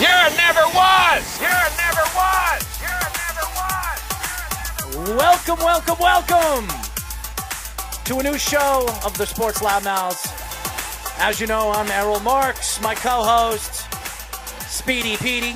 You're 0.00 0.08
never 0.08 0.64
was. 0.72 1.36
You're 1.38 1.50
never 1.76 2.00
was. 2.16 2.64
You're 2.80 3.04
never 3.20 3.44
was. 3.52 4.00
Welcome, 5.14 5.60
welcome, 5.62 5.98
welcome 6.00 6.66
to 8.06 8.18
a 8.18 8.22
new 8.22 8.38
show 8.38 8.88
of 9.04 9.14
the 9.18 9.26
Sports 9.26 9.58
Loudmouths. 9.58 10.26
As 11.18 11.38
you 11.38 11.46
know, 11.46 11.70
I'm 11.70 11.90
Errol 11.90 12.18
Marks, 12.20 12.80
my 12.80 12.94
co-host, 12.94 13.84
Speedy 14.70 15.18
Petey. 15.18 15.52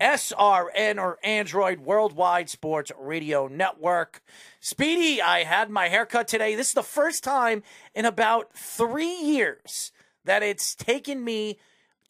WWSRN 0.00 0.98
or 0.98 1.18
Android 1.24 1.80
Worldwide 1.80 2.48
Sports 2.48 2.92
Radio 2.98 3.48
Network. 3.48 4.22
Speedy, 4.60 5.20
I 5.20 5.42
had 5.42 5.70
my 5.70 5.88
haircut 5.88 6.28
today. 6.28 6.54
This 6.54 6.68
is 6.68 6.74
the 6.74 6.82
first 6.82 7.24
time 7.24 7.62
in 7.94 8.04
about 8.04 8.52
three 8.54 9.16
years 9.16 9.92
that 10.24 10.42
it's 10.42 10.74
taken 10.74 11.24
me 11.24 11.58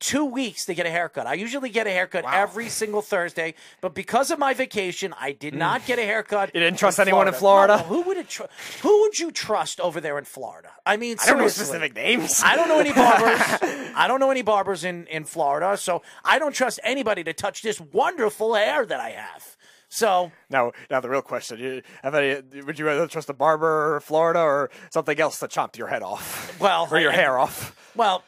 two 0.00 0.24
weeks 0.24 0.64
to 0.66 0.74
get 0.74 0.86
a 0.86 0.91
haircut. 0.91 1.27
I 1.27 1.34
usually 1.34 1.70
get 1.70 1.86
a 1.86 1.91
haircut 1.91 2.24
every 2.30 2.68
single 2.68 3.02
Thursday, 3.02 3.54
but 3.80 3.94
because 3.94 4.30
of 4.30 4.38
my 4.38 4.54
vacation, 4.54 5.14
I 5.20 5.32
did 5.32 5.54
mm. 5.54 5.58
not 5.58 5.86
get 5.86 5.98
a 5.98 6.02
haircut. 6.02 6.50
You 6.58 6.60
didn't 6.60 6.78
trust 6.78 6.98
anyone 6.98 7.28
in 7.28 7.34
Florida? 7.34 7.77
No, 7.77 7.82
who 7.84 8.02
would 8.02 8.16
it 8.16 8.28
tr- 8.28 8.44
Who 8.82 9.02
would 9.02 9.19
you 9.19 9.30
trust 9.30 9.80
over 9.80 10.00
there 10.00 10.19
in 10.19 10.24
Florida? 10.24 10.70
I 10.84 10.96
mean, 10.96 11.16
I 11.22 11.26
don't 11.26 11.38
know 11.38 11.48
specific 11.48 11.94
names. 11.94 12.42
I 12.44 12.56
don't 12.56 12.69
know 12.69 12.80
any 12.80 12.92
barbers. 12.92 13.41
I 13.94 14.06
don't 14.08 14.19
know 14.19 14.30
any 14.30 14.42
barbers 14.42 14.84
in, 14.84 15.06
in 15.06 15.24
Florida, 15.24 15.76
so 15.76 16.02
I 16.24 16.38
don't 16.38 16.54
trust 16.54 16.80
anybody 16.82 17.22
to 17.24 17.32
touch 17.32 17.62
this 17.62 17.80
wonderful 17.80 18.54
hair 18.54 18.84
that 18.86 18.98
I 18.98 19.10
have. 19.10 19.56
So 19.88 20.32
Now, 20.50 20.72
now 20.91 21.00
the 21.00 21.08
real 21.08 21.22
question: 21.22 21.58
you, 21.58 21.82
have 22.02 22.14
any, 22.14 22.62
Would 22.62 22.78
you 22.78 22.86
rather 22.86 23.06
trust 23.06 23.30
a 23.30 23.34
barber, 23.34 23.96
in 23.96 24.00
Florida, 24.00 24.41
or 24.41 24.70
something 24.91 25.19
else 25.19 25.38
to 25.41 25.48
chop 25.48 25.76
your 25.76 25.88
head 25.88 26.02
off? 26.02 26.58
Well, 26.60 26.88
or 26.91 26.98
your 26.98 27.12
I- 27.12 27.16
hair 27.16 27.38
off? 27.38 27.74
Well, 27.94 28.22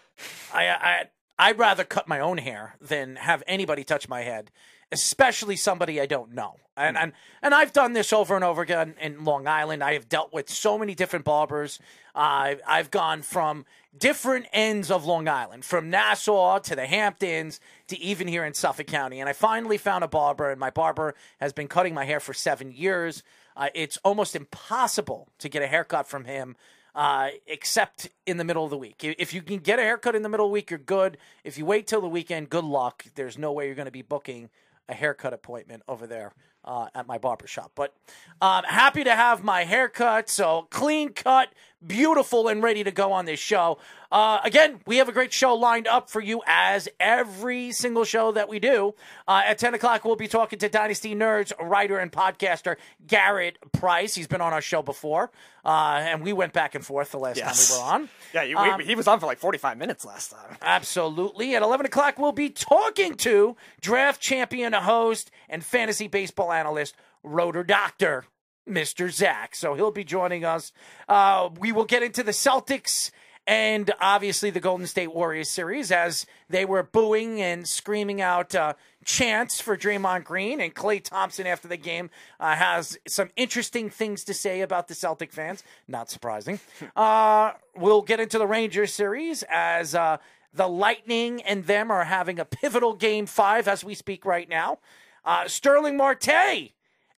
I, 0.52 0.68
I 0.68 1.04
I'd 1.40 1.58
rather 1.58 1.84
cut 1.84 2.06
my 2.06 2.20
own 2.20 2.36
hair 2.36 2.76
than 2.82 3.16
have 3.16 3.42
anybody 3.46 3.82
touch 3.82 4.10
my 4.10 4.20
head, 4.20 4.50
especially 4.92 5.56
somebody 5.56 5.98
I 5.98 6.04
don't 6.04 6.34
know. 6.34 6.56
And 6.76 6.98
and 6.98 7.12
and 7.40 7.54
I've 7.54 7.72
done 7.72 7.94
this 7.94 8.12
over 8.12 8.34
and 8.34 8.44
over 8.44 8.60
again 8.60 8.94
in 9.00 9.24
Long 9.24 9.46
Island. 9.46 9.82
I 9.82 9.94
have 9.94 10.06
dealt 10.06 10.34
with 10.34 10.50
so 10.50 10.76
many 10.76 10.94
different 10.94 11.24
barbers. 11.24 11.78
Uh, 12.14 12.56
I've 12.66 12.90
gone 12.90 13.22
from 13.22 13.64
different 13.96 14.48
ends 14.52 14.90
of 14.90 15.06
Long 15.06 15.28
Island, 15.28 15.64
from 15.64 15.88
Nassau 15.88 16.58
to 16.58 16.76
the 16.76 16.86
Hamptons 16.86 17.58
to 17.88 17.98
even 17.98 18.28
here 18.28 18.44
in 18.44 18.52
Suffolk 18.52 18.88
County. 18.88 19.18
And 19.18 19.28
I 19.28 19.32
finally 19.32 19.78
found 19.78 20.04
a 20.04 20.08
barber, 20.08 20.50
and 20.50 20.60
my 20.60 20.70
barber 20.70 21.14
has 21.40 21.54
been 21.54 21.68
cutting 21.68 21.94
my 21.94 22.04
hair 22.04 22.20
for 22.20 22.34
seven 22.34 22.70
years. 22.70 23.22
Uh, 23.56 23.68
it's 23.74 23.96
almost 24.04 24.36
impossible 24.36 25.28
to 25.38 25.48
get 25.48 25.62
a 25.62 25.66
haircut 25.66 26.06
from 26.06 26.26
him 26.26 26.56
uh, 26.94 27.28
except 27.46 28.08
in 28.26 28.36
the 28.36 28.44
middle 28.44 28.64
of 28.64 28.70
the 28.70 28.78
week. 28.78 29.02
If 29.02 29.34
you 29.34 29.42
can 29.42 29.58
get 29.58 29.78
a 29.78 29.82
haircut 29.82 30.14
in 30.14 30.22
the 30.22 30.28
middle 30.28 30.46
of 30.46 30.50
the 30.50 30.54
week, 30.54 30.70
you're 30.70 30.78
good. 30.78 31.18
If 31.44 31.58
you 31.58 31.64
wait 31.64 31.86
till 31.86 32.00
the 32.00 32.08
weekend, 32.08 32.50
good 32.50 32.64
luck. 32.64 33.04
There's 33.14 33.38
no 33.38 33.52
way 33.52 33.66
you're 33.66 33.74
going 33.74 33.86
to 33.86 33.92
be 33.92 34.02
booking 34.02 34.50
a 34.88 34.94
haircut 34.94 35.32
appointment 35.32 35.82
over 35.88 36.06
there 36.06 36.32
uh, 36.64 36.88
at 36.94 37.06
my 37.06 37.18
barber 37.18 37.46
shop. 37.46 37.72
But 37.74 37.94
um, 38.40 38.64
happy 38.64 39.04
to 39.04 39.14
have 39.14 39.44
my 39.44 39.64
haircut. 39.64 40.28
So 40.28 40.66
clean 40.70 41.10
cut, 41.10 41.52
beautiful, 41.86 42.48
and 42.48 42.62
ready 42.62 42.84
to 42.84 42.90
go 42.90 43.12
on 43.12 43.24
this 43.24 43.40
show. 43.40 43.78
Uh, 44.12 44.40
again, 44.44 44.80
we 44.86 44.96
have 44.96 45.08
a 45.08 45.12
great 45.12 45.32
show 45.32 45.54
lined 45.54 45.86
up 45.86 46.10
for 46.10 46.20
you 46.20 46.42
as 46.46 46.88
every 46.98 47.70
single 47.72 48.04
show 48.04 48.32
that 48.32 48.48
we 48.48 48.58
do. 48.58 48.94
Uh, 49.28 49.42
at 49.46 49.58
10 49.58 49.74
o'clock, 49.74 50.04
we'll 50.04 50.16
be 50.16 50.26
talking 50.28 50.58
to 50.58 50.68
Dynasty 50.68 51.14
Nerds 51.14 51.52
writer 51.60 51.98
and 51.98 52.10
podcaster 52.10 52.76
Garrett 53.06 53.56
Price. 53.72 54.14
He's 54.14 54.26
been 54.26 54.40
on 54.40 54.52
our 54.52 54.60
show 54.60 54.82
before, 54.82 55.30
uh, 55.64 55.98
and 56.02 56.22
we 56.22 56.32
went 56.32 56.52
back 56.52 56.74
and 56.74 56.84
forth 56.84 57.12
the 57.12 57.18
last 57.18 57.36
Yes. 57.36 57.68
time 57.68 57.76
we 57.76 57.82
were 57.82 57.90
on. 57.94 58.08
Yeah, 58.34 58.42
you, 58.44 58.56
Um, 58.56 58.78
we, 58.78 58.84
he 58.84 58.94
was 58.94 59.08
on 59.08 59.18
for 59.18 59.26
like 59.26 59.38
forty-five 59.38 59.76
minutes 59.76 60.04
last 60.04 60.30
time. 60.30 60.56
Absolutely. 60.62 61.54
At 61.56 61.62
11 61.62 61.86
o'clock, 61.86 62.16
we'll 62.18 62.30
be 62.32 62.48
talking 62.50 63.14
to 63.16 63.56
draft 63.80 64.20
champion 64.20 64.72
host 64.72 65.30
and 65.48 65.64
fantasy 65.64 66.06
baseball 66.08 66.52
analyst, 66.52 66.94
Rotor 67.24 67.64
Doctor, 67.64 68.24
Mr. 68.68 69.10
Zach. 69.10 69.54
So 69.54 69.74
he'll 69.74 69.90
be 69.90 70.04
joining 70.04 70.44
us. 70.44 70.72
Uh, 71.08 71.50
we 71.58 71.72
will 71.72 71.84
get 71.84 72.02
into 72.02 72.22
the 72.22 72.32
Celtics 72.32 73.10
and 73.46 73.90
obviously 74.00 74.50
the 74.50 74.60
Golden 74.60 74.86
State 74.86 75.12
Warriors 75.12 75.48
series 75.48 75.90
as 75.90 76.26
they 76.48 76.64
were 76.64 76.82
booing 76.82 77.40
and 77.40 77.66
screaming 77.66 78.20
out 78.20 78.54
uh, 78.54 78.74
chants 79.04 79.60
for 79.60 79.76
Draymond 79.76 80.24
Green. 80.24 80.60
And 80.60 80.74
Klay 80.74 81.02
Thompson, 81.02 81.46
after 81.46 81.66
the 81.66 81.76
game, 81.76 82.10
uh, 82.38 82.54
has 82.54 82.98
some 83.08 83.30
interesting 83.36 83.90
things 83.90 84.24
to 84.24 84.34
say 84.34 84.60
about 84.60 84.88
the 84.88 84.94
Celtic 84.94 85.32
fans. 85.32 85.64
Not 85.88 86.10
surprising. 86.10 86.60
Uh, 86.96 87.52
we'll 87.76 88.02
get 88.02 88.20
into 88.20 88.38
the 88.38 88.46
Rangers 88.46 88.92
series 88.92 89.42
as 89.48 89.94
uh, 89.94 90.18
the 90.52 90.68
Lightning 90.68 91.40
and 91.42 91.64
them 91.66 91.90
are 91.90 92.04
having 92.04 92.38
a 92.38 92.44
pivotal 92.44 92.94
game 92.94 93.26
five 93.26 93.66
as 93.68 93.82
we 93.84 93.94
speak 93.94 94.24
right 94.24 94.48
now. 94.48 94.78
Uh, 95.24 95.46
Starling 95.48 95.96
Marte 95.96 96.72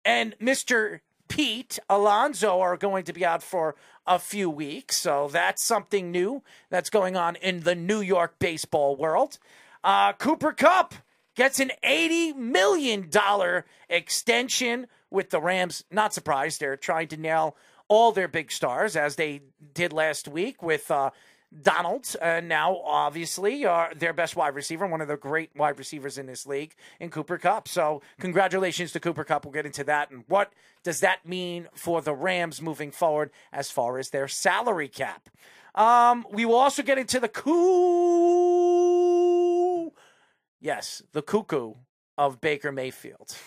and 0.05 0.37
Mr. 0.41 1.01
Pete 1.33 1.79
Alonso 1.89 2.61
are 2.61 2.77
going 2.77 3.05
to 3.05 3.13
be 3.15 3.25
out 3.25 3.43
for 3.43 3.75
a 4.07 4.19
few 4.19 4.51
weeks. 4.51 4.97
So 4.97 5.31
that's 5.33 5.65
something 5.65 6.11
new 6.11 6.43
that's 6.69 6.91
going 6.91 7.17
on 7.17 7.37
in 7.37 7.61
the 7.61 7.75
New 7.75 8.03
York 8.03 8.39
baseball 8.39 8.97
world. 8.97 9.39
Uh, 9.83 10.13
Cooper 10.13 10.53
Kupp 10.53 10.93
gets 11.35 11.59
an 11.59 11.71
$80 11.83 12.37
million 12.37 13.09
extension 13.89 14.87
with 15.09 15.31
the 15.31 15.41
Rams. 15.41 15.85
Not 15.91 16.13
surprised. 16.13 16.61
They're 16.61 16.77
trying 16.77 17.09
to 17.09 17.17
nail 17.17 17.57
all 17.89 18.13
their 18.13 18.29
big 18.29 18.53
stars 18.53 18.95
as 18.95 19.17
they 19.17 19.41
did 19.73 19.95
last 19.95 20.29
week 20.29 20.63
with 20.63 20.91
uh, 20.91 21.13
Donald, 21.61 22.17
and 22.23 22.49
now 22.49 22.81
obviously 22.85 23.67
uh, 23.67 23.89
their 23.95 24.13
best 24.13 24.37
wide 24.37 24.55
receiver, 24.55 24.87
one 24.87 25.01
of 25.01 25.09
the 25.09 25.17
great 25.17 25.51
wide 25.55 25.79
receivers 25.79 26.17
in 26.19 26.27
this 26.27 26.47
league, 26.47 26.75
in 26.99 27.11
Cooper 27.11 27.37
Kupp. 27.39 27.69
So 27.69 28.01
congratulations 28.19 28.93
to 28.93 29.01
Cooper 29.01 29.25
Kupp. 29.25 29.45
We'll 29.45 29.53
get 29.53 29.67
into 29.67 29.85
that 29.85 30.11
and 30.11 30.25
what 30.29 30.53
does 30.83 31.01
that 31.01 31.27
mean 31.27 31.69
for 31.75 32.01
the 32.01 32.15
Rams 32.15 32.63
moving 32.63 32.91
forward 32.91 33.31
as 33.53 33.71
far 33.71 33.99
as 33.99 34.11
their 34.11 34.29
salary 34.29 34.89
cap. 34.89 35.29
Um, 35.75 36.27
we 36.31 36.45
will 36.45 36.57
also 36.57 36.83
get 36.83 36.99
into 36.99 37.19
the 37.21 37.29
coo. 37.29 37.53
Yes, 40.61 41.03
the 41.13 41.23
cuckoo 41.23 41.75
of 42.17 42.41
Baker 42.41 42.73
Mayfield. 42.73 43.37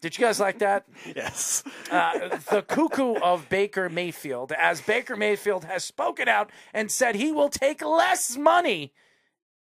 Did 0.00 0.18
you 0.18 0.24
guys 0.24 0.40
like 0.40 0.58
that? 0.58 0.84
Yes. 1.16 1.62
uh, 1.90 2.38
the 2.50 2.62
cuckoo 2.62 3.14
of 3.16 3.48
Baker 3.48 3.88
Mayfield, 3.88 4.52
as 4.52 4.80
Baker 4.80 5.16
Mayfield 5.16 5.64
has 5.64 5.84
spoken 5.84 6.28
out 6.28 6.50
and 6.72 6.90
said 6.90 7.14
he 7.14 7.32
will 7.32 7.48
take 7.48 7.84
less 7.84 8.36
money 8.36 8.92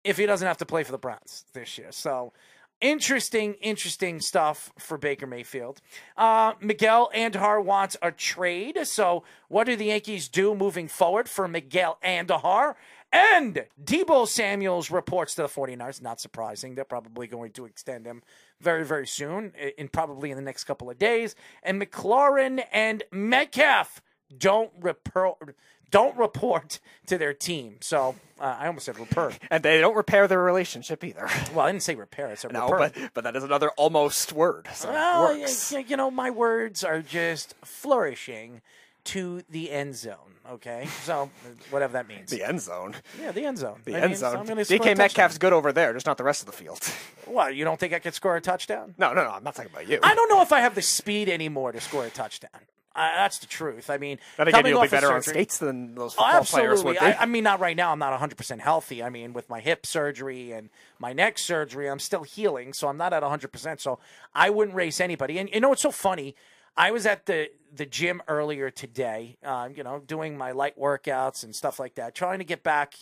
if 0.05 0.17
he 0.17 0.27
doesn't 0.27 0.47
have 0.47 0.59
to 0.59 0.67
play 0.67 0.83
for 0.83 0.93
the 0.93 0.99
Browns 0.99 1.45
this 1.53 1.79
year. 1.79 1.89
So, 1.93 2.33
interesting, 2.81 3.55
interesting 3.55 4.21
stuff 4.21 4.73
for 4.79 4.97
Baker 4.99 5.27
Mayfield. 5.27 5.81
Uh, 6.17 6.55
Miguel 6.61 7.11
Andujar 7.15 7.63
wants 7.65 7.97
a 8.03 8.11
trade. 8.11 8.79
So, 8.85 9.25
what 9.49 9.65
do 9.65 9.77
the 9.77 9.87
Yankees 9.87 10.29
do 10.29 10.55
moving 10.55 10.89
forward 10.89 11.29
for 11.29 11.47
Miguel 11.49 11.99
Andujar? 12.05 12.75
And 13.13 13.67
Deebo 13.83 14.29
Samuels 14.29 14.91
reports 14.91 15.35
to 15.35 15.43
the 15.43 15.49
49ers. 15.49 16.01
Not 16.01 16.21
surprising. 16.21 16.75
They're 16.77 16.85
probably 16.85 17.27
going 17.27 17.51
to 17.53 17.65
extend 17.67 18.07
him 18.07 18.23
very, 18.61 18.85
very 18.85 19.07
soon, 19.07 19.53
in 19.79 19.89
probably 19.89 20.31
in 20.31 20.37
the 20.37 20.43
next 20.43 20.65
couple 20.65 20.91
of 20.91 20.99
days. 20.99 21.35
And 21.63 21.81
McLaurin 21.81 22.63
and 22.73 23.03
Metcalf 23.13 24.03
don't 24.37 24.71
report 24.81 25.57
don't 25.91 26.17
report 26.17 26.79
to 27.07 27.19
their 27.19 27.35
team. 27.35 27.77
So 27.81 28.15
uh, 28.41 28.57
I 28.61 28.69
almost 28.69 28.87
said 28.87 28.97
repair. 28.97 29.33
And 29.51 29.61
they 29.65 29.81
don't 29.81 29.97
repair 29.97 30.29
their 30.29 30.41
relationship 30.41 31.03
either. 31.03 31.29
Well, 31.53 31.67
I 31.67 31.73
didn't 31.73 31.83
say 31.83 31.97
repair. 31.97 32.29
I 32.29 32.35
said 32.37 32.53
No, 32.53 32.63
report. 32.69 32.93
but 32.95 33.11
but 33.15 33.25
that 33.25 33.35
is 33.35 33.43
another 33.43 33.71
almost 33.71 34.33
word. 34.33 34.69
So 34.73 34.89
Well, 34.89 35.37
works. 35.37 35.73
y- 35.73 35.79
y- 35.81 35.85
you 35.89 35.97
know, 35.97 36.09
my 36.11 36.31
words 36.31 36.85
are 36.85 37.03
just 37.03 37.55
flourishing 37.65 38.63
to 39.05 39.43
the 39.49 39.71
end 39.71 39.95
zone. 39.97 40.17
Okay, 40.51 40.87
so 41.05 41.31
whatever 41.71 41.93
that 41.93 42.09
means. 42.09 42.31
The 42.31 42.43
end 42.43 42.61
zone. 42.61 42.97
yeah, 43.21 43.31
the 43.33 43.45
end 43.45 43.59
zone. 43.59 43.81
The 43.85 43.95
I 43.95 44.01
end 44.01 44.11
mean, 44.11 44.17
zone. 44.17 44.37
I'm 44.37 44.47
gonna 44.47 44.65
score 44.65 44.77
a 44.77 44.81
DK. 44.81 44.97
Metcalf's 44.97 45.39
good 45.39 45.53
over 45.53 45.73
there, 45.73 45.93
just 45.93 46.07
not 46.07 46.17
the 46.19 46.25
rest 46.25 46.43
of 46.43 46.47
the 46.47 46.53
field. 46.53 46.81
What? 47.27 47.55
You 47.55 47.65
don't 47.65 47.79
think 47.79 47.93
I 47.93 48.01
could 48.01 48.13
score 48.15 48.35
a 48.35 48.41
touchdown? 48.41 48.97
No, 48.99 49.13
no, 49.13 49.23
no. 49.23 49.31
I'm 49.31 49.45
not 49.45 49.55
talking 49.55 49.71
about 49.71 49.87
you. 49.89 50.01
I 50.03 50.17
don't 50.17 50.29
know 50.29 50.43
if 50.43 50.53
I 50.53 50.59
have 50.61 50.75
the 50.75 50.83
speed 50.83 51.29
anymore 51.29 51.71
to 51.71 51.81
score 51.81 52.05
a 52.05 52.11
touchdown. 52.11 52.51
Uh, 52.97 53.09
that's 53.15 53.39
the 53.39 53.47
truth. 53.47 53.89
I 53.89 53.99
mean, 53.99 54.19
Then 54.37 54.49
again, 54.49 54.59
coming 54.59 54.73
you'll 54.73 54.83
be 54.83 54.89
better 54.89 55.13
on 55.13 55.23
surgery- 55.23 55.35
skates 55.43 55.59
than 55.59 55.95
those 55.95 56.17
Oh, 56.19 56.25
football 56.25 56.45
players 56.45 56.83
would 56.83 56.95
be. 56.95 56.99
I, 56.99 57.13
I 57.23 57.27
mean, 57.27 57.45
not 57.45 57.61
right 57.61 57.77
now. 57.77 57.93
I'm 57.93 58.01
not 58.01 58.19
100% 58.21 58.59
healthy. 58.59 59.01
I 59.01 59.11
mean, 59.11 59.33
with 59.33 59.49
my 59.49 59.61
hip 59.61 59.87
surgery 59.87 60.51
and 60.51 60.71
my 60.99 61.13
neck 61.13 61.39
surgery, 61.39 61.89
I'm 61.89 62.01
still 62.01 62.25
healing, 62.25 62.73
so 62.73 62.89
I'm 62.89 62.97
not 62.97 63.13
at 63.13 63.23
100%. 63.23 63.81
So 63.81 64.01
I 64.35 64.51
wouldn't 64.51 64.75
race 64.75 65.01
anybody. 65.01 65.39
And 65.39 65.49
you 65.55 65.61
know 65.61 65.69
what's 65.69 65.83
so 65.83 65.93
funny? 65.93 66.35
I 66.81 66.93
was 66.93 67.05
at 67.05 67.27
the 67.27 67.51
the 67.75 67.85
gym 67.85 68.23
earlier 68.27 68.71
today, 68.71 69.37
uh, 69.45 69.69
you 69.73 69.85
know, 69.85 69.99
doing 69.99 70.39
my 70.39 70.53
light 70.53 70.79
workouts 70.79 71.45
and 71.45 71.55
stuff 71.55 71.79
like 71.79 71.97
that, 71.97 72.15
trying 72.15 72.39
to 72.39 72.45
get 72.45 72.63
back 72.63 72.95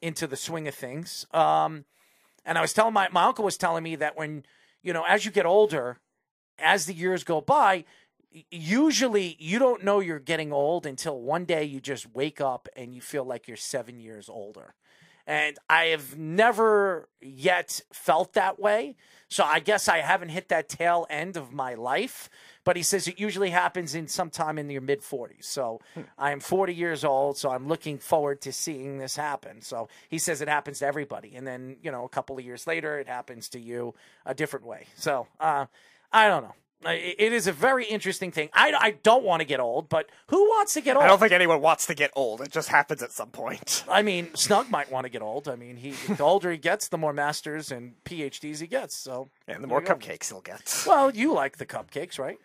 into 0.00 0.28
the 0.28 0.36
swing 0.36 0.68
of 0.68 0.74
things. 0.76 1.26
Um, 1.32 1.84
and 2.44 2.56
I 2.56 2.60
was 2.60 2.72
telling 2.72 2.94
my 2.94 3.08
my 3.10 3.24
uncle 3.24 3.44
was 3.44 3.58
telling 3.58 3.82
me 3.82 3.96
that 3.96 4.16
when 4.16 4.44
you 4.84 4.92
know, 4.92 5.02
as 5.08 5.24
you 5.24 5.32
get 5.32 5.46
older, 5.46 5.98
as 6.60 6.86
the 6.86 6.94
years 6.94 7.24
go 7.24 7.40
by, 7.40 7.84
usually 8.52 9.34
you 9.40 9.58
don't 9.58 9.82
know 9.82 9.98
you're 9.98 10.20
getting 10.20 10.52
old 10.52 10.86
until 10.86 11.20
one 11.20 11.44
day 11.44 11.64
you 11.64 11.80
just 11.80 12.14
wake 12.14 12.40
up 12.40 12.68
and 12.76 12.94
you 12.94 13.00
feel 13.00 13.24
like 13.24 13.48
you're 13.48 13.56
seven 13.56 13.98
years 13.98 14.28
older. 14.28 14.74
And 15.26 15.56
I 15.70 15.86
have 15.86 16.18
never 16.18 17.08
yet 17.20 17.80
felt 17.92 18.34
that 18.34 18.58
way. 18.58 18.96
So 19.28 19.42
I 19.42 19.58
guess 19.60 19.88
I 19.88 19.98
haven't 19.98 20.28
hit 20.28 20.48
that 20.50 20.68
tail 20.68 21.06
end 21.08 21.36
of 21.36 21.52
my 21.52 21.74
life. 21.74 22.28
But 22.62 22.76
he 22.76 22.82
says 22.82 23.08
it 23.08 23.18
usually 23.18 23.50
happens 23.50 23.94
in 23.94 24.06
sometime 24.08 24.58
in 24.58 24.70
your 24.70 24.80
mid 24.80 25.00
40s. 25.00 25.44
So 25.44 25.80
I 26.18 26.30
am 26.30 26.40
40 26.40 26.74
years 26.74 27.04
old. 27.04 27.36
So 27.36 27.50
I'm 27.50 27.66
looking 27.66 27.98
forward 27.98 28.40
to 28.42 28.52
seeing 28.52 28.98
this 28.98 29.16
happen. 29.16 29.60
So 29.60 29.88
he 30.08 30.18
says 30.18 30.40
it 30.40 30.48
happens 30.48 30.78
to 30.80 30.86
everybody. 30.86 31.34
And 31.34 31.46
then, 31.46 31.76
you 31.82 31.90
know, 31.90 32.04
a 32.04 32.08
couple 32.08 32.38
of 32.38 32.44
years 32.44 32.66
later, 32.66 32.98
it 32.98 33.08
happens 33.08 33.48
to 33.50 33.60
you 33.60 33.94
a 34.24 34.34
different 34.34 34.66
way. 34.66 34.86
So 34.96 35.26
uh, 35.40 35.66
I 36.12 36.28
don't 36.28 36.44
know. 36.44 36.54
It 36.86 37.32
is 37.32 37.46
a 37.46 37.52
very 37.52 37.84
interesting 37.84 38.30
thing. 38.30 38.50
I, 38.52 38.72
I 38.78 38.90
don't 39.02 39.24
want 39.24 39.40
to 39.40 39.44
get 39.44 39.60
old, 39.60 39.88
but 39.88 40.08
who 40.28 40.44
wants 40.44 40.74
to 40.74 40.80
get 40.80 40.96
old? 40.96 41.04
I 41.04 41.08
don't 41.08 41.18
think 41.18 41.32
anyone 41.32 41.60
wants 41.60 41.86
to 41.86 41.94
get 41.94 42.10
old. 42.14 42.40
It 42.40 42.50
just 42.50 42.68
happens 42.68 43.02
at 43.02 43.12
some 43.12 43.30
point. 43.30 43.84
I 43.90 44.02
mean, 44.02 44.34
Snug 44.34 44.70
might 44.70 44.90
want 44.90 45.04
to 45.04 45.10
get 45.10 45.22
old. 45.22 45.48
I 45.48 45.56
mean, 45.56 45.76
he 45.76 45.92
the 45.92 46.22
older 46.22 46.50
he 46.50 46.58
gets, 46.58 46.88
the 46.88 46.98
more 46.98 47.12
masters 47.12 47.70
and 47.70 47.94
PhDs 48.04 48.60
he 48.60 48.66
gets. 48.66 48.96
So 48.96 49.30
And 49.46 49.62
the 49.62 49.68
more 49.68 49.80
you 49.80 49.86
cupcakes 49.86 50.28
he'll 50.28 50.40
get. 50.40 50.84
Well, 50.86 51.10
you 51.10 51.32
like 51.32 51.58
the 51.58 51.66
cupcakes, 51.66 52.18
right? 52.18 52.38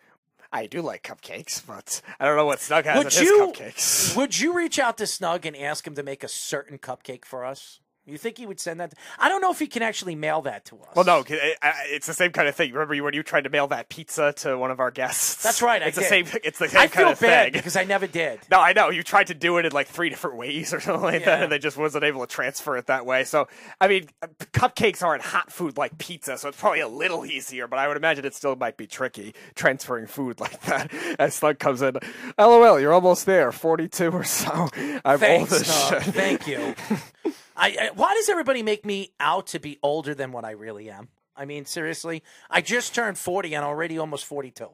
I 0.52 0.66
do 0.66 0.82
like 0.82 1.04
cupcakes, 1.04 1.64
but 1.64 2.02
I 2.18 2.24
don't 2.24 2.36
know 2.36 2.46
what 2.46 2.60
Snug 2.60 2.84
has 2.84 2.96
Would 2.96 3.14
in 3.14 3.20
his 3.20 3.30
cupcakes. 3.30 4.16
would 4.16 4.38
you 4.40 4.52
reach 4.52 4.78
out 4.78 4.98
to 4.98 5.06
Snug 5.06 5.46
and 5.46 5.56
ask 5.56 5.86
him 5.86 5.94
to 5.94 6.02
make 6.02 6.24
a 6.24 6.28
certain 6.28 6.78
cupcake 6.78 7.24
for 7.24 7.44
us? 7.44 7.78
You 8.10 8.18
think 8.18 8.38
he 8.38 8.46
would 8.46 8.60
send 8.60 8.80
that? 8.80 8.92
I 9.18 9.28
don't 9.28 9.40
know 9.40 9.50
if 9.52 9.58
he 9.58 9.66
can 9.66 9.82
actually 9.82 10.14
mail 10.14 10.42
that 10.42 10.64
to 10.66 10.76
us. 10.76 10.94
Well, 10.94 11.04
no, 11.04 11.24
it's 11.28 12.06
the 12.06 12.14
same 12.14 12.32
kind 12.32 12.48
of 12.48 12.54
thing. 12.54 12.72
Remember 12.72 13.02
when 13.02 13.14
you 13.14 13.22
tried 13.22 13.44
to 13.44 13.50
mail 13.50 13.66
that 13.68 13.88
pizza 13.88 14.32
to 14.38 14.58
one 14.58 14.70
of 14.70 14.80
our 14.80 14.90
guests? 14.90 15.42
That's 15.42 15.62
right. 15.62 15.82
I 15.82 15.86
It's 15.86 15.96
the 15.96 16.02
did. 16.02 16.08
same. 16.08 16.26
It's 16.44 16.58
the 16.58 16.68
same 16.68 16.80
I 16.80 16.86
feel 16.88 17.02
kind 17.04 17.12
of 17.12 17.20
bad 17.20 17.44
thing. 17.44 17.52
because 17.52 17.76
I 17.76 17.84
never 17.84 18.06
did. 18.06 18.40
No, 18.50 18.60
I 18.60 18.72
know 18.72 18.90
you 18.90 19.02
tried 19.02 19.28
to 19.28 19.34
do 19.34 19.58
it 19.58 19.66
in 19.66 19.72
like 19.72 19.86
three 19.88 20.08
different 20.10 20.36
ways 20.36 20.74
or 20.74 20.80
something 20.80 21.02
like 21.02 21.24
that, 21.24 21.42
and 21.44 21.52
they 21.52 21.58
just 21.58 21.76
wasn't 21.76 22.04
able 22.04 22.20
to 22.20 22.26
transfer 22.26 22.76
it 22.76 22.86
that 22.86 23.06
way. 23.06 23.24
So, 23.24 23.48
I 23.80 23.88
mean, 23.88 24.08
cupcakes 24.52 25.02
aren't 25.02 25.22
hot 25.22 25.50
food 25.52 25.76
like 25.76 25.96
pizza, 25.98 26.36
so 26.38 26.48
it's 26.48 26.58
probably 26.60 26.80
a 26.80 26.88
little 26.88 27.24
easier. 27.24 27.66
But 27.68 27.78
I 27.78 27.88
would 27.88 27.96
imagine 27.96 28.24
it 28.24 28.34
still 28.34 28.56
might 28.56 28.76
be 28.76 28.86
tricky 28.86 29.34
transferring 29.54 30.06
food 30.06 30.40
like 30.40 30.60
that. 30.66 30.92
As 31.18 31.34
Slug 31.34 31.58
comes 31.58 31.82
in, 31.82 31.96
LOL, 32.38 32.80
you're 32.80 32.92
almost 32.92 33.26
there, 33.26 33.52
forty-two 33.52 34.10
or 34.10 34.24
so. 34.24 34.68
I'm 35.04 35.18
Thanks, 35.18 35.52
old 35.52 35.60
as 35.62 35.88
shit. 35.88 36.02
Thank 36.14 36.46
you. 36.46 36.74
I, 37.60 37.76
I 37.78 37.90
why 37.94 38.14
does 38.14 38.28
everybody 38.28 38.62
make 38.62 38.86
me 38.86 39.12
out 39.20 39.48
to 39.48 39.60
be 39.60 39.78
older 39.82 40.14
than 40.14 40.32
what 40.32 40.44
I 40.44 40.52
really 40.52 40.90
am? 40.90 41.08
I 41.36 41.44
mean, 41.44 41.64
seriously, 41.66 42.22
I 42.50 42.62
just 42.62 42.94
turned 42.94 43.18
forty 43.18 43.54
and 43.54 43.64
already 43.64 43.98
almost 43.98 44.24
forty-two. 44.24 44.70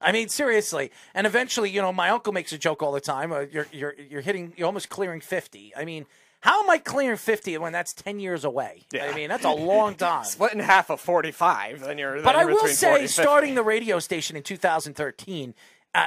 I 0.00 0.12
mean, 0.12 0.28
seriously, 0.28 0.92
and 1.14 1.26
eventually, 1.26 1.70
you 1.70 1.80
know, 1.80 1.92
my 1.92 2.10
uncle 2.10 2.32
makes 2.32 2.52
a 2.52 2.58
joke 2.58 2.82
all 2.82 2.92
the 2.92 3.00
time. 3.00 3.32
Uh, 3.32 3.40
you're 3.50 3.66
you're 3.72 3.94
you're 3.98 4.20
hitting, 4.20 4.52
you're 4.56 4.66
almost 4.66 4.90
clearing 4.90 5.20
fifty. 5.22 5.72
I 5.74 5.86
mean, 5.86 6.04
how 6.40 6.62
am 6.62 6.68
I 6.68 6.76
clearing 6.78 7.16
fifty 7.16 7.56
when 7.56 7.72
that's 7.72 7.94
ten 7.94 8.20
years 8.20 8.44
away? 8.44 8.82
Yeah. 8.92 9.06
I 9.06 9.14
mean, 9.14 9.28
that's 9.30 9.46
a 9.46 9.50
long 9.50 9.94
time. 10.08 10.24
Split 10.24 10.52
in 10.52 10.60
half 10.60 10.90
of 10.90 11.00
forty-five, 11.00 11.80
then 11.80 11.96
you're. 11.96 12.16
But 12.16 12.32
then 12.32 12.36
I 12.36 12.40
you're 12.42 12.50
will 12.50 12.68
say, 12.68 12.88
40 12.88 13.02
50. 13.04 13.22
starting 13.22 13.54
the 13.54 13.62
radio 13.62 13.98
station 13.98 14.36
in 14.36 14.42
2013, 14.42 15.54
uh, 15.94 16.06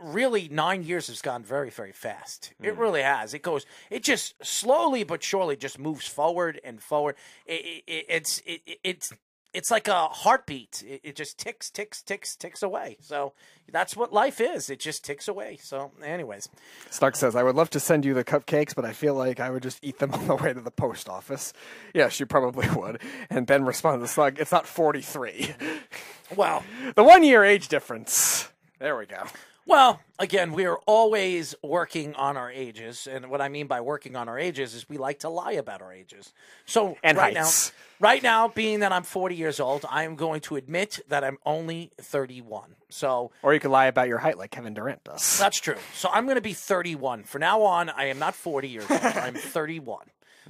really 0.00 0.48
nine 0.48 0.82
years 0.82 1.06
has 1.08 1.20
gone 1.22 1.42
very, 1.42 1.70
very 1.70 1.92
fast. 1.92 2.52
It 2.62 2.74
Hmm. 2.74 2.80
really 2.80 3.02
has. 3.02 3.34
It 3.34 3.42
goes. 3.42 3.66
It 3.90 4.02
just 4.02 4.34
slowly 4.44 5.04
but 5.04 5.22
surely 5.22 5.56
just 5.56 5.78
moves 5.78 6.06
forward 6.06 6.60
and 6.64 6.82
forward. 6.82 7.16
It, 7.46 7.82
it, 7.86 8.06
it's 8.08 8.38
it, 8.46 8.62
it- 8.66 8.78
it's. 8.84 9.12
It's 9.52 9.68
like 9.68 9.88
a 9.88 10.06
heartbeat. 10.06 10.84
It, 11.02 11.16
just 11.16 11.36
ticks, 11.36 11.70
ticks, 11.72 12.02
ticks, 12.02 12.36
ticks 12.36 12.62
away. 12.62 12.98
So 13.00 13.32
that's 13.72 13.96
what 13.96 14.12
life 14.12 14.40
is. 14.40 14.70
It 14.70 14.78
just 14.78 15.04
ticks 15.04 15.26
away. 15.26 15.58
So, 15.60 15.90
anyways, 16.04 16.48
Snug 16.90 17.16
says, 17.16 17.34
I 17.34 17.42
would 17.42 17.56
love 17.56 17.68
to 17.70 17.80
send 17.80 18.04
you 18.04 18.14
the 18.14 18.22
cupcakes, 18.22 18.76
but 18.76 18.84
I 18.84 18.92
feel 18.92 19.14
like 19.14 19.40
I 19.40 19.50
would 19.50 19.64
just 19.64 19.80
eat 19.82 19.98
them 19.98 20.12
on 20.14 20.28
the 20.28 20.36
way 20.36 20.52
to 20.52 20.60
the 20.60 20.70
post 20.70 21.08
office. 21.08 21.52
Yes, 21.92 22.20
you 22.20 22.26
probably 22.26 22.68
would. 22.70 23.02
And 23.28 23.44
Ben 23.44 23.64
responds 23.64 24.04
to 24.04 24.06
Slug, 24.08 24.38
it's 24.38 24.52
not 24.52 24.68
43. 24.68 25.52
well, 26.36 26.62
the 26.94 27.02
one 27.02 27.24
year 27.24 27.42
age 27.42 27.66
difference. 27.66 28.48
There 28.78 28.96
we 28.96 29.06
go. 29.06 29.24
Well, 29.70 30.00
again, 30.18 30.52
we 30.52 30.64
are 30.66 30.78
always 30.84 31.54
working 31.62 32.12
on 32.16 32.36
our 32.36 32.50
ages, 32.50 33.06
and 33.06 33.30
what 33.30 33.40
I 33.40 33.48
mean 33.48 33.68
by 33.68 33.80
working 33.80 34.16
on 34.16 34.28
our 34.28 34.36
ages 34.36 34.74
is 34.74 34.88
we 34.88 34.98
like 34.98 35.20
to 35.20 35.28
lie 35.28 35.52
about 35.52 35.80
our 35.80 35.92
ages. 35.92 36.32
So 36.66 36.96
And 37.04 37.16
right 37.16 37.36
heights. 37.36 37.72
now, 38.00 38.04
right 38.08 38.20
now, 38.20 38.48
being 38.48 38.80
that 38.80 38.90
I'm 38.90 39.04
40 39.04 39.36
years 39.36 39.60
old, 39.60 39.86
I 39.88 40.02
am 40.02 40.16
going 40.16 40.40
to 40.40 40.56
admit 40.56 40.98
that 41.06 41.22
I'm 41.22 41.38
only 41.46 41.92
31. 42.00 42.74
So 42.88 43.30
Or 43.44 43.54
you 43.54 43.60
could 43.60 43.70
lie 43.70 43.86
about 43.86 44.08
your 44.08 44.18
height 44.18 44.36
like 44.36 44.50
Kevin 44.50 44.74
Durant 44.74 45.04
does. 45.04 45.38
that's 45.38 45.60
true. 45.60 45.76
So 45.94 46.08
I'm 46.12 46.24
going 46.24 46.34
to 46.34 46.40
be 46.40 46.52
31 46.52 47.22
from 47.22 47.42
now 47.42 47.62
on. 47.62 47.90
I 47.90 48.06
am 48.06 48.18
not 48.18 48.34
40 48.34 48.68
years 48.68 48.90
old. 48.90 49.00
I'm 49.04 49.34
31. 49.34 50.06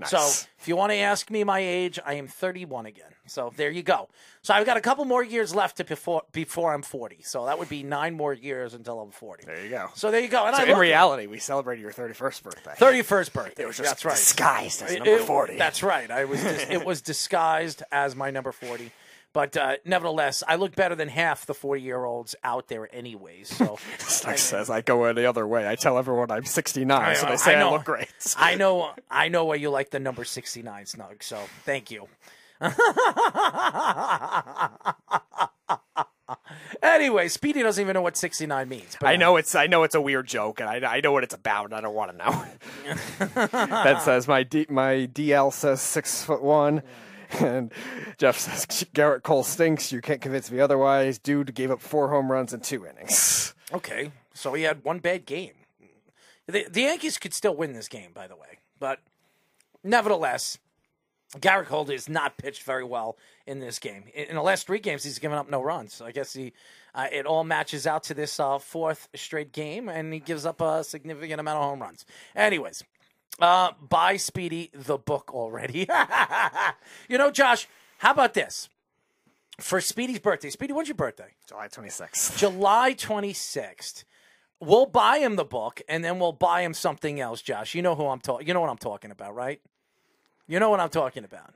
So 0.08 0.18
if 0.58 0.68
you 0.68 0.76
want 0.76 0.92
to 0.92 0.96
ask 0.96 1.30
me 1.30 1.44
my 1.44 1.58
age, 1.60 1.98
I 2.04 2.14
am 2.14 2.26
31 2.26 2.86
again. 2.86 3.04
So 3.26 3.52
there 3.56 3.70
you 3.70 3.82
go. 3.82 4.08
So 4.42 4.54
I've 4.54 4.66
got 4.66 4.76
a 4.76 4.80
couple 4.80 5.04
more 5.04 5.22
years 5.22 5.54
left 5.54 5.76
to 5.76 5.84
before 5.84 6.22
before 6.32 6.74
I'm 6.74 6.82
40. 6.82 7.18
So 7.22 7.46
that 7.46 7.58
would 7.58 7.68
be 7.68 7.82
nine 7.82 8.14
more 8.14 8.32
years 8.34 8.74
until 8.74 8.98
I'm 9.00 9.10
40. 9.12 9.44
There 9.46 9.62
you 9.62 9.70
go. 9.70 9.88
So 9.94 10.10
there 10.10 10.20
you 10.20 10.28
go. 10.28 10.46
And 10.46 10.56
So 10.56 10.62
I 10.62 10.64
in 10.64 10.70
love 10.70 10.78
it. 10.78 10.80
reality, 10.80 11.26
we 11.26 11.38
celebrated 11.38 11.82
your 11.82 11.92
31st 11.92 12.42
birthday. 12.42 12.72
31st 12.76 13.32
birthday. 13.32 13.62
It 13.62 13.66
was 13.66 13.76
just 13.76 13.88
that's 13.88 14.04
right. 14.04 14.16
disguised 14.16 14.82
as 14.82 14.90
It- 14.92 14.98
number 14.98 15.12
it- 15.16 15.22
40. 15.26 15.56
That's 15.56 15.82
right. 15.82 16.10
I 16.10 16.24
was. 16.24 16.40
Dis- 16.42 16.66
it 16.70 16.84
was 16.84 17.00
disguised 17.02 17.82
as 17.92 18.16
my 18.16 18.30
number 18.30 18.50
40. 18.52 18.90
But 19.32 19.56
uh, 19.56 19.76
nevertheless, 19.84 20.42
I 20.46 20.56
look 20.56 20.74
better 20.74 20.96
than 20.96 21.08
half 21.08 21.46
the 21.46 21.54
40 21.54 21.82
year 21.82 22.04
olds 22.04 22.34
out 22.42 22.68
there, 22.68 22.92
anyways. 22.94 23.56
So 23.56 23.78
Snug 23.98 24.38
says, 24.38 24.70
I 24.70 24.80
go 24.80 25.12
the 25.12 25.26
other 25.26 25.46
way. 25.46 25.68
I 25.68 25.76
tell 25.76 25.98
everyone 25.98 26.30
I'm 26.30 26.44
69, 26.44 27.16
so 27.16 27.26
they 27.26 27.36
say 27.36 27.56
I, 27.56 27.60
know, 27.60 27.72
look 27.72 27.84
great. 27.84 28.08
I 28.36 28.54
know. 28.56 28.92
I 29.10 29.28
know 29.28 29.44
why 29.44 29.56
you 29.56 29.70
like 29.70 29.90
the 29.90 30.00
number 30.00 30.24
69, 30.24 30.86
Snug. 30.86 31.22
So 31.22 31.38
thank 31.64 31.90
you. 31.90 32.08
anyway, 36.82 37.28
Speedy 37.28 37.62
doesn't 37.62 37.80
even 37.80 37.94
know 37.94 38.02
what 38.02 38.16
69 38.16 38.68
means. 38.68 38.96
But 39.00 39.06
I 39.08 39.16
know 39.16 39.36
it's 39.36 39.54
I 39.54 39.66
know 39.66 39.84
it's 39.84 39.94
a 39.94 40.00
weird 40.00 40.26
joke, 40.26 40.60
and 40.60 40.68
I, 40.68 40.96
I 40.96 41.00
know 41.00 41.12
what 41.12 41.24
it's 41.24 41.34
about. 41.34 41.66
and 41.66 41.74
I 41.74 41.80
don't 41.80 41.94
want 41.94 42.10
to 42.10 42.16
know. 42.18 42.44
that 43.52 44.02
says 44.02 44.28
my 44.28 44.42
D, 44.42 44.66
my 44.68 45.08
DL 45.12 45.52
says 45.52 45.80
six 45.80 46.22
foot 46.22 46.42
one, 46.42 46.82
and 47.40 47.72
Jeff 48.18 48.38
says 48.38 48.66
Gerrit 48.94 49.22
Cole 49.22 49.44
stinks. 49.44 49.92
You 49.92 50.00
can't 50.00 50.20
convince 50.20 50.50
me 50.50 50.60
otherwise. 50.60 51.18
Dude 51.18 51.54
gave 51.54 51.70
up 51.70 51.80
four 51.80 52.08
home 52.08 52.30
runs 52.30 52.52
in 52.52 52.60
two 52.60 52.86
innings. 52.86 53.54
Okay, 53.72 54.10
so 54.34 54.52
he 54.54 54.64
had 54.64 54.82
one 54.82 54.98
bad 54.98 55.26
game. 55.26 55.52
The, 56.48 56.66
the 56.68 56.80
Yankees 56.80 57.18
could 57.18 57.32
still 57.32 57.54
win 57.54 57.72
this 57.72 57.86
game, 57.86 58.10
by 58.12 58.26
the 58.26 58.34
way, 58.34 58.58
but 58.80 58.98
nevertheless, 59.84 60.58
Gerrit 61.38 61.66
Cole 61.66 61.84
has 61.86 62.08
not 62.08 62.36
pitched 62.36 62.64
very 62.64 62.82
well 62.82 63.16
in 63.46 63.60
this 63.60 63.78
game. 63.78 64.04
In, 64.12 64.34
the 64.34 64.42
last 64.42 64.66
three 64.66 64.80
games, 64.80 65.04
he's 65.04 65.20
given 65.20 65.38
up 65.38 65.48
no 65.48 65.62
runs. 65.62 65.94
So 65.94 66.04
I 66.04 66.10
guess 66.10 66.32
he 66.32 66.52
uh, 66.94 67.06
it 67.12 67.26
all 67.26 67.44
matches 67.44 67.86
out 67.86 68.02
to 68.04 68.14
this 68.14 68.40
uh, 68.40 68.58
fourth 68.58 69.08
straight 69.14 69.52
game, 69.52 69.88
and 69.88 70.12
he 70.12 70.18
gives 70.18 70.44
up 70.44 70.60
a 70.60 70.82
significant 70.82 71.38
amount 71.38 71.58
of 71.58 71.64
home 71.64 71.80
runs. 71.80 72.04
Anyways, 72.34 72.82
uh, 73.38 73.72
buy 73.80 74.16
Speedy 74.16 74.70
the 74.74 74.98
book 74.98 75.32
already. 75.32 75.86
you 77.08 77.18
know, 77.18 77.30
Josh, 77.30 77.68
how 77.98 78.10
about 78.12 78.34
this? 78.34 78.68
For 79.60 79.80
Speedy's 79.80 80.18
birthday, 80.18 80.50
Speedy, 80.50 80.72
when's 80.72 80.88
your 80.88 80.94
birthday? 80.94 81.34
July 81.46 81.68
26th. 81.68 82.36
July 82.38 82.94
26th. 82.94 84.04
we'll 84.60 84.86
buy 84.86 85.18
him 85.18 85.36
the 85.36 85.44
book, 85.44 85.82
and 85.88 86.02
then 86.04 86.18
we'll 86.18 86.32
buy 86.32 86.62
him 86.62 86.74
something 86.74 87.20
else. 87.20 87.42
Josh, 87.42 87.74
you 87.74 87.82
know 87.82 87.94
who 87.94 88.06
I'm 88.06 88.20
talking. 88.20 88.46
You 88.48 88.54
know 88.54 88.60
what 88.60 88.70
I'm 88.70 88.78
talking 88.78 89.10
about, 89.10 89.34
right? 89.34 89.60
You 90.46 90.58
know 90.58 90.70
what 90.70 90.80
I'm 90.80 90.88
talking 90.88 91.24
about. 91.24 91.54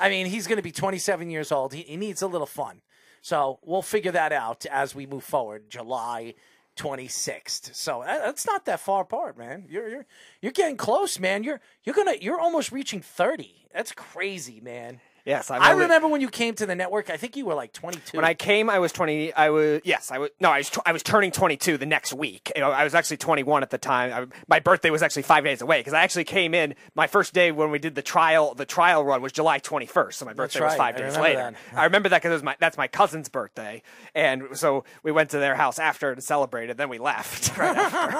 I 0.00 0.08
mean, 0.08 0.26
he's 0.26 0.46
going 0.46 0.56
to 0.56 0.62
be 0.62 0.72
27 0.72 1.30
years 1.30 1.52
old. 1.52 1.74
He, 1.74 1.82
he 1.82 1.96
needs 1.96 2.22
a 2.22 2.26
little 2.26 2.46
fun. 2.46 2.82
So 3.22 3.58
we'll 3.62 3.82
figure 3.82 4.12
that 4.12 4.32
out 4.32 4.64
as 4.66 4.94
we 4.94 5.06
move 5.06 5.24
forward. 5.24 5.68
July 5.68 6.34
26th. 6.76 7.74
So 7.74 8.02
that's 8.06 8.46
not 8.46 8.64
that 8.66 8.80
far 8.80 9.02
apart, 9.02 9.36
man. 9.36 9.66
You're 9.68 9.88
you're 9.88 10.06
you're 10.40 10.52
getting 10.52 10.76
close, 10.76 11.18
man. 11.18 11.44
You're 11.44 11.60
you're 11.84 11.94
gonna 11.94 12.14
you're 12.20 12.40
almost 12.40 12.72
reaching 12.72 13.00
30. 13.00 13.66
That's 13.74 13.92
crazy, 13.92 14.60
man. 14.60 15.00
Yes, 15.24 15.50
I'm 15.50 15.60
I 15.62 15.72
only- 15.72 15.82
remember 15.84 16.08
when 16.08 16.20
you 16.20 16.28
came 16.28 16.54
to 16.54 16.66
the 16.66 16.74
network. 16.74 17.10
I 17.10 17.16
think 17.16 17.36
you 17.36 17.44
were 17.46 17.54
like 17.54 17.72
22. 17.72 18.16
When 18.16 18.24
I 18.24 18.34
came, 18.34 18.70
I 18.70 18.78
was 18.78 18.92
20. 18.92 19.32
I 19.34 19.50
was 19.50 19.80
yes, 19.84 20.10
I 20.10 20.18
was 20.18 20.30
no, 20.40 20.50
I 20.50 20.58
was 20.58 20.70
I 20.86 20.92
was 20.92 21.02
turning 21.02 21.30
22 21.30 21.76
the 21.78 21.86
next 21.86 22.12
week. 22.12 22.50
You 22.54 22.62
know, 22.62 22.70
I 22.70 22.84
was 22.84 22.94
actually 22.94 23.18
21 23.18 23.62
at 23.62 23.70
the 23.70 23.78
time. 23.78 24.12
I, 24.12 24.36
my 24.48 24.60
birthday 24.60 24.90
was 24.90 25.02
actually 25.02 25.22
five 25.22 25.44
days 25.44 25.60
away 25.62 25.80
because 25.80 25.92
I 25.92 26.02
actually 26.02 26.24
came 26.24 26.54
in. 26.54 26.74
My 26.94 27.06
first 27.06 27.34
day 27.34 27.52
when 27.52 27.70
we 27.70 27.78
did 27.78 27.94
the 27.94 28.02
trial, 28.02 28.54
the 28.54 28.64
trial 28.66 29.04
run 29.04 29.22
was 29.22 29.32
July 29.32 29.58
21st, 29.60 30.14
so 30.14 30.24
my 30.24 30.32
birthday 30.32 30.60
was 30.60 30.74
five 30.74 30.94
I 30.96 30.98
days 30.98 31.16
later. 31.16 31.38
that. 31.72 31.78
I 31.78 31.84
remember 31.84 32.08
that 32.08 32.18
because 32.22 32.30
it 32.30 32.34
was 32.34 32.42
my 32.42 32.56
that's 32.58 32.76
my 32.78 32.88
cousin's 32.88 33.28
birthday, 33.28 33.82
and 34.14 34.44
so 34.54 34.84
we 35.02 35.12
went 35.12 35.30
to 35.30 35.38
their 35.38 35.54
house 35.54 35.78
after 35.78 36.14
to 36.14 36.20
celebrate, 36.20 36.70
and 36.70 36.78
then 36.78 36.88
we 36.88 36.98
left. 36.98 37.50
Right 37.60 37.76
after. 37.76 38.12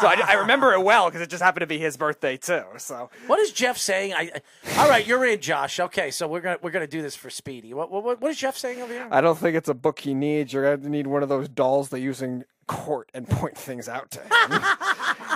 so 0.00 0.08
I, 0.24 0.32
I 0.32 0.40
remember 0.40 0.72
it 0.72 0.82
well 0.82 1.06
because 1.06 1.20
it 1.20 1.30
just 1.30 1.42
happened 1.42 1.60
to 1.60 1.66
be 1.66 1.78
his 1.78 1.96
birthday 1.96 2.36
too. 2.36 2.62
So 2.78 3.10
What 3.28 3.38
is 3.38 3.52
Jeff 3.52 3.78
saying? 3.78 4.12
I, 4.12 4.30
I- 4.34 4.80
all 4.82 4.88
right, 4.88 5.06
you're 5.06 5.24
in, 5.24 5.40
Josh. 5.40 5.78
Okay, 5.78 6.10
so 6.10 6.26
we're 6.26 6.40
gonna 6.40 6.47
we're 6.62 6.70
gonna 6.70 6.86
do 6.86 7.02
this 7.02 7.14
for 7.16 7.30
Speedy. 7.30 7.74
What 7.74 7.90
what, 7.90 8.20
what 8.20 8.30
is 8.30 8.38
Jeff 8.38 8.56
saying 8.56 8.80
over 8.80 8.92
here? 8.92 9.08
I 9.10 9.20
don't 9.20 9.38
think 9.38 9.56
it's 9.56 9.68
a 9.68 9.74
book 9.74 9.98
he 10.00 10.14
needs. 10.14 10.52
You're 10.52 10.64
going 10.64 10.82
to 10.82 10.88
need 10.88 11.06
one 11.06 11.22
of 11.22 11.28
those 11.28 11.48
dolls 11.48 11.90
they 11.90 12.00
use 12.00 12.22
in 12.22 12.44
court 12.66 13.10
and 13.14 13.26
point 13.28 13.56
things 13.56 13.88
out 13.88 14.10
to 14.10 14.20
him. 14.20 14.62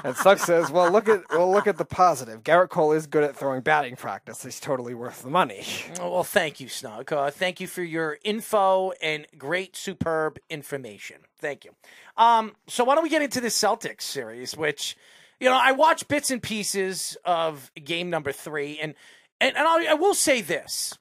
and 0.04 0.16
Suck 0.16 0.38
says, 0.38 0.70
"Well, 0.70 0.90
look 0.90 1.08
at 1.08 1.22
well, 1.30 1.50
look 1.50 1.66
at 1.66 1.78
the 1.78 1.84
positive. 1.84 2.42
Gerrit 2.42 2.68
Cole 2.68 2.92
is 2.92 3.06
good 3.06 3.24
at 3.24 3.34
throwing 3.36 3.62
batting 3.62 3.96
practice. 3.96 4.42
He's 4.44 4.60
totally 4.60 4.94
worth 4.94 5.22
the 5.22 5.30
money." 5.30 5.64
Oh, 6.00 6.10
Well, 6.10 6.24
thank 6.24 6.60
you, 6.60 6.68
Snug. 6.68 7.12
Uh, 7.12 7.30
thank 7.30 7.58
you 7.60 7.66
for 7.66 7.82
your 7.82 8.18
info 8.24 8.92
and 9.02 9.26
great, 9.38 9.76
superb 9.76 10.38
information. 10.50 11.16
Thank 11.38 11.64
you. 11.64 11.72
Um, 12.16 12.52
so 12.68 12.84
why 12.84 12.94
don't 12.94 13.02
we 13.04 13.10
get 13.10 13.22
into 13.22 13.40
the 13.40 13.48
Celtics 13.48 14.02
series, 14.02 14.56
which, 14.56 14.96
you 15.40 15.48
know, 15.48 15.58
I 15.60 15.72
watched 15.72 16.08
bits 16.08 16.30
and 16.30 16.42
pieces 16.42 17.16
of 17.24 17.72
game 17.82 18.10
number 18.10 18.30
three, 18.32 18.78
and 18.78 18.94
and, 19.40 19.56
and 19.56 19.66
I, 19.66 19.92
I 19.92 19.94
will 19.94 20.14
say 20.14 20.40
this: 20.42 20.98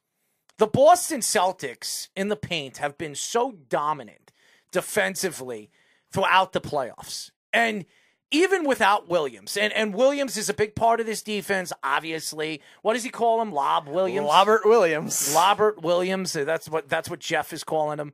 the 0.58 0.66
Boston 0.66 1.20
Celtics 1.20 2.08
in 2.14 2.28
the 2.28 2.36
paint 2.36 2.78
have 2.78 2.98
been 2.98 3.14
so 3.14 3.52
dominant 3.68 4.32
defensively 4.70 5.70
throughout 6.12 6.52
the 6.52 6.60
playoffs, 6.60 7.30
and 7.52 7.84
even 8.30 8.64
without 8.64 9.08
Williams, 9.08 9.56
and 9.56 9.72
and 9.72 9.94
Williams 9.94 10.36
is 10.36 10.48
a 10.48 10.54
big 10.54 10.74
part 10.74 11.00
of 11.00 11.06
this 11.06 11.22
defense. 11.22 11.72
Obviously, 11.82 12.62
what 12.82 12.94
does 12.94 13.04
he 13.04 13.10
call 13.10 13.42
him? 13.42 13.52
Lob 13.52 13.88
Williams. 13.88 14.26
Robert 14.26 14.64
Williams. 14.64 15.32
Robert 15.34 15.82
Williams. 15.82 16.34
uh, 16.34 16.44
That's 16.44 16.68
what 16.68 16.88
that's 16.88 17.10
what 17.10 17.20
Jeff 17.20 17.52
is 17.52 17.64
calling 17.64 17.98
him. 17.98 18.12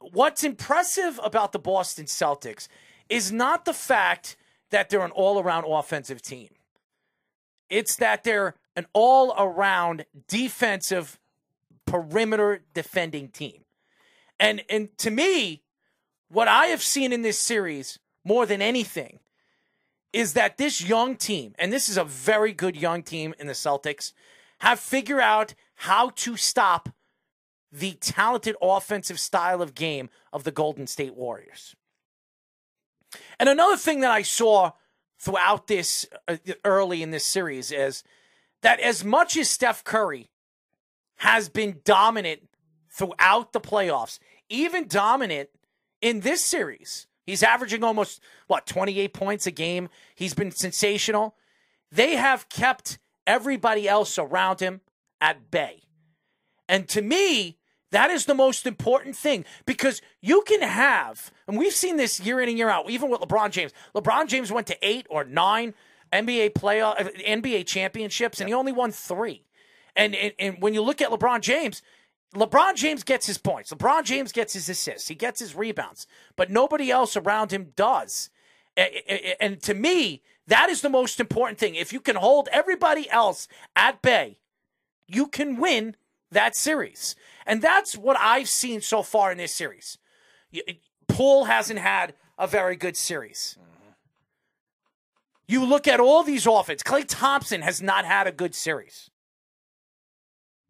What's 0.00 0.44
impressive 0.44 1.20
about 1.22 1.52
the 1.52 1.58
Boston 1.58 2.06
Celtics 2.06 2.68
is 3.08 3.30
not 3.30 3.64
the 3.64 3.72
fact 3.72 4.36
that 4.70 4.88
they're 4.88 5.04
an 5.04 5.10
all-around 5.12 5.64
offensive 5.68 6.22
team. 6.22 6.48
It's 7.68 7.96
that 7.96 8.24
they're 8.24 8.54
an 8.74 8.86
all-around 8.92 10.06
defensive 10.28 11.18
perimeter 11.86 12.62
defending 12.74 13.28
team. 13.28 13.64
And 14.38 14.62
and 14.68 14.96
to 14.98 15.10
me, 15.10 15.62
what 16.28 16.48
I 16.48 16.66
have 16.66 16.82
seen 16.82 17.12
in 17.12 17.22
this 17.22 17.38
series 17.38 17.98
more 18.24 18.46
than 18.46 18.62
anything 18.62 19.20
is 20.12 20.34
that 20.34 20.58
this 20.58 20.86
young 20.86 21.16
team, 21.16 21.54
and 21.58 21.72
this 21.72 21.88
is 21.88 21.96
a 21.96 22.04
very 22.04 22.52
good 22.52 22.76
young 22.76 23.02
team 23.02 23.34
in 23.38 23.46
the 23.46 23.52
Celtics, 23.52 24.12
have 24.58 24.78
figured 24.78 25.20
out 25.20 25.54
how 25.74 26.10
to 26.10 26.36
stop 26.36 26.90
the 27.70 27.92
talented 27.94 28.54
offensive 28.60 29.18
style 29.18 29.62
of 29.62 29.74
game 29.74 30.10
of 30.32 30.44
the 30.44 30.50
Golden 30.50 30.86
State 30.86 31.14
Warriors. 31.14 31.74
And 33.38 33.48
another 33.48 33.76
thing 33.76 34.00
that 34.00 34.10
I 34.10 34.22
saw 34.22 34.72
throughout 35.18 35.66
this 35.66 36.06
uh, 36.28 36.36
early 36.64 37.02
in 37.02 37.10
this 37.10 37.24
series 37.24 37.72
is 37.72 38.04
that 38.60 38.80
as 38.80 39.04
much 39.04 39.36
as 39.36 39.48
Steph 39.48 39.84
Curry 39.84 40.30
has 41.22 41.48
been 41.48 41.78
dominant 41.84 42.42
throughout 42.90 43.52
the 43.52 43.60
playoffs, 43.60 44.18
even 44.48 44.88
dominant 44.88 45.50
in 46.00 46.18
this 46.18 46.42
series, 46.44 47.06
he's 47.24 47.44
averaging 47.44 47.84
almost, 47.84 48.20
what, 48.48 48.66
28 48.66 49.14
points 49.14 49.46
a 49.46 49.52
game. 49.52 49.88
He's 50.16 50.34
been 50.34 50.50
sensational. 50.50 51.36
They 51.92 52.16
have 52.16 52.48
kept 52.48 52.98
everybody 53.24 53.88
else 53.88 54.18
around 54.18 54.58
him 54.58 54.80
at 55.20 55.48
bay. 55.48 55.84
And 56.68 56.88
to 56.88 57.00
me, 57.00 57.56
that 57.92 58.10
is 58.10 58.26
the 58.26 58.34
most 58.34 58.66
important 58.66 59.14
thing 59.14 59.44
because 59.64 60.02
you 60.20 60.42
can 60.44 60.62
have, 60.62 61.30
and 61.46 61.56
we've 61.56 61.72
seen 61.72 61.98
this 61.98 62.18
year 62.18 62.40
in 62.40 62.48
and 62.48 62.58
year 62.58 62.68
out, 62.68 62.90
even 62.90 63.10
with 63.10 63.20
LeBron 63.20 63.52
James. 63.52 63.70
LeBron 63.94 64.26
James 64.26 64.50
went 64.50 64.66
to 64.66 64.78
eight 64.82 65.06
or 65.08 65.22
nine 65.22 65.74
NBA 66.12 66.54
playoff, 66.54 66.98
NBA 67.24 67.64
championships, 67.64 68.40
and 68.40 68.48
he 68.48 68.54
only 68.54 68.72
won 68.72 68.90
three. 68.90 69.44
And, 69.94 70.14
and 70.14 70.32
and 70.38 70.62
when 70.62 70.74
you 70.74 70.82
look 70.82 71.00
at 71.00 71.10
LeBron 71.10 71.40
James, 71.40 71.82
LeBron 72.34 72.76
James 72.76 73.02
gets 73.02 73.26
his 73.26 73.38
points. 73.38 73.72
LeBron 73.72 74.04
James 74.04 74.32
gets 74.32 74.54
his 74.54 74.68
assists. 74.68 75.08
He 75.08 75.14
gets 75.14 75.40
his 75.40 75.54
rebounds, 75.54 76.06
but 76.36 76.50
nobody 76.50 76.90
else 76.90 77.16
around 77.16 77.52
him 77.52 77.72
does. 77.76 78.30
And 78.76 79.60
to 79.62 79.74
me, 79.74 80.22
that 80.46 80.70
is 80.70 80.80
the 80.80 80.88
most 80.88 81.20
important 81.20 81.58
thing. 81.58 81.74
If 81.74 81.92
you 81.92 82.00
can 82.00 82.16
hold 82.16 82.48
everybody 82.50 83.08
else 83.10 83.48
at 83.76 84.00
bay, 84.00 84.38
you 85.06 85.26
can 85.26 85.56
win 85.58 85.94
that 86.30 86.56
series. 86.56 87.14
And 87.44 87.60
that's 87.60 87.96
what 87.98 88.16
I've 88.18 88.48
seen 88.48 88.80
so 88.80 89.02
far 89.02 89.30
in 89.30 89.38
this 89.38 89.52
series. 89.52 89.98
Poole 91.06 91.44
hasn't 91.44 91.80
had 91.80 92.14
a 92.38 92.46
very 92.46 92.76
good 92.76 92.96
series. 92.96 93.58
Mm-hmm. 93.60 93.90
You 95.48 95.66
look 95.66 95.86
at 95.86 96.00
all 96.00 96.22
these 96.22 96.46
offense. 96.46 96.82
Klay 96.82 97.04
Thompson 97.06 97.60
has 97.60 97.82
not 97.82 98.06
had 98.06 98.26
a 98.26 98.32
good 98.32 98.54
series. 98.54 99.10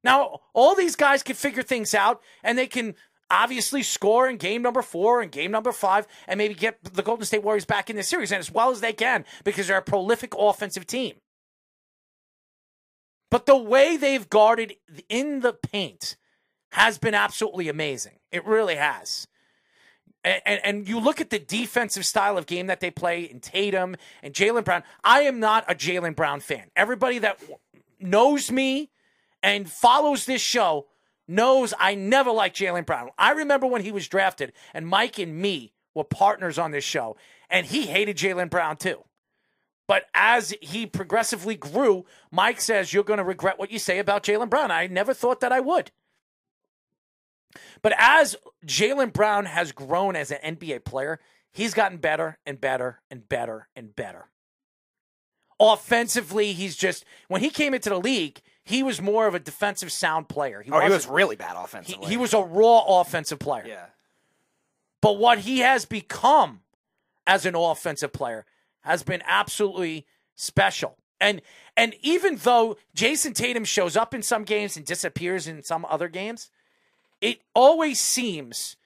Now, 0.05 0.41
all 0.53 0.75
these 0.75 0.97
guys 0.97 1.23
can 1.23 1.37
figure 1.37 1.63
things 1.63 1.95
out 1.95 2.21
and 2.43 2.59
they 2.59 2.67
can 2.67 2.95
obviously 3.31 3.83
score 3.83 4.29
in 4.29 4.37
game 4.37 4.63
number 4.63 4.83
four 4.83 5.23
and 5.23 5.33
game 5.33 5.51
number 5.51 5.73
five 5.73 6.07
and 6.29 6.39
maybe 6.39 6.55
get 6.55 6.79
the 6.83 7.03
Golden 7.03 7.25
State 7.25 7.43
Warriors 7.43 7.65
back 7.65 7.89
in 7.89 7.97
the 7.97 8.03
series 8.03 8.31
and 8.31 8.39
as 8.39 8.51
well 8.51 8.71
as 8.71 8.81
they 8.81 8.93
can 8.93 9.25
because 9.43 9.67
they're 9.67 9.79
a 9.79 9.83
prolific 9.83 10.35
offensive 10.39 10.87
team. 10.87 11.15
But 13.31 13.47
the 13.47 13.57
way 13.57 13.97
they've 13.97 14.29
guarded 14.29 14.75
in 15.09 15.41
the 15.41 15.55
paint 15.55 16.17
has 16.73 16.99
been 16.99 17.15
absolutely 17.15 17.69
amazing. 17.69 18.19
It 18.31 18.45
really 18.45 18.77
has. 18.77 19.27
And, 20.23 20.43
and, 20.45 20.61
and 20.65 20.89
you 20.89 21.01
look 21.01 21.21
at 21.21 21.31
the 21.31 21.39
defensive 21.39 22.05
style 22.05 22.37
of 22.37 22.47
game 22.47 22.67
that 22.67 22.81
they 22.81 22.91
play 22.91 23.23
in 23.23 23.41
Tatum 23.41 23.97
and 24.23 24.35
Jaylen 24.35 24.65
Brown. 24.65 24.83
I 25.03 25.23
am 25.23 25.41
not 25.41 25.65
a 25.67 25.75
Jaylen 25.75 26.15
Brown 26.15 26.41
fan. 26.41 26.71
Everybody 26.77 27.19
that 27.21 27.41
knows 27.99 28.53
me 28.53 28.91
and 29.43 29.71
follows 29.71 30.25
this 30.25 30.43
show 30.43 30.87
knows 31.29 31.75
I 31.79 31.95
never 31.95 32.31
liked 32.31 32.57
Jaylen 32.57 32.87
Brown. 32.87 33.11
I 33.19 33.33
remember 33.33 33.67
when 33.67 33.83
he 33.83 33.93
was 33.93 34.09
drafted, 34.09 34.53
and 34.75 34.87
Mike 34.87 35.19
and 35.19 35.37
me 35.37 35.73
were 35.95 36.05
partners 36.05 36.59
on 36.59 36.71
this 36.71 36.85
show, 36.85 37.17
and 37.51 37.67
he 37.67 37.87
hated 37.87 38.17
Jaylen 38.17 38.51
Brown 38.51 38.77
too. 38.77 39.05
But 39.89 40.07
as 40.15 40.55
he 40.61 40.87
progressively 40.87 41.57
grew, 41.57 42.07
Mike 42.31 42.61
says, 42.61 42.93
You're 42.93 43.05
going 43.05 43.19
to 43.19 43.25
regret 43.25 43.59
what 43.59 43.71
you 43.71 43.79
say 43.79 43.99
about 43.99 44.23
Jaylen 44.23 44.49
Brown. 44.49 44.71
I 44.71 44.87
never 44.87 45.13
thought 45.13 45.41
that 45.41 45.53
I 45.53 45.61
would. 45.61 45.91
But 47.83 47.95
as 47.99 48.37
Jaylen 48.65 49.13
Brown 49.13 49.47
has 49.47 49.73
grown 49.73 50.17
as 50.17 50.31
an 50.31 50.57
NBA 50.57 50.85
player, 50.85 51.21
he's 51.51 51.75
gotten 51.75 51.99
better 51.99 52.39
and 52.47 52.61
better 52.61 53.01
and 53.11 53.29
better 53.29 53.69
and 53.77 53.95
better. 53.95 54.31
Offensively, 55.61 56.53
he's 56.53 56.77
just, 56.77 57.05
when 57.29 57.43
he 57.43 57.51
came 57.51 57.75
into 57.75 57.91
the 57.91 58.01
league, 58.01 58.41
he 58.65 58.83
was 58.83 59.01
more 59.01 59.27
of 59.27 59.35
a 59.35 59.39
defensive 59.39 59.91
sound 59.91 60.29
player. 60.29 60.65
Oh, 60.71 60.81
he 60.81 60.91
was 60.91 61.07
really 61.07 61.37
bad 61.37 61.57
he, 61.57 61.63
offensively. 61.63 62.09
he 62.09 62.17
was 62.17 62.33
a 62.33 62.41
raw 62.41 63.01
offensive 63.01 63.39
player. 63.39 63.65
yeah. 63.67 63.87
But 65.01 65.19
what 65.19 65.41
he 65.41 65.59
has 65.59 65.85
become 65.85 66.61
as 67.27 67.45
an 67.45 67.57
offensive 67.57 68.13
player 68.13 68.47
has 68.83 69.03
been 69.03 69.23
absolutely 69.27 70.07
special. 70.35 70.97
And 71.21 71.43
and 71.77 71.95
even 72.03 72.37
though 72.37 72.77
Jayson 72.95 73.33
Tatum 73.33 73.65
shows 73.65 73.97
up 73.97 74.15
in 74.15 74.23
some 74.23 74.45
games 74.45 74.77
and 74.77 74.85
disappears 74.85 75.47
in 75.47 75.63
some 75.63 75.85
other 75.89 76.09
games, 76.09 76.51
it 77.21 77.41
always 77.55 77.99
seems 77.99 78.77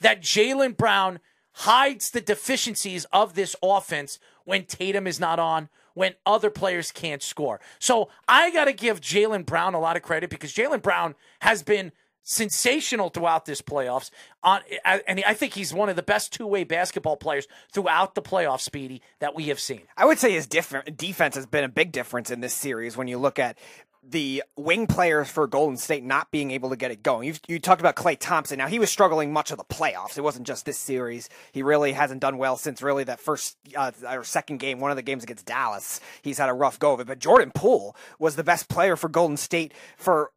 that 0.00 0.20
Jaylen 0.20 0.76
Brown 0.76 1.20
hides 1.52 2.10
the 2.10 2.20
deficiencies 2.20 3.06
of 3.12 3.34
this 3.34 3.56
offense 3.62 4.18
when 4.44 4.64
Tatum 4.64 5.06
is 5.06 5.20
not 5.20 5.38
on, 5.38 5.68
when 5.94 6.14
other 6.26 6.50
players 6.50 6.92
can't 6.92 7.22
score. 7.22 7.60
So 7.78 8.10
I 8.28 8.50
got 8.50 8.66
to 8.66 8.72
give 8.72 9.00
Jaylen 9.00 9.46
Brown 9.46 9.74
a 9.74 9.80
lot 9.80 9.96
of 9.96 10.02
credit 10.02 10.30
because 10.30 10.52
Jaylen 10.52 10.82
Brown 10.82 11.14
has 11.40 11.62
been 11.62 11.92
sensational 12.24 13.10
throughout 13.10 13.44
this 13.44 13.62
playoffs. 13.62 14.10
On 14.42 14.60
and 14.84 15.22
I 15.26 15.34
think 15.34 15.54
he's 15.54 15.72
one 15.72 15.88
of 15.88 15.96
the 15.96 16.02
best 16.02 16.32
two 16.32 16.46
way 16.46 16.64
basketball 16.64 17.16
players 17.16 17.46
throughout 17.70 18.14
the 18.14 18.22
playoffs, 18.22 18.60
Speedy, 18.60 19.02
that 19.20 19.34
we 19.34 19.44
have 19.44 19.60
seen. 19.60 19.82
I 19.96 20.06
would 20.06 20.18
say 20.18 20.32
his 20.32 20.46
different 20.46 20.96
defense 20.96 21.36
has 21.36 21.46
been 21.46 21.64
a 21.64 21.68
big 21.68 21.92
difference 21.92 22.30
in 22.30 22.40
this 22.40 22.54
series 22.54 22.96
when 22.96 23.08
you 23.08 23.18
look 23.18 23.38
at 23.38 23.58
the 24.06 24.42
wing 24.56 24.86
players 24.86 25.28
for 25.28 25.46
Golden 25.46 25.76
State 25.76 26.04
not 26.04 26.30
being 26.30 26.50
able 26.50 26.70
to 26.70 26.76
get 26.76 26.90
it 26.90 27.02
going. 27.02 27.28
you 27.28 27.34
you 27.48 27.58
talked 27.58 27.80
about 27.80 27.96
Klay 27.96 28.18
Thompson. 28.18 28.58
Now 28.58 28.66
he 28.66 28.78
was 28.78 28.90
struggling 28.90 29.32
much 29.32 29.50
of 29.50 29.58
the 29.58 29.64
playoffs. 29.64 30.18
It 30.18 30.22
wasn't 30.22 30.46
just 30.46 30.66
this 30.66 30.78
series. 30.78 31.28
He 31.52 31.62
really 31.62 31.92
hasn't 31.92 32.20
done 32.20 32.38
well 32.38 32.56
since 32.56 32.82
really 32.82 33.04
that 33.04 33.20
first 33.20 33.56
uh, 33.76 33.92
or 34.08 34.24
second 34.24 34.58
game, 34.58 34.80
one 34.80 34.90
of 34.90 34.96
the 34.96 35.02
games 35.02 35.24
against 35.24 35.46
Dallas. 35.46 36.00
He's 36.22 36.38
had 36.38 36.48
a 36.48 36.54
rough 36.54 36.78
go 36.78 36.92
of 36.92 37.00
it. 37.00 37.06
But 37.06 37.18
Jordan 37.18 37.52
Poole 37.54 37.96
was 38.18 38.36
the 38.36 38.44
best 38.44 38.68
player 38.68 38.96
for 38.96 39.08
Golden 39.08 39.36
State 39.36 39.72
for 39.96 40.30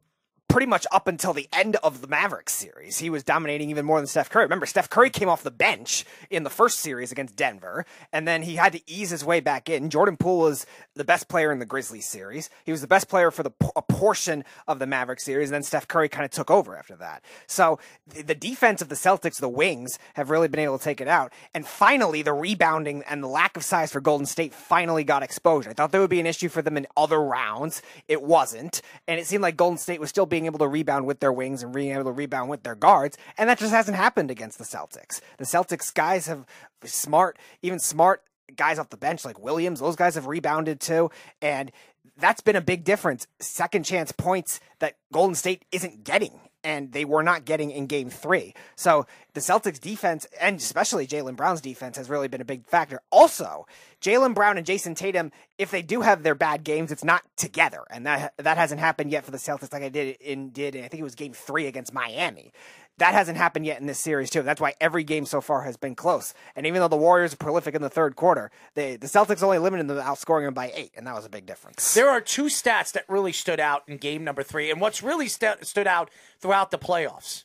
pretty 0.48 0.66
much 0.66 0.86
up 0.90 1.06
until 1.06 1.32
the 1.32 1.48
end 1.52 1.76
of 1.76 2.00
the 2.00 2.08
Mavericks 2.08 2.54
series. 2.54 2.98
He 2.98 3.10
was 3.10 3.22
dominating 3.22 3.70
even 3.70 3.84
more 3.84 4.00
than 4.00 4.06
Steph 4.06 4.30
Curry. 4.30 4.44
Remember, 4.44 4.66
Steph 4.66 4.88
Curry 4.88 5.10
came 5.10 5.28
off 5.28 5.42
the 5.42 5.50
bench 5.50 6.04
in 6.30 6.42
the 6.42 6.50
first 6.50 6.80
series 6.80 7.12
against 7.12 7.36
Denver, 7.36 7.84
and 8.12 8.26
then 8.26 8.42
he 8.42 8.56
had 8.56 8.72
to 8.72 8.80
ease 8.90 9.10
his 9.10 9.24
way 9.24 9.40
back 9.40 9.68
in. 9.68 9.90
Jordan 9.90 10.16
Poole 10.16 10.40
was 10.40 10.66
the 10.94 11.04
best 11.04 11.28
player 11.28 11.52
in 11.52 11.58
the 11.58 11.66
Grizzlies 11.66 12.08
series. 12.08 12.50
He 12.64 12.72
was 12.72 12.80
the 12.80 12.86
best 12.86 13.08
player 13.08 13.30
for 13.30 13.42
the 13.42 13.52
a 13.76 13.82
portion 13.82 14.44
of 14.66 14.78
the 14.78 14.86
Mavericks 14.86 15.24
series, 15.24 15.50
and 15.50 15.54
then 15.54 15.62
Steph 15.62 15.86
Curry 15.86 16.08
kind 16.08 16.24
of 16.24 16.30
took 16.30 16.50
over 16.50 16.76
after 16.76 16.96
that. 16.96 17.22
So 17.46 17.78
the 18.06 18.34
defense 18.34 18.80
of 18.82 18.88
the 18.88 18.94
Celtics, 18.94 19.40
the 19.40 19.48
wings, 19.48 19.98
have 20.14 20.30
really 20.30 20.48
been 20.48 20.60
able 20.60 20.78
to 20.78 20.84
take 20.84 21.00
it 21.00 21.08
out. 21.08 21.32
And 21.54 21.66
finally, 21.66 22.22
the 22.22 22.32
rebounding 22.32 23.02
and 23.08 23.22
the 23.22 23.28
lack 23.28 23.56
of 23.56 23.64
size 23.64 23.92
for 23.92 24.00
Golden 24.00 24.26
State 24.26 24.54
finally 24.54 25.04
got 25.04 25.22
exposure. 25.22 25.70
I 25.70 25.72
thought 25.74 25.92
there 25.92 26.00
would 26.00 26.10
be 26.10 26.20
an 26.20 26.26
issue 26.26 26.48
for 26.48 26.62
them 26.62 26.76
in 26.76 26.86
other 26.96 27.20
rounds. 27.20 27.82
It 28.08 28.22
wasn't, 28.22 28.82
and 29.06 29.20
it 29.20 29.26
seemed 29.26 29.42
like 29.42 29.56
Golden 29.56 29.78
State 29.78 30.00
was 30.00 30.08
still 30.08 30.26
being 30.26 30.37
being 30.38 30.46
able 30.46 30.60
to 30.60 30.68
rebound 30.68 31.04
with 31.04 31.18
their 31.18 31.32
wings 31.32 31.64
and 31.64 31.72
being 31.72 31.90
able 31.90 32.04
to 32.04 32.12
rebound 32.12 32.48
with 32.48 32.62
their 32.62 32.76
guards, 32.76 33.18
and 33.36 33.50
that 33.50 33.58
just 33.58 33.72
hasn't 33.72 33.96
happened 33.96 34.30
against 34.30 34.56
the 34.56 34.64
Celtics. 34.64 35.20
The 35.38 35.44
Celtics 35.44 35.92
guys 35.92 36.28
have 36.28 36.46
smart, 36.84 37.36
even 37.60 37.80
smart 37.80 38.22
guys 38.54 38.78
off 38.78 38.90
the 38.90 38.96
bench 38.96 39.24
like 39.24 39.40
Williams, 39.40 39.80
those 39.80 39.96
guys 39.96 40.14
have 40.14 40.28
rebounded 40.28 40.78
too, 40.78 41.10
and 41.42 41.72
that's 42.16 42.40
been 42.40 42.54
a 42.54 42.60
big 42.60 42.84
difference. 42.84 43.26
Second 43.40 43.84
chance 43.84 44.12
points 44.12 44.60
that 44.78 44.94
Golden 45.12 45.34
State 45.34 45.64
isn't 45.72 46.04
getting 46.04 46.38
and 46.68 46.92
they 46.92 47.06
were 47.06 47.22
not 47.22 47.46
getting 47.46 47.70
in 47.70 47.86
game 47.86 48.10
three. 48.10 48.52
So 48.76 49.06
the 49.32 49.40
Celtics 49.40 49.80
defense 49.80 50.26
and 50.38 50.58
especially 50.58 51.06
Jaylen 51.06 51.34
Brown's 51.34 51.62
defense 51.62 51.96
has 51.96 52.10
really 52.10 52.28
been 52.28 52.42
a 52.42 52.44
big 52.44 52.66
factor. 52.66 53.00
Also, 53.10 53.66
Jaylen 54.02 54.34
Brown 54.34 54.58
and 54.58 54.66
Jayson 54.66 54.94
Tatum, 54.94 55.32
if 55.56 55.70
they 55.70 55.80
do 55.80 56.02
have 56.02 56.22
their 56.22 56.34
bad 56.34 56.64
games, 56.64 56.92
it's 56.92 57.02
not 57.02 57.22
together. 57.36 57.84
And 57.90 58.04
that 58.04 58.34
that 58.36 58.58
hasn't 58.58 58.80
happened 58.80 59.10
yet 59.10 59.24
for 59.24 59.30
the 59.30 59.38
Celtics 59.38 59.72
like 59.72 59.82
I 59.82 59.88
did 59.88 60.18
in 60.20 60.50
did 60.50 60.74
in, 60.74 60.84
I 60.84 60.88
think 60.88 61.00
it 61.00 61.04
was 61.04 61.14
game 61.14 61.32
three 61.32 61.66
against 61.66 61.94
Miami. 61.94 62.52
That 62.98 63.14
hasn't 63.14 63.38
happened 63.38 63.64
yet 63.64 63.80
in 63.80 63.86
this 63.86 63.98
series 63.98 64.28
too. 64.28 64.42
That's 64.42 64.60
why 64.60 64.74
every 64.80 65.04
game 65.04 65.24
so 65.24 65.40
far 65.40 65.62
has 65.62 65.76
been 65.76 65.94
close. 65.94 66.34
And 66.56 66.66
even 66.66 66.80
though 66.80 66.88
the 66.88 66.96
Warriors 66.96 67.32
are 67.32 67.36
prolific 67.36 67.74
in 67.74 67.82
the 67.82 67.88
third 67.88 68.16
quarter, 68.16 68.50
they 68.74 68.96
the 68.96 69.06
Celtics 69.06 69.42
only 69.42 69.58
limited 69.58 69.86
them 69.86 69.98
outscoring 69.98 70.46
them 70.46 70.54
by 70.54 70.72
eight, 70.74 70.92
and 70.96 71.06
that 71.06 71.14
was 71.14 71.24
a 71.24 71.30
big 71.30 71.46
difference. 71.46 71.94
There 71.94 72.10
are 72.10 72.20
two 72.20 72.44
stats 72.44 72.92
that 72.92 73.04
really 73.08 73.32
stood 73.32 73.60
out 73.60 73.84
in 73.86 73.98
game 73.98 74.24
number 74.24 74.42
three, 74.42 74.70
and 74.70 74.80
what's 74.80 75.02
really 75.02 75.28
st- 75.28 75.64
stood 75.64 75.86
out 75.86 76.10
throughout 76.40 76.70
the 76.70 76.78
playoffs. 76.78 77.44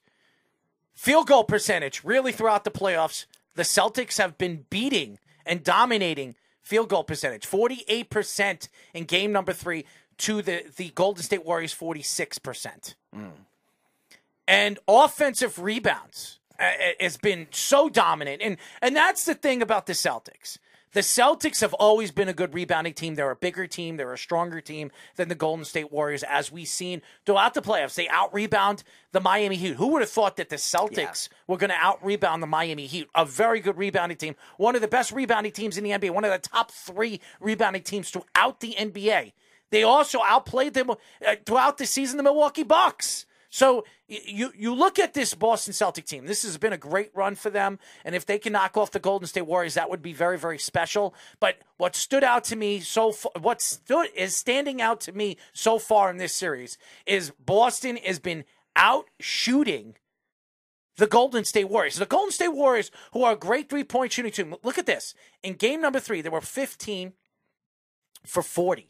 Field 0.95 1.27
goal 1.27 1.43
percentage, 1.43 2.03
really 2.03 2.31
throughout 2.31 2.63
the 2.63 2.71
playoffs, 2.71 3.25
the 3.55 3.63
Celtics 3.63 4.17
have 4.17 4.37
been 4.37 4.65
beating 4.69 5.19
and 5.45 5.63
dominating 5.63 6.35
field 6.61 6.89
goal 6.89 7.03
percentage. 7.03 7.47
48% 7.47 8.69
in 8.93 9.03
game 9.03 9.31
number 9.31 9.53
three 9.53 9.85
to 10.19 10.41
the, 10.41 10.63
the 10.77 10.89
Golden 10.89 11.23
State 11.23 11.45
Warriors, 11.45 11.75
46%. 11.75 12.95
Mm 13.15 13.31
and 14.47 14.79
offensive 14.87 15.59
rebounds 15.59 16.39
uh, 16.59 16.63
uh, 16.63 16.69
has 16.99 17.17
been 17.17 17.47
so 17.51 17.89
dominant. 17.89 18.41
And 18.41 18.57
and 18.81 18.95
that's 18.95 19.25
the 19.25 19.35
thing 19.35 19.61
about 19.61 19.85
the 19.85 19.93
Celtics. 19.93 20.57
The 20.93 20.99
Celtics 20.99 21.61
have 21.61 21.73
always 21.73 22.11
been 22.11 22.29
a 22.29 22.33
good 22.33 22.53
rebounding 22.53 22.93
team. 22.93 23.15
They're 23.15 23.31
a 23.31 23.35
bigger 23.35 23.65
team. 23.65 23.97
They're 23.97 24.13
a 24.13 24.17
stronger 24.17 24.61
team 24.61 24.91
than 25.15 25.27
the 25.27 25.33
Golden 25.33 25.65
State 25.65 25.91
Warriors, 25.91 26.21
as 26.21 26.51
we've 26.51 26.67
seen 26.67 27.01
throughout 27.25 27.55
the 27.55 27.63
playoffs. 27.63 27.95
They 27.95 28.07
out 28.09 28.31
rebound 28.31 28.83
the 29.11 29.19
Miami 29.19 29.55
Heat. 29.55 29.75
Who 29.77 29.87
would 29.87 30.03
have 30.03 30.11
thought 30.11 30.37
that 30.37 30.49
the 30.49 30.57
Celtics 30.57 31.29
yeah. 31.29 31.37
were 31.47 31.57
going 31.57 31.71
to 31.71 31.75
out 31.75 32.05
rebound 32.05 32.43
the 32.43 32.47
Miami 32.47 32.85
Heat? 32.85 33.07
A 33.15 33.25
very 33.25 33.59
good 33.59 33.75
rebounding 33.75 34.19
team. 34.19 34.35
One 34.57 34.75
of 34.75 34.81
the 34.81 34.87
best 34.87 35.11
rebounding 35.11 35.51
teams 35.51 35.79
in 35.79 35.83
the 35.83 35.89
NBA. 35.89 36.11
One 36.11 36.25
of 36.25 36.31
the 36.31 36.47
top 36.47 36.69
three 36.69 37.19
rebounding 37.39 37.81
teams 37.81 38.11
throughout 38.11 38.59
the 38.59 38.75
NBA. 38.77 39.33
They 39.71 39.81
also 39.81 40.19
outplayed 40.23 40.75
them 40.75 40.91
uh, 40.91 40.95
throughout 41.43 41.79
the 41.79 41.87
season, 41.87 42.17
the 42.17 42.23
Milwaukee 42.23 42.61
Bucks. 42.61 43.25
So 43.53 43.85
you 44.07 44.51
you 44.57 44.73
look 44.73 44.97
at 44.97 45.13
this 45.13 45.35
Boston 45.35 45.75
Celtic 45.75 46.05
team. 46.05 46.25
This 46.25 46.41
has 46.41 46.57
been 46.57 46.73
a 46.73 46.77
great 46.77 47.11
run 47.13 47.35
for 47.35 47.51
them, 47.51 47.77
and 48.03 48.15
if 48.15 48.25
they 48.25 48.39
can 48.39 48.53
knock 48.53 48.75
off 48.77 48.89
the 48.89 48.99
Golden 48.99 49.27
State 49.27 49.43
Warriors, 49.43 49.75
that 49.75 49.91
would 49.91 50.01
be 50.01 50.11
very 50.11 50.39
very 50.39 50.57
special. 50.57 51.13
But 51.39 51.57
what 51.77 51.95
stood 51.95 52.23
out 52.23 52.43
to 52.45 52.55
me 52.55 52.79
so 52.79 53.11
far, 53.11 53.31
what 53.39 53.61
stood 53.61 54.07
is 54.15 54.35
standing 54.35 54.81
out 54.81 55.01
to 55.01 55.11
me 55.11 55.37
so 55.53 55.77
far 55.77 56.09
in 56.09 56.17
this 56.17 56.33
series 56.33 56.79
is 57.05 57.31
Boston 57.39 57.97
has 57.97 58.17
been 58.17 58.43
out 58.75 59.05
shooting 59.19 59.97
the 60.97 61.05
Golden 61.05 61.45
State 61.45 61.69
Warriors. 61.69 61.97
The 61.97 62.07
Golden 62.07 62.31
State 62.31 62.55
Warriors, 62.55 62.89
who 63.11 63.23
are 63.23 63.33
a 63.33 63.37
great 63.37 63.69
three 63.69 63.83
point 63.83 64.13
shooting 64.13 64.31
team. 64.31 64.55
Look 64.63 64.79
at 64.79 64.87
this. 64.87 65.13
In 65.43 65.53
game 65.53 65.79
number 65.79 65.99
three, 65.99 66.21
there 66.21 66.31
were 66.31 66.41
15 66.41 67.13
for 68.25 68.41
40 68.41 68.89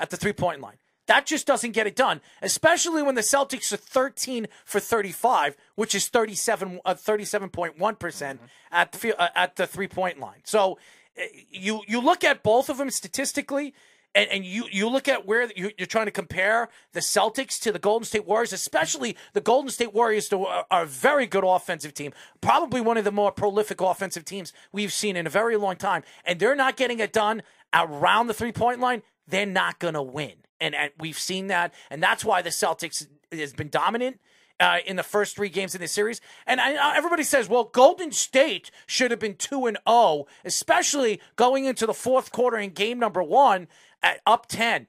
at 0.00 0.10
the 0.10 0.16
three 0.16 0.32
point 0.32 0.60
line. 0.60 0.78
That 1.06 1.26
just 1.26 1.46
doesn't 1.46 1.72
get 1.72 1.86
it 1.86 1.96
done, 1.96 2.20
especially 2.40 3.02
when 3.02 3.14
the 3.14 3.20
Celtics 3.20 3.72
are 3.72 3.76
13 3.76 4.46
for 4.64 4.80
35, 4.80 5.56
which 5.74 5.94
is 5.94 6.08
37 6.08 6.80
uh, 6.84 6.94
37.1% 6.94 7.76
mm-hmm. 7.76 8.44
at 8.72 8.92
the 8.92 9.20
uh, 9.20 9.28
at 9.34 9.56
the 9.56 9.66
three-point 9.66 10.18
line. 10.18 10.40
So 10.44 10.78
uh, 11.18 11.22
you 11.50 11.82
you 11.86 12.00
look 12.00 12.24
at 12.24 12.42
both 12.42 12.68
of 12.68 12.78
them 12.78 12.90
statistically 12.90 13.74
and, 14.14 14.30
and 14.30 14.44
you, 14.44 14.66
you 14.70 14.88
look 14.88 15.08
at 15.08 15.26
where 15.26 15.50
you, 15.56 15.72
are 15.80 15.86
trying 15.86 16.06
to 16.06 16.12
compare 16.12 16.68
the 16.92 17.00
Celtics 17.00 17.60
to 17.62 17.72
the 17.72 17.78
Golden 17.78 18.06
State 18.06 18.26
Warriors, 18.26 18.52
especially 18.52 19.16
the 19.32 19.40
Golden 19.40 19.70
State 19.70 19.92
Warriors 19.92 20.32
are, 20.32 20.64
are 20.70 20.82
a 20.84 20.86
very 20.86 21.26
good 21.26 21.44
offensive 21.44 21.94
team, 21.94 22.12
probably 22.40 22.80
one 22.80 22.96
of 22.96 23.04
the 23.04 23.12
more 23.12 23.32
prolific 23.32 23.80
offensive 23.80 24.24
teams 24.24 24.52
we've 24.72 24.92
seen 24.92 25.16
in 25.16 25.26
a 25.26 25.30
very 25.30 25.56
long 25.56 25.76
time, 25.76 26.04
and 26.24 26.38
they're 26.38 26.54
not 26.54 26.76
getting 26.76 27.00
it 27.00 27.12
done 27.12 27.42
around 27.72 28.28
the 28.28 28.34
three 28.34 28.52
point 28.52 28.80
line. 28.80 29.02
They're 29.26 29.46
not 29.46 29.78
going 29.78 29.94
to 29.94 30.02
win 30.02 30.34
and, 30.60 30.74
and 30.74 30.90
we've 30.98 31.18
seen 31.18 31.48
that, 31.48 31.74
and 31.90 32.02
that's 32.02 32.24
why 32.24 32.42
the 32.42 32.50
Celtics 32.50 33.06
has 33.32 33.52
been 33.52 33.68
dominant. 33.68 34.20
Uh, 34.60 34.78
in 34.86 34.94
the 34.94 35.02
first 35.02 35.34
three 35.34 35.48
games 35.48 35.74
in 35.74 35.80
this 35.80 35.90
series. 35.90 36.20
And 36.46 36.60
I, 36.60 36.96
everybody 36.96 37.24
says, 37.24 37.48
well, 37.48 37.64
Golden 37.64 38.12
State 38.12 38.70
should 38.86 39.10
have 39.10 39.18
been 39.18 39.34
2 39.34 39.66
and 39.66 39.76
0, 39.86 40.26
especially 40.44 41.20
going 41.34 41.64
into 41.64 41.86
the 41.86 41.92
fourth 41.92 42.30
quarter 42.30 42.56
in 42.58 42.70
game 42.70 43.00
number 43.00 43.20
one 43.20 43.66
at 44.00 44.20
up 44.24 44.46
10. 44.46 44.86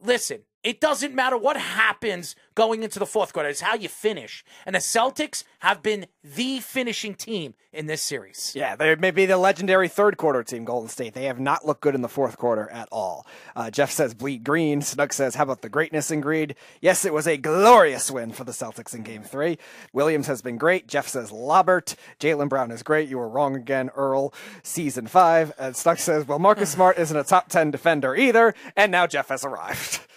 Listen, 0.00 0.40
it 0.64 0.80
doesn't 0.80 1.14
matter 1.14 1.36
what 1.36 1.58
happens 1.58 2.34
going 2.54 2.82
into 2.82 2.98
the 2.98 3.06
fourth 3.06 3.34
quarter. 3.34 3.50
It's 3.50 3.60
how 3.60 3.74
you 3.74 3.88
finish. 3.88 4.42
And 4.64 4.74
the 4.74 4.80
Celtics 4.80 5.44
have 5.58 5.82
been 5.82 6.06
the 6.22 6.60
finishing 6.60 7.14
team 7.14 7.54
in 7.70 7.86
this 7.86 8.00
series. 8.00 8.52
Yeah, 8.56 8.74
they 8.74 8.94
may 8.94 9.10
be 9.10 9.26
the 9.26 9.36
legendary 9.36 9.88
third 9.88 10.16
quarter 10.16 10.42
team, 10.42 10.64
Golden 10.64 10.88
State. 10.88 11.12
They 11.12 11.24
have 11.24 11.38
not 11.38 11.66
looked 11.66 11.82
good 11.82 11.94
in 11.94 12.00
the 12.00 12.08
fourth 12.08 12.38
quarter 12.38 12.70
at 12.70 12.88
all. 12.90 13.26
Uh, 13.54 13.70
Jeff 13.70 13.90
says 13.90 14.14
bleed 14.14 14.42
green. 14.42 14.80
Snug 14.80 15.12
says, 15.12 15.34
how 15.34 15.42
about 15.42 15.60
the 15.60 15.68
greatness 15.68 16.10
in 16.10 16.22
greed? 16.22 16.54
Yes, 16.80 17.04
it 17.04 17.12
was 17.12 17.26
a 17.26 17.36
glorious 17.36 18.10
win 18.10 18.32
for 18.32 18.44
the 18.44 18.52
Celtics 18.52 18.94
in 18.94 19.02
game 19.02 19.22
three. 19.22 19.58
Williams 19.92 20.28
has 20.28 20.40
been 20.40 20.56
great. 20.56 20.88
Jeff 20.88 21.08
says 21.08 21.30
Lobert. 21.30 21.94
Jaylen 22.18 22.48
Brown 22.48 22.70
is 22.70 22.82
great. 22.82 23.10
You 23.10 23.18
were 23.18 23.28
wrong 23.28 23.54
again, 23.54 23.90
Earl. 23.94 24.32
Season 24.62 25.06
five. 25.06 25.52
And 25.58 25.76
Snug 25.76 25.98
says, 25.98 26.26
well, 26.26 26.38
Marcus 26.38 26.70
Smart 26.72 26.98
isn't 26.98 27.16
a 27.16 27.24
top 27.24 27.50
10 27.50 27.70
defender 27.70 28.16
either. 28.16 28.54
And 28.76 28.90
now 28.90 29.06
Jeff 29.06 29.28
has 29.28 29.44
arrived. 29.44 30.00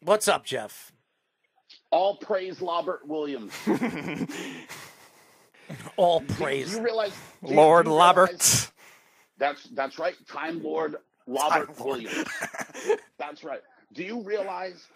What's 0.00 0.28
up, 0.28 0.44
Jeff? 0.44 0.92
All 1.90 2.16
praise 2.16 2.60
Robert 2.60 3.06
Williams. 3.06 3.52
All 5.96 6.20
praise. 6.22 6.70
Do 6.70 6.76
you 6.76 6.82
realize 6.82 7.12
Lord 7.42 7.86
you 7.86 7.96
Robert? 7.96 8.70
That's 9.38 9.64
that's 9.74 9.98
right. 9.98 10.14
Time 10.28 10.62
Lord 10.62 10.96
Robert 11.26 11.76
Time 11.76 11.86
Williams. 11.86 12.24
Lord. 12.86 13.00
that's 13.18 13.44
right. 13.44 13.60
Do 13.94 14.02
you 14.02 14.22
realize 14.22 14.86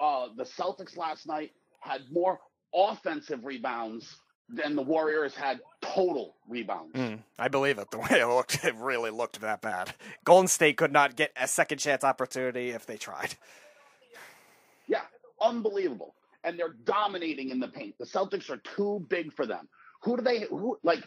uh, 0.00 0.28
the 0.36 0.44
Celtics 0.44 0.96
last 0.96 1.26
night 1.26 1.52
had 1.80 2.02
more 2.12 2.38
offensive 2.74 3.44
rebounds 3.44 4.16
than 4.48 4.76
the 4.76 4.82
Warriors 4.82 5.34
had 5.34 5.60
total 5.80 6.36
rebounds. 6.48 6.94
Mm, 6.94 7.18
I 7.38 7.48
believe 7.48 7.78
it. 7.78 7.90
The 7.96 7.98
way 7.98 8.20
it 8.20 8.26
looked, 8.26 8.64
it 8.64 8.74
really 8.76 9.10
looked 9.10 9.40
that 9.40 9.60
bad. 9.60 9.94
Golden 10.24 10.48
State 10.48 10.76
could 10.76 10.92
not 10.92 11.16
get 11.16 11.32
a 11.36 11.48
second 11.48 11.78
chance 11.78 12.04
opportunity 12.04 12.70
if 12.70 12.86
they 12.86 12.96
tried. 12.96 13.34
Unbelievable. 15.48 16.14
And 16.44 16.58
they're 16.58 16.76
dominating 16.84 17.50
in 17.50 17.58
the 17.58 17.68
paint. 17.68 17.96
The 17.98 18.04
Celtics 18.04 18.50
are 18.50 18.60
too 18.76 19.04
big 19.08 19.32
for 19.32 19.46
them. 19.46 19.68
Who 20.02 20.16
do 20.16 20.22
they 20.22 20.40
who 20.48 20.78
like 20.82 21.02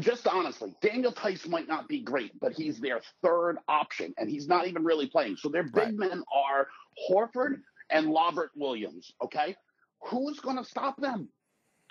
just 0.00 0.26
honestly, 0.26 0.74
Daniel 0.80 1.12
Theis 1.12 1.46
might 1.46 1.68
not 1.68 1.88
be 1.88 2.00
great, 2.00 2.32
but 2.40 2.52
he's 2.52 2.80
their 2.80 3.00
third 3.22 3.58
option, 3.68 4.14
and 4.16 4.30
he's 4.30 4.48
not 4.48 4.66
even 4.66 4.84
really 4.84 5.06
playing. 5.06 5.36
So 5.36 5.48
their 5.48 5.64
big 5.64 5.74
right. 5.74 5.94
men 5.94 6.22
are 6.34 6.68
Horford 7.10 7.60
and 7.90 8.12
Robert 8.12 8.50
Williams. 8.56 9.12
Okay, 9.22 9.54
who's 10.00 10.40
going 10.40 10.56
to 10.56 10.64
stop 10.64 10.98
them? 11.00 11.28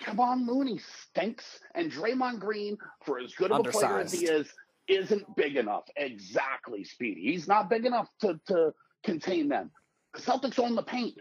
Kevon 0.02 0.48
Looney 0.48 0.80
stinks, 1.10 1.60
and 1.74 1.92
Draymond 1.92 2.40
Green, 2.40 2.76
for 3.04 3.20
as 3.20 3.34
good 3.34 3.52
of 3.52 3.64
a 3.66 3.70
player 3.70 4.00
as 4.00 4.12
he 4.12 4.26
is, 4.26 4.52
isn't 4.88 5.36
big 5.36 5.56
enough. 5.56 5.84
Exactly, 5.96 6.82
Speedy. 6.82 7.20
He's 7.32 7.46
not 7.46 7.70
big 7.70 7.86
enough 7.86 8.08
to, 8.22 8.40
to 8.48 8.74
contain 9.04 9.48
them. 9.48 9.70
The 10.14 10.20
Celtics 10.20 10.58
own 10.58 10.74
the 10.74 10.82
paint. 10.82 11.18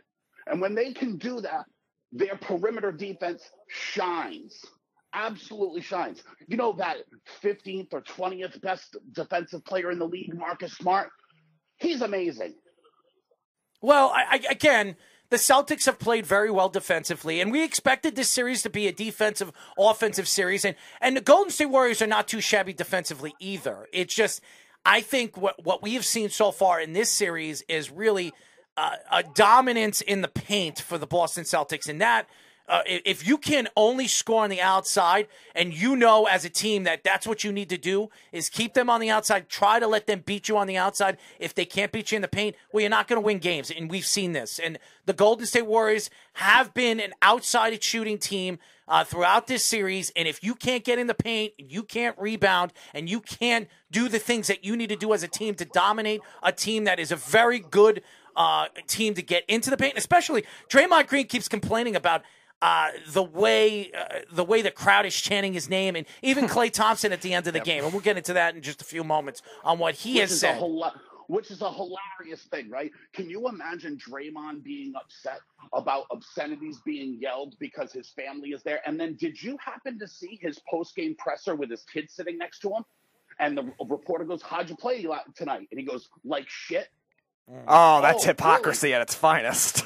And 0.47 0.61
when 0.61 0.75
they 0.75 0.93
can 0.93 1.17
do 1.17 1.41
that, 1.41 1.65
their 2.11 2.35
perimeter 2.35 2.91
defense 2.91 3.43
shines. 3.67 4.65
Absolutely 5.13 5.81
shines. 5.81 6.23
You 6.47 6.57
know 6.57 6.73
that 6.73 6.97
15th 7.43 7.93
or 7.93 8.01
20th 8.01 8.61
best 8.61 8.95
defensive 9.13 9.63
player 9.65 9.91
in 9.91 9.99
the 9.99 10.07
league, 10.07 10.33
Marcus 10.33 10.73
Smart? 10.73 11.09
He's 11.77 12.01
amazing. 12.01 12.55
Well, 13.81 14.09
I, 14.09 14.23
I, 14.31 14.51
again, 14.51 14.95
the 15.29 15.37
Celtics 15.37 15.85
have 15.85 15.97
played 15.97 16.25
very 16.25 16.51
well 16.51 16.69
defensively, 16.69 17.41
and 17.41 17.51
we 17.51 17.63
expected 17.63 18.15
this 18.15 18.29
series 18.29 18.61
to 18.63 18.69
be 18.69 18.87
a 18.87 18.91
defensive, 18.91 19.51
offensive 19.77 20.27
series. 20.27 20.63
And, 20.63 20.75
and 20.99 21.17
the 21.17 21.21
Golden 21.21 21.51
State 21.51 21.67
Warriors 21.67 22.01
are 22.01 22.07
not 22.07 22.27
too 22.27 22.41
shabby 22.41 22.73
defensively 22.73 23.33
either. 23.39 23.87
It's 23.91 24.13
just, 24.13 24.41
I 24.85 25.01
think 25.01 25.37
what, 25.37 25.63
what 25.63 25.81
we 25.81 25.93
have 25.95 26.05
seen 26.05 26.29
so 26.29 26.51
far 26.51 26.79
in 26.79 26.93
this 26.93 27.09
series 27.09 27.63
is 27.63 27.89
really 27.89 28.33
uh, 28.77 28.95
a 29.11 29.23
dominance 29.23 30.01
in 30.01 30.21
the 30.21 30.27
paint 30.27 30.79
for 30.79 30.97
the 30.97 31.07
Boston 31.07 31.43
Celtics. 31.43 31.87
And 31.87 32.01
that 32.01 32.27
uh, 32.71 32.81
if 32.85 33.27
you 33.27 33.37
can 33.37 33.67
only 33.75 34.07
score 34.07 34.43
on 34.43 34.49
the 34.49 34.61
outside 34.61 35.27
and 35.53 35.73
you 35.73 35.93
know 35.95 36.25
as 36.25 36.45
a 36.45 36.49
team 36.49 36.83
that 36.83 37.03
that's 37.03 37.27
what 37.27 37.43
you 37.43 37.51
need 37.51 37.67
to 37.69 37.77
do 37.77 38.09
is 38.31 38.49
keep 38.49 38.73
them 38.73 38.89
on 38.89 39.01
the 39.01 39.09
outside 39.09 39.49
try 39.49 39.77
to 39.77 39.87
let 39.87 40.07
them 40.07 40.23
beat 40.25 40.47
you 40.47 40.55
on 40.55 40.67
the 40.67 40.77
outside 40.77 41.17
if 41.37 41.53
they 41.53 41.65
can't 41.65 41.91
beat 41.91 42.11
you 42.11 42.15
in 42.15 42.21
the 42.21 42.27
paint 42.29 42.55
well 42.71 42.79
you're 42.81 42.89
not 42.89 43.09
going 43.09 43.21
to 43.21 43.25
win 43.25 43.39
games 43.39 43.69
and 43.69 43.91
we've 43.91 44.05
seen 44.05 44.31
this 44.31 44.57
and 44.57 44.79
the 45.05 45.13
golden 45.13 45.45
state 45.45 45.65
warriors 45.65 46.09
have 46.33 46.73
been 46.73 46.99
an 47.01 47.11
outside 47.21 47.83
shooting 47.83 48.17
team 48.17 48.57
uh, 48.87 49.03
throughout 49.03 49.47
this 49.47 49.65
series 49.65 50.11
and 50.15 50.27
if 50.27 50.41
you 50.41 50.55
can't 50.55 50.85
get 50.85 50.97
in 50.97 51.07
the 51.07 51.13
paint 51.13 51.53
you 51.57 51.83
can't 51.83 52.17
rebound 52.17 52.71
and 52.93 53.09
you 53.09 53.19
can't 53.19 53.67
do 53.91 54.07
the 54.07 54.19
things 54.19 54.47
that 54.47 54.63
you 54.63 54.77
need 54.77 54.89
to 54.89 54.95
do 54.95 55.13
as 55.13 55.23
a 55.23 55.27
team 55.27 55.55
to 55.55 55.65
dominate 55.65 56.21
a 56.41 56.51
team 56.53 56.85
that 56.85 56.99
is 56.99 57.11
a 57.11 57.15
very 57.17 57.59
good 57.59 58.01
uh, 58.35 58.67
team 58.87 59.13
to 59.13 59.21
get 59.21 59.43
into 59.47 59.69
the 59.69 59.77
paint 59.77 59.97
especially 59.97 60.43
Draymond 60.69 61.07
Green 61.07 61.27
keeps 61.27 61.47
complaining 61.47 61.95
about 61.95 62.23
uh, 62.61 62.89
the 63.07 63.23
way 63.23 63.91
uh, 63.91 64.19
the 64.31 64.43
way 64.43 64.61
the 64.61 64.71
crowd 64.71 65.05
is 65.05 65.19
chanting 65.19 65.53
his 65.53 65.69
name, 65.69 65.95
and 65.95 66.05
even 66.21 66.47
Klay 66.47 66.71
Thompson 66.71 67.11
at 67.11 67.21
the 67.21 67.33
end 67.33 67.47
of 67.47 67.53
the 67.53 67.59
yep. 67.59 67.65
game, 67.65 67.83
and 67.83 67.91
we'll 67.91 68.01
get 68.01 68.17
into 68.17 68.33
that 68.33 68.55
in 68.55 68.61
just 68.61 68.81
a 68.81 68.85
few 68.85 69.03
moments 69.03 69.41
on 69.63 69.79
what 69.79 69.95
he 69.95 70.13
which 70.13 70.21
has 70.21 70.39
said. 70.39 70.61
which 71.27 71.49
is 71.49 71.61
a 71.61 71.71
hilarious 71.71 72.43
thing, 72.51 72.69
right? 72.69 72.91
Can 73.13 73.29
you 73.29 73.47
imagine 73.47 73.97
Draymond 73.97 74.63
being 74.63 74.93
upset 74.95 75.39
about 75.73 76.05
obscenities 76.11 76.79
being 76.85 77.17
yelled 77.19 77.55
because 77.59 77.93
his 77.93 78.09
family 78.09 78.49
is 78.49 78.63
there? 78.63 78.81
And 78.85 78.99
then, 78.99 79.15
did 79.15 79.41
you 79.41 79.57
happen 79.63 79.97
to 79.99 80.07
see 80.07 80.37
his 80.41 80.59
post 80.69 80.95
game 80.95 81.15
presser 81.17 81.55
with 81.55 81.71
his 81.71 81.83
kid 81.91 82.11
sitting 82.11 82.37
next 82.37 82.59
to 82.59 82.69
him? 82.69 82.83
And 83.39 83.57
the 83.57 83.73
reporter 83.89 84.23
goes, 84.23 84.43
"How'd 84.43 84.69
you 84.69 84.75
play 84.75 85.03
tonight?" 85.35 85.67
And 85.71 85.79
he 85.79 85.85
goes, 85.85 86.09
"Like 86.23 86.47
shit." 86.47 86.89
Mm. 87.51 87.63
Oh, 87.67 88.01
that's 88.01 88.23
oh, 88.23 88.27
hypocrisy 88.27 88.87
really? 88.87 88.95
at 88.95 89.01
its 89.01 89.15
finest. 89.15 89.85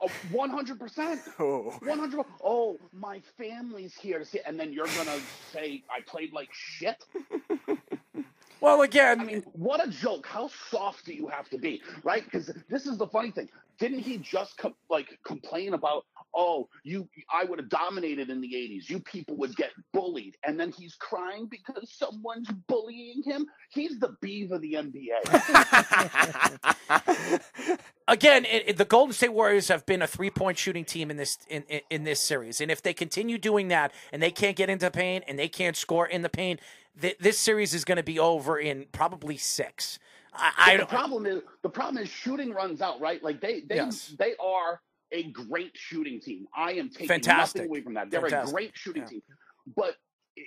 Oh, 0.00 0.08
one 0.30 0.50
hundred 0.50 0.78
percent. 0.78 1.20
One 1.38 1.98
hundred. 1.98 2.24
Oh, 2.42 2.78
my 2.92 3.20
family's 3.36 3.94
here 3.94 4.20
to 4.20 4.24
see, 4.24 4.38
and 4.46 4.58
then 4.58 4.72
you're 4.72 4.86
gonna 4.86 5.18
say 5.52 5.82
I 5.90 6.00
played 6.02 6.32
like 6.32 6.48
shit. 6.52 7.04
Well, 8.60 8.82
again, 8.82 9.20
I 9.20 9.24
mean, 9.24 9.42
what 9.52 9.86
a 9.86 9.90
joke! 9.90 10.26
How 10.26 10.50
soft 10.70 11.06
do 11.06 11.14
you 11.14 11.28
have 11.28 11.48
to 11.50 11.58
be, 11.58 11.80
right? 12.02 12.24
Because 12.24 12.50
this 12.68 12.86
is 12.86 12.98
the 12.98 13.06
funny 13.06 13.30
thing. 13.30 13.48
Didn't 13.78 14.00
he 14.00 14.18
just 14.18 14.56
com- 14.56 14.74
like 14.90 15.16
complain 15.24 15.74
about, 15.74 16.04
oh, 16.34 16.68
you, 16.82 17.08
I 17.32 17.44
would 17.44 17.60
have 17.60 17.68
dominated 17.68 18.30
in 18.30 18.40
the 18.40 18.48
'80s. 18.48 18.90
You 18.90 18.98
people 18.98 19.36
would 19.36 19.54
get 19.54 19.70
bullied, 19.92 20.36
and 20.44 20.58
then 20.58 20.72
he's 20.72 20.96
crying 20.96 21.46
because 21.48 21.88
someone's 21.92 22.50
bullying 22.66 23.22
him. 23.24 23.46
He's 23.70 24.00
the 24.00 24.16
beaver 24.20 24.56
of 24.56 24.62
the 24.62 24.72
NBA. 24.74 25.20
again, 28.08 28.44
it, 28.44 28.64
it, 28.70 28.76
the 28.76 28.84
Golden 28.84 29.12
State 29.12 29.32
Warriors 29.32 29.68
have 29.68 29.86
been 29.86 30.02
a 30.02 30.08
three-point 30.08 30.58
shooting 30.58 30.84
team 30.84 31.12
in 31.12 31.16
this 31.16 31.38
in, 31.48 31.62
in, 31.68 31.80
in 31.90 32.04
this 32.04 32.18
series, 32.20 32.60
and 32.60 32.72
if 32.72 32.82
they 32.82 32.92
continue 32.92 33.38
doing 33.38 33.68
that, 33.68 33.92
and 34.12 34.20
they 34.20 34.32
can't 34.32 34.56
get 34.56 34.68
into 34.68 34.90
paint, 34.90 35.22
and 35.28 35.38
they 35.38 35.48
can't 35.48 35.76
score 35.76 36.06
in 36.06 36.22
the 36.22 36.28
paint, 36.28 36.58
th- 37.00 37.18
this 37.18 37.38
series 37.38 37.74
is 37.74 37.84
going 37.84 37.96
to 37.96 38.02
be 38.02 38.18
over 38.18 38.58
in 38.58 38.86
probably 38.92 39.36
six. 39.36 39.98
I, 40.34 40.52
I 40.58 40.76
the 40.76 40.86
problem 40.86 41.26
is 41.26 41.42
the 41.62 41.68
problem 41.68 42.02
is 42.02 42.08
shooting 42.08 42.52
runs 42.52 42.80
out, 42.80 43.00
right? 43.00 43.22
Like 43.22 43.40
they 43.40 43.62
they 43.68 43.76
yes. 43.76 44.14
they 44.18 44.34
are 44.40 44.80
a 45.10 45.24
great 45.24 45.72
shooting 45.74 46.20
team. 46.20 46.46
I 46.56 46.72
am 46.72 46.90
taking 46.90 47.08
Fantastic. 47.08 47.60
nothing 47.60 47.70
away 47.70 47.80
from 47.80 47.94
that. 47.94 48.10
They're 48.10 48.20
Fantastic. 48.20 48.48
a 48.48 48.52
great 48.52 48.70
shooting 48.74 49.02
yeah. 49.02 49.08
team, 49.08 49.22
but 49.76 49.96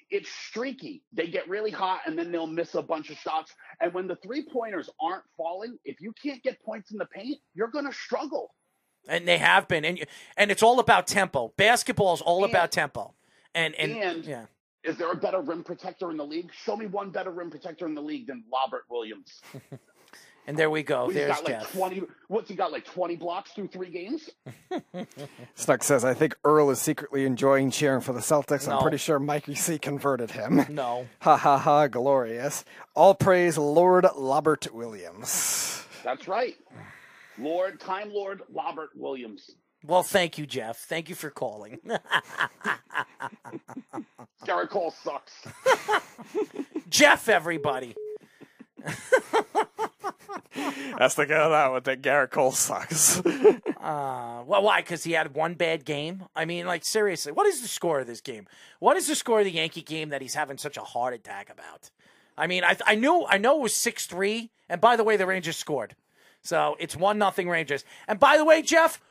it's 0.09 0.29
streaky. 0.29 1.03
They 1.13 1.27
get 1.27 1.47
really 1.49 1.71
hot 1.71 2.01
and 2.05 2.17
then 2.17 2.31
they'll 2.31 2.47
miss 2.47 2.75
a 2.75 2.81
bunch 2.81 3.09
of 3.09 3.17
shots. 3.17 3.53
And 3.81 3.93
when 3.93 4.07
the 4.07 4.15
three 4.17 4.45
pointers 4.45 4.89
aren't 5.01 5.23
falling, 5.35 5.77
if 5.83 5.99
you 5.99 6.13
can't 6.21 6.41
get 6.43 6.61
points 6.61 6.91
in 6.91 6.97
the 6.97 7.05
paint, 7.05 7.39
you're 7.53 7.67
going 7.67 7.85
to 7.85 7.93
struggle. 7.93 8.53
And 9.07 9.27
they 9.27 9.39
have 9.39 9.67
been, 9.67 9.83
and 9.83 10.05
and 10.37 10.51
it's 10.51 10.61
all 10.61 10.79
about 10.79 11.07
tempo. 11.07 11.51
Basketball 11.57 12.13
is 12.13 12.21
all 12.21 12.43
and, 12.43 12.53
about 12.53 12.71
tempo. 12.71 13.15
And 13.55 13.73
and, 13.75 13.91
and 13.93 14.25
yeah. 14.25 14.45
Is 14.84 14.98
there 14.98 15.12
a 15.12 15.15
better 15.15 15.41
rim 15.41 15.63
protector 15.63 16.10
in 16.10 16.17
the 16.17 16.26
league? 16.26 16.52
Show 16.54 16.76
me 16.76 16.88
one 16.88 17.12
better 17.12 17.30
rim 17.32 17.52
protector 17.52 17.86
in 17.86 17.94
the 17.94 18.02
league 18.02 18.28
than 18.28 18.44
Robert 18.52 18.84
Williams. 18.89 19.41
and 20.48 20.58
there 20.58 20.72
we 20.72 20.82
go. 20.82 21.06
He's 21.08 21.15
There's 21.15 21.41
got 21.41 21.46
like 21.48 21.72
20, 21.72 22.02
what's 22.30 22.50
he 22.50 22.56
got, 22.56 22.72
like 22.72 22.86
20 22.86 23.15
blocks 23.15 23.52
through 23.52 23.67
three 23.67 23.91
games? 23.91 24.30
Stuck 25.56 25.84
says, 25.84 26.04
I 26.04 26.15
think 26.15 26.36
Earl 26.44 26.72
is 26.72 26.82
secretly 26.82 27.26
enjoying 27.26 27.70
cheering 27.70 28.02
for 28.02 28.13
the 28.13 28.22
Celtics. 28.22 28.67
No. 28.67 28.78
I'm 28.78 28.82
pretty 28.82 28.98
sure 28.98 29.20
Mikey 29.20 29.54
C 29.56 29.78
converted 29.78 30.32
him. 30.32 30.65
No. 30.72 31.06
Ha 31.20 31.38
ha 31.38 31.58
ha, 31.58 31.88
glorious. 31.88 32.63
All 32.96 33.13
praise 33.13 33.58
Lord 33.58 34.08
Robert 34.15 34.74
Williams. 34.74 35.84
That's 36.04 36.28
right. 36.28 36.56
Lord, 37.38 37.80
Time 37.80 38.12
Lord 38.12 38.41
Robert 38.54 38.89
Williams. 38.96 39.52
Well, 39.86 40.04
thank 40.04 40.38
you, 40.38 40.46
Jeff. 40.46 40.78
Thank 40.78 41.10
you 41.10 41.15
for 41.15 41.30
calling. 41.30 41.80
Gerrit 44.46 44.70
Cole 44.70 44.91
sucks. 44.91 45.34
Jeff, 46.89 47.28
everybody. 47.30 47.96
That's 50.98 51.15
the 51.15 51.26
guy 51.26 51.50
that 51.50 51.72
one. 51.72 51.84
That 51.84 52.02
Gerrit 52.02 52.30
Cole 52.32 52.52
sucks. 52.52 53.20
uh, 53.26 54.44
well, 54.46 54.62
why? 54.63 54.82
Because 54.82 55.04
he 55.04 55.13
had 55.13 55.34
one 55.34 55.54
bad 55.56 55.86
game. 55.86 56.26
I 56.36 56.46
mean, 56.46 56.65
like 56.67 56.84
seriously, 56.86 57.32
what 57.32 57.48
is 57.48 57.62
the 57.62 57.67
score 57.67 58.02
of 58.02 58.08
this 58.08 58.22
game? 58.22 58.48
What 58.80 58.98
is 58.98 59.08
the 59.08 59.15
score 59.15 59.39
of 59.39 59.46
the 59.46 59.52
Yankee 59.52 59.82
game 59.82 60.10
that 60.10 60.22
he's 60.22 60.36
having 60.36 60.58
such 60.58 60.78
a 60.78 60.82
heart 60.82 61.13
attack 61.13 61.50
about? 61.50 61.89
I 62.38 62.48
mean, 62.48 62.63
I 62.63 62.78
I 62.86 62.96
knew 62.96 63.26
I 63.28 63.38
know 63.38 63.58
it 63.58 63.62
was 63.63 63.76
six 63.76 64.06
three, 64.06 64.52
and 64.70 64.80
by 64.82 64.96
the 64.96 65.04
way, 65.04 65.17
the 65.17 65.26
Rangers 65.26 65.58
scored, 65.58 65.96
so 66.41 66.76
it's 66.80 66.96
one 66.96 67.17
nothing 67.17 67.50
Rangers. 67.50 67.84
And 68.08 68.20
by 68.20 68.38
the 68.38 68.46
way, 68.46 68.62
Jeff, 68.62 69.02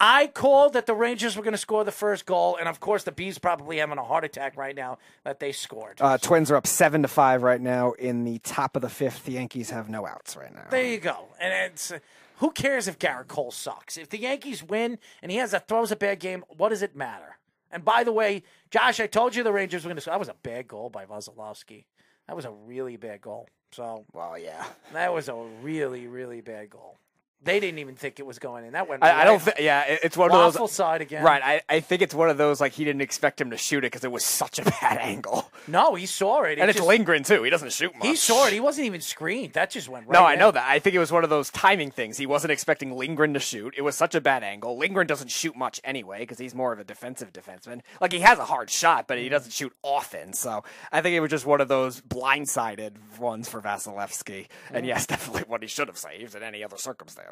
I 0.00 0.28
called 0.28 0.74
that 0.74 0.86
the 0.86 0.94
Rangers 0.94 1.36
were 1.36 1.42
going 1.42 1.52
to 1.52 1.58
score 1.58 1.82
the 1.82 1.90
first 1.90 2.24
goal, 2.24 2.56
and 2.56 2.68
of 2.68 2.78
course, 2.78 3.02
the 3.02 3.10
Bees 3.12 3.38
probably 3.38 3.78
having 3.78 3.98
a 3.98 4.04
heart 4.04 4.24
attack 4.24 4.56
right 4.56 4.76
now 4.76 4.98
that 5.24 5.40
they 5.40 5.50
scored. 5.50 6.00
Uh, 6.00 6.18
Twins 6.18 6.50
are 6.50 6.56
up 6.56 6.66
seven 6.66 7.02
to 7.02 7.08
five 7.08 7.42
right 7.42 7.60
now 7.60 7.92
in 7.92 8.24
the 8.24 8.38
top 8.38 8.76
of 8.76 8.82
the 8.82 8.88
fifth. 8.88 9.24
The 9.24 9.32
Yankees 9.32 9.70
have 9.70 9.88
no 9.88 10.06
outs 10.06 10.36
right 10.36 10.54
now. 10.54 10.66
There 10.70 10.84
you 10.84 10.98
go, 10.98 11.28
and 11.40 11.52
it's. 11.52 11.90
Uh, 11.90 11.98
who 12.36 12.52
cares 12.52 12.86
if 12.86 13.00
Gerrit 13.00 13.26
Cole 13.26 13.50
sucks? 13.50 13.98
If 13.98 14.10
the 14.10 14.20
Yankees 14.20 14.62
win 14.62 14.98
and 15.22 15.32
he 15.32 15.38
has 15.38 15.52
a 15.52 15.58
throws 15.58 15.90
a 15.90 15.96
bad 15.96 16.20
game, 16.20 16.44
what 16.56 16.68
does 16.68 16.82
it 16.82 16.94
matter? 16.94 17.36
And 17.72 17.84
by 17.84 18.04
the 18.04 18.12
way, 18.12 18.44
Josh, 18.70 19.00
I 19.00 19.08
told 19.08 19.34
you 19.34 19.42
the 19.42 19.52
Rangers 19.52 19.84
were 19.84 19.88
going 19.88 19.96
to 19.96 20.00
score. 20.00 20.12
That 20.12 20.20
was 20.20 20.28
a 20.28 20.36
bad 20.42 20.68
goal 20.68 20.88
by 20.88 21.04
Vasilevskiy. 21.04 21.84
That 22.28 22.36
was 22.36 22.44
a 22.44 22.52
really 22.52 22.96
bad 22.96 23.20
goal. 23.22 23.48
So, 23.72 24.04
well, 24.12 24.38
yeah, 24.38 24.64
that 24.92 25.12
was 25.12 25.28
a 25.28 25.34
really, 25.62 26.06
really 26.06 26.40
bad 26.40 26.70
goal. 26.70 26.96
They 27.40 27.60
didn't 27.60 27.78
even 27.78 27.94
think 27.94 28.18
it 28.18 28.26
was 28.26 28.40
going 28.40 28.64
in. 28.64 28.72
That 28.72 28.88
went. 28.88 29.04
I, 29.04 29.22
I 29.22 29.24
don't 29.24 29.40
think. 29.40 29.58
Yeah, 29.60 29.84
it's 29.86 30.16
one 30.16 30.30
Waffle 30.30 30.48
of 30.48 30.54
those. 30.54 30.72
side 30.72 31.00
again. 31.02 31.22
Right. 31.22 31.40
I, 31.42 31.76
I 31.76 31.80
think 31.80 32.02
it's 32.02 32.14
one 32.14 32.30
of 32.30 32.36
those 32.36 32.60
like 32.60 32.72
he 32.72 32.84
didn't 32.84 33.00
expect 33.00 33.40
him 33.40 33.50
to 33.50 33.56
shoot 33.56 33.78
it 33.78 33.92
because 33.92 34.02
it 34.02 34.10
was 34.10 34.24
such 34.24 34.58
a 34.58 34.64
bad 34.80 34.98
angle. 34.98 35.50
No, 35.68 35.94
he 35.94 36.04
saw 36.04 36.42
it, 36.42 36.52
it 36.52 36.60
and 36.60 36.68
it's 36.68 36.78
just, 36.78 36.88
Lindgren 36.88 37.22
too. 37.22 37.44
He 37.44 37.50
doesn't 37.50 37.72
shoot 37.72 37.94
much. 37.96 38.08
He 38.08 38.16
saw 38.16 38.48
it. 38.48 38.52
He 38.52 38.58
wasn't 38.58 38.86
even 38.86 39.00
screened. 39.00 39.52
That 39.52 39.70
just 39.70 39.88
went 39.88 40.08
right. 40.08 40.14
No, 40.14 40.24
I 40.24 40.32
in. 40.32 40.40
know 40.40 40.50
that. 40.50 40.68
I 40.68 40.80
think 40.80 40.96
it 40.96 40.98
was 40.98 41.12
one 41.12 41.22
of 41.22 41.30
those 41.30 41.48
timing 41.50 41.92
things. 41.92 42.16
He 42.16 42.26
wasn't 42.26 42.50
expecting 42.50 42.96
Lindgren 42.96 43.34
to 43.34 43.40
shoot. 43.40 43.72
It 43.76 43.82
was 43.82 43.94
such 43.94 44.16
a 44.16 44.20
bad 44.20 44.42
angle. 44.42 44.76
Lindgren 44.76 45.06
doesn't 45.06 45.30
shoot 45.30 45.54
much 45.56 45.80
anyway 45.84 46.18
because 46.20 46.38
he's 46.38 46.56
more 46.56 46.72
of 46.72 46.80
a 46.80 46.84
defensive 46.84 47.32
defenseman. 47.32 47.82
Like 48.00 48.12
he 48.12 48.18
has 48.20 48.40
a 48.40 48.44
hard 48.44 48.68
shot, 48.68 49.06
but 49.06 49.18
he 49.18 49.28
doesn't 49.28 49.52
shoot 49.52 49.72
often. 49.84 50.32
So 50.32 50.64
I 50.90 51.02
think 51.02 51.14
it 51.14 51.20
was 51.20 51.30
just 51.30 51.46
one 51.46 51.60
of 51.60 51.68
those 51.68 52.00
blindsided 52.00 52.94
ones 53.20 53.48
for 53.48 53.60
Vasilevskiy. 53.60 54.48
And 54.72 54.84
yes, 54.84 55.06
definitely 55.06 55.44
what 55.46 55.62
he 55.62 55.68
should 55.68 55.86
have 55.86 55.98
saved 55.98 56.34
in 56.34 56.42
any 56.42 56.64
other 56.64 56.76
circumstance. 56.76 57.27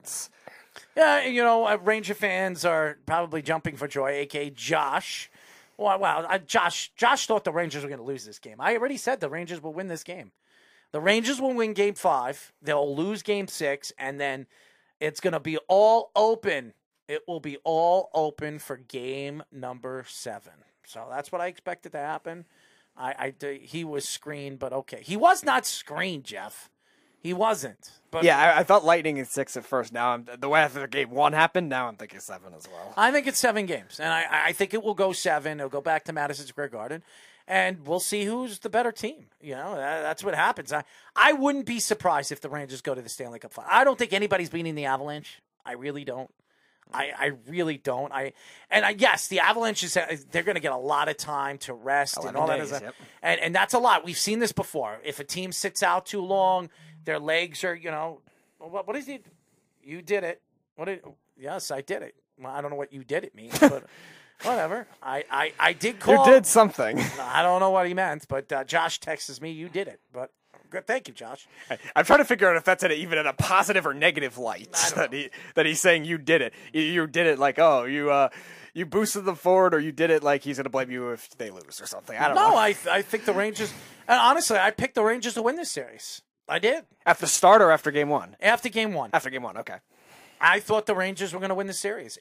Yeah, 0.96 1.24
you 1.24 1.42
know, 1.42 1.66
uh, 1.66 1.78
Ranger 1.82 2.14
fans 2.14 2.64
are 2.64 2.98
probably 3.06 3.42
jumping 3.42 3.76
for 3.76 3.88
joy, 3.88 4.10
aka 4.10 4.50
Josh. 4.50 5.30
Well, 5.78 5.98
wow, 5.98 6.38
Josh, 6.46 6.92
Josh 6.96 7.26
thought 7.26 7.44
the 7.44 7.52
Rangers 7.52 7.82
were 7.82 7.88
going 7.88 8.00
to 8.00 8.04
lose 8.04 8.24
this 8.24 8.38
game. 8.38 8.56
I 8.60 8.74
already 8.76 8.96
said 8.96 9.20
the 9.20 9.28
Rangers 9.28 9.62
will 9.62 9.74
win 9.74 9.88
this 9.88 10.04
game. 10.04 10.32
The 10.92 11.00
Rangers 11.00 11.40
will 11.40 11.52
win 11.54 11.74
Game 11.74 11.94
Five. 11.94 12.52
They'll 12.62 12.94
lose 12.94 13.22
Game 13.22 13.48
Six, 13.48 13.92
and 13.98 14.18
then 14.20 14.46
it's 15.00 15.20
going 15.20 15.32
to 15.32 15.40
be 15.40 15.58
all 15.68 16.10
open 16.14 16.72
It 17.08 17.22
will 17.28 17.40
be 17.40 17.58
all 17.62 18.10
open 18.14 18.58
for 18.58 18.76
game 18.76 19.42
number 19.52 20.04
seven. 20.08 20.52
So 20.84 21.06
that's 21.10 21.30
what 21.30 21.40
I 21.40 21.46
expected 21.46 21.92
to 21.92 21.98
happen. 21.98 22.46
I 22.96 23.34
he 23.62 23.84
was 23.84 24.08
screened, 24.08 24.58
but 24.58 24.72
okay, 24.72 25.02
he 25.02 25.16
was 25.16 25.44
not 25.44 25.66
screened, 25.66 26.24
Jeff. 26.24 26.70
He 27.22 27.32
wasn't. 27.32 27.90
But 28.10 28.24
Yeah, 28.24 28.38
I, 28.38 28.60
I 28.60 28.62
thought 28.62 28.84
Lightning 28.84 29.16
in 29.16 29.24
six 29.24 29.56
at 29.56 29.64
first. 29.64 29.92
Now 29.92 30.10
I'm 30.12 30.26
the 30.38 30.48
way 30.48 30.60
after 30.60 30.86
game 30.86 31.10
one 31.10 31.32
happened. 31.32 31.68
Now 31.68 31.88
I'm 31.88 31.96
thinking 31.96 32.20
seven 32.20 32.52
as 32.56 32.66
well. 32.68 32.94
I 32.96 33.10
think 33.10 33.26
it's 33.26 33.38
seven 33.38 33.66
games, 33.66 33.98
and 33.98 34.08
I, 34.12 34.24
I 34.46 34.52
think 34.52 34.74
it 34.74 34.82
will 34.82 34.94
go 34.94 35.12
seven. 35.12 35.58
It'll 35.58 35.68
go 35.68 35.80
back 35.80 36.04
to 36.04 36.12
Madison 36.12 36.46
Square 36.46 36.68
Garden, 36.68 37.02
and 37.48 37.84
we'll 37.86 37.98
see 38.00 38.24
who's 38.24 38.60
the 38.60 38.68
better 38.70 38.92
team. 38.92 39.26
You 39.40 39.56
know, 39.56 39.74
that, 39.74 40.02
that's 40.02 40.22
what 40.22 40.34
happens. 40.34 40.72
I 40.72 40.84
I 41.16 41.32
wouldn't 41.32 41.66
be 41.66 41.80
surprised 41.80 42.30
if 42.30 42.40
the 42.40 42.48
Rangers 42.48 42.80
go 42.80 42.94
to 42.94 43.02
the 43.02 43.08
Stanley 43.08 43.40
Cup 43.40 43.52
final. 43.52 43.70
I 43.72 43.82
don't 43.82 43.98
think 43.98 44.12
anybody's 44.12 44.50
beating 44.50 44.74
the 44.76 44.84
Avalanche. 44.84 45.42
I 45.64 45.72
really 45.72 46.04
don't. 46.04 46.30
I, 46.94 47.10
I 47.18 47.26
really 47.48 47.78
don't. 47.78 48.12
I 48.12 48.32
and 48.70 48.84
I 48.84 48.90
yes, 48.96 49.26
the 49.26 49.40
Avalanche 49.40 49.82
is 49.82 49.96
uh, 49.96 50.16
they're 50.30 50.44
going 50.44 50.54
to 50.54 50.60
get 50.60 50.70
a 50.70 50.76
lot 50.76 51.08
of 51.08 51.16
time 51.16 51.58
to 51.58 51.74
rest 51.74 52.24
and 52.24 52.36
all 52.36 52.46
that. 52.46 52.58
days, 52.58 52.70
is- 52.70 52.80
yep. 52.80 52.94
And 53.20 53.40
and 53.40 53.52
that's 53.52 53.74
a 53.74 53.80
lot. 53.80 54.04
We've 54.04 54.16
seen 54.16 54.38
this 54.38 54.52
before. 54.52 55.00
If 55.04 55.18
a 55.18 55.24
team 55.24 55.50
sits 55.50 55.82
out 55.82 56.06
too 56.06 56.20
long, 56.20 56.70
their 57.06 57.18
legs 57.18 57.64
are 57.64 57.74
you 57.74 57.90
know 57.90 58.20
what 58.58 58.86
what 58.86 58.94
is 58.96 59.08
it? 59.08 59.24
You 59.82 60.02
did 60.02 60.22
it. 60.24 60.42
What 60.76 60.84
did? 60.84 61.00
Yes, 61.38 61.70
I 61.70 61.80
did 61.80 62.02
it. 62.02 62.14
Well, 62.38 62.52
I 62.52 62.60
don't 62.60 62.70
know 62.70 62.76
what 62.76 62.92
you 62.92 63.02
did 63.02 63.24
it 63.24 63.34
means, 63.34 63.58
but 63.58 63.84
whatever. 64.42 64.86
I, 65.02 65.24
I, 65.30 65.52
I 65.58 65.72
did 65.72 66.00
call. 66.00 66.26
You 66.26 66.32
did 66.32 66.44
something. 66.46 66.98
I 67.20 67.42
don't 67.42 67.60
know 67.60 67.70
what 67.70 67.86
he 67.86 67.94
meant, 67.94 68.26
but 68.28 68.52
uh, 68.52 68.64
Josh 68.64 69.00
texts 69.00 69.40
me, 69.40 69.52
"You 69.52 69.68
did 69.70 69.88
it." 69.88 70.00
But 70.12 70.32
good, 70.70 70.86
thank 70.86 71.08
you, 71.08 71.14
Josh. 71.14 71.46
I'm 71.94 72.04
trying 72.04 72.18
to 72.18 72.24
figure 72.26 72.50
out 72.50 72.56
if 72.56 72.64
that's 72.64 72.82
in 72.82 72.90
a, 72.90 72.94
even 72.94 73.18
in 73.18 73.26
a 73.26 73.32
positive 73.32 73.86
or 73.86 73.94
negative 73.94 74.36
light 74.36 74.72
that 74.96 75.12
he 75.12 75.30
that 75.54 75.64
he's 75.66 75.80
saying 75.80 76.04
you 76.04 76.18
did 76.18 76.42
it. 76.42 76.52
You, 76.72 76.82
you 76.82 77.06
did 77.06 77.26
it 77.26 77.38
like 77.38 77.58
oh 77.58 77.84
you 77.84 78.10
uh 78.10 78.28
you 78.74 78.84
boosted 78.84 79.24
them 79.24 79.36
forward 79.36 79.72
or 79.72 79.78
you 79.80 79.92
did 79.92 80.10
it 80.10 80.22
like 80.22 80.42
he's 80.42 80.58
gonna 80.58 80.68
blame 80.68 80.90
you 80.90 81.10
if 81.12 81.30
they 81.38 81.50
lose 81.50 81.80
or 81.80 81.86
something. 81.86 82.18
I 82.18 82.26
don't 82.26 82.34
No, 82.36 82.48
know. 82.48 82.50
No, 82.50 82.56
I 82.56 82.74
I 82.90 83.02
think 83.02 83.24
the 83.24 83.32
Rangers. 83.32 83.72
And 84.08 84.18
honestly, 84.20 84.58
I 84.58 84.70
picked 84.70 84.94
the 84.96 85.02
Rangers 85.02 85.34
to 85.34 85.42
win 85.42 85.56
this 85.56 85.70
series. 85.70 86.20
I 86.48 86.58
did 86.58 86.84
after 87.04 87.26
start 87.26 87.60
or 87.62 87.70
after 87.70 87.90
game 87.90 88.08
one. 88.08 88.36
after 88.40 88.68
game 88.68 88.92
one. 88.94 89.10
After 89.12 89.30
game 89.30 89.42
one, 89.42 89.56
okay. 89.58 89.76
I 90.40 90.60
thought 90.60 90.86
the 90.86 90.94
Rangers 90.94 91.32
were 91.32 91.38
going 91.40 91.48
to 91.48 91.54
win 91.54 91.66
the 91.66 91.72
series. 91.72 92.18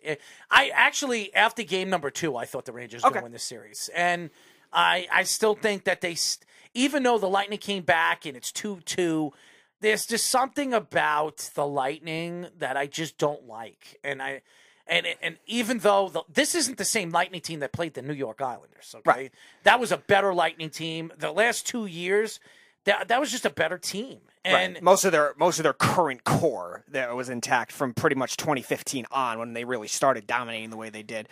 I 0.50 0.70
actually, 0.74 1.34
after 1.36 1.64
game 1.64 1.90
number 1.90 2.10
two, 2.10 2.38
I 2.38 2.46
thought 2.46 2.66
the 2.66 2.72
Rangers 2.72 3.04
were 3.04 3.10
going 3.10 3.20
to 3.22 3.24
win 3.26 3.34
the 3.34 3.40
series, 3.40 3.90
and 3.94 4.30
I, 4.72 5.08
I 5.12 5.24
still 5.24 5.54
think 5.56 5.84
that 5.84 6.00
they, 6.02 6.16
st- 6.16 6.46
even 6.74 7.04
though 7.04 7.18
the 7.18 7.28
Lightning 7.30 7.60
came 7.60 7.84
back 7.84 8.26
and 8.26 8.36
it's 8.38 8.52
two 8.54 8.80
two, 8.86 9.34
there's 9.82 10.06
just 10.06 10.28
something 10.28 10.74
about 10.74 11.50
the 11.56 11.68
Lightning 11.68 12.48
that 12.58 12.78
I 12.78 12.88
just 12.88 13.18
don't 13.18 13.46
like, 13.48 14.00
and 14.04 14.22
I. 14.22 14.42
And, 14.88 15.08
and 15.20 15.38
even 15.48 15.80
though 15.80 16.10
the, 16.10 16.22
this 16.32 16.54
isn't 16.54 16.78
the 16.78 16.86
same 16.86 17.10
Lightning 17.10 17.42
team 17.42 17.60
that 17.62 17.72
played 17.74 17.96
the 17.96 18.04
New 18.04 18.14
York 18.14 18.40
Islanders, 18.40 18.94
okay, 19.00 19.10
Right. 19.10 19.32
that 19.64 19.80
was 19.80 19.92
a 19.92 19.98
better 19.98 20.32
Lightning 20.32 20.70
team. 20.70 21.12
The 21.18 21.32
last 21.32 21.66
two 21.66 21.88
years, 21.88 22.40
that 22.86 23.08
that 23.10 23.20
was 23.20 23.32
just 23.32 23.46
a 23.46 23.50
better 23.50 23.78
team. 23.78 24.20
And 24.44 24.76
right. 24.76 24.84
most 24.84 25.06
of 25.06 25.12
their 25.12 25.34
most 25.38 25.60
of 25.60 25.64
their 25.64 25.74
current 25.74 26.24
core 26.24 26.84
that 26.90 27.14
was 27.16 27.30
intact 27.30 27.72
from 27.72 27.94
pretty 27.94 28.16
much 28.16 28.38
2015 28.38 29.08
on 29.12 29.40
when 29.40 29.54
they 29.54 29.66
really 29.66 29.88
started 29.88 30.28
dominating 30.28 30.70
the 30.70 30.78
way 30.78 30.90
they 30.90 31.04
did 31.04 31.28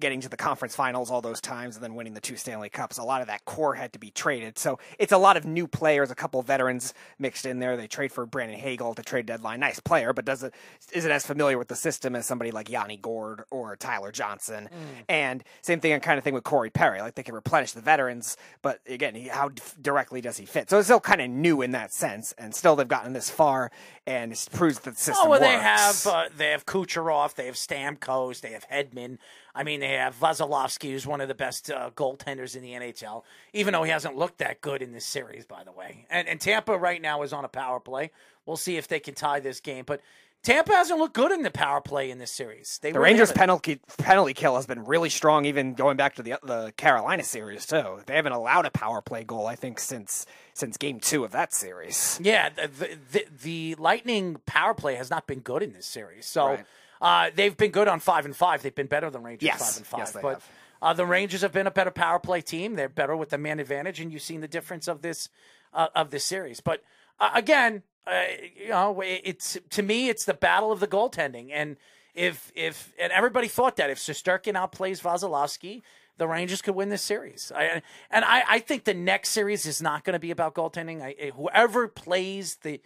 getting 0.00 0.20
to 0.20 0.28
the 0.28 0.36
conference 0.36 0.74
finals 0.74 1.10
all 1.10 1.20
those 1.20 1.40
times 1.40 1.76
and 1.76 1.84
then 1.84 1.94
winning 1.94 2.14
the 2.14 2.20
two 2.20 2.36
Stanley 2.36 2.68
Cups 2.68 2.98
a 2.98 3.02
lot 3.02 3.20
of 3.20 3.26
that 3.28 3.44
core 3.44 3.74
had 3.74 3.92
to 3.92 3.98
be 3.98 4.10
traded. 4.10 4.58
So 4.58 4.78
it's 4.98 5.12
a 5.12 5.18
lot 5.18 5.36
of 5.36 5.44
new 5.44 5.66
players 5.66 6.10
a 6.10 6.14
couple 6.14 6.42
veterans 6.42 6.94
mixed 7.18 7.46
in 7.46 7.58
there. 7.58 7.76
They 7.76 7.86
trade 7.86 8.12
for 8.12 8.26
Brandon 8.26 8.58
Hagel 8.58 8.90
at 8.90 8.96
the 8.96 9.02
trade 9.02 9.26
deadline. 9.26 9.60
Nice 9.60 9.80
player 9.80 10.12
but 10.12 10.24
doesn't 10.24 10.52
isn't 10.92 11.10
as 11.10 11.24
familiar 11.24 11.58
with 11.58 11.68
the 11.68 11.76
system 11.76 12.16
as 12.16 12.26
somebody 12.26 12.50
like 12.50 12.68
Yanni 12.68 12.96
Gourde 12.96 13.44
or 13.50 13.76
Tyler 13.76 14.12
Johnson? 14.12 14.68
And 15.08 15.44
same 15.62 15.80
thing 15.80 15.98
kind 16.00 16.18
of 16.18 16.24
thing 16.24 16.34
with 16.34 16.44
Corey 16.44 16.70
Perry. 16.70 17.00
Like 17.00 17.14
they 17.14 17.22
can 17.22 17.34
replenish 17.34 17.72
the 17.72 17.80
veterans 17.80 18.36
but 18.62 18.80
again 18.88 19.14
he, 19.14 19.28
how 19.28 19.50
directly 19.80 20.20
does 20.20 20.36
he 20.36 20.46
fit? 20.46 20.68
So 20.70 20.78
it's 20.78 20.86
still 20.86 21.00
kind 21.00 21.20
of 21.20 21.30
new 21.30 21.62
in 21.62 21.72
that 21.72 21.92
sense 21.92 22.34
and 22.38 22.54
still 22.54 22.76
they've 22.76 22.88
gotten 22.88 23.12
this 23.12 23.30
far 23.30 23.70
and 24.06 24.32
it 24.32 24.48
proves 24.52 24.80
that 24.80 24.90
the 24.94 24.96
system 24.96 25.26
Oh, 25.26 25.30
well, 25.30 25.40
they 25.40 25.52
have 25.52 26.06
uh, 26.06 26.24
they 26.36 26.50
have 26.50 26.64
Kucherov, 26.64 27.34
they 27.34 27.46
have 27.46 27.56
Stamkos, 27.56 28.40
they 28.40 28.52
have 28.52 28.66
Hedman. 28.68 29.18
I 29.54 29.64
mean, 29.64 29.80
they 29.80 29.94
have 29.94 30.14
Vasilevskiy, 30.18 30.90
who's 30.92 31.06
one 31.06 31.20
of 31.20 31.28
the 31.28 31.34
best 31.34 31.70
uh, 31.70 31.90
goaltenders 31.96 32.54
in 32.56 32.62
the 32.62 32.72
NHL, 32.72 33.22
even 33.52 33.72
though 33.72 33.82
he 33.82 33.90
hasn't 33.90 34.16
looked 34.16 34.38
that 34.38 34.60
good 34.60 34.82
in 34.82 34.92
this 34.92 35.04
series, 35.04 35.44
by 35.46 35.64
the 35.64 35.72
way. 35.72 36.06
And, 36.10 36.28
and 36.28 36.40
Tampa 36.40 36.76
right 36.78 37.00
now 37.02 37.22
is 37.22 37.32
on 37.32 37.44
a 37.44 37.48
power 37.48 37.80
play. 37.80 38.10
We'll 38.46 38.56
see 38.56 38.76
if 38.76 38.88
they 38.88 39.00
can 39.00 39.14
tie 39.14 39.40
this 39.40 39.60
game, 39.60 39.84
but 39.86 40.00
Tampa 40.44 40.70
hasn't 40.72 41.00
looked 41.00 41.14
good 41.14 41.32
in 41.32 41.42
the 41.42 41.50
power 41.50 41.80
play 41.80 42.10
in 42.12 42.18
this 42.18 42.30
series. 42.30 42.78
They 42.80 42.92
The 42.92 43.00
really 43.00 43.10
Rangers 43.10 43.30
haven't. 43.30 43.40
penalty 43.40 43.80
penalty 43.98 44.34
kill 44.34 44.54
has 44.54 44.66
been 44.66 44.84
really 44.84 45.08
strong, 45.10 45.44
even 45.44 45.74
going 45.74 45.96
back 45.96 46.14
to 46.14 46.22
the 46.22 46.38
the 46.44 46.72
Carolina 46.76 47.24
series 47.24 47.66
too. 47.66 47.98
They 48.06 48.14
haven't 48.14 48.32
allowed 48.32 48.64
a 48.64 48.70
power 48.70 49.02
play 49.02 49.24
goal, 49.24 49.48
I 49.48 49.56
think, 49.56 49.80
since 49.80 50.26
since 50.54 50.76
Game 50.76 51.00
Two 51.00 51.24
of 51.24 51.32
that 51.32 51.52
series. 51.52 52.20
Yeah, 52.22 52.50
the, 52.50 52.68
the, 52.68 52.98
the, 53.12 53.24
the 53.42 53.74
Lightning 53.82 54.36
power 54.46 54.74
play 54.74 54.94
has 54.94 55.10
not 55.10 55.26
been 55.26 55.40
good 55.40 55.62
in 55.62 55.72
this 55.72 55.86
series. 55.86 56.24
So 56.24 56.46
Right. 56.46 56.64
Uh, 57.00 57.30
they've 57.34 57.56
been 57.56 57.70
good 57.70 57.88
on 57.88 58.00
five 58.00 58.24
and 58.24 58.34
five. 58.36 58.62
They've 58.62 58.74
been 58.74 58.86
better 58.86 59.10
than 59.10 59.22
Rangers 59.22 59.46
Yes. 59.46 59.58
five 59.58 59.76
and 59.76 59.86
five. 59.86 59.98
Yes, 59.98 60.12
they 60.12 60.20
but 60.22 60.34
have. 60.34 60.48
Uh, 60.80 60.92
the 60.92 61.06
Rangers 61.06 61.42
have 61.42 61.52
been 61.52 61.66
a 61.66 61.70
better 61.72 61.90
power 61.90 62.18
play 62.18 62.40
team. 62.40 62.74
They're 62.74 62.88
better 62.88 63.16
with 63.16 63.30
the 63.30 63.38
man 63.38 63.58
advantage, 63.60 64.00
and 64.00 64.12
you've 64.12 64.22
seen 64.22 64.40
the 64.40 64.48
difference 64.48 64.88
of 64.88 65.02
this 65.02 65.28
uh, 65.74 65.88
of 65.94 66.10
this 66.10 66.24
series. 66.24 66.60
But 66.60 66.82
uh, 67.18 67.30
again, 67.34 67.82
uh, 68.06 68.22
you 68.56 68.68
know, 68.68 69.00
it's 69.04 69.58
to 69.70 69.82
me, 69.82 70.08
it's 70.08 70.24
the 70.24 70.34
battle 70.34 70.70
of 70.72 70.80
the 70.80 70.86
goaltending, 70.86 71.50
and 71.52 71.76
if 72.14 72.52
if 72.54 72.92
and 73.00 73.12
everybody 73.12 73.48
thought 73.48 73.76
that 73.76 73.90
if 73.90 73.98
Shesterkin 73.98 74.54
outplays 74.54 75.02
Vasilevskiy. 75.02 75.82
The 76.16 76.26
Rangers 76.26 76.62
could 76.62 76.74
win 76.74 76.88
this 76.88 77.02
series, 77.02 77.52
I, 77.54 77.80
and 78.10 78.24
I, 78.24 78.42
I 78.48 78.58
think 78.58 78.82
the 78.82 78.92
next 78.92 79.28
series 79.28 79.66
is 79.66 79.80
not 79.80 80.02
going 80.02 80.14
to 80.14 80.18
be 80.18 80.32
about 80.32 80.52
goaltending. 80.52 81.00
I, 81.00 81.30
whoever 81.36 81.86
plays 81.86 82.56
the 82.62 82.80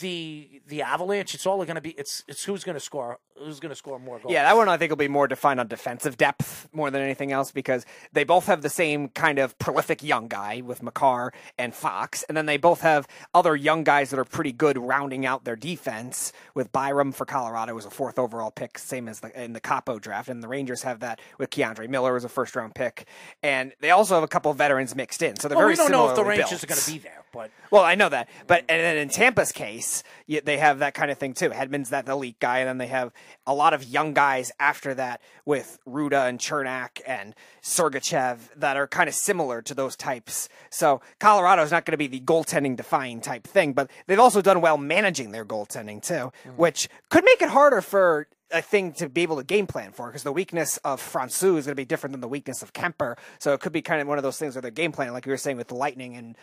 the 0.00 0.62
the 0.66 0.82
Avalanche, 0.82 1.32
it's 1.32 1.46
all 1.46 1.64
going 1.64 1.76
to 1.76 1.80
be 1.80 1.90
it's 1.90 2.24
it's 2.26 2.42
who's 2.42 2.64
going 2.64 2.74
to 2.74 2.80
score 2.80 3.20
who's 3.38 3.60
going 3.60 3.70
to 3.70 3.76
score 3.76 3.98
more 3.98 4.18
goals. 4.18 4.32
Yeah, 4.32 4.44
that 4.44 4.56
one 4.56 4.68
I 4.68 4.76
think 4.76 4.90
will 4.90 4.96
be 4.96 5.08
more 5.08 5.28
defined 5.28 5.60
on 5.60 5.68
defensive 5.68 6.16
depth 6.16 6.68
more 6.72 6.90
than 6.90 7.02
anything 7.02 7.32
else 7.32 7.50
because 7.52 7.84
they 8.12 8.24
both 8.24 8.46
have 8.46 8.62
the 8.62 8.70
same 8.70 9.08
kind 9.08 9.38
of 9.38 9.58
prolific 9.58 10.02
young 10.02 10.28
guy 10.28 10.62
with 10.64 10.82
Makar 10.82 11.32
and 11.58 11.74
Fox, 11.74 12.22
and 12.24 12.36
then 12.36 12.46
they 12.46 12.56
both 12.56 12.80
have 12.80 13.06
other 13.34 13.54
young 13.54 13.84
guys 13.84 14.10
that 14.10 14.18
are 14.18 14.24
pretty 14.24 14.52
good 14.52 14.78
rounding 14.78 15.26
out 15.26 15.44
their 15.44 15.56
defense. 15.56 16.32
With 16.54 16.72
Byram 16.72 17.12
for 17.12 17.26
Colorado 17.26 17.74
was 17.74 17.84
a 17.84 17.90
fourth 17.90 18.18
overall 18.18 18.50
pick, 18.50 18.78
same 18.78 19.08
as 19.08 19.20
the, 19.20 19.42
in 19.42 19.52
the 19.52 19.60
Kakko 19.60 20.00
draft, 20.00 20.28
and 20.28 20.42
the 20.42 20.48
Rangers 20.48 20.82
have 20.82 21.00
that 21.00 21.20
with 21.38 21.50
K'Andre 21.50 21.88
Miller 21.88 22.16
as 22.16 22.24
a 22.24 22.28
first 22.28 22.56
round 22.56 22.74
pick, 22.74 23.06
and 23.42 23.72
they 23.80 23.90
also 23.90 24.14
have 24.14 24.24
a 24.24 24.28
couple 24.28 24.50
of 24.50 24.56
veterans 24.56 24.94
mixed 24.94 25.22
in. 25.22 25.36
So 25.36 25.48
they're 25.48 25.56
well, 25.56 25.66
very 25.66 25.72
we 25.72 25.76
don't 25.76 25.92
know 25.92 26.08
if 26.08 26.16
the 26.16 26.24
Rangers 26.24 26.50
built. 26.50 26.64
are 26.64 26.66
going 26.66 26.80
to 26.80 26.90
be 26.90 26.98
there, 26.98 27.24
but 27.32 27.50
Well, 27.70 27.82
I 27.82 27.94
know 27.94 28.08
that, 28.08 28.28
but 28.46 28.64
and 28.68 28.80
then 28.80 28.96
in 28.96 29.08
Tampa's 29.08 29.52
case, 29.52 30.02
they 30.26 30.56
have 30.58 30.78
that 30.78 30.94
kind 30.94 31.10
of 31.10 31.18
thing 31.18 31.34
too. 31.34 31.50
Hedman's 31.50 31.90
that 31.90 32.08
elite 32.08 32.40
guy, 32.40 32.58
and 32.58 32.68
then 32.68 32.78
they 32.78 32.86
have 32.86 33.12
a 33.46 33.54
lot 33.54 33.74
of 33.74 33.84
young 33.84 34.14
guys 34.14 34.52
after 34.58 34.94
that 34.94 35.20
with 35.44 35.78
Ruda 35.86 36.28
and 36.28 36.38
Cernak 36.38 37.00
and 37.06 37.34
Sergachev 37.62 38.38
that 38.56 38.76
are 38.76 38.86
kind 38.86 39.08
of 39.08 39.14
similar 39.14 39.62
to 39.62 39.74
those 39.74 39.96
types. 39.96 40.48
So 40.70 41.00
Colorado 41.18 41.62
is 41.62 41.70
not 41.70 41.84
going 41.84 41.92
to 41.92 41.98
be 41.98 42.06
the 42.06 42.20
goaltending 42.20 42.76
defying 42.76 43.20
type 43.20 43.44
thing, 43.44 43.72
but 43.72 43.90
they've 44.06 44.18
also 44.18 44.42
done 44.42 44.60
well 44.60 44.78
managing 44.78 45.32
their 45.32 45.44
goaltending 45.44 46.02
too, 46.02 46.14
mm-hmm. 46.14 46.50
which 46.50 46.88
could 47.10 47.24
make 47.24 47.42
it 47.42 47.48
harder 47.48 47.80
for 47.80 48.28
a 48.52 48.62
thing 48.62 48.92
to 48.92 49.08
be 49.08 49.22
able 49.22 49.36
to 49.36 49.44
game 49.44 49.66
plan 49.66 49.92
for 49.92 50.06
because 50.06 50.22
the 50.22 50.32
weakness 50.32 50.76
of 50.78 51.00
Francouz 51.00 51.58
is 51.58 51.66
going 51.66 51.72
to 51.72 51.74
be 51.74 51.84
different 51.84 52.12
than 52.12 52.20
the 52.20 52.28
weakness 52.28 52.62
of 52.62 52.72
Kuemper. 52.72 53.16
So 53.38 53.52
it 53.52 53.60
could 53.60 53.72
be 53.72 53.82
kind 53.82 54.00
of 54.00 54.06
one 54.06 54.18
of 54.18 54.24
those 54.24 54.38
things 54.38 54.54
where 54.54 54.62
they're 54.62 54.70
game 54.70 54.92
plan, 54.92 55.12
like 55.12 55.26
you 55.26 55.32
were 55.32 55.36
saying 55.36 55.56
with 55.56 55.68
the 55.68 55.74
Lightning 55.74 56.16
and 56.16 56.36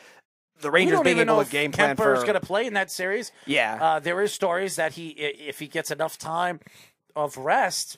the 0.61 0.71
Rangers 0.71 1.01
being 1.01 1.19
able 1.19 1.43
to 1.43 1.49
game 1.49 1.71
plan 1.71 1.95
Kuemper 1.95 2.13
is 2.13 2.19
for 2.21 2.25
going 2.27 2.39
to 2.39 2.45
play 2.45 2.65
in 2.65 2.73
that 2.73 2.89
series. 2.91 3.31
Yeah. 3.45 3.77
uh, 3.81 3.99
there 3.99 4.21
is 4.21 4.31
stories 4.33 4.75
that 4.77 4.93
he 4.93 5.09
if 5.09 5.59
he 5.59 5.67
gets 5.67 5.91
enough 5.91 6.17
time 6.17 6.59
of 7.15 7.37
rest, 7.37 7.97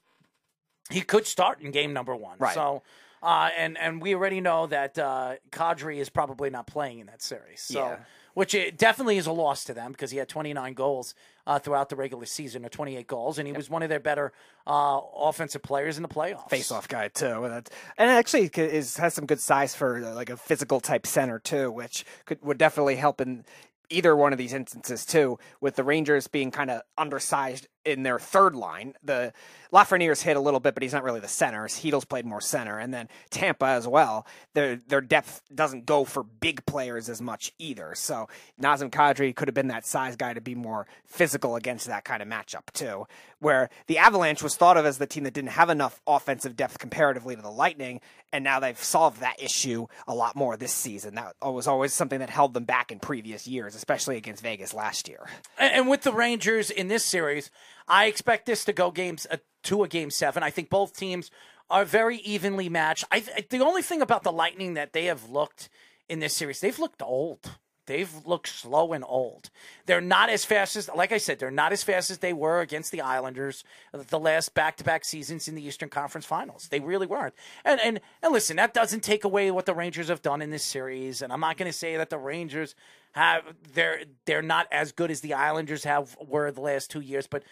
he 0.90 1.02
could 1.02 1.26
start 1.28 1.62
in 1.62 1.72
game 1.72 1.94
number 1.94 2.16
one. 2.16 2.38
Right. 2.40 2.54
So. 2.54 2.84
Uh, 3.24 3.50
and 3.58 3.76
and 3.80 4.02
we 4.04 4.14
already 4.14 4.40
know 4.40 4.68
that 4.68 5.00
uh, 5.00 5.36
Kadri 5.50 5.98
is 5.98 6.10
probably 6.12 6.52
not 6.52 6.68
playing 6.68 7.00
in 7.00 7.08
that 7.08 7.24
series. 7.24 7.60
So, 7.62 7.80
Yeah. 7.80 7.98
which 8.36 8.54
it 8.54 8.78
definitely 8.78 9.18
is 9.18 9.26
a 9.26 9.32
loss 9.32 9.64
to 9.64 9.74
them 9.74 9.94
because 9.94 10.12
he 10.12 10.18
had 10.20 10.30
29 10.30 10.74
goals 10.76 11.16
uh, 11.48 11.60
throughout 11.60 11.90
the 11.90 11.96
regular 11.96 12.26
season, 12.26 12.66
or 12.66 12.70
28 12.70 13.08
goals, 13.08 13.38
and 13.38 13.48
he 13.48 13.54
was 13.54 13.70
one 13.70 13.84
of 13.84 13.90
their 13.90 14.00
better 14.00 14.32
uh, 14.68 15.00
offensive 15.16 15.62
players 15.62 15.98
in 15.98 16.04
the 16.04 16.10
playoffs. 16.10 16.50
face-off 16.50 16.88
guy 16.88 17.08
too, 17.08 17.44
and, 17.46 17.70
actually 17.98 18.50
is 18.56 18.98
has 18.98 19.14
some 19.14 19.26
good 19.26 19.40
size 19.40 19.76
for 19.76 20.04
uh, 20.04 20.14
like 20.14 20.30
a 20.30 20.38
physical 20.38 20.80
type 20.80 21.06
center 21.06 21.40
too, 21.40 21.72
which 21.72 22.06
could 22.26 22.42
would 22.44 22.58
definitely 22.58 22.96
help 22.96 23.22
in 23.22 23.46
either 23.90 24.16
one 24.16 24.32
of 24.32 24.38
these 24.38 24.54
instances 24.54 25.06
too. 25.06 25.38
With 25.62 25.76
the 25.76 25.84
Rangers 25.84 26.28
being 26.28 26.52
kind 26.52 26.72
of 26.72 26.82
undersized 26.98 27.68
in 27.86 28.04
their 28.04 28.20
third 28.20 28.56
line. 28.56 28.94
The 29.04 29.34
Lafreniere's 29.72 30.22
hit 30.22 30.38
a 30.38 30.40
little 30.40 30.60
bit, 30.60 30.74
but 30.74 30.84
he's 30.84 30.94
not 30.94 31.04
really 31.04 31.20
the 31.20 31.28
center. 31.28 31.68
Chytil's 31.68 32.06
played 32.06 32.26
more 32.26 32.42
center, 32.42 32.80
and 32.80 32.94
then 32.94 33.10
Tampa 33.30 33.66
as 33.66 33.88
well. 33.88 34.26
Their 34.54 34.78
their 34.78 35.02
depth 35.02 35.42
doesn't 35.54 35.86
go 35.86 36.06
for 36.06 36.24
big 36.24 36.66
players 36.66 37.10
as 37.10 37.22
much 37.22 37.52
either. 37.60 37.94
So 37.96 38.28
Nazem 38.62 38.90
Kadri 38.90 39.36
could 39.36 39.48
have 39.48 39.56
been 39.56 39.68
that 39.68 39.86
size 39.86 40.16
guy 40.16 40.34
to 40.34 40.42
be 40.42 40.56
more 40.56 40.88
physical 41.06 41.56
against 41.56 41.88
that 41.88 42.06
kind 42.06 42.22
of 42.22 42.28
matchup 42.28 42.72
too. 42.74 43.06
Where 43.40 43.70
the 43.88 43.98
Avalanche 43.98 44.42
was 44.42 44.56
thought 44.56 44.78
of 44.78 44.86
as 44.86 44.98
the 44.98 45.08
team 45.08 45.24
that 45.26 45.34
didn't 45.34 45.52
have 45.52 45.70
enough 45.70 46.02
offensive 46.08 46.56
depth 46.56 46.80
comparatively 46.80 47.36
to 47.36 47.42
the 47.42 47.52
Lightning, 47.52 48.02
and 48.32 48.44
now 48.44 48.60
they've 48.60 48.82
solved 48.82 49.20
that 49.20 49.42
issue 49.42 49.88
a 50.08 50.16
lot 50.16 50.36
more 50.36 50.58
this 50.58 50.72
season. 50.72 51.16
That 51.16 51.36
was 51.42 51.68
always 51.68 51.94
something 51.94 52.20
that 52.20 52.30
held 52.30 52.54
them 52.54 52.66
back 52.66 52.92
in 52.92 53.00
previous 53.00 53.48
years, 53.48 53.76
especially 53.76 54.18
against 54.18 54.42
Vegas 54.42 54.74
last 54.74 55.08
year. 55.08 55.28
And, 55.60 55.74
and 55.74 55.90
with 55.90 56.04
the 56.04 56.14
Rangers 56.14 56.70
in 56.70 56.88
this 56.88 57.04
series, 57.04 57.52
I 57.88 58.06
expect 58.06 58.46
this 58.46 58.66
to 58.66 58.74
go 58.74 58.92
games 58.92 59.28
uh, 59.30 59.38
to 59.64 59.84
a 59.84 59.88
game 59.88 60.10
seven. 60.10 60.44
I 60.44 60.50
think 60.50 60.70
both 60.70 60.96
teams 60.96 61.32
are 61.70 61.86
very 61.86 62.18
evenly 62.18 62.70
matched. 62.70 63.06
I 63.12 63.20
the 63.50 63.64
only 63.64 63.82
thing 63.82 64.02
about 64.02 64.24
the 64.24 64.32
Lightning 64.32 64.76
that 64.76 64.94
they 64.94 65.06
have 65.06 65.30
looked 65.30 65.70
in 66.08 66.20
this 66.20 66.34
series, 66.34 66.60
they've 66.60 66.80
looked 66.80 67.02
old. 67.02 67.58
They've 67.88 68.26
looked 68.26 68.48
slow 68.48 68.94
and 68.94 69.04
old. 69.08 69.52
They're 69.86 70.02
not 70.02 70.30
as 70.30 70.44
fast 70.44 70.76
as, 70.76 70.90
like 70.96 71.12
I 71.12 71.20
said, 71.20 71.38
they're 71.38 71.52
not 71.52 71.72
as 71.72 71.84
fast 71.84 72.10
as 72.10 72.18
they 72.18 72.34
were 72.34 72.62
against 72.62 72.92
the 72.92 73.02
Islanders 73.02 73.64
the 73.94 74.20
last 74.20 74.56
back-to-back 74.56 75.06
seasons 75.06 75.48
in 75.48 75.54
the 75.54 75.64
Eastern 75.64 75.90
Conference 75.90 76.26
Finals. 76.26 76.68
They 76.70 76.80
really 76.80 77.06
weren't. 77.06 77.36
And 77.64 77.80
and 77.80 78.02
and 78.24 78.34
listen, 78.34 78.56
that 78.58 78.74
doesn't 78.74 79.04
take 79.04 79.24
away 79.24 79.52
what 79.52 79.68
the 79.68 79.76
Rangers 79.76 80.08
have 80.08 80.24
done 80.24 80.42
in 80.42 80.50
this 80.50 80.64
series. 80.64 81.22
And 81.22 81.32
I'm 81.32 81.40
not 81.40 81.58
going 81.58 81.70
to 81.72 81.78
say 81.78 81.96
that 81.98 82.10
the 82.10 82.18
Rangers 82.18 82.74
have 83.16 83.44
they're 83.74 84.02
they're 84.26 84.42
not 84.42 84.68
as 84.72 84.92
good 84.92 85.10
as 85.10 85.22
the 85.22 85.34
Islanders 85.34 85.86
have 85.86 86.18
were 86.20 86.52
the 86.52 86.60
last 86.60 86.92
two 86.92 87.00
years. 87.00 87.28
But 87.28 87.44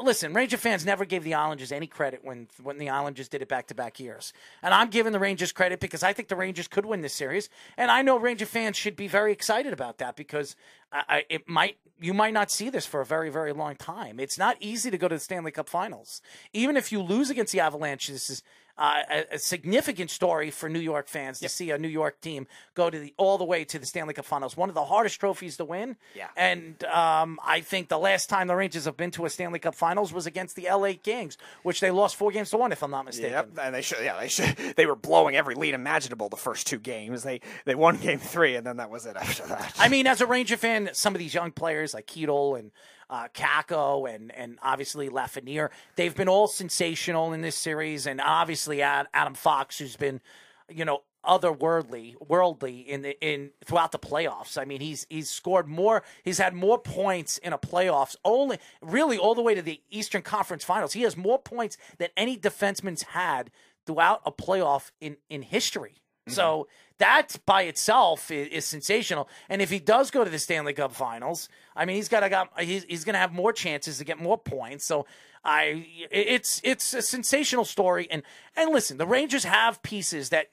listen, 0.00 0.32
Ranger 0.32 0.56
fans 0.56 0.86
never 0.86 1.04
gave 1.04 1.24
the 1.24 1.34
Islanders 1.34 1.72
any 1.72 1.88
credit 1.88 2.20
when 2.22 2.46
when 2.62 2.78
the 2.78 2.88
Islanders 2.88 3.28
did 3.28 3.42
it 3.42 3.48
back 3.48 3.66
to 3.66 3.74
back 3.74 3.98
years, 3.98 4.32
and 4.62 4.72
I'm 4.72 4.90
giving 4.90 5.12
the 5.12 5.18
Rangers 5.18 5.50
credit 5.50 5.80
because 5.80 6.04
I 6.04 6.12
think 6.12 6.28
the 6.28 6.36
Rangers 6.36 6.68
could 6.68 6.86
win 6.86 7.00
this 7.00 7.14
series, 7.14 7.48
and 7.76 7.90
I 7.90 8.02
know 8.02 8.16
Ranger 8.16 8.46
fans 8.46 8.76
should 8.76 8.94
be 8.94 9.08
very 9.08 9.32
excited 9.32 9.72
about 9.72 9.98
that 9.98 10.14
because 10.14 10.54
I, 10.92 11.24
it 11.28 11.48
might 11.48 11.78
you 12.00 12.14
might 12.14 12.32
not 12.32 12.48
see 12.48 12.70
this 12.70 12.86
for 12.86 13.00
a 13.00 13.06
very 13.06 13.28
very 13.28 13.52
long 13.52 13.74
time. 13.74 14.20
It's 14.20 14.38
not 14.38 14.56
easy 14.60 14.88
to 14.88 14.98
go 14.98 15.08
to 15.08 15.16
the 15.16 15.20
Stanley 15.20 15.50
Cup 15.50 15.68
Finals, 15.68 16.22
even 16.52 16.76
if 16.76 16.92
you 16.92 17.02
lose 17.02 17.28
against 17.28 17.52
the 17.52 17.60
Avalanche. 17.60 18.06
This 18.06 18.30
is 18.30 18.42
uh, 18.78 19.02
a, 19.10 19.24
a, 19.32 19.38
significant 19.38 20.08
story 20.08 20.50
for 20.50 20.68
New 20.68 20.78
York 20.78 21.08
fans 21.08 21.40
to 21.40 21.44
yep. 21.44 21.50
see 21.50 21.70
a 21.72 21.78
New 21.78 21.88
York 21.88 22.20
team 22.20 22.46
go 22.74 22.88
to 22.88 22.98
the 22.98 23.12
all 23.16 23.36
the 23.36 23.44
way 23.44 23.64
to 23.64 23.78
the 23.78 23.86
Stanley 23.86 24.14
Cup 24.14 24.24
Finals, 24.24 24.56
one 24.56 24.68
of 24.68 24.76
the 24.76 24.84
hardest 24.84 25.18
trophies 25.18 25.56
to 25.56 25.64
win. 25.64 25.96
Yeah. 26.14 26.28
And 26.36 26.82
um, 26.84 27.40
I 27.44 27.60
think 27.60 27.88
the 27.88 27.98
last 27.98 28.28
time 28.28 28.46
the 28.46 28.54
Rangers 28.54 28.84
have 28.84 28.96
been 28.96 29.10
to 29.12 29.24
a 29.24 29.30
Stanley 29.30 29.58
Cup 29.58 29.74
Finals 29.74 30.12
was 30.12 30.26
against 30.26 30.54
the 30.54 30.68
LA 30.70 30.92
Kings, 31.02 31.36
which 31.64 31.80
they 31.80 31.90
lost 31.90 32.14
four 32.14 32.30
games 32.30 32.50
to 32.50 32.56
one, 32.56 32.70
if 32.70 32.82
I'm 32.82 32.92
not 32.92 33.04
mistaken. 33.04 33.32
Yep. 33.32 33.48
And 33.60 33.74
they 33.74 33.82
should, 33.82 33.98
yeah, 34.02 34.18
they 34.18 34.28
should. 34.28 34.56
They 34.78 34.86
were 34.86 34.96
blowing 34.96 35.34
every 35.34 35.54
lead 35.54 35.74
imaginable 35.74 36.28
the 36.28 36.36
first 36.36 36.66
two 36.66 36.78
games. 36.78 37.22
They 37.22 37.40
they 37.64 37.74
won 37.74 37.96
game 37.96 38.18
three, 38.18 38.54
and 38.54 38.66
then 38.66 38.76
that 38.76 38.90
was 38.90 39.06
it 39.06 39.16
after 39.16 39.46
that. 39.46 39.74
I 39.78 39.88
mean, 39.88 40.06
as 40.06 40.20
a 40.20 40.26
Ranger 40.26 40.56
fan, 40.56 40.90
some 40.92 41.14
of 41.14 41.18
these 41.18 41.34
young 41.34 41.50
players 41.50 41.94
like 41.94 42.06
Chytil 42.06 42.58
and 42.58 42.70
uh, 43.10 43.28
Kakko 43.34 44.12
and 44.12 44.34
and 44.34 44.58
obviously 44.62 45.08
Lafreniere. 45.08 45.70
They've 45.96 46.14
been 46.14 46.28
all 46.28 46.46
sensational 46.46 47.32
in 47.32 47.42
this 47.42 47.56
series, 47.56 48.06
and 48.06 48.20
obviously 48.20 48.82
Adam 48.82 49.34
Fox, 49.34 49.78
who's 49.78 49.96
been, 49.96 50.20
you 50.68 50.84
know, 50.84 51.02
otherworldly, 51.24 52.14
worldly 52.26 52.80
in 52.80 53.02
the, 53.02 53.20
in 53.20 53.50
throughout 53.64 53.92
the 53.92 53.98
playoffs. 53.98 54.58
I 54.60 54.64
mean, 54.64 54.80
he's 54.80 55.06
he's 55.10 55.30
scored 55.30 55.68
more. 55.68 56.02
He's 56.24 56.38
had 56.38 56.54
more 56.54 56.78
points 56.78 57.38
in 57.38 57.52
a 57.52 57.58
playoffs 57.58 58.16
only, 58.24 58.58
really, 58.80 59.18
all 59.18 59.34
the 59.34 59.42
way 59.42 59.54
to 59.54 59.62
the 59.62 59.80
Eastern 59.90 60.22
Conference 60.22 60.64
Finals. 60.64 60.92
He 60.92 61.02
has 61.02 61.16
more 61.16 61.38
points 61.38 61.76
than 61.98 62.08
any 62.16 62.36
defenseman's 62.36 63.02
had 63.02 63.50
throughout 63.86 64.22
a 64.24 64.32
playoff 64.32 64.90
in 65.00 65.16
in 65.28 65.42
history. 65.42 66.02
Mm-hmm. 66.28 66.34
So 66.34 66.68
that 66.98 67.36
by 67.46 67.62
itself 67.62 68.30
is, 68.30 68.48
is, 68.48 68.64
sensational. 68.64 69.28
And 69.48 69.62
if 69.62 69.70
he 69.70 69.78
does 69.78 70.10
go 70.10 70.24
to 70.24 70.30
the 70.30 70.38
Stanley 70.38 70.72
Cup 70.72 70.92
Finals, 70.92 71.48
I 71.76 71.84
mean, 71.84 71.96
he's 71.96 72.08
got 72.08 72.20
to 72.20 72.28
got 72.28 72.60
he's, 72.60 72.84
he's 72.84 73.04
going 73.04 73.14
to 73.14 73.20
have 73.20 73.32
more 73.32 73.52
chances 73.52 73.98
to 73.98 74.04
get 74.04 74.20
more 74.20 74.36
points. 74.38 74.84
So 74.84 75.06
I 75.44 75.86
it's 76.10 76.60
it's 76.64 76.92
a 76.94 77.02
sensational 77.02 77.64
story. 77.64 78.08
And 78.10 78.22
and 78.56 78.72
listen, 78.72 78.98
the 78.98 79.06
Rangers 79.06 79.44
have 79.44 79.82
pieces 79.82 80.30
that 80.30 80.50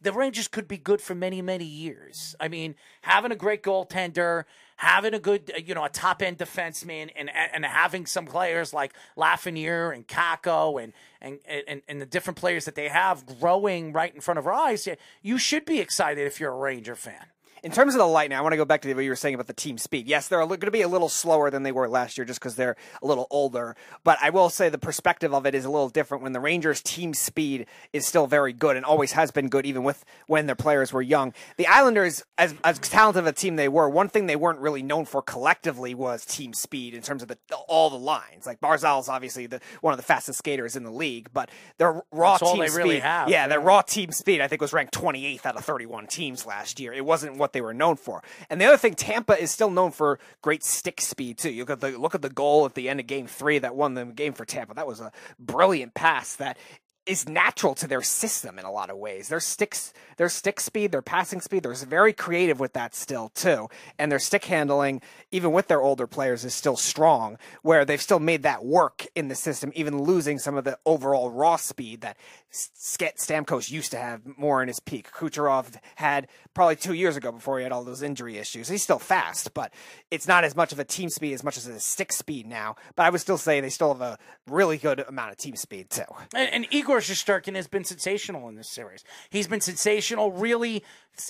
the 0.00 0.12
Rangers 0.12 0.48
could 0.48 0.68
be 0.68 0.76
good 0.76 1.00
for 1.00 1.14
many 1.14 1.40
many 1.40 1.64
years. 1.64 2.34
I 2.40 2.48
mean, 2.48 2.74
having 3.02 3.32
a 3.32 3.36
great 3.36 3.62
goaltender, 3.62 4.44
having 4.76 5.14
a 5.14 5.18
good, 5.18 5.52
you 5.64 5.74
know, 5.74 5.84
a 5.84 5.88
top 5.88 6.22
end 6.22 6.38
defenseman 6.38 7.10
and, 7.16 7.30
and 7.30 7.64
having 7.64 8.06
some 8.06 8.26
players 8.26 8.72
like 8.72 8.92
Lafreniere 9.16 9.94
and 9.94 10.06
Kakko 10.06 10.82
and, 10.82 10.92
and, 11.20 11.38
and, 11.66 11.82
and 11.88 12.00
the 12.00 12.06
different 12.06 12.38
players 12.38 12.64
that 12.64 12.74
they 12.74 12.88
have 12.88 13.24
growing 13.40 13.92
right 13.92 14.14
in 14.14 14.20
front 14.20 14.38
of 14.38 14.46
our 14.46 14.52
eyes, 14.52 14.88
you 15.22 15.38
should 15.38 15.64
be 15.64 15.80
excited 15.80 16.26
if 16.26 16.40
you're 16.40 16.52
a 16.52 16.56
Ranger 16.56 16.96
fan. 16.96 17.26
In 17.64 17.72
terms 17.72 17.94
of 17.94 17.98
the 17.98 18.06
Lightning, 18.06 18.36
I 18.36 18.42
want 18.42 18.52
to 18.52 18.58
go 18.58 18.66
back 18.66 18.82
to 18.82 18.92
what 18.92 19.02
you 19.02 19.08
were 19.08 19.16
saying 19.16 19.34
about 19.34 19.46
the 19.46 19.54
team 19.54 19.78
speed. 19.78 20.06
Yes, 20.06 20.28
they're 20.28 20.44
going 20.44 20.60
to 20.60 20.70
be 20.70 20.82
a 20.82 20.88
little 20.88 21.08
slower 21.08 21.50
than 21.50 21.62
they 21.62 21.72
were 21.72 21.88
last 21.88 22.18
year 22.18 22.26
just 22.26 22.38
because 22.38 22.56
they're 22.56 22.76
a 23.02 23.06
little 23.06 23.26
older. 23.30 23.74
But 24.04 24.18
I 24.20 24.28
will 24.28 24.50
say 24.50 24.68
the 24.68 24.76
perspective 24.76 25.32
of 25.32 25.46
it 25.46 25.54
is 25.54 25.64
a 25.64 25.70
little 25.70 25.88
different 25.88 26.22
when 26.22 26.34
the 26.34 26.40
Rangers' 26.40 26.82
team 26.82 27.14
speed 27.14 27.64
is 27.94 28.06
still 28.06 28.26
very 28.26 28.52
good 28.52 28.76
and 28.76 28.84
always 28.84 29.12
has 29.12 29.30
been 29.30 29.48
good, 29.48 29.64
even 29.64 29.82
with 29.82 30.04
when 30.26 30.44
their 30.44 30.54
players 30.54 30.92
were 30.92 31.00
young. 31.00 31.32
The 31.56 31.66
Islanders, 31.66 32.22
as, 32.36 32.54
as 32.64 32.78
talented 32.80 33.20
of 33.20 33.26
a 33.28 33.32
team 33.32 33.56
they 33.56 33.68
were, 33.68 33.88
one 33.88 34.10
thing 34.10 34.26
they 34.26 34.36
weren't 34.36 34.58
really 34.58 34.82
known 34.82 35.06
for 35.06 35.22
collectively 35.22 35.94
was 35.94 36.26
team 36.26 36.52
speed 36.52 36.92
in 36.92 37.00
terms 37.00 37.22
of 37.22 37.28
the 37.28 37.38
all 37.66 37.88
the 37.88 37.96
lines. 37.96 38.44
Like 38.44 38.60
Barzal's 38.60 39.08
obviously 39.08 39.46
the 39.46 39.62
one 39.80 39.94
of 39.94 39.96
the 39.96 40.04
fastest 40.04 40.36
skaters 40.36 40.76
in 40.76 40.82
the 40.82 40.92
league, 40.92 41.30
but 41.32 41.50
their 41.78 42.02
raw 42.12 42.36
That's 42.36 42.52
team 42.52 42.66
speed, 42.68 42.76
really 42.76 43.00
have, 43.00 43.30
yeah, 43.30 43.48
their 43.48 43.60
raw 43.60 43.80
team 43.80 44.12
speed, 44.12 44.42
I 44.42 44.48
think 44.48 44.60
was 44.60 44.74
ranked 44.74 44.92
28th 44.92 45.46
out 45.46 45.56
of 45.56 45.64
31 45.64 46.08
teams 46.08 46.44
last 46.44 46.78
year. 46.78 46.92
It 46.92 47.06
wasn't 47.06 47.38
what 47.38 47.53
they 47.54 47.62
were 47.62 47.72
known 47.72 47.96
for. 47.96 48.22
And 48.50 48.60
the 48.60 48.66
other 48.66 48.76
thing, 48.76 48.94
Tampa 48.94 49.40
is 49.40 49.50
still 49.50 49.70
known 49.70 49.90
for 49.90 50.18
great 50.42 50.62
stick 50.62 51.00
speed 51.00 51.38
too. 51.38 51.50
You 51.50 51.62
look 51.62 51.70
at 51.70 51.80
the 51.80 51.98
look 51.98 52.14
at 52.14 52.20
the 52.20 52.28
goal 52.28 52.66
at 52.66 52.74
the 52.74 52.90
end 52.90 53.00
of 53.00 53.06
Game 53.06 53.26
Three 53.26 53.58
that 53.60 53.74
won 53.74 53.94
the 53.94 54.04
game 54.04 54.34
for 54.34 54.44
Tampa. 54.44 54.74
That 54.74 54.86
was 54.86 55.00
a 55.00 55.10
brilliant 55.38 55.94
pass 55.94 56.36
that 56.36 56.58
is 57.06 57.28
natural 57.28 57.74
to 57.74 57.86
their 57.86 58.02
system 58.02 58.58
in 58.58 58.64
a 58.64 58.70
lot 58.70 58.90
of 58.90 58.96
ways. 58.96 59.28
Their 59.28 59.40
sticks, 59.40 59.92
their 60.16 60.28
stick 60.28 60.60
speed, 60.60 60.92
their 60.92 61.02
passing 61.02 61.40
speed, 61.40 61.62
they're 61.62 61.74
very 61.74 62.12
creative 62.12 62.60
with 62.60 62.72
that 62.72 62.94
still 62.94 63.28
too. 63.30 63.68
And 63.98 64.10
their 64.10 64.18
stick 64.18 64.44
handling, 64.46 65.02
even 65.30 65.52
with 65.52 65.68
their 65.68 65.82
older 65.82 66.06
players, 66.06 66.44
is 66.44 66.54
still 66.54 66.76
strong. 66.76 67.38
Where 67.62 67.84
they've 67.84 68.00
still 68.00 68.20
made 68.20 68.42
that 68.44 68.64
work 68.64 69.06
in 69.14 69.28
the 69.28 69.34
system, 69.34 69.72
even 69.74 70.02
losing 70.02 70.38
some 70.38 70.56
of 70.56 70.64
the 70.64 70.78
overall 70.86 71.30
raw 71.30 71.56
speed 71.56 72.00
that 72.00 72.16
Stamkos 72.52 73.70
used 73.70 73.90
to 73.90 73.98
have 73.98 74.22
more 74.38 74.62
in 74.62 74.68
his 74.68 74.80
peak. 74.80 75.10
Kucherov 75.10 75.76
had 75.96 76.28
probably 76.54 76.76
two 76.76 76.94
years 76.94 77.16
ago 77.16 77.32
before 77.32 77.58
he 77.58 77.64
had 77.64 77.72
all 77.72 77.84
those 77.84 78.02
injury 78.02 78.38
issues. 78.38 78.68
He's 78.68 78.82
still 78.82 79.00
fast, 79.00 79.54
but 79.54 79.74
it's 80.10 80.28
not 80.28 80.44
as 80.44 80.54
much 80.54 80.72
of 80.72 80.78
a 80.78 80.84
team 80.84 81.08
speed 81.10 81.32
as 81.32 81.42
much 81.42 81.56
as 81.56 81.66
a 81.66 81.80
stick 81.80 82.12
speed 82.12 82.46
now. 82.46 82.76
But 82.94 83.04
I 83.04 83.10
would 83.10 83.20
still 83.20 83.38
say 83.38 83.60
they 83.60 83.70
still 83.70 83.92
have 83.92 84.00
a 84.00 84.18
really 84.46 84.78
good 84.78 85.00
amount 85.00 85.32
of 85.32 85.36
team 85.36 85.56
speed 85.56 85.90
too. 85.90 86.04
And, 86.32 86.48
and 86.50 86.66
Igor 86.70 86.94
Igor 87.00 87.54
has 87.54 87.66
been 87.66 87.84
sensational 87.84 88.48
in 88.48 88.54
this 88.54 88.68
series. 88.68 89.04
He's 89.30 89.48
been 89.48 89.60
sensational 89.60 90.03
really 90.10 90.82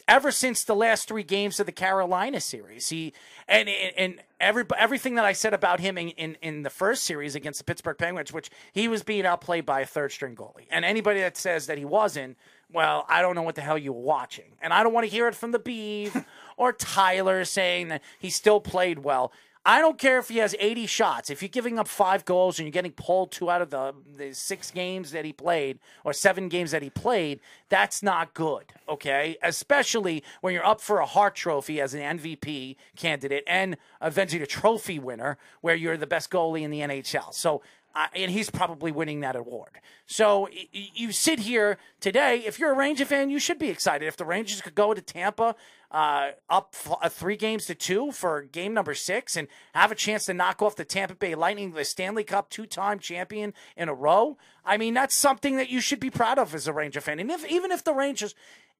ever 0.08 0.30
since 0.30 0.64
the 0.64 0.74
last 0.74 1.08
three 1.08 1.22
games 1.22 1.60
of 1.60 1.66
the 1.66 1.72
Carolina 1.72 2.40
series. 2.40 2.88
He 2.88 3.12
and 3.48 3.68
and 3.68 4.22
every 4.40 4.64
everything 4.78 5.14
that 5.16 5.24
I 5.24 5.32
said 5.32 5.54
about 5.54 5.80
him 5.80 5.98
in, 5.98 6.08
in, 6.10 6.36
in 6.42 6.62
the 6.62 6.70
first 6.70 7.04
series 7.04 7.34
against 7.34 7.58
the 7.58 7.64
Pittsburgh 7.64 7.98
Penguins, 7.98 8.32
which 8.32 8.50
he 8.72 8.88
was 8.88 9.02
being 9.02 9.26
outplayed 9.26 9.66
by 9.66 9.80
a 9.80 9.86
third 9.86 10.12
string 10.12 10.34
goalie. 10.34 10.66
And 10.70 10.84
anybody 10.84 11.20
that 11.20 11.36
says 11.36 11.66
that 11.66 11.78
he 11.78 11.84
wasn't, 11.84 12.36
well, 12.72 13.04
I 13.08 13.22
don't 13.22 13.34
know 13.34 13.42
what 13.42 13.54
the 13.54 13.60
hell 13.60 13.78
you 13.78 13.92
were 13.92 14.00
watching. 14.00 14.56
And 14.62 14.72
I 14.72 14.82
don't 14.82 14.92
want 14.92 15.04
to 15.04 15.10
hear 15.10 15.28
it 15.28 15.34
from 15.34 15.52
the 15.52 15.58
Beeve 15.58 16.24
or 16.56 16.72
Tyler 16.72 17.44
saying 17.44 17.88
that 17.88 18.02
he 18.18 18.30
still 18.30 18.60
played 18.60 19.00
well. 19.00 19.32
I 19.66 19.80
don't 19.80 19.98
care 19.98 20.18
if 20.18 20.28
he 20.28 20.38
has 20.38 20.54
80 20.60 20.86
shots. 20.86 21.30
If 21.30 21.40
you're 21.40 21.48
giving 21.48 21.78
up 21.78 21.88
five 21.88 22.26
goals 22.26 22.58
and 22.58 22.66
you're 22.66 22.72
getting 22.72 22.92
pulled 22.92 23.32
two 23.32 23.50
out 23.50 23.62
of 23.62 23.70
the, 23.70 23.94
the 24.14 24.34
six 24.34 24.70
games 24.70 25.12
that 25.12 25.24
he 25.24 25.32
played 25.32 25.78
or 26.04 26.12
seven 26.12 26.50
games 26.50 26.70
that 26.72 26.82
he 26.82 26.90
played, 26.90 27.40
that's 27.70 28.02
not 28.02 28.34
good, 28.34 28.64
okay? 28.88 29.38
Especially 29.42 30.22
when 30.42 30.52
you're 30.52 30.66
up 30.66 30.82
for 30.82 30.98
a 30.98 31.06
Hart 31.06 31.34
Trophy 31.34 31.80
as 31.80 31.94
an 31.94 32.18
MVP 32.18 32.76
candidate 32.94 33.42
and 33.46 33.78
eventually 34.02 34.42
a 34.42 34.46
trophy 34.46 34.98
winner 34.98 35.38
where 35.62 35.74
you're 35.74 35.96
the 35.96 36.06
best 36.06 36.30
goalie 36.30 36.62
in 36.62 36.70
the 36.70 36.80
NHL. 36.80 37.32
So 37.32 37.62
uh, 37.94 38.06
and 38.14 38.30
he's 38.30 38.50
probably 38.50 38.90
winning 38.90 39.20
that 39.20 39.36
award. 39.36 39.80
So 40.06 40.48
y- 40.52 40.68
you 40.72 41.12
sit 41.12 41.40
here 41.40 41.78
today. 42.00 42.38
If 42.44 42.58
you're 42.58 42.72
a 42.72 42.76
Ranger 42.76 43.04
fan, 43.04 43.30
you 43.30 43.38
should 43.38 43.58
be 43.58 43.68
excited. 43.68 44.06
If 44.06 44.16
the 44.16 44.24
Rangers 44.24 44.60
could 44.60 44.74
go 44.74 44.94
to 44.94 45.00
Tampa 45.00 45.54
uh, 45.90 46.30
up 46.50 46.74
f- 46.74 46.98
uh, 47.00 47.08
three 47.08 47.36
games 47.36 47.66
to 47.66 47.74
two 47.74 48.10
for 48.10 48.42
game 48.42 48.74
number 48.74 48.94
six 48.94 49.36
and 49.36 49.46
have 49.74 49.92
a 49.92 49.94
chance 49.94 50.26
to 50.26 50.34
knock 50.34 50.60
off 50.60 50.74
the 50.76 50.84
Tampa 50.84 51.14
Bay 51.14 51.34
Lightning, 51.34 51.72
the 51.72 51.84
Stanley 51.84 52.24
Cup 52.24 52.50
two-time 52.50 52.98
champion 52.98 53.54
in 53.76 53.88
a 53.88 53.94
row, 53.94 54.36
I 54.64 54.76
mean 54.76 54.94
that's 54.94 55.14
something 55.14 55.56
that 55.56 55.68
you 55.70 55.80
should 55.80 56.00
be 56.00 56.10
proud 56.10 56.38
of 56.38 56.54
as 56.54 56.66
a 56.66 56.72
Ranger 56.72 57.00
fan. 57.00 57.20
And 57.20 57.30
if 57.30 57.46
even 57.48 57.70
if 57.70 57.84
the 57.84 57.94
Rangers 57.94 58.34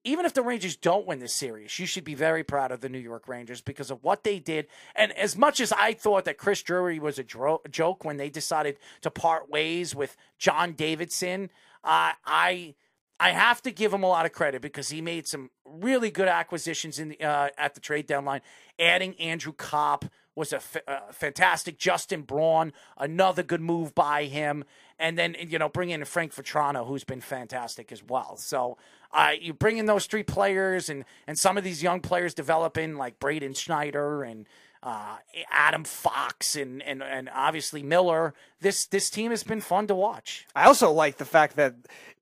even 0.05 0.25
if 0.25 0.33
the 0.33 0.43
Rangers 0.43 0.75
don't 0.75 1.07
win 1.07 1.19
this 1.19 1.33
series, 1.33 1.77
you 1.79 1.87
should 1.87 2.03
be 2.03 2.13
very 2.13 2.43
proud 2.43 2.71
of 2.71 2.79
the 2.79 2.89
New 2.89 2.99
York 2.99 3.27
Rangers 3.27 3.59
because 3.59 3.89
of 3.89 4.03
what 4.03 4.23
they 4.23 4.39
did. 4.39 4.67
And 4.95 5.11
as 5.13 5.35
much 5.35 5.59
as 5.59 5.73
I 5.73 5.93
thought 5.93 6.25
that 6.25 6.37
Chris 6.37 6.61
Drury 6.61 6.99
was 6.99 7.17
a 7.17 7.23
dro- 7.23 7.61
joke 7.69 8.05
when 8.05 8.17
they 8.17 8.29
decided 8.29 8.77
to 9.01 9.09
part 9.09 9.49
ways 9.49 9.95
with 9.95 10.15
John 10.37 10.73
Davidson, 10.73 11.49
uh, 11.83 12.13
I 12.25 12.75
I 13.19 13.31
have 13.31 13.61
to 13.63 13.71
give 13.71 13.93
him 13.93 14.03
a 14.03 14.07
lot 14.07 14.25
of 14.25 14.33
credit 14.33 14.61
because 14.61 14.89
he 14.89 15.01
made 15.01 15.27
some 15.27 15.49
really 15.65 16.11
good 16.11 16.27
acquisitions 16.27 16.99
in 16.99 17.09
the, 17.09 17.21
uh, 17.21 17.49
at 17.57 17.73
the 17.73 17.79
trade 17.79 18.07
deadline. 18.07 18.41
Adding 18.77 19.15
Andrew 19.15 19.53
Copp 19.53 20.05
was 20.35 20.51
a 20.51 20.59
uh, 20.87 20.99
fantastic. 21.11 21.77
Justin 21.77 22.23
Braun, 22.23 22.73
another 22.97 23.41
good 23.41 23.61
move 23.61 23.95
by 23.95 24.25
him, 24.25 24.65
and 24.99 25.17
then 25.17 25.35
you 25.39 25.57
know 25.57 25.69
bring 25.69 25.89
in 25.89 26.03
Frank 26.05 26.35
Vatrano, 26.35 26.85
who's 26.85 27.03
been 27.05 27.21
fantastic 27.21 27.91
as 27.91 28.03
well. 28.03 28.35
So 28.37 28.77
uh, 29.15 29.31
you 29.39 29.53
bring 29.53 29.77
in 29.77 29.85
those 29.85 30.05
three 30.05 30.23
players, 30.23 30.89
and 30.89 31.05
and 31.27 31.39
some 31.39 31.57
of 31.57 31.63
these 31.63 31.81
young 31.81 32.01
players 32.01 32.33
developing 32.33 32.95
like 32.95 33.19
Braden 33.19 33.53
Schneider 33.53 34.23
and. 34.23 34.45
Uh, 34.83 35.17
Adam 35.49 35.83
Fox 35.83 36.55
and, 36.55 36.83
and 36.83 37.01
and 37.01 37.27
obviously 37.33 37.81
Miller. 37.81 38.35
This 38.61 38.85
this 38.85 39.09
team 39.09 39.31
has 39.31 39.43
been 39.43 39.59
fun 39.59 39.87
to 39.87 39.95
watch. 39.95 40.45
I 40.55 40.65
also 40.65 40.91
like 40.91 41.17
the 41.17 41.25
fact 41.25 41.55
that 41.55 41.73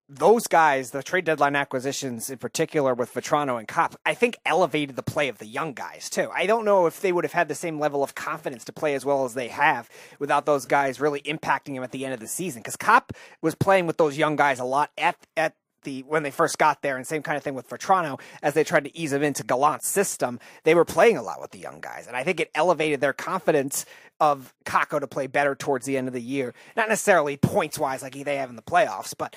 those 0.09 0.47
guys, 0.47 0.91
the 0.91 1.01
trade 1.01 1.25
deadline 1.25 1.55
acquisitions 1.55 2.29
in 2.29 2.37
particular 2.37 2.93
with 2.93 3.13
Vatrano 3.13 3.57
and 3.57 3.67
Copp, 3.67 3.95
I 4.05 4.13
think 4.13 4.37
elevated 4.45 4.95
the 4.95 5.03
play 5.03 5.29
of 5.29 5.37
the 5.37 5.45
young 5.45 5.73
guys 5.73 6.09
too. 6.09 6.29
I 6.33 6.45
don't 6.45 6.65
know 6.65 6.85
if 6.85 7.01
they 7.01 7.11
would 7.11 7.23
have 7.23 7.33
had 7.33 7.47
the 7.47 7.55
same 7.55 7.79
level 7.79 8.03
of 8.03 8.15
confidence 8.15 8.63
to 8.65 8.73
play 8.73 8.95
as 8.95 9.05
well 9.05 9.25
as 9.25 9.33
they 9.33 9.47
have 9.47 9.89
without 10.19 10.45
those 10.45 10.65
guys 10.65 10.99
really 10.99 11.21
impacting 11.21 11.75
them 11.75 11.83
at 11.83 11.91
the 11.91 12.05
end 12.05 12.13
of 12.13 12.19
the 12.19 12.27
season. 12.27 12.61
Because 12.61 12.75
Copp 12.75 13.13
was 13.41 13.55
playing 13.55 13.87
with 13.87 13.97
those 13.97 14.17
young 14.17 14.35
guys 14.35 14.59
a 14.59 14.65
lot 14.65 14.91
at 14.97 15.15
at 15.35 15.55
the 15.83 16.01
when 16.03 16.23
they 16.23 16.31
first 16.31 16.57
got 16.57 16.81
there, 16.81 16.97
and 16.97 17.05
same 17.05 17.23
kind 17.23 17.37
of 17.37 17.43
thing 17.43 17.55
with 17.55 17.69
Vatrano 17.69 18.19
as 18.41 18.53
they 18.53 18.63
tried 18.63 18.85
to 18.85 18.97
ease 18.97 19.13
him 19.13 19.23
into 19.23 19.43
Gallant's 19.43 19.87
system. 19.87 20.39
They 20.63 20.75
were 20.75 20.85
playing 20.85 21.17
a 21.17 21.23
lot 21.23 21.41
with 21.41 21.51
the 21.51 21.59
young 21.59 21.79
guys, 21.79 22.07
and 22.07 22.15
I 22.15 22.23
think 22.23 22.39
it 22.39 22.51
elevated 22.55 23.01
their 23.01 23.13
confidence 23.13 23.85
of 24.19 24.53
Kakko 24.65 24.99
to 24.99 25.07
play 25.07 25.27
better 25.27 25.55
towards 25.55 25.85
the 25.85 25.97
end 25.97 26.07
of 26.07 26.13
the 26.13 26.21
year. 26.21 26.53
Not 26.77 26.87
necessarily 26.87 27.35
points 27.35 27.77
wise 27.77 28.01
like 28.01 28.13
they 28.13 28.37
have 28.37 28.49
in 28.49 28.55
the 28.55 28.61
playoffs, 28.61 29.13
but 29.17 29.35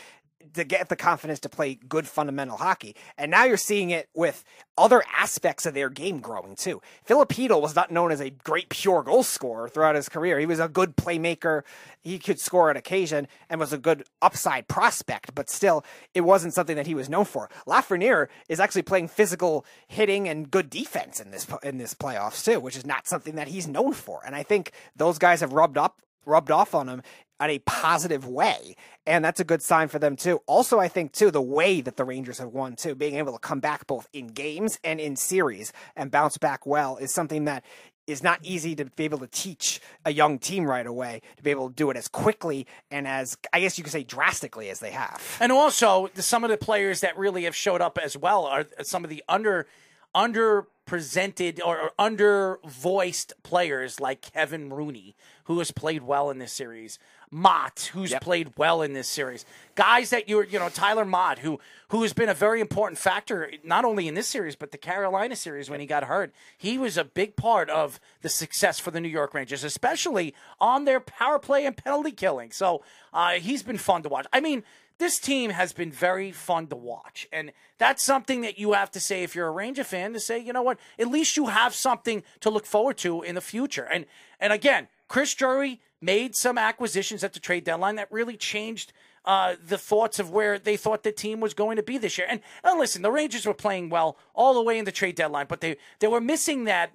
to 0.55 0.64
get 0.64 0.88
the 0.88 0.97
confidence 0.97 1.40
to 1.40 1.49
play 1.49 1.74
good 1.74 2.07
fundamental 2.07 2.57
hockey. 2.57 2.97
And 3.16 3.30
now 3.30 3.44
you're 3.44 3.57
seeing 3.57 3.90
it 3.90 4.09
with 4.14 4.44
other 4.78 5.03
aspects 5.16 5.66
of 5.66 5.74
their 5.74 5.88
game 5.88 6.20
growing 6.20 6.55
too. 6.55 6.80
Filipino 7.05 7.59
was 7.59 7.74
not 7.74 7.90
known 7.90 8.12
as 8.12 8.20
a 8.20 8.30
great 8.30 8.68
pure 8.68 9.03
goal 9.03 9.22
scorer 9.22 9.68
throughout 9.68 9.94
his 9.94 10.09
career. 10.09 10.38
He 10.38 10.47
was 10.47 10.61
a 10.61 10.68
good 10.68 10.97
playmaker. 10.97 11.62
He 12.01 12.18
could 12.18 12.38
score 12.38 12.70
on 12.70 12.76
occasion 12.76 13.28
and 13.49 13.59
was 13.59 13.72
a 13.72 13.78
good 13.78 14.05
upside 14.20 14.68
prospect, 14.68 15.34
but 15.34 15.49
still 15.49 15.84
it 16.14 16.22
wasn't 16.22 16.55
something 16.55 16.76
that 16.76 16.86
he 16.86 16.94
was 16.94 17.09
known 17.09 17.24
for. 17.24 17.49
Lafreniere 17.66 18.28
is 18.49 18.61
actually 18.61 18.82
playing 18.82 19.09
physical 19.09 19.64
hitting 19.88 20.28
and 20.28 20.51
good 20.51 20.70
defense 20.70 21.20
in 21.20 21.30
this 21.30 21.47
in 21.62 21.78
this 21.78 21.94
playoffs 21.94 22.44
too, 22.44 22.61
which 22.61 22.76
is 22.76 22.86
not 22.86 23.07
something 23.07 23.34
that 23.36 23.49
he's 23.49 23.66
known 23.66 23.92
for. 23.92 24.20
And 24.26 24.34
I 24.34 24.42
think 24.42 24.72
those 24.94 25.18
guys 25.18 25.40
have 25.40 25.53
rubbed 25.53 25.78
up 25.78 26.01
rubbed 26.26 26.51
off 26.51 26.74
on 26.74 26.88
him 26.88 27.03
in 27.41 27.51
a 27.51 27.59
positive 27.61 28.26
way. 28.26 28.76
And 29.07 29.24
that's 29.24 29.41
a 29.41 29.45
good 29.45 29.62
sign 29.62 29.89
for 29.89 29.99
them 29.99 30.16
too. 30.16 30.41
Also, 30.47 30.78
I 30.78 30.89
think 30.89 31.12
too, 31.12 31.30
the 31.30 31.43
way 31.43 31.80
that 31.80 31.97
the 31.97 32.05
Rangers 32.05 32.39
have 32.39 32.53
won 32.53 32.76
too, 32.76 32.95
being 32.95 33.16
able 33.16 33.32
to 33.32 33.39
come 33.39 33.61
back 33.61 33.87
both 33.87 34.09
in 34.12 34.28
games 34.28 34.78
and 34.82 35.01
in 35.01 35.16
series 35.16 35.72
and 35.95 36.11
bounce 36.11 36.39
back 36.39 36.66
well 36.66 36.97
is 36.97 37.12
something 37.12 37.45
that 37.45 37.64
is 38.07 38.22
not 38.22 38.39
easy 38.43 38.74
to 38.76 38.84
be 38.84 39.05
able 39.05 39.18
to 39.18 39.26
teach 39.26 39.80
a 40.05 40.12
young 40.12 40.39
team 40.39 40.64
right 40.64 40.87
away 40.87 41.20
to 41.37 41.43
be 41.43 41.51
able 41.51 41.68
to 41.68 41.74
do 41.74 41.91
it 41.91 41.97
as 41.97 42.07
quickly 42.07 42.66
and 42.91 43.07
as 43.07 43.37
I 43.53 43.61
guess 43.61 43.76
you 43.76 43.84
could 43.84 43.93
say 43.93 44.05
drastically 44.05 44.70
as 44.70 44.80
they 44.80 44.93
have. 44.93 45.20
And 45.41 45.51
also, 45.51 46.09
some 46.14 46.45
of 46.45 46.51
the 46.51 46.57
players 46.57 47.01
that 47.01 47.18
really 47.18 47.45
have 47.45 47.57
showed 47.57 47.80
up 47.80 47.99
as 47.99 48.16
well 48.16 48.47
are 48.47 48.64
some 48.82 49.03
of 49.05 49.11
the 49.11 49.22
under 49.28 49.66
underpresented 50.14 51.61
or, 51.64 51.78
or 51.78 51.91
under 51.99 52.59
voiced 52.66 53.34
players 53.43 54.01
like 54.01 54.32
Kevin 54.32 54.70
Rooney, 54.70 55.14
who 55.45 55.59
has 55.59 55.70
played 55.70 56.03
well 56.03 56.30
in 56.30 56.39
this 56.39 56.53
series. 56.53 56.99
Motte, 57.31 57.91
who's 57.93 58.12
Yep. 58.12 58.22
played 58.22 58.53
well 58.57 58.83
in 58.83 58.93
this 58.93 59.09
series. 59.09 59.45
Guys 59.74 60.11
that 60.11 60.29
you're, 60.29 60.45
you 60.45 60.59
know, 60.59 60.68
Tyler 60.68 61.05
Motte, 61.05 61.41
who 61.41 61.59
who 61.89 62.03
has 62.03 62.12
been 62.12 62.29
a 62.29 62.35
very 62.35 62.61
important 62.61 62.99
factor 62.99 63.51
not 63.62 63.85
only 63.85 64.09
in 64.09 64.14
this 64.14 64.27
series 64.27 64.57
but 64.57 64.72
the 64.72 64.79
Carolina 64.79 65.37
series 65.37 65.70
when 65.70 65.79
he 65.81 65.87
got 65.87 66.05
hurt. 66.05 66.33
He 66.57 66.79
was 66.79 66.97
a 66.97 67.05
big 67.05 67.37
part 67.37 67.70
of 67.70 68.01
the 68.22 68.29
success 68.29 68.79
for 68.81 68.91
the 68.91 69.01
New 69.01 69.09
York 69.09 69.35
Rangers, 69.35 69.62
especially 69.64 70.35
on 70.61 70.85
their 70.85 70.99
power 71.01 71.39
play 71.39 71.64
and 71.66 71.77
penalty 71.77 72.11
killing. 72.12 72.51
So 72.51 72.83
uh, 73.12 73.33
he's 73.33 73.62
been 73.62 73.79
fun 73.79 74.03
to 74.03 74.09
watch. 74.09 74.27
I 74.33 74.41
mean, 74.41 74.62
this 74.99 75.18
team 75.18 75.51
has 75.51 75.72
been 75.74 75.93
very 75.93 76.33
fun 76.33 76.68
to 76.68 76.77
watch. 76.77 77.29
And 77.31 77.53
that's 77.79 78.03
something 78.03 78.41
that 78.41 78.59
you 78.59 78.72
have 78.72 78.91
to 78.93 79.01
say 79.01 79.22
if 79.22 79.35
you're 79.35 79.47
a 79.49 79.53
Ranger 79.53 79.85
fan 79.85 80.12
to 80.14 80.20
say, 80.20 80.39
you 80.39 80.53
know 80.55 80.62
what, 80.62 80.79
at 80.99 81.09
least 81.09 81.37
you 81.37 81.47
have 81.49 81.74
something 81.74 82.22
to 82.41 82.51
look 82.51 82.64
forward 82.66 82.97
to 82.99 83.22
in 83.22 83.35
the 83.35 83.41
future. 83.41 83.85
And 83.85 84.07
and 84.41 84.53
again, 84.53 84.89
Chris 85.09 85.35
Drury 85.35 85.81
made 86.01 86.34
some 86.34 86.59
acquisitions 86.59 87.24
at 87.24 87.32
the 87.32 87.40
trade 87.40 87.64
deadline 87.64 87.97
that 87.97 88.11
really 88.11 88.36
changed 88.36 88.92
uh, 89.24 89.57
the 89.66 89.78
thoughts 89.78 90.18
of 90.18 90.30
where 90.30 90.59
they 90.59 90.76
thought 90.76 91.03
the 91.03 91.12
team 91.12 91.40
was 91.40 91.53
going 91.53 91.76
to 91.76 91.82
be 91.82 91.99
this 91.99 92.16
year. 92.16 92.26
And, 92.30 92.40
and 92.62 92.78
listen, 92.78 93.03
the 93.03 93.11
Rangers 93.11 93.44
were 93.44 93.55
playing 93.55 93.90
well 93.90 94.16
all 94.34 94.55
the 94.55 94.62
way 94.62 94.78
in 94.78 94.84
the 94.84 94.92
trade 94.92 95.16
deadline, 95.16 95.47
but 95.49 95.61
they 95.61 95.76
they 95.99 96.07
were 96.07 96.20
missing 96.20 96.64
that 96.64 96.92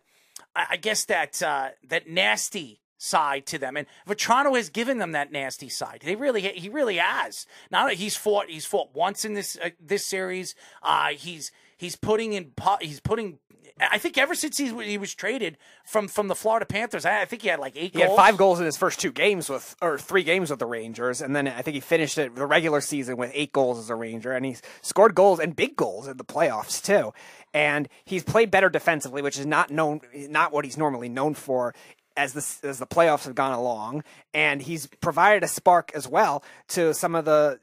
I 0.56 0.78
guess 0.78 1.06
that 1.06 1.42
uh, 1.42 1.70
that 1.88 2.10
nasty 2.10 2.80
side 2.98 3.46
to 3.48 3.58
them, 3.58 3.78
and 3.78 3.88
Vatrano 4.08 4.56
has 4.56 4.70
given 4.70 5.00
them 5.00 5.14
that 5.14 5.32
nasty 5.32 5.70
side. 5.70 6.02
They 6.06 6.16
really, 6.16 6.42
he 6.42 6.70
really 6.70 6.98
has. 6.98 7.48
Now 7.72 7.88
he's 7.88 8.16
fought, 8.16 8.48
he's 8.48 8.66
fought 8.66 8.94
once 8.94 9.26
in 9.26 9.34
this 9.34 9.58
uh, 9.62 9.70
this 9.80 10.06
series. 10.06 10.56
Uh, 10.84 11.10
he's 11.10 11.52
he's 11.78 11.96
putting 11.96 12.34
in, 12.34 12.52
he's 12.82 13.00
putting. 13.00 13.40
I 13.80 13.98
think 13.98 14.18
ever 14.18 14.36
since 14.36 14.58
he, 14.58 14.74
he 14.84 14.98
was 14.98 15.14
traded 15.14 15.58
from 15.86 16.08
from 16.08 16.28
the 16.28 16.36
Florida 16.36 16.66
Panthers, 16.66 17.06
I, 17.06 17.22
I 17.22 17.26
think 17.26 17.42
he 17.42 17.48
had 17.48 17.60
like 17.60 17.74
eight. 17.76 17.94
He 17.94 18.02
had 18.02 18.16
five 18.16 18.38
goals 18.38 18.60
in 18.60 18.66
his 18.66 18.78
first 18.78 19.00
two 19.00 19.12
games 19.12 19.50
with, 19.50 19.76
or 19.82 19.98
three 19.98 20.24
games 20.24 20.50
with 20.50 20.60
the 20.60 20.66
Rangers, 20.66 21.22
and 21.22 21.36
then 21.36 21.48
I 21.48 21.62
think 21.62 21.76
he 21.76 21.80
finished 21.80 22.18
it 22.18 22.36
the 22.36 22.46
regular 22.46 22.82
season 22.82 23.18
with 23.18 23.32
eight 23.34 23.54
goals 23.54 23.80
as 23.80 23.90
a 23.90 23.96
Ranger, 23.96 24.34
and 24.34 24.46
he's 24.46 24.62
scored 24.82 25.16
goals 25.16 25.40
and 25.40 25.56
big 25.56 25.76
goals 25.76 26.08
in 26.08 26.18
the 26.18 26.26
playoffs 26.26 26.84
too. 26.84 27.14
And 27.54 27.90
he's 28.06 28.24
played 28.24 28.52
better 28.52 28.70
defensively, 28.70 29.22
which 29.22 29.38
is 29.38 29.46
not 29.46 29.72
known, 29.72 30.02
not 30.14 30.52
what 30.52 30.66
he's 30.66 30.78
normally 30.78 31.10
known 31.10 31.34
for. 31.34 31.74
As 32.18 32.34
the 32.34 32.68
as 32.68 32.78
the 32.78 32.86
playoffs 32.86 33.24
have 33.24 33.36
gone 33.36 33.54
along, 33.54 34.04
and 34.34 34.62
he's 34.62 34.86
provided 34.86 35.46
a 35.46 35.48
spark 35.48 35.94
as 35.96 36.10
well 36.10 36.44
to 36.68 36.94
some 36.94 37.16
of 37.16 37.24
the 37.24 37.58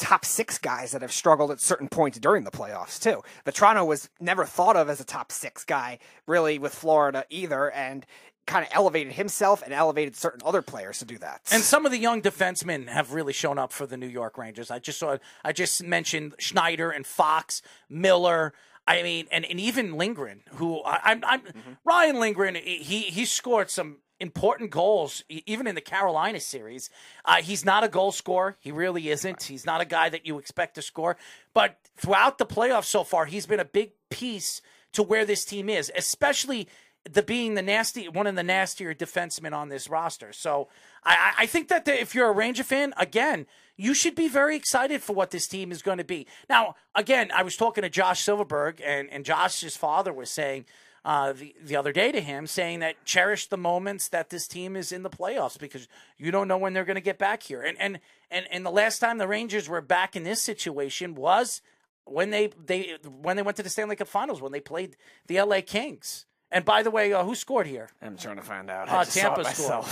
top 0.00 0.24
six 0.24 0.58
guys 0.58 0.92
that 0.92 1.02
have 1.02 1.12
struggled 1.12 1.50
at 1.50 1.60
certain 1.60 1.88
points 1.88 2.18
during 2.18 2.44
the 2.44 2.50
playoffs 2.50 2.98
too. 3.00 3.22
Vatrano 3.44 3.86
was 3.86 4.08
never 4.18 4.44
thought 4.44 4.76
of 4.76 4.88
as 4.88 5.00
a 5.00 5.04
top 5.04 5.30
six 5.30 5.64
guy 5.64 5.98
really 6.26 6.58
with 6.58 6.74
Florida 6.74 7.24
either, 7.28 7.70
and 7.70 8.06
kind 8.46 8.64
of 8.64 8.70
elevated 8.72 9.12
himself 9.12 9.62
and 9.62 9.72
elevated 9.72 10.16
certain 10.16 10.40
other 10.44 10.62
players 10.62 10.98
to 10.98 11.04
do 11.04 11.18
that. 11.18 11.42
And 11.52 11.62
some 11.62 11.86
of 11.86 11.92
the 11.92 11.98
young 11.98 12.22
defensemen 12.22 12.88
have 12.88 13.12
really 13.12 13.32
shown 13.32 13.58
up 13.58 13.70
for 13.70 13.86
the 13.86 13.96
New 13.96 14.08
York 14.08 14.38
Rangers. 14.38 14.70
I 14.70 14.78
just 14.78 14.98
saw, 14.98 15.18
I 15.44 15.52
just 15.52 15.82
mentioned 15.84 16.34
Schneider 16.38 16.90
and 16.90 17.06
Fox, 17.06 17.62
Miller. 17.88 18.52
I 18.86 19.02
mean, 19.02 19.26
and, 19.30 19.44
and 19.44 19.60
even 19.60 19.96
Lindgren, 19.96 20.40
who 20.54 20.82
I, 20.82 21.00
I'm, 21.04 21.24
I'm 21.24 21.40
mm-hmm. 21.42 21.72
Ryan 21.84 22.18
Lindgren. 22.18 22.54
He 22.56 23.02
he 23.02 23.24
scored 23.24 23.70
some 23.70 23.98
important 24.20 24.70
goals, 24.70 25.24
even 25.28 25.66
in 25.66 25.74
the 25.74 25.80
Carolina 25.80 26.40
series. 26.40 26.90
Uh, 27.24 27.36
he's 27.42 27.64
not 27.64 27.82
a 27.82 27.88
goal 27.88 28.12
scorer. 28.12 28.56
He 28.60 28.70
really 28.70 29.08
isn't. 29.08 29.42
He's 29.44 29.66
not 29.66 29.80
a 29.80 29.86
guy 29.86 30.08
that 30.10 30.26
you 30.26 30.38
expect 30.38 30.74
to 30.76 30.82
score. 30.82 31.16
But 31.54 31.78
throughout 31.96 32.38
the 32.38 32.46
playoffs 32.46 32.84
so 32.84 33.02
far, 33.02 33.24
he's 33.24 33.46
been 33.46 33.60
a 33.60 33.64
big 33.64 33.92
piece 34.10 34.60
to 34.92 35.02
where 35.02 35.24
this 35.24 35.44
team 35.44 35.68
is, 35.68 35.90
especially 35.96 36.68
the 37.10 37.22
being 37.22 37.54
the 37.54 37.62
nasty 37.62 38.08
one 38.08 38.26
of 38.26 38.36
the 38.36 38.42
nastier 38.42 38.94
defensemen 38.94 39.54
on 39.54 39.70
this 39.70 39.88
roster. 39.88 40.32
So 40.32 40.68
I, 41.02 41.32
I 41.38 41.42
I 41.42 41.46
think 41.46 41.68
that 41.68 41.86
the, 41.86 41.98
if 41.98 42.14
you're 42.14 42.28
a 42.28 42.32
Ranger 42.32 42.64
fan, 42.64 42.92
again, 42.98 43.46
you 43.76 43.94
should 43.94 44.14
be 44.14 44.28
very 44.28 44.56
excited 44.56 45.02
for 45.02 45.14
what 45.14 45.30
this 45.30 45.48
team 45.48 45.72
is 45.72 45.80
going 45.80 45.96
to 45.98 46.04
be. 46.04 46.26
Now, 46.50 46.74
again, 46.94 47.30
I 47.34 47.42
was 47.42 47.56
talking 47.56 47.82
to 47.82 47.88
Josh 47.88 48.20
Silverberg, 48.22 48.82
and, 48.84 49.08
and 49.10 49.24
Josh's 49.24 49.76
father 49.76 50.12
was 50.12 50.30
saying 50.30 50.66
uh, 51.04 51.32
the 51.32 51.54
the 51.62 51.76
other 51.76 51.92
day 51.92 52.12
to 52.12 52.20
him, 52.20 52.46
saying 52.46 52.80
that 52.80 53.04
cherish 53.04 53.46
the 53.46 53.56
moments 53.56 54.08
that 54.08 54.30
this 54.30 54.46
team 54.46 54.76
is 54.76 54.92
in 54.92 55.02
the 55.02 55.10
playoffs 55.10 55.58
because 55.58 55.88
you 56.18 56.30
don't 56.30 56.48
know 56.48 56.58
when 56.58 56.72
they're 56.72 56.84
going 56.84 56.96
to 56.96 57.00
get 57.00 57.18
back 57.18 57.42
here. 57.42 57.62
And 57.62 57.78
and 57.80 58.00
and 58.30 58.46
and 58.50 58.66
the 58.66 58.70
last 58.70 58.98
time 58.98 59.18
the 59.18 59.28
Rangers 59.28 59.68
were 59.68 59.80
back 59.80 60.16
in 60.16 60.24
this 60.24 60.42
situation 60.42 61.14
was 61.14 61.62
when 62.04 62.30
they 62.30 62.50
they 62.64 62.96
when 63.22 63.36
they 63.36 63.42
went 63.42 63.56
to 63.56 63.62
the 63.62 63.70
Stanley 63.70 63.96
Cup 63.96 64.08
Finals 64.08 64.42
when 64.42 64.52
they 64.52 64.60
played 64.60 64.96
the 65.26 65.38
L.A. 65.38 65.62
Kings. 65.62 66.26
And 66.52 66.64
by 66.64 66.82
the 66.82 66.90
way, 66.90 67.12
uh, 67.12 67.24
who 67.24 67.34
scored 67.34 67.68
here? 67.68 67.90
I'm 68.02 68.16
trying 68.16 68.36
to 68.36 68.42
find 68.42 68.68
out. 68.70 68.88
Uh, 68.88 68.96
I 68.96 69.04
just 69.04 69.16
saw 69.16 69.32
it 69.32 69.44
Tampa 69.44 69.54
scored. 69.54 69.84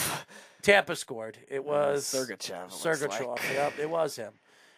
Tampa 0.62 0.96
scored. 0.96 1.38
It 1.48 1.64
was 1.64 2.04
Sergachev, 2.04 2.70
Sergachev. 2.70 3.28
like. 3.28 3.42
Yep, 3.52 3.78
it 3.78 3.88
was 3.88 4.16
him. 4.16 4.32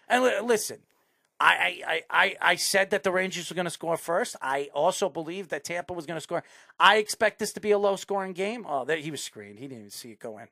And 0.06 0.22
li- 0.22 0.40
listen, 0.40 0.78
I, 1.40 1.82
I, 1.86 2.02
I, 2.10 2.36
I 2.40 2.56
said 2.56 2.90
that 2.90 3.02
the 3.02 3.10
Rangers 3.10 3.48
were 3.48 3.54
going 3.54 3.64
to 3.64 3.70
score 3.70 3.96
first. 3.96 4.36
I 4.42 4.68
also 4.74 5.08
believed 5.08 5.50
that 5.50 5.64
Tampa 5.64 5.94
was 5.94 6.04
going 6.04 6.18
to 6.18 6.20
score. 6.20 6.44
I 6.78 6.98
expect 6.98 7.38
this 7.38 7.52
to 7.54 7.60
be 7.60 7.70
a 7.70 7.78
low 7.78 7.96
scoring 7.96 8.34
game. 8.34 8.66
Oh, 8.68 8.84
there, 8.84 8.98
he 8.98 9.10
was 9.10 9.22
screened. 9.22 9.58
He 9.58 9.66
didn't 9.66 9.78
even 9.78 9.90
see 9.90 10.10
it 10.10 10.20
go 10.20 10.38
in. 10.38 10.48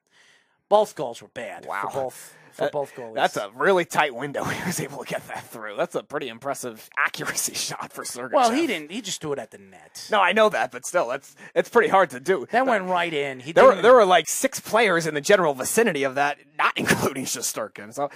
Both 0.69 0.95
goals 0.95 1.23
were 1.23 1.29
bad. 1.29 1.67
Wow. 1.67 1.89
For 1.91 2.01
both 2.03 2.35
for 2.53 2.65
That- 2.65 2.73
both 2.73 2.93
goalies. 2.97 3.15
That's 3.15 3.37
a 3.37 3.51
really 3.55 3.85
tight 3.85 4.15
window. 4.15 4.43
He 4.59 4.65
was 4.67 4.81
able 4.81 4.99
to 4.99 5.05
get 5.09 5.27
that 5.29 5.45
through. 5.49 5.77
That's 5.77 5.95
a 5.95 6.03
pretty 6.03 6.29
impressive 6.29 6.91
accuracy 6.99 7.55
shot 7.55 7.93
for 7.93 8.03
Sergachev. 8.05 8.33
well, 8.33 8.51
he 8.51 8.67
didn't. 8.67 8.91
He 8.91 9.01
just 9.01 9.21
threw 9.21 9.33
it 9.33 9.39
at 9.39 9.53
the 9.53 9.59
net. 9.59 10.09
No, 10.11 10.21
I 10.21 10.33
know 10.33 10.49
that, 10.49 10.73
but 10.73 10.85
still, 10.85 11.09
that's 11.09 11.37
it's 11.55 11.69
pretty 11.69 11.89
hard 11.89 12.11
to 12.11 12.21
do. 12.21 12.47
That 12.51 12.67
went 12.67 12.85
right 12.85 13.13
in. 13.15 13.39
He 13.41 13.53
There 13.53 13.65
were, 13.65 13.81
there 13.81 13.95
were 13.95 14.05
like 14.05 14.29
six 14.29 14.59
players 14.61 15.07
in 15.07 15.15
the 15.15 15.21
general 15.21 15.55
vicinity 15.55 16.03
of 16.03 16.17
that, 16.17 16.39
not 16.59 16.73
including 16.77 17.25
Shesterkin. 17.27 17.95
So, 17.95 18.11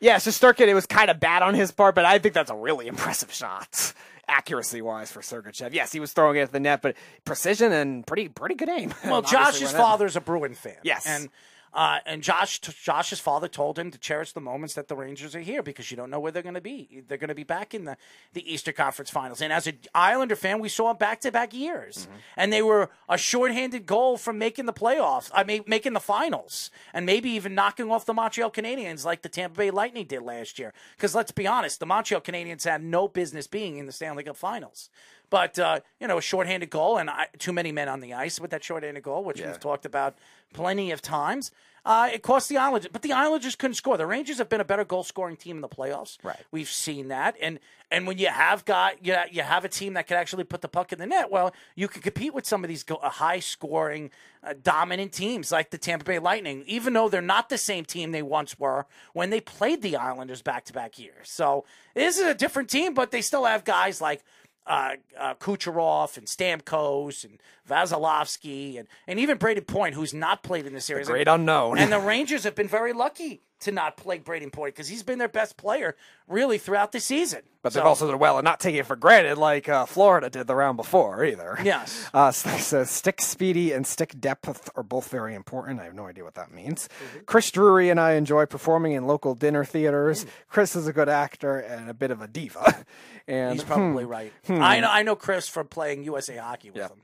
yeah, 0.00 0.16
Shesterkin, 0.16 0.66
it 0.68 0.74
was 0.74 0.86
kind 0.86 1.10
of 1.10 1.20
bad 1.20 1.42
on 1.42 1.54
his 1.54 1.70
part, 1.70 1.94
but 1.94 2.04
I 2.06 2.18
think 2.18 2.32
that's 2.32 2.50
a 2.50 2.56
really 2.56 2.86
impressive 2.86 3.32
shot, 3.34 3.92
accuracy 4.28 4.80
wise, 4.80 5.12
for 5.12 5.20
Sergachev. 5.20 5.74
Yes, 5.74 5.92
he 5.92 6.00
was 6.00 6.12
throwing 6.14 6.36
it 6.38 6.42
at 6.42 6.52
the 6.52 6.60
net, 6.60 6.80
but 6.80 6.96
precision 7.26 7.70
and 7.72 8.06
pretty 8.06 8.28
pretty 8.28 8.54
good 8.54 8.70
aim. 8.70 8.94
Well, 9.04 9.20
Josh's 9.20 9.72
father's 9.72 10.16
a 10.16 10.20
Bruin 10.22 10.54
fan. 10.54 10.76
Yes. 10.82 11.06
and 11.06 11.28
uh, 11.74 11.98
and 12.06 12.22
Josh 12.22 12.60
Josh's 12.60 13.18
father 13.20 13.48
told 13.48 13.78
him 13.78 13.90
to 13.90 13.98
cherish 13.98 14.32
the 14.32 14.40
moments 14.40 14.74
that 14.74 14.88
the 14.88 14.94
Rangers 14.96 15.34
are 15.34 15.40
here 15.40 15.62
because 15.62 15.90
you 15.90 15.96
don't 15.96 16.08
know 16.10 16.20
where 16.20 16.30
they're 16.32 16.42
going 16.42 16.54
to 16.54 16.60
be. 16.60 17.02
They're 17.08 17.18
going 17.18 17.28
to 17.28 17.34
be 17.34 17.44
back 17.44 17.74
in 17.74 17.84
the 17.84 17.96
the 18.32 18.52
Easter 18.52 18.72
Conference 18.72 19.10
Finals. 19.10 19.42
And 19.42 19.52
as 19.52 19.66
an 19.66 19.78
Islander 19.94 20.36
fan, 20.36 20.60
we 20.60 20.68
saw 20.68 20.94
back 20.94 21.20
to 21.22 21.32
back 21.32 21.52
years, 21.52 22.06
Mm-hmm. 22.06 22.18
and 22.36 22.52
they 22.52 22.62
were 22.62 22.90
a 23.08 23.18
shorthanded 23.18 23.86
goal 23.86 24.16
from 24.16 24.38
making 24.38 24.66
the 24.66 24.72
playoffs. 24.72 25.30
I 25.34 25.44
mean, 25.44 25.64
making 25.66 25.92
the 25.94 26.00
finals, 26.00 26.70
and 26.92 27.04
maybe 27.04 27.30
even 27.30 27.54
knocking 27.54 27.90
off 27.90 28.06
the 28.06 28.14
Montreal 28.14 28.50
Canadiens 28.50 29.04
like 29.04 29.22
the 29.22 29.28
Tampa 29.28 29.58
Bay 29.58 29.70
Lightning 29.70 30.06
did 30.06 30.22
last 30.22 30.58
year. 30.58 30.72
Because 30.96 31.14
let's 31.14 31.32
be 31.32 31.46
honest, 31.46 31.80
the 31.80 31.86
Montreal 31.86 32.20
Canadiens 32.20 32.64
had 32.64 32.82
no 32.84 33.08
business 33.08 33.46
being 33.46 33.78
in 33.78 33.86
the 33.86 33.92
Stanley 33.92 34.22
Cup 34.24 34.36
Finals. 34.36 34.90
But 35.34 35.58
uh, 35.58 35.80
you 35.98 36.06
know, 36.06 36.18
a 36.18 36.22
shorthanded 36.22 36.70
goal 36.70 36.96
and 36.96 37.10
I, 37.10 37.26
too 37.40 37.52
many 37.52 37.72
men 37.72 37.88
on 37.88 37.98
the 37.98 38.14
ice 38.14 38.38
with 38.38 38.52
that 38.52 38.62
shorthanded 38.62 39.02
goal, 39.02 39.24
which 39.24 39.40
we've 39.40 39.58
talked 39.58 39.84
about 39.84 40.14
plenty 40.52 40.92
of 40.92 41.02
times. 41.02 41.50
Uh, 41.84 42.08
it 42.12 42.22
cost 42.22 42.48
the 42.48 42.56
Islanders, 42.56 42.88
but 42.92 43.02
the 43.02 43.12
Islanders 43.12 43.56
couldn't 43.56 43.74
score. 43.74 43.98
The 43.98 44.06
Rangers 44.06 44.38
have 44.38 44.48
been 44.48 44.60
a 44.60 44.64
better 44.64 44.84
goal 44.84 45.02
scoring 45.02 45.36
team 45.36 45.56
in 45.56 45.60
the 45.60 45.68
playoffs. 45.68 46.18
Right. 46.22 46.38
We've 46.52 46.70
seen 46.70 47.08
that, 47.08 47.34
and 47.42 47.58
and 47.90 48.06
when 48.06 48.16
you 48.16 48.28
have 48.28 48.64
got 48.64 49.04
you, 49.04 49.16
you 49.30 49.42
have 49.42 49.64
a 49.64 49.68
team 49.68 49.94
that 49.94 50.06
can 50.06 50.16
actually 50.16 50.44
put 50.44 50.62
the 50.62 50.68
puck 50.68 50.92
in 50.92 51.00
the 51.00 51.06
net, 51.06 51.32
well, 51.32 51.52
you 51.74 51.88
can 51.88 52.00
compete 52.00 52.32
with 52.32 52.46
some 52.46 52.62
of 52.64 52.68
these 52.68 52.84
go, 52.84 52.94
uh, 52.96 53.10
high 53.10 53.40
scoring, 53.40 54.12
uh, 54.42 54.54
dominant 54.62 55.12
teams 55.12 55.50
like 55.52 55.70
the 55.70 55.78
Tampa 55.78 56.04
Bay 56.04 56.18
Lightning, 56.20 56.62
even 56.68 56.92
though 56.92 57.08
they're 57.08 57.20
not 57.20 57.48
the 57.48 57.58
same 57.58 57.84
team 57.84 58.12
they 58.12 58.22
once 58.22 58.58
were 58.58 58.86
when 59.12 59.30
they 59.30 59.40
played 59.40 59.82
the 59.82 59.96
Islanders 59.96 60.42
back 60.42 60.64
to 60.66 60.72
back 60.72 60.98
years. 60.98 61.28
So 61.28 61.64
this 61.94 62.18
is 62.18 62.24
a 62.24 62.34
different 62.34 62.70
team, 62.70 62.94
but 62.94 63.10
they 63.10 63.20
still 63.20 63.44
have 63.44 63.64
guys 63.64 64.00
like 64.00 64.24
uh, 64.66 64.92
uh, 65.18 65.34
Kucherov 65.34 66.16
and 66.16 66.26
Stamkos 66.26 67.24
and 67.24 67.38
Vasilevskiy 67.68 68.78
and, 68.78 68.88
and 69.06 69.18
even 69.18 69.38
Brayden 69.38 69.66
Point, 69.66 69.94
who's 69.94 70.14
not 70.14 70.42
played 70.42 70.66
in 70.66 70.72
the 70.72 70.80
series. 70.80 71.06
great 71.08 71.28
And- 71.28 71.40
unknown. 71.42 71.78
And 71.78 71.92
the 71.92 71.98
Rangers 71.98 72.44
have 72.44 72.54
been 72.54 72.68
very 72.68 72.92
lucky 72.92 73.42
to 73.64 73.72
not 73.72 73.96
play 73.96 74.18
Brayden 74.18 74.50
Point 74.52 74.74
because 74.74 74.88
he's 74.88 75.02
been 75.02 75.18
their 75.18 75.28
best 75.28 75.56
player 75.56 75.96
really 76.28 76.56
throughout 76.56 76.92
the 76.92 77.00
season. 77.00 77.42
But 77.62 77.72
So- 77.72 77.78
they've 77.80 77.86
also 77.86 78.06
done 78.10 78.18
well 78.18 78.38
and 78.38 78.44
not 78.44 78.60
taking 78.60 78.80
it 78.80 78.86
for 78.86 78.96
granted 78.96 79.36
like 79.38 79.68
uh, 79.68 79.86
Florida 79.86 80.30
did 80.30 80.46
the 80.46 80.54
round 80.54 80.76
before 80.76 81.24
either. 81.24 81.58
Yes. 81.62 82.08
Uh, 82.14 82.30
so 82.30 82.48
says 82.58 82.90
stick 82.90 83.20
speedy 83.20 83.72
and 83.72 83.86
stick 83.86 84.18
depth 84.20 84.70
are 84.76 84.82
both 84.82 85.08
very 85.10 85.34
important. 85.34 85.80
I 85.80 85.84
have 85.84 85.94
no 85.94 86.06
idea 86.06 86.22
what 86.24 86.34
that 86.34 86.52
means. 86.52 86.88
Mm-hmm. 86.88 87.24
Chris 87.26 87.50
Drury 87.50 87.90
and 87.90 87.98
I 87.98 88.12
enjoy 88.12 88.46
performing 88.46 88.92
in 88.92 89.06
local 89.06 89.34
dinner 89.34 89.64
Mm. 89.64 89.68
theaters. 89.68 90.26
Chris 90.48 90.76
is 90.76 90.86
a 90.86 90.92
good 90.92 91.08
actor 91.08 91.58
and 91.58 91.90
a 91.90 91.94
bit 91.94 92.10
of 92.10 92.22
a 92.22 92.28
diva. 92.28 92.84
And 93.26 93.54
He's 93.54 93.64
probably 93.64 94.04
right. 94.04 94.32
I 94.50 94.80
know. 94.80 94.90
I 94.90 95.02
know 95.02 95.16
Chris 95.16 95.48
from 95.48 95.66
playing 95.68 96.04
USA 96.04 96.36
Hockey 96.36 96.70
with 96.70 96.82
him. 96.90 97.00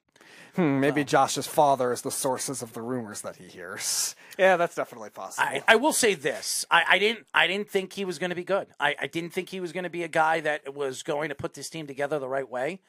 Hmm, 0.56 0.80
maybe 0.80 1.04
Josh's 1.04 1.46
father 1.46 1.92
is 1.92 2.02
the 2.02 2.10
sources 2.10 2.62
of 2.62 2.72
the 2.72 2.82
rumors 2.82 3.20
that 3.22 3.36
he 3.36 3.44
hears. 3.44 4.14
Yeah, 4.38 4.56
that's 4.56 4.74
definitely 4.74 5.10
possible. 5.10 5.46
I, 5.48 5.62
I 5.68 5.76
will 5.76 5.92
say 5.92 6.14
this: 6.14 6.64
I, 6.70 6.82
I 6.88 6.98
didn't. 6.98 7.26
I 7.34 7.46
didn't 7.46 7.68
think 7.70 7.92
he 7.92 8.04
was 8.04 8.18
going 8.18 8.30
to 8.30 8.36
be 8.36 8.44
good. 8.44 8.68
I, 8.80 8.94
I 9.00 9.06
didn't 9.06 9.30
think 9.30 9.48
he 9.50 9.60
was 9.60 9.72
going 9.72 9.84
to 9.84 9.90
be 9.90 10.02
a 10.02 10.08
guy 10.08 10.40
that 10.40 10.74
was 10.74 11.02
going 11.02 11.28
to 11.28 11.34
put 11.34 11.54
this 11.54 11.68
team 11.70 11.86
together 11.86 12.18
the 12.18 12.28
right 12.28 12.48
way. 12.48 12.80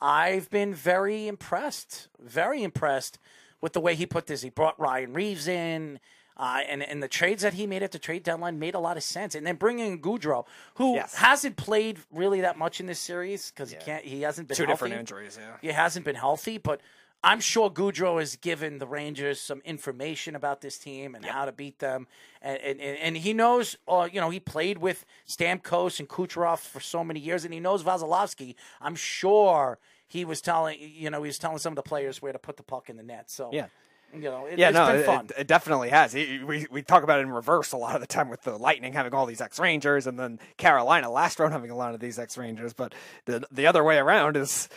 I've 0.00 0.48
been 0.50 0.74
very 0.74 1.26
impressed, 1.26 2.08
very 2.20 2.62
impressed 2.62 3.18
with 3.60 3.72
the 3.72 3.80
way 3.80 3.94
he 3.96 4.06
put 4.06 4.26
this. 4.26 4.42
He 4.42 4.50
brought 4.50 4.78
Ryan 4.78 5.12
Reaves 5.12 5.48
in. 5.48 5.98
Uh, 6.40 6.60
and 6.68 6.84
and 6.84 7.02
the 7.02 7.08
trades 7.08 7.42
that 7.42 7.54
he 7.54 7.66
made 7.66 7.82
at 7.82 7.90
the 7.90 7.98
trade 7.98 8.22
deadline 8.22 8.60
made 8.60 8.76
a 8.76 8.78
lot 8.78 8.96
of 8.96 9.02
sense. 9.02 9.34
And 9.34 9.44
then 9.44 9.56
bringing 9.56 9.90
in 9.94 9.98
Goodrow, 10.00 10.46
who 10.76 10.94
Yes. 10.94 11.12
hasn't 11.16 11.56
played 11.56 11.98
really 12.12 12.42
that 12.42 12.56
much 12.56 12.78
in 12.78 12.86
this 12.86 13.00
series 13.00 13.50
because 13.50 13.72
he 13.72 13.76
can't, 13.76 14.04
he 14.04 14.22
hasn't 14.22 14.46
been 14.46 14.56
Two 14.56 14.62
healthy. 14.62 14.72
different 14.74 14.94
injuries, 15.00 15.36
yeah. 15.40 15.56
He 15.60 15.68
hasn't 15.74 16.04
been 16.04 16.14
healthy, 16.14 16.58
but 16.58 16.80
I'm 17.22 17.40
sure 17.40 17.68
Goodrow 17.70 18.20
has 18.20 18.36
given 18.36 18.78
the 18.78 18.86
Rangers 18.86 19.40
some 19.40 19.60
information 19.64 20.36
about 20.36 20.60
this 20.60 20.78
team 20.78 21.14
and 21.14 21.24
how 21.24 21.46
to 21.46 21.52
beat 21.52 21.80
them, 21.80 22.06
and 22.40 22.58
and, 22.60 22.80
and 22.80 22.98
and 22.98 23.16
he 23.16 23.32
knows. 23.32 23.76
Uh, 23.88 24.08
you 24.10 24.20
know, 24.20 24.30
he 24.30 24.38
played 24.38 24.78
with 24.78 25.04
Stamkos 25.26 25.98
and 25.98 26.08
Kucherov 26.08 26.58
for 26.60 26.80
so 26.80 27.02
many 27.02 27.18
years, 27.18 27.44
and 27.44 27.52
he 27.52 27.60
knows 27.60 27.82
Vasilevskiy. 27.82 28.54
I'm 28.80 28.94
sure 28.94 29.78
he 30.06 30.24
was 30.24 30.40
telling 30.40 30.78
you 30.80 31.10
know 31.10 31.22
he 31.22 31.28
was 31.28 31.38
telling 31.38 31.58
some 31.58 31.72
of 31.72 31.76
the 31.76 31.82
players 31.82 32.22
where 32.22 32.32
to 32.32 32.38
put 32.38 32.56
the 32.56 32.62
puck 32.62 32.88
in 32.88 32.96
the 32.96 33.02
net. 33.02 33.30
So 33.30 33.50
Yeah. 33.52 33.66
You 34.14 34.22
know, 34.22 34.46
it, 34.46 34.58
Yeah, 34.58 34.68
it's 34.68 34.74
no, 34.74 34.86
been 34.86 34.96
it, 34.96 35.06
fun. 35.06 35.26
it- 35.26 35.40
it 35.40 35.46
definitely 35.46 35.90
has. 35.90 36.12
He- 36.12 36.40
We 36.44 36.66
we 36.70 36.82
talk 36.82 37.02
about 37.02 37.18
it 37.18 37.22
in 37.22 37.30
reverse 37.30 37.72
a 37.72 37.76
lot 37.76 37.94
of 37.94 38.00
the 38.00 38.06
time 38.06 38.28
with 38.28 38.42
the 38.42 38.56
Lightning 38.56 38.92
having 38.92 39.12
all 39.14 39.26
these 39.26 39.40
ex 39.40 39.58
Rangers, 39.58 40.06
and 40.06 40.18
then 40.18 40.38
Carolina 40.56 41.10
last 41.10 41.38
round 41.38 41.52
having 41.52 41.70
a 41.70 41.76
lot 41.76 41.94
of 41.94 42.00
these 42.00 42.18
ex 42.18 42.36
Rangers. 42.38 42.72
But 42.72 42.94
the 43.26 43.44
the 43.50 43.66
other 43.66 43.84
way 43.84 43.98
around 43.98 44.36
is 44.36 44.68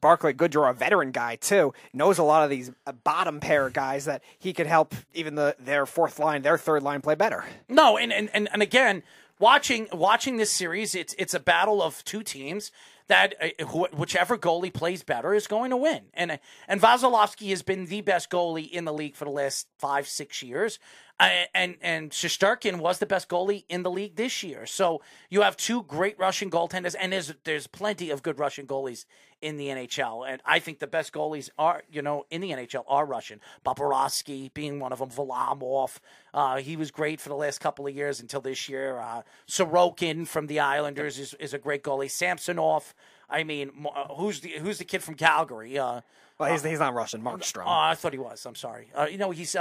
Barclay 0.00 0.32
Goodrow, 0.34 0.70
a 0.70 0.74
veteran 0.74 1.10
guy 1.12 1.36
too, 1.36 1.72
knows 1.92 2.18
a 2.18 2.22
lot 2.22 2.44
of 2.44 2.50
these 2.50 2.70
uh, 2.86 2.92
bottom 2.92 3.40
pair 3.40 3.70
guys 3.70 4.04
that 4.04 4.22
he 4.38 4.52
could 4.52 4.66
help 4.66 4.94
even 5.14 5.34
the 5.34 5.56
their 5.58 5.86
fourth 5.86 6.18
line, 6.18 6.42
their 6.42 6.58
third 6.58 6.82
line 6.82 7.00
play 7.00 7.14
better. 7.14 7.44
No, 7.68 7.96
and, 7.96 8.12
and, 8.12 8.28
and, 8.34 8.48
and 8.52 8.62
again, 8.62 9.02
watching 9.38 9.88
watching 9.92 10.36
this 10.36 10.50
series, 10.52 10.94
it's 10.94 11.14
it's 11.18 11.34
a 11.34 11.40
battle 11.40 11.82
of 11.82 12.04
two 12.04 12.22
teams 12.22 12.70
that 13.08 13.34
uh, 13.40 13.64
wh- 13.64 13.98
whichever 13.98 14.38
goalie 14.38 14.72
plays 14.72 15.02
better 15.02 15.34
is 15.34 15.46
going 15.46 15.70
to 15.70 15.76
win. 15.76 16.04
And 16.14 16.30
uh, 16.32 16.36
and 16.66 16.80
Vasilevskiy 16.80 17.50
has 17.50 17.62
been 17.62 17.86
the 17.86 18.00
best 18.00 18.30
goalie 18.30 18.70
in 18.70 18.84
the 18.84 18.92
league 18.92 19.16
for 19.16 19.24
the 19.24 19.30
last 19.30 19.66
five 19.78 20.06
six 20.06 20.42
years. 20.42 20.78
Uh, 21.20 21.30
and 21.54 21.76
and 21.82 22.10
Shesterkin 22.12 22.78
was 22.78 22.98
the 22.98 23.06
best 23.06 23.28
goalie 23.28 23.64
in 23.68 23.82
the 23.82 23.90
league 23.90 24.16
this 24.16 24.42
year. 24.42 24.66
So 24.66 25.02
you 25.28 25.42
have 25.42 25.56
two 25.56 25.82
great 25.82 26.18
Russian 26.18 26.50
goaltenders, 26.50 26.94
and 26.98 27.12
there's 27.12 27.34
there's 27.44 27.66
plenty 27.66 28.10
of 28.10 28.22
good 28.22 28.38
Russian 28.38 28.66
goalies 28.66 29.04
in 29.40 29.56
the 29.56 29.68
NHL. 29.68 30.28
And 30.28 30.40
I 30.44 30.58
think 30.58 30.78
the 30.78 30.86
best 30.86 31.12
goalies 31.12 31.50
are 31.58 31.82
you 31.90 32.02
know 32.02 32.24
in 32.30 32.40
the 32.40 32.50
NHL 32.50 32.84
are 32.88 33.06
Russian. 33.06 33.40
Bobrovsky 33.64 34.52
being 34.54 34.80
one 34.80 34.92
of 34.92 34.98
them. 34.98 35.10
Varlamov, 35.10 35.98
uh, 36.34 36.56
he 36.58 36.76
was 36.76 36.90
great 36.90 37.20
for 37.20 37.28
the 37.28 37.34
last 37.36 37.60
couple 37.60 37.86
of 37.86 37.94
years 37.94 38.20
until 38.20 38.40
this 38.40 38.68
year. 38.68 38.98
Uh, 38.98 39.22
Sorokin 39.48 40.26
from 40.26 40.46
the 40.46 40.60
Islanders 40.60 41.18
is, 41.18 41.34
is 41.34 41.54
a 41.54 41.58
great 41.58 41.82
goalie. 41.82 42.10
Samsonov. 42.10 42.94
I 43.30 43.44
mean, 43.44 43.70
uh, 43.94 44.14
who's 44.14 44.40
the 44.40 44.50
who's 44.52 44.78
the 44.78 44.84
kid 44.84 45.02
from 45.02 45.14
Calgary? 45.14 45.78
Uh, 45.78 46.00
Well, 46.38 46.50
he's, 46.52 46.62
he's 46.64 46.78
not 46.78 46.94
Russian. 46.94 47.22
Markstrom. 47.22 47.64
Oh, 47.66 47.70
I 47.90 47.94
thought 47.94 48.12
he 48.12 48.18
was. 48.18 48.46
I'm 48.46 48.54
sorry. 48.54 48.90
Uh, 48.94 49.06
you 49.10 49.18
know, 49.18 49.30
he's 49.32 49.54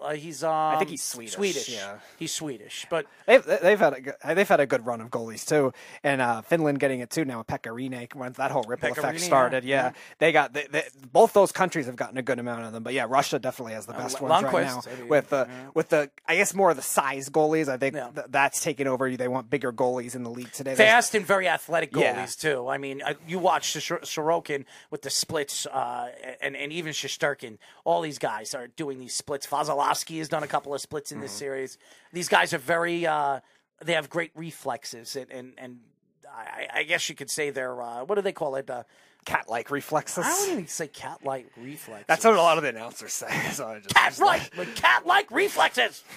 uh, 0.00 0.04
uh 0.04 0.14
he's 0.14 0.42
um, 0.44 0.78
think 0.78 0.90
he's 0.90 1.02
Swedish, 1.02 1.34
Swedish. 1.34 1.68
yeah. 1.68 1.98
he's 2.18 2.32
Swedish. 2.32 2.86
But 2.90 3.06
They've, 3.26 3.44
they've 3.44 3.78
had 3.78 3.94
a 3.94 4.00
good, 4.00 4.14
they've 4.24 4.48
had 4.48 4.60
a 4.60 4.66
good 4.66 4.86
run 4.86 5.00
of 5.00 5.10
goalies 5.10 5.46
too, 5.46 5.72
and 6.02 6.20
uh, 6.20 6.42
Finland 6.42 6.80
getting 6.80 7.00
it 7.00 7.10
too 7.10 7.24
now. 7.24 7.38
with 7.38 7.46
Pekka 7.46 7.70
Rinne 7.72 8.14
when 8.14 8.32
that 8.32 8.50
whole 8.50 8.64
ripple 8.64 8.90
Pekka 8.90 8.98
effect 8.98 9.20
started, 9.20 9.64
yeah. 9.64 9.86
yeah, 9.86 9.92
they 10.18 10.32
got 10.32 10.52
they, 10.52 10.66
they, 10.70 10.84
both 11.12 11.32
those 11.32 11.52
countries 11.52 11.86
have 11.86 11.96
gotten 11.96 12.18
a 12.18 12.22
good 12.22 12.38
amount 12.38 12.64
of 12.64 12.72
them. 12.72 12.82
But 12.82 12.94
yeah, 12.94 13.06
Russia 13.08 13.38
definitely 13.38 13.74
has 13.74 13.86
the 13.86 13.94
best 13.94 14.20
ones 14.20 14.42
right 14.44 14.52
now 14.52 14.80
Lundqvist, 14.80 15.08
with 15.08 15.30
the 15.30 15.48
with 15.74 15.88
the 15.88 16.10
I 16.26 16.36
guess 16.36 16.54
more 16.54 16.70
of 16.70 16.76
the 16.76 16.82
size 16.82 17.28
goalies. 17.30 17.68
I 17.68 17.76
think 17.76 17.94
Yeah. 17.94 18.10
th- 18.14 18.26
that's 18.30 18.62
taken 18.62 18.86
over. 18.86 19.14
They 19.16 19.28
want 19.28 19.50
bigger 19.50 19.72
goalies 19.72 20.14
in 20.14 20.22
the 20.22 20.30
league 20.30 20.52
today. 20.52 20.74
There's- 20.74 20.90
fast 20.90 21.14
and 21.14 21.26
very 21.26 21.48
athletic 21.48 21.92
goalies 21.92 22.42
Yeah. 22.42 22.52
too. 22.52 22.68
I 22.68 22.78
mean, 22.78 23.02
uh, 23.02 23.14
you 23.26 23.38
watch 23.38 23.72
Sor- 23.72 24.00
Sorokin 24.00 24.64
with 24.90 25.02
the 25.02 25.10
splits, 25.10 25.66
uh, 25.66 26.10
and 26.40 26.56
and 26.56 26.72
even 26.72 26.92
Shesterkin. 26.92 27.58
All 27.84 28.02
these 28.02 28.18
guys 28.18 28.54
are 28.54 28.68
doing 28.68 28.98
these 28.98 29.14
splits. 29.14 29.46
Vasilevskiy 29.86 30.18
has 30.18 30.28
done 30.28 30.42
a 30.42 30.46
couple 30.46 30.74
of 30.74 30.80
splits 30.80 31.12
in 31.12 31.20
this 31.20 31.30
Mm-hmm. 31.32 31.38
series. 31.38 31.78
These 32.12 32.28
guys 32.28 32.52
are 32.54 32.58
very. 32.58 33.06
Uh, 33.06 33.40
they 33.84 33.92
have 33.92 34.08
great 34.10 34.30
reflexes, 34.34 35.16
and 35.16 35.30
and, 35.30 35.52
and 35.58 35.78
I, 36.30 36.66
I 36.74 36.82
guess 36.84 37.08
you 37.08 37.14
could 37.14 37.30
say 37.30 37.50
they're. 37.50 37.80
Uh, 37.82 38.04
what 38.04 38.14
do 38.16 38.22
they 38.22 38.32
call 38.32 38.56
it? 38.56 38.68
Uh, 38.70 38.82
cat-like 39.24 39.70
reflexes. 39.72 40.24
I 40.24 40.30
wouldn't 40.32 40.52
even 40.52 40.66
say 40.68 40.86
cat-like 40.86 41.50
reflexes. 41.56 42.06
That's 42.06 42.24
what 42.24 42.34
a 42.34 42.40
lot 42.40 42.58
of 42.58 42.62
the 42.62 42.68
announcers 42.70 43.12
say. 43.12 43.26
So 43.52 43.66
I 43.66 43.80
just 43.80 43.94
cat-like, 43.94 44.74
cat-like 44.76 45.30
reflexes. 45.32 46.04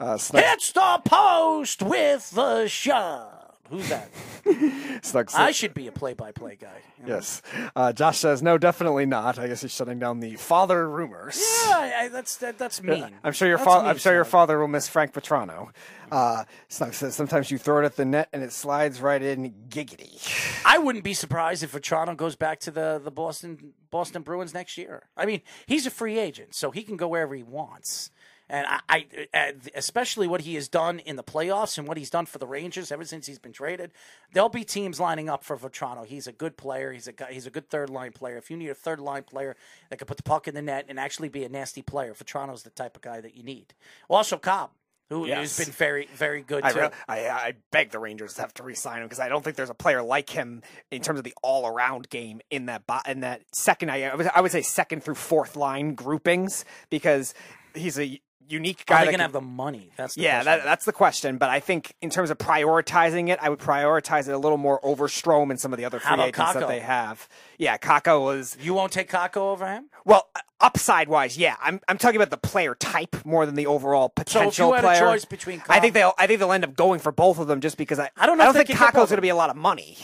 uh, 0.00 0.18
It's 0.18 0.72
the 0.72 1.00
post 1.04 1.82
with 1.82 2.30
the 2.30 2.66
shove. 2.68 3.35
Who's 3.70 3.88
that? 3.88 4.10
Snug 5.04 5.30
I 5.34 5.50
should 5.50 5.74
be 5.74 5.88
a 5.88 5.92
play-by-play 5.92 6.58
guy. 6.60 6.68
you 6.98 7.06
know? 7.06 7.14
Yes. 7.16 7.42
Uh, 7.74 7.92
Josh 7.92 8.18
says, 8.18 8.42
no, 8.42 8.58
definitely 8.58 9.06
not. 9.06 9.38
I 9.38 9.48
guess 9.48 9.62
he's 9.62 9.72
shutting 9.72 9.98
down 9.98 10.20
the 10.20 10.36
father 10.36 10.88
rumors. 10.88 11.36
Yeah, 11.66 11.72
I, 11.72 11.92
I, 12.04 12.08
that's 12.08 12.36
that, 12.38 12.58
that's 12.58 12.82
mean. 12.82 13.10
I'm 13.24 13.32
sure 13.32 13.48
your 13.48 13.58
father. 13.58 13.88
I'm 13.88 13.98
sure 13.98 14.12
your 14.14 14.24
father 14.24 14.58
will 14.58 14.68
miss 14.68 14.88
Frank 14.88 15.12
Vatrano. 15.12 15.70
Uh, 16.10 16.44
Snug 16.68 16.94
says 16.94 17.16
sometimes 17.16 17.50
you 17.50 17.58
throw 17.58 17.82
it 17.82 17.84
at 17.84 17.96
the 17.96 18.04
net 18.04 18.28
and 18.32 18.42
it 18.42 18.52
slides 18.52 19.00
right 19.00 19.20
in. 19.20 19.52
Giggity. 19.68 20.62
I 20.64 20.78
wouldn't 20.78 21.04
be 21.04 21.14
surprised 21.14 21.62
if 21.62 21.72
Vatrano 21.72 22.16
goes 22.16 22.36
back 22.36 22.60
to 22.60 22.70
the, 22.70 23.00
the 23.02 23.10
Boston 23.10 23.72
Boston 23.90 24.22
Bruins 24.22 24.54
next 24.54 24.78
year. 24.78 25.08
I 25.16 25.26
mean, 25.26 25.42
he's 25.66 25.86
a 25.86 25.90
free 25.90 26.18
agent, 26.18 26.54
so 26.54 26.70
he 26.70 26.82
can 26.82 26.96
go 26.96 27.08
wherever 27.08 27.34
he 27.34 27.42
wants. 27.42 28.10
And 28.48 28.64
I, 28.88 29.06
I, 29.34 29.54
especially 29.74 30.28
what 30.28 30.42
he 30.42 30.54
has 30.54 30.68
done 30.68 31.00
in 31.00 31.16
the 31.16 31.24
playoffs 31.24 31.78
and 31.78 31.88
what 31.88 31.96
he's 31.96 32.10
done 32.10 32.26
for 32.26 32.38
the 32.38 32.46
Rangers 32.46 32.92
ever 32.92 33.04
since 33.04 33.26
he's 33.26 33.40
been 33.40 33.52
traded, 33.52 33.90
there'll 34.32 34.48
be 34.48 34.62
teams 34.64 35.00
lining 35.00 35.28
up 35.28 35.42
for 35.42 35.56
Vatrano. 35.56 36.06
He's 36.06 36.28
a 36.28 36.32
good 36.32 36.56
player. 36.56 36.92
He's 36.92 37.08
a 37.08 37.12
guy, 37.12 37.32
he's 37.32 37.46
a 37.46 37.50
good 37.50 37.68
third 37.68 37.90
line 37.90 38.12
player. 38.12 38.36
If 38.36 38.48
you 38.50 38.56
need 38.56 38.68
a 38.68 38.74
third 38.74 39.00
line 39.00 39.24
player 39.24 39.56
that 39.90 39.96
can 39.98 40.06
put 40.06 40.16
the 40.16 40.22
puck 40.22 40.46
in 40.46 40.54
the 40.54 40.62
net 40.62 40.86
and 40.88 41.00
actually 41.00 41.28
be 41.28 41.42
a 41.44 41.48
nasty 41.48 41.82
player, 41.82 42.14
Vatrano's 42.14 42.62
the 42.62 42.70
type 42.70 42.94
of 42.94 43.02
guy 43.02 43.20
that 43.20 43.36
you 43.36 43.42
need. 43.42 43.74
Also, 44.08 44.36
Copp, 44.36 44.72
who 45.10 45.26
Yes. 45.26 45.56
has 45.56 45.66
been 45.66 45.72
very, 45.74 46.06
very 46.14 46.42
good 46.42 46.62
I, 46.64 46.72
too. 46.72 46.80
re- 46.80 46.90
I, 47.08 47.28
I 47.28 47.54
beg 47.72 47.90
the 47.90 47.98
Rangers 47.98 48.34
to 48.34 48.42
have 48.42 48.54
to 48.54 48.62
re-sign 48.62 48.98
him 49.02 49.06
because 49.06 49.20
I 49.20 49.28
don't 49.28 49.42
think 49.42 49.56
there's 49.56 49.70
a 49.70 49.74
player 49.74 50.02
like 50.02 50.30
him 50.30 50.62
in 50.92 51.02
terms 51.02 51.18
of 51.18 51.24
the 51.24 51.34
all-around 51.42 52.08
game 52.10 52.40
in 52.50 52.66
that 52.66 52.86
bo- 52.86 53.00
in 53.08 53.20
that 53.20 53.42
second. 53.52 53.90
I 53.90 54.04
I 54.04 54.40
would 54.40 54.52
say 54.52 54.62
second 54.62 55.02
through 55.02 55.14
fourth 55.16 55.56
line 55.56 55.94
groupings 55.94 56.64
because 56.90 57.34
he's 57.74 57.98
a 57.98 58.20
unique 58.48 58.84
Are 58.88 58.94
guy. 58.94 58.98
they 59.00 59.04
going 59.06 59.12
to 59.12 59.16
can- 59.18 59.20
have 59.20 59.32
the 59.32 59.40
money? 59.40 59.90
That's 59.96 60.14
the 60.14 60.22
yeah, 60.22 60.42
that, 60.42 60.64
that's 60.64 60.84
the 60.84 60.92
question. 60.92 61.38
But 61.38 61.50
I 61.50 61.60
think 61.60 61.94
in 62.00 62.10
terms 62.10 62.30
of 62.30 62.38
prioritizing 62.38 63.28
it, 63.28 63.38
I 63.40 63.48
would 63.48 63.58
prioritize 63.58 64.28
it 64.28 64.32
a 64.32 64.38
little 64.38 64.58
more 64.58 64.80
over 64.84 65.08
Strome 65.08 65.50
and 65.50 65.60
some 65.60 65.72
of 65.72 65.78
the 65.78 65.84
other 65.84 66.00
free 66.00 66.20
agents 66.20 66.52
that 66.54 66.68
they 66.68 66.80
have. 66.80 67.28
Yeah, 67.58 67.76
Kakko 67.78 68.22
was 68.22 68.56
You 68.60 68.74
won't 68.74 68.92
take 68.92 69.10
Kakko 69.10 69.38
over 69.38 69.66
him? 69.66 69.90
well 70.04 70.28
upside 70.58 71.06
wise. 71.08 71.36
Yeah, 71.36 71.56
I'm 71.60 71.80
I'm 71.86 71.98
talking 71.98 72.16
about 72.16 72.30
the 72.30 72.38
player 72.38 72.74
type 72.74 73.14
more 73.26 73.44
than 73.44 73.56
the 73.56 73.66
overall 73.66 74.08
potential 74.08 74.50
So 74.52 74.64
if 74.64 74.68
you 74.70 74.72
had 74.74 74.84
player. 74.84 75.04
a 75.06 75.12
choice 75.12 75.24
between, 75.26 75.62
I 75.68 75.80
think 75.80 75.92
they'll 75.92 76.14
I 76.18 76.26
think 76.26 76.40
they'll 76.40 76.52
end 76.52 76.64
up 76.64 76.74
going 76.74 76.98
for 76.98 77.12
both 77.12 77.38
of 77.38 77.46
them 77.46 77.60
just 77.60 77.76
because 77.76 77.98
I 77.98 78.10
I 78.16 78.24
don't 78.26 78.38
know 78.38 78.44
I 78.44 78.46
don't 78.46 78.54
think 78.54 78.68
can 78.68 78.76
get 78.78 78.94
both 78.94 79.04
Kakko's 79.04 79.10
going 79.10 79.18
to 79.18 79.22
be 79.22 79.28
a 79.28 79.36
lot 79.36 79.50
of 79.50 79.56
money 79.56 79.98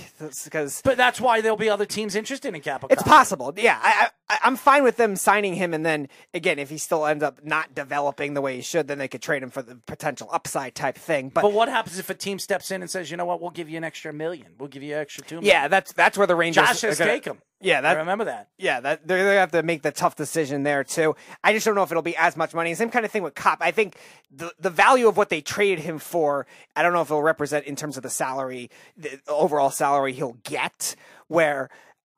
because 0.44 0.82
But 0.84 0.96
that's 0.98 1.20
why 1.20 1.40
there'll 1.40 1.56
be 1.56 1.70
other 1.70 1.86
teams 1.86 2.14
interested 2.14 2.54
in 2.54 2.60
Kakko. 2.60 2.86
it's 2.90 3.02
possible. 3.02 3.52
Yeah, 3.56 3.78
I, 3.82 4.08
I 4.28 4.38
I'm 4.44 4.56
fine 4.56 4.82
with 4.82 4.96
them 4.96 5.14
signing 5.16 5.54
him, 5.54 5.74
and 5.74 5.84
then 5.84 6.08
again, 6.34 6.58
if 6.58 6.70
he 6.70 6.78
still 6.78 7.04
ends 7.06 7.22
up 7.22 7.44
not 7.44 7.74
developing 7.74 8.32
the 8.34 8.40
way 8.40 8.56
he 8.56 8.62
should, 8.62 8.88
then 8.88 8.96
they 8.98 9.08
could 9.08 9.20
trade 9.22 9.42
him 9.42 9.50
for 9.50 9.60
the 9.62 9.76
potential 9.86 10.28
upside 10.32 10.74
type 10.74 10.96
thing. 10.96 11.28
But, 11.28 11.42
But 11.42 11.52
what 11.52 11.68
happens 11.68 11.98
if 11.98 12.08
a 12.08 12.14
team 12.14 12.38
steps 12.38 12.70
in 12.70 12.80
and 12.80 12.90
says, 12.90 13.10
you 13.10 13.16
know 13.18 13.26
what, 13.26 13.40
we'll 13.42 13.50
give 13.50 13.68
you 13.68 13.76
an 13.76 13.84
extra 13.84 14.10
million. 14.12 14.48
We'll 14.58 14.68
give 14.70 14.82
you 14.82 14.94
an 14.94 15.00
extra 15.02 15.22
two 15.24 15.36
million. 15.36 15.50
yeah, 15.50 15.68
that's 15.68 15.92
that's 15.92 16.16
where 16.16 16.26
the 16.26 16.34
Rangers. 16.36 16.62
Are. 16.64 16.66
Josh 16.68 16.78
says 16.78 16.98
are 17.42 17.64
gonna- 17.64 17.82
take 17.82 17.82
him. 17.82 17.84
Yeah, 17.84 17.88
I 17.90 17.92
remember 17.94 18.24
that. 18.24 18.48
Yeah, 18.58 18.80
that 18.80 19.06
they're 19.06 19.18
gonna 19.18 19.38
have 19.38 19.52
to 19.52 19.62
make 19.62 19.82
the 19.82 19.92
tough 19.92 20.16
decision 20.16 20.62
there 20.62 20.84
too. 20.84 21.14
I 21.44 21.52
just 21.52 21.64
don't 21.64 21.74
know 21.74 21.82
if 21.82 21.90
it'll 21.90 22.02
be 22.02 22.16
as 22.16 22.36
much 22.36 22.54
money. 22.54 22.74
Same 22.74 22.90
kind 22.90 23.04
of 23.04 23.10
thing 23.10 23.22
with 23.22 23.34
Copp. 23.34 23.58
I 23.60 23.70
think 23.70 23.96
the 24.30 24.52
the 24.58 24.70
value 24.70 25.08
of 25.08 25.16
what 25.16 25.28
they 25.28 25.40
traded 25.40 25.84
him 25.84 25.98
for, 25.98 26.46
I 26.74 26.82
don't 26.82 26.92
know 26.92 27.02
if 27.02 27.08
it'll 27.08 27.22
represent 27.22 27.66
in 27.66 27.76
terms 27.76 27.96
of 27.96 28.02
the 28.02 28.10
salary, 28.10 28.70
the 28.96 29.20
overall 29.28 29.70
salary 29.70 30.12
he'll 30.12 30.38
get. 30.44 30.96
Where 31.28 31.70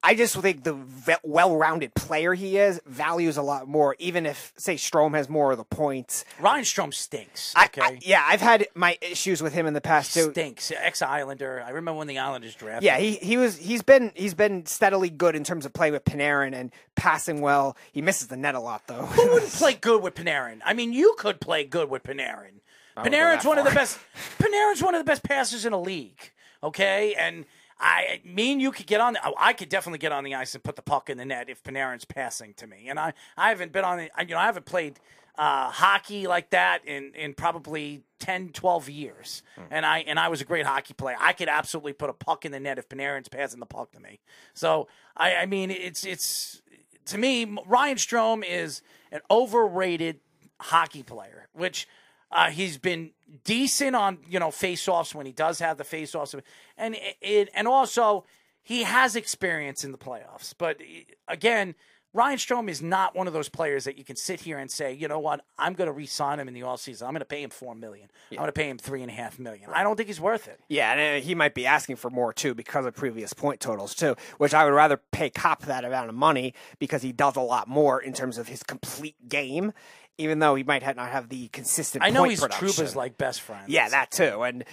I 0.04 0.14
just 0.14 0.36
think 0.36 0.64
the 0.64 0.76
well-rounded 1.22 1.94
player 1.94 2.34
he 2.34 2.58
is 2.58 2.78
values 2.84 3.38
a 3.38 3.42
lot 3.42 3.66
more, 3.66 3.96
even 3.98 4.26
if 4.26 4.52
say 4.56 4.74
Strome 4.74 5.16
has 5.16 5.30
more 5.30 5.52
of 5.52 5.58
the 5.58 5.64
points. 5.64 6.26
Ryan 6.38 6.64
Strome 6.64 6.92
stinks. 6.92 7.54
Okay. 7.56 7.80
I, 7.80 7.98
yeah, 8.02 8.22
I've 8.26 8.42
had 8.42 8.68
my 8.74 8.98
issues 9.00 9.42
with 9.42 9.54
him 9.54 9.66
in 9.66 9.72
the 9.72 9.80
past 9.80 10.12
too. 10.12 10.30
stinks. 10.30 10.70
Ex 10.76 11.00
Islander. 11.00 11.64
I 11.66 11.70
remember 11.70 11.98
when 11.98 12.06
the 12.06 12.18
Islanders 12.18 12.54
drafted. 12.54 12.84
Yeah, 12.84 12.98
he 12.98 13.12
he 13.12 13.38
was 13.38 13.56
he's 13.56 13.80
been 13.82 14.12
he's 14.14 14.34
been 14.34 14.66
steadily 14.66 15.08
good 15.08 15.34
in 15.34 15.42
terms 15.42 15.64
of 15.64 15.72
play 15.72 15.90
with 15.90 16.04
Panarin 16.04 16.54
and 16.54 16.70
passing 16.96 17.40
well. 17.40 17.74
He 17.90 18.02
misses 18.02 18.28
the 18.28 18.36
net 18.36 18.54
a 18.54 18.60
lot 18.60 18.86
though. 18.86 19.06
Who 19.06 19.32
wouldn't 19.32 19.52
play 19.52 19.72
good 19.72 20.02
with 20.02 20.14
Panarin? 20.14 20.60
I 20.66 20.74
mean, 20.74 20.92
you 20.92 21.14
could 21.18 21.40
play 21.40 21.64
good 21.64 21.88
with 21.88 22.02
Panarin. 22.02 22.60
Panarin's 22.96 23.44
one 23.44 23.58
of 23.58 23.64
the 23.64 23.70
best. 23.72 23.98
Panarin's 24.38 24.82
one 24.82 24.94
of 24.94 25.00
the 25.00 25.04
best 25.04 25.22
passers 25.22 25.64
in 25.64 25.72
the 25.72 25.80
league. 25.80 26.30
Okay, 26.62 27.14
and 27.14 27.44
I, 27.84 28.20
mean, 28.24 28.60
you 28.60 28.72
could 28.72 28.86
get 28.86 29.00
on. 29.00 29.12
The, 29.12 29.20
I 29.38 29.52
could 29.52 29.68
definitely 29.68 29.98
get 29.98 30.10
on 30.10 30.24
the 30.24 30.34
ice 30.34 30.54
and 30.54 30.64
put 30.64 30.76
the 30.76 30.82
puck 30.82 31.10
in 31.10 31.18
the 31.18 31.24
net 31.24 31.50
if 31.50 31.62
Panarin's 31.62 32.06
passing 32.06 32.54
to 32.54 32.66
me. 32.66 32.88
And 32.88 32.98
I, 32.98 33.12
I 33.36 33.50
haven't 33.50 33.72
been 33.72 33.84
on 33.84 33.98
the. 33.98 34.10
You 34.20 34.34
know, 34.34 34.38
I 34.38 34.46
haven't 34.46 34.64
played 34.64 34.98
uh, 35.36 35.70
hockey 35.70 36.26
like 36.26 36.50
that 36.50 36.86
in 36.86 37.12
in 37.14 37.34
probably 37.34 38.02
10, 38.20 38.50
12 38.50 38.88
years. 38.88 39.42
And 39.70 39.84
I 39.84 39.98
and 39.98 40.18
I 40.18 40.28
was 40.28 40.40
a 40.40 40.44
great 40.44 40.64
hockey 40.64 40.94
player. 40.94 41.16
I 41.20 41.34
could 41.34 41.48
absolutely 41.48 41.92
put 41.92 42.08
a 42.08 42.14
puck 42.14 42.46
in 42.46 42.52
the 42.52 42.60
net 42.60 42.78
if 42.78 42.88
Panarin's 42.88 43.28
passing 43.28 43.60
the 43.60 43.66
puck 43.66 43.92
to 43.92 44.00
me. 44.00 44.20
So 44.54 44.88
I, 45.16 45.34
I 45.36 45.46
mean, 45.46 45.70
it's 45.70 46.04
it's 46.04 46.62
to 47.06 47.18
me, 47.18 47.44
Ryan 47.66 47.98
Strome 47.98 48.44
is 48.48 48.80
an 49.12 49.20
overrated 49.30 50.20
hockey 50.58 51.02
player, 51.02 51.48
which 51.52 51.86
uh, 52.34 52.50
he's 52.50 52.76
been 52.76 53.12
decent 53.44 53.96
on 53.96 54.18
you 54.28 54.38
know 54.38 54.50
face-offs 54.50 55.14
when 55.14 55.24
he 55.24 55.32
does 55.32 55.60
have 55.60 55.78
the 55.78 55.84
face-offs, 55.84 56.34
and 56.76 56.96
it, 57.22 57.48
and 57.54 57.66
also 57.66 58.24
he 58.62 58.82
has 58.82 59.16
experience 59.16 59.84
in 59.84 59.92
the 59.92 59.98
playoffs. 59.98 60.52
But 60.56 60.80
again, 61.28 61.74
Ryan 62.14 62.38
Strome 62.38 62.68
is 62.70 62.80
not 62.80 63.16
one 63.16 63.26
of 63.26 63.32
those 63.32 63.48
players 63.48 63.84
that 63.84 63.98
you 63.98 64.04
can 64.04 64.14
sit 64.14 64.40
here 64.40 64.56
and 64.56 64.70
say, 64.70 64.92
you 64.92 65.08
know 65.08 65.18
what, 65.18 65.44
I'm 65.58 65.72
going 65.74 65.88
to 65.88 65.92
re-sign 65.92 66.38
him 66.38 66.46
in 66.46 66.54
the 66.54 66.60
offseason. 66.60 67.02
I'm 67.02 67.10
going 67.10 67.18
to 67.18 67.24
pay 67.24 67.42
him 67.42 67.50
four 67.50 67.74
million. 67.74 68.08
I'm 68.30 68.36
going 68.36 68.46
to 68.46 68.52
pay 68.52 68.68
him 68.68 68.78
three 68.78 69.02
and 69.02 69.10
a 69.10 69.14
half 69.14 69.40
million. 69.40 69.68
I 69.74 69.82
don't 69.82 69.96
think 69.96 70.06
he's 70.06 70.20
worth 70.20 70.46
it. 70.46 70.60
Yeah, 70.68 70.92
and 70.92 71.20
uh, 71.20 71.26
he 71.26 71.34
might 71.34 71.54
be 71.54 71.66
asking 71.66 71.96
for 71.96 72.10
more 72.10 72.32
too 72.32 72.54
because 72.54 72.86
of 72.86 72.94
previous 72.94 73.32
point 73.32 73.58
totals 73.58 73.96
too, 73.96 74.14
which 74.38 74.54
I 74.54 74.64
would 74.64 74.74
rather 74.74 74.96
pay 75.10 75.28
Copp 75.28 75.64
that 75.64 75.84
amount 75.84 76.08
of 76.08 76.14
money 76.14 76.54
because 76.78 77.02
he 77.02 77.10
does 77.10 77.34
a 77.34 77.40
lot 77.40 77.66
more 77.66 78.00
in 78.00 78.12
terms 78.12 78.38
of 78.38 78.46
his 78.46 78.62
complete 78.62 79.28
game, 79.28 79.72
even 80.16 80.38
though 80.38 80.54
he 80.54 80.62
might 80.62 80.82
not 80.96 81.10
have 81.10 81.28
the 81.28 81.48
consistent. 81.48 82.04
I 82.04 82.10
know 82.10 82.24
he's 82.24 82.40
production. 82.40 82.68
Trouba's 82.68 82.94
like 82.94 83.18
best 83.18 83.40
friend. 83.40 83.68
Yeah, 83.68 83.88
that 83.88 84.10
too. 84.10 84.42
And 84.42 84.64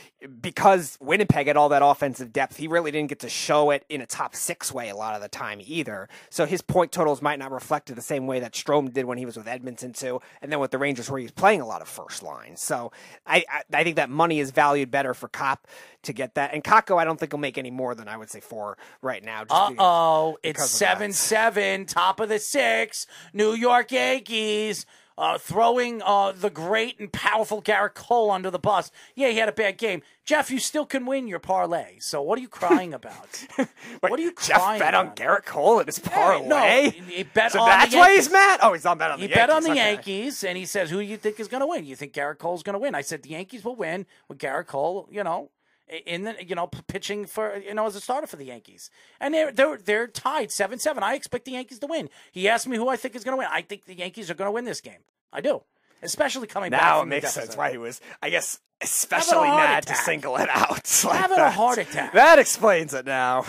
because 0.41 0.97
Winnipeg 1.01 1.47
had 1.47 1.57
all 1.57 1.69
that 1.69 1.81
offensive 1.83 2.31
depth, 2.31 2.57
he 2.57 2.67
really 2.67 2.91
didn't 2.91 3.09
get 3.09 3.19
to 3.19 3.29
show 3.29 3.71
it 3.71 3.83
in 3.89 4.01
a 4.01 4.05
top 4.05 4.35
six 4.35 4.71
way 4.71 4.89
a 4.89 4.95
lot 4.95 5.15
of 5.15 5.21
the 5.21 5.27
time 5.27 5.59
either. 5.65 6.09
So 6.29 6.45
his 6.45 6.61
point 6.61 6.91
totals 6.91 7.21
might 7.21 7.39
not 7.39 7.51
reflect 7.51 7.89
it 7.89 7.95
the 7.95 8.01
same 8.01 8.27
way 8.27 8.39
that 8.39 8.53
Strome 8.53 8.93
did 8.93 9.05
when 9.05 9.17
he 9.17 9.25
was 9.25 9.35
with 9.35 9.47
Edmonton 9.47 9.93
too, 9.93 10.21
and 10.41 10.51
then 10.51 10.59
with 10.59 10.71
the 10.71 10.77
Rangers 10.77 11.09
where 11.09 11.19
he 11.19 11.25
was 11.25 11.31
playing 11.31 11.61
a 11.61 11.65
lot 11.65 11.81
of 11.81 11.87
first 11.87 12.21
line. 12.21 12.55
So 12.55 12.91
I 13.25 13.43
I, 13.49 13.63
I 13.73 13.83
think 13.83 13.95
that 13.95 14.09
money 14.09 14.39
is 14.39 14.51
valued 14.51 14.91
better 14.91 15.13
for 15.13 15.27
Copp 15.27 15.67
to 16.03 16.13
get 16.13 16.35
that. 16.35 16.53
And 16.53 16.63
Kakko, 16.63 16.99
I 16.99 17.03
don't 17.03 17.19
think 17.19 17.31
will 17.31 17.39
make 17.39 17.57
any 17.57 17.71
more 17.71 17.95
than 17.95 18.07
I 18.07 18.17
would 18.17 18.29
say 18.29 18.39
four 18.39 18.77
right 19.01 19.23
now. 19.23 19.43
Uh 19.49 19.73
oh, 19.79 20.37
it's 20.43 20.69
seven 20.69 21.11
that. 21.11 21.15
seven, 21.15 21.85
top 21.85 22.19
of 22.19 22.29
the 22.29 22.39
six. 22.39 23.07
New 23.33 23.53
York 23.53 23.91
Yankees 23.91 24.85
uh, 25.17 25.37
throwing 25.37 26.01
uh, 26.01 26.31
the 26.31 26.49
great 26.49 26.99
and 26.99 27.11
powerful 27.11 27.61
Gerrit 27.61 27.93
Cole 27.93 28.31
under 28.31 28.49
the 28.49 28.59
bus. 28.59 28.91
Yeah, 29.15 29.29
he 29.29 29.37
had 29.37 29.49
a 29.49 29.53
bad 29.53 29.77
game. 29.77 30.01
Jeff, 30.25 30.49
you 30.51 30.59
still 30.59 30.85
can 30.85 31.05
win 31.05 31.27
your 31.27 31.39
parlay. 31.39 31.97
So 31.99 32.21
what 32.21 32.37
are 32.37 32.41
you 32.41 32.47
crying 32.47 32.93
about? 32.93 33.45
what 33.99 34.19
are 34.19 34.23
you 34.23 34.33
Jeff 34.41 34.59
crying 34.59 34.79
bet 34.79 34.93
on 34.93 35.07
about? 35.07 35.15
Gerrit 35.17 35.45
Cole 35.45 35.79
in 35.79 35.85
his 35.87 35.99
parlay. 35.99 36.47
no, 36.47 36.89
he 37.07 37.23
bet 37.23 37.51
so 37.51 37.59
on 37.61 37.67
that's 37.69 37.91
the 37.91 37.97
why 37.97 38.13
he's 38.15 38.31
mad. 38.31 38.59
Oh, 38.63 38.73
he's 38.73 38.83
not 38.83 38.97
bet 38.97 39.11
on 39.11 39.19
He 39.19 39.27
the 39.27 39.33
bet 39.33 39.49
on 39.49 39.63
the 39.63 39.71
Okay. 39.71 39.93
Yankees, 39.93 40.43
and 40.43 40.57
he 40.57 40.65
says, 40.65 40.89
"Who 40.89 40.97
do 40.97 41.03
you 41.03 41.17
think 41.17 41.39
is 41.39 41.47
going 41.47 41.61
to 41.61 41.67
win? 41.67 41.85
You 41.85 41.95
think 41.95 42.13
Gerrit 42.13 42.37
Cole's 42.37 42.63
going 42.63 42.73
to 42.73 42.79
win?" 42.79 42.95
I 42.95 43.01
said, 43.01 43.23
"The 43.23 43.29
Yankees 43.29 43.63
will 43.65 43.75
win 43.75 44.05
with 44.27 44.37
Gerrit 44.37 44.67
Cole." 44.67 45.07
You 45.11 45.23
know, 45.23 45.49
in 45.91 46.23
the 46.23 46.35
you 46.45 46.55
know 46.55 46.67
pitching 46.67 47.25
for 47.25 47.57
you 47.57 47.73
know 47.73 47.85
as 47.85 47.95
a 47.95 48.01
starter 48.01 48.27
for 48.27 48.37
the 48.37 48.45
Yankees, 48.45 48.89
and 49.19 49.33
they're 49.33 49.51
they're 49.51 49.77
they're 49.77 50.07
tied 50.07 50.51
seven 50.51 50.79
seven. 50.79 51.03
I 51.03 51.15
expect 51.15 51.45
the 51.45 51.51
Yankees 51.51 51.79
to 51.79 51.87
win. 51.87 52.09
He 52.31 52.47
asked 52.47 52.67
me 52.67 52.77
who 52.77 52.87
I 52.87 52.95
think 52.95 53.15
is 53.15 53.23
going 53.23 53.33
to 53.33 53.39
win. 53.39 53.47
I 53.51 53.61
think 53.61 53.85
the 53.85 53.95
Yankees 53.95 54.29
are 54.31 54.33
going 54.33 54.47
to 54.47 54.51
win 54.51 54.65
this 54.65 54.81
game. 54.81 54.99
I 55.33 55.41
do, 55.41 55.61
especially 56.01 56.47
coming 56.47 56.71
back. 56.71 56.81
Now 56.81 57.01
it 57.01 57.05
makes 57.05 57.31
sense 57.31 57.55
why 57.55 57.71
he 57.71 57.77
was, 57.77 58.01
I 58.21 58.29
guess, 58.29 58.59
especially 58.81 59.47
mad 59.47 59.85
to 59.87 59.95
single 59.95 60.37
it 60.37 60.49
out. 60.49 61.01
like 61.05 61.17
Having 61.19 61.39
a 61.39 61.51
heart 61.51 61.77
attack. 61.77 62.13
That 62.13 62.39
explains 62.39 62.93
it 62.93 63.05
now. 63.05 63.45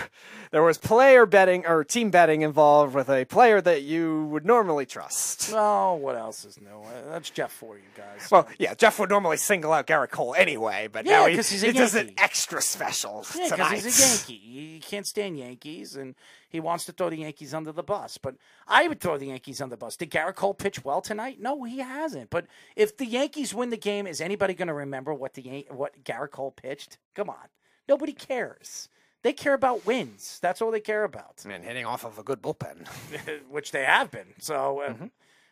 There 0.50 0.62
was 0.62 0.76
player 0.76 1.24
betting 1.24 1.64
or 1.66 1.82
team 1.82 2.10
betting 2.10 2.42
involved 2.42 2.94
with 2.94 3.08
a 3.08 3.24
player 3.24 3.62
that 3.62 3.82
you 3.82 4.26
would 4.26 4.44
normally 4.44 4.84
trust. 4.84 5.50
Oh, 5.54 5.94
what 5.94 6.14
else 6.14 6.44
is 6.44 6.60
new? 6.60 6.68
Uh, 6.68 7.10
That's 7.10 7.30
Jeff 7.30 7.50
for 7.52 7.76
you 7.76 7.82
guys. 7.96 8.30
Well, 8.30 8.46
yeah, 8.58 8.74
Jeff 8.74 8.98
would 8.98 9.08
normally 9.08 9.38
single 9.38 9.72
out 9.72 9.86
Gerrit 9.86 10.10
Cole 10.10 10.34
anyway, 10.36 10.90
but 10.92 11.06
Yeah, 11.06 11.20
now 11.20 11.26
he, 11.26 11.36
he's 11.36 11.62
a 11.62 11.66
he 11.68 11.72
does 11.72 11.94
it 11.94 12.12
extra 12.18 12.60
special 12.60 13.24
Yeah, 13.34 13.48
because 13.48 13.84
he's 13.84 13.98
a 13.98 14.06
Yankee. 14.30 14.44
He 14.44 14.80
can't 14.80 15.06
stand 15.06 15.38
Yankees, 15.38 15.96
and 15.96 16.14
he 16.52 16.60
wants 16.60 16.84
to 16.84 16.92
throw 16.92 17.10
the 17.10 17.16
Yankees 17.16 17.54
under 17.54 17.72
the 17.72 17.82
bus. 17.82 18.18
But 18.18 18.36
I 18.68 18.86
would 18.86 19.00
throw 19.00 19.16
the 19.16 19.26
Yankees 19.26 19.60
under 19.60 19.72
the 19.72 19.78
bus. 19.78 19.96
Did 19.96 20.10
Gerrit 20.10 20.36
Cole 20.36 20.54
pitch 20.54 20.84
well 20.84 21.00
tonight? 21.00 21.40
No, 21.40 21.64
he 21.64 21.78
hasn't. 21.78 22.28
But 22.30 22.46
if 22.76 22.96
the 22.96 23.06
Yankees 23.06 23.54
win 23.54 23.70
the 23.70 23.76
game, 23.78 24.06
is 24.06 24.20
anybody 24.20 24.54
going 24.54 24.68
to 24.68 24.74
remember 24.74 25.14
what 25.14 25.34
the 25.34 25.66
what 25.70 26.04
Gerrit 26.04 26.30
Cole 26.30 26.52
pitched? 26.52 26.98
Come 27.14 27.30
on, 27.30 27.48
nobody 27.88 28.12
cares. 28.12 28.88
They 29.22 29.32
care 29.32 29.54
about 29.54 29.86
wins. 29.86 30.38
That's 30.42 30.60
all 30.60 30.70
they 30.70 30.80
care 30.80 31.04
about, 31.04 31.44
and 31.48 31.64
hitting 31.64 31.86
off 31.86 32.04
of 32.04 32.18
a 32.18 32.22
good 32.22 32.42
bullpen. 32.42 32.86
which 33.50 33.72
they 33.72 33.84
have 33.84 34.10
been. 34.10 34.34
So. 34.38 34.80
Uh, 34.80 34.94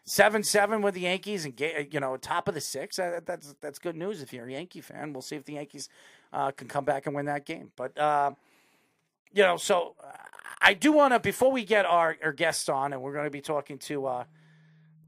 Seven 0.06 0.42
seven 0.42 0.82
with 0.82 0.94
the 0.94 1.02
Yankees 1.02 1.44
and 1.44 1.60
you 1.92 2.00
know 2.00 2.16
top 2.16 2.48
of 2.48 2.54
the 2.54 2.60
six. 2.60 2.98
Uh, 2.98 3.20
that's 3.24 3.54
that's 3.60 3.78
good 3.78 3.94
news 3.94 4.22
if 4.22 4.32
you're 4.32 4.46
a 4.46 4.52
Yankee 4.52 4.80
fan. 4.80 5.12
We'll 5.12 5.22
see 5.22 5.36
if 5.36 5.44
the 5.44 5.52
Yankees 5.52 5.88
uh, 6.32 6.50
can 6.50 6.66
come 6.66 6.84
back 6.84 7.06
and 7.06 7.14
win 7.14 7.26
that 7.26 7.44
game. 7.44 7.70
But 7.76 7.96
uh, 7.96 8.32
you 9.32 9.42
know, 9.42 9.56
so 9.56 9.94
uh, 10.02 10.08
I 10.60 10.74
do 10.74 10.92
want 10.92 11.14
to 11.14 11.20
before 11.20 11.50
we 11.50 11.64
get 11.64 11.86
our, 11.86 12.16
our 12.22 12.32
guests 12.32 12.68
on, 12.68 12.92
and 12.92 13.00
we're 13.02 13.12
going 13.12 13.24
to 13.24 13.30
be 13.30 13.40
talking 13.40 13.78
to 13.78 14.06
uh, 14.06 14.24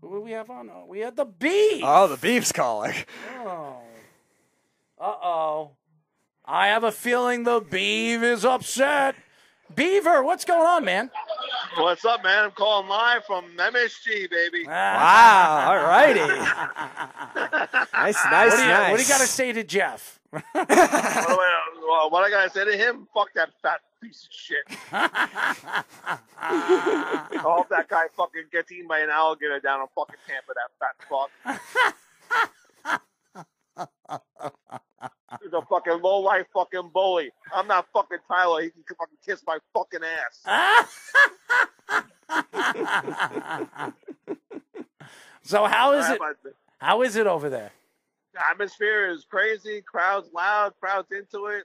who 0.00 0.11
do 0.11 0.20
we 0.20 0.32
have 0.32 0.50
on? 0.50 0.70
Oh, 0.70 0.84
we 0.88 1.00
had 1.00 1.16
the 1.16 1.24
beef. 1.24 1.82
Oh, 1.84 2.09
the 2.09 2.16
beef's 2.16 2.53
calling. 2.53 2.94
Oh. 3.38 3.76
Uh 5.00 5.14
oh. 5.22 5.70
I 6.44 6.68
have 6.68 6.84
a 6.84 6.92
feeling 6.92 7.44
the 7.44 7.61
beef 7.61 8.22
is 8.22 8.44
upset. 8.44 9.14
Beaver, 9.74 10.22
what's 10.22 10.44
going 10.44 10.66
on, 10.66 10.84
man? 10.84 11.11
What's 11.76 12.05
up, 12.05 12.22
man? 12.22 12.44
I'm 12.44 12.50
calling 12.50 12.88
live 12.88 13.24
from 13.24 13.44
MSG, 13.57 14.28
baby. 14.30 14.64
Wow. 14.66 15.64
All 15.68 15.82
righty. 15.84 16.20
nice, 17.94 18.18
nice, 18.30 18.50
What 18.53 18.59
you, 18.59 18.66
nice. 18.66 18.90
what 18.90 18.96
do 18.98 19.03
you 19.03 19.09
got 19.09 19.20
to 19.20 19.26
say 19.26 19.53
to 19.53 19.64
Jeff? 19.64 20.20
What, 20.33 20.45
I, 20.55 21.26
uh, 21.28 21.80
well, 21.87 22.11
what 22.11 22.24
I 22.24 22.30
gotta 22.30 22.49
say 22.49 22.64
to 22.64 22.76
him? 22.76 23.07
Fuck 23.12 23.35
that 23.35 23.51
fat 23.62 23.80
piece 24.03 24.26
of 24.26 24.33
shit. 24.33 24.64
I 24.93 25.85
hope 27.37 27.68
that 27.68 27.89
guy 27.89 28.05
fucking 28.16 28.45
gets 28.51 28.72
eaten 28.72 28.89
by 28.89 29.01
an 29.01 29.11
alligator 29.11 29.61
down 29.61 29.83
in 29.83 29.87
fucking 29.95 30.16
Tampa. 30.26 30.55
That 30.55 30.70
fat 30.80 30.97
fuck. 31.09 31.30
He's 35.43 35.53
a 35.53 35.62
fucking 35.62 36.01
low 36.03 36.20
life 36.20 36.47
fucking 36.55 36.91
bully. 36.95 37.30
I'm 37.55 37.66
not 37.66 37.87
fucking 37.93 38.18
Tyler. 38.26 38.62
He 38.62 38.70
can 38.70 38.85
fucking 38.99 39.18
kiss 39.24 39.43
my 39.47 39.59
fucking 39.74 40.01
ass. 40.03 40.43
so 45.43 45.64
how 45.64 45.93
is 45.93 46.09
it? 46.09 46.20
How 46.78 47.03
is 47.03 47.16
it 47.16 47.26
over 47.26 47.51
there? 47.51 47.72
The 48.35 48.47
atmosphere 48.49 49.11
is 49.11 49.24
crazy. 49.24 49.83
Crowds 49.83 50.28
loud. 50.33 50.72
Crowds 50.80 51.11
into 51.12 51.47
it. 51.47 51.64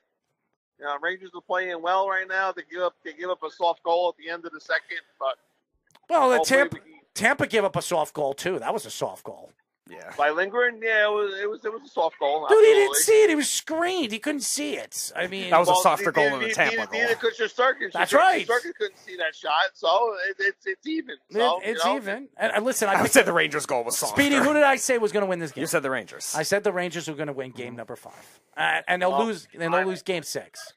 You 0.79 0.85
know, 0.85 0.97
Rangers 1.01 1.31
are 1.33 1.41
playing 1.41 1.81
well 1.81 2.07
right 2.09 2.27
now. 2.27 2.51
They 2.51 2.63
give 2.71 2.81
up. 2.81 2.95
They 3.03 3.13
give 3.13 3.29
up 3.29 3.41
a 3.43 3.49
soft 3.51 3.83
goal 3.83 4.09
at 4.17 4.23
the 4.23 4.29
end 4.31 4.45
of 4.45 4.51
the 4.51 4.59
second, 4.61 4.99
but 5.19 5.35
Well, 6.09 6.29
the 6.29 6.39
Tampa, 6.45 6.75
we 6.75 6.79
can- 6.81 6.99
Tampa 7.13 7.47
gave 7.47 7.63
up 7.63 7.75
a 7.75 7.81
soft 7.81 8.13
goal 8.13 8.33
too. 8.33 8.59
That 8.59 8.73
was 8.73 8.85
a 8.85 8.91
soft 8.91 9.23
goal. 9.23 9.51
Yeah. 9.89 10.13
by 10.17 10.29
Lindgren, 10.31 10.79
yeah, 10.83 11.05
it 11.05 11.11
was. 11.11 11.33
It 11.39 11.49
was. 11.49 11.65
It 11.65 11.71
was 11.73 11.81
a 11.85 11.87
soft 11.89 12.19
goal. 12.19 12.45
Dude, 12.47 12.65
he 12.65 12.73
didn't 12.73 12.95
see 12.95 13.23
it. 13.23 13.29
He 13.29 13.35
was 13.35 13.49
screened. 13.49 14.11
He 14.11 14.19
couldn't 14.19 14.41
see 14.41 14.75
it. 14.75 15.11
I 15.15 15.27
mean, 15.27 15.49
That 15.49 15.59
was 15.59 15.67
a 15.67 15.71
Well, 15.71 15.81
softer 15.81 16.11
goal 16.11 16.25
than 16.31 16.33
the 16.39 16.47
neither- 16.47 16.53
Tampa 16.53 16.75
neither- 16.77 16.91
goal. 16.91 17.01
Neither 17.01 17.15
could 17.15 17.33
Shesterkin. 17.35 17.91
That's 17.93 18.11
Shesterkin- 18.11 18.17
right. 18.17 18.47
Shesterkin 18.47 18.75
couldn't 18.75 18.97
see 18.99 19.15
that 19.17 19.35
shot, 19.35 19.51
so 19.73 20.13
it, 20.29 20.35
it's 20.39 20.65
it's 20.67 20.87
even. 20.87 21.11
it- 21.11 21.19
it's 21.63 21.83
you 21.83 21.89
know, 21.89 21.95
even. 21.97 22.27
And, 22.37 22.51
and 22.53 22.65
listen, 22.65 22.89
I, 22.89 22.93
I 22.93 22.97
think 22.97 23.11
said 23.11 23.25
the 23.25 23.33
Rangers 23.33 23.65
goal 23.65 23.83
was 23.83 23.97
softer. 23.97 24.21
Speedy, 24.21 24.35
who 24.35 24.53
did 24.53 24.63
I 24.63 24.75
say 24.77 24.97
was 24.97 25.11
going 25.11 25.23
to 25.25 25.29
win 25.29 25.39
this 25.39 25.51
game? 25.51 25.61
You 25.61 25.67
said 25.67 25.83
the 25.83 25.89
Rangers. 25.91 26.33
I 26.35 26.43
said 26.43 26.63
the 26.63 26.71
Rangers 26.73 27.07
were 27.07 27.15
going 27.15 27.27
to 27.27 27.33
win 27.33 27.51
game 27.51 27.75
number 27.75 27.95
five, 27.95 28.39
uh, 28.55 28.81
and 28.87 29.01
they'll 29.01 29.13
Oh, 29.13 29.23
lose. 29.25 29.47
And 29.53 29.61
they'll 29.73 29.85
lose 29.85 30.01
game 30.01 30.23
six. 30.23 30.73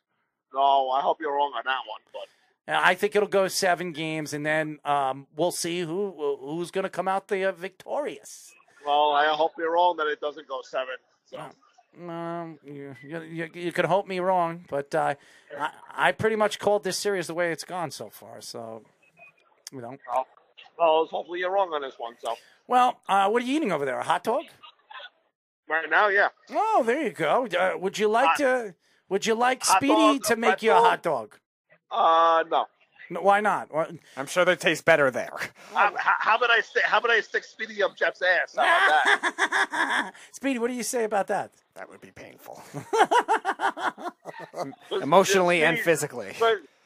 No, 0.52 0.90
I 0.90 1.00
hope 1.00 1.20
you're 1.20 1.32
wrong 1.34 1.52
on 1.56 1.62
that 1.64 1.80
one, 1.88 2.00
but 2.12 2.26
I 2.72 2.94
think 2.94 3.14
it'll 3.16 3.28
go 3.28 3.46
seven 3.48 3.92
games, 3.92 4.32
and 4.32 4.44
then 4.46 4.78
um, 4.84 5.26
we'll 5.36 5.50
see 5.52 5.80
who 5.80 6.36
who's 6.40 6.70
going 6.70 6.82
to 6.84 6.88
come 6.90 7.08
out 7.08 7.28
the 7.28 7.44
uh, 7.44 7.52
victorious. 7.52 8.52
Well, 8.86 9.10
I 9.12 9.26
hope 9.28 9.52
you're 9.58 9.72
wrong 9.72 9.96
that 9.98 10.06
it 10.06 10.20
doesn't 10.20 10.48
go 10.48 10.60
seven. 10.62 10.94
So. 11.26 11.38
Um, 12.08 12.58
you, 12.64 12.94
you, 13.02 13.20
you, 13.22 13.48
you 13.52 13.72
could 13.72 13.84
hope 13.84 14.06
me 14.06 14.20
wrong, 14.20 14.64
but 14.70 14.94
uh, 14.94 15.14
I, 15.58 15.70
I 15.92 16.12
pretty 16.12 16.36
much 16.36 16.58
called 16.58 16.84
this 16.84 16.96
series 16.96 17.26
the 17.26 17.34
way 17.34 17.50
it's 17.50 17.64
gone 17.64 17.90
so 17.90 18.08
far. 18.10 18.40
So, 18.40 18.82
you 19.72 19.80
know. 19.80 19.96
Well, 20.08 20.26
well, 20.78 21.06
hopefully 21.06 21.40
you're 21.40 21.50
wrong 21.50 21.72
on 21.72 21.82
this 21.82 21.94
one. 21.98 22.14
So 22.22 22.34
Well, 22.68 23.00
uh, 23.08 23.28
what 23.28 23.42
are 23.42 23.46
you 23.46 23.56
eating 23.56 23.72
over 23.72 23.84
there? 23.84 23.98
A 23.98 24.04
hot 24.04 24.24
dog? 24.24 24.44
right 25.68 25.88
now, 25.88 26.08
yeah. 26.08 26.28
Oh, 26.50 26.82
there 26.84 27.02
you 27.02 27.10
go. 27.10 27.46
Uh, 27.46 27.76
would 27.78 27.98
you 27.98 28.08
like 28.08 28.28
Hot- 28.28 28.36
to? 28.38 28.74
Would 29.08 29.26
you 29.26 29.34
like 29.34 29.64
hot 29.64 29.78
Speedy 29.78 29.94
dog, 30.18 30.22
to 30.24 30.36
make 30.36 30.62
you 30.62 30.70
a 30.70 30.76
hot 30.76 31.02
dog? 31.02 31.36
Uh, 31.90 32.44
no. 32.48 32.66
No, 33.10 33.20
why 33.22 33.40
not? 33.40 33.72
What- 33.74 33.90
I'm 34.16 34.26
sure 34.26 34.44
they 34.44 34.54
taste 34.56 34.84
better 34.84 35.10
there. 35.10 35.30
How, 35.74 35.92
how, 35.96 36.14
how 36.18 36.36
about 36.36 36.50
I 36.50 36.60
stick? 36.60 36.84
How 36.84 36.98
about 36.98 37.10
I 37.10 37.20
stick 37.20 37.42
Speedy 37.44 37.82
up 37.82 37.96
Jeff's 37.96 38.22
ass? 38.22 38.54
How 38.56 38.62
about 38.62 39.04
that? 39.04 40.12
Speedy, 40.32 40.58
what 40.60 40.68
do 40.68 40.74
you 40.74 40.84
say 40.84 41.04
about 41.04 41.26
that? 41.26 41.50
That 41.74 41.90
would 41.90 42.00
be 42.00 42.12
painful. 42.12 42.62
Emotionally 45.02 45.64
and 45.64 45.76
Speedy- 45.76 45.84
physically. 45.84 46.32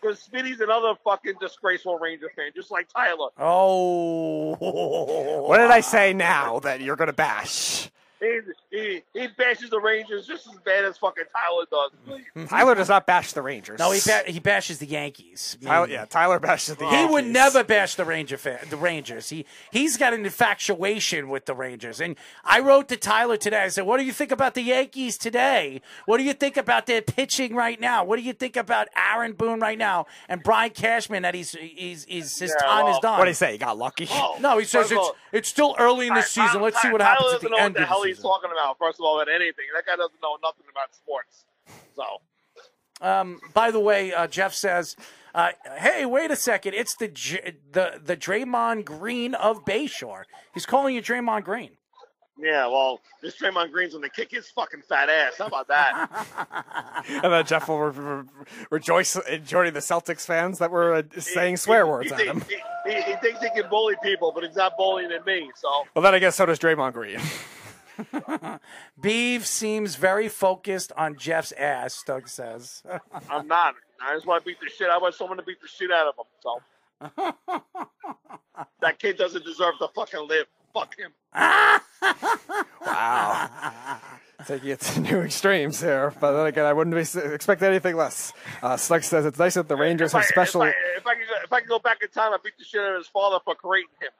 Because 0.01 0.19
Speedy's 0.19 0.61
another 0.61 0.95
fucking 1.03 1.35
disgraceful 1.41 1.99
Ranger 1.99 2.31
fan, 2.37 2.51
just 2.55 2.71
like 2.71 2.89
Tyler. 2.93 3.29
Oh, 3.39 5.47
What 5.49 5.57
did 5.59 5.71
I 5.71 5.81
say 5.81 6.13
now 6.13 6.59
that 6.61 6.83
you're 6.83 6.97
going 6.97 7.07
to 7.09 7.15
bash? 7.15 7.89
He, 8.21 8.39
he, 8.71 9.03
he 9.13 9.27
bashes 9.27 9.71
the 9.71 9.81
Rangers 9.81 10.27
just 10.27 10.47
as 10.47 10.55
bad 10.65 10.85
as 10.85 10.97
fucking 10.97 11.25
Tyler 11.33 11.67
does. 11.71 12.49
Tyler 12.49 12.75
does 12.75 12.89
not 12.89 13.07
bash 13.07 13.33
the 13.33 13.43
Rangers. 13.43 13.79
No, 13.79 13.91
he 13.91 14.01
ba- 14.07 14.23
he 14.27 14.39
bashes 14.41 14.79
the 14.79 14.87
Yankees. 14.87 15.59
Tyler, 15.63 15.89
yeah, 15.89 16.05
Tyler 16.07 16.39
bashes 16.39 16.77
the 16.77 16.87
He 16.87 16.93
Yankees. 16.93 17.13
would 17.13 17.27
never 17.27 17.63
bash 17.65 17.97
the 17.97 18.05
Ranger 18.05 18.37
fan, 18.39 18.59
the 18.71 18.77
Rangers. 18.77 19.29
He 19.29 19.45
he's 19.71 19.97
got 19.97 20.15
an 20.15 20.25
infatuation 20.25 21.29
with 21.29 21.45
the 21.47 21.55
Rangers. 21.55 22.01
And 22.01 22.17
I 22.45 22.61
wrote 22.61 22.89
to 22.89 22.97
Tyler 22.97 23.37
today. 23.37 23.63
I 23.65 23.69
said, 23.69 23.85
"What 23.85 23.99
do 23.99 24.05
you 24.05 24.13
think 24.13 24.31
about 24.31 24.55
the 24.55 24.63
Yankees 24.63 25.19
today? 25.19 25.81
What 26.07 26.19
do 26.19 26.25
you 26.25 26.33
think 26.35 26.57
about 26.57 26.87
their 26.87 27.03
pitching 27.03 27.55
right 27.55 27.81
now? 27.81 28.05
What 28.05 28.17
do 28.17 28.23
you 28.23 28.33
think 28.33 28.57
about 28.57 28.89
Aaron 28.97 29.33
Boone 29.33 29.61
right 29.61 29.79
now 29.79 30.07
and 30.29 30.43
Brian 30.43 30.71
Cashman 30.71 31.23
that 31.23 31.35
he's 31.35 31.53
he's, 31.53 32.05
he's 32.05 32.39
his 32.39 32.55
Yeah, 32.59 32.67
time 32.67 32.87
is 32.87 32.99
done?" 33.01 33.19
What 33.19 33.25
did 33.27 33.33
he 33.33 33.35
say? 33.35 33.53
He 33.53 33.59
got 33.59 33.77
lucky. 33.77 34.07
Oh, 34.11 34.37
No, 34.41 34.59
he 34.59 34.65
says 34.65 34.91
it's 34.91 34.99
all, 34.99 35.17
it's 35.35 35.49
still 35.49 35.77
early 35.79 36.07
in 36.07 36.15
the 36.15 36.23
season. 36.23 36.63
Let's 36.63 36.81
see 36.81 36.91
what 36.91 36.99
Tyler 36.99 37.11
happens 37.15 37.27
at 37.27 37.33
doesn't 37.35 37.51
the 37.51 37.57
know 37.57 37.63
end 37.63 37.75
what 37.75 37.79
the 37.79 37.83
of 37.83 37.89
hell 37.89 38.03
the 38.03 38.09
he's 38.09 38.17
season. 38.17 38.31
talking 38.31 38.51
about. 38.53 38.79
First 38.79 38.99
of 39.01 39.05
all, 39.05 39.21
about 39.21 39.31
anything, 39.35 39.67
that 39.75 39.85
guy 39.85 39.97
doesn't 39.97 40.23
know 40.23 40.39
nothing 40.43 40.65
about 40.71 40.95
sports. 40.95 41.45
So 41.97 42.05
Um, 43.07 43.41
by 43.53 43.71
the 43.71 43.81
way, 43.81 44.15
uh, 44.15 44.27
Jeff 44.29 44.55
says, 44.55 44.97
uh, 45.35 45.51
"Hey, 45.77 46.07
wait 46.07 46.31
a 46.31 46.37
second! 46.37 46.75
It's 46.75 46.95
the 46.95 47.09
J- 47.09 47.57
the 47.73 48.01
the 48.03 48.17
Draymond 48.17 48.85
Green 48.85 49.35
of 49.35 49.65
Bayshore. 49.65 50.25
He's 50.55 50.65
calling 50.65 50.95
you 50.95 51.03
Draymond 51.03 51.45
Green." 51.45 51.77
Yeah, 52.37 52.67
well, 52.67 53.01
this 53.23 53.37
Draymond 53.37 53.71
Green's 53.71 53.95
gonna 53.95 54.09
kick 54.09 54.31
his 54.31 54.49
fucking 54.51 54.83
fat 54.89 55.09
ass. 55.09 55.35
How 55.39 55.47
about 55.47 55.69
that? 55.69 56.11
And 57.23 57.33
then 57.33 57.45
Jeff 57.45 57.69
will 57.69 57.81
re- 57.81 57.93
re- 58.17 58.25
rejoice 58.71 59.15
in 59.17 59.45
joining 59.45 59.75
the 59.75 59.81
Celtics 59.81 60.25
fans 60.25 60.59
that 60.59 60.71
were 60.71 60.95
uh, 60.95 61.03
saying 61.19 61.59
swear 61.59 61.87
words 61.87 62.09
he, 62.09 62.15
at 62.15 62.21
him. 62.27 62.43
He, 62.49 62.57
he, 62.91 63.03
he 63.03 63.17
thinks 63.17 63.41
he 63.43 63.51
can 63.51 63.69
bully 63.69 63.95
people, 64.03 64.33
but 64.35 64.43
he's 64.43 64.57
not 64.57 64.77
bullying 64.79 65.13
at 65.13 65.27
me. 65.27 65.51
So 65.55 65.69
Well, 65.95 66.03
then 66.03 66.15
I 66.15 66.19
guess 66.19 66.37
so 66.37 66.47
does 66.47 66.59
Draymond 66.59 66.95
Green. 66.95 67.21
Beeve 69.01 69.47
seems 69.47 69.97
very 69.97 70.29
focused 70.29 70.93
on 70.97 71.17
Jeff's 71.17 71.53
ass. 71.53 72.03
Doug 72.07 72.29
says. 72.29 72.83
I'm 73.31 73.47
not. 73.47 73.75
I 74.03 74.15
just 74.15 74.27
want 74.27 74.43
to 74.43 74.47
beat 74.49 74.59
the 74.61 74.71
shit. 74.71 74.89
I 74.89 74.99
want 74.99 75.15
someone 75.15 75.37
to 75.37 75.45
beat 75.45 75.61
the 75.61 75.69
shit 75.69 75.91
out 75.91 76.09
of 76.09 76.15
him. 76.19 76.25
So 76.43 76.61
that 78.81 78.99
kid 78.99 79.17
doesn't 79.19 79.45
deserve 79.45 79.75
to 79.79 79.89
fucking 79.95 80.27
live. 80.29 80.47
Fuck 80.75 80.97
him. 80.99 81.13
Wow. 82.85 84.01
Taking 84.47 84.71
it 84.71 84.81
to 84.81 85.01
new 85.13 85.21
extremes 85.21 85.81
here, 85.81 86.13
but 86.21 86.33
then 86.37 86.47
again, 86.47 86.67
I 86.67 86.73
wouldn't 86.75 86.95
be 86.95 87.21
expect 87.33 87.63
anything 87.63 87.97
less. 87.97 88.33
Uh, 88.63 88.77
Slug 88.77 89.03
says 89.03 89.25
it's 89.25 89.39
nice 89.39 89.55
that 89.55 89.69
the 89.69 89.77
Rangers 89.77 90.11
If 90.11 90.17
I, 90.17 90.19
have 90.19 90.27
special. 90.27 90.63
if, 90.63 90.75
I, 90.75 90.99
if, 90.99 91.07
I 91.07 91.15
can, 91.15 91.23
if 91.45 91.53
I 91.53 91.61
can 91.61 91.69
go 91.69 91.79
back 91.79 91.99
in 92.03 92.09
time, 92.11 92.33
I 92.33 92.39
beat 92.45 92.59
the 92.59 92.65
shit 92.65 92.81
out 92.83 92.93
of 92.93 92.99
his 92.99 93.07
father 93.07 93.39
for 93.45 93.55
creating 93.55 93.89
him. 94.03 94.11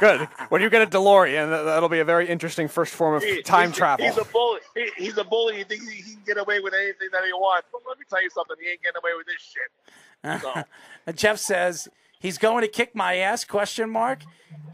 Good. 0.00 0.28
When 0.48 0.62
you 0.62 0.70
get 0.70 0.82
a 0.82 0.86
DeLorean, 0.86 1.50
that- 1.50 1.64
that'll 1.64 1.88
be 1.90 1.98
a 2.00 2.04
very 2.04 2.28
interesting 2.28 2.68
first 2.68 2.94
form 2.94 3.14
of 3.16 3.22
He- 3.22 3.42
time 3.42 3.70
he's, 3.70 3.76
travel. 3.78 4.06
He's 4.06 4.16
a 4.16 4.24
bully. 4.24 4.60
He, 4.74 4.90
he's 4.96 5.18
a 5.18 5.24
bully. 5.24 5.56
He 5.58 5.64
thinks 5.64 5.86
he, 5.88 5.96
he 5.96 6.12
can 6.14 6.22
get 6.24 6.38
away 6.38 6.60
with 6.60 6.72
anything 6.74 7.08
that 7.12 7.24
he 7.24 7.32
wants. 7.32 7.68
But 7.72 7.82
let 7.86 7.98
me 7.98 8.04
tell 8.08 8.22
you 8.22 8.30
something. 8.30 8.56
He 8.62 8.70
ain't 8.70 8.82
getting 8.82 8.98
away 9.02 9.10
with 9.16 9.26
this 9.26 9.42
shit. 9.42 10.40
So, 10.42 10.62
And 11.06 11.16
Jeff 11.18 11.38
says 11.38 11.88
he's 12.22 12.38
going 12.38 12.62
to 12.62 12.68
kick 12.68 12.94
my 12.94 13.16
ass? 13.16 13.44
Question 13.44 13.90
mark. 13.90 14.20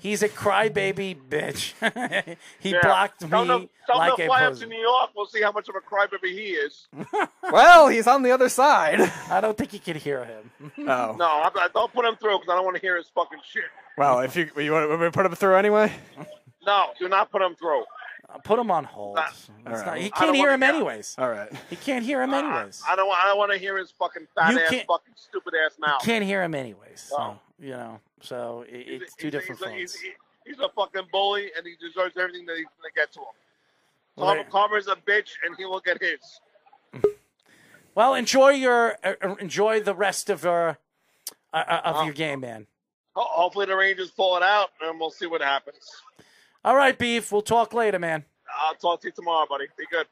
He's 0.01 0.23
a 0.23 0.29
crybaby 0.29 1.17
bitch. 1.29 1.75
he 2.61 2.71
yeah. 2.71 2.79
blocked 2.83 3.23
me 3.23 3.29
Tell 3.29 3.43
him, 3.43 3.69
tell 3.87 4.01
him 4.01 4.17
to 4.17 4.23
a 4.23 4.27
fly 4.27 4.45
up 4.45 4.55
to. 4.55 4.67
New 4.67 4.79
York. 4.79 5.11
We'll 5.17 5.27
see 5.27 5.43
how 5.43 5.51
much 5.51 5.69
of 5.69 5.75
a 5.75 5.81
crybaby 5.81 6.33
he 6.33 6.51
is. 6.51 6.87
well, 7.53 7.89
he's 7.89 8.07
on 8.07 8.23
the 8.23 8.31
other 8.31 8.49
side. 8.49 9.01
I 9.31 9.41
don't 9.41 9.59
think 9.59 9.73
you 9.73 9.81
can 9.81 9.97
hear 9.97 10.25
him. 10.25 10.51
Oh. 10.79 11.17
No, 11.19 11.25
I, 11.25 11.51
I 11.57 11.69
don't 11.75 11.93
put 11.93 12.05
him 12.05 12.17
through 12.17 12.39
because 12.39 12.53
I 12.53 12.55
don't 12.55 12.65
want 12.65 12.77
to 12.77 12.81
hear 12.81 12.97
his 12.97 13.09
fucking 13.09 13.41
shit. 13.51 13.65
Well, 13.97 14.21
if 14.21 14.37
you 14.37 14.49
you 14.57 14.71
want 14.71 15.01
to 15.01 15.11
put 15.11 15.27
him 15.27 15.35
through 15.35 15.57
anyway. 15.57 15.93
No, 16.65 16.91
do 16.99 17.09
not 17.09 17.33
put 17.33 17.43
him 17.43 17.57
through. 17.57 17.83
I'll 18.31 18.41
put 18.41 18.59
him 18.59 18.71
on 18.71 18.85
hold. 18.85 19.17
Nah. 19.17 19.27
It's 19.29 19.49
not- 19.65 19.87
right. 19.87 20.03
he 20.03 20.11
can't 20.11 20.37
hear 20.37 20.53
him 20.53 20.61
hear- 20.61 20.71
anyways. 20.75 21.15
All 21.19 21.31
right. 21.31 21.51
He 21.71 21.77
can't 21.77 22.05
hear 22.05 22.23
him 22.23 22.35
anyways. 22.35 22.83
I 22.87 22.95
don't 22.95 23.09
want. 23.09 23.25
I 23.25 23.27
don't 23.29 23.39
want 23.39 23.53
to 23.53 23.59
hear 23.59 23.79
his 23.79 23.91
fucking 23.93 24.27
fat 24.35 24.53
You 24.53 24.61
ass, 24.61 24.71
fucking 24.87 25.15
stupid 25.17 25.55
ass 25.65 25.79
mouth. 25.79 26.03
Can't 26.03 26.25
hear 26.25 26.43
him 26.43 26.55
anyways. 26.55 27.01
So 27.09 27.17
Oh. 27.19 27.39
you 27.59 27.71
know. 27.71 28.01
So 28.21 28.65
it, 28.69 28.87
He's 28.87 29.01
a- 29.01 29.05
it's 29.05 29.15
two 29.15 29.27
he's 29.29 29.33
different 29.33 29.59
he's 29.61 29.67
a, 29.67 29.71
phones. 29.71 29.95
he's, 29.95 30.13
he's 30.45 30.59
a 30.61 30.69
fucking 30.71 31.09
bully, 31.11 31.51
and 31.57 31.67
he 31.67 31.75
deserves 31.81 32.17
everything 32.19 32.45
that 32.47 32.57
he's 32.57 32.67
gonna 32.67 32.93
get 32.95 33.13
to 33.13 33.21
him. 33.21 33.27
Well, 34.17 34.27
Karma, 34.27 34.43
there- 34.43 34.51
Karma's 34.51 34.89
a 34.89 34.97
bitch, 34.97 35.31
and 35.47 35.57
he 35.57 35.65
will 35.65 35.81
get 35.81 36.01
his. 36.03 36.41
Well, 37.95 38.15
enjoy 38.15 38.51
your 38.51 38.97
uh, 39.03 39.15
uh, 39.21 39.35
enjoy 39.41 39.81
the 39.81 39.95
rest 39.95 40.31
of 40.31 40.45
your 40.45 40.79
uh, 41.53 41.57
uh, 41.57 41.81
of 41.85 42.05
your 42.05 42.15
game, 42.15 42.39
man. 42.41 42.69
Hopefully, 43.17 43.67
the 43.67 43.75
Rangers 43.75 44.13
pull 44.13 44.37
it 44.37 44.43
out, 44.45 44.69
and 44.81 45.01
we'll 45.01 45.11
see 45.11 45.27
what 45.27 45.41
happens. 45.43 45.91
All 46.65 46.77
right, 46.77 46.99
beef. 46.99 47.31
We'll 47.33 47.43
talk 47.43 47.73
later, 47.73 47.99
man. 47.99 48.25
I'll 48.61 48.75
talk 48.75 49.01
to 49.03 49.09
you 49.09 49.13
tomorrow, 49.13 49.47
buddy. 49.49 49.67
Be 49.77 49.85
good. 49.91 50.07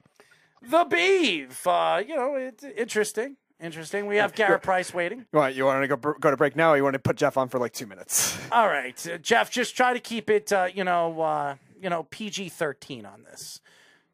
the 0.63 0.85
beef. 0.85 1.67
Uh, 1.67 2.03
you 2.07 2.15
know, 2.17 2.35
it's 2.37 2.65
interesting. 2.65 3.37
Interesting. 3.61 4.07
We 4.07 4.17
have 4.17 4.35
Garrett 4.35 4.63
Price 4.63 4.93
waiting. 4.93 5.21
You 5.33 5.39
want 5.39 5.55
you 5.55 5.65
want 5.65 5.83
to 5.83 5.89
go 5.97 6.15
go 6.21 6.31
to 6.31 6.37
break 6.37 6.57
now, 6.57 6.73
or 6.73 6.77
you 6.77 6.83
want 6.85 6.93
to 6.93 6.99
put 6.99 7.17
Jeff 7.17 7.39
on 7.39 7.49
for 7.49 7.59
like 7.59 7.73
two 7.73 7.87
minutes? 7.87 8.39
All 8.53 8.67
right, 8.67 9.07
uh, 9.07 9.17
Jeff. 9.17 9.51
Just 9.51 9.75
try 9.75 9.95
to 9.95 9.99
keep 10.01 10.29
it, 10.29 10.53
uh, 10.53 10.69
you 10.73 10.85
know, 10.85 11.21
uh, 11.23 11.55
you 11.81 11.89
know, 11.89 12.03
PG 12.11 12.51
thirteen 12.51 13.07
on 13.07 13.23
this. 13.23 13.61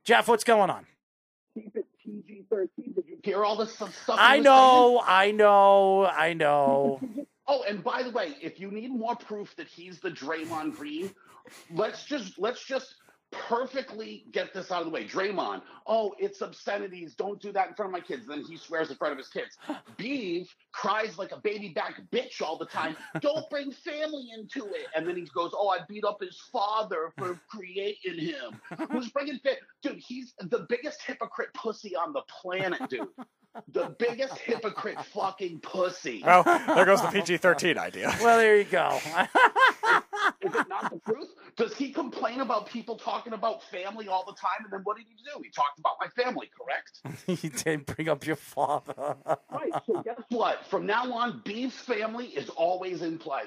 Jeff, 0.04 0.28
what's 0.28 0.44
going 0.44 0.70
on? 0.70 0.86
Keep 1.54 1.74
it 1.76 1.86
PG 2.04 2.44
thirteen. 2.48 2.92
Did 2.94 3.04
you 3.08 3.16
hear 3.24 3.44
all 3.44 3.56
this 3.56 3.74
stuff? 3.74 3.92
I 4.08 4.36
was 4.36 4.44
know, 4.44 5.02
I 5.04 5.32
know, 5.32 6.06
I 6.06 6.32
know. 6.34 7.00
Oh, 7.48 7.64
and 7.68 7.82
by 7.82 8.04
the 8.04 8.10
way, 8.10 8.36
if 8.40 8.60
you 8.60 8.70
need 8.70 8.92
more 8.92 9.16
proof 9.16 9.56
that 9.56 9.66
he's 9.66 9.98
the 9.98 10.08
Draymond 10.10 10.76
Green, 10.76 11.10
let's 11.74 12.04
just 12.04 12.38
let's 12.38 12.64
just 12.64 12.94
perfectly 13.32 14.24
get 14.30 14.52
this 14.52 14.70
out 14.70 14.80
of 14.80 14.86
the 14.86 14.92
way. 14.92 15.04
Draymond, 15.04 15.62
oh, 15.86 16.14
it's 16.18 16.42
obscenities. 16.42 17.14
Don't 17.14 17.40
do 17.40 17.50
that 17.52 17.68
in 17.68 17.74
front 17.74 17.88
of 17.88 17.92
my 17.92 18.00
kids. 18.00 18.26
Then 18.26 18.44
he 18.44 18.56
swears 18.56 18.90
in 18.90 18.96
front 18.96 19.12
of 19.12 19.18
his 19.18 19.28
kids. 19.28 19.56
Beeve 19.96 20.54
cries 20.72 21.18
like 21.18 21.32
a 21.32 21.40
baby 21.40 21.70
back 21.70 22.00
bitch 22.12 22.42
all 22.42 22.58
the 22.58 22.66
time. 22.66 22.96
Don't 23.20 23.48
bring 23.50 23.72
family 23.72 24.28
into 24.36 24.66
it. 24.66 24.86
And 24.94 25.06
then 25.08 25.16
he 25.16 25.22
goes, 25.34 25.52
oh, 25.54 25.68
I 25.68 25.78
beat 25.88 26.04
up 26.04 26.18
his 26.20 26.38
father 26.52 27.12
for 27.18 27.40
creating 27.48 28.18
him. 28.18 28.60
Who's 28.90 29.08
bringing 29.10 29.38
fa- 29.38 29.56
dude? 29.82 29.98
He's 29.98 30.34
the 30.40 30.66
biggest 30.68 31.02
hypocrite 31.02 31.52
pussy 31.54 31.96
on 31.96 32.12
the 32.12 32.22
planet, 32.28 32.88
dude. 32.88 33.08
The 33.72 33.94
biggest 33.98 34.38
hypocrite 34.38 34.98
fucking 35.12 35.60
pussy. 35.60 36.22
Well, 36.24 36.42
there 36.42 36.86
goes 36.86 37.02
the 37.02 37.08
PG 37.08 37.36
thirteen 37.36 37.76
idea. 37.76 38.14
Well, 38.22 38.38
there 38.38 38.56
you 38.56 38.64
go. 38.64 38.98
Is 40.40 40.54
it 40.54 40.68
not 40.68 40.90
the 40.90 41.00
truth? 41.12 41.28
Does 41.56 41.74
he 41.76 41.92
complain 41.92 42.40
about 42.40 42.66
people 42.66 42.96
talking 42.96 43.32
about 43.32 43.62
family 43.70 44.08
all 44.08 44.24
the 44.26 44.32
time? 44.34 44.64
And 44.64 44.72
then 44.72 44.80
what 44.84 44.96
did 44.96 45.06
he 45.08 45.16
do? 45.24 45.40
He 45.42 45.50
talked 45.50 45.78
about 45.78 45.92
my 46.00 46.08
family, 46.22 46.50
correct? 46.58 47.00
he 47.40 47.48
did 47.48 47.86
bring 47.86 48.08
up 48.08 48.26
your 48.26 48.36
father. 48.36 49.16
Right. 49.50 49.72
So 49.86 50.02
guess 50.02 50.20
what? 50.30 50.66
From 50.66 50.86
now 50.86 51.12
on, 51.12 51.42
Beef's 51.44 51.78
family 51.80 52.26
is 52.26 52.48
always 52.50 53.02
in 53.02 53.18
play. 53.18 53.44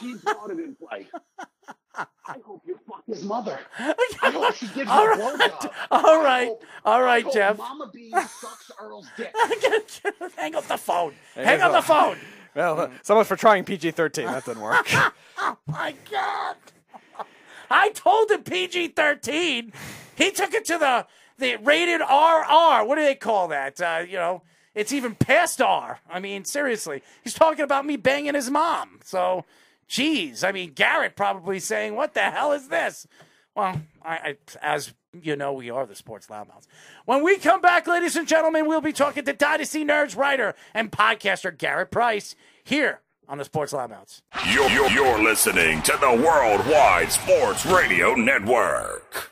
he 0.00 0.14
brought 0.24 0.50
it 0.50 0.58
in 0.58 0.74
play. 0.76 1.06
I 1.94 2.36
hope 2.44 2.62
you 2.66 2.78
fuck 2.88 3.04
his 3.06 3.22
mother. 3.22 3.58
I 3.78 4.30
hope 4.30 4.54
she 4.54 4.66
gives 4.68 4.90
All 4.90 5.04
you 5.04 5.12
a 5.12 5.16
right, 5.36 5.52
blowjob. 5.52 5.72
all 5.90 6.20
I 6.20 6.24
right, 6.24 6.48
hope- 6.48 6.64
all 6.86 7.00
I 7.00 7.02
right, 7.02 7.24
hope 7.24 7.34
Jeff. 7.34 7.58
Mama 7.58 7.90
Beef 7.92 8.12
sucks 8.40 8.70
Earl's 8.80 9.06
dick. 9.16 9.34
Hang 10.36 10.54
up 10.54 10.64
the 10.68 10.78
phone. 10.78 11.14
Hey, 11.34 11.44
Hang 11.44 11.60
up 11.60 11.72
the 11.72 11.82
phone. 11.82 12.16
Well, 12.54 12.90
so 13.02 13.14
much 13.14 13.26
for 13.26 13.36
trying 13.36 13.64
PG 13.64 13.92
thirteen. 13.92 14.26
That 14.26 14.44
didn't 14.44 14.62
work. 14.62 14.88
Oh 15.44 15.56
my 15.66 15.92
god! 16.08 16.54
I 17.68 17.90
told 17.90 18.30
him 18.30 18.44
PG 18.44 18.88
thirteen. 18.88 19.72
He 20.14 20.30
took 20.30 20.54
it 20.54 20.64
to 20.66 20.78
the 20.78 21.06
the 21.38 21.56
rated 21.56 22.00
RR. 22.00 22.84
What 22.86 22.94
do 22.94 23.02
they 23.02 23.16
call 23.16 23.48
that? 23.48 23.80
Uh, 23.80 24.04
you 24.06 24.18
know, 24.18 24.42
it's 24.74 24.92
even 24.92 25.16
past 25.16 25.60
R. 25.60 25.98
I 26.08 26.20
mean, 26.20 26.44
seriously, 26.44 27.02
he's 27.24 27.34
talking 27.34 27.64
about 27.64 27.84
me 27.86 27.96
banging 27.96 28.34
his 28.34 28.50
mom. 28.50 29.00
So, 29.02 29.44
geez, 29.88 30.44
I 30.44 30.52
mean, 30.52 30.72
Garrett 30.74 31.16
probably 31.16 31.58
saying, 31.58 31.96
"What 31.96 32.14
the 32.14 32.20
hell 32.20 32.52
is 32.52 32.68
this?" 32.68 33.06
Well, 33.56 33.82
I, 34.04 34.14
I 34.14 34.36
as 34.62 34.94
you 35.20 35.36
know, 35.36 35.52
we 35.52 35.70
are 35.70 35.86
the 35.86 35.94
sports 35.94 36.28
loudmouths. 36.28 36.66
When 37.04 37.22
we 37.22 37.38
come 37.38 37.60
back, 37.60 37.86
ladies 37.86 38.16
and 38.16 38.26
gentlemen, 38.26 38.66
we'll 38.66 38.80
be 38.80 38.92
talking 38.92 39.24
to 39.24 39.32
Dynasty 39.32 39.84
Nerds 39.84 40.16
writer 40.16 40.54
and 40.74 40.90
podcaster 40.90 41.56
Garrett 41.56 41.90
Price 41.90 42.34
here 42.64 43.00
on 43.28 43.38
the 43.38 43.44
Sports 43.44 43.72
Loudmouths. 43.72 44.22
You're, 44.52 44.68
you're, 44.70 44.90
you're 44.90 45.22
listening 45.22 45.82
to 45.82 45.96
the 46.00 46.10
Worldwide 46.10 47.12
Sports 47.12 47.66
Radio 47.66 48.14
Network. 48.14 49.30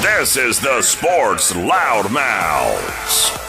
This 0.00 0.36
is 0.36 0.60
the 0.60 0.82
Sports 0.82 1.52
Loudmouths. 1.52 3.42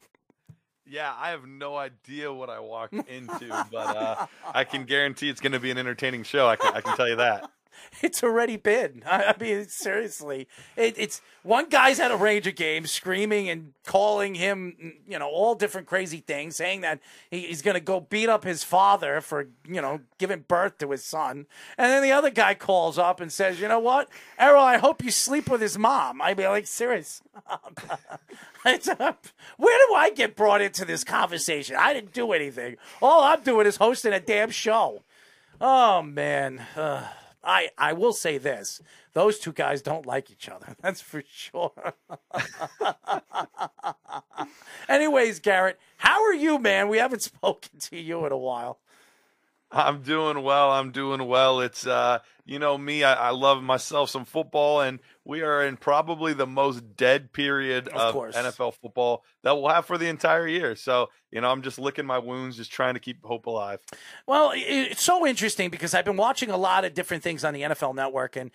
Yeah, 0.87 1.15
I 1.17 1.31
have 1.31 1.47
no 1.47 1.77
idea 1.77 2.33
what 2.33 2.51
I 2.51 2.61
walked 2.61 2.93
into, 2.93 3.67
but 3.71 3.97
uh, 3.97 4.27
I 4.55 4.65
can 4.65 4.85
guarantee 4.85 5.31
it's 5.31 5.41
going 5.41 5.53
to 5.53 5.61
be 5.61 5.71
an 5.71 5.79
entertaining 5.79 6.23
show. 6.23 6.47
I 6.47 6.57
can, 6.57 6.75
I 6.75 6.81
can 6.83 6.95
tell 6.97 7.09
you 7.09 7.17
that. 7.17 7.51
It's 8.03 8.23
already 8.23 8.57
been. 8.57 9.03
I, 9.07 9.27
I 9.27 9.35
mean, 9.39 9.69
seriously, 9.69 10.49
it, 10.77 10.95
it's 10.99 11.21
one 11.45 11.69
guy's 11.69 12.01
at 12.01 12.11
a 12.11 12.17
Ranger 12.17 12.51
game 12.51 12.87
screaming 12.87 13.49
and 13.49 13.75
calling 13.87 14.35
him, 14.35 14.95
you 15.07 15.19
know, 15.19 15.29
all 15.29 15.55
different 15.55 15.87
crazy 15.87 16.19
things, 16.19 16.57
saying 16.57 16.81
that 16.81 17.01
he, 17.31 17.41
he's 17.43 17.63
going 17.63 17.75
to 17.75 17.81
go 17.81 18.01
beat 18.01 18.29
up 18.29 18.43
his 18.43 18.65
father 18.65 19.21
for, 19.21 19.49
you 19.67 19.81
know, 19.81 20.01
giving 20.19 20.41
birth 20.41 20.79
to 20.79 20.91
his 20.91 21.05
son. 21.05 21.47
And 21.79 21.91
then 21.91 22.03
the 22.03 22.11
other 22.13 22.31
guy 22.31 22.55
calls 22.55 22.99
up 22.99 23.21
and 23.21 23.33
says, 23.33 23.61
you 23.61 23.69
know 23.69 23.79
what, 23.79 24.09
Errol, 24.39 24.65
I 24.65 24.79
hope 24.79 25.05
you 25.05 25.11
sleep 25.11 25.49
with 25.49 25.61
his 25.61 25.79
mom. 25.79 26.21
I'd 26.21 26.37
be 26.37 26.47
like, 26.47 26.67
serious. 26.67 27.23
Where 28.63 28.79
do 28.89 29.95
I 29.95 30.11
get 30.15 30.37
brought 30.37 30.61
into 30.61 30.85
this 30.85 31.05
conversation? 31.05 31.77
I 31.79 31.93
didn't 31.93 32.13
do 32.13 32.33
anything. 32.33 32.77
All 33.01 33.23
I'm 33.23 33.43
doing 33.43 33.67
is 33.67 33.77
hosting 33.77 34.13
a 34.13 34.21
damn 34.21 34.51
show. 34.51 35.03
Oh 35.61 36.03
man, 36.03 36.67
uh, 36.75 37.07
I 37.45 37.71
I 37.77 37.93
will 37.93 38.13
say 38.13 38.39
this: 38.39 38.81
those 39.15 39.39
two 39.39 39.53
guys 39.53 39.83
don't 39.83 40.07
like 40.07 40.31
each 40.31 40.49
other. 40.49 40.77
That's 40.81 41.01
for 41.01 41.23
sure. 41.29 41.95
Anyways, 44.89 45.41
Garrett, 45.41 45.79
how 45.99 46.23
are 46.23 46.35
you, 46.35 46.59
man? 46.59 46.89
We 46.89 46.99
haven't 46.99 47.23
spoken 47.23 47.79
to 47.79 47.99
you 47.99 48.25
in 48.27 48.33
a 48.33 48.37
while. 48.37 48.79
I'm 49.73 50.03
doing 50.03 50.43
well. 50.43 50.71
I'm 50.71 50.91
doing 50.91 51.27
well. 51.27 51.61
It's 51.61 51.87
uh, 51.87 52.19
you 52.45 52.59
know 52.59 52.77
me. 52.77 53.05
I, 53.05 53.29
I 53.29 53.31
love 53.31 53.63
myself 53.63 54.11
some 54.11 54.27
football, 54.27 54.83
and 54.83 55.01
we 55.25 55.43
are 55.43 55.65
in 55.65 55.79
probably 55.79 56.35
the 56.35 56.47
most 56.47 56.97
dead 56.97 57.33
period 57.33 57.89
Of 57.89 57.95
of, 57.95 58.13
course. 58.13 58.37
NFL 58.37 58.75
football 58.75 59.25
that 59.43 59.53
we'll 59.53 59.69
have 59.73 59.87
for 59.87 59.97
the 59.97 60.09
entire 60.09 60.47
year. 60.47 60.77
So 60.77 61.09
you 61.31 61.41
know, 61.41 61.51
I'm 61.51 61.63
just 61.63 61.79
licking 61.79 62.05
my 62.05 62.19
wounds, 62.19 62.59
just 62.59 62.71
trying 62.71 62.95
to 62.95 63.01
keep 63.01 63.25
hope 63.25 63.47
alive. 63.47 63.81
Well, 64.27 64.53
it's 64.55 65.03
so 65.03 65.27
interesting 65.27 65.71
because 65.71 65.95
I've 65.95 66.05
been 66.05 66.19
watching 66.19 66.51
a 66.51 66.59
lot 66.59 66.85
of 66.85 66.93
different 66.93 67.23
things 67.23 67.43
on 67.43 67.55
the 67.55 67.63
NFL 67.63 67.95
Network, 67.95 68.37
and 68.37 68.51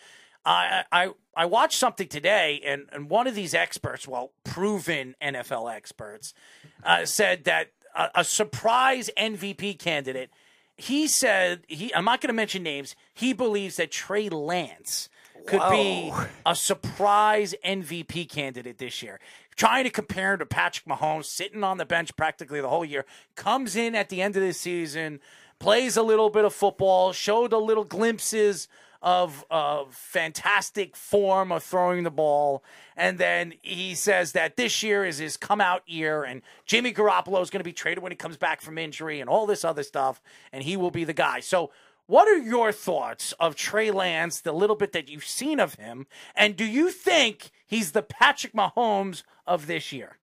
I 0.45 0.83
I 0.91 1.09
I 1.35 1.45
watched 1.45 1.79
something 1.79 2.07
today, 2.07 2.61
and 2.63 2.85
and 2.91 3.09
one 3.09 3.25
of 3.25 3.33
these 3.33 3.55
experts, 3.55 4.07
well, 4.07 4.33
proven 4.43 5.15
NFL 5.21 5.73
experts, 5.73 6.35
uh, 6.83 7.05
said 7.05 7.45
that 7.45 7.71
a, 7.95 8.09
a 8.15 8.23
surprise 8.23 9.09
MVP 9.17 9.79
candidate. 9.79 10.29
He 10.77 11.07
said 11.07 11.63
he. 11.67 11.93
I'm 11.93 12.05
not 12.05 12.21
going 12.21 12.29
to 12.29 12.33
mention 12.33 12.63
names. 12.63 12.95
He 13.13 13.33
believes 13.33 13.77
that 13.77 13.91
Trey 13.91 14.29
Lance 14.29 15.09
could 15.47 15.61
be 15.71 16.11
a 16.45 16.55
surprise 16.55 17.55
MVP 17.65 18.29
candidate 18.29 18.77
this 18.77 19.01
year. 19.01 19.19
Trying 19.55 19.85
to 19.85 19.89
compare 19.89 20.33
him 20.33 20.39
to 20.39 20.45
Patrick 20.45 20.85
Mahomes, 20.85 21.25
sitting 21.25 21.63
on 21.63 21.77
the 21.77 21.85
bench 21.85 22.15
practically 22.15 22.61
the 22.61 22.69
whole 22.69 22.85
year, 22.85 23.05
comes 23.35 23.75
in 23.75 23.95
at 23.95 24.09
the 24.09 24.21
end 24.21 24.35
of 24.35 24.43
the 24.43 24.53
season, 24.53 25.19
plays 25.57 25.97
a 25.97 26.03
little 26.03 26.29
bit 26.29 26.45
of 26.45 26.53
football, 26.53 27.11
showed 27.11 27.53
a 27.53 27.57
little 27.57 27.83
glimpses 27.83 28.67
of 29.01 29.45
of 29.49 29.93
fantastic 29.93 30.95
form 30.95 31.51
of 31.51 31.63
throwing 31.63 32.03
the 32.03 32.11
ball, 32.11 32.63
and 32.95 33.17
then 33.17 33.53
he 33.61 33.95
says 33.95 34.31
that 34.31 34.55
this 34.57 34.81
year 34.83 35.05
is 35.05 35.17
his 35.19 35.37
come 35.37 35.61
out 35.61 35.83
year, 35.87 36.23
and 36.23 36.41
Jimmy 36.65 36.93
Garoppolo 36.93 37.41
is 37.41 37.49
going 37.49 37.59
to 37.59 37.63
be 37.63 37.73
traded 37.73 38.01
when 38.01 38.11
he 38.11 38.15
comes 38.15 38.37
back 38.37 38.61
from 38.61 38.77
injury, 38.77 39.19
and 39.19 39.29
all 39.29 39.45
this 39.45 39.63
other 39.63 39.83
stuff, 39.83 40.21
and 40.51 40.63
he 40.63 40.75
will 40.77 40.91
be 40.91 41.03
the 41.03 41.13
guy. 41.13 41.39
So 41.39 41.71
What 42.07 42.29
are 42.29 42.37
your 42.37 42.71
thoughts 42.71 43.33
of 43.33 43.55
Trey 43.55 43.91
Lance, 43.91 44.39
the 44.39 44.53
little 44.53 44.77
bit 44.77 44.93
that 44.93 45.09
you've 45.09 45.25
seen 45.25 45.59
of 45.59 45.75
him, 45.75 46.07
and 46.35 46.55
do 46.55 46.63
you 46.63 46.89
think 46.89 47.51
he's 47.65 47.91
the 47.91 48.01
Patrick 48.01 48.53
Mahomes 48.53 49.23
of 49.45 49.67
this 49.67 49.91
year? 49.91 50.17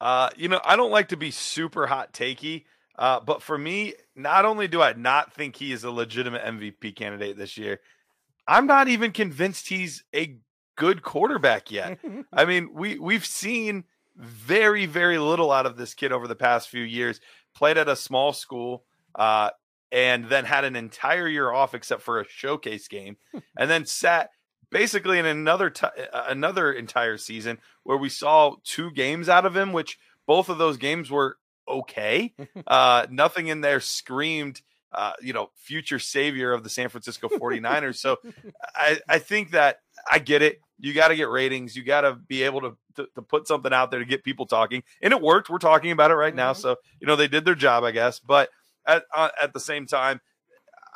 Uh, 0.00 0.30
you 0.36 0.48
know, 0.48 0.60
I 0.64 0.76
don't 0.76 0.90
like 0.90 1.08
to 1.08 1.18
be 1.18 1.30
super 1.30 1.86
hot 1.86 2.14
takey, 2.14 2.64
uh, 2.98 3.20
but 3.20 3.42
for 3.42 3.58
me, 3.58 3.94
not 4.14 4.44
only 4.44 4.68
do 4.68 4.80
I 4.80 4.92
not 4.94 5.32
think 5.32 5.56
he 5.56 5.72
is 5.72 5.84
a 5.84 5.90
legitimate 5.90 6.42
MVP 6.42 6.96
candidate 6.96 7.36
this 7.36 7.58
year, 7.58 7.80
I'm 8.46 8.66
not 8.66 8.88
even 8.88 9.12
convinced 9.12 9.68
he's 9.68 10.04
a 10.14 10.36
good 10.76 11.02
quarterback 11.02 11.70
yet. 11.70 11.98
I 12.32 12.44
mean, 12.46 12.70
we 12.72 12.98
we've 12.98 13.26
seen 13.26 13.84
very 14.16 14.86
very 14.86 15.18
little 15.18 15.52
out 15.52 15.66
of 15.66 15.76
this 15.76 15.94
kid 15.94 16.12
over 16.12 16.26
the 16.26 16.34
past 16.34 16.68
few 16.68 16.82
years. 16.82 17.20
Played 17.54 17.78
at 17.78 17.88
a 17.88 17.96
small 17.96 18.32
school, 18.32 18.84
uh, 19.14 19.50
and 19.90 20.26
then 20.26 20.44
had 20.44 20.64
an 20.64 20.76
entire 20.76 21.26
year 21.26 21.52
off 21.52 21.74
except 21.74 22.02
for 22.02 22.20
a 22.20 22.28
showcase 22.28 22.88
game, 22.88 23.16
and 23.58 23.70
then 23.70 23.84
sat 23.86 24.30
basically 24.70 25.18
in 25.18 25.26
another 25.26 25.70
t- 25.70 25.86
another 26.12 26.72
entire 26.72 27.16
season 27.18 27.58
where 27.82 27.96
we 27.96 28.08
saw 28.08 28.56
two 28.64 28.90
games 28.92 29.28
out 29.28 29.46
of 29.46 29.56
him, 29.56 29.72
which 29.72 29.98
both 30.26 30.48
of 30.48 30.58
those 30.58 30.76
games 30.76 31.10
were 31.10 31.38
okay. 31.68 32.34
Uh, 32.66 33.06
nothing 33.10 33.46
in 33.46 33.60
there 33.60 33.80
screamed, 33.80 34.60
uh, 34.90 35.12
you 35.20 35.32
know, 35.32 35.50
future 35.54 35.98
savior 35.98 36.52
of 36.52 36.64
the 36.64 36.68
San 36.68 36.88
Francisco 36.88 37.28
49ers. 37.28 37.96
so 37.96 38.16
I, 38.74 38.98
I 39.08 39.18
think 39.18 39.52
that 39.52 39.80
I 40.10 40.18
get 40.18 40.42
it. 40.42 40.60
You 40.78 40.92
got 40.92 41.08
to 41.08 41.16
get 41.16 41.28
ratings. 41.28 41.76
You 41.76 41.84
got 41.84 42.00
to 42.00 42.14
be 42.14 42.42
able 42.42 42.62
to, 42.62 42.76
to, 42.96 43.08
to 43.14 43.22
put 43.22 43.46
something 43.46 43.72
out 43.72 43.90
there 43.90 44.00
to 44.00 44.06
get 44.06 44.24
people 44.24 44.46
talking, 44.46 44.82
and 45.00 45.12
it 45.12 45.22
worked. 45.22 45.48
We're 45.48 45.58
talking 45.58 45.92
about 45.92 46.10
it 46.10 46.14
right 46.14 46.34
now, 46.34 46.52
so 46.54 46.76
you 47.00 47.06
know 47.06 47.16
they 47.16 47.28
did 47.28 47.44
their 47.44 47.54
job, 47.54 47.84
I 47.84 47.92
guess. 47.92 48.18
But 48.18 48.50
at 48.86 49.04
uh, 49.14 49.30
at 49.40 49.52
the 49.52 49.60
same 49.60 49.86
time, 49.86 50.20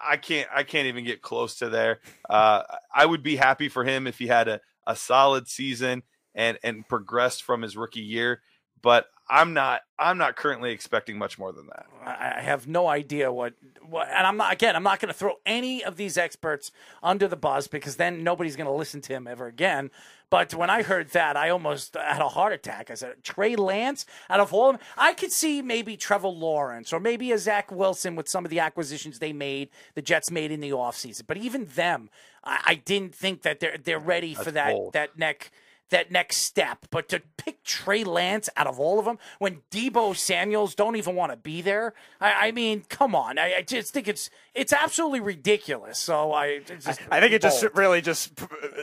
I 0.02 0.16
can't 0.16 0.48
I 0.54 0.62
can't 0.62 0.86
even 0.86 1.04
get 1.04 1.22
close 1.22 1.56
to 1.56 1.68
there. 1.68 2.00
Uh, 2.28 2.62
I 2.94 3.06
would 3.06 3.22
be 3.22 3.36
happy 3.36 3.68
for 3.68 3.84
him 3.84 4.06
if 4.06 4.18
he 4.18 4.26
had 4.26 4.48
a, 4.48 4.60
a 4.86 4.96
solid 4.96 5.48
season 5.48 6.02
and 6.34 6.58
and 6.62 6.86
progressed 6.88 7.42
from 7.42 7.62
his 7.62 7.76
rookie 7.76 8.00
year. 8.00 8.42
But 8.82 9.06
I'm 9.30 9.54
not 9.54 9.82
I'm 9.98 10.18
not 10.18 10.34
currently 10.34 10.72
expecting 10.72 11.16
much 11.16 11.38
more 11.38 11.52
than 11.52 11.68
that. 11.68 11.86
I 12.04 12.40
have 12.40 12.66
no 12.66 12.88
idea 12.88 13.32
what, 13.32 13.54
what 13.88 14.08
and 14.08 14.26
I'm 14.26 14.36
not 14.36 14.52
again 14.52 14.74
I'm 14.74 14.82
not 14.82 14.98
going 14.98 15.12
to 15.12 15.18
throw 15.18 15.34
any 15.46 15.84
of 15.84 15.96
these 15.96 16.18
experts 16.18 16.72
under 17.02 17.28
the 17.28 17.36
bus 17.36 17.68
because 17.68 17.96
then 17.96 18.24
nobody's 18.24 18.56
going 18.56 18.66
to 18.66 18.72
listen 18.72 19.00
to 19.02 19.12
him 19.12 19.28
ever 19.28 19.46
again. 19.46 19.90
But 20.30 20.54
when 20.54 20.70
I 20.70 20.82
heard 20.82 21.10
that, 21.10 21.36
I 21.36 21.50
almost 21.50 21.94
had 21.96 22.20
a 22.20 22.28
heart 22.28 22.52
attack. 22.52 22.88
I 22.90 22.94
said, 22.94 23.24
Trey 23.24 23.56
Lance, 23.56 24.06
out 24.28 24.38
of 24.38 24.52
all 24.54 24.70
of 24.70 24.76
them, 24.78 24.86
I 24.96 25.12
could 25.12 25.32
see 25.32 25.60
maybe 25.60 25.96
Trevor 25.96 26.28
Lawrence 26.28 26.92
or 26.92 27.00
maybe 27.00 27.32
a 27.32 27.38
Zach 27.38 27.72
Wilson 27.72 28.14
with 28.14 28.28
some 28.28 28.44
of 28.44 28.50
the 28.50 28.60
acquisitions 28.60 29.18
they 29.18 29.32
made, 29.32 29.70
the 29.94 30.02
Jets 30.02 30.30
made 30.30 30.52
in 30.52 30.60
the 30.60 30.70
offseason. 30.70 31.26
But 31.26 31.36
even 31.36 31.66
them, 31.66 32.10
I, 32.44 32.60
I 32.64 32.74
didn't 32.76 33.14
think 33.14 33.42
that 33.42 33.60
they're 33.60 33.76
they're 33.76 33.98
ready 33.98 34.34
for 34.34 34.50
that 34.52 34.72
bold. 34.72 34.92
that 34.92 35.18
neck 35.18 35.50
that 35.90 36.10
next 36.10 36.38
step. 36.38 36.86
But 36.90 37.08
to 37.10 37.22
pick 37.36 37.62
Trey 37.62 38.04
Lance 38.04 38.48
out 38.56 38.66
of 38.66 38.80
all 38.80 38.98
of 38.98 39.04
them, 39.04 39.18
when 39.38 39.62
Deebo 39.70 40.16
Samuels 40.16 40.74
don't 40.74 40.96
even 40.96 41.14
want 41.14 41.32
to 41.32 41.36
be 41.36 41.62
there, 41.62 41.94
I, 42.20 42.48
I 42.48 42.52
mean, 42.52 42.84
come 42.88 43.14
on. 43.14 43.38
I, 43.38 43.56
I, 43.58 43.62
just 43.62 43.92
think 43.92 44.08
it's 44.08 44.30
it's 44.54 44.72
absolutely 44.72 45.20
ridiculous. 45.20 45.98
So 45.98 46.32
I, 46.32 46.60
just 46.60 47.00
I 47.10 47.20
think 47.20 47.32
it 47.32 47.42
just 47.42 47.64
really 47.74 48.00
just 48.00 48.32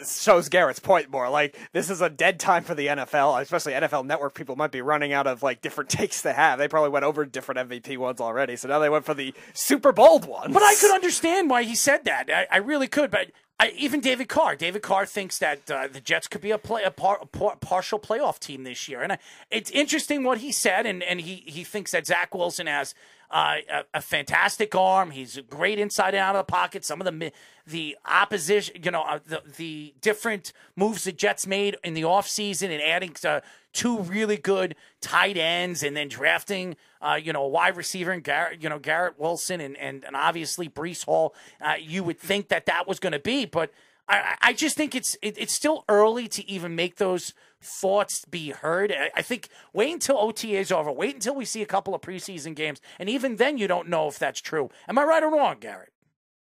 shows 0.06 0.50
Garrett's 0.50 0.80
point 0.80 1.10
more. 1.10 1.30
Like 1.30 1.58
this 1.74 1.90
is 1.90 2.02
a 2.02 2.10
dead 2.10 2.40
time 2.40 2.64
for 2.64 2.76
the 2.76 2.88
NFL, 2.88 3.42
especially 3.42 3.74
NFL 3.74 4.06
Network. 4.06 4.34
People 4.34 4.56
might 4.56 4.72
be 4.72 4.82
running 4.82 5.14
out 5.14 5.28
of 5.28 5.44
like 5.44 5.62
different 5.62 5.90
takes 5.98 6.22
to 6.22 6.34
have. 6.34 6.60
They 6.60 6.68
probably 6.68 6.92
went 6.92 7.06
over 7.06 7.26
different 7.26 7.70
MVP 7.70 7.98
ones 7.98 8.22
already, 8.22 8.56
so 8.56 8.68
now 8.68 8.80
they 8.80 8.90
went 8.90 9.06
for 9.06 9.14
the 9.14 9.34
super 9.54 9.92
bold 9.92 10.26
ones. 10.26 10.54
But 10.54 10.64
I 10.64 10.76
could 10.76 10.94
understand 10.94 11.50
why 11.50 11.64
he 11.64 11.76
said 11.76 12.06
that. 12.06 12.30
I, 12.30 12.56
I 12.56 12.58
really 12.58 12.88
could. 12.88 13.12
But 13.12 13.32
I, 13.60 13.74
even 13.76 14.02
David 14.02 14.30
Carr, 14.30 14.56
David 14.56 14.84
Carr 14.84 15.08
thinks 15.08 15.40
that 15.40 15.70
uh, 15.72 15.88
the 15.88 16.00
Jets 16.00 16.28
could 16.28 16.42
be 16.42 16.52
a 16.52 16.60
play 16.60 16.84
a, 16.84 16.92
par, 16.92 17.20
par, 17.32 17.58
partial 17.60 17.98
playoff 17.98 18.40
team 18.40 18.64
this 18.64 18.88
year, 18.88 19.02
and 19.02 19.14
I, 19.14 19.18
it's 19.50 19.72
interesting 19.72 20.24
what 20.24 20.38
he 20.38 20.52
said. 20.52 20.86
And, 20.86 21.02
and 21.02 21.20
he 21.20 21.44
he 21.48 21.64
thinks 21.64 21.92
that 21.92 22.06
Zach 22.06 22.36
Wilson 22.36 22.68
has 22.68 22.94
uh, 23.30 23.58
a, 23.70 23.84
a 23.96 24.02
fantastic 24.02 24.74
arm. 24.76 25.12
He's 25.12 25.40
great 25.50 25.80
inside 25.80 26.14
and 26.14 26.18
out 26.18 26.36
of 26.36 26.46
the 26.46 26.52
pocket. 26.52 26.86
Some 26.86 27.02
of 27.02 27.06
the 27.06 27.32
the 27.66 27.98
opposition, 28.06 28.76
you 28.82 28.92
know, 28.92 29.02
uh, 29.02 29.20
the 29.26 29.42
the 29.58 29.94
different 30.02 30.54
moves 30.76 31.04
the 31.04 31.12
Jets 31.12 31.46
made 31.46 31.78
in 31.84 31.94
the 31.94 32.04
offseason 32.04 32.70
and 32.70 32.82
adding 32.82 33.16
uh, 33.26 33.42
two 33.74 34.00
really 34.00 34.38
good 34.38 34.76
tight 35.02 35.38
ends 35.38 35.84
and 35.84 35.96
then 35.96 36.08
drafting, 36.08 36.78
uh, 37.02 37.20
you 37.22 37.34
know, 37.34 37.44
a 37.44 37.48
wide 37.48 37.76
receiver 37.76 38.12
and 38.12 38.24
Garrett, 38.24 38.64
you 38.64 38.70
know, 38.70 38.80
Garrett 38.80 39.20
Wilson 39.20 39.60
and 39.60 39.76
and, 39.78 40.06
and 40.06 40.16
obviously 40.16 40.70
Breece 40.70 41.04
Hall. 41.04 41.36
Uh, 41.60 41.76
you 41.80 42.04
would 42.04 42.20
think 42.20 42.48
that 42.48 42.66
that 42.68 42.88
was 42.88 43.00
going 43.00 43.14
to 43.14 43.20
be, 43.20 43.46
but 43.46 43.72
I, 44.10 44.36
I 44.42 44.54
just 44.54 44.78
think 44.78 44.96
it's 44.96 45.18
it, 45.22 45.38
it's 45.38 45.54
still 45.54 45.84
early 45.90 46.28
to 46.30 46.50
even 46.50 46.76
make 46.76 46.96
those 46.96 47.34
thoughts 47.62 48.26
be 48.26 48.52
heard. 48.52 48.92
I, 48.92 49.10
I 49.16 49.22
think 49.22 49.50
wait 49.74 49.94
until 49.94 50.18
OTA 50.18 50.58
is 50.58 50.72
over. 50.72 50.92
Wait 50.92 51.16
until 51.16 51.36
we 51.36 51.46
see 51.46 51.62
a 51.62 51.68
couple 51.68 51.94
of 51.94 52.02
preseason 52.02 52.56
games, 52.56 52.80
and 53.00 53.10
even 53.10 53.36
then, 53.36 53.58
you 53.58 53.68
don't 53.68 53.90
know 53.90 54.08
if 54.08 54.18
that's 54.18 54.42
true. 54.42 54.70
Am 54.88 54.98
I 54.98 55.04
right 55.04 55.24
or 55.24 55.32
wrong, 55.32 55.58
Garrett? 55.60 55.94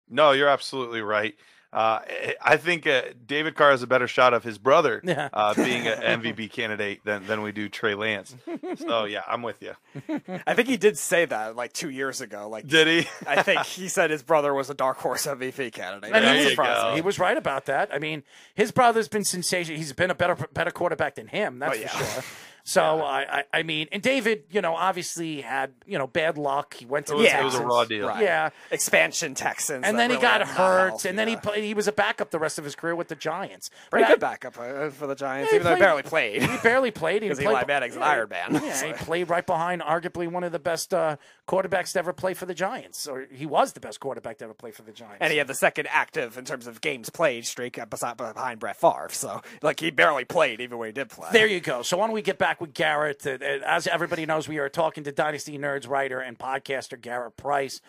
No, 0.09 0.31
you're 0.31 0.49
absolutely 0.49 1.01
right. 1.01 1.35
Uh, 1.75 1.99
I 2.41 2.55
think 2.55 2.87
uh, 2.87 3.01
David 3.27 3.55
Carr 3.55 3.71
has 3.71 3.83
a 3.83 3.87
better 3.87 4.07
shot 4.07 4.33
of 4.33 4.43
his 4.45 4.57
brother 4.57 5.01
Yeah. 5.03 5.27
uh, 5.33 5.53
being 5.53 5.85
an 5.87 6.21
MVP 6.21 6.49
candidate 6.51 7.01
than, 7.03 7.27
than 7.27 7.41
we 7.41 7.51
do 7.51 7.67
Trey 7.67 7.95
Lance. 7.95 8.33
So 8.77 9.03
yeah, 9.03 9.23
I'm 9.27 9.41
with 9.41 9.61
you. 9.61 9.73
I 10.47 10.53
think 10.53 10.69
he 10.69 10.77
did 10.77 10.97
say 10.97 11.25
that 11.25 11.57
like 11.57 11.73
two 11.73 11.89
years 11.89 12.21
ago. 12.21 12.47
Like, 12.47 12.65
Did 12.67 12.87
he? 12.87 13.09
I 13.27 13.43
think 13.43 13.63
he 13.65 13.89
said 13.89 14.09
his 14.09 14.23
brother 14.23 14.53
was 14.53 14.69
a 14.69 14.73
dark 14.73 14.97
horse 14.99 15.25
MVP 15.27 15.73
candidate. 15.73 16.11
And 16.13 16.23
There 16.23 16.33
he 16.35 16.41
you 16.43 16.47
was, 16.47 16.55
go. 16.55 16.91
he 16.95 17.01
was 17.01 17.19
right 17.19 17.37
about 17.37 17.65
that. 17.65 17.93
I 17.93 17.99
mean, 17.99 18.23
his 18.55 18.71
brother's 18.71 19.09
been 19.09 19.25
sensational. 19.25 19.77
He's 19.77 19.91
been 19.91 20.11
a 20.11 20.15
better 20.15 20.35
better 20.53 20.71
quarterback 20.71 21.15
than 21.15 21.27
him. 21.27 21.59
That's 21.59 21.77
Oh, 21.77 21.81
yeah. 21.81 21.87
for 21.89 22.21
sure. 22.21 22.23
So 22.67 22.81
I, 22.83 23.39
I, 23.39 23.43
I 23.59 23.63
mean, 23.63 23.87
and 23.91 24.01
David, 24.01 24.45
you 24.49 24.59
know, 24.59 24.75
obviously 24.75 25.41
had 25.41 25.73
you 25.85 25.99
know 25.99 26.07
bad 26.07 26.35
luck. 26.37 26.73
He 26.73 26.85
went 26.87 27.05
to 27.07 27.13
It 27.13 27.17
the 27.17 27.21
was, 27.21 27.27
Yeah. 27.31 27.41
it 27.41 27.45
was 27.45 27.55
a 27.55 27.63
raw 27.63 27.85
deal. 27.85 28.07
Right. 28.07 28.23
Yeah, 28.23 28.49
Expansion 28.71 29.35
Texans. 29.35 29.85
and 29.85 29.99
then 29.99 30.09
he 30.09 30.15
really 30.15 30.21
got 30.27 30.41
hurt, 30.47 30.87
helped, 30.89 31.05
and 31.05 31.17
then 31.17 31.27
he 31.27 31.35
yeah. 31.35 31.39
played, 31.41 31.63
he 31.63 31.75
was 31.75 31.87
a 31.87 31.91
backup 31.91 32.31
the 32.31 32.39
rest 32.39 32.57
of 32.57 32.65
his 32.65 32.75
career 32.75 32.95
with 32.95 33.07
the 33.07 33.15
Giants. 33.15 33.69
pretty 33.91 34.03
But 34.05 34.19
good 34.19 34.23
I- 34.23 34.31
backup 34.31 34.57
uh, 34.57 34.89
for 34.89 35.05
the 35.05 35.13
Giants, 35.15 35.51
Yeah, 35.51 35.51
he 35.51 35.55
even 35.57 35.65
though 35.67 35.75
he 35.75 35.79
barely 35.81 36.01
played. 36.03 36.41
He 36.41 36.57
barely 36.63 36.89
played. 36.91 37.21
He 37.21 37.29
'Cause 37.29 37.37
played- 37.37 37.49
Eli 37.49 37.65
Manning's 37.67 37.95
an 37.95 38.01
Iron 38.03 38.29
Man. 38.29 38.53
Yeah, 38.55 38.83
he 38.87 38.93
played 39.05 39.29
right 39.29 39.45
behind 39.45 39.83
arguably 39.83 40.27
one 40.27 40.43
of 40.43 40.51
the 40.51 40.57
best 40.59 40.91
uh, 40.91 41.17
quarterbacks 41.47 41.93
to 41.93 41.99
ever 41.99 42.13
play 42.13 42.33
for 42.33 42.47
the 42.47 42.55
Giants, 42.55 43.07
or 43.07 43.27
he 43.31 43.45
was 43.45 43.73
the 43.73 43.79
best 43.79 43.99
quarterback 43.99 44.39
to 44.39 44.45
ever 44.45 44.55
play 44.55 44.71
for 44.71 44.81
the 44.81 44.91
Giants. 44.91 45.17
And 45.21 45.31
he 45.31 45.37
had 45.37 45.45
the 45.47 45.53
second 45.53 45.87
active 45.91 46.35
in 46.37 46.45
terms 46.45 46.65
of 46.65 46.81
games 46.81 47.11
played 47.11 47.45
streak 47.45 47.77
uh, 47.77 47.85
beside, 47.85 48.17
behind 48.17 48.59
Brett 48.59 48.77
Favre. 48.77 49.09
So, 49.11 49.41
like, 49.61 49.79
he 49.79 49.91
barely 49.91 50.25
played 50.25 50.61
even 50.61 50.79
when 50.79 50.87
he 50.87 50.93
did 50.93 51.09
play. 51.09 51.29
There 51.31 51.45
you 51.45 51.59
go. 51.59 51.83
So 51.83 51.97
why 51.97 52.07
don't 52.07 52.13
we 52.15 52.23
get 52.23 52.39
back 52.39 52.54
with 52.59 52.73
Garrett? 52.73 53.25
As 53.25 53.87
everybody 53.87 54.25
knows, 54.25 54.47
we 54.47 54.57
are 54.57 54.69
talking 54.69 55.03
to 55.03 55.11
Dynasty 55.11 55.57
Nerds 55.57 55.87
writer 55.87 56.19
and 56.19 56.37
podcaster 56.37 56.99
Garrett 56.99 57.37
Price. 57.37 57.81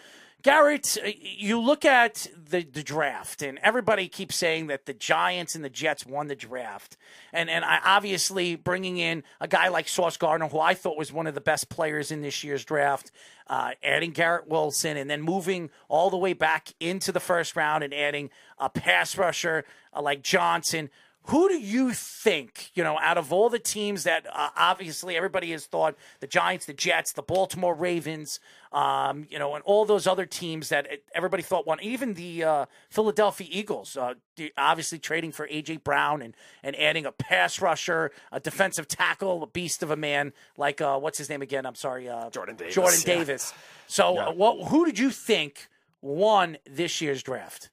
Garrett, 0.42 0.96
uh, 1.04 1.08
you 1.20 1.60
look 1.60 1.84
at 1.84 2.28
the, 2.50 2.62
the 2.62 2.82
draft, 2.82 3.42
and 3.42 3.58
everybody 3.64 4.06
keeps 4.06 4.36
saying 4.36 4.68
that 4.68 4.86
the 4.86 4.94
Giants 4.94 5.56
and 5.56 5.64
the 5.64 5.68
Jets 5.70 6.06
won 6.06 6.28
the 6.28 6.36
draft, 6.36 6.96
and 7.32 7.50
and 7.50 7.64
I 7.64 7.80
obviously 7.84 8.54
bringing 8.54 8.98
in 8.98 9.24
a 9.40 9.48
guy 9.48 9.68
like 9.68 9.88
Sauce 9.88 10.16
Gardner, 10.16 10.46
who 10.46 10.60
I 10.60 10.74
thought 10.74 10.96
was 10.96 11.12
one 11.12 11.26
of 11.26 11.34
the 11.34 11.40
best 11.40 11.68
players 11.68 12.12
in 12.12 12.22
this 12.22 12.44
year's 12.44 12.64
draft, 12.64 13.10
uh, 13.48 13.72
adding 13.82 14.12
Garrett 14.12 14.46
Wilson, 14.46 14.96
and 14.96 15.10
then 15.10 15.20
moving 15.20 15.70
all 15.88 16.10
the 16.10 16.16
way 16.16 16.32
back 16.32 16.72
into 16.78 17.10
the 17.10 17.18
first 17.18 17.56
round 17.56 17.82
and 17.82 17.92
adding 17.92 18.30
a 18.58 18.70
pass 18.70 19.18
rusher 19.18 19.64
uh, 19.92 20.00
like 20.00 20.22
Johnson. 20.22 20.90
Who 21.28 21.48
do 21.48 21.58
you 21.58 21.92
think, 21.92 22.70
you 22.74 22.84
know, 22.84 22.98
out 23.00 23.18
of 23.18 23.32
all 23.32 23.50
the 23.50 23.58
teams 23.58 24.04
that 24.04 24.26
uh, 24.32 24.50
obviously 24.56 25.16
everybody 25.16 25.50
has 25.50 25.66
thought 25.66 25.96
the 26.20 26.28
Giants, 26.28 26.66
the 26.66 26.72
Jets, 26.72 27.12
the 27.12 27.22
Baltimore 27.22 27.74
Ravens, 27.74 28.38
um, 28.72 29.26
you 29.28 29.38
know, 29.38 29.56
and 29.56 29.64
all 29.64 29.84
those 29.84 30.06
other 30.06 30.24
teams 30.24 30.68
that 30.68 30.86
everybody 31.14 31.42
thought 31.42 31.66
won, 31.66 31.78
even 31.82 32.14
the 32.14 32.44
uh, 32.44 32.66
Philadelphia 32.90 33.48
Eagles, 33.50 33.96
uh, 33.96 34.14
obviously 34.56 35.00
trading 35.00 35.32
for 35.32 35.48
A.J. 35.50 35.78
Brown 35.78 36.22
and, 36.22 36.34
and 36.62 36.76
adding 36.76 37.06
a 37.06 37.12
pass 37.12 37.60
rusher, 37.60 38.12
a 38.30 38.38
defensive 38.38 38.86
tackle, 38.86 39.42
a 39.42 39.48
beast 39.48 39.82
of 39.82 39.90
a 39.90 39.96
man 39.96 40.32
like, 40.56 40.80
uh, 40.80 40.96
what's 40.96 41.18
his 41.18 41.28
name 41.28 41.42
again? 41.42 41.66
I'm 41.66 41.74
sorry. 41.74 42.08
Uh, 42.08 42.30
Jordan 42.30 42.54
Davis, 42.54 42.74
Jordan 42.74 43.00
yeah. 43.04 43.14
Davis. 43.14 43.52
So, 43.88 44.16
uh, 44.16 44.30
what, 44.30 44.68
who 44.68 44.84
did 44.84 44.96
you 44.96 45.10
think 45.10 45.68
won 46.00 46.58
this 46.70 47.00
year's 47.00 47.22
draft? 47.24 47.70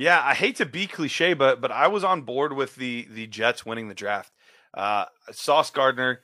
Yeah, 0.00 0.18
I 0.24 0.32
hate 0.32 0.56
to 0.56 0.64
be 0.64 0.86
cliche, 0.86 1.34
but 1.34 1.60
but 1.60 1.70
I 1.70 1.88
was 1.88 2.04
on 2.04 2.22
board 2.22 2.54
with 2.54 2.74
the 2.74 3.06
the 3.10 3.26
Jets 3.26 3.66
winning 3.66 3.88
the 3.88 3.94
draft. 3.94 4.32
Uh, 4.72 5.04
Sauce 5.30 5.70
Gardner, 5.70 6.22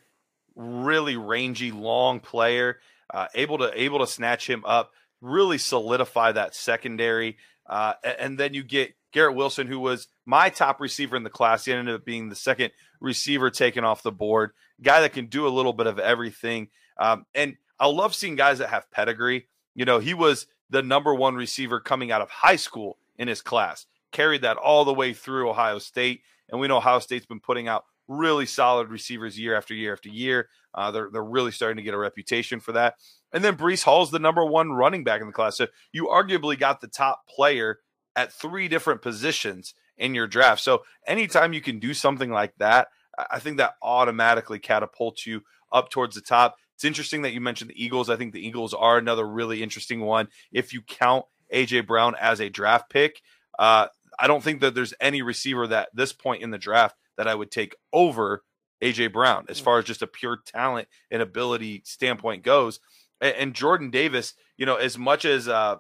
really 0.55 1.19
rangy, 1.19 1.73
long 1.73 2.21
player, 2.21 2.79
uh, 3.13 3.27
able 3.35 3.59
to 3.59 3.71
able 3.79 3.99
to 3.99 4.07
snatch 4.07 4.49
him 4.49 4.65
up, 4.65 4.93
really 5.21 5.59
solidify 5.59 6.33
that 6.33 6.55
secondary. 6.55 7.37
Uh, 7.67 7.93
and 8.19 8.39
then 8.39 8.55
you 8.55 8.63
get 8.63 8.95
Garrett 9.13 9.37
Wilson, 9.37 9.67
who 9.67 9.79
was 9.79 10.09
my 10.25 10.49
top 10.49 10.81
receiver 10.81 11.15
in 11.15 11.23
the 11.23 11.29
class. 11.29 11.67
He 11.67 11.73
ended 11.75 11.97
up 11.97 12.05
being 12.07 12.31
the 12.31 12.35
second 12.35 12.71
receiver 12.99 13.51
taken 13.51 13.85
off 13.85 14.03
the 14.03 14.11
board. 14.11 14.53
Guy 14.81 15.03
that 15.03 15.13
can 15.13 15.27
do 15.27 15.47
a 15.47 15.53
little 15.53 15.75
bit 15.75 15.87
of 15.87 15.99
everything. 15.99 16.69
Um, 16.97 17.27
and 17.35 17.59
I 17.79 17.89
love 17.89 18.15
seeing 18.15 18.37
guys 18.37 18.57
that 18.61 18.71
have 18.71 18.91
pedigree. 18.91 19.49
You 19.75 19.85
know, 19.85 19.99
he 19.99 20.15
was 20.15 20.47
the 20.71 20.81
number 20.81 21.15
one 21.15 21.35
receiver 21.35 21.79
coming 21.79 22.11
out 22.11 22.23
of 22.23 22.31
high 22.31 22.57
school 22.57 22.97
in 23.19 23.29
his 23.29 23.43
class. 23.43 23.87
Carried 24.13 24.43
that 24.43 24.57
all 24.57 24.85
the 24.85 24.95
way 24.95 25.13
through 25.13 25.51
Ohio 25.51 25.79
State. 25.79 26.21
And 26.49 26.61
we 26.61 26.69
know 26.69 26.77
Ohio 26.77 27.01
State's 27.01 27.27
been 27.27 27.41
putting 27.41 27.69
out 27.69 27.85
really 28.09 28.47
solid 28.47 28.89
receivers 28.89 29.39
year 29.39 29.57
after 29.57 29.75
year 29.75 29.93
after 29.93 30.09
year. 30.09 30.49
Uh, 30.75 30.91
they're, 30.91 31.09
they're 31.13 31.25
really 31.25 31.51
starting 31.51 31.77
to 31.77 31.83
get 31.83 31.95
a 31.95 31.99
reputation 31.99 32.61
for 32.61 32.73
that. 32.73 32.95
And 33.33 33.43
then 33.43 33.57
Breece 33.57 33.83
Hall's 33.83 34.11
the 34.11 34.19
number 34.19 34.45
one 34.45 34.73
running 34.73 35.05
back 35.05 35.21
in 35.21 35.27
the 35.27 35.33
class. 35.33 35.57
So 35.57 35.67
you 35.93 36.07
arguably 36.07 36.59
got 36.59 36.81
the 36.81 36.89
top 36.89 37.27
player 37.29 37.81
at 38.15 38.33
three 38.33 38.69
different 38.69 39.03
positions 39.03 39.75
in 39.99 40.15
your 40.15 40.27
draft. 40.27 40.63
So 40.63 40.85
anytime 41.07 41.53
you 41.53 41.61
can 41.61 41.79
do 41.79 41.95
something 41.95 42.31
like 42.31 42.55
that, 42.59 42.89
I 43.31 43.39
think 43.39 43.57
that 43.57 43.75
automatically 43.83 44.59
catapults 44.59 45.27
you 45.27 45.43
up 45.73 45.91
towards 45.91 46.15
the 46.15 46.21
top. 46.21 46.57
It's 46.75 46.85
interesting 46.85 47.23
that 47.23 47.33
you 47.33 47.41
mentioned 47.41 47.71
the 47.71 47.83
Eagles. 47.83 48.11
I 48.11 48.17
think 48.17 48.33
the 48.33 48.47
Eagles 48.47 48.75
are 48.75 48.99
another 48.99 49.27
really 49.27 49.63
interesting 49.63 50.01
one. 50.01 50.29
If 50.53 50.75
you 50.75 50.83
count 50.83 51.25
AJ 51.53 51.87
Brown 51.87 52.15
as 52.21 52.41
a 52.41 52.49
draft 52.49 52.91
pick, 52.91 53.21
uh, 53.59 53.87
I 54.19 54.27
don't 54.27 54.43
think 54.43 54.61
that 54.61 54.75
there's 54.75 54.95
any 55.01 55.23
receiver 55.23 55.67
that 55.67 55.91
this 55.95 56.13
point 56.13 56.43
in 56.43 56.51
the 56.51 56.59
draft 56.59 56.97
that 57.17 57.29
I 57.29 57.35
would 57.35 57.51
take 57.51 57.75
over 57.93 58.43
AJ 58.83 59.13
Brown 59.13 59.47
as 59.49 59.59
far 59.59 59.79
as 59.79 59.85
just 59.85 60.03
a 60.03 60.07
pure 60.07 60.39
talent 60.45 60.89
and 61.11 61.23
ability 61.23 61.83
standpoint 61.85 62.43
goes. 62.43 62.81
And, 63.21 63.35
and 63.37 63.55
Jordan 63.55 63.91
Davis, 63.91 64.35
you 64.57 64.67
know, 64.67 64.77
as 64.77 64.99
much 64.99 65.25
as 65.25 65.49
uh, 65.49 65.77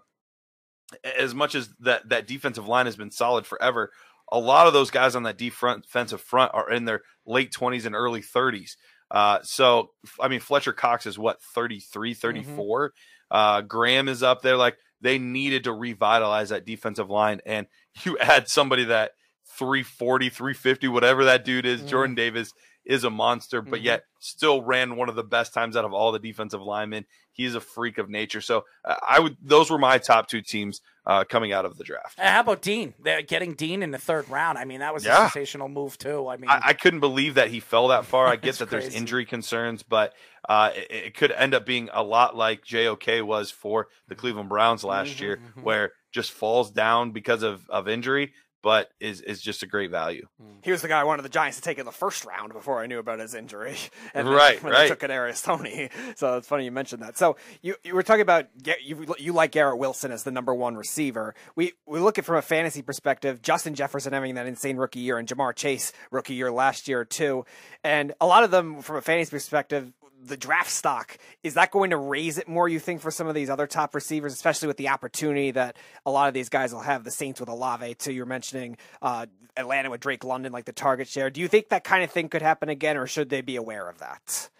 as 1.18 1.34
much 1.34 1.54
as 1.54 1.68
that 1.80 2.08
that 2.08 2.26
defensive 2.26 2.68
line 2.68 2.86
has 2.86 2.96
been 2.96 3.10
solid 3.10 3.46
forever, 3.46 3.90
a 4.30 4.38
lot 4.38 4.66
of 4.66 4.72
those 4.72 4.90
guys 4.90 5.14
on 5.14 5.24
that 5.24 5.38
defensive 5.38 6.20
front 6.20 6.52
are 6.54 6.70
in 6.70 6.84
their 6.84 7.02
late 7.26 7.52
20s 7.52 7.86
and 7.86 7.94
early 7.94 8.22
30s. 8.22 8.76
Uh, 9.10 9.38
so, 9.42 9.90
I 10.20 10.28
mean, 10.28 10.40
Fletcher 10.40 10.72
Cox 10.72 11.06
is 11.06 11.18
what, 11.18 11.40
33, 11.54 12.14
34? 12.14 12.88
Mm-hmm. 12.88 13.36
Uh, 13.36 13.60
Graham 13.60 14.08
is 14.08 14.22
up 14.22 14.42
there. 14.42 14.56
Like, 14.56 14.76
they 15.06 15.18
needed 15.18 15.64
to 15.64 15.72
revitalize 15.72 16.48
that 16.48 16.66
defensive 16.66 17.10
line. 17.10 17.40
And 17.46 17.66
you 18.02 18.18
add 18.20 18.48
somebody 18.48 18.84
that 18.84 19.12
340, 19.58 20.28
350, 20.28 20.88
whatever 20.88 21.24
that 21.24 21.44
dude 21.44 21.66
is, 21.66 21.80
mm-hmm. 21.80 21.88
Jordan 21.88 22.14
Davis 22.14 22.52
is 22.86 23.04
a 23.04 23.10
monster, 23.10 23.60
but 23.60 23.78
mm-hmm. 23.78 23.86
yet 23.86 24.04
still 24.20 24.62
ran 24.62 24.96
one 24.96 25.08
of 25.08 25.16
the 25.16 25.24
best 25.24 25.52
times 25.52 25.76
out 25.76 25.84
of 25.84 25.92
all 25.92 26.12
the 26.12 26.18
defensive 26.18 26.62
linemen. 26.62 27.04
He's 27.32 27.54
a 27.54 27.60
freak 27.60 27.98
of 27.98 28.08
nature. 28.08 28.40
So 28.40 28.64
uh, 28.84 28.94
I 29.06 29.20
would; 29.20 29.36
those 29.42 29.70
were 29.70 29.78
my 29.78 29.98
top 29.98 30.28
two 30.28 30.40
teams 30.40 30.80
uh, 31.06 31.24
coming 31.24 31.52
out 31.52 31.64
of 31.64 31.76
the 31.76 31.84
draft. 31.84 32.18
how 32.18 32.40
about 32.40 32.62
Dean? 32.62 32.94
They're 33.02 33.22
getting 33.22 33.54
Dean 33.54 33.82
in 33.82 33.90
the 33.90 33.98
third 33.98 34.28
round. 34.28 34.56
I 34.56 34.64
mean, 34.64 34.80
that 34.80 34.94
was 34.94 35.04
yeah. 35.04 35.26
a 35.26 35.30
sensational 35.30 35.68
move 35.68 35.98
too. 35.98 36.28
I 36.28 36.36
mean, 36.36 36.48
I, 36.48 36.60
I, 36.66 36.72
couldn't 36.72 37.00
believe 37.00 37.34
that 37.34 37.50
he 37.50 37.60
fell 37.60 37.88
that 37.88 38.06
far. 38.06 38.26
I 38.26 38.36
get 38.36 38.56
that 38.56 38.68
crazy. 38.68 38.88
there's 38.88 38.94
injury 38.94 39.26
concerns, 39.26 39.82
but 39.82 40.14
uh, 40.48 40.70
it, 40.74 40.90
it, 40.90 41.14
could 41.14 41.32
end 41.32 41.54
up 41.54 41.66
being 41.66 41.90
a 41.92 42.02
lot 42.02 42.36
like 42.36 42.64
JOK 42.64 43.24
was 43.24 43.50
for 43.50 43.88
the 44.08 44.14
Cleveland 44.14 44.48
Browns 44.48 44.84
last 44.84 45.10
mm-hmm, 45.10 45.24
year, 45.24 45.36
mm-hmm. 45.36 45.62
where 45.62 45.92
just 46.12 46.32
falls 46.32 46.70
down 46.70 47.10
because 47.10 47.42
of 47.42 47.68
of 47.68 47.88
injury 47.88 48.32
but 48.66 48.90
is 48.98 49.20
is 49.20 49.40
just 49.40 49.62
a 49.62 49.66
great 49.66 49.92
value. 49.92 50.26
Hmm. 50.42 50.56
He 50.60 50.72
was 50.72 50.82
the 50.82 50.88
guy 50.88 51.00
I 51.00 51.04
wanted 51.04 51.22
the 51.22 51.28
Giants 51.28 51.56
to 51.58 51.62
take 51.62 51.78
in 51.78 51.84
the 51.84 51.92
first 51.92 52.24
round 52.24 52.52
before 52.52 52.82
I 52.82 52.88
knew 52.88 52.98
about 52.98 53.20
his 53.20 53.32
injury. 53.32 53.76
And 54.14 54.28
right, 54.30 54.62
when 54.62 54.72
right. 54.72 54.82
They 54.82 54.88
took 54.88 55.00
Kadarius 55.00 55.44
Toney, 55.44 55.90
so 56.16 56.38
it's 56.38 56.48
funny 56.48 56.64
you 56.64 56.72
mentioned 56.72 57.02
that. 57.02 57.18
So 57.18 57.36
you 57.60 57.76
you 57.84 57.94
were 57.94 58.02
talking 58.02 58.22
about 58.22 58.46
you 58.82 59.14
you 59.18 59.32
like 59.32 59.52
Garrett 59.52 59.78
Wilson 59.78 60.10
as 60.10 60.24
the 60.24 60.30
number 60.30 60.54
one 60.54 60.74
receiver. 60.74 61.34
We 61.54 61.74
we 61.86 62.00
look 62.00 62.18
at 62.18 62.24
from 62.24 62.36
a 62.36 62.42
fantasy 62.42 62.82
perspective, 62.82 63.42
Justin 63.42 63.74
Jefferson 63.74 64.12
having 64.12 64.34
that 64.34 64.46
insane 64.46 64.78
rookie 64.78 65.00
year 65.00 65.18
and 65.18 65.28
Ja'Marr 65.28 65.54
Chase 65.54 65.92
rookie 66.10 66.34
year 66.34 66.50
last 66.50 66.88
year 66.88 67.04
too, 67.04 67.44
and 67.84 68.14
a 68.20 68.26
lot 68.26 68.42
of 68.42 68.50
them 68.50 68.80
from 68.80 68.96
a 68.96 69.02
fantasy 69.02 69.30
perspective 69.30 69.92
the 70.26 70.36
draft 70.36 70.70
stock 70.70 71.18
is 71.42 71.54
that 71.54 71.70
going 71.70 71.90
to 71.90 71.96
raise 71.96 72.38
it 72.38 72.48
more 72.48 72.68
you 72.68 72.78
think 72.78 73.00
for 73.00 73.10
some 73.10 73.26
of 73.26 73.34
these 73.34 73.50
other 73.50 73.66
top 73.66 73.94
receivers 73.94 74.32
especially 74.32 74.68
with 74.68 74.76
the 74.76 74.88
opportunity 74.88 75.50
that 75.50 75.76
a 76.04 76.10
lot 76.10 76.28
of 76.28 76.34
these 76.34 76.48
guys 76.48 76.72
will 76.72 76.80
have 76.80 77.04
the 77.04 77.10
saints 77.10 77.40
with 77.40 77.48
Olave 77.48 77.94
too? 77.94 78.12
You're 78.12 78.26
mentioning 78.26 78.76
uh, 79.02 79.26
atlanta 79.56 79.90
with 79.90 80.00
drake 80.00 80.24
london 80.24 80.52
like 80.52 80.64
the 80.64 80.72
target 80.72 81.08
share. 81.08 81.30
Do 81.30 81.40
you 81.40 81.48
think 81.48 81.70
that 81.70 81.84
kind 81.84 82.04
of 82.04 82.10
thing 82.10 82.28
could 82.28 82.42
happen 82.42 82.68
again 82.68 82.96
or 82.96 83.06
should 83.06 83.30
they 83.30 83.40
be 83.40 83.56
aware 83.56 83.88
of 83.88 83.98
that? 83.98 84.50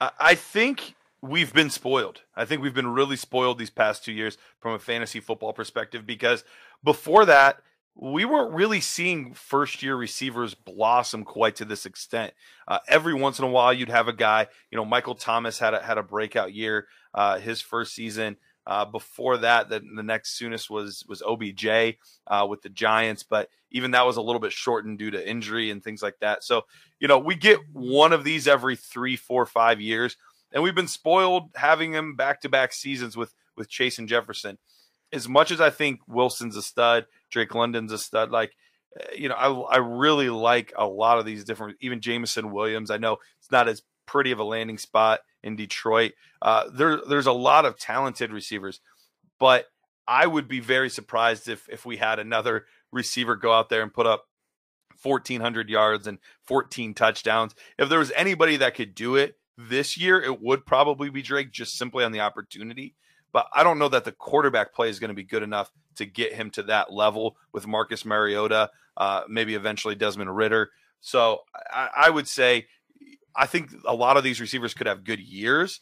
I 0.00 0.34
think 0.34 0.94
we've 1.22 1.52
been 1.52 1.70
spoiled. 1.70 2.22
I 2.36 2.44
think 2.44 2.62
we've 2.62 2.74
been 2.74 2.88
really 2.88 3.16
spoiled 3.16 3.58
these 3.58 3.70
past 3.70 4.04
two 4.04 4.12
years 4.12 4.36
from 4.58 4.72
a 4.74 4.78
fantasy 4.78 5.20
football 5.20 5.52
perspective 5.52 6.04
because 6.04 6.44
before 6.82 7.24
that 7.24 7.60
we 7.96 8.24
weren't 8.24 8.54
really 8.54 8.80
seeing 8.80 9.34
first 9.34 9.82
year 9.82 9.94
receivers 9.94 10.54
blossom 10.54 11.24
quite 11.24 11.56
to 11.56 11.64
this 11.64 11.86
extent. 11.86 12.32
Uh, 12.66 12.78
every 12.88 13.14
once 13.14 13.38
in 13.38 13.44
a 13.44 13.48
while, 13.48 13.72
you'd 13.72 13.88
have 13.88 14.08
a 14.08 14.12
guy, 14.12 14.46
you 14.70 14.76
know, 14.76 14.84
Michael 14.84 15.14
Thomas 15.14 15.58
had 15.58 15.74
a, 15.74 15.80
had 15.80 15.98
a 15.98 16.02
breakout 16.02 16.52
year, 16.52 16.88
uh, 17.14 17.38
his 17.38 17.60
first 17.60 17.94
season. 17.94 18.36
Uh, 18.66 18.84
before 18.84 19.36
that, 19.38 19.68
the, 19.68 19.80
the 19.94 20.02
next 20.02 20.38
soonest 20.38 20.70
was 20.70 21.04
was 21.06 21.22
OBJ 21.22 21.96
uh, 22.26 22.46
with 22.48 22.62
the 22.62 22.70
Giants, 22.70 23.22
but 23.22 23.50
even 23.70 23.90
that 23.90 24.06
was 24.06 24.16
a 24.16 24.22
little 24.22 24.40
bit 24.40 24.52
shortened 24.52 24.98
due 24.98 25.10
to 25.10 25.28
injury 25.28 25.70
and 25.70 25.84
things 25.84 26.02
like 26.02 26.18
that. 26.20 26.42
So, 26.42 26.62
you 26.98 27.06
know, 27.06 27.18
we 27.18 27.34
get 27.34 27.58
one 27.72 28.14
of 28.14 28.24
these 28.24 28.48
every 28.48 28.76
three, 28.76 29.16
four, 29.16 29.44
five 29.44 29.82
years, 29.82 30.16
and 30.50 30.62
we've 30.62 30.74
been 30.74 30.88
spoiled 30.88 31.50
having 31.56 31.92
him 31.92 32.16
back 32.16 32.40
to 32.40 32.48
back 32.48 32.72
seasons 32.72 33.18
with 33.18 33.34
with 33.54 33.68
Chase 33.68 33.98
and 33.98 34.08
Jefferson. 34.08 34.56
As 35.14 35.28
much 35.28 35.50
as 35.50 35.60
I 35.60 35.70
think 35.70 36.00
Wilson's 36.06 36.56
a 36.56 36.62
stud, 36.62 37.06
Drake 37.30 37.54
London's 37.54 37.92
a 37.92 37.98
stud. 37.98 38.30
Like, 38.30 38.56
eh, 38.98 39.14
you 39.16 39.28
know, 39.28 39.36
I 39.36 39.76
I 39.76 39.78
really 39.78 40.28
like 40.28 40.72
a 40.76 40.86
lot 40.86 41.18
of 41.18 41.24
these 41.24 41.44
different. 41.44 41.76
Even 41.80 42.00
Jameson 42.00 42.52
Williams. 42.52 42.90
I 42.90 42.98
know 42.98 43.18
it's 43.38 43.50
not 43.50 43.68
as 43.68 43.82
pretty 44.06 44.32
of 44.32 44.38
a 44.38 44.44
landing 44.44 44.78
spot 44.78 45.20
in 45.42 45.56
Detroit. 45.56 46.12
Uh, 46.42 46.64
there 46.72 47.00
there's 47.08 47.26
a 47.26 47.32
lot 47.32 47.64
of 47.64 47.78
talented 47.78 48.32
receivers, 48.32 48.80
but 49.38 49.66
I 50.06 50.26
would 50.26 50.48
be 50.48 50.60
very 50.60 50.90
surprised 50.90 51.48
if 51.48 51.68
if 51.70 51.86
we 51.86 51.96
had 51.96 52.18
another 52.18 52.66
receiver 52.92 53.36
go 53.36 53.52
out 53.52 53.68
there 53.68 53.82
and 53.82 53.92
put 53.92 54.06
up 54.06 54.26
1400 55.02 55.68
yards 55.68 56.06
and 56.06 56.18
14 56.44 56.94
touchdowns. 56.94 57.54
If 57.78 57.88
there 57.88 57.98
was 57.98 58.12
anybody 58.12 58.56
that 58.56 58.74
could 58.74 58.94
do 58.94 59.16
it 59.16 59.36
this 59.56 59.96
year, 59.96 60.20
it 60.20 60.40
would 60.40 60.66
probably 60.66 61.10
be 61.10 61.22
Drake 61.22 61.52
just 61.52 61.76
simply 61.76 62.04
on 62.04 62.12
the 62.12 62.20
opportunity. 62.20 62.94
But 63.34 63.48
I 63.52 63.64
don't 63.64 63.80
know 63.80 63.88
that 63.88 64.04
the 64.04 64.12
quarterback 64.12 64.72
play 64.72 64.88
is 64.88 65.00
going 65.00 65.08
to 65.08 65.14
be 65.14 65.24
good 65.24 65.42
enough 65.42 65.72
to 65.96 66.06
get 66.06 66.32
him 66.32 66.50
to 66.50 66.62
that 66.62 66.92
level 66.92 67.36
with 67.52 67.66
Marcus 67.66 68.04
Mariota, 68.04 68.70
uh, 68.96 69.22
maybe 69.28 69.56
eventually 69.56 69.96
Desmond 69.96 70.34
Ridder. 70.34 70.70
So 71.00 71.40
I, 71.68 71.88
I 71.94 72.10
would 72.10 72.28
say 72.28 72.68
I 73.34 73.46
think 73.46 73.72
a 73.84 73.94
lot 73.94 74.16
of 74.16 74.22
these 74.22 74.40
receivers 74.40 74.72
could 74.72 74.86
have 74.86 75.02
good 75.02 75.18
years, 75.18 75.80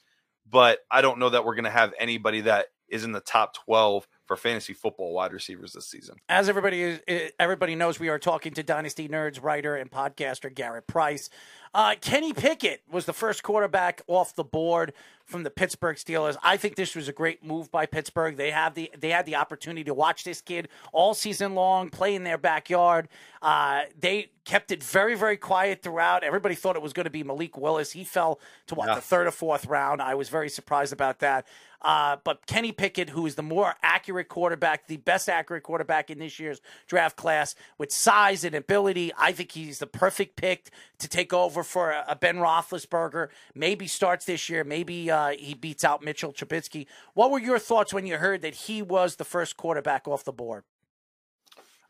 but 0.50 0.78
I 0.90 1.02
don't 1.02 1.18
know 1.18 1.28
that 1.28 1.44
we're 1.44 1.54
going 1.54 1.66
to 1.66 1.70
have 1.70 1.92
anybody 1.98 2.40
that 2.40 2.68
is 2.88 3.04
in 3.04 3.12
the 3.12 3.20
top 3.20 3.54
12 3.66 4.08
for 4.32 4.36
fantasy 4.36 4.72
football 4.72 5.12
wide 5.12 5.32
receivers 5.32 5.74
this 5.74 5.86
season. 5.86 6.16
As 6.26 6.48
everybody 6.48 6.82
is, 6.82 7.32
everybody 7.38 7.74
knows, 7.74 8.00
we 8.00 8.08
are 8.08 8.18
talking 8.18 8.54
to 8.54 8.62
Dynasty 8.62 9.06
Nerds 9.06 9.42
writer 9.42 9.76
and 9.76 9.90
podcaster 9.90 10.52
Garrett 10.52 10.86
Price. 10.86 11.28
Uh, 11.74 11.94
Kenny 12.00 12.32
Pickett 12.32 12.82
was 12.90 13.04
the 13.04 13.12
first 13.12 13.42
quarterback 13.42 14.02
off 14.06 14.34
the 14.34 14.44
board 14.44 14.92
from 15.24 15.42
the 15.42 15.50
Pittsburgh 15.50 15.96
Steelers. 15.96 16.36
I 16.42 16.56
think 16.56 16.76
this 16.76 16.94
was 16.94 17.08
a 17.08 17.12
great 17.12 17.44
move 17.44 17.70
by 17.70 17.86
Pittsburgh. 17.86 18.36
They 18.36 18.50
have 18.50 18.74
the 18.74 18.90
they 18.98 19.10
had 19.10 19.24
the 19.24 19.36
opportunity 19.36 19.84
to 19.84 19.94
watch 19.94 20.24
this 20.24 20.40
kid 20.40 20.68
all 20.92 21.14
season 21.14 21.54
long, 21.54 21.88
play 21.88 22.14
in 22.14 22.24
their 22.24 22.36
backyard. 22.36 23.08
Uh, 23.40 23.82
they 23.98 24.30
kept 24.44 24.70
it 24.70 24.82
very 24.82 25.14
very 25.14 25.38
quiet 25.38 25.82
throughout. 25.82 26.24
Everybody 26.24 26.54
thought 26.54 26.76
it 26.76 26.82
was 26.82 26.92
going 26.92 27.04
to 27.04 27.10
be 27.10 27.22
Malik 27.22 27.56
Willis. 27.56 27.92
He 27.92 28.04
fell 28.04 28.38
to 28.66 28.74
what 28.74 28.88
yeah. 28.88 28.96
the 28.96 29.00
third 29.00 29.26
or 29.26 29.30
fourth 29.30 29.66
round. 29.66 30.02
I 30.02 30.14
was 30.14 30.28
very 30.28 30.50
surprised 30.50 30.92
about 30.92 31.20
that. 31.20 31.46
Uh, 31.82 32.16
but 32.24 32.46
Kenny 32.46 32.72
Pickett, 32.72 33.10
who 33.10 33.26
is 33.26 33.34
the 33.34 33.42
more 33.42 33.74
accurate 33.82 34.28
quarterback, 34.28 34.86
the 34.86 34.96
best 34.98 35.28
accurate 35.28 35.64
quarterback 35.64 36.10
in 36.10 36.18
this 36.18 36.38
year's 36.38 36.60
draft 36.86 37.16
class, 37.16 37.54
with 37.78 37.92
size 37.92 38.44
and 38.44 38.54
ability, 38.54 39.12
I 39.18 39.32
think 39.32 39.52
he's 39.52 39.80
the 39.80 39.86
perfect 39.86 40.36
pick 40.36 40.70
to 40.98 41.08
take 41.08 41.32
over 41.32 41.62
for 41.62 41.90
a, 41.90 42.16
Ben 42.20 42.36
Roethlisberger. 42.36 43.28
Maybe 43.54 43.86
starts 43.88 44.24
this 44.24 44.48
year. 44.48 44.62
Maybe 44.62 45.10
uh, 45.10 45.30
he 45.30 45.54
beats 45.54 45.82
out 45.82 46.04
Mitchell 46.04 46.32
Trubisky. 46.32 46.86
What 47.14 47.30
were 47.30 47.40
your 47.40 47.58
thoughts 47.58 47.92
when 47.92 48.06
you 48.06 48.18
heard 48.18 48.42
that 48.42 48.54
he 48.54 48.80
was 48.80 49.16
the 49.16 49.24
first 49.24 49.56
quarterback 49.56 50.06
off 50.06 50.24
the 50.24 50.32
board? 50.32 50.64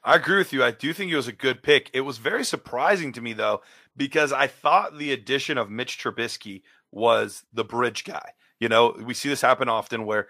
I 0.04 0.16
agree 0.16 0.38
with 0.38 0.52
you. 0.52 0.64
I 0.64 0.72
do 0.72 0.92
think 0.92 1.10
he 1.10 1.16
was 1.16 1.28
a 1.28 1.32
good 1.32 1.62
pick. 1.62 1.90
It 1.92 2.00
was 2.00 2.18
very 2.18 2.44
surprising 2.44 3.12
to 3.12 3.20
me 3.20 3.34
though, 3.34 3.62
because 3.96 4.32
I 4.32 4.46
thought 4.46 4.98
the 4.98 5.12
addition 5.12 5.58
of 5.58 5.70
Mitch 5.70 5.98
Trubisky 5.98 6.62
was 6.90 7.44
the 7.52 7.64
bridge 7.64 8.04
guy. 8.04 8.32
You 8.62 8.68
know, 8.68 8.94
we 9.04 9.12
see 9.12 9.28
this 9.28 9.40
happen 9.40 9.68
often 9.68 10.06
where 10.06 10.28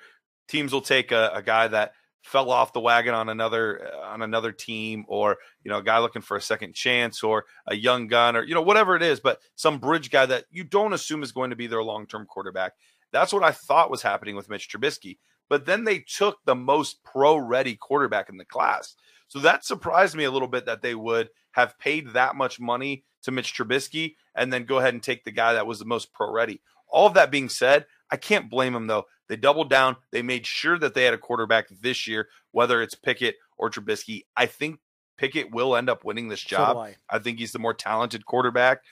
teams 0.48 0.72
will 0.72 0.80
take 0.80 1.12
a, 1.12 1.32
a 1.34 1.42
guy 1.42 1.68
that 1.68 1.92
fell 2.22 2.50
off 2.50 2.72
the 2.72 2.80
wagon 2.80 3.12
on 3.12 3.28
another 3.28 3.92
on 4.04 4.22
another 4.22 4.52
team 4.52 5.04
or 5.06 5.36
you 5.62 5.70
know 5.70 5.76
a 5.76 5.82
guy 5.82 5.98
looking 5.98 6.22
for 6.22 6.38
a 6.38 6.40
second 6.40 6.72
chance 6.72 7.22
or 7.22 7.44
a 7.66 7.76
young 7.76 8.06
gun 8.06 8.34
or 8.34 8.42
you 8.42 8.54
know 8.54 8.62
whatever 8.62 8.96
it 8.96 9.02
is 9.02 9.20
but 9.20 9.40
some 9.54 9.78
bridge 9.78 10.10
guy 10.10 10.24
that 10.24 10.46
you 10.50 10.64
don't 10.64 10.94
assume 10.94 11.22
is 11.22 11.30
going 11.30 11.50
to 11.50 11.56
be 11.56 11.66
their 11.66 11.82
long-term 11.82 12.24
quarterback. 12.24 12.72
That's 13.10 13.34
what 13.34 13.42
i 13.42 13.50
thought 13.50 13.90
was 13.90 14.00
happening 14.00 14.34
with 14.34 14.48
mitch 14.48 14.70
trubisky 14.70 15.18
but 15.50 15.66
then 15.66 15.84
they 15.84 15.98
took 15.98 16.38
the 16.46 16.54
most 16.54 17.04
pro 17.04 17.36
ready 17.36 17.76
quarterback 17.76 18.30
in 18.30 18.38
the 18.38 18.46
class. 18.46 18.96
So 19.28 19.40
that 19.40 19.66
surprised 19.66 20.16
me 20.16 20.24
a 20.24 20.30
little 20.30 20.48
bit 20.48 20.64
that 20.64 20.80
they 20.80 20.94
would 20.94 21.28
have 21.50 21.78
paid 21.78 22.14
that 22.14 22.34
much 22.34 22.58
money 22.58 23.04
to 23.24 23.30
mitch 23.30 23.52
trubisky 23.52 24.14
and 24.34 24.50
then 24.50 24.64
go 24.64 24.78
ahead 24.78 24.94
and 24.94 25.02
take 25.02 25.24
the 25.24 25.32
guy 25.32 25.52
that 25.52 25.66
was 25.66 25.80
the 25.80 25.84
most 25.84 26.14
pro 26.14 26.32
ready 26.32 26.62
all 26.92 27.06
of 27.06 27.14
that 27.14 27.30
being 27.30 27.48
said 27.48 27.86
i 28.12 28.16
can't 28.16 28.48
blame 28.48 28.74
them 28.74 28.86
though 28.86 29.06
They 29.28 29.36
doubled 29.36 29.70
down. 29.70 29.96
They 30.10 30.20
made 30.22 30.46
sure 30.46 30.78
that 30.78 30.92
they 30.94 31.04
had 31.04 31.14
a 31.14 31.18
quarterback 31.18 31.66
this 31.70 32.06
year, 32.06 32.28
whether 32.50 32.82
it's 32.82 32.94
Pickett 32.94 33.36
or 33.56 33.70
Trubisky. 33.70 34.26
I 34.36 34.44
think 34.44 34.78
Pickett 35.16 35.50
will 35.50 35.74
end 35.74 35.88
up 35.88 36.04
winning 36.04 36.28
this 36.28 36.42
So 36.42 36.48
job. 36.48 36.76
I. 36.76 36.96
I 37.08 37.18
think 37.18 37.38
he's 37.38 37.52
the 37.52 37.58
more 37.58 37.72
talented 37.72 38.26
quarterback. 38.26 38.82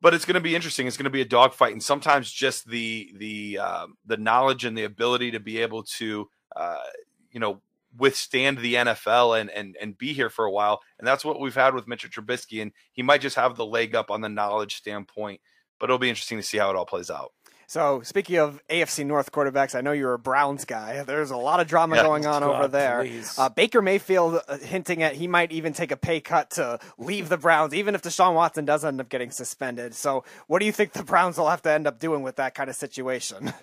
But 0.00 0.14
it's 0.14 0.24
going 0.24 0.34
to 0.34 0.40
be 0.40 0.56
interesting. 0.56 0.88
It's 0.88 0.96
going 0.96 1.04
to 1.04 1.10
be 1.10 1.20
a 1.20 1.24
dogfight, 1.24 1.72
and 1.72 1.82
sometimes 1.82 2.32
just 2.32 2.68
the 2.68 3.12
the 3.16 3.58
um, 3.58 3.96
the 4.04 4.16
knowledge 4.16 4.64
and 4.64 4.76
the 4.76 4.82
ability 4.82 5.30
to 5.30 5.38
be 5.38 5.58
able 5.58 5.84
to 5.84 6.28
uh, 6.56 6.82
you 7.30 7.38
know 7.38 7.60
withstand 7.96 8.58
the 8.58 8.74
NFL 8.74 9.40
and 9.40 9.48
and 9.50 9.76
and 9.80 9.96
be 9.96 10.12
here 10.12 10.30
for 10.30 10.44
a 10.44 10.50
while. 10.50 10.80
And 10.98 11.06
that's 11.06 11.24
what 11.24 11.38
we've 11.38 11.54
had 11.54 11.72
with 11.72 11.86
Mitchell 11.86 12.10
Trubisky, 12.10 12.60
and 12.60 12.72
he 12.90 13.02
might 13.02 13.20
just 13.20 13.36
have 13.36 13.54
the 13.56 13.64
leg 13.64 13.94
up 13.94 14.10
on 14.10 14.22
the 14.22 14.28
knowledge 14.28 14.74
standpoint. 14.74 15.40
But 15.78 15.88
it'll 15.88 15.98
be 15.98 16.08
interesting 16.08 16.38
to 16.38 16.42
see 16.42 16.58
how 16.58 16.70
it 16.70 16.76
all 16.76 16.86
plays 16.86 17.10
out. 17.10 17.32
So, 17.72 18.02
speaking 18.02 18.36
of 18.36 18.60
AFC 18.68 19.06
North 19.06 19.32
quarterbacks, 19.32 19.74
I 19.74 19.80
know 19.80 19.92
you're 19.92 20.12
a 20.12 20.18
Browns 20.18 20.66
guy. 20.66 21.02
There's 21.06 21.30
a 21.30 21.38
lot 21.38 21.58
of 21.58 21.66
drama 21.66 21.96
Yeah. 21.96 22.02
going 22.02 22.26
on 22.26 22.42
over 22.42 22.68
there. 22.68 23.08
Uh, 23.38 23.48
Baker 23.48 23.80
Mayfield 23.80 24.42
uh, 24.46 24.58
hinting 24.58 25.02
at 25.02 25.14
he 25.14 25.26
might 25.26 25.52
even 25.52 25.72
take 25.72 25.90
a 25.90 25.96
pay 25.96 26.20
cut 26.20 26.50
to 26.50 26.78
leave 26.98 27.30
the 27.30 27.38
Browns, 27.38 27.72
even 27.72 27.94
if 27.94 28.02
Deshaun 28.02 28.34
Watson 28.34 28.66
does 28.66 28.84
end 28.84 29.00
up 29.00 29.08
getting 29.08 29.30
suspended. 29.30 29.94
So, 29.94 30.22
what 30.48 30.58
do 30.58 30.66
you 30.66 30.72
think 30.72 30.92
the 30.92 31.02
Browns 31.02 31.38
will 31.38 31.48
have 31.48 31.62
to 31.62 31.70
end 31.70 31.86
up 31.86 31.98
doing 31.98 32.20
with 32.22 32.36
that 32.36 32.54
kind 32.54 32.68
of 32.68 32.76
situation? 32.76 33.54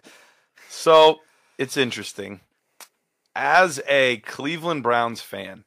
So 0.72 1.20
it's 1.58 1.78
interesting. 1.78 2.42
As 3.36 3.80
a 3.88 4.18
Cleveland 4.18 4.84
Browns 4.84 5.20
fan, 5.20 5.66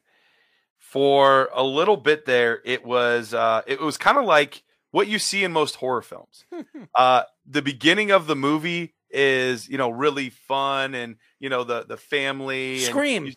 for 0.79 1.49
a 1.55 1.63
little 1.65 1.97
bit 1.97 2.25
there, 2.25 2.61
it 2.65 2.85
was 2.85 3.35
uh, 3.35 3.63
it 3.67 3.81
was 3.81 3.97
kind 3.99 4.19
of 4.19 4.25
like 4.25 4.63
what 4.93 5.09
you 5.09 5.19
see 5.19 5.43
in 5.43 5.51
most 5.53 5.77
horror 5.77 6.03
films. 6.03 6.45
uh, 6.95 7.25
the 7.45 7.63
beginning 7.63 8.13
of 8.13 8.27
the 8.29 8.37
movie 8.37 8.95
is 9.11 9.69
you 9.69 9.77
know 9.77 9.91
really 9.91 10.31
fun 10.31 10.95
and 10.95 11.17
you 11.39 11.51
know 11.51 11.65
the 11.65 11.85
the 11.85 11.99
family 11.99 12.77
and 12.77 12.85
Scream. 12.85 13.27
you- 13.27 13.35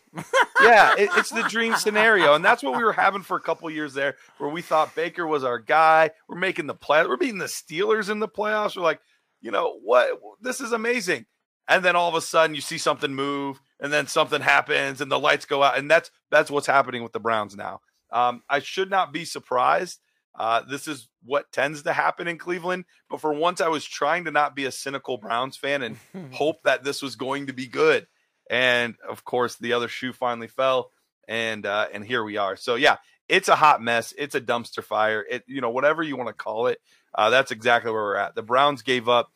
yeah 0.62 0.94
it, 0.96 1.10
it's 1.16 1.30
the 1.30 1.42
dream 1.42 1.74
scenario. 1.76 2.34
And 2.34 2.44
that's 2.44 2.62
what 2.62 2.78
we 2.78 2.84
were 2.84 2.92
having 2.92 3.22
for 3.22 3.36
a 3.36 3.42
couple 3.42 3.68
years 3.70 3.92
there 3.92 4.16
where 4.38 4.48
we 4.48 4.62
thought 4.62 4.94
baker 4.94 5.26
was 5.26 5.44
our 5.44 5.58
guy. 5.58 6.10
We're 6.28 6.38
making 6.38 6.66
the 6.66 6.74
play 6.74 7.04
we're 7.06 7.18
beating 7.18 7.38
the 7.38 7.44
steelers 7.46 8.08
in 8.08 8.20
the 8.20 8.28
playoffs. 8.28 8.76
We're 8.76 8.82
like 8.82 9.00
you 9.42 9.50
know 9.50 9.78
what 9.82 10.18
this 10.40 10.60
is 10.60 10.72
amazing. 10.72 11.26
And 11.68 11.84
then 11.84 11.96
all 11.96 12.08
of 12.08 12.14
a 12.14 12.20
sudden 12.20 12.54
you 12.54 12.62
see 12.62 12.78
something 12.78 13.12
move 13.14 13.60
and 13.80 13.92
then 13.92 14.06
something 14.06 14.40
happens 14.40 15.00
and 15.00 15.10
the 15.10 15.18
lights 15.18 15.44
go 15.44 15.62
out. 15.62 15.76
And 15.76 15.90
that's 15.90 16.10
that's 16.30 16.50
what's 16.50 16.66
happening 16.66 17.02
with 17.02 17.12
the 17.12 17.20
browns 17.20 17.54
now. 17.56 17.80
Um, 18.12 18.42
i 18.48 18.60
should 18.60 18.88
not 18.88 19.12
be 19.12 19.24
surprised 19.24 19.98
uh, 20.36 20.62
this 20.68 20.86
is 20.86 21.08
what 21.24 21.50
tends 21.50 21.82
to 21.82 21.92
happen 21.92 22.28
in 22.28 22.38
cleveland 22.38 22.84
but 23.08 23.20
for 23.20 23.32
once 23.32 23.60
i 23.60 23.68
was 23.68 23.84
trying 23.84 24.24
to 24.24 24.30
not 24.30 24.54
be 24.54 24.64
a 24.64 24.70
cynical 24.70 25.16
browns 25.16 25.56
fan 25.56 25.82
and 25.82 25.96
hope 26.32 26.62
that 26.64 26.84
this 26.84 27.02
was 27.02 27.16
going 27.16 27.46
to 27.46 27.52
be 27.52 27.66
good. 27.66 28.06
And 28.48 28.94
of 29.08 29.24
course 29.24 29.56
the 29.56 29.72
other 29.72 29.88
shoe 29.88 30.12
finally 30.12 30.46
fell 30.46 30.90
and 31.26 31.66
uh, 31.66 31.88
and 31.92 32.04
here 32.04 32.22
we 32.22 32.36
are. 32.36 32.56
So 32.56 32.76
yeah 32.76 32.96
it's 33.28 33.48
a 33.48 33.56
hot 33.56 33.82
mess. 33.82 34.14
It's 34.16 34.36
a 34.36 34.40
dumpster 34.40 34.84
fire. 34.84 35.24
It 35.28 35.42
you 35.48 35.60
know 35.60 35.70
whatever 35.70 36.02
you 36.02 36.16
want 36.16 36.28
to 36.28 36.34
call 36.34 36.68
it 36.68 36.78
uh, 37.16 37.30
that's 37.30 37.50
exactly 37.50 37.90
where 37.90 38.02
we're 38.02 38.16
at. 38.16 38.34
The 38.34 38.42
browns 38.42 38.82
gave 38.82 39.08
up 39.08 39.32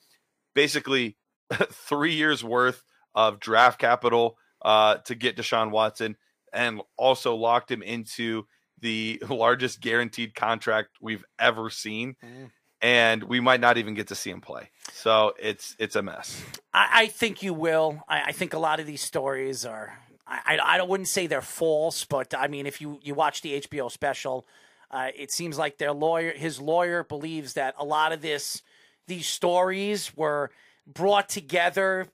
basically 0.55 1.17
three 1.73 2.15
years 2.15 2.45
worth 2.45 2.85
of 3.15 3.41
draft 3.41 3.81
capital 3.81 4.37
uh, 4.63 4.97
to 5.07 5.15
get 5.15 5.37
Deshaun 5.37 5.71
Watson 5.71 6.17
and 6.53 6.83
also 6.97 7.35
locked 7.35 7.71
him 7.71 7.83
into 7.83 8.45
the 8.81 9.23
largest 9.29 9.81
guaranteed 9.81 10.35
contract 10.35 10.91
we've 11.01 11.25
ever 11.39 11.71
seen. 11.71 12.17
And 12.83 13.23
we 13.25 13.41
might 13.41 13.61
not 13.61 13.77
even 13.77 13.93
get 13.93 14.09
to 14.09 14.15
see 14.15 14.31
him 14.31 14.41
play. 14.41 14.71
So 14.93 15.35
it's 15.39 15.77
it's 15.79 15.97
a 15.97 16.03
mess. 16.03 16.43
I, 16.73 16.89
I 16.93 17.07
think 17.09 17.43
you 17.43 17.53
will. 17.53 18.03
I, 18.09 18.23
I 18.29 18.33
think 18.33 18.55
a 18.55 18.59
lot 18.59 18.81
of 18.81 18.87
these 18.87 19.03
stories 19.03 19.67
are. 19.67 19.99
I, 20.27 20.57
I, 20.57 20.79
I 20.79 20.83
wouldn't 20.83 21.09
say 21.09 21.27
they're 21.27 21.43
false, 21.43 22.07
but 22.07 22.33
I 22.35 22.49
mean, 22.49 22.65
if 22.65 22.81
you 22.81 22.99
you 23.03 23.15
watch 23.15 23.43
the 23.43 23.61
HBO 23.61 23.91
special, 23.91 24.47
uh, 24.91 25.09
it 25.15 25.31
seems 25.31 25.57
like 25.57 25.79
their 25.79 25.93
lawyer, 25.93 26.33
his 26.33 26.61
lawyer, 26.61 27.05
believes 27.05 27.55
that 27.55 27.75
a 27.79 27.85
lot 27.85 28.13
of 28.13 28.23
this, 28.23 28.63
these 29.07 29.27
stories 29.27 30.17
were 30.17 30.51
brought 30.87 31.29
together. 31.29 32.09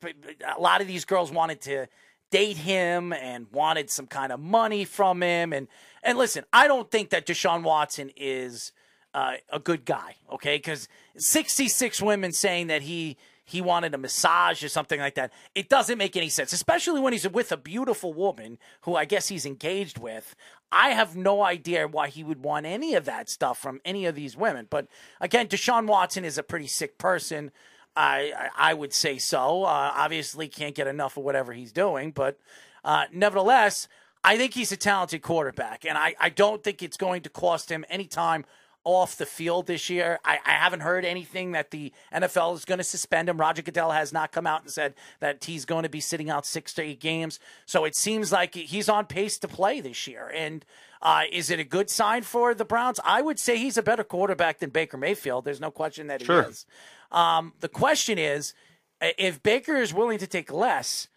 A 0.57 0.61
lot 0.61 0.81
of 0.81 0.87
these 0.87 1.05
girls 1.05 1.33
wanted 1.33 1.63
to 1.63 1.87
date 2.31 2.59
him 2.59 3.13
and 3.13 3.47
wanted 3.51 3.91
some 3.91 4.07
kind 4.07 4.31
of 4.31 4.41
money 4.41 4.85
from 4.85 5.23
him. 5.23 5.53
And 5.55 5.69
and 6.07 6.17
listen, 6.17 6.45
I 6.53 6.69
don't 6.69 6.91
think 6.91 7.11
that 7.11 7.27
Deshaun 7.27 7.63
Watson 7.63 8.11
is 8.17 8.73
uh, 9.13 9.35
a 9.53 9.59
good 9.59 9.85
guy, 9.85 10.17
okay? 10.33 10.57
Because 10.57 10.89
66 11.17 12.01
women 12.01 12.33
saying 12.33 12.69
that 12.69 12.83
he 12.83 13.17
he 13.49 13.61
wanted 13.61 13.95
a 13.95 13.99
massage 13.99 14.65
or 14.65 14.69
something 14.69 14.99
like 14.99 15.15
that, 15.15 15.33
it 15.55 15.69
doesn't 15.69 15.99
make 15.99 16.17
any 16.17 16.29
sense, 16.29 16.53
especially 16.53 16.99
when 17.01 17.13
he's 17.13 17.29
with 17.29 17.53
a 17.53 17.57
beautiful 17.57 18.13
woman 18.13 18.59
who 18.81 18.97
I 18.97 19.05
guess 19.05 19.29
he's 19.29 19.47
engaged 19.47 19.99
with. 19.99 20.35
I 20.73 20.91
have 20.91 21.15
no 21.15 21.45
idea 21.45 21.87
why 21.87 22.09
he 22.09 22.25
would 22.25 22.43
want 22.43 22.67
any 22.67 22.95
of 22.95 23.05
that 23.05 23.29
stuff 23.29 23.57
from 23.57 23.81
any 23.85 24.05
of 24.05 24.17
these 24.17 24.37
women. 24.37 24.67
But 24.69 24.89
again, 25.21 25.47
Deshaun 25.47 25.87
Watson 25.87 26.25
is 26.25 26.39
a 26.39 26.43
pretty 26.43 26.67
sick 26.67 26.99
person. 26.99 27.53
I 27.95 28.51
I 28.57 28.75
would 28.75 28.93
say 28.93 29.19
so. 29.19 29.63
Uh, 29.63 29.93
obviously, 29.95 30.49
can't 30.49 30.75
get 30.75 30.89
enough 30.89 31.17
of 31.17 31.23
whatever 31.23 31.53
he's 31.53 31.73
doing, 31.73 32.11
but 32.11 32.39
uh, 32.85 33.05
nevertheless, 33.13 33.87
I 34.27 34.37
think 34.37 34.55
he's 34.55 34.73
a 34.73 34.77
talented 34.77 35.23
quarterback, 35.23 35.85
and 35.87 35.97
I, 35.97 36.17
I 36.21 36.29
don't 36.31 36.63
think 36.63 36.83
it's 36.83 36.97
going 36.97 37.23
to 37.23 37.31
cost 37.31 37.71
him 37.71 37.85
any 37.89 38.07
time 38.07 38.45
off 38.83 39.17
the 39.17 39.27
field 39.27 39.67
this 39.67 39.89
year. 39.89 40.19
I, 40.25 40.39
I 40.45 40.51
haven't 40.53 40.81
heard 40.81 41.05
anything 41.05 41.53
that 41.53 41.71
the 41.71 41.93
NFL 42.13 42.55
is 42.57 42.65
going 42.65 42.79
to 42.79 42.85
suspend 42.85 43.29
him. 43.29 43.39
Roger 43.39 43.63
Goodell 43.63 43.93
has 43.93 44.13
not 44.13 44.33
come 44.33 44.47
out 44.47 44.63
and 44.63 44.71
said 44.71 44.95
that 45.21 45.45
he's 45.45 45.65
going 45.65 45.85
to 45.85 45.89
be 45.89 46.01
sitting 46.01 46.29
out 46.31 46.45
six 46.47 46.73
to 46.75 46.83
eight 46.83 47.01
games. 47.01 47.39
So 47.67 47.85
it 47.85 47.95
seems 47.97 48.31
like 48.33 48.55
he's 48.55 48.89
on 48.89 49.07
pace 49.07 49.39
to 49.39 49.49
play 49.49 49.81
this 49.81 50.07
year. 50.07 50.31
And 50.33 50.65
uh, 51.03 51.23
is 51.33 51.51
it 51.51 51.59
a 51.59 51.65
good 51.65 51.91
sign 51.91 52.23
for 52.23 52.55
the 52.55 52.65
Browns? 52.65 53.01
I 53.05 53.23
would 53.23 53.39
say 53.41 53.59
he's 53.59 53.77
a 53.77 53.83
better 53.83 54.05
quarterback 54.05 54.59
than 54.61 54.71
Baker 54.71 54.97
Mayfield. 54.97 55.45
There's 55.45 55.61
no 55.61 55.71
question 55.73 56.07
that 56.09 56.23
Sure. 56.23 56.45
he 56.45 56.51
is. 56.51 56.67
Um, 57.11 57.55
the 57.61 57.69
question 57.69 58.19
is, 58.19 58.55
if 59.01 59.43
Baker 59.43 59.77
is 59.77 59.93
willing 59.93 60.19
to 60.19 60.27
take 60.29 60.53
less, 60.53 61.09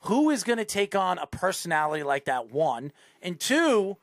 who 0.00 0.30
is 0.30 0.44
going 0.44 0.58
to 0.58 0.64
take 0.64 0.94
on 0.94 1.18
a 1.18 1.26
personality 1.26 2.02
like 2.02 2.24
that? 2.26 2.50
One 2.50 2.92
and 3.22 3.38
two, 3.38 3.96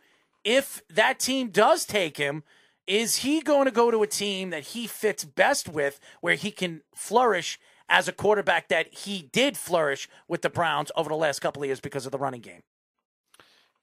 if 0.43 0.83
that 0.89 1.19
team 1.19 1.49
does 1.49 1.85
take 1.85 2.17
him, 2.17 2.43
is 2.87 3.17
he 3.17 3.41
going 3.41 3.65
to 3.65 3.71
go 3.71 3.89
to 3.89 4.03
a 4.03 4.07
team 4.07 4.51
that 4.51 4.63
he 4.63 4.87
fits 4.87 5.25
best 5.25 5.67
with, 5.67 5.99
where 6.21 6.35
he 6.35 6.51
can 6.51 6.81
flourish 6.93 7.59
as 7.89 8.07
a 8.07 8.13
quarterback 8.13 8.67
that 8.69 8.93
he 8.93 9.29
did 9.31 9.57
flourish 9.57 10.07
with 10.27 10.41
the 10.41 10.49
Browns 10.49 10.91
over 10.95 11.09
the 11.09 11.15
last 11.15 11.39
couple 11.39 11.63
of 11.63 11.67
years 11.67 11.79
because 11.79 12.05
of 12.05 12.11
the 12.11 12.17
running 12.17 12.41
game? 12.41 12.63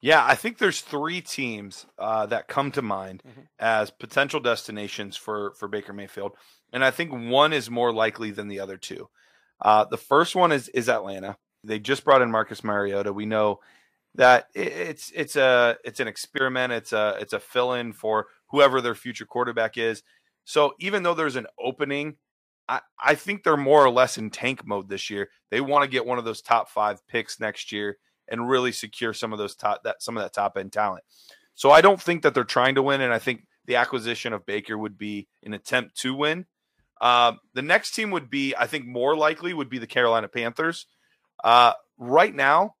Yeah, 0.01 0.25
I 0.25 0.35
think 0.35 0.57
there's 0.57 0.81
three 0.81 1.21
teams 1.21 1.85
uh, 1.97 2.25
that 2.25 2.49
come 2.49 2.71
to 2.71 2.81
mind 2.81 3.23
as 3.57 3.89
potential 3.89 4.41
destinations 4.41 5.15
for 5.15 5.53
for 5.53 5.69
Baker 5.69 5.93
Mayfield, 5.93 6.33
and 6.73 6.83
I 6.83 6.91
think 6.91 7.11
one 7.13 7.53
is 7.53 7.69
more 7.69 7.93
likely 7.93 8.31
than 8.31 8.49
the 8.49 8.59
other 8.59 8.75
two. 8.75 9.07
Uh, 9.61 9.85
the 9.85 9.97
first 9.97 10.35
one 10.35 10.51
is 10.51 10.67
is 10.69 10.89
Atlanta. 10.89 11.37
They 11.63 11.79
just 11.79 12.03
brought 12.03 12.21
in 12.21 12.31
Marcus 12.31 12.63
Mariota. 12.63 13.13
We 13.13 13.25
know 13.25 13.59
that 14.15 14.47
it's 14.53 15.11
it's 15.15 15.35
a 15.35 15.77
it's 15.83 15.99
an 15.99 16.07
experiment. 16.07 16.73
It's 16.73 16.93
a 16.93 17.17
it's 17.19 17.33
a 17.33 17.39
fill 17.39 17.73
in 17.73 17.93
for 17.93 18.27
whoever 18.47 18.81
their 18.81 18.95
future 18.95 19.25
quarterback 19.25 19.77
is. 19.77 20.03
So 20.45 20.73
even 20.79 21.03
though 21.03 21.13
there's 21.13 21.37
an 21.37 21.47
opening, 21.57 22.17
I, 22.67 22.81
I 23.03 23.15
think 23.15 23.43
they're 23.43 23.57
more 23.57 23.83
or 23.83 23.89
less 23.89 24.17
in 24.17 24.29
tank 24.29 24.65
mode 24.65 24.89
this 24.89 25.09
year. 25.09 25.29
They 25.51 25.61
want 25.61 25.83
to 25.83 25.89
get 25.89 26.05
one 26.05 26.17
of 26.17 26.25
those 26.25 26.41
top 26.41 26.69
five 26.69 27.05
picks 27.07 27.39
next 27.39 27.71
year 27.71 27.97
and 28.27 28.49
really 28.49 28.71
secure 28.71 29.13
some 29.13 29.33
of 29.33 29.39
those 29.39 29.55
top 29.55 29.83
that 29.83 30.01
some 30.01 30.17
of 30.17 30.23
that 30.23 30.33
top 30.33 30.57
end 30.57 30.73
talent. 30.73 31.03
So 31.55 31.71
I 31.71 31.81
don't 31.81 32.01
think 32.01 32.23
that 32.23 32.33
they're 32.33 32.43
trying 32.43 32.75
to 32.75 32.81
win, 32.81 33.01
and 33.01 33.13
I 33.13 33.19
think 33.19 33.45
the 33.65 33.75
acquisition 33.75 34.33
of 34.33 34.45
Baker 34.45 34.77
would 34.77 34.97
be 34.97 35.27
an 35.43 35.53
attempt 35.53 35.97
to 36.01 36.13
win. 36.13 36.45
Um, 36.99 37.39
the 37.53 37.61
next 37.61 37.91
team 37.91 38.11
would 38.11 38.29
be, 38.29 38.55
I 38.55 38.65
think, 38.65 38.85
more 38.85 39.15
likely 39.15 39.53
would 39.53 39.69
be 39.69 39.77
the 39.77 39.87
Carolina 39.87 40.27
Panthers. 40.27 40.87
Uh, 41.43 41.73
right 41.97 42.33
now, 42.33 42.75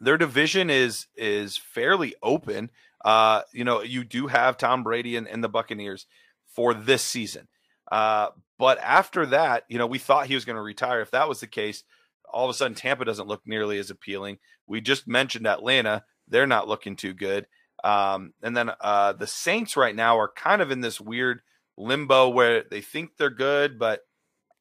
their 0.00 0.18
division 0.18 0.70
is 0.70 1.06
is 1.16 1.56
fairly 1.56 2.14
open. 2.22 2.70
Uh, 3.04 3.42
you 3.52 3.64
know, 3.64 3.82
you 3.82 4.04
do 4.04 4.26
have 4.26 4.58
Tom 4.58 4.82
Brady 4.82 5.16
and, 5.16 5.26
and 5.26 5.42
the 5.42 5.48
Buccaneers 5.48 6.06
for 6.54 6.74
this 6.74 7.02
season. 7.02 7.48
Uh, 7.90 8.28
but 8.58 8.78
after 8.78 9.24
that, 9.26 9.64
you 9.68 9.78
know, 9.78 9.86
we 9.86 9.98
thought 9.98 10.26
he 10.26 10.34
was 10.34 10.44
going 10.44 10.56
to 10.56 10.62
retire. 10.62 11.00
If 11.00 11.10
that 11.12 11.28
was 11.28 11.40
the 11.40 11.46
case, 11.46 11.82
all 12.30 12.44
of 12.44 12.50
a 12.50 12.54
sudden 12.54 12.74
Tampa 12.74 13.04
doesn't 13.04 13.28
look 13.28 13.42
nearly 13.46 13.78
as 13.78 13.90
appealing. 13.90 14.38
We 14.66 14.80
just 14.80 15.08
mentioned 15.08 15.46
Atlanta; 15.46 16.04
they're 16.28 16.46
not 16.46 16.68
looking 16.68 16.96
too 16.96 17.14
good. 17.14 17.46
Um, 17.82 18.34
and 18.42 18.54
then 18.56 18.70
uh, 18.80 19.14
the 19.14 19.26
Saints 19.26 19.76
right 19.76 19.96
now 19.96 20.18
are 20.18 20.30
kind 20.30 20.60
of 20.60 20.70
in 20.70 20.82
this 20.82 21.00
weird 21.00 21.40
limbo 21.78 22.28
where 22.28 22.62
they 22.62 22.82
think 22.82 23.16
they're 23.16 23.30
good, 23.30 23.78
but 23.78 24.02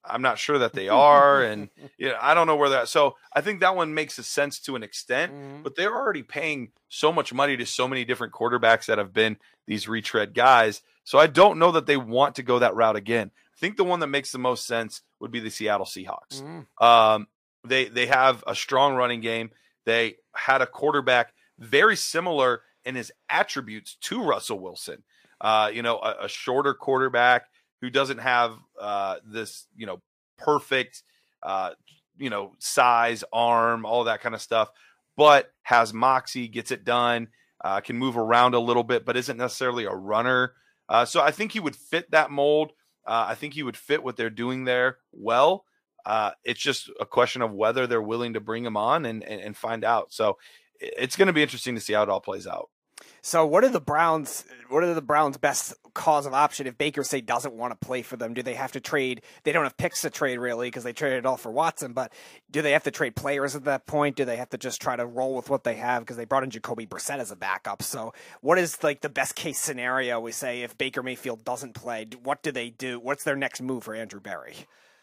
I'm 0.04 0.22
not 0.22 0.40
sure 0.40 0.60
that 0.60 0.74
they 0.74 0.90
are, 0.90 1.44
and 1.44 1.70
you 1.98 2.10
know, 2.10 2.18
I 2.22 2.34
don't 2.34 2.48
know 2.48 2.56
where 2.56 2.70
they're. 2.70 2.86
So 2.86 3.16
I 3.34 3.42
think 3.42 3.60
that 3.60 3.76
one 3.76 3.94
makes 3.94 4.18
a 4.18 4.24
sense 4.24 4.60
to 4.62 4.76
an 4.76 4.84
extent, 4.84 5.64
but 5.64 5.76
they're 5.76 5.96
already 5.96 6.24
paying 6.24 6.72
so 6.88 7.12
much 7.12 7.34
money 7.34 7.58
to 7.58 7.66
so 7.66 7.88
many 7.88 8.06
different 8.06 8.34
quarterbacks 8.34 8.86
that 8.86 8.98
have 8.98 9.14
been 9.14 9.38
these 9.68 9.88
retread 9.88 10.34
guys. 10.34 10.82
So 11.04 11.18
I 11.20 11.28
don't 11.28 11.60
know 11.60 11.72
that 11.72 11.86
they 11.86 11.98
want 11.98 12.36
to 12.36 12.44
go 12.44 12.60
that 12.60 12.76
route 12.76 12.96
again. 12.96 13.32
I 13.36 13.58
think 13.60 13.78
the 13.78 13.84
one 13.84 14.00
that 14.00 14.08
makes 14.08 14.32
the 14.32 14.38
most 14.38 14.66
sense 14.66 15.02
would 15.20 15.32
be 15.32 15.40
the 15.40 15.50
Seattle 15.50 15.86
Seahawks. 15.86 16.42
Um, 16.82 17.28
they 17.66 17.86
they 17.86 18.06
have 18.06 18.44
a 18.48 18.56
strong 18.56 18.96
running 18.96 19.22
game. 19.22 19.52
They 19.86 20.18
had 20.34 20.62
a 20.62 20.68
quarterback 20.68 21.34
very 21.58 21.96
similar 21.96 22.62
in 22.86 22.96
his 22.96 23.12
attributes 23.30 23.96
to 24.02 24.24
Russell 24.24 24.60
Wilson. 24.60 25.04
Uh, 25.42 25.72
you 25.74 25.82
know, 25.82 25.98
a, 26.00 26.26
a, 26.26 26.28
shorter 26.30 26.74
quarterback 26.74 27.46
who 27.82 27.90
doesn't 27.90 28.20
have 28.20 28.58
uh, 28.80 29.18
this, 29.26 29.66
you 29.76 29.86
know, 29.86 30.02
perfect, 30.38 31.04
uh, 31.44 31.72
you 32.18 32.30
know, 32.30 32.54
size, 32.60 33.24
arm, 33.32 33.86
all 33.86 34.04
that 34.06 34.22
kind 34.22 34.36
of 34.36 34.42
stuff, 34.42 34.70
but 35.16 35.52
has 35.64 35.94
moxie, 35.94 36.48
gets 36.48 36.72
it 36.72 36.84
done, 36.84 37.28
uh, 37.64 37.80
can 37.82 37.98
move 37.98 38.18
around 38.18 38.54
a 38.54 38.60
little 38.60 38.84
bit, 38.84 39.06
but 39.06 39.18
isn't 39.18 39.38
necessarily 39.38 39.86
a 39.86 39.94
runner. 39.94 40.54
Uh, 40.88 41.06
so 41.06 41.22
I 41.22 41.32
think 41.32 41.52
he 41.52 41.60
would 41.60 41.76
fit 41.76 42.12
that 42.12 42.32
mold. 42.32 42.72
Uh, 43.06 43.26
I 43.30 43.36
think 43.36 43.54
he 43.54 43.64
would 43.64 43.78
fit 43.78 44.04
what 44.04 44.18
they're 44.18 44.30
doing 44.30 44.66
there 44.66 44.98
well. 45.12 45.66
Uh, 46.06 46.32
it's 46.44 46.60
just 46.60 46.90
a 47.00 47.06
question 47.06 47.42
of 47.42 47.54
whether 47.54 47.86
they're 47.86 48.02
willing 48.02 48.34
to 48.34 48.40
bring 48.40 48.66
him 48.66 48.78
on 48.78 49.06
and, 49.06 49.24
and, 49.24 49.42
and 49.42 49.58
find 49.58 49.84
out. 49.84 50.12
So 50.12 50.38
it's 50.80 51.16
going 51.16 51.28
to 51.28 51.34
be 51.34 51.44
interesting 51.44 51.76
to 51.76 51.82
see 51.82 51.94
how 51.94 52.04
it 52.04 52.10
all 52.10 52.22
plays 52.22 52.48
out. 52.48 52.70
So, 53.22 53.46
what 53.46 53.64
are 53.64 53.70
the 53.70 53.82
Browns? 53.82 54.46
What 54.70 54.84
are 54.84 54.94
the 54.94 55.02
Browns' 55.02 55.38
best 55.38 55.74
cause 55.94 56.26
of 56.26 56.34
option 56.34 56.68
if 56.68 56.78
Baker 56.78 57.04
say 57.04 57.22
doesn't 57.22 57.54
want 57.54 57.72
to 57.72 57.86
play 57.86 58.02
for 58.02 58.16
them? 58.16 58.34
Do 58.34 58.42
they 58.42 58.54
have 58.54 58.72
to 58.74 58.80
trade? 58.80 59.22
They 59.44 59.52
don't 59.52 59.64
have 59.64 59.78
picks 59.78 60.02
to 60.04 60.10
trade 60.10 60.38
really 60.38 60.68
because 60.68 60.84
they 60.84 60.94
traded 60.94 61.26
all 61.26 61.38
for 61.38 61.52
Watson. 61.52 61.94
But 61.94 62.14
do 62.50 62.62
they 62.62 62.72
have 62.72 62.84
to 62.84 62.92
trade 62.92 63.16
players 63.16 63.56
at 63.56 63.66
that 63.66 63.86
point? 63.86 64.16
Do 64.16 64.26
they 64.26 64.38
have 64.38 64.50
to 64.52 64.58
just 64.58 64.82
try 64.82 64.96
to 64.96 65.06
roll 65.06 65.36
with 65.36 65.50
what 65.50 65.64
they 65.64 65.76
have 65.76 66.02
because 66.04 66.18
they 66.18 66.26
brought 66.26 66.44
in 66.44 66.50
Jacoby 66.50 66.88
Brissett 66.88 67.20
as 67.20 67.32
a 67.32 67.36
backup? 67.36 67.84
So, 67.84 68.14
what 68.42 68.58
is 68.58 68.82
like 68.84 69.02
the 69.02 69.10
best 69.10 69.36
case 69.36 69.60
scenario? 69.60 70.20
We 70.20 70.32
say 70.32 70.62
if 70.62 70.78
Baker 70.78 71.04
Mayfield 71.04 71.44
doesn't 71.44 71.74
play, 71.74 72.08
what 72.24 72.42
do 72.42 72.52
they 72.52 72.70
do? 72.70 73.00
What's 73.00 73.24
their 73.24 73.36
next 73.36 73.62
move 73.62 73.84
for 73.84 73.96
Andrew 73.96 74.22
Berry? 74.22 74.56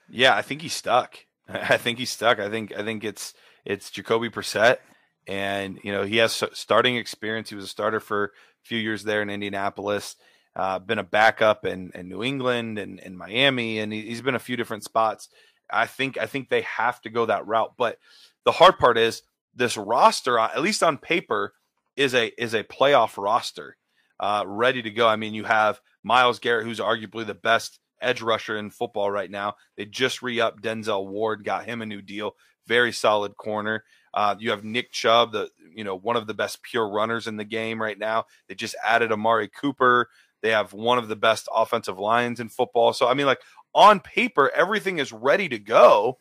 Yeah, 0.09 0.35
I 0.35 0.43
think 0.43 0.63
he's 0.63 0.75
stuck. 0.75 1.19
I 1.49 1.77
think 1.77 1.99
he's 1.99 2.11
stuck. 2.11 2.39
I 2.39 2.49
think 2.49 2.73
I 2.77 2.83
think 2.83 3.05
it's 3.05 3.35
it's 3.65 3.91
Jacoby 3.91 4.31
Brissett 4.31 4.79
and 5.27 5.79
you 5.83 5.93
know 5.93 6.05
he 6.05 6.17
has 6.19 6.43
starting 6.53 6.97
experience. 6.97 7.49
He 7.49 7.55
was 7.55 7.65
a 7.65 7.69
starter 7.69 8.01
for 8.01 8.25
a 8.25 8.31
few 8.65 8.79
years 8.79 9.05
there 9.05 9.23
in 9.23 9.31
Indianapolis, 9.31 10.17
uh, 10.55 10.79
been 10.79 10.99
a 10.99 11.05
backup 11.05 11.67
in, 11.67 11.91
in 11.95 12.09
New 12.09 12.23
England 12.23 12.79
and 12.79 12.99
in 13.01 13.17
Miami, 13.17 13.79
and 13.79 13.93
he, 13.93 14.09
has 14.11 14.23
been 14.23 14.35
a 14.35 14.41
few 14.41 14.57
different 14.57 14.85
spots. 14.85 15.29
I 15.71 15.87
think 15.87 16.19
I 16.19 16.27
think 16.27 16.49
they 16.49 16.63
have 16.63 17.01
to 17.03 17.11
go 17.11 17.27
that 17.27 17.47
route. 17.47 17.75
But 17.77 17.99
the 18.45 18.53
hard 18.53 18.79
part 18.79 18.99
is 18.99 19.23
this 19.55 19.77
roster, 19.77 20.39
uh, 20.39 20.51
at 20.55 20.63
least 20.63 20.83
on 20.83 20.99
paper, 20.99 21.55
is 21.97 22.15
a 22.15 22.33
is 22.41 22.55
a 22.55 22.65
playoff 22.65 23.23
roster, 23.23 23.77
uh, 24.21 24.45
ready 24.47 24.83
to 24.83 24.91
go. 24.91 25.09
I 25.09 25.17
mean, 25.17 25.35
you 25.35 25.45
have 25.45 25.81
Myles 26.03 26.39
Garrett, 26.39 26.67
who's 26.67 26.81
arguably 26.81 27.27
the 27.27 27.35
best 27.35 27.81
edge 28.01 28.23
rusher 28.23 28.57
in 28.57 28.71
football 28.71 29.11
right 29.11 29.31
now. 29.31 29.57
They 29.77 29.85
just 29.87 30.23
re 30.23 30.41
up 30.41 30.61
Denzel 30.61 31.07
Ward, 31.07 31.45
got 31.45 31.65
him 31.65 31.83
a 31.83 31.87
new 31.87 32.03
deal. 32.03 32.37
Very 32.67 32.93
solid 32.93 33.37
corner. 33.37 33.85
Uh, 34.17 34.35
you 34.39 34.51
have 34.51 34.65
Nick 34.65 34.93
Chubb, 34.93 35.33
the 35.33 35.51
you 35.75 35.85
know 35.85 35.95
one 35.95 36.17
of 36.17 36.27
the 36.27 36.33
best 36.33 36.63
pure 36.63 36.89
runners 36.89 37.27
in 37.27 37.37
the 37.37 37.45
game 37.45 37.81
right 37.81 37.99
now. 37.99 38.25
They 38.49 38.55
just 38.55 38.75
added 38.83 39.13
Amari 39.13 39.47
Cooper. 39.47 40.09
They 40.41 40.51
have 40.51 40.73
one 40.73 40.97
of 40.97 41.09
the 41.09 41.17
best 41.17 41.49
offensive 41.55 41.99
lines 41.99 42.41
in 42.41 42.49
football. 42.49 42.95
So 42.95 43.07
I 43.09 43.13
mean, 43.13 43.27
like 43.27 43.43
on 43.75 44.01
paper, 44.01 44.51
everything 44.55 44.99
is 44.99 45.13
ready 45.13 45.51
to 45.51 45.59
go, 45.59 46.19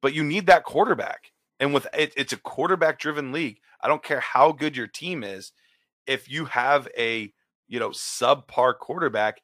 but 0.00 0.14
you 0.14 0.24
need 0.24 0.46
that 0.46 0.64
quarterback. 0.64 1.32
And 1.60 1.74
with 1.74 1.86
it, 1.92 2.14
it's 2.16 2.32
a 2.32 2.38
quarterback-driven 2.38 3.32
league. 3.32 3.60
I 3.82 3.88
don't 3.88 4.02
care 4.02 4.20
how 4.20 4.52
good 4.52 4.74
your 4.74 4.86
team 4.86 5.22
is. 5.22 5.52
If 6.06 6.30
you 6.30 6.46
have 6.46 6.88
a 6.96 7.34
you 7.68 7.78
know 7.78 7.90
subpar 7.90 8.78
quarterback, 8.78 9.42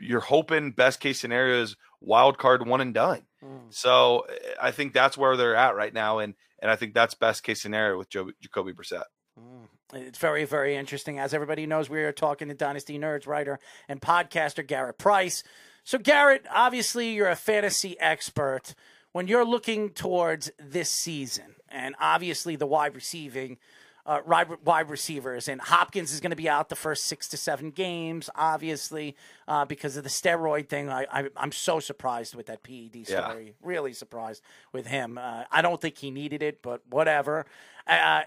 you're 0.00 0.20
hoping 0.20 0.72
best 0.72 1.00
case 1.00 1.20
scenario 1.20 1.62
is 1.62 1.76
wild 2.00 2.38
card 2.38 2.66
one 2.66 2.80
and 2.80 2.94
done. 2.94 3.22
Mm. 3.44 3.72
So 3.72 4.26
eh, 4.28 4.54
I 4.60 4.70
think 4.70 4.92
that's 4.92 5.16
where 5.16 5.36
they're 5.36 5.56
at 5.56 5.76
right 5.76 5.92
now, 5.92 6.18
and 6.18 6.34
and 6.60 6.70
I 6.70 6.76
think 6.76 6.94
that's 6.94 7.14
best 7.14 7.42
case 7.42 7.60
scenario 7.60 7.98
with 7.98 8.10
Joe, 8.10 8.30
Jacoby 8.40 8.72
Brissett. 8.72 9.04
Mm. 9.38 9.68
It's 9.92 10.18
very, 10.18 10.44
very 10.44 10.76
interesting. 10.76 11.18
As 11.18 11.34
everybody 11.34 11.66
knows, 11.66 11.90
we 11.90 12.02
are 12.02 12.12
talking 12.12 12.48
to 12.48 12.54
Dynasty 12.54 12.98
Nerds 12.98 13.26
writer 13.26 13.58
and 13.88 14.00
podcaster 14.00 14.64
Garrett 14.64 14.98
Price. 14.98 15.42
So, 15.82 15.98
Garrett, 15.98 16.46
obviously, 16.50 17.10
you're 17.10 17.28
a 17.28 17.36
fantasy 17.36 17.98
expert. 17.98 18.74
When 19.12 19.26
you're 19.26 19.44
looking 19.44 19.90
towards 19.90 20.52
this 20.58 20.88
season, 20.88 21.56
and 21.68 21.96
obviously 22.00 22.56
the 22.56 22.66
wide 22.66 22.94
receiving 22.94 23.58
uh, 24.06 24.20
wide 24.64 24.90
receivers. 24.90 25.48
And 25.48 25.60
Hopkins 25.60 26.12
is 26.12 26.20
going 26.20 26.30
to 26.30 26.36
be 26.36 26.48
out 26.48 26.68
the 26.68 26.76
first 26.76 27.04
six 27.04 27.28
to 27.28 27.36
seven 27.36 27.70
games, 27.70 28.30
obviously, 28.34 29.16
uh, 29.46 29.64
because 29.64 29.96
of 29.96 30.04
the 30.04 30.10
steroid 30.10 30.68
thing. 30.68 30.88
I, 30.88 31.06
I, 31.10 31.28
am 31.36 31.52
so 31.52 31.80
surprised 31.80 32.34
with 32.34 32.46
that 32.46 32.62
PED 32.62 33.06
story. 33.06 33.46
Yeah. 33.46 33.52
Really 33.62 33.92
surprised 33.92 34.42
with 34.72 34.86
him. 34.86 35.18
Uh, 35.18 35.44
I 35.50 35.62
don't 35.62 35.80
think 35.80 35.98
he 35.98 36.10
needed 36.10 36.42
it, 36.42 36.62
but 36.62 36.82
whatever. 36.88 37.46
Uh, 37.86 38.22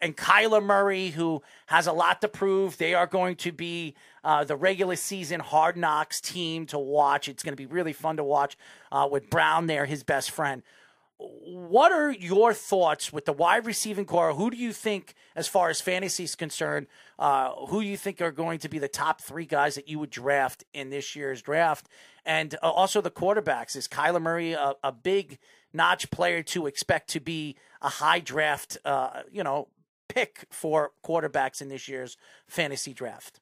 and 0.00 0.16
Kyler 0.16 0.62
Murray, 0.62 1.10
who 1.10 1.42
has 1.66 1.86
a 1.86 1.92
lot 1.92 2.20
to 2.22 2.28
prove, 2.28 2.78
they 2.78 2.94
are 2.94 3.06
going 3.06 3.36
to 3.36 3.52
be 3.52 3.94
uh, 4.24 4.44
the 4.44 4.56
regular 4.56 4.96
season 4.96 5.40
hard 5.40 5.76
knocks 5.76 6.20
team 6.20 6.66
to 6.66 6.78
watch. 6.78 7.28
It's 7.28 7.42
going 7.42 7.52
to 7.52 7.56
be 7.56 7.66
really 7.66 7.92
fun 7.92 8.16
to 8.16 8.24
watch 8.24 8.56
uh, 8.90 9.08
with 9.10 9.28
Brown 9.28 9.66
there, 9.66 9.86
his 9.86 10.02
best 10.02 10.30
friend 10.30 10.62
what 11.44 11.92
are 11.92 12.10
your 12.10 12.52
thoughts 12.54 13.12
with 13.12 13.24
the 13.24 13.32
wide 13.32 13.66
receiving 13.66 14.04
core? 14.04 14.34
Who 14.34 14.50
do 14.50 14.56
you 14.56 14.72
think, 14.72 15.14
as 15.36 15.48
far 15.48 15.70
as 15.70 15.80
fantasy 15.80 16.24
is 16.24 16.34
concerned, 16.34 16.86
uh, 17.18 17.52
who 17.68 17.80
you 17.80 17.96
think 17.96 18.20
are 18.20 18.32
going 18.32 18.58
to 18.60 18.68
be 18.68 18.78
the 18.78 18.88
top 18.88 19.20
three 19.20 19.46
guys 19.46 19.74
that 19.74 19.88
you 19.88 19.98
would 19.98 20.10
draft 20.10 20.64
in 20.72 20.90
this 20.90 21.14
year's 21.14 21.42
draft? 21.42 21.88
And 22.24 22.54
uh, 22.62 22.70
also 22.70 23.00
the 23.00 23.10
quarterbacks. 23.10 23.76
Is 23.76 23.88
Kyler 23.88 24.22
Murray 24.22 24.52
a, 24.52 24.74
a, 24.82 24.92
big 24.92 25.38
notch 25.72 26.10
player 26.10 26.42
to 26.44 26.66
expect 26.66 27.10
to 27.10 27.20
be 27.20 27.56
a 27.80 27.88
high 27.88 28.20
draft, 28.20 28.78
uh, 28.84 29.22
you 29.30 29.42
know, 29.42 29.68
pick 30.08 30.44
for 30.50 30.92
quarterbacks 31.04 31.60
in 31.60 31.68
this 31.68 31.88
year's 31.88 32.16
fantasy 32.46 32.92
draft? 32.92 33.40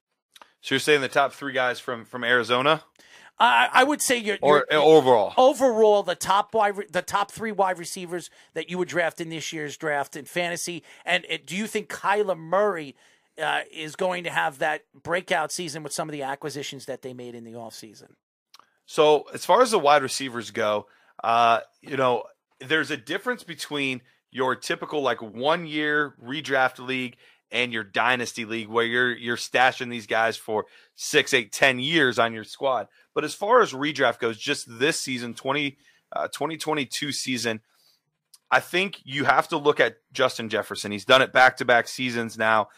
So 0.61 0.75
you're 0.75 0.81
saying 0.81 1.01
the 1.01 1.09
top 1.09 1.33
three 1.33 1.53
guys 1.53 1.81
from 1.81 2.05
from 2.05 2.25
Arizona? 2.25 2.83
I, 3.41 3.71
I 3.73 3.85
would 3.85 4.03
say 4.03 4.19
you're, 4.19 4.39
or 4.43 4.67
you're, 4.71 4.81
overall 4.81 5.33
overall 5.39 6.03
the 6.03 6.15
top 6.15 6.55
wide 6.55 6.75
the 6.93 7.03
top 7.03 7.33
three 7.33 7.53
wide 7.53 7.79
receivers 7.79 8.29
that 8.53 8.69
you 8.69 8.77
would 8.77 8.89
draft 8.89 9.21
in 9.21 9.31
this 9.31 9.53
year's 9.53 9.79
draft 9.79 10.15
in 10.15 10.27
fantasy. 10.27 10.85
And 11.07 11.25
uh, 11.33 11.39
do 11.45 11.57
you 11.57 11.67
think 11.67 11.89
Kyler 11.89 12.39
Murray 12.39 12.95
uh, 13.43 13.63
is 13.73 13.97
going 13.97 14.25
to 14.25 14.31
have 14.31 14.59
that 14.59 14.83
breakout 15.03 15.51
season 15.51 15.83
with 15.83 15.93
some 15.93 16.09
of 16.09 16.13
the 16.13 16.23
acquisitions 16.23 16.85
that 16.85 17.01
they 17.01 17.15
made 17.15 17.35
in 17.35 17.45
the 17.45 17.53
offseason? 17.53 18.11
So 18.85 19.25
as 19.33 19.47
far 19.47 19.63
as 19.63 19.71
the 19.71 19.79
wide 19.79 20.03
receivers 20.03 20.51
go, 20.51 20.87
uh, 21.25 21.61
you 21.81 21.97
know, 21.97 22.25
there's 22.61 22.91
a 22.91 22.97
difference 22.97 23.43
between 23.43 24.03
your 24.31 24.55
typical 24.55 25.01
like 25.01 25.23
one 25.23 25.67
year 25.67 26.15
redraft 26.23 26.79
league 26.79 27.17
and 27.51 27.73
your 27.73 27.85
dynasty 27.85 28.45
league 28.45 28.69
where 28.69 28.85
you're 28.85 29.13
you're 29.17 29.37
stashing 29.37 29.91
these 29.91 30.07
guys 30.07 30.37
for 30.37 30.67
six, 30.95 31.35
eight, 31.35 31.53
ten 31.53 31.79
years 31.79 32.19
on 32.19 32.33
your 32.33 32.45
squad. 32.45 32.89
But 33.21 33.27
as 33.27 33.35
far 33.35 33.61
as 33.61 33.75
redraft 33.75 34.19
goes, 34.19 34.39
just 34.39 34.65
this 34.67 34.99
season, 34.99 35.35
20, 35.35 35.77
uh, 36.11 36.29
2022 36.29 37.13
season, 37.13 37.61
I 38.51 38.61
think 38.61 38.99
you 39.05 39.25
have 39.25 39.47
to 39.49 39.59
look 39.59 39.79
at 39.79 39.97
Justin 40.11 40.49
Jefferson. 40.49 40.91
He's 40.91 41.05
done 41.05 41.21
it 41.21 41.31
back 41.31 41.59
to 41.59 41.67
back 41.67 41.87
seasons 41.87 42.39
now. 42.39 42.69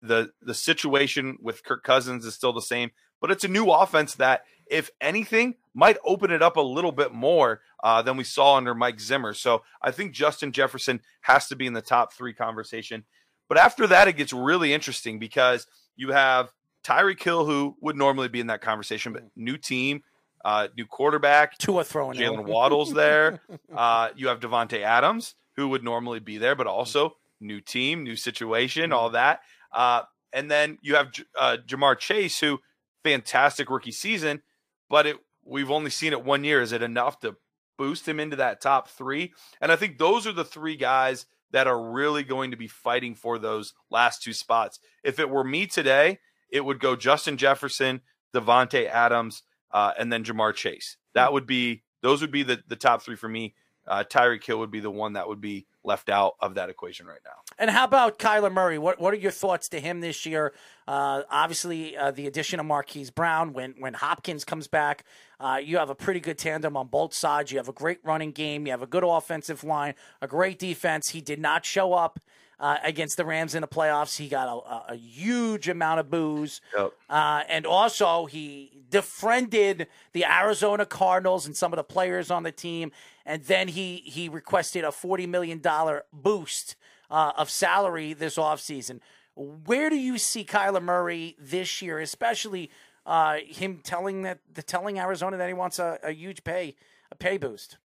The 0.00 0.30
the 0.40 0.54
situation 0.54 1.36
with 1.42 1.62
Kirk 1.62 1.84
Cousins 1.84 2.24
is 2.24 2.34
still 2.34 2.54
the 2.54 2.62
same, 2.62 2.92
but 3.20 3.30
it's 3.30 3.44
a 3.44 3.48
new 3.48 3.66
offense 3.66 4.14
that, 4.14 4.44
if 4.66 4.88
anything, 4.98 5.56
might 5.74 5.98
open 6.06 6.30
it 6.30 6.40
up 6.40 6.56
a 6.56 6.62
little 6.62 6.92
bit 6.92 7.12
more 7.12 7.60
uh, 7.84 8.00
than 8.00 8.16
we 8.16 8.24
saw 8.24 8.56
under 8.56 8.74
Mike 8.74 8.98
Zimmer. 8.98 9.34
So 9.34 9.62
I 9.82 9.90
think 9.90 10.14
Justin 10.14 10.52
Jefferson 10.52 11.02
has 11.20 11.48
to 11.48 11.54
be 11.54 11.66
in 11.66 11.74
the 11.74 11.82
top 11.82 12.14
three 12.14 12.32
conversation. 12.32 13.04
But 13.46 13.58
after 13.58 13.86
that, 13.88 14.08
it 14.08 14.16
gets 14.16 14.32
really 14.32 14.72
interesting 14.72 15.18
because 15.18 15.66
you 15.96 16.12
have 16.12 16.50
Tyreek 16.84 17.22
Hill, 17.22 17.44
who 17.44 17.76
would 17.80 17.96
normally 17.96 18.28
be 18.28 18.40
in 18.40 18.48
that 18.48 18.60
conversation, 18.60 19.12
but 19.12 19.24
new 19.36 19.56
team, 19.56 20.02
uh, 20.44 20.68
new 20.76 20.86
quarterback, 20.86 21.56
Tua 21.58 21.84
throwing 21.84 22.18
Jaylen 22.18 22.44
Waddle's 22.44 22.92
there. 22.92 23.40
Uh, 23.74 24.10
you 24.16 24.28
have 24.28 24.38
Davante 24.38 24.82
Adams, 24.82 25.34
who 25.56 25.68
would 25.68 25.82
normally 25.82 26.20
be 26.20 26.36
there, 26.36 26.54
but 26.54 26.66
also 26.66 27.16
new 27.40 27.58
team, 27.60 28.04
new 28.04 28.16
situation, 28.16 28.92
all 28.92 29.10
that. 29.10 29.40
Uh, 29.72 30.02
and 30.32 30.50
then 30.50 30.78
you 30.82 30.94
have 30.94 31.10
uh, 31.38 31.56
Ja'Marr 31.66 31.98
Chase, 31.98 32.38
who 32.38 32.58
fantastic 33.02 33.70
rookie 33.70 33.92
season, 33.92 34.42
but 34.90 35.06
it 35.06 35.16
we've 35.44 35.70
only 35.70 35.90
seen 35.90 36.12
it 36.12 36.24
one 36.24 36.44
year. 36.44 36.60
Is 36.60 36.72
it 36.72 36.82
enough 36.82 37.20
to 37.20 37.36
boost 37.78 38.06
him 38.06 38.20
into 38.20 38.36
that 38.36 38.60
top 38.60 38.88
three? 38.88 39.32
And 39.60 39.72
I 39.72 39.76
think 39.76 39.98
those 39.98 40.26
are 40.26 40.32
the 40.32 40.44
three 40.44 40.76
guys 40.76 41.26
that 41.50 41.66
are 41.66 41.90
really 41.90 42.22
going 42.22 42.50
to 42.50 42.56
be 42.56 42.68
fighting 42.68 43.14
for 43.14 43.38
those 43.38 43.74
last 43.90 44.22
two 44.22 44.32
spots. 44.32 44.78
If 45.02 45.18
it 45.18 45.28
were 45.28 45.44
me 45.44 45.66
today, 45.66 46.18
it 46.52 46.64
would 46.64 46.78
go 46.78 46.94
Justin 46.94 47.36
Jefferson, 47.36 48.02
Davante 48.32 48.88
Adams, 48.88 49.42
uh, 49.72 49.92
and 49.98 50.12
then 50.12 50.22
Ja'Marr 50.22 50.54
Chase. 50.54 50.96
That 51.14 51.32
would 51.32 51.46
be 51.46 51.82
those 52.02 52.20
would 52.20 52.30
be 52.30 52.44
the, 52.44 52.62
the 52.68 52.76
top 52.76 53.02
three 53.02 53.16
for 53.16 53.28
me 53.28 53.54
uh, 53.86 54.04
Tyreek 54.04 54.44
Hill 54.44 54.58
would 54.58 54.70
be 54.70 54.80
the 54.80 54.90
one 54.90 55.14
that 55.14 55.28
would 55.28 55.40
be 55.40 55.66
left 55.84 56.08
out 56.08 56.34
of 56.40 56.54
that 56.54 56.70
equation 56.70 57.06
right 57.06 57.18
now. 57.24 57.32
And 57.58 57.70
how 57.70 57.84
about 57.84 58.18
Kyler 58.18 58.52
Murray? 58.52 58.78
What 58.78 59.00
what 59.00 59.12
are 59.12 59.16
your 59.16 59.32
thoughts 59.32 59.68
to 59.70 59.80
him 59.80 60.00
this 60.00 60.24
year? 60.24 60.52
Uh, 60.86 61.22
obviously, 61.30 61.96
uh, 61.96 62.12
the 62.12 62.26
addition 62.26 62.60
of 62.60 62.66
Marquise 62.66 63.10
Brown 63.10 63.52
when 63.52 63.74
when 63.78 63.94
Hopkins 63.94 64.44
comes 64.44 64.68
back, 64.68 65.04
uh, 65.40 65.60
you 65.62 65.78
have 65.78 65.90
a 65.90 65.94
pretty 65.94 66.20
good 66.20 66.38
tandem 66.38 66.76
on 66.76 66.86
both 66.86 67.12
sides. 67.12 67.50
You 67.50 67.58
have 67.58 67.68
a 67.68 67.72
great 67.72 67.98
running 68.04 68.32
game. 68.32 68.66
You 68.66 68.72
have 68.72 68.82
a 68.82 68.86
good 68.86 69.04
offensive 69.04 69.64
line, 69.64 69.94
a 70.20 70.28
great 70.28 70.58
defense. 70.58 71.10
He 71.10 71.20
did 71.20 71.40
not 71.40 71.64
show 71.64 71.92
up. 71.94 72.20
Uh, 72.62 72.78
against 72.84 73.16
the 73.16 73.24
Rams 73.24 73.56
in 73.56 73.60
the 73.60 73.66
playoffs, 73.66 74.18
he 74.18 74.28
got 74.28 74.46
a, 74.46 74.92
a, 74.92 74.94
huge 74.94 75.68
amount 75.68 75.98
of 75.98 76.08
boos, 76.08 76.60
Yep. 76.78 76.92
uh, 77.10 77.42
and 77.48 77.66
also 77.66 78.26
he 78.26 78.84
defriended 78.88 79.88
the 80.12 80.24
Arizona 80.24 80.86
Cardinals 80.86 81.44
and 81.44 81.56
some 81.56 81.72
of 81.72 81.76
the 81.76 81.82
players 81.82 82.30
on 82.30 82.44
the 82.44 82.52
team, 82.52 82.92
and 83.26 83.42
then 83.46 83.66
he 83.66 83.96
he 84.04 84.28
requested 84.28 84.84
a 84.84 84.92
forty 84.92 85.26
million 85.26 85.58
dollar 85.58 86.04
boost 86.12 86.76
uh, 87.10 87.32
of 87.36 87.50
salary 87.50 88.12
this 88.12 88.36
offseason. 88.36 89.00
Where 89.34 89.90
do 89.90 89.96
you 89.96 90.16
see 90.16 90.44
Kyler 90.44 90.80
Murray 90.82 91.34
this 91.40 91.82
year, 91.82 91.98
especially 91.98 92.70
uh, 93.04 93.38
him 93.44 93.80
telling 93.82 94.22
that 94.22 94.38
the 94.54 94.62
telling 94.62 95.00
Arizona 95.00 95.36
that 95.36 95.48
he 95.48 95.54
wants 95.54 95.80
a, 95.80 95.98
a 96.04 96.12
huge 96.12 96.44
pay 96.44 96.76
a 97.10 97.16
pay 97.16 97.38
boost? 97.38 97.78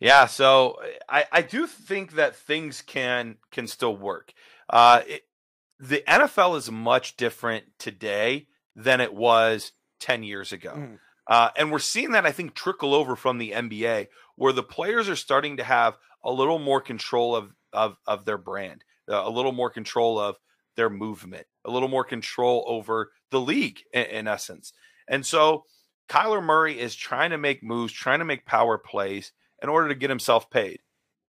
Yeah, 0.00 0.26
so 0.26 0.76
I, 1.08 1.24
I 1.32 1.42
do 1.42 1.66
think 1.66 2.12
that 2.12 2.36
things 2.36 2.82
can 2.82 3.36
can 3.50 3.66
still 3.66 3.96
work. 3.96 4.32
Uh, 4.70 5.02
it, 5.06 5.22
the 5.80 6.02
NFL 6.06 6.56
is 6.56 6.70
much 6.70 7.16
different 7.16 7.64
today 7.78 8.46
than 8.76 9.00
it 9.00 9.12
was 9.14 9.72
ten 10.00 10.22
years 10.22 10.52
ago, 10.52 10.74
Mm. 10.76 10.98
uh, 11.26 11.50
and 11.56 11.72
we're 11.72 11.78
seeing 11.80 12.12
that 12.12 12.26
I 12.26 12.32
think 12.32 12.54
trickle 12.54 12.94
over 12.94 13.16
from 13.16 13.38
the 13.38 13.52
NBA, 13.52 14.06
where 14.36 14.52
the 14.52 14.62
players 14.62 15.08
are 15.08 15.16
starting 15.16 15.56
to 15.56 15.64
have 15.64 15.96
a 16.24 16.30
little 16.32 16.58
more 16.58 16.80
control 16.80 17.34
of 17.34 17.52
of 17.72 17.96
of 18.06 18.24
their 18.24 18.38
brand, 18.38 18.84
uh, 19.10 19.22
a 19.24 19.30
little 19.30 19.52
more 19.52 19.70
control 19.70 20.18
of 20.20 20.36
their 20.76 20.90
movement, 20.90 21.46
a 21.64 21.70
little 21.72 21.88
more 21.88 22.04
control 22.04 22.64
over 22.68 23.10
the 23.32 23.40
league, 23.40 23.80
in, 23.92 24.04
in 24.04 24.28
essence. 24.28 24.72
And 25.08 25.26
so 25.26 25.64
Kyler 26.08 26.42
Murray 26.42 26.78
is 26.78 26.94
trying 26.94 27.30
to 27.30 27.38
make 27.38 27.62
moves, 27.64 27.92
trying 27.92 28.20
to 28.20 28.24
make 28.24 28.46
power 28.46 28.78
plays 28.78 29.32
in 29.62 29.68
order 29.68 29.88
to 29.88 29.94
get 29.94 30.10
himself 30.10 30.50
paid. 30.50 30.80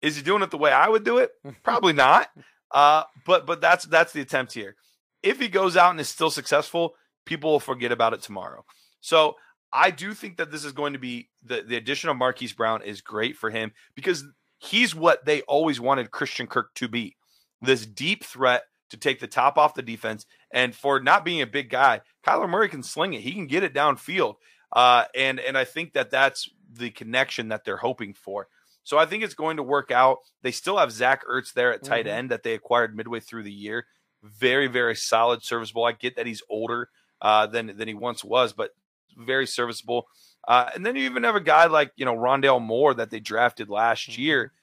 Is 0.01 0.15
he 0.15 0.21
doing 0.21 0.43
it 0.43 0.51
the 0.51 0.57
way 0.57 0.71
I 0.71 0.89
would 0.89 1.03
do 1.03 1.17
it? 1.17 1.31
Probably 1.63 1.93
not. 1.93 2.29
Uh, 2.71 3.03
but 3.25 3.45
but 3.45 3.61
that's 3.61 3.85
that's 3.85 4.13
the 4.13 4.21
attempt 4.21 4.53
here. 4.53 4.75
If 5.23 5.39
he 5.39 5.47
goes 5.47 5.77
out 5.77 5.91
and 5.91 5.99
is 5.99 6.09
still 6.09 6.29
successful, 6.29 6.95
people 7.25 7.51
will 7.51 7.59
forget 7.59 7.91
about 7.91 8.13
it 8.13 8.21
tomorrow. 8.21 8.65
So 9.01 9.35
I 9.71 9.91
do 9.91 10.13
think 10.13 10.37
that 10.37 10.51
this 10.51 10.63
is 10.63 10.71
going 10.71 10.93
to 10.93 10.99
be 10.99 11.29
the, 11.43 11.61
the 11.61 11.75
addition 11.75 12.09
of 12.09 12.17
Marquise 12.17 12.53
Brown 12.53 12.81
is 12.81 13.01
great 13.01 13.35
for 13.35 13.49
him 13.49 13.71
because 13.95 14.23
he's 14.59 14.93
what 14.95 15.25
they 15.25 15.41
always 15.43 15.79
wanted 15.79 16.11
Christian 16.11 16.47
Kirk 16.47 16.73
to 16.75 16.87
be. 16.87 17.15
This 17.61 17.85
deep 17.85 18.23
threat 18.23 18.63
to 18.89 18.97
take 18.97 19.19
the 19.19 19.27
top 19.27 19.57
off 19.57 19.73
the 19.73 19.81
defense. 19.81 20.25
And 20.53 20.73
for 20.73 20.99
not 20.99 21.25
being 21.25 21.41
a 21.41 21.47
big 21.47 21.69
guy, 21.69 22.01
Kyler 22.25 22.49
Murray 22.49 22.69
can 22.69 22.83
sling 22.83 23.13
it. 23.13 23.21
He 23.21 23.33
can 23.33 23.47
get 23.47 23.63
it 23.63 23.73
downfield. 23.73 24.35
Uh, 24.71 25.05
and 25.15 25.39
and 25.39 25.57
I 25.57 25.63
think 25.63 25.93
that 25.93 26.11
that's 26.11 26.49
the 26.77 26.89
connection 26.91 27.49
that 27.49 27.63
they're 27.65 27.77
hoping 27.77 28.13
for. 28.13 28.47
So 28.83 28.97
I 28.97 29.05
think 29.05 29.23
it's 29.23 29.33
going 29.33 29.57
to 29.57 29.63
work 29.63 29.91
out. 29.91 30.19
They 30.43 30.51
still 30.51 30.77
have 30.77 30.91
Zach 30.91 31.25
Ertz 31.25 31.53
there 31.53 31.73
at 31.73 31.83
tight 31.83 32.05
Mhm. 32.05 32.09
end 32.11 32.31
that 32.31 32.43
they 32.43 32.53
acquired 32.53 32.95
midway 32.95 33.19
through 33.19 33.43
the 33.43 33.51
year. 33.51 33.85
Very 34.23 34.67
very 34.67 34.95
solid, 34.95 35.43
serviceable. 35.43 35.83
I 35.83 35.91
get 35.91 36.15
that 36.15 36.25
he's 36.25 36.41
older 36.49 36.89
uh, 37.21 37.47
than 37.47 37.75
than 37.77 37.87
he 37.87 37.93
once 37.93 38.23
was, 38.23 38.53
but 38.53 38.75
very 39.17 39.45
serviceable. 39.47 40.07
Uh, 40.47 40.69
and 40.73 40.85
then 40.85 40.95
you 40.95 41.03
even 41.03 41.23
have 41.23 41.35
a 41.35 41.41
guy 41.41 41.65
like 41.65 41.91
you 41.97 42.05
know 42.05 42.15
Rondale 42.15 42.61
Moore 42.61 42.93
that 42.93 43.09
they 43.09 43.19
drafted 43.19 43.69
last 43.69 44.17
year. 44.17 44.53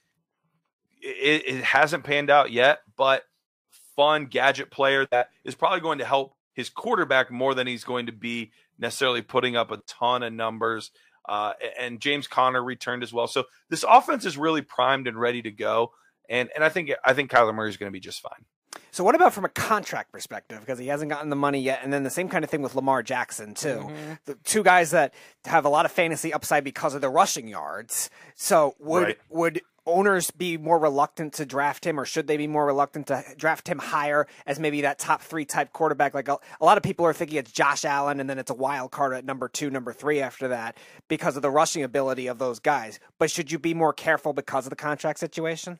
It, 1.00 1.42
it 1.46 1.64
hasn't 1.64 2.04
panned 2.04 2.30
out 2.30 2.50
yet, 2.50 2.80
but 2.96 3.24
fun 3.94 4.26
gadget 4.26 4.70
player 4.70 5.06
that 5.10 5.28
is 5.44 5.54
probably 5.54 5.80
going 5.80 5.98
to 5.98 6.04
help 6.04 6.34
his 6.54 6.70
quarterback 6.70 7.30
more 7.30 7.54
than 7.54 7.66
he's 7.66 7.84
going 7.84 8.06
to 8.06 8.12
be 8.12 8.52
necessarily 8.78 9.22
putting 9.22 9.56
up 9.56 9.70
a 9.70 9.76
ton 9.86 10.22
of 10.22 10.32
numbers. 10.32 10.90
Uh, 11.26 11.52
and 11.78 12.00
James 12.00 12.26
Conner 12.26 12.62
returned 12.62 13.02
as 13.02 13.12
well. 13.12 13.26
So 13.26 13.44
this 13.70 13.84
offense 13.88 14.24
is 14.24 14.36
really 14.36 14.62
primed 14.62 15.06
and 15.08 15.18
ready 15.18 15.42
to 15.42 15.50
go. 15.50 15.92
And 16.28 16.48
and 16.54 16.64
I 16.64 16.68
think 16.68 16.90
I 17.04 17.12
think 17.12 17.30
Kyler 17.30 17.54
Murray 17.54 17.68
is 17.70 17.76
going 17.76 17.88
to 17.88 17.92
be 17.92 18.00
just 18.00 18.20
fine. 18.22 18.44
So 18.90 19.02
what 19.04 19.14
about 19.14 19.32
from 19.32 19.44
a 19.44 19.48
contract 19.48 20.12
perspective? 20.12 20.60
Because 20.60 20.78
he 20.78 20.86
hasn't 20.86 21.10
gotten 21.10 21.28
the 21.28 21.36
money 21.36 21.60
yet, 21.60 21.80
and 21.82 21.92
then 21.92 22.02
the 22.02 22.10
same 22.10 22.28
kind 22.28 22.44
of 22.44 22.50
thing 22.50 22.62
with 22.62 22.74
Lamar 22.74 23.02
Jackson 23.02 23.54
too. 23.54 23.88
Mhm. 23.90 24.18
The 24.24 24.34
two 24.44 24.62
guys 24.62 24.90
that 24.92 25.12
have 25.46 25.64
a 25.64 25.68
lot 25.68 25.84
of 25.84 25.92
fantasy 25.92 26.32
upside 26.32 26.64
because 26.64 26.94
of 26.94 27.00
the 27.00 27.08
rushing 27.10 27.48
yards. 27.48 28.08
So 28.36 28.74
would 28.78 29.02
Right. 29.02 29.18
would 29.28 29.62
owners 29.86 30.30
be 30.30 30.56
more 30.56 30.78
reluctant 30.78 31.34
to 31.34 31.46
draft 31.46 31.86
him, 31.86 31.98
or 31.98 32.04
should 32.04 32.26
they 32.26 32.36
be 32.36 32.46
more 32.46 32.66
reluctant 32.66 33.08
to 33.08 33.24
draft 33.36 33.68
him 33.68 33.78
higher 33.78 34.26
as 34.46 34.58
maybe 34.58 34.82
that 34.82 34.98
top 34.98 35.22
three 35.22 35.44
type 35.44 35.72
quarterback? 35.72 36.14
Like 36.14 36.28
a, 36.28 36.38
a 36.60 36.64
lot 36.64 36.76
of 36.76 36.82
people 36.82 37.06
are 37.06 37.12
thinking 37.12 37.38
it's 37.38 37.52
Josh 37.52 37.84
Allen, 37.84 38.20
and 38.20 38.28
then 38.28 38.38
it's 38.38 38.50
a 38.50 38.54
wild 38.54 38.90
card 38.90 39.14
at 39.14 39.24
number 39.24 39.48
two, 39.48 39.70
number 39.70 39.92
three 39.92 40.20
after 40.20 40.48
that 40.48 40.76
because 41.08 41.36
of 41.36 41.42
the 41.42 41.50
rushing 41.50 41.82
ability 41.82 42.26
of 42.26 42.38
those 42.38 42.58
guys. 42.58 43.00
But 43.18 43.30
should 43.30 43.52
you 43.52 43.58
be 43.58 43.74
more 43.74 43.92
careful 43.92 44.32
because 44.32 44.66
of 44.66 44.70
the 44.70 44.76
contract 44.76 45.18
situation? 45.18 45.78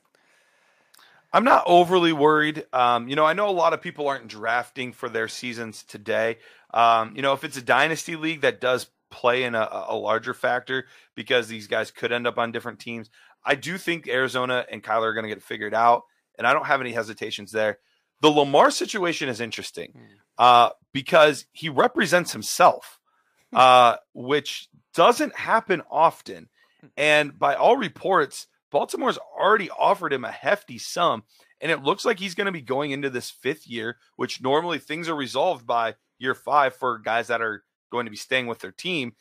I'm 1.33 1.43
not 1.43 1.63
overly 1.67 2.13
worried. 2.13 2.65
Um, 2.71 3.09
you 3.09 3.15
know, 3.17 3.25
I 3.25 3.33
know 3.33 3.49
a 3.49 3.51
lot 3.51 3.73
of 3.73 3.81
people 3.81 4.07
aren't 4.07 4.27
drafting 4.27 4.93
for 4.93 5.09
their 5.09 5.27
seasons 5.27 5.83
today. 5.83 6.37
Um, 6.73 7.13
you 7.15 7.21
know, 7.21 7.33
if 7.33 7.43
it's 7.43 7.57
a 7.57 7.61
dynasty 7.61 8.15
league, 8.15 8.41
that 8.41 8.61
does 8.61 8.87
play 9.09 9.43
in 9.43 9.55
a, 9.55 9.85
a 9.87 9.95
larger 9.95 10.33
factor 10.33 10.85
because 11.13 11.47
these 11.47 11.67
guys 11.67 11.91
could 11.91 12.11
end 12.11 12.27
up 12.27 12.37
on 12.37 12.51
different 12.51 12.79
teams. 12.79 13.09
I 13.45 13.55
do 13.55 13.77
think 13.77 14.07
Arizona 14.07 14.65
and 14.71 14.83
Kyler 14.83 15.07
are 15.07 15.13
going 15.13 15.23
to 15.23 15.29
get 15.29 15.37
it 15.37 15.43
figured 15.43 15.73
out, 15.73 16.03
and 16.37 16.47
I 16.47 16.53
don't 16.53 16.65
have 16.65 16.81
any 16.81 16.91
hesitations 16.91 17.51
there. 17.51 17.79
The 18.21 18.29
Lamar 18.29 18.71
situation 18.71 19.29
is 19.29 19.39
interesting 19.39 19.93
uh, 20.37 20.69
because 20.93 21.45
he 21.51 21.69
represents 21.69 22.31
himself, 22.31 22.99
uh, 23.53 23.97
which 24.13 24.67
doesn't 24.93 25.35
happen 25.35 25.81
often. 25.91 26.49
And 26.97 27.37
by 27.37 27.55
all 27.55 27.77
reports, 27.77 28.47
Baltimore's 28.71 29.17
already 29.17 29.69
offered 29.69 30.13
him 30.13 30.25
a 30.25 30.31
hefty 30.31 30.77
sum, 30.77 31.23
and 31.61 31.71
it 31.71 31.83
looks 31.83 32.03
like 32.03 32.19
he's 32.19 32.35
going 32.35 32.45
to 32.45 32.51
be 32.51 32.61
going 32.61 32.91
into 32.91 33.09
this 33.09 33.29
fifth 33.29 33.67
year, 33.67 33.97
which 34.15 34.41
normally 34.41 34.79
things 34.79 35.07
are 35.07 35.15
resolved 35.15 35.65
by 35.65 35.95
year 36.19 36.35
five 36.35 36.75
for 36.75 36.99
guys 36.99 37.27
that 37.27 37.41
are 37.41 37.63
going 37.91 38.05
to 38.05 38.11
be 38.11 38.17
staying 38.17 38.47
with 38.47 38.59
their 38.59 38.71
team. 38.71 39.13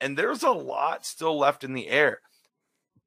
And 0.00 0.16
there's 0.16 0.42
a 0.42 0.50
lot 0.50 1.06
still 1.06 1.38
left 1.38 1.64
in 1.64 1.72
the 1.72 1.88
air. 1.88 2.20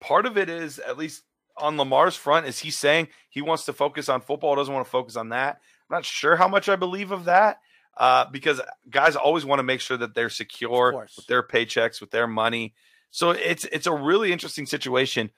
Part 0.02 0.26
of 0.26 0.38
it 0.38 0.50
is, 0.50 0.80
at 0.80 0.98
least 0.98 1.24
on 1.58 1.78
Lamar's 1.78 2.16
front, 2.16 2.46
is 2.48 2.60
he 2.60 2.72
saying 2.72 3.10
he 3.30 3.42
wants 3.42 3.66
to 3.66 3.74
focus 3.74 4.10
on 4.10 4.22
football, 4.22 4.56
doesn't 4.56 4.74
want 4.74 4.86
to 4.86 4.92
focus 4.92 5.16
on 5.16 5.30
that. 5.30 5.60
I'm 5.90 5.96
not 5.96 6.06
sure 6.06 6.36
how 6.36 6.48
much 6.48 6.70
I 6.70 6.76
believe 6.76 7.12
of 7.12 7.26
that 7.26 7.60
uh, 7.98 8.26
because 8.32 8.62
guys 8.90 9.16
always 9.16 9.46
want 9.46 9.60
to 9.60 9.64
make 9.64 9.82
sure 9.82 9.98
that 9.98 10.16
they're 10.16 10.30
secure 10.30 10.94
with 11.18 11.28
their 11.28 11.44
paychecks, 11.44 12.00
with 12.00 12.12
their 12.12 12.28
money. 12.28 12.74
So 13.12 13.32
it's 13.32 13.66
it's 13.66 13.88
a 13.88 13.94
really 13.94 14.32
interesting 14.32 14.66
situation. 14.66 15.32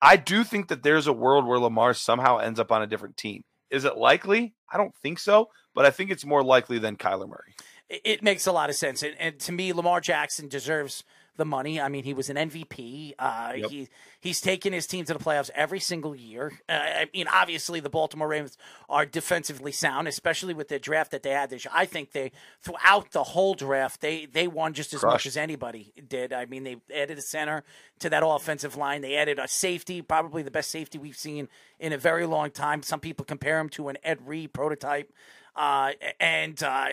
I 0.00 0.16
do 0.16 0.44
think 0.44 0.68
that 0.68 0.82
there's 0.82 1.06
a 1.06 1.12
world 1.12 1.46
where 1.46 1.58
Lamar 1.58 1.94
somehow 1.94 2.38
ends 2.38 2.60
up 2.60 2.70
on 2.70 2.82
a 2.82 2.86
different 2.86 3.16
team. 3.16 3.44
Is 3.70 3.84
it 3.84 3.96
likely? 3.96 4.54
I 4.70 4.76
don't 4.76 4.94
think 4.96 5.18
so, 5.18 5.48
but 5.74 5.84
I 5.86 5.90
think 5.90 6.10
it's 6.10 6.24
more 6.24 6.44
likely 6.44 6.78
than 6.78 6.96
Kyler 6.96 7.28
Murray. 7.28 7.54
it 7.88 8.02
it 8.04 8.22
makes 8.22 8.46
a 8.46 8.52
lot 8.52 8.70
of 8.70 8.76
sense. 8.76 9.02
And, 9.02 9.16
and 9.18 9.38
to 9.40 9.52
me, 9.52 9.72
Lamar 9.72 10.00
Jackson 10.00 10.48
deserves 10.48 11.02
the 11.36 11.44
money. 11.44 11.80
I 11.80 11.88
mean, 11.88 12.04
he 12.04 12.14
was 12.14 12.30
an 12.30 12.36
MVP. 12.36 13.14
Uh, 13.18 13.52
Yep. 13.56 13.70
He 13.70 13.88
he's 14.20 14.40
taken 14.40 14.72
his 14.72 14.86
team 14.86 15.04
to 15.04 15.12
the 15.12 15.18
playoffs 15.18 15.50
every 15.54 15.80
single 15.80 16.14
year. 16.14 16.52
Uh, 16.68 16.72
I 16.72 17.06
mean, 17.14 17.26
obviously, 17.28 17.80
the 17.80 17.88
Baltimore 17.88 18.28
Ravens 18.28 18.58
are 18.88 19.06
defensively 19.06 19.72
sound, 19.72 20.08
especially 20.08 20.52
with 20.52 20.68
the 20.68 20.78
draft 20.78 21.10
that 21.12 21.22
they 21.22 21.30
had 21.30 21.50
this 21.50 21.64
year. 21.64 21.72
I 21.74 21.86
think 21.86 22.12
they 22.12 22.32
throughout 22.62 23.12
the 23.12 23.22
whole 23.22 23.54
draft 23.54 24.00
they 24.00 24.26
they 24.26 24.48
won 24.48 24.74
just 24.74 24.92
as 24.92 25.02
much 25.02 25.26
as 25.26 25.36
anybody 25.36 25.92
did. 26.08 26.32
I 26.32 26.46
mean, 26.46 26.64
they 26.64 26.76
added 26.94 27.18
a 27.18 27.22
center 27.22 27.62
to 28.00 28.10
that 28.10 28.22
offensive 28.26 28.76
line. 28.76 29.00
They 29.00 29.16
added 29.16 29.38
a 29.38 29.48
safety, 29.48 30.02
probably 30.02 30.42
the 30.42 30.50
best 30.50 30.70
safety 30.70 30.98
we've 30.98 31.16
seen 31.16 31.48
in 31.78 31.92
a 31.92 31.98
very 31.98 32.26
long 32.26 32.50
time. 32.50 32.82
Some 32.82 33.00
people 33.00 33.24
compare 33.24 33.58
him 33.58 33.68
to 33.70 33.88
an 33.88 33.96
Ed 34.02 34.26
Reed 34.26 34.52
prototype. 34.52 35.12
Uh, 35.54 35.92
and 36.20 36.62
uh, 36.62 36.88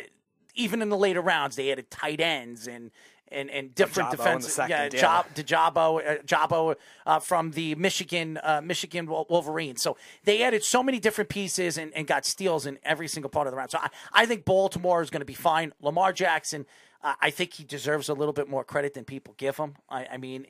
even 0.56 0.82
in 0.82 0.90
the 0.90 0.98
later 0.98 1.22
rounds, 1.22 1.56
they 1.56 1.72
added 1.72 1.90
tight 1.90 2.22
ends 2.22 2.68
and 2.68 2.92
and, 3.34 3.50
and 3.50 3.76
different 3.76 4.12
Jabo 4.12 4.42
second, 4.42 4.94
yeah, 4.94 5.00
yeah. 5.02 5.24
Dejabo, 5.36 6.20
uh, 6.20 6.22
Jabo 6.24 6.76
uh, 7.06 7.20
from 7.20 7.52
the 7.52 7.76
Michigan 7.76 8.40
uh, 8.44 8.62
Michigan 8.64 9.08
Wolverines. 9.08 9.82
So 9.82 9.98
they 10.24 10.44
added 10.44 10.64
so 10.64 10.84
many 10.84 11.00
different 11.00 11.30
pieces 11.30 11.78
and, 11.78 11.94
and 11.94 12.08
got 12.08 12.26
steals 12.26 12.66
in 12.66 12.80
every 12.84 13.08
single 13.08 13.30
part 13.30 13.48
of 13.48 13.52
the 13.52 13.58
round. 13.58 13.72
So 13.72 13.80
I, 13.80 13.90
I 14.14 14.26
think 14.26 14.46
Baltimore 14.46 15.02
is 15.02 15.10
going 15.10 15.22
to 15.22 15.26
be 15.26 15.34
fine. 15.34 15.74
Lamar 15.82 16.14
Jackson. 16.14 16.66
Uh, 17.06 17.16
I 17.22 17.32
think 17.32 17.52
he 17.52 17.66
deserves 17.66 18.08
a 18.08 18.14
little 18.14 18.32
bit 18.32 18.48
more 18.48 18.64
credit 18.64 18.94
than 18.94 19.04
people 19.04 19.34
give 19.38 19.58
him. 19.58 19.76
I, 19.90 20.08
I 20.14 20.18
mean, 20.18 20.48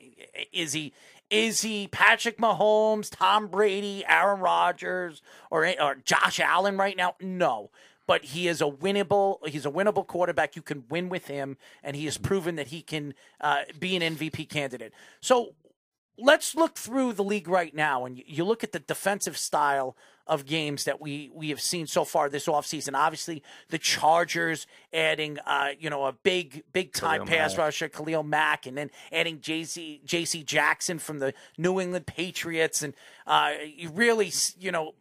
is 0.52 0.72
he 0.72 0.92
is 1.28 1.62
he 1.62 1.88
Patrick 1.88 2.38
Mahomes, 2.38 3.10
Tom 3.10 3.48
Brady, 3.48 4.04
Aaron 4.08 4.40
Rodgers, 4.40 5.20
or 5.50 5.66
or 5.80 5.96
Josh 6.04 6.38
Allen 6.38 6.76
right 6.76 6.96
now? 6.96 7.16
No, 7.20 7.70
but 8.06 8.24
he 8.24 8.48
is 8.48 8.60
a 8.60 8.66
winnable. 8.66 9.46
He's 9.46 9.66
a 9.66 9.70
winnable 9.70 10.06
quarterback. 10.06 10.56
You 10.56 10.62
can 10.62 10.84
win 10.88 11.08
with 11.08 11.26
him, 11.26 11.56
and 11.82 11.96
he 11.96 12.04
has 12.04 12.18
proven 12.18 12.56
that 12.56 12.68
he 12.68 12.82
can 12.82 13.14
uh, 13.40 13.62
be 13.78 13.96
an 13.96 14.16
MVP 14.16 14.48
candidate. 14.48 14.92
So, 15.20 15.54
let's 16.18 16.54
look 16.54 16.76
through 16.76 17.12
the 17.12 17.24
league 17.24 17.48
right 17.48 17.74
now 17.74 18.04
and 18.04 18.18
you, 18.18 18.24
you 18.26 18.44
look 18.44 18.62
at 18.62 18.72
the 18.72 18.78
defensive 18.78 19.36
style 19.36 19.96
of 20.26 20.46
games 20.46 20.84
that 20.84 21.00
we 21.00 21.30
we 21.34 21.50
have 21.50 21.60
seen 21.60 21.86
so 21.86 22.04
far 22.04 22.30
this 22.30 22.46
offseason. 22.46 22.94
Obviously, 22.94 23.42
the 23.68 23.78
Chargers 23.78 24.66
adding 24.92 25.38
uh, 25.46 25.70
you 25.78 25.90
know, 25.90 26.06
a 26.06 26.12
big 26.12 26.62
big 26.72 26.92
time 26.92 27.26
pass 27.26 27.52
Mack. 27.52 27.66
rusher, 27.66 27.88
Khalil 27.88 28.22
Mack, 28.22 28.66
and 28.66 28.76
then 28.76 28.90
adding 29.12 29.38
JC 29.38 30.02
JC 30.04 30.44
Jackson 30.44 30.98
from 30.98 31.18
the 31.18 31.34
New 31.58 31.78
England 31.80 32.06
Patriots 32.06 32.82
and 32.82 32.94
uh 33.26 33.52
you 33.64 33.90
really 33.90 34.32
you 34.58 34.70
know 34.72 34.94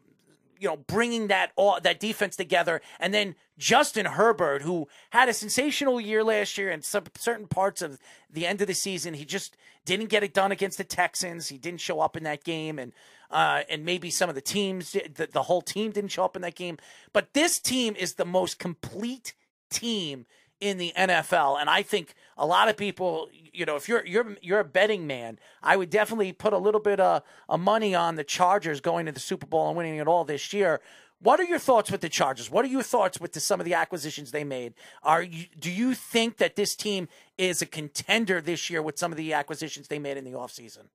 you 0.63 0.69
know, 0.69 0.77
bringing 0.77 1.27
that 1.27 1.51
all 1.57 1.77
that 1.83 1.99
defense 1.99 2.37
together, 2.37 2.81
and 2.97 3.13
then 3.13 3.35
Justin 3.57 4.05
Herbert, 4.05 4.61
who 4.61 4.87
had 5.09 5.27
a 5.27 5.33
sensational 5.33 5.99
year 5.99 6.23
last 6.23 6.57
year, 6.57 6.71
and 6.71 6.85
some 6.85 7.03
certain 7.17 7.47
parts 7.47 7.81
of 7.81 7.99
the 8.31 8.47
end 8.47 8.61
of 8.61 8.67
the 8.67 8.73
season, 8.73 9.13
he 9.13 9.25
just 9.25 9.57
didn't 9.83 10.07
get 10.07 10.23
it 10.23 10.33
done 10.33 10.53
against 10.53 10.77
the 10.77 10.85
Texans. 10.85 11.49
He 11.49 11.57
didn't 11.57 11.81
show 11.81 11.99
up 11.99 12.15
in 12.15 12.23
that 12.23 12.45
game, 12.45 12.79
and 12.79 12.93
uh, 13.29 13.63
and 13.69 13.83
maybe 13.83 14.09
some 14.09 14.29
of 14.29 14.35
the 14.35 14.41
teams, 14.41 14.93
the, 14.93 15.27
the 15.29 15.43
whole 15.43 15.61
team 15.61 15.91
didn't 15.91 16.11
show 16.11 16.23
up 16.23 16.37
in 16.37 16.41
that 16.43 16.55
game. 16.55 16.77
But 17.11 17.33
this 17.33 17.59
team 17.59 17.93
is 17.97 18.13
the 18.13 18.25
most 18.25 18.57
complete 18.57 19.33
team 19.69 20.25
in 20.63 20.77
the 20.77 20.93
NFL, 20.97 21.59
and 21.59 21.69
I 21.69 21.83
think 21.83 22.15
a 22.37 22.45
lot 22.45 22.69
of 22.69 22.77
people, 22.77 23.29
you 23.51 23.65
know, 23.65 23.75
if 23.75 23.89
you're 23.89 24.05
you're 24.05 24.37
you're 24.41 24.61
a 24.61 24.65
betting 24.65 25.05
man, 25.05 25.37
I 25.61 25.75
would 25.75 25.89
definitely 25.89 26.31
put 26.31 26.53
a 26.53 26.57
little 26.57 26.79
bit 26.79 26.99
of, 26.99 27.21
of 27.49 27.59
money 27.59 27.93
on 27.93 28.15
the 28.15 28.23
Chargers 28.23 28.79
going 28.79 29.05
to 29.05 29.11
the 29.11 29.19
Super 29.19 29.45
Bowl 29.45 29.67
and 29.67 29.77
winning 29.77 29.97
it 29.97 30.07
all 30.07 30.23
this 30.23 30.53
year. 30.53 30.79
What 31.19 31.39
are 31.39 31.45
your 31.45 31.59
thoughts 31.59 31.91
with 31.91 32.01
the 32.01 32.09
Chargers? 32.09 32.49
What 32.49 32.65
are 32.65 32.69
your 32.69 32.83
thoughts 32.83 33.19
with 33.19 33.33
the, 33.33 33.39
some 33.39 33.59
of 33.59 33.65
the 33.65 33.73
acquisitions 33.73 34.31
they 34.31 34.43
made? 34.43 34.73
Are 35.03 35.21
you 35.21 35.45
do 35.59 35.69
you 35.69 35.93
think 35.93 36.37
that 36.37 36.55
this 36.55 36.75
team 36.75 37.09
is 37.37 37.61
a 37.61 37.65
contender 37.65 38.39
this 38.41 38.69
year 38.69 38.81
with 38.81 38.97
some 38.97 39.11
of 39.11 39.17
the 39.17 39.33
acquisitions 39.33 39.89
they 39.89 39.99
made 39.99 40.17
in 40.17 40.23
the 40.23 40.31
offseason? 40.31 40.87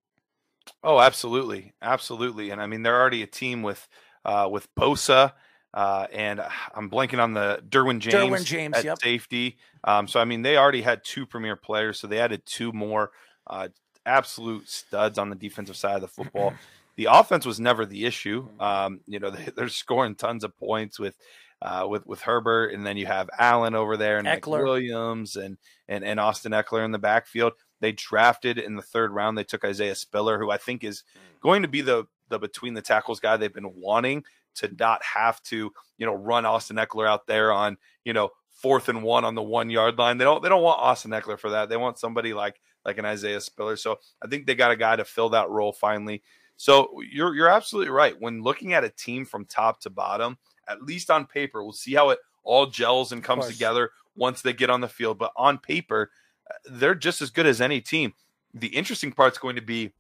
Oh, 0.83 1.01
absolutely, 1.01 1.73
absolutely. 1.83 2.51
And 2.51 2.61
I 2.61 2.67
mean, 2.67 2.83
they're 2.83 2.99
already 2.99 3.23
a 3.23 3.27
team 3.27 3.63
with 3.63 3.89
uh, 4.25 4.49
with 4.51 4.75
Bosa, 4.75 5.33
uh, 5.75 6.07
and 6.13 6.41
I'm 6.75 6.91
blanking 6.91 7.23
on 7.23 7.35
the 7.35 7.63
Derwin 7.69 7.99
James, 8.01 8.15
Derwin 8.15 8.45
James, 8.45 8.77
at 8.77 8.85
yep. 8.85 8.99
safety. 9.01 9.59
Um, 9.85 10.09
so 10.09 10.21
I 10.21 10.25
mean, 10.25 10.43
they 10.43 10.57
already 10.57 10.83
had 10.83 11.05
two 11.05 11.27
premier 11.27 11.57
players, 11.57 11.99
so 11.99 12.07
they 12.07 12.19
added 12.19 12.43
two 12.47 12.73
more 12.73 13.11
uh, 13.47 13.69
absolute 14.07 14.69
studs 14.69 15.19
on 15.19 15.31
the 15.31 15.37
defensive 15.37 15.77
side 15.77 15.97
of 15.97 16.01
the 16.01 16.09
football. 16.09 16.55
the 16.97 17.09
offense 17.11 17.45
was 17.45 17.61
never 17.61 17.85
the 17.85 18.07
issue. 18.07 18.49
Um, 18.59 19.01
you 19.07 19.19
know, 19.19 19.31
they, 19.31 19.51
they're 19.55 19.69
scoring 19.69 20.15
tons 20.15 20.45
of 20.45 20.57
points 20.57 20.99
with. 20.99 21.17
Uh, 21.61 21.85
with 21.91 22.07
with 22.07 22.21
Herbert, 22.21 22.73
and 22.73 22.87
then 22.87 22.97
you 22.97 23.07
have 23.07 23.29
Allen 23.37 23.75
over 23.75 23.97
there, 23.97 24.19
and 24.19 24.27
Mike 24.29 24.43
Ekeler. 24.43 24.63
Williams, 24.63 25.35
and 25.35 25.59
and 25.89 26.05
and 26.05 26.21
Austin 26.21 26.53
Ekeler 26.53 26.85
in 26.85 26.93
the 26.93 27.01
backfield. 27.01 27.55
They 27.81 27.91
drafted 27.91 28.59
in 28.59 28.77
the 28.77 28.83
third 28.83 29.11
round. 29.11 29.37
They 29.37 29.43
took 29.43 29.65
Isaiah 29.65 29.97
Spiller, 29.97 30.39
who 30.39 30.53
I 30.53 30.57
think 30.57 30.85
is 30.85 31.03
going 31.41 31.63
to 31.63 31.69
be 31.69 31.81
the 31.81 32.07
the 32.29 32.39
between 32.39 32.75
the 32.75 32.83
tackles 32.83 33.19
guy 33.19 33.37
they've 33.37 33.53
been 33.53 33.75
wanting 33.75 34.23
to 34.59 34.75
not 34.79 35.03
have 35.03 35.43
to 35.45 35.73
you 35.97 36.07
know 36.07 36.15
run 36.15 36.47
Austin 36.47 36.77
Ekeler 36.77 37.09
out 37.09 37.27
there 37.27 37.53
on 37.53 37.77
you 38.05 38.13
know 38.13 38.31
fourth 38.51 38.89
and 38.89 39.03
one 39.03 39.25
on 39.25 39.35
the 39.35 39.43
one 39.43 39.71
yard 39.71 39.99
line. 39.99 40.19
They 40.19 40.25
don't 40.25 40.43
they 40.43 40.49
don't 40.49 40.63
want 40.63 40.81
Austin 40.81 41.11
Ekeler 41.13 41.39
for 41.39 41.51
that. 41.51 41.69
They 41.69 41.77
want 41.77 41.99
somebody 41.99 42.35
like 42.35 42.61
like 42.85 42.99
an 42.99 43.05
Isaiah 43.05 43.41
Spiller. 43.41 43.77
So 43.77 43.99
I 44.23 44.29
think 44.29 44.47
they 44.47 44.55
got 44.55 44.71
a 44.71 44.77
guy 44.77 44.97
to 44.97 45.05
fill 45.05 45.31
that 45.31 45.51
role 45.51 45.73
finally. 45.73 46.23
So 46.57 47.01
you're 47.11 47.35
you're 47.35 47.49
absolutely 47.49 47.91
right. 47.91 48.21
When 48.21 48.43
looking 48.43 48.73
at 48.73 48.85
a 48.85 48.89
team 48.89 49.25
from 49.25 49.45
top 49.45 49.81
to 49.81 49.91
bottom, 49.91 50.39
at 50.69 50.83
least 50.83 51.11
on 51.11 51.27
paper, 51.27 51.63
we'll 51.63 51.73
see 51.73 51.95
how 51.95 52.11
it 52.11 52.19
all 52.43 52.67
gels 52.67 53.13
and 53.13 53.23
comes 53.23 53.47
together 53.47 53.91
once 54.17 54.43
they 54.43 54.53
get 54.53 54.71
on 54.71 54.81
the 54.81 54.89
field. 54.89 55.19
But 55.19 55.33
on 55.37 55.59
paper, 55.59 56.11
uh, 56.51 56.55
they're 56.71 56.95
just 56.95 57.23
as 57.23 57.31
good 57.31 57.47
as 57.47 57.61
any 57.61 57.81
team. 57.81 58.15
The 58.55 58.69
interesting 58.69 59.13
part's 59.13 59.39
going 59.39 59.57
to 59.57 59.63
be 59.63 59.93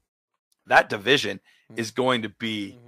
that 0.66 0.88
division 0.88 1.40
is 1.76 1.90
going 1.90 2.22
to 2.22 2.28
be 2.28 2.78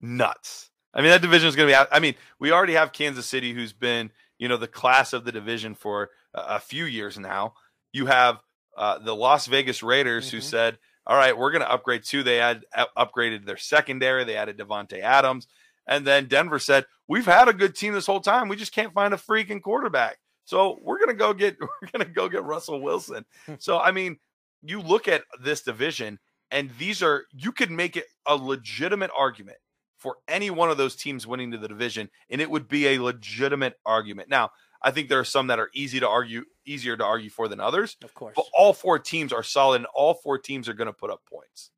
nuts. 0.00 0.70
I 0.94 1.00
mean, 1.00 1.10
that 1.10 1.22
division 1.22 1.48
is 1.48 1.56
going 1.56 1.68
to 1.68 1.74
be. 1.74 1.88
I 1.92 2.00
mean, 2.00 2.14
we 2.38 2.52
already 2.52 2.74
have 2.74 2.92
Kansas 2.92 3.26
City, 3.26 3.52
who's 3.52 3.72
been 3.72 4.10
you 4.38 4.48
know 4.48 4.56
the 4.56 4.68
class 4.68 5.12
of 5.12 5.24
the 5.24 5.32
division 5.32 5.74
for 5.74 6.10
a, 6.34 6.40
a 6.56 6.60
few 6.60 6.84
years 6.84 7.18
now. 7.18 7.54
You 7.92 8.06
have 8.06 8.40
uh, 8.76 8.98
the 8.98 9.14
Las 9.14 9.46
Vegas 9.46 9.82
Raiders, 9.82 10.30
who 10.30 10.38
mm-hmm. 10.38 10.46
said, 10.46 10.78
"All 11.06 11.16
right, 11.16 11.36
we're 11.36 11.50
going 11.50 11.62
to 11.62 11.70
upgrade 11.70 12.04
too." 12.04 12.22
They 12.22 12.36
had 12.36 12.64
up- 12.74 12.94
upgraded 12.96 13.44
their 13.44 13.56
secondary. 13.56 14.24
They 14.24 14.36
added 14.36 14.58
Davante 14.58 15.00
Adams, 15.00 15.46
and 15.86 16.06
then 16.06 16.26
Denver 16.26 16.58
said, 16.58 16.86
"We've 17.06 17.26
had 17.26 17.48
a 17.48 17.52
good 17.52 17.74
team 17.74 17.92
this 17.92 18.06
whole 18.06 18.20
time. 18.20 18.48
We 18.48 18.56
just 18.56 18.74
can't 18.74 18.94
find 18.94 19.12
a 19.12 19.18
freaking 19.18 19.62
quarterback. 19.62 20.18
So 20.44 20.78
we're 20.82 20.98
going 20.98 21.08
to 21.08 21.14
go 21.14 21.34
get 21.34 21.58
we're 21.60 21.88
going 21.92 22.06
to 22.06 22.12
go 22.12 22.28
get 22.28 22.44
Russell 22.44 22.80
Wilson." 22.80 23.26
Hmm. 23.46 23.54
so 23.58 23.78
I 23.78 23.92
mean, 23.92 24.18
you 24.62 24.80
look 24.80 25.06
at 25.06 25.24
this 25.42 25.60
division, 25.62 26.18
and 26.50 26.70
these 26.78 27.02
are 27.02 27.26
you 27.32 27.52
could 27.52 27.70
make 27.70 27.96
it 27.96 28.06
a 28.26 28.36
legitimate 28.36 29.10
argument 29.16 29.58
for 29.98 30.16
any 30.26 30.50
one 30.50 30.70
of 30.70 30.76
those 30.76 30.96
teams 30.96 31.26
winning 31.26 31.50
to 31.52 31.58
the 31.58 31.68
division, 31.68 32.08
and 32.30 32.40
it 32.40 32.50
would 32.50 32.68
be 32.68 32.88
a 32.88 33.02
legitimate 33.02 33.74
argument. 33.84 34.28
Now, 34.28 34.50
I 34.80 34.92
think 34.92 35.08
there 35.08 35.18
are 35.18 35.24
some 35.24 35.48
that 35.48 35.58
are 35.58 35.70
easy 35.74 36.00
to 36.00 36.08
argue, 36.08 36.44
easier 36.64 36.96
to 36.96 37.04
argue 37.04 37.30
for 37.30 37.48
than 37.48 37.60
others. 37.60 37.96
Of 38.02 38.14
course. 38.14 38.34
But 38.36 38.46
all 38.56 38.72
four 38.72 38.98
teams 38.98 39.32
are 39.32 39.42
solid, 39.42 39.76
and 39.76 39.86
all 39.94 40.14
four 40.14 40.38
teams 40.38 40.68
are 40.68 40.74
going 40.74 40.86
to 40.86 40.92
put 40.92 41.10
up 41.10 41.22
points. 41.26 41.70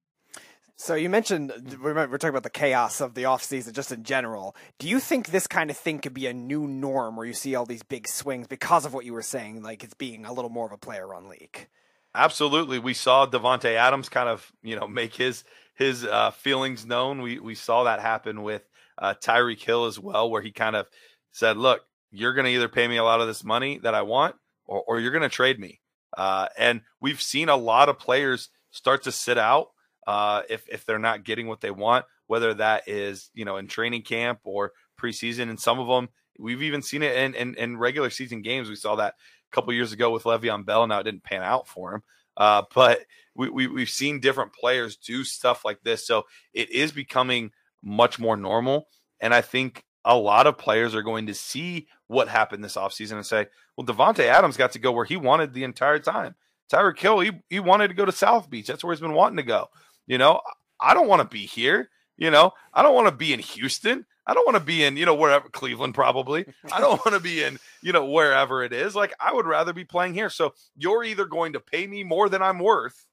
So 0.76 0.94
you 0.94 1.10
mentioned 1.10 1.52
uh, 1.52 1.76
we're 1.82 1.94
we're 1.94 2.16
talking 2.16 2.30
about 2.30 2.42
the 2.42 2.48
chaos 2.48 3.02
of 3.02 3.12
the 3.12 3.24
offseason 3.24 3.74
just 3.74 3.92
in 3.92 4.02
general. 4.02 4.56
Do 4.78 4.88
you 4.88 4.98
think 4.98 5.28
this 5.28 5.46
kind 5.46 5.70
of 5.70 5.76
thing 5.76 5.98
could 5.98 6.14
be 6.14 6.26
a 6.26 6.32
new 6.32 6.66
norm 6.66 7.16
where 7.16 7.26
you 7.26 7.34
see 7.34 7.54
all 7.54 7.66
these 7.66 7.82
big 7.82 8.08
swings 8.08 8.46
because 8.46 8.86
of 8.86 8.94
what 8.94 9.04
you 9.04 9.12
were 9.12 9.20
saying, 9.20 9.62
like 9.62 9.84
it's 9.84 9.92
being 9.92 10.24
a 10.24 10.32
little 10.32 10.48
more 10.48 10.64
of 10.64 10.72
a 10.72 10.78
player 10.78 11.06
run 11.06 11.28
league? 11.28 11.68
Absolutely, 12.14 12.78
we 12.78 12.94
saw 12.94 13.26
Davante 13.26 13.74
Adams 13.74 14.08
kind 14.08 14.30
of 14.30 14.50
you 14.62 14.74
know 14.74 14.88
make 14.88 15.14
his 15.14 15.44
his 15.80 16.04
uh, 16.04 16.30
feelings 16.30 16.84
known. 16.84 17.22
We 17.22 17.40
we 17.40 17.54
saw 17.54 17.84
that 17.84 18.00
happen 18.00 18.42
with 18.42 18.62
uh, 18.98 19.14
Tyreek 19.14 19.62
Hill 19.62 19.86
as 19.86 19.98
well, 19.98 20.30
where 20.30 20.42
he 20.42 20.52
kind 20.52 20.76
of 20.76 20.86
said, 21.32 21.56
"Look, 21.56 21.80
you're 22.12 22.34
going 22.34 22.44
to 22.44 22.52
either 22.52 22.68
pay 22.68 22.86
me 22.86 22.98
a 22.98 23.02
lot 23.02 23.22
of 23.22 23.26
this 23.26 23.42
money 23.42 23.78
that 23.78 23.94
I 23.94 24.02
want, 24.02 24.36
or, 24.66 24.84
or 24.86 25.00
you're 25.00 25.10
going 25.10 25.22
to 25.22 25.28
trade 25.30 25.58
me." 25.58 25.80
Uh, 26.16 26.48
and 26.58 26.82
we've 27.00 27.20
seen 27.20 27.48
a 27.48 27.56
lot 27.56 27.88
of 27.88 27.98
players 27.98 28.50
start 28.70 29.04
to 29.04 29.12
sit 29.12 29.38
out 29.38 29.68
uh, 30.06 30.42
if 30.50 30.68
if 30.68 30.84
they're 30.84 30.98
not 30.98 31.24
getting 31.24 31.48
what 31.48 31.62
they 31.62 31.70
want, 31.70 32.04
whether 32.26 32.52
that 32.54 32.86
is 32.86 33.30
you 33.32 33.46
know 33.46 33.56
in 33.56 33.66
training 33.66 34.02
camp 34.02 34.40
or 34.44 34.72
preseason. 35.00 35.48
And 35.48 35.58
some 35.58 35.80
of 35.80 35.88
them, 35.88 36.10
we've 36.38 36.62
even 36.62 36.82
seen 36.82 37.02
it 37.02 37.16
in 37.16 37.34
in, 37.34 37.54
in 37.54 37.78
regular 37.78 38.10
season 38.10 38.42
games. 38.42 38.68
We 38.68 38.76
saw 38.76 38.96
that 38.96 39.14
a 39.50 39.54
couple 39.54 39.72
years 39.72 39.92
ago 39.92 40.10
with 40.10 40.24
Le'Veon 40.24 40.66
Bell. 40.66 40.86
Now 40.86 41.00
it 41.00 41.04
didn't 41.04 41.24
pan 41.24 41.42
out 41.42 41.66
for 41.66 41.94
him, 41.94 42.02
uh, 42.40 42.62
but 42.74 43.00
we, 43.36 43.50
we 43.50 43.66
we've 43.68 43.90
seen 43.90 44.18
different 44.18 44.52
players 44.52 44.96
do 44.96 45.22
stuff 45.22 45.64
like 45.64 45.80
this. 45.82 46.04
So 46.06 46.24
it 46.52 46.70
is 46.70 46.90
becoming 46.90 47.52
much 47.82 48.18
more 48.18 48.36
normal, 48.36 48.88
and 49.20 49.32
I 49.32 49.42
think 49.42 49.84
a 50.04 50.16
lot 50.16 50.46
of 50.46 50.56
players 50.56 50.94
are 50.94 51.02
going 51.02 51.26
to 51.26 51.34
see 51.34 51.86
what 52.06 52.26
happened 52.26 52.64
this 52.64 52.76
offseason 52.76 53.12
and 53.12 53.26
say, 53.26 53.46
well, 53.76 53.86
Davante 53.86 54.24
Adams 54.24 54.56
got 54.56 54.72
to 54.72 54.78
go 54.78 54.92
where 54.92 55.04
he 55.04 55.18
wanted 55.18 55.52
the 55.52 55.64
entire 55.64 55.98
time. 55.98 56.34
Tyreek 56.72 56.98
Hill, 56.98 57.20
he, 57.20 57.32
he 57.50 57.60
wanted 57.60 57.88
to 57.88 57.94
go 57.94 58.06
to 58.06 58.12
South 58.12 58.48
Beach. 58.48 58.66
That's 58.66 58.82
where 58.82 58.94
he's 58.94 59.00
been 59.00 59.12
wanting 59.12 59.36
to 59.36 59.42
go. 59.42 59.68
You 60.06 60.16
know, 60.16 60.40
I 60.80 60.94
don't 60.94 61.08
want 61.08 61.20
to 61.20 61.28
be 61.28 61.44
here. 61.44 61.90
You 62.16 62.30
know, 62.30 62.52
I 62.72 62.82
don't 62.82 62.94
want 62.94 63.08
to 63.08 63.14
be 63.14 63.34
in 63.34 63.40
Houston. 63.40 64.06
I 64.30 64.34
don't 64.34 64.46
want 64.46 64.56
to 64.58 64.64
be 64.64 64.84
in, 64.84 64.96
you 64.96 65.06
know, 65.06 65.14
wherever 65.16 65.48
Cleveland 65.48 65.94
probably. 65.94 66.44
I 66.72 66.80
don't 66.80 67.04
want 67.04 67.16
to 67.16 67.20
be 67.20 67.42
in, 67.42 67.58
you 67.82 67.92
know, 67.92 68.04
wherever 68.04 68.62
it 68.62 68.72
is. 68.72 68.94
Like 68.94 69.12
I 69.18 69.32
would 69.32 69.46
rather 69.46 69.72
be 69.72 69.84
playing 69.84 70.14
here. 70.14 70.30
So 70.30 70.54
you're 70.76 71.02
either 71.02 71.24
going 71.24 71.54
to 71.54 71.60
pay 71.60 71.86
me 71.88 72.04
more 72.04 72.28
than 72.28 72.40
I'm 72.40 72.60
worth, 72.60 73.06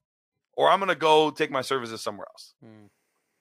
or 0.53 0.69
I'm 0.69 0.77
going 0.79 0.89
to 0.89 0.95
go 0.95 1.31
take 1.31 1.49
my 1.49 1.61
services 1.61 2.01
somewhere 2.01 2.27
else. 2.31 2.53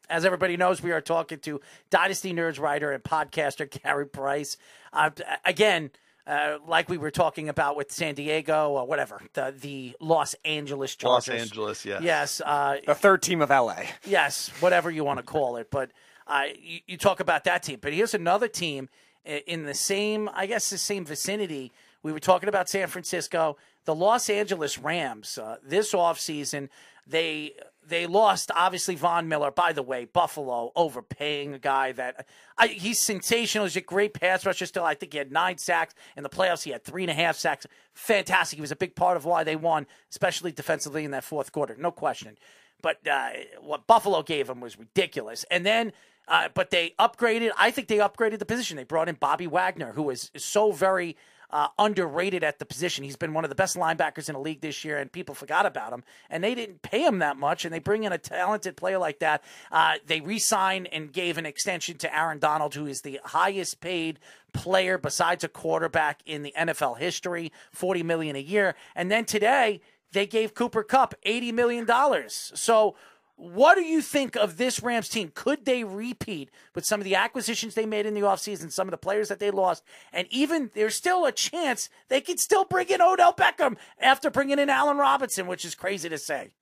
As 0.08 0.24
everybody 0.24 0.56
knows, 0.56 0.82
we 0.82 0.92
are 0.92 1.00
talking 1.02 1.40
to 1.40 1.60
Dynasty 1.90 2.32
Nerds 2.32 2.58
writer 2.60 2.92
and 2.92 3.02
podcaster 3.02 3.68
Gary 3.82 4.06
Price. 4.06 4.56
Uh, 4.92 5.10
again, 5.44 5.90
uh, 6.28 6.58
like 6.66 6.88
we 6.88 6.96
were 6.96 7.10
talking 7.10 7.48
about 7.48 7.76
with 7.76 7.90
San 7.92 8.14
Diego 8.14 8.70
or 8.70 8.86
whatever, 8.86 9.20
the 9.34 9.52
the 9.60 9.96
Los 10.00 10.34
Angeles 10.44 10.94
Chargers. 10.96 11.28
Los 11.28 11.40
Angeles, 11.40 11.84
yes. 11.84 12.02
Yes. 12.02 12.40
Uh, 12.44 12.76
The 12.86 12.94
third 12.94 13.20
team 13.22 13.42
of 13.42 13.50
LA. 13.50 13.82
yes, 14.06 14.48
whatever 14.60 14.90
you 14.90 15.04
want 15.04 15.18
to 15.18 15.22
call 15.24 15.56
it. 15.56 15.68
But 15.70 15.90
uh, 16.26 16.44
you, 16.60 16.80
you 16.86 16.96
talk 16.96 17.20
about 17.20 17.44
that 17.44 17.62
team. 17.62 17.78
But 17.80 17.92
here's 17.92 18.14
another 18.14 18.48
team 18.48 18.88
in 19.24 19.64
the 19.64 19.74
same, 19.74 20.30
I 20.32 20.46
guess, 20.46 20.70
the 20.70 20.78
same 20.78 21.04
vicinity. 21.04 21.72
We 22.02 22.12
were 22.12 22.20
talking 22.20 22.48
about 22.48 22.68
San 22.68 22.86
Francisco, 22.86 23.56
the 23.84 23.94
Los 23.94 24.30
Angeles 24.30 24.78
Rams. 24.78 25.38
Uh, 25.38 25.56
this 25.64 25.92
offseason, 25.92 26.68
they 27.06 27.54
they 27.88 28.06
lost 28.06 28.50
obviously 28.54 28.94
Von 28.94 29.28
Miller. 29.28 29.50
By 29.50 29.72
the 29.72 29.82
way, 29.82 30.04
Buffalo 30.04 30.72
overpaying 30.76 31.54
a 31.54 31.58
guy 31.58 31.92
that 31.92 32.26
I, 32.58 32.68
he's 32.68 33.00
sensational. 33.00 33.66
He's 33.66 33.76
a 33.76 33.80
great 33.80 34.14
pass 34.14 34.46
rusher. 34.46 34.66
Still, 34.66 34.84
I 34.84 34.94
think 34.94 35.12
he 35.12 35.18
had 35.18 35.32
nine 35.32 35.58
sacks 35.58 35.94
in 36.16 36.22
the 36.22 36.28
playoffs. 36.28 36.62
He 36.62 36.70
had 36.70 36.84
three 36.84 37.02
and 37.02 37.10
a 37.10 37.14
half 37.14 37.36
sacks. 37.36 37.66
Fantastic. 37.94 38.56
He 38.56 38.60
was 38.60 38.72
a 38.72 38.76
big 38.76 38.94
part 38.94 39.16
of 39.16 39.24
why 39.24 39.44
they 39.44 39.56
won, 39.56 39.86
especially 40.10 40.52
defensively 40.52 41.04
in 41.04 41.10
that 41.12 41.24
fourth 41.24 41.52
quarter. 41.52 41.76
No 41.78 41.90
question. 41.90 42.36
But 42.82 43.06
uh, 43.06 43.30
what 43.60 43.86
Buffalo 43.86 44.22
gave 44.22 44.48
him 44.48 44.60
was 44.60 44.78
ridiculous. 44.78 45.44
And 45.50 45.64
then, 45.64 45.92
uh, 46.28 46.48
but 46.54 46.70
they 46.70 46.94
upgraded. 46.98 47.50
I 47.58 47.70
think 47.70 47.88
they 47.88 47.98
upgraded 47.98 48.38
the 48.38 48.46
position. 48.46 48.76
They 48.76 48.84
brought 48.84 49.08
in 49.08 49.16
Bobby 49.16 49.46
Wagner, 49.46 49.92
who 49.92 50.10
is, 50.10 50.30
is 50.34 50.44
so 50.44 50.72
very 50.72 51.16
uh, 51.50 51.68
underrated 51.78 52.42
at 52.42 52.58
the 52.58 52.64
position. 52.64 53.04
He's 53.04 53.16
been 53.16 53.32
one 53.32 53.44
of 53.44 53.50
the 53.50 53.54
best 53.54 53.76
linebackers 53.76 54.28
in 54.28 54.34
the 54.34 54.40
league 54.40 54.60
this 54.60 54.84
year, 54.84 54.98
and 54.98 55.10
people 55.10 55.34
forgot 55.34 55.66
about 55.66 55.92
him. 55.92 56.02
And 56.28 56.42
they 56.42 56.54
didn't 56.54 56.82
pay 56.82 57.04
him 57.04 57.20
that 57.20 57.36
much, 57.36 57.64
and 57.64 57.72
they 57.72 57.78
bring 57.78 58.04
in 58.04 58.12
a 58.12 58.18
talented 58.18 58.76
player 58.76 58.98
like 58.98 59.20
that. 59.20 59.44
Uh, 59.70 59.94
they 60.06 60.20
re-signed 60.20 60.88
and 60.92 61.12
gave 61.12 61.38
an 61.38 61.46
extension 61.46 61.96
to 61.98 62.16
Aaron 62.16 62.38
Donald, 62.38 62.74
who 62.74 62.86
is 62.86 63.02
the 63.02 63.20
highest 63.24 63.80
paid 63.80 64.18
player 64.52 64.98
besides 64.98 65.44
a 65.44 65.48
quarterback 65.48 66.20
in 66.26 66.42
the 66.42 66.52
NFL 66.58 66.98
history, 66.98 67.52
forty 67.72 68.02
million 68.02 68.36
a 68.36 68.40
year. 68.40 68.74
And 68.94 69.10
then 69.10 69.24
today 69.24 69.80
they 70.12 70.26
gave 70.26 70.54
Cooper 70.54 70.82
Kupp 70.82 71.14
eighty 71.24 71.52
million 71.52 71.84
dollars. 71.84 72.52
So 72.54 72.96
what 73.36 73.74
do 73.74 73.82
you 73.82 74.00
think 74.00 74.34
of 74.34 74.56
this 74.56 74.82
Rams 74.82 75.10
team? 75.10 75.30
Could 75.34 75.66
they 75.66 75.84
repeat 75.84 76.50
with 76.74 76.86
some 76.86 77.00
of 77.00 77.04
the 77.04 77.14
acquisitions 77.14 77.74
they 77.74 77.84
made 77.84 78.06
in 78.06 78.14
the 78.14 78.22
offseason, 78.22 78.72
some 78.72 78.88
of 78.88 78.92
the 78.92 78.98
players 78.98 79.28
that 79.28 79.38
they 79.38 79.50
lost, 79.50 79.82
and 80.12 80.26
even 80.30 80.70
there's 80.74 80.94
still 80.94 81.26
a 81.26 81.32
chance 81.32 81.90
they 82.08 82.22
could 82.22 82.40
still 82.40 82.64
bring 82.64 82.88
in 82.88 83.02
Odell 83.02 83.34
Beckham 83.34 83.76
after 84.00 84.30
bringing 84.30 84.58
in 84.58 84.70
Allen 84.70 84.96
Robinson, 84.96 85.46
which 85.46 85.66
is 85.66 85.74
crazy 85.74 86.08
to 86.08 86.18
say. 86.18 86.54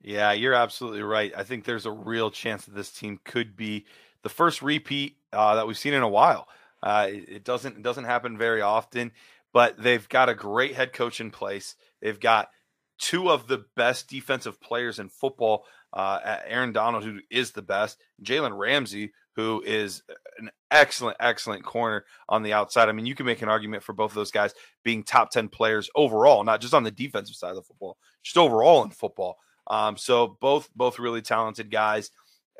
Yeah, 0.00 0.32
you're 0.32 0.54
absolutely 0.54 1.02
right. 1.02 1.32
I 1.36 1.42
think 1.42 1.64
there's 1.64 1.86
a 1.86 1.90
real 1.90 2.30
chance 2.30 2.66
that 2.66 2.74
this 2.74 2.92
team 2.92 3.18
could 3.24 3.56
be 3.56 3.86
the 4.22 4.28
first 4.28 4.62
repeat 4.62 5.16
uh, 5.32 5.56
that 5.56 5.66
we've 5.66 5.78
seen 5.78 5.94
in 5.94 6.02
a 6.02 6.08
while. 6.08 6.46
Uh, 6.82 7.08
it, 7.10 7.44
doesn't 7.44 7.78
it 7.78 7.82
doesn't 7.82 8.04
happen 8.04 8.36
very 8.36 8.60
often, 8.60 9.10
but 9.52 9.82
they've 9.82 10.08
got 10.08 10.28
a 10.28 10.34
great 10.34 10.74
head 10.74 10.92
coach 10.92 11.20
in 11.20 11.30
place. 11.30 11.74
They've 12.00 12.20
got 12.20 12.50
two 12.98 13.30
of 13.30 13.46
the 13.46 13.64
best 13.76 14.08
defensive 14.08 14.60
players 14.60 14.98
in 14.98 15.08
football. 15.08 15.64
Uh, 15.92 16.38
Aaron 16.46 16.72
Donald, 16.72 17.04
who 17.04 17.20
is 17.30 17.52
the 17.52 17.62
best, 17.62 17.98
Jalen 18.22 18.56
Ramsey, 18.56 19.12
who 19.36 19.62
is 19.64 20.02
an 20.38 20.50
excellent, 20.70 21.16
excellent 21.20 21.64
corner 21.64 22.04
on 22.28 22.42
the 22.42 22.52
outside. 22.52 22.88
I 22.88 22.92
mean, 22.92 23.06
you 23.06 23.14
can 23.14 23.26
make 23.26 23.42
an 23.42 23.48
argument 23.48 23.82
for 23.82 23.92
both 23.92 24.12
of 24.12 24.16
those 24.16 24.30
guys 24.30 24.54
being 24.84 25.02
top 25.02 25.30
10 25.30 25.48
players 25.48 25.90
overall, 25.94 26.44
not 26.44 26.60
just 26.60 26.74
on 26.74 26.84
the 26.84 26.90
defensive 26.90 27.36
side 27.36 27.50
of 27.50 27.56
the 27.56 27.62
football, 27.62 27.96
just 28.22 28.38
overall 28.38 28.82
in 28.82 28.90
football. 28.90 29.36
Um, 29.66 29.96
so 29.96 30.36
both 30.40 30.68
both 30.74 30.98
really 30.98 31.22
talented 31.22 31.70
guys. 31.70 32.10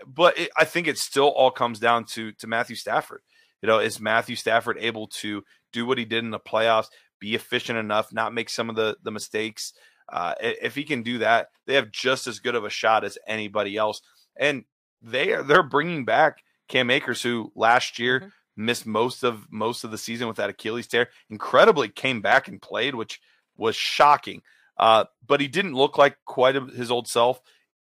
But 0.07 0.39
it, 0.39 0.51
I 0.57 0.65
think 0.65 0.89
it 0.89 0.99
still 0.99 1.29
all 1.29 1.51
comes 1.51 1.79
down 1.79 2.05
to 2.07 2.33
to 2.33 2.47
Matthew 2.47 2.77
Stafford. 2.77 3.21
You 3.63 3.69
know, 3.69 3.79
is 3.79 4.01
Matthew 4.01 4.37
Stafford 4.37 4.79
able 4.81 5.07
to 5.09 5.43
do 5.73 5.87
what 5.87 5.99
he 5.99 6.05
did 6.05 6.25
in 6.25 6.31
the 6.31 6.41
playoffs, 6.41 6.89
be 7.21 7.35
efficient 7.35 7.79
enough, 7.79 8.13
not 8.13 8.35
make 8.35 8.49
some 8.51 8.71
of 8.71 8.77
the 8.77 8.97
the 9.03 9.11
mistakes 9.11 9.73
uh, 10.09 10.35
if 10.41 10.75
he 10.75 10.85
can 10.85 11.03
do 11.03 11.19
that, 11.19 11.49
they 11.67 11.75
have 11.75 11.91
just 11.91 12.27
as 12.27 12.39
good 12.39 12.55
of 12.55 12.65
a 12.65 12.71
shot 12.71 13.05
as 13.05 13.19
anybody 13.27 13.77
else. 13.77 14.03
And 14.37 14.65
they 15.03 15.33
are 15.33 15.43
they're 15.43 15.63
bringing 15.63 16.05
back 16.05 16.43
Cam 16.69 16.91
Akers, 16.91 17.23
who 17.23 17.53
last 17.55 17.99
year 17.99 18.21
mm-hmm. 18.21 18.65
missed 18.65 18.87
most 18.87 19.23
of 19.23 19.47
most 19.51 19.85
of 19.85 19.91
the 19.91 19.99
season 19.99 20.29
with 20.29 20.37
that 20.37 20.51
Achilles 20.51 20.87
tear. 20.87 21.09
Incredibly, 21.31 21.89
came 21.89 22.21
back 22.21 22.49
and 22.49 22.61
played, 22.61 22.95
which 22.95 23.21
was 23.57 23.77
shocking. 23.77 24.43
Uh, 24.77 25.05
but 25.27 25.41
he 25.41 25.47
didn't 25.49 25.75
look 25.75 25.99
like 25.99 26.17
quite 26.25 26.55
his 26.55 26.91
old 26.91 27.07
self. 27.07 27.41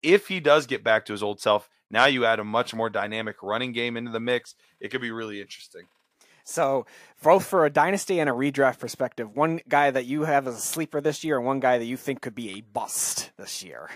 If 0.02 0.28
he 0.28 0.38
does 0.38 0.66
get 0.66 0.84
back 0.84 1.06
to 1.06 1.12
his 1.12 1.22
old 1.22 1.40
self, 1.40 1.68
now 1.90 2.06
you 2.06 2.26
add 2.26 2.40
a 2.40 2.44
much 2.44 2.74
more 2.74 2.90
dynamic 2.90 3.42
running 3.42 3.72
game 3.72 3.96
into 3.96 4.10
the 4.10 4.20
mix. 4.20 4.54
It 4.80 4.90
could 4.90 5.00
be 5.00 5.10
really 5.10 5.40
interesting. 5.40 5.86
So, 6.44 6.86
both 7.22 7.46
for 7.46 7.64
a 7.64 7.70
dynasty 7.70 8.20
and 8.20 8.28
a 8.28 8.32
redraft 8.32 8.78
perspective, 8.78 9.34
one 9.34 9.60
guy 9.66 9.90
that 9.90 10.04
you 10.04 10.24
have 10.24 10.46
as 10.46 10.56
a 10.56 10.60
sleeper 10.60 11.00
this 11.00 11.24
year, 11.24 11.38
and 11.38 11.46
one 11.46 11.58
guy 11.58 11.78
that 11.78 11.86
you 11.86 11.96
think 11.96 12.20
could 12.20 12.34
be 12.34 12.58
a 12.58 12.60
bust 12.60 13.30
this 13.38 13.64
year. 13.64 13.88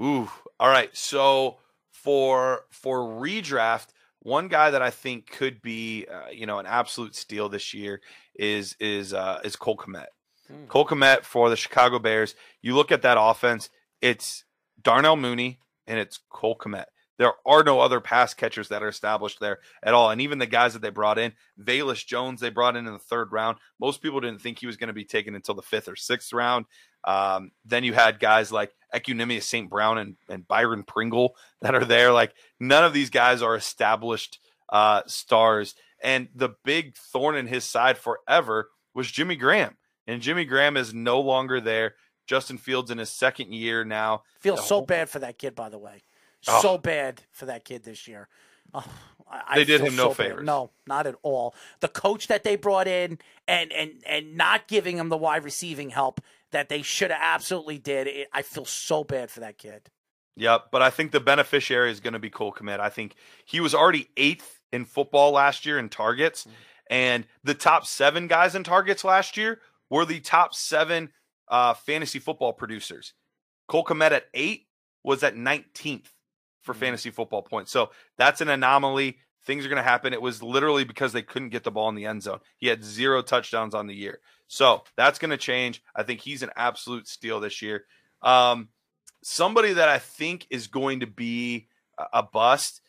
Ooh, 0.00 0.30
all 0.60 0.68
right. 0.68 0.94
So 0.94 1.56
for 1.90 2.64
for 2.70 2.98
redraft, 2.98 3.88
one 4.20 4.48
guy 4.48 4.70
that 4.70 4.82
I 4.82 4.90
think 4.90 5.30
could 5.30 5.62
be, 5.62 6.06
uh, 6.06 6.28
you 6.30 6.46
know, 6.46 6.58
an 6.58 6.66
absolute 6.66 7.14
steal 7.14 7.48
this 7.48 7.72
year 7.72 8.00
is 8.34 8.76
is 8.78 9.14
uh, 9.14 9.40
is 9.42 9.56
Cole 9.56 9.76
Kmet. 9.76 10.06
Hmm. 10.48 10.66
Cole 10.66 10.86
Kmet 10.86 11.22
for 11.22 11.48
the 11.48 11.56
Chicago 11.56 11.98
Bears. 11.98 12.34
You 12.60 12.74
look 12.74 12.92
at 12.92 13.02
that 13.02 13.16
offense; 13.18 13.70
it's 14.02 14.44
Darnell 14.82 15.16
Mooney 15.16 15.60
and 15.86 15.98
it's 15.98 16.20
Cole 16.28 16.58
Kmet. 16.58 16.86
There 17.18 17.32
are 17.46 17.62
no 17.62 17.80
other 17.80 18.00
pass 18.00 18.34
catchers 18.34 18.68
that 18.68 18.82
are 18.82 18.88
established 18.88 19.38
there 19.40 19.60
at 19.82 19.94
all. 19.94 20.10
And 20.10 20.20
even 20.20 20.38
the 20.38 20.46
guys 20.46 20.72
that 20.72 20.82
they 20.82 20.90
brought 20.90 21.18
in, 21.18 21.32
Velus 21.60 22.04
Jones, 22.04 22.40
they 22.40 22.50
brought 22.50 22.76
in 22.76 22.86
in 22.86 22.92
the 22.92 22.98
third 22.98 23.30
round. 23.32 23.58
Most 23.80 24.02
people 24.02 24.20
didn't 24.20 24.40
think 24.40 24.58
he 24.58 24.66
was 24.66 24.76
going 24.76 24.88
to 24.88 24.94
be 24.94 25.04
taken 25.04 25.34
until 25.34 25.54
the 25.54 25.62
fifth 25.62 25.88
or 25.88 25.96
sixth 25.96 26.32
round. 26.32 26.66
Um, 27.04 27.52
then 27.64 27.84
you 27.84 27.92
had 27.92 28.18
guys 28.18 28.50
like 28.50 28.72
Equanimeous 28.94 29.42
St. 29.42 29.70
Brown 29.70 29.98
and, 29.98 30.16
and 30.28 30.48
Byron 30.48 30.82
Pringle 30.82 31.36
that 31.60 31.74
are 31.74 31.84
there. 31.84 32.12
Like 32.12 32.34
none 32.58 32.84
of 32.84 32.92
these 32.92 33.10
guys 33.10 33.42
are 33.42 33.54
established 33.54 34.40
uh, 34.68 35.02
stars. 35.06 35.74
And 36.02 36.28
the 36.34 36.50
big 36.64 36.96
thorn 36.96 37.36
in 37.36 37.46
his 37.46 37.64
side 37.64 37.96
forever 37.96 38.70
was 38.94 39.10
Jimmy 39.10 39.36
Graham. 39.36 39.76
And 40.06 40.20
Jimmy 40.20 40.44
Graham 40.44 40.76
is 40.76 40.92
no 40.92 41.20
longer 41.20 41.60
there. 41.60 41.94
Justin 42.26 42.58
Fields 42.58 42.90
in 42.90 42.98
his 42.98 43.10
second 43.10 43.52
year 43.52 43.84
now. 43.84 44.22
Feel 44.40 44.56
so 44.56 44.80
bad 44.80 45.08
for 45.08 45.18
that 45.18 45.38
kid, 45.38 45.54
by 45.54 45.68
the 45.68 45.78
way. 45.78 46.02
Oh. 46.48 46.60
So 46.60 46.78
bad 46.78 47.22
for 47.30 47.46
that 47.46 47.64
kid 47.64 47.84
this 47.84 48.06
year. 48.06 48.28
Oh, 48.72 48.84
I, 49.30 49.56
they 49.58 49.64
did 49.64 49.80
him 49.80 49.96
no 49.96 50.08
so 50.08 50.14
favors. 50.14 50.44
No, 50.44 50.70
not 50.86 51.06
at 51.06 51.14
all. 51.22 51.54
The 51.80 51.88
coach 51.88 52.28
that 52.28 52.44
they 52.44 52.56
brought 52.56 52.88
in 52.88 53.18
and 53.48 53.72
and 53.72 54.02
and 54.06 54.36
not 54.36 54.68
giving 54.68 54.96
him 54.96 55.08
the 55.08 55.16
wide 55.16 55.44
receiving 55.44 55.90
help 55.90 56.20
that 56.50 56.68
they 56.68 56.82
should 56.82 57.10
have 57.10 57.20
absolutely 57.22 57.78
did. 57.78 58.06
It, 58.06 58.28
I 58.32 58.42
feel 58.42 58.64
so 58.64 59.04
bad 59.04 59.30
for 59.30 59.40
that 59.40 59.58
kid. 59.58 59.90
Yep, 60.36 60.66
but 60.72 60.82
I 60.82 60.90
think 60.90 61.12
the 61.12 61.20
beneficiary 61.20 61.90
is 61.90 62.00
going 62.00 62.14
to 62.14 62.18
be 62.18 62.30
Cole 62.30 62.52
Kmet. 62.52 62.80
I 62.80 62.88
think 62.88 63.14
he 63.44 63.60
was 63.60 63.74
already 63.74 64.08
eighth 64.16 64.60
in 64.72 64.84
football 64.84 65.30
last 65.30 65.64
year 65.64 65.78
in 65.78 65.88
targets, 65.88 66.42
mm-hmm. 66.42 66.54
and 66.90 67.26
the 67.44 67.54
top 67.54 67.86
seven 67.86 68.26
guys 68.26 68.54
in 68.54 68.64
targets 68.64 69.04
last 69.04 69.36
year 69.36 69.60
were 69.90 70.04
the 70.04 70.20
top 70.20 70.54
seven 70.54 71.10
uh, 71.48 71.74
fantasy 71.74 72.18
football 72.18 72.52
producers. 72.52 73.14
Cole 73.68 73.84
Kmet 73.84 74.10
at 74.10 74.26
eight 74.34 74.66
was 75.04 75.22
at 75.22 75.36
19th 75.36 76.08
for 76.64 76.72
mm-hmm. 76.72 76.80
fantasy 76.80 77.10
football 77.10 77.42
points. 77.42 77.70
So 77.70 77.90
that's 78.16 78.40
an 78.40 78.48
anomaly. 78.48 79.18
Things 79.44 79.64
are 79.64 79.68
going 79.68 79.82
to 79.82 79.88
happen. 79.88 80.12
It 80.12 80.22
was 80.22 80.42
literally 80.42 80.84
because 80.84 81.12
they 81.12 81.22
couldn't 81.22 81.50
get 81.50 81.64
the 81.64 81.70
ball 81.70 81.88
in 81.90 81.94
the 81.94 82.06
end 82.06 82.22
zone. 82.22 82.40
He 82.56 82.66
had 82.66 82.82
zero 82.82 83.22
touchdowns 83.22 83.74
on 83.74 83.86
the 83.86 83.94
year. 83.94 84.20
So 84.48 84.84
that's 84.96 85.18
going 85.18 85.30
to 85.30 85.36
change. 85.36 85.82
I 85.94 86.02
think 86.02 86.20
he's 86.20 86.42
an 86.42 86.50
absolute 86.56 87.06
steal 87.06 87.40
this 87.40 87.60
year. 87.62 87.84
Um, 88.22 88.68
somebody 89.22 89.74
that 89.74 89.88
I 89.88 89.98
think 89.98 90.46
is 90.50 90.66
going 90.66 91.00
to 91.00 91.06
be 91.06 91.68
a 92.12 92.22
bust. 92.22 92.80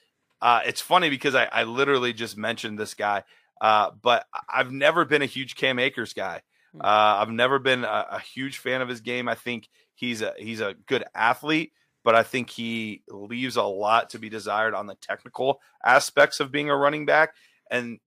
Uh, 0.41 0.61
it's 0.65 0.81
funny 0.81 1.09
because 1.09 1.35
I, 1.35 1.45
I, 1.45 1.63
literally 1.63 2.13
just 2.13 2.37
mentioned 2.37 2.77
this 2.77 2.93
guy, 2.93 3.23
uh, 3.61 3.91
but 4.01 4.25
I've 4.49 4.71
never 4.71 5.05
been 5.05 5.21
a 5.21 5.27
huge 5.27 5.55
Cam 5.55 5.79
Akers 5.79 6.13
guy. 6.13 6.41
Hmm. 6.73 6.81
Uh, 6.81 7.17
I've 7.19 7.31
never 7.31 7.59
been 7.59 7.83
a, 7.83 8.07
a, 8.11 8.19
huge 8.19 8.57
fan 8.57 8.81
of 8.81 8.89
his 8.89 9.01
game. 9.01 9.27
I 9.27 9.35
think 9.35 9.69
he's 9.95 10.21
a 10.21 10.33
he's 10.37 10.61
a 10.61 10.75
good 10.87 11.05
athlete 11.15 11.71
but 12.05 12.15
I 12.15 12.21
think 12.21 12.51
he 12.51 13.01
leaves 13.09 13.57
a 13.57 13.63
lot 13.63 14.11
to 14.11 14.19
be 14.19 14.29
desired 14.29 14.75
on 14.75 14.85
the 14.85 14.95
technical 14.95 15.59
aspects 15.83 16.39
of 16.39 16.51
being 16.51 16.69
a 16.69 16.77
running 16.77 17.05
back. 17.05 17.33
And 17.69 17.99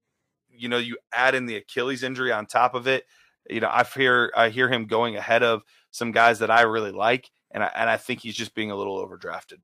you 0.50 0.68
know, 0.68 0.78
you 0.78 0.96
add 1.12 1.34
in 1.34 1.46
the 1.46 1.56
Achilles 1.56 2.02
injury 2.02 2.32
on 2.32 2.46
top 2.46 2.74
of 2.74 2.86
it. 2.86 3.04
You 3.50 3.60
know, 3.60 3.68
I 3.70 3.84
hear 3.84 4.32
I 4.36 4.48
hear 4.50 4.68
him 4.68 4.86
going 4.86 5.16
ahead 5.16 5.42
of 5.42 5.62
some 5.90 6.12
guys 6.12 6.38
that 6.38 6.50
I 6.50 6.62
really 6.62 6.92
like, 6.92 7.28
and 7.50 7.62
I, 7.62 7.70
and 7.74 7.90
I 7.90 7.96
think 7.96 8.20
he's 8.20 8.36
just 8.36 8.54
being 8.54 8.70
a 8.70 8.76
little 8.76 9.04
overdrafted. 9.04 9.58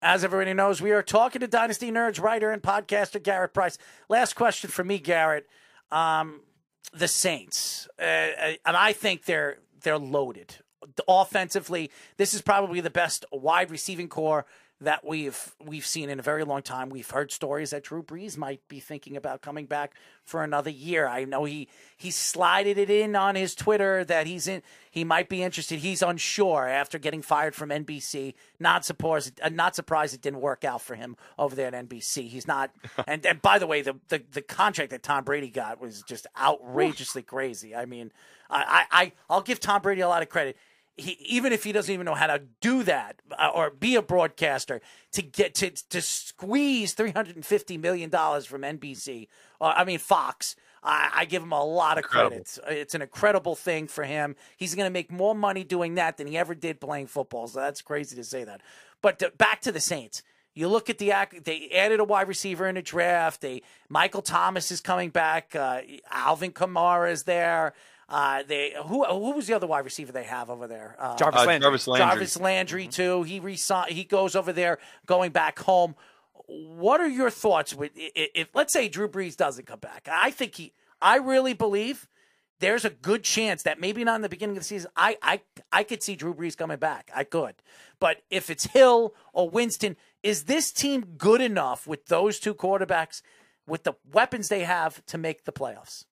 As 0.00 0.24
everybody 0.24 0.54
knows, 0.54 0.80
we 0.80 0.92
are 0.92 1.02
talking 1.02 1.40
to 1.40 1.48
Dynasty 1.48 1.90
Nerds 1.90 2.22
writer 2.22 2.50
and 2.50 2.62
podcaster 2.62 3.22
Garrett 3.22 3.52
Price. 3.52 3.78
Last 4.08 4.34
question 4.34 4.70
for 4.70 4.84
me, 4.84 4.98
Garrett. 4.98 5.46
Um, 5.90 6.42
the 6.94 7.08
Saints, 7.08 7.88
uh, 8.00 8.04
uh 8.04 8.52
and 8.64 8.76
I 8.76 8.92
think 8.92 9.24
they're 9.24 9.58
they're 9.82 9.98
loaded 9.98 10.56
offensively, 11.08 11.90
this 12.16 12.34
is 12.34 12.42
probably 12.42 12.80
the 12.80 12.90
best 12.90 13.24
wide 13.32 13.70
receiving 13.70 14.08
core 14.08 14.46
that 14.80 15.04
we've 15.04 15.54
we've 15.64 15.84
seen 15.84 16.08
in 16.08 16.18
a 16.18 16.22
very 16.22 16.42
long 16.42 16.62
time. 16.62 16.88
We've 16.88 17.10
heard 17.10 17.30
stories 17.30 17.70
that 17.70 17.84
Drew 17.84 18.02
Brees 18.02 18.38
might 18.38 18.66
be 18.68 18.80
thinking 18.80 19.16
about 19.16 19.42
coming 19.42 19.66
back 19.66 19.92
for 20.24 20.42
another 20.42 20.70
year. 20.70 21.06
I 21.06 21.24
know 21.24 21.44
he 21.44 21.68
he 21.96 22.10
slided 22.10 22.78
it 22.78 22.88
in 22.88 23.14
on 23.14 23.34
his 23.34 23.54
Twitter 23.54 24.04
that 24.04 24.26
he's 24.26 24.48
in 24.48 24.62
he 24.90 25.04
might 25.04 25.28
be 25.28 25.42
interested. 25.42 25.80
He's 25.80 26.02
unsure 26.02 26.66
after 26.66 26.98
getting 26.98 27.20
fired 27.20 27.54
from 27.54 27.68
NBC. 27.68 28.34
Not 28.58 28.84
surprised 28.84 29.38
uh, 29.42 29.50
not 29.50 29.76
surprised 29.76 30.14
it 30.14 30.22
didn't 30.22 30.40
work 30.40 30.64
out 30.64 30.80
for 30.80 30.94
him 30.94 31.16
over 31.38 31.54
there 31.54 31.68
at 31.68 31.88
NBC. 31.88 32.28
He's 32.28 32.46
not 32.46 32.70
and 33.06 33.24
and 33.26 33.42
by 33.42 33.58
the 33.58 33.66
way, 33.66 33.82
the 33.82 33.96
the, 34.08 34.22
the 34.32 34.42
contract 34.42 34.90
that 34.92 35.02
Tom 35.02 35.24
Brady 35.24 35.50
got 35.50 35.80
was 35.80 36.02
just 36.02 36.26
outrageously 36.40 37.22
crazy. 37.22 37.76
I 37.76 37.84
mean, 37.84 38.12
I, 38.48 38.84
I 38.90 39.12
I'll 39.28 39.42
give 39.42 39.60
Tom 39.60 39.82
Brady 39.82 40.00
a 40.00 40.08
lot 40.08 40.22
of 40.22 40.30
credit 40.30 40.56
he, 40.96 41.12
even 41.20 41.52
if 41.52 41.64
he 41.64 41.72
doesn't 41.72 41.92
even 41.92 42.04
know 42.04 42.14
how 42.14 42.26
to 42.26 42.42
do 42.60 42.82
that 42.82 43.16
uh, 43.38 43.50
or 43.54 43.70
be 43.70 43.96
a 43.96 44.02
broadcaster 44.02 44.80
to 45.12 45.22
get 45.22 45.54
to 45.56 45.70
to 45.70 46.00
squeeze 46.02 46.94
350 46.94 47.78
million 47.78 48.10
dollars 48.10 48.46
from 48.46 48.62
NBC 48.62 49.28
uh, 49.60 49.72
I 49.76 49.84
mean 49.84 49.98
Fox 49.98 50.56
I, 50.82 51.10
I, 51.14 51.24
give 51.26 51.42
him 51.42 51.52
a 51.52 51.62
lot 51.62 51.98
of 51.98 52.04
incredible. 52.04 52.36
credit 52.36 52.58
it's 52.80 52.94
an 52.94 53.02
incredible 53.02 53.54
thing 53.54 53.86
for 53.86 54.04
him 54.04 54.36
he's 54.56 54.74
going 54.74 54.86
to 54.86 54.92
make 54.92 55.10
more 55.10 55.34
money 55.34 55.64
doing 55.64 55.94
that 55.94 56.16
than 56.16 56.26
he 56.26 56.36
ever 56.36 56.54
did 56.54 56.80
playing 56.80 57.06
football 57.06 57.48
so 57.48 57.60
that's 57.60 57.82
crazy 57.82 58.16
to 58.16 58.24
say 58.24 58.44
that 58.44 58.60
but 59.02 59.18
to, 59.18 59.30
back 59.36 59.60
to 59.62 59.72
the 59.72 59.80
Saints 59.80 60.22
You 60.54 60.68
look 60.68 60.90
at 60.90 60.98
the 60.98 61.12
act. 61.12 61.44
They 61.44 61.70
added 61.70 62.00
a 62.00 62.04
wide 62.04 62.28
receiver 62.28 62.66
in 62.66 62.74
the 62.74 62.82
draft. 62.82 63.40
They 63.40 63.62
Michael 63.88 64.22
Thomas 64.22 64.70
is 64.70 64.80
coming 64.80 65.10
back. 65.10 65.54
Uh, 65.54 65.82
Alvin 66.10 66.52
Kamara 66.52 67.12
is 67.12 67.22
there. 67.22 67.72
Uh, 68.10 68.42
they 68.42 68.74
who 68.86 69.04
who 69.04 69.30
was 69.32 69.46
the 69.46 69.54
other 69.54 69.68
wide 69.68 69.84
receiver 69.84 70.10
they 70.10 70.24
have 70.24 70.50
over 70.50 70.66
there? 70.66 70.96
Uh, 70.98 71.16
Jarvis 71.16 71.42
Uh, 71.42 71.46
Landry. 71.46 71.64
Jarvis 71.64 71.86
Landry. 71.86 72.06
Jarvis 72.08 72.40
Landry 72.40 72.88
too. 72.88 73.22
He 73.22 73.40
resi- 73.40 73.86
he 73.88 74.02
goes 74.04 74.34
over 74.34 74.52
there, 74.52 74.78
going 75.06 75.30
back 75.30 75.60
home. 75.60 75.94
What 76.46 77.00
are 77.00 77.06
your 77.08 77.30
thoughts 77.30 77.72
with 77.74 77.92
i- 77.96 78.10
i- 78.16 78.28
if 78.34 78.48
let's 78.54 78.72
say 78.72 78.88
Drew 78.88 79.08
Brees 79.08 79.36
doesn't 79.36 79.66
come 79.66 79.78
back? 79.78 80.08
I 80.10 80.32
think 80.32 80.56
he. 80.56 80.72
I 81.00 81.16
really 81.18 81.52
believe 81.54 82.08
there's 82.58 82.84
a 82.84 82.90
good 82.90 83.22
chance 83.22 83.62
that 83.62 83.78
maybe 83.80 84.02
not 84.02 84.16
in 84.16 84.22
the 84.22 84.28
beginning 84.28 84.56
of 84.56 84.62
the 84.62 84.66
season. 84.66 84.90
I 84.96 85.16
I 85.22 85.40
I 85.72 85.84
could 85.84 86.02
see 86.02 86.16
Drew 86.16 86.34
Brees 86.34 86.56
coming 86.56 86.78
back. 86.78 87.10
I 87.14 87.22
could, 87.22 87.54
but 88.00 88.22
if 88.28 88.50
it's 88.50 88.64
Hill 88.64 89.14
or 89.32 89.48
Winston, 89.48 89.96
is 90.24 90.44
this 90.46 90.72
team 90.72 91.14
good 91.16 91.40
enough 91.40 91.86
with 91.86 92.06
those 92.06 92.40
two 92.40 92.54
quarterbacks, 92.54 93.22
with 93.68 93.84
the 93.84 93.94
weapons 94.12 94.48
they 94.48 94.64
have 94.64 95.06
to 95.06 95.16
make 95.16 95.44
the 95.44 95.52
playoffs? 95.52 96.06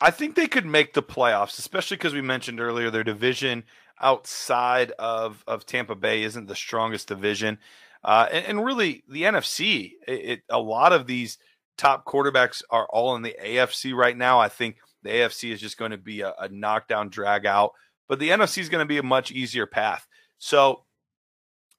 I 0.00 0.10
think 0.10 0.34
they 0.34 0.46
could 0.46 0.66
make 0.66 0.92
the 0.92 1.02
playoffs, 1.02 1.58
especially 1.58 1.96
because 1.96 2.12
we 2.12 2.20
mentioned 2.20 2.60
earlier 2.60 2.90
their 2.90 3.04
division 3.04 3.64
outside 4.00 4.92
of, 4.98 5.42
of 5.46 5.64
Tampa 5.64 5.94
Bay 5.94 6.22
isn't 6.22 6.46
the 6.46 6.54
strongest 6.54 7.08
division. 7.08 7.58
Uh, 8.04 8.28
and, 8.30 8.44
and 8.46 8.64
really, 8.64 9.04
the 9.08 9.22
NFC, 9.22 9.92
it, 10.06 10.12
it, 10.12 10.42
a 10.50 10.58
lot 10.58 10.92
of 10.92 11.06
these 11.06 11.38
top 11.78 12.04
quarterbacks 12.04 12.62
are 12.70 12.86
all 12.90 13.16
in 13.16 13.22
the 13.22 13.36
AFC 13.42 13.94
right 13.94 14.16
now. 14.16 14.38
I 14.38 14.48
think 14.48 14.76
the 15.02 15.10
AFC 15.10 15.52
is 15.52 15.60
just 15.60 15.78
going 15.78 15.92
to 15.92 15.98
be 15.98 16.20
a, 16.20 16.34
a 16.38 16.48
knockdown, 16.48 17.08
drag 17.08 17.46
out, 17.46 17.72
but 18.08 18.18
the 18.18 18.30
NFC 18.30 18.58
is 18.58 18.68
going 18.68 18.84
to 18.84 18.88
be 18.88 18.98
a 18.98 19.02
much 19.02 19.32
easier 19.32 19.66
path. 19.66 20.06
So 20.38 20.84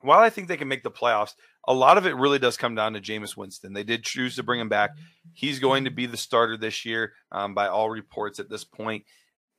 while 0.01 0.19
I 0.19 0.29
think 0.29 0.47
they 0.47 0.57
can 0.57 0.67
make 0.67 0.83
the 0.83 0.91
playoffs, 0.91 1.33
a 1.67 1.73
lot 1.73 1.97
of 1.97 2.05
it 2.05 2.15
really 2.15 2.39
does 2.39 2.57
come 2.57 2.75
down 2.75 2.93
to 2.93 3.01
Jameis 3.01 3.35
Winston. 3.35 3.73
They 3.73 3.83
did 3.83 4.03
choose 4.03 4.35
to 4.37 4.43
bring 4.43 4.59
him 4.59 4.69
back. 4.69 4.91
He's 5.33 5.59
going 5.59 5.83
to 5.85 5.91
be 5.91 6.05
the 6.05 6.17
starter 6.17 6.57
this 6.57 6.85
year, 6.85 7.13
um, 7.31 7.53
by 7.53 7.67
all 7.67 7.89
reports 7.89 8.39
at 8.39 8.49
this 8.49 8.63
point. 8.63 9.03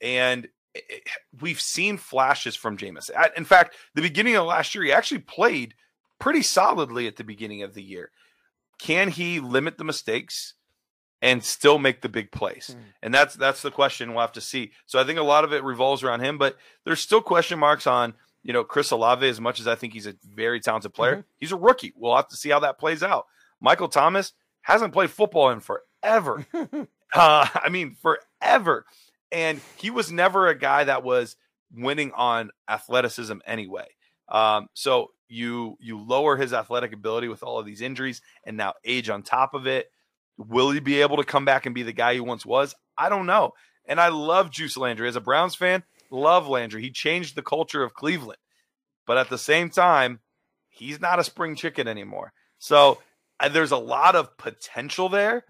And 0.01 0.47
it- 0.75 0.85
it- 0.89 1.09
we've 1.41 1.61
seen 1.61 1.97
flashes 1.99 2.57
from 2.57 2.77
Jameis. 2.79 3.11
At- 3.15 3.37
In 3.37 3.45
fact, 3.45 3.77
the 3.95 4.03
beginning 4.03 4.37
of 4.37 4.47
last 4.47 4.75
year, 4.75 4.85
he 4.85 4.93
actually 4.93 5.21
played 5.21 5.75
pretty 6.19 6.43
solidly 6.43 7.07
at 7.07 7.17
the 7.17 7.25
beginning 7.25 7.63
of 7.63 7.75
the 7.75 7.83
year. 7.83 8.11
Can 8.79 9.11
he 9.11 9.41
limit 9.41 9.77
the 9.77 9.85
mistakes 9.85 10.55
and 11.21 11.43
still 11.45 11.79
make 11.79 12.01
the 12.01 12.09
big 12.09 12.31
plays? 12.31 12.77
And 13.03 13.13
that's 13.13 13.35
that's 13.35 13.61
the 13.63 13.71
question 13.73 14.11
we'll 14.13 14.21
have 14.21 14.33
to 14.33 14.41
see. 14.41 14.73
So 14.87 14.99
I 15.01 15.05
think 15.05 15.19
a 15.19 15.23
lot 15.23 15.45
of 15.45 15.53
it 15.53 15.65
revolves 15.65 16.03
around 16.05 16.21
him, 16.21 16.39
but 16.39 16.57
there's 16.85 17.01
still 17.01 17.21
question 17.21 17.59
marks 17.59 17.87
on 17.89 18.15
you 18.49 18.55
know 18.55 18.65
Chris 18.65 18.91
Olave. 18.91 19.29
As 19.29 19.41
much 19.41 19.61
as 19.61 19.69
I 19.69 19.77
think 19.77 19.93
he's 19.93 20.07
a 20.07 20.15
very 20.25 20.59
talented 20.59 20.95
player, 20.95 21.27
he's 21.37 21.53
a 21.53 21.57
rookie. 21.57 21.93
We'll 21.95 22.17
have 22.17 22.29
to 22.29 22.37
see 22.37 22.49
how 22.49 22.61
that 22.61 22.81
plays 22.81 23.03
out. 23.03 23.27
Michael 23.61 23.89
Thomas 23.89 24.33
hasn't 24.63 24.95
played 24.95 25.11
football 25.11 25.51
in 25.51 25.61
forever. 25.61 26.47
uh, 26.55 26.67
I 27.15 27.69
mean, 27.71 27.95
forever, 28.01 28.87
and 29.31 29.61
he 29.77 29.91
was 29.91 30.11
never 30.11 30.49
a 30.49 30.59
guy 30.59 30.85
that 30.85 31.05
was 31.05 31.37
winning 31.73 32.11
on 32.17 32.51
athleticism 32.67 33.37
anyway. 33.47 33.87
Um, 34.31 34.69
so 34.73 35.11
you 35.29 35.77
you 35.79 36.03
lower 36.03 36.39
his 36.39 36.55
athletic 36.55 36.95
ability 36.95 37.29
with 37.29 37.43
all 37.43 37.59
of 37.59 37.67
these 37.67 37.83
injuries 37.83 38.23
and 38.45 38.57
now 38.57 38.73
age 38.83 39.11
on 39.11 39.23
top 39.23 39.53
of 39.53 39.67
it. 39.67 39.93
Will 40.39 40.71
he 40.71 40.81
be 40.81 41.03
able 41.03 41.19
to 41.19 41.25
come 41.25 41.45
back 41.45 41.67
and 41.67 41.75
be 41.75 41.83
the 41.83 41.93
guy 41.93 42.15
he 42.15 42.21
once 42.21 42.47
was? 42.47 42.75
I 42.97 43.11
don't 43.11 43.27
know. 43.27 43.53
And 43.85 44.01
I 44.01 44.09
love 44.09 44.51
Juice 44.51 44.77
Landry 44.77 45.09
as 45.09 45.17
a 45.17 45.21
Browns 45.21 45.55
fan. 45.55 45.83
Love 46.11 46.49
Landry. 46.49 46.83
He 46.83 46.91
changed 46.91 47.35
the 47.37 47.43
culture 47.43 47.83
of 47.83 47.95
Cleveland, 47.95 48.39
but 49.07 49.19
at 49.19 49.29
the 49.29 49.39
same 49.39 49.71
time, 49.71 50.21
he's 50.71 51.01
not 51.01 51.19
a 51.19 51.25
spring 51.25 51.57
chicken 51.57 51.89
anymore. 51.89 52.33
So 52.59 52.99
uh, 53.41 53.49
there's 53.49 53.73
a 53.73 53.77
lot 53.77 54.17
of 54.17 54.37
potential 54.37 55.09
there, 55.09 55.45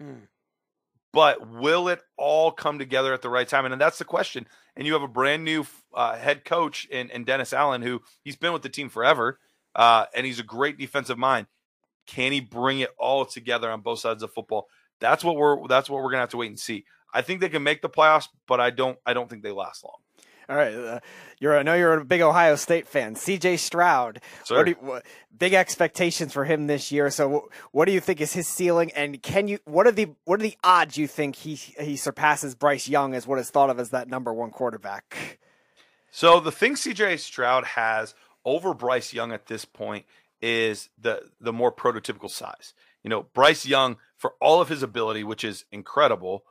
but 1.13 1.47
will 1.49 1.87
it 1.87 2.01
all 2.17 2.51
come 2.51 2.79
together 2.79 3.13
at 3.13 3.21
the 3.21 3.29
right 3.29 3.47
time? 3.47 3.65
And 3.65 3.81
that's 3.81 3.97
the 3.97 4.05
question. 4.05 4.47
And 4.75 4.85
you 4.85 4.93
have 4.93 5.01
a 5.01 5.07
brand 5.07 5.43
new 5.43 5.65
uh, 5.93 6.15
head 6.17 6.45
coach 6.45 6.85
in, 6.85 7.09
in 7.09 7.23
Dennis 7.23 7.53
Allen, 7.53 7.81
who 7.81 8.01
he's 8.23 8.35
been 8.35 8.53
with 8.53 8.61
the 8.61 8.69
team 8.69 8.89
forever, 8.89 9.39
uh, 9.75 10.05
and 10.15 10.25
he's 10.25 10.39
a 10.39 10.43
great 10.43 10.77
defensive 10.77 11.17
mind. 11.17 11.47
Can 12.07 12.31
he 12.31 12.41
bring 12.41 12.79
it 12.79 12.89
all 12.97 13.25
together 13.25 13.69
on 13.69 13.81
both 13.81 13.99
sides 13.99 14.23
of 14.23 14.33
football? 14.33 14.67
That's 14.99 15.23
what 15.23 15.35
we're 15.35 15.67
that's 15.67 15.89
what 15.89 16.01
we're 16.03 16.09
gonna 16.09 16.21
have 16.21 16.29
to 16.29 16.37
wait 16.37 16.49
and 16.49 16.59
see. 16.59 16.85
I 17.13 17.21
think 17.21 17.39
they 17.39 17.49
can 17.49 17.63
make 17.63 17.81
the 17.81 17.89
playoffs, 17.89 18.27
but 18.47 18.59
I 18.59 18.69
don't 18.69 18.97
I 19.05 19.13
don't 19.13 19.29
think 19.29 19.43
they 19.43 19.51
last 19.51 19.83
long. 19.83 19.97
All 20.49 20.55
right, 20.55 20.73
uh, 20.73 20.99
you're 21.39 21.57
I 21.57 21.61
know 21.61 21.75
you're 21.75 21.93
a 21.93 22.03
big 22.03 22.21
Ohio 22.21 22.55
State 22.55 22.87
fan. 22.87 23.15
C.J. 23.15 23.57
Stroud, 23.57 24.19
what 24.49 24.65
do 24.65 24.71
you, 24.71 24.77
what, 24.81 25.05
big 25.37 25.53
expectations 25.53 26.33
for 26.33 26.43
him 26.43 26.65
this 26.65 26.91
year. 26.91 27.11
So, 27.11 27.29
wh- 27.29 27.75
what 27.75 27.85
do 27.85 27.91
you 27.91 27.99
think 27.99 28.19
is 28.19 28.33
his 28.33 28.47
ceiling? 28.47 28.91
And 28.95 29.21
can 29.21 29.47
you 29.47 29.59
what 29.65 29.85
are 29.85 29.91
the 29.91 30.09
what 30.25 30.39
are 30.39 30.43
the 30.43 30.57
odds 30.63 30.97
you 30.97 31.07
think 31.07 31.35
he 31.35 31.53
he 31.53 31.95
surpasses 31.95 32.55
Bryce 32.55 32.89
Young 32.89 33.13
as 33.13 33.27
what 33.27 33.37
is 33.37 33.51
thought 33.51 33.69
of 33.69 33.79
as 33.79 33.91
that 33.91 34.07
number 34.07 34.33
one 34.33 34.49
quarterback? 34.49 35.39
So 36.09 36.39
the 36.39 36.51
thing 36.51 36.73
CJ 36.73 37.19
Stroud 37.19 37.63
has 37.63 38.15
over 38.43 38.73
Bryce 38.73 39.13
Young 39.13 39.31
at 39.31 39.45
this 39.45 39.65
point 39.65 40.05
is 40.41 40.89
the 40.99 41.29
the 41.39 41.53
more 41.53 41.71
prototypical 41.71 42.29
size. 42.29 42.73
You 43.03 43.11
know, 43.11 43.23
Bryce 43.33 43.67
Young, 43.67 43.97
for 44.17 44.33
all 44.41 44.61
of 44.61 44.69
his 44.69 44.81
ability, 44.81 45.23
which 45.23 45.43
is 45.43 45.65
incredible, 45.71 46.43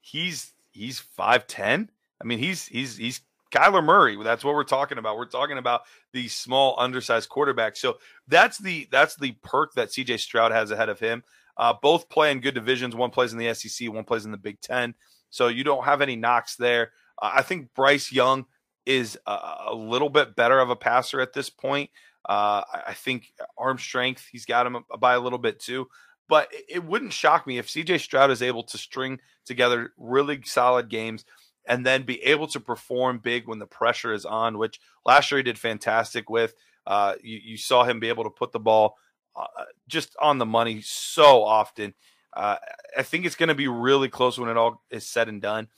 he's 0.00 0.54
he's 0.72 0.98
five 0.98 1.46
ten. 1.46 1.90
I 2.20 2.24
mean, 2.24 2.38
he's 2.40 2.66
he's 2.66 2.96
he's 2.96 3.20
Kyler 3.54 3.84
Murray. 3.84 4.16
That's 4.22 4.44
what 4.44 4.54
we're 4.54 4.64
talking 4.64 4.98
about. 4.98 5.16
We're 5.16 5.26
talking 5.26 5.58
about 5.58 5.82
the 6.12 6.26
small, 6.28 6.74
undersized 6.78 7.28
quarterback. 7.28 7.76
So 7.76 7.98
that's 8.26 8.58
the 8.58 8.88
that's 8.90 9.16
the 9.16 9.32
perk 9.42 9.74
that 9.74 9.88
CJ 9.88 10.18
Stroud 10.18 10.50
has 10.52 10.70
ahead 10.70 10.88
of 10.88 10.98
him. 10.98 11.22
Uh, 11.56 11.72
both 11.80 12.08
play 12.08 12.32
in 12.32 12.40
good 12.40 12.54
divisions. 12.54 12.96
One 12.96 13.10
plays 13.10 13.32
in 13.32 13.38
the 13.38 13.54
SEC, 13.54 13.92
one 13.92 14.04
plays 14.04 14.24
in 14.24 14.32
the 14.32 14.36
Big 14.36 14.60
Ten. 14.60 14.94
So 15.30 15.48
you 15.48 15.62
don't 15.62 15.84
have 15.84 16.00
any 16.00 16.16
knocks 16.16 16.56
there. 16.56 16.90
Uh, 17.20 17.30
I 17.34 17.42
think 17.42 17.68
Bryce 17.74 18.10
Young 18.10 18.46
is 18.86 19.16
a, 19.26 19.38
a 19.68 19.74
little 19.74 20.10
bit 20.10 20.34
better 20.36 20.58
of 20.58 20.70
a 20.70 20.76
passer 20.76 21.20
at 21.20 21.32
this 21.32 21.48
point. 21.48 21.90
Uh, 22.28 22.62
I- 22.72 22.94
think 22.94 23.32
arm 23.58 23.78
strength, 23.78 24.26
he's 24.32 24.46
got 24.46 24.66
him 24.66 24.78
by 24.98 25.14
a 25.14 25.20
little 25.20 25.38
bit 25.38 25.60
too. 25.60 25.86
But 26.28 26.48
it, 26.52 26.64
it 26.68 26.84
wouldn't 26.84 27.12
shock 27.12 27.46
me 27.46 27.58
if 27.58 27.68
CJ 27.68 28.00
Stroud 28.00 28.30
is 28.30 28.42
able 28.42 28.64
to 28.64 28.78
string 28.78 29.20
together 29.44 29.92
really 29.96 30.40
solid 30.44 30.88
games 30.88 31.24
and 31.66 31.84
then 31.84 32.02
be 32.02 32.22
able 32.22 32.46
to 32.48 32.60
perform 32.60 33.18
big 33.18 33.48
when 33.48 33.58
the 33.58 33.66
pressure 33.66 34.12
is 34.12 34.24
on, 34.24 34.58
which 34.58 34.80
last 35.04 35.30
year 35.30 35.38
he 35.38 35.42
did 35.42 35.58
fantastic 35.58 36.28
with. 36.28 36.54
Uh, 36.86 37.14
you, 37.22 37.40
you 37.42 37.56
saw 37.56 37.84
him 37.84 38.00
be 38.00 38.08
able 38.08 38.24
to 38.24 38.30
put 38.30 38.52
the 38.52 38.60
ball 38.60 38.96
uh, 39.36 39.46
just 39.88 40.14
on 40.20 40.38
the 40.38 40.46
money 40.46 40.80
so 40.82 41.42
often. 41.42 41.94
Uh, 42.36 42.56
I 42.96 43.02
think 43.02 43.24
it's 43.24 43.36
going 43.36 43.48
to 43.48 43.54
be 43.54 43.68
really 43.68 44.08
close 44.08 44.38
when 44.38 44.50
it 44.50 44.56
all 44.56 44.82
is 44.90 45.06
said 45.06 45.28
and 45.28 45.40
done. 45.40 45.68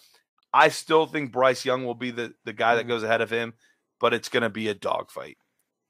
I 0.52 0.68
still 0.68 1.06
think 1.06 1.32
Bryce 1.32 1.64
Young 1.64 1.84
will 1.84 1.94
be 1.94 2.10
the, 2.10 2.34
the 2.44 2.52
guy 2.52 2.76
that 2.76 2.88
goes 2.88 3.02
ahead 3.02 3.20
of 3.20 3.30
him, 3.30 3.54
but 4.00 4.14
it's 4.14 4.28
going 4.28 4.42
to 4.42 4.50
be 4.50 4.68
a 4.68 4.74
dogfight. 4.74 5.36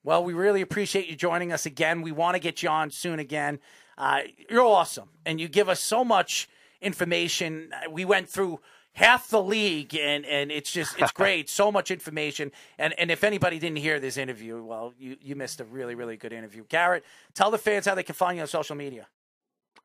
Well, 0.02 0.23
we 0.23 0.35
really 0.35 0.60
appreciate 0.60 1.09
you 1.09 1.16
joining 1.16 1.52
us 1.52 1.66
again. 1.66 2.02
We 2.02 2.12
want 2.12 2.35
to 2.35 2.40
get 2.40 2.62
you 2.62 2.68
on 2.68 2.90
soon 2.90 3.18
again. 3.18 3.59
Uh, 3.98 4.23
you're 4.51 4.64
awesome, 4.64 5.09
and 5.24 5.40
you 5.40 5.48
give 5.48 5.68
us 5.68 5.81
so 5.81 6.05
much 6.05 6.48
information. 6.81 7.70
We 7.90 8.05
went 8.05 8.28
through 8.28 8.60
half 8.97 9.28
the 9.28 9.43
league, 9.43 9.94
and, 9.94 10.24
and 10.24 10.51
it's 10.51 10.73
just 10.73 10.98
it's 10.98 11.12
great. 11.23 11.48
so 11.48 11.70
much 11.70 11.90
information, 11.90 12.51
and 12.78 12.98
and 12.98 13.10
if 13.10 13.23
anybody 13.23 13.59
didn't 13.59 13.77
hear 13.78 14.01
this 14.01 14.16
interview, 14.16 14.62
well, 14.62 14.93
you 14.98 15.16
you 15.20 15.36
missed 15.36 15.60
a 15.60 15.64
really 15.64 15.94
really 15.94 16.16
good 16.16 16.32
interview. 16.32 16.64
Garrett, 16.68 17.05
tell 17.35 17.51
the 17.51 17.59
fans 17.59 17.86
how 17.86 17.94
they 17.94 18.02
can 18.02 18.14
find 18.14 18.36
you 18.36 18.43
on 18.43 18.48
social 18.48 18.74
media. 18.74 19.06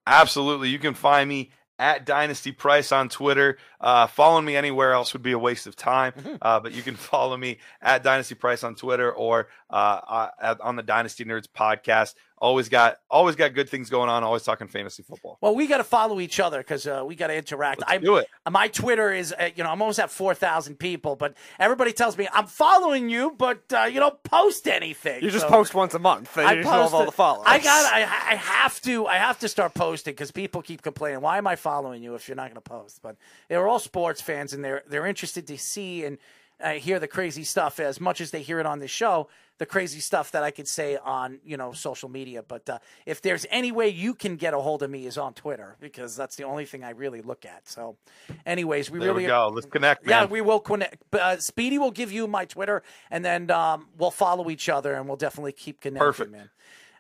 Absolutely. 0.08 0.70
You 0.70 0.80
can 0.80 0.96
find 0.96 1.30
me 1.30 1.52
at 1.78 2.06
Dynasty 2.06 2.52
Price 2.52 2.92
on 2.92 3.10
Twitter. 3.10 3.58
Uh, 3.80 4.08
following 4.08 4.46
me 4.46 4.56
anywhere 4.56 4.94
else 4.94 5.14
would 5.14 5.24
be 5.24 5.32
a 5.32 5.40
waste 5.40 5.68
of 5.68 5.76
time, 5.76 6.14
uh, 6.42 6.60
but 6.60 6.74
you 6.74 6.82
can 6.82 6.96
follow 6.96 7.36
me 7.36 7.58
at 7.82 8.04
Dynasty 8.04 8.36
Price 8.36 8.64
on 8.64 8.76
Twitter 8.76 9.12
or 9.12 9.48
uh, 9.70 10.30
uh, 10.42 10.56
on 10.62 10.76
the 10.76 10.84
Dynasty 10.84 11.26
Nerds 11.26 11.48
podcast. 11.48 12.16
Always 12.42 12.70
got 12.70 12.98
always 13.08 13.36
got 13.36 13.54
good 13.54 13.70
things 13.70 13.92
going 13.92 14.10
on. 14.10 14.24
Always 14.24 14.42
talking 14.42 14.68
fantasy 14.68 15.04
football. 15.04 15.38
Well, 15.42 15.54
we 15.54 15.68
got 15.68 15.78
to 15.78 15.84
follow 15.84 16.20
each 16.20 16.40
other 16.40 16.58
because 16.58 16.88
uh, 16.88 17.04
we 17.06 17.14
got 17.14 17.28
to 17.28 17.36
interact. 17.36 17.82
Let's 17.82 17.92
I 17.92 17.98
do 18.00 18.16
it. 18.16 18.28
My 18.50 18.68
Twitter 18.68 19.14
is, 19.14 19.32
uh, 19.32 19.52
you 19.56 19.64
know, 19.64 19.70
I'm 19.70 19.80
almost 19.80 20.00
at 20.00 20.10
four 20.10 20.34
thousand 20.34 20.78
people, 20.80 21.16
but 21.16 21.36
everybody 21.60 21.94
tells 21.94 22.18
me 22.18 22.28
I'm 22.34 22.48
following 22.48 23.10
you, 23.10 23.36
but 23.38 23.62
uh, 23.72 23.84
you 23.84 24.00
don't 24.00 24.22
post 24.24 24.68
anything. 24.68 25.24
You 25.24 25.30
just 25.30 25.46
So- 25.46 25.50
post 25.50 25.76
once 25.76 25.94
a 25.94 26.00
month. 26.00 26.36
And 26.36 26.48
I 26.48 26.54
you 26.54 26.64
just 26.64 26.74
have 26.74 26.94
all 26.96 27.06
the 27.06 27.12
followers. 27.12 27.46
I 27.48 27.60
got. 27.60 27.94
I, 27.94 28.00
I 28.02 28.36
have 28.36 28.82
to. 28.82 29.06
I 29.06 29.18
have 29.18 29.38
to 29.42 29.48
start 29.48 29.76
posting 29.76 30.14
because 30.14 30.32
people 30.32 30.64
keep 30.64 30.82
complaining. 30.82 31.22
Why 31.22 31.38
am 31.38 31.46
I 31.46 31.56
following 31.56 32.02
you 32.02 32.16
if 32.16 32.28
you're 32.28 32.36
not 32.36 32.46
going 32.50 32.56
to 32.56 32.62
post? 32.62 33.04
But 33.04 33.18
they're 33.50 33.68
all 33.68 33.78
sports 33.78 34.20
fans, 34.20 34.54
and 34.54 34.66
they're 34.66 34.82
they're 34.88 35.06
interested 35.06 35.46
to 35.46 35.60
see 35.60 36.06
and 36.06 36.18
uh, 36.60 36.72
hear 36.72 36.98
the 37.00 37.08
crazy 37.08 37.44
stuff 37.44 37.80
as 37.80 38.02
much 38.02 38.20
as 38.20 38.32
they 38.32 38.42
hear 38.42 38.60
it 38.60 38.66
on 38.66 38.80
the 38.80 38.88
show. 38.88 39.30
The 39.62 39.68
crazy 39.68 40.00
stuff 40.00 40.32
that 40.32 40.42
I 40.42 40.50
could 40.50 40.68
say 40.68 40.98
on 40.98 41.40
you 41.46 41.56
know 41.56 41.72
social 41.72 42.10
media. 42.10 42.42
But 42.42 42.68
uh, 42.68 42.80
if 43.06 43.22
there's 43.22 43.46
any 43.52 43.72
way 43.72 43.90
you 43.90 44.16
can 44.16 44.36
get 44.36 44.56
a 44.56 44.58
hold 44.58 44.82
of 44.82 44.90
me 44.90 45.06
is 45.06 45.20
on 45.20 45.36
Twitter 45.36 45.76
because 45.80 46.16
that's 46.16 46.36
the 46.36 46.46
only 46.46 46.66
thing 46.66 46.84
I 46.84 46.90
really 46.90 47.22
look 47.22 47.46
at. 47.46 47.68
So, 47.68 47.96
anyways, 48.44 48.90
we 48.90 48.98
There 48.98 49.10
really 49.10 49.26
we 49.26 49.28
go. 49.28 49.52
Let's 49.54 49.68
connect, 49.68 50.08
yeah, 50.08 50.26
we 50.26 50.42
will 50.42 50.60
connect. 50.60 51.04
Uh, 51.14 51.38
Speedy 51.38 51.78
will 51.78 51.92
give 51.92 52.12
you 52.12 52.26
my 52.26 52.46
Twitter, 52.46 52.82
and 53.12 53.24
then 53.24 53.52
um, 53.52 53.90
we'll 54.00 54.10
follow 54.10 54.50
each 54.50 54.68
other, 54.68 54.96
and 54.96 55.08
we'll 55.08 55.16
definitely 55.16 55.52
keep 55.52 55.80
connecting, 55.80 56.08
Perfect. 56.08 56.32
man. 56.32 56.50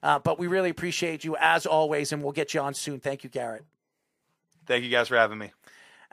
Uh, 0.04 0.20
but 0.20 0.38
we 0.38 0.46
really 0.46 0.70
appreciate 0.70 1.24
you 1.24 1.36
as 1.38 1.66
always, 1.66 2.12
and 2.12 2.22
we'll 2.22 2.32
get 2.32 2.54
you 2.54 2.60
on 2.60 2.76
soon. 2.76 3.00
Thank 3.00 3.24
you, 3.24 3.32
Garrett. 3.32 3.66
Thank 4.68 4.84
you 4.84 4.92
guys 4.92 5.08
for 5.08 5.18
having 5.18 5.40
me. 5.40 5.52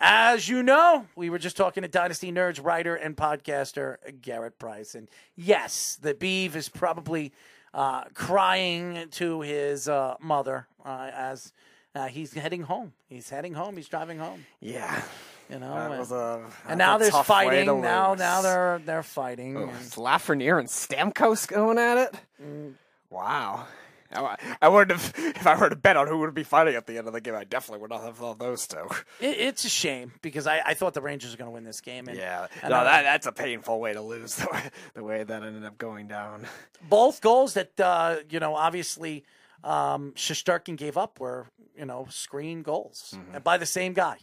As 0.00 0.48
you 0.48 0.62
know, 0.62 1.06
we 1.16 1.28
were 1.28 1.38
just 1.38 1.56
talking 1.56 1.82
to 1.82 1.88
Dynasty 1.88 2.30
Nerds 2.30 2.64
writer 2.64 2.94
and 2.94 3.16
podcaster 3.16 3.96
Garrett 4.22 4.58
Price. 4.58 4.94
And 4.94 5.08
yes, 5.36 5.98
the 6.00 6.14
Beeve 6.14 6.54
is 6.54 6.68
probably 6.68 7.32
uh, 7.74 8.04
crying 8.14 9.08
to 9.12 9.40
his 9.40 9.88
uh, 9.88 10.14
mother 10.20 10.68
uh, 10.84 11.10
as 11.12 11.52
uh, 11.94 12.06
he's 12.06 12.32
heading 12.32 12.62
home. 12.62 12.92
He's 13.08 13.28
heading 13.28 13.54
home. 13.54 13.76
He's 13.76 13.88
driving 13.88 14.18
home. 14.18 14.46
Yeah. 14.60 15.02
You 15.50 15.58
know, 15.58 15.74
and, 15.74 16.12
a, 16.12 16.42
and 16.68 16.78
now 16.78 16.98
there's 16.98 17.10
tough 17.10 17.26
way 17.30 17.34
to 17.34 17.48
fighting. 17.64 17.80
Now, 17.80 18.12
now 18.14 18.42
they're 18.42 18.82
they're 18.84 19.02
fighting. 19.02 19.56
Oh, 19.56 19.62
and- 19.62 19.72
Lafreniere 19.72 20.58
and 20.58 20.68
Stamkos 20.68 21.48
going 21.48 21.78
at 21.78 21.96
it? 21.96 22.14
Mm. 22.44 22.74
Wow. 23.08 23.66
I, 24.12 24.36
I 24.62 24.68
would 24.68 24.90
have, 24.90 25.12
if 25.16 25.46
I 25.46 25.54
were 25.58 25.68
to 25.68 25.76
bet 25.76 25.96
on 25.96 26.06
who 26.08 26.18
would 26.18 26.34
be 26.34 26.42
fighting 26.42 26.74
at 26.74 26.86
the 26.86 26.96
end 26.98 27.06
of 27.06 27.12
the 27.12 27.20
game, 27.20 27.34
I 27.34 27.44
definitely 27.44 27.82
would 27.82 27.90
not 27.90 28.02
have 28.02 28.16
thought 28.16 28.38
those 28.38 28.66
two. 28.66 28.86
It, 29.20 29.36
it's 29.38 29.64
a 29.64 29.68
shame 29.68 30.12
because 30.22 30.46
I, 30.46 30.60
I 30.64 30.74
thought 30.74 30.94
the 30.94 31.00
Rangers 31.02 31.32
were 31.32 31.36
going 31.36 31.48
to 31.50 31.54
win 31.54 31.64
this 31.64 31.80
game. 31.80 32.08
And, 32.08 32.16
Yeah, 32.16 32.46
and 32.62 32.70
no, 32.70 32.78
I- 32.78 32.84
that, 32.84 33.02
that's 33.02 33.26
a 33.26 33.32
painful 33.32 33.80
way 33.80 33.92
to 33.92 34.00
lose 34.00 34.36
the 34.36 34.48
way, 34.52 34.62
the 34.94 35.04
way 35.04 35.24
that 35.24 35.42
ended 35.42 35.64
up 35.64 35.76
going 35.78 36.06
down. 36.08 36.46
both 36.88 37.20
goals 37.20 37.54
that 37.54 37.78
uh, 37.80 38.16
you 38.30 38.40
know 38.40 38.54
obviously 38.54 39.24
um, 39.64 40.12
Shesterkin 40.16 40.76
gave 40.76 40.96
up 40.96 41.20
were 41.20 41.46
you 41.76 41.84
know 41.84 42.06
screen 42.10 42.62
goals 42.62 43.14
Mm-hmm. 43.16 43.34
and 43.36 43.44
by 43.44 43.58
the 43.58 43.66
same 43.66 43.92
guy, 43.92 44.16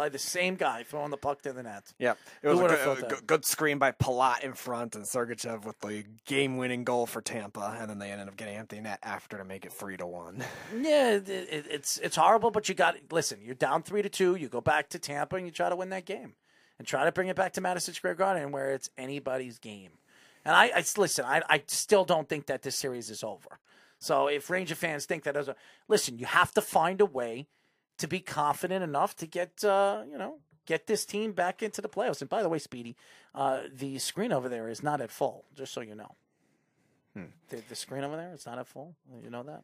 by 0.00 0.08
the 0.08 0.18
same 0.18 0.54
guy 0.54 0.82
throwing 0.82 1.10
the 1.10 1.18
puck 1.18 1.42
to 1.42 1.52
the 1.52 1.62
net. 1.62 1.92
Yeah, 1.98 2.14
it 2.42 2.48
was 2.48 2.58
a 2.58 2.62
good, 2.62 2.88
uh, 2.88 2.90
a 2.92 3.08
good, 3.10 3.26
good 3.26 3.44
screen 3.44 3.76
by 3.76 3.92
Palat 3.92 4.42
in 4.42 4.54
front 4.54 4.96
and 4.96 5.04
Sergachev 5.04 5.66
with 5.66 5.78
the 5.80 6.04
game-winning 6.24 6.84
goal 6.84 7.04
for 7.04 7.20
Tampa, 7.20 7.76
and 7.78 7.90
then 7.90 7.98
they 7.98 8.10
ended 8.10 8.26
up 8.26 8.38
getting 8.38 8.56
empty 8.56 8.80
net 8.80 8.98
after 9.02 9.36
to 9.36 9.44
make 9.44 9.66
it 9.66 9.74
three 9.74 9.98
to 9.98 10.06
one. 10.06 10.42
Yeah, 10.80 11.16
it, 11.16 11.28
it, 11.28 11.66
it's 11.68 11.98
it's 11.98 12.16
horrible, 12.16 12.50
but 12.50 12.66
you 12.66 12.74
got 12.74 12.96
listen. 13.10 13.40
You're 13.42 13.54
down 13.54 13.82
three 13.82 14.00
to 14.00 14.08
two. 14.08 14.36
You 14.36 14.48
go 14.48 14.62
back 14.62 14.88
to 14.90 14.98
Tampa 14.98 15.36
and 15.36 15.44
you 15.44 15.52
try 15.52 15.68
to 15.68 15.76
win 15.76 15.90
that 15.90 16.06
game, 16.06 16.32
and 16.78 16.86
try 16.86 17.04
to 17.04 17.12
bring 17.12 17.28
it 17.28 17.36
back 17.36 17.52
to 17.54 17.60
Madison 17.60 17.92
Square 17.92 18.14
Garden 18.14 18.52
where 18.52 18.70
it's 18.70 18.88
anybody's 18.96 19.58
game. 19.58 19.90
And 20.46 20.56
I, 20.56 20.70
I 20.74 20.84
listen. 20.96 21.26
I, 21.26 21.42
I 21.50 21.62
still 21.66 22.06
don't 22.06 22.26
think 22.26 22.46
that 22.46 22.62
this 22.62 22.76
series 22.76 23.10
is 23.10 23.22
over. 23.22 23.58
So 23.98 24.28
if 24.28 24.48
Ranger 24.48 24.74
fans 24.74 25.04
think 25.04 25.24
that, 25.24 25.36
as 25.36 25.48
a 25.48 25.56
listen, 25.88 26.18
you 26.18 26.24
have 26.24 26.54
to 26.54 26.62
find 26.62 27.02
a 27.02 27.06
way 27.06 27.48
to 28.00 28.08
be 28.08 28.20
confident 28.20 28.82
enough 28.84 29.16
to 29.16 29.26
get 29.26 29.64
uh, 29.64 30.02
you 30.10 30.18
know 30.18 30.36
get 30.66 30.86
this 30.86 31.04
team 31.06 31.32
back 31.32 31.62
into 31.62 31.80
the 31.80 31.88
playoffs. 31.88 32.20
And 32.20 32.28
by 32.28 32.42
the 32.42 32.48
way, 32.48 32.58
Speedy, 32.58 32.96
uh, 33.34 33.60
the 33.72 33.98
screen 33.98 34.32
over 34.32 34.48
there 34.48 34.68
is 34.68 34.82
not 34.82 35.00
at 35.00 35.10
full. 35.10 35.44
Just 35.56 35.72
so 35.72 35.80
you 35.80 35.94
know, 35.94 36.14
the, 37.14 37.62
the 37.68 37.74
screen 37.74 38.04
over 38.04 38.16
there 38.16 38.32
it's 38.32 38.46
not 38.46 38.58
at 38.58 38.66
full. 38.66 38.94
You 39.22 39.30
know 39.30 39.42
that. 39.44 39.62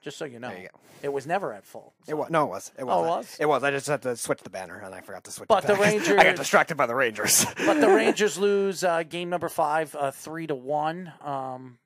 Just 0.00 0.16
so 0.16 0.24
you 0.24 0.38
know, 0.38 0.48
There 0.48 0.58
you 0.58 0.68
go. 0.72 0.78
it 1.02 1.12
was 1.12 1.26
never 1.26 1.52
at 1.52 1.66
full. 1.66 1.92
It 2.06 2.14
was 2.14 2.30
no, 2.30 2.44
it 2.44 2.48
was. 2.48 2.72
It 2.78 2.84
was. 2.84 2.94
Oh, 2.94 3.04
it 3.04 3.08
was? 3.08 3.36
It 3.40 3.46
was. 3.46 3.64
I 3.64 3.70
just 3.72 3.88
had 3.88 4.00
to 4.02 4.16
switch 4.16 4.40
the 4.42 4.48
banner, 4.48 4.78
and 4.78 4.94
I 4.94 5.00
forgot 5.00 5.24
to 5.24 5.30
switch. 5.32 5.48
But 5.48 5.64
it 5.64 5.66
the 5.66 5.74
back. 5.74 6.08
I 6.18 6.24
got 6.24 6.36
distracted 6.36 6.76
by 6.76 6.86
the 6.86 6.94
Rangers. 6.94 7.44
but 7.66 7.80
the 7.80 7.88
Rangers 7.94 8.38
lose 8.38 8.84
uh, 8.84 9.02
game 9.02 9.28
number 9.28 9.48
five, 9.48 9.94
uh, 9.94 10.10
three 10.12 10.46
to 10.46 10.54
one. 10.54 11.12
Um, 11.20 11.78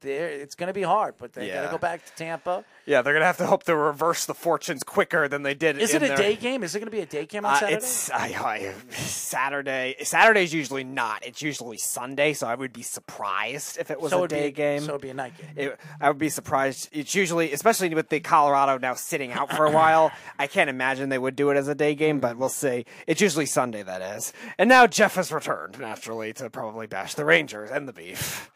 there, 0.00 0.28
it's 0.28 0.54
going 0.54 0.68
to 0.68 0.72
be 0.72 0.82
hard, 0.82 1.14
but 1.18 1.32
they 1.32 1.48
got 1.48 1.62
to 1.62 1.68
go 1.70 1.78
back 1.78 2.04
to 2.04 2.12
Tampa. 2.14 2.64
yeah, 2.86 3.02
they're 3.02 3.12
gonna 3.12 3.24
have 3.26 3.36
to 3.38 3.46
hope 3.46 3.64
to 3.64 3.76
reverse 3.76 4.26
the 4.26 4.34
fortunes 4.34 4.82
quicker 4.82 5.28
than 5.28 5.42
they 5.42 5.54
did. 5.54 5.78
Is 5.78 5.92
it 5.94 6.02
a 6.02 6.08
their- 6.08 6.16
day 6.16 6.36
game? 6.36 6.62
Is 6.62 6.74
it 6.74 6.78
going 6.78 6.86
to 6.86 6.96
be 6.96 7.00
a 7.02 7.06
day 7.06 7.26
game 7.26 7.44
on 7.44 7.54
Uh, 7.54 7.58
Saturday? 7.58 7.76
it's 7.76 8.10
I, 8.10 8.26
I, 8.26 8.74
Saturday. 8.92 9.96
Saturday's 10.02 10.54
usually 10.54 10.84
not. 10.84 11.24
It's 11.26 11.42
usually 11.42 11.76
Sunday, 11.78 12.32
so 12.32 12.46
I 12.46 12.54
would 12.54 12.72
be 12.72 12.82
surprised 12.82 13.78
if 13.78 13.90
it 13.90 14.00
was 14.00 14.10
so 14.12 14.24
a 14.24 14.28
day 14.28 14.46
be, 14.48 14.52
game. 14.52 14.80
So 14.82 14.90
it'd 14.90 15.00
be 15.00 15.10
a 15.10 15.14
night 15.14 15.32
game. 15.36 15.50
It, 15.56 15.80
I 16.00 16.08
would 16.08 16.18
be 16.18 16.28
surprised. 16.30 16.88
It's 16.92 17.14
usually, 17.14 17.52
especially 17.52 17.94
with 17.94 18.08
the 18.08 18.20
Colorado 18.20 18.78
now 18.78 18.94
sitting 18.94 19.32
out 19.32 19.52
for 19.52 19.66
a 19.66 19.70
while, 19.70 20.12
I 20.38 20.46
can't 20.46 20.70
imagine 20.70 21.08
they 21.08 21.18
would 21.18 21.36
do 21.36 21.50
it 21.50 21.56
as 21.56 21.68
a 21.68 21.74
day 21.74 21.94
game, 21.94 22.20
but 22.20 22.36
we'll 22.36 22.48
see. 22.48 22.86
It's 23.06 23.20
usually 23.20 23.46
Sunday, 23.46 23.82
that 23.82 24.00
is. 24.16 24.32
And 24.58 24.68
now 24.68 24.86
Jeff 24.86 25.16
has 25.16 25.32
returned, 25.32 25.78
naturally, 25.78 26.32
to 26.34 26.48
probably 26.50 26.86
bash 26.86 27.14
the 27.14 27.24
Rangers 27.24 27.70
and 27.70 27.88
the 27.88 27.92
Beef. 27.92 28.50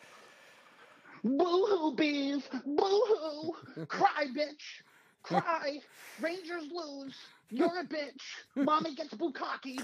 Boo 1.24 1.66
hoo, 1.66 1.94
bees. 1.94 2.42
Boo 2.66 3.04
hoo. 3.06 3.86
Cry, 3.86 4.26
bitch. 4.36 4.82
Cry. 5.22 5.78
Rangers 6.20 6.64
lose. 6.72 7.14
You're 7.50 7.80
a 7.80 7.84
bitch. 7.84 8.22
Mommy 8.56 8.94
gets 8.94 9.14
bukkake. 9.14 9.80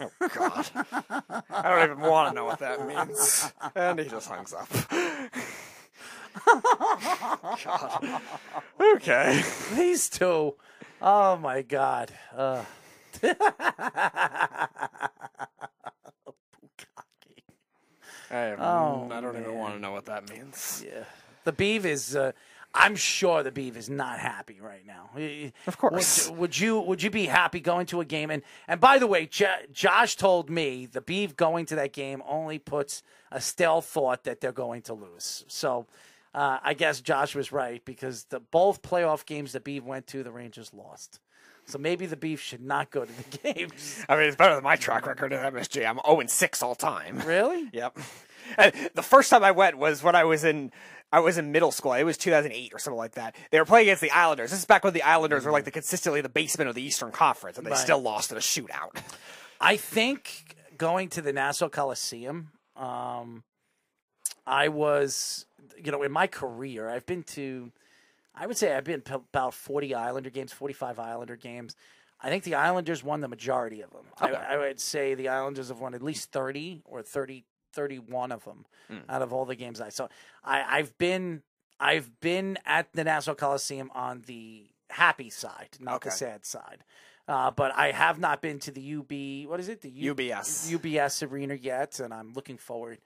Oh, 0.00 0.10
God. 0.34 0.66
I 1.50 1.62
don't 1.70 1.90
even 1.90 2.00
want 2.00 2.30
to 2.30 2.34
know 2.34 2.44
what 2.44 2.58
that 2.58 2.86
means. 2.86 3.52
And 3.74 3.98
he 3.98 4.08
just 4.08 4.28
hangs 4.28 4.52
up. 4.52 4.68
God. 7.64 8.20
Okay. 8.80 9.42
These 9.76 10.10
two, 10.10 10.54
oh 11.00 11.36
my 11.36 11.62
god. 11.62 12.12
Uh. 12.36 12.64
I, 18.30 18.52
Oh, 18.58 19.08
I 19.12 19.20
don't 19.20 19.36
even 19.36 19.54
want 19.56 19.74
to 19.74 19.80
know 19.80 19.92
what 19.92 20.06
that 20.06 20.28
means. 20.28 20.84
Yeah. 20.86 21.04
The 21.44 21.52
Beeve 21.52 21.86
is. 21.86 22.16
Uh, 22.16 22.32
I'm 22.76 22.96
sure 22.96 23.44
the 23.44 23.52
Beeve 23.52 23.76
is 23.76 23.88
not 23.88 24.18
happy 24.18 24.58
right 24.60 24.84
now. 24.84 25.10
Of 25.68 25.78
course. 25.78 26.28
Would, 26.28 26.38
would 26.38 26.58
you 26.58 26.80
Would 26.80 27.02
you 27.02 27.10
be 27.10 27.26
happy 27.26 27.60
going 27.60 27.86
to 27.86 28.00
a 28.00 28.04
game? 28.04 28.30
And 28.30 28.42
and 28.66 28.80
by 28.80 28.98
the 28.98 29.06
way, 29.06 29.26
J- 29.26 29.66
Josh 29.72 30.16
told 30.16 30.50
me 30.50 30.86
the 30.86 31.00
Beeve 31.00 31.36
going 31.36 31.66
to 31.66 31.76
that 31.76 31.92
game 31.92 32.22
only 32.26 32.58
puts 32.58 33.02
a 33.30 33.40
still 33.40 33.80
thought 33.80 34.24
that 34.24 34.40
they're 34.40 34.52
going 34.52 34.82
to 34.82 34.94
lose. 34.94 35.44
So. 35.48 35.86
Uh, 36.36 36.58
I 36.64 36.74
guess 36.74 37.00
Josh 37.00 37.36
was 37.36 37.52
right 37.52 37.80
because 37.84 38.24
the 38.24 38.40
both 38.40 38.82
playoff 38.82 39.24
games 39.24 39.52
the 39.52 39.60
Beeve 39.60 39.84
went 39.84 40.08
to, 40.08 40.24
the 40.24 40.32
Rangers 40.32 40.74
lost. 40.74 41.20
So 41.66 41.78
maybe 41.78 42.06
the 42.06 42.16
Beef 42.16 42.40
should 42.40 42.60
not 42.62 42.90
go 42.90 43.04
to 43.04 43.12
the 43.12 43.38
games. 43.54 44.04
I 44.08 44.16
mean, 44.16 44.26
it's 44.26 44.36
better 44.36 44.54
than 44.54 44.64
my 44.64 44.76
track 44.76 45.06
record 45.06 45.32
at 45.32 45.52
MSG. 45.52 45.86
I'm 45.88 45.98
0 46.06 46.22
6 46.26 46.62
all 46.62 46.74
time. 46.74 47.20
Really? 47.26 47.68
Yep. 47.72 47.98
And 48.58 48.72
the 48.94 49.02
first 49.02 49.30
time 49.30 49.42
I 49.42 49.52
went 49.52 49.78
was 49.78 50.02
when 50.02 50.14
I 50.14 50.24
was 50.24 50.44
in 50.44 50.70
I 51.10 51.20
was 51.20 51.38
in 51.38 51.50
middle 51.52 51.70
school. 51.72 51.92
It 51.94 52.02
was 52.04 52.18
2008 52.18 52.72
or 52.74 52.78
something 52.78 52.98
like 52.98 53.12
that. 53.12 53.34
They 53.50 53.58
were 53.58 53.64
playing 53.64 53.86
against 53.86 54.02
the 54.02 54.10
Islanders. 54.10 54.50
This 54.50 54.58
is 54.60 54.66
back 54.66 54.84
when 54.84 54.92
the 54.92 55.02
Islanders 55.02 55.44
were 55.46 55.52
like 55.52 55.64
the 55.64 55.70
consistently 55.70 56.20
the 56.20 56.28
basement 56.28 56.68
of 56.68 56.74
the 56.74 56.82
Eastern 56.82 57.10
Conference, 57.12 57.56
and 57.56 57.66
they 57.66 57.70
Right. 57.70 57.78
still 57.78 58.00
lost 58.02 58.30
in 58.32 58.36
a 58.36 58.40
shootout. 58.40 58.96
I 59.60 59.76
think 59.78 60.56
going 60.76 61.08
to 61.10 61.22
the 61.22 61.32
Nassau 61.32 61.68
Coliseum, 61.70 62.50
um, 62.76 63.44
I 64.46 64.68
was, 64.68 65.46
you 65.82 65.90
know, 65.92 66.02
in 66.02 66.12
my 66.12 66.26
career, 66.26 66.90
I've 66.90 67.06
been 67.06 67.22
to, 67.22 67.72
I 68.34 68.46
would 68.46 68.56
say 68.56 68.74
I've 68.74 68.84
been 68.84 69.02
to 69.02 69.16
about 69.16 69.54
40 69.54 69.94
Islander 69.94 70.30
games, 70.30 70.52
45 70.52 70.98
Islander 70.98 71.36
games. 71.36 71.76
I 72.20 72.30
think 72.30 72.44
the 72.44 72.54
Islanders 72.54 73.04
won 73.04 73.20
the 73.20 73.28
majority 73.28 73.80
of 73.82 73.90
them. 73.90 74.06
I, 74.18 74.30
I 74.32 74.56
would 74.56 74.80
say 74.80 75.14
the 75.14 75.28
Islanders 75.28 75.68
have 75.68 75.80
won 75.80 75.94
at 75.94 76.02
least 76.02 76.32
30 76.32 76.82
or 76.84 77.02
30, 77.02 77.44
31 77.72 78.32
of 78.32 78.44
them 78.44 78.64
out 79.08 79.22
of 79.22 79.32
all 79.32 79.44
the 79.44 79.54
games 79.56 79.80
I 79.80 79.90
saw. 79.90 80.08
I, 80.42 80.78
I've 80.78 80.96
been, 80.98 81.42
I've 81.78 82.18
been 82.20 82.58
at 82.64 82.92
the 82.92 83.04
Nassau 83.04 83.34
Coliseum 83.34 83.90
on 83.94 84.22
the 84.26 84.66
happy 84.90 85.28
side, 85.30 85.68
not 85.80 86.00
the 86.02 86.10
sad 86.10 86.44
side. 86.46 86.84
Uh, 87.26 87.50
but 87.50 87.72
I 87.74 87.90
have 87.92 88.18
not 88.18 88.42
been 88.42 88.58
to 88.60 88.70
the 88.70 88.96
UB. 88.96 89.48
What 89.50 89.58
is 89.60 89.68
it? 89.68 89.80
The 89.80 89.90
U- 89.90 90.14
UBS. 90.14 90.70
UBS 90.78 91.30
arena 91.30 91.54
yet, 91.54 91.98
and 92.00 92.12
I'm 92.12 92.32
looking 92.34 92.58
forward 92.58 92.98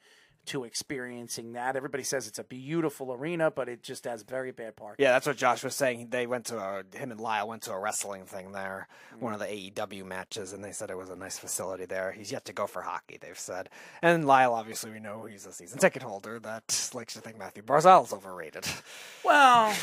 to 0.48 0.64
experiencing 0.64 1.52
that. 1.52 1.76
Everybody 1.76 2.02
says 2.02 2.26
it's 2.26 2.38
a 2.38 2.44
beautiful 2.44 3.12
arena, 3.12 3.50
but 3.50 3.68
it 3.68 3.82
just 3.82 4.04
has 4.04 4.22
very 4.22 4.50
bad 4.50 4.76
parking. 4.76 5.02
Yeah, 5.02 5.12
that's 5.12 5.26
what 5.26 5.36
Josh 5.36 5.62
was 5.64 5.74
saying. 5.74 6.08
They 6.10 6.26
went 6.26 6.46
to 6.46 6.58
a 6.58 6.82
him 6.96 7.10
and 7.10 7.20
Lyle 7.20 7.48
went 7.48 7.62
to 7.62 7.72
a 7.72 7.78
wrestling 7.78 8.24
thing 8.24 8.52
there, 8.52 8.88
one 9.20 9.32
of 9.32 9.40
the 9.40 9.46
AEW 9.46 10.04
matches, 10.04 10.52
and 10.52 10.62
they 10.64 10.72
said 10.72 10.90
it 10.90 10.96
was 10.96 11.10
a 11.10 11.16
nice 11.16 11.38
facility 11.38 11.84
there. 11.86 12.12
He's 12.12 12.32
yet 12.32 12.44
to 12.46 12.52
go 12.52 12.66
for 12.66 12.82
hockey, 12.82 13.18
they've 13.20 13.38
said. 13.38 13.68
And 14.02 14.26
Lyle, 14.26 14.54
obviously, 14.54 14.90
we 14.90 15.00
know 15.00 15.24
he's 15.24 15.46
a 15.46 15.52
season 15.52 15.78
ticket 15.78 16.02
holder 16.02 16.38
that 16.40 16.90
likes 16.94 17.14
to 17.14 17.20
think 17.20 17.38
Mathew 17.38 17.62
Barzal's 17.62 18.12
overrated. 18.12 18.66
Well, 19.24 19.74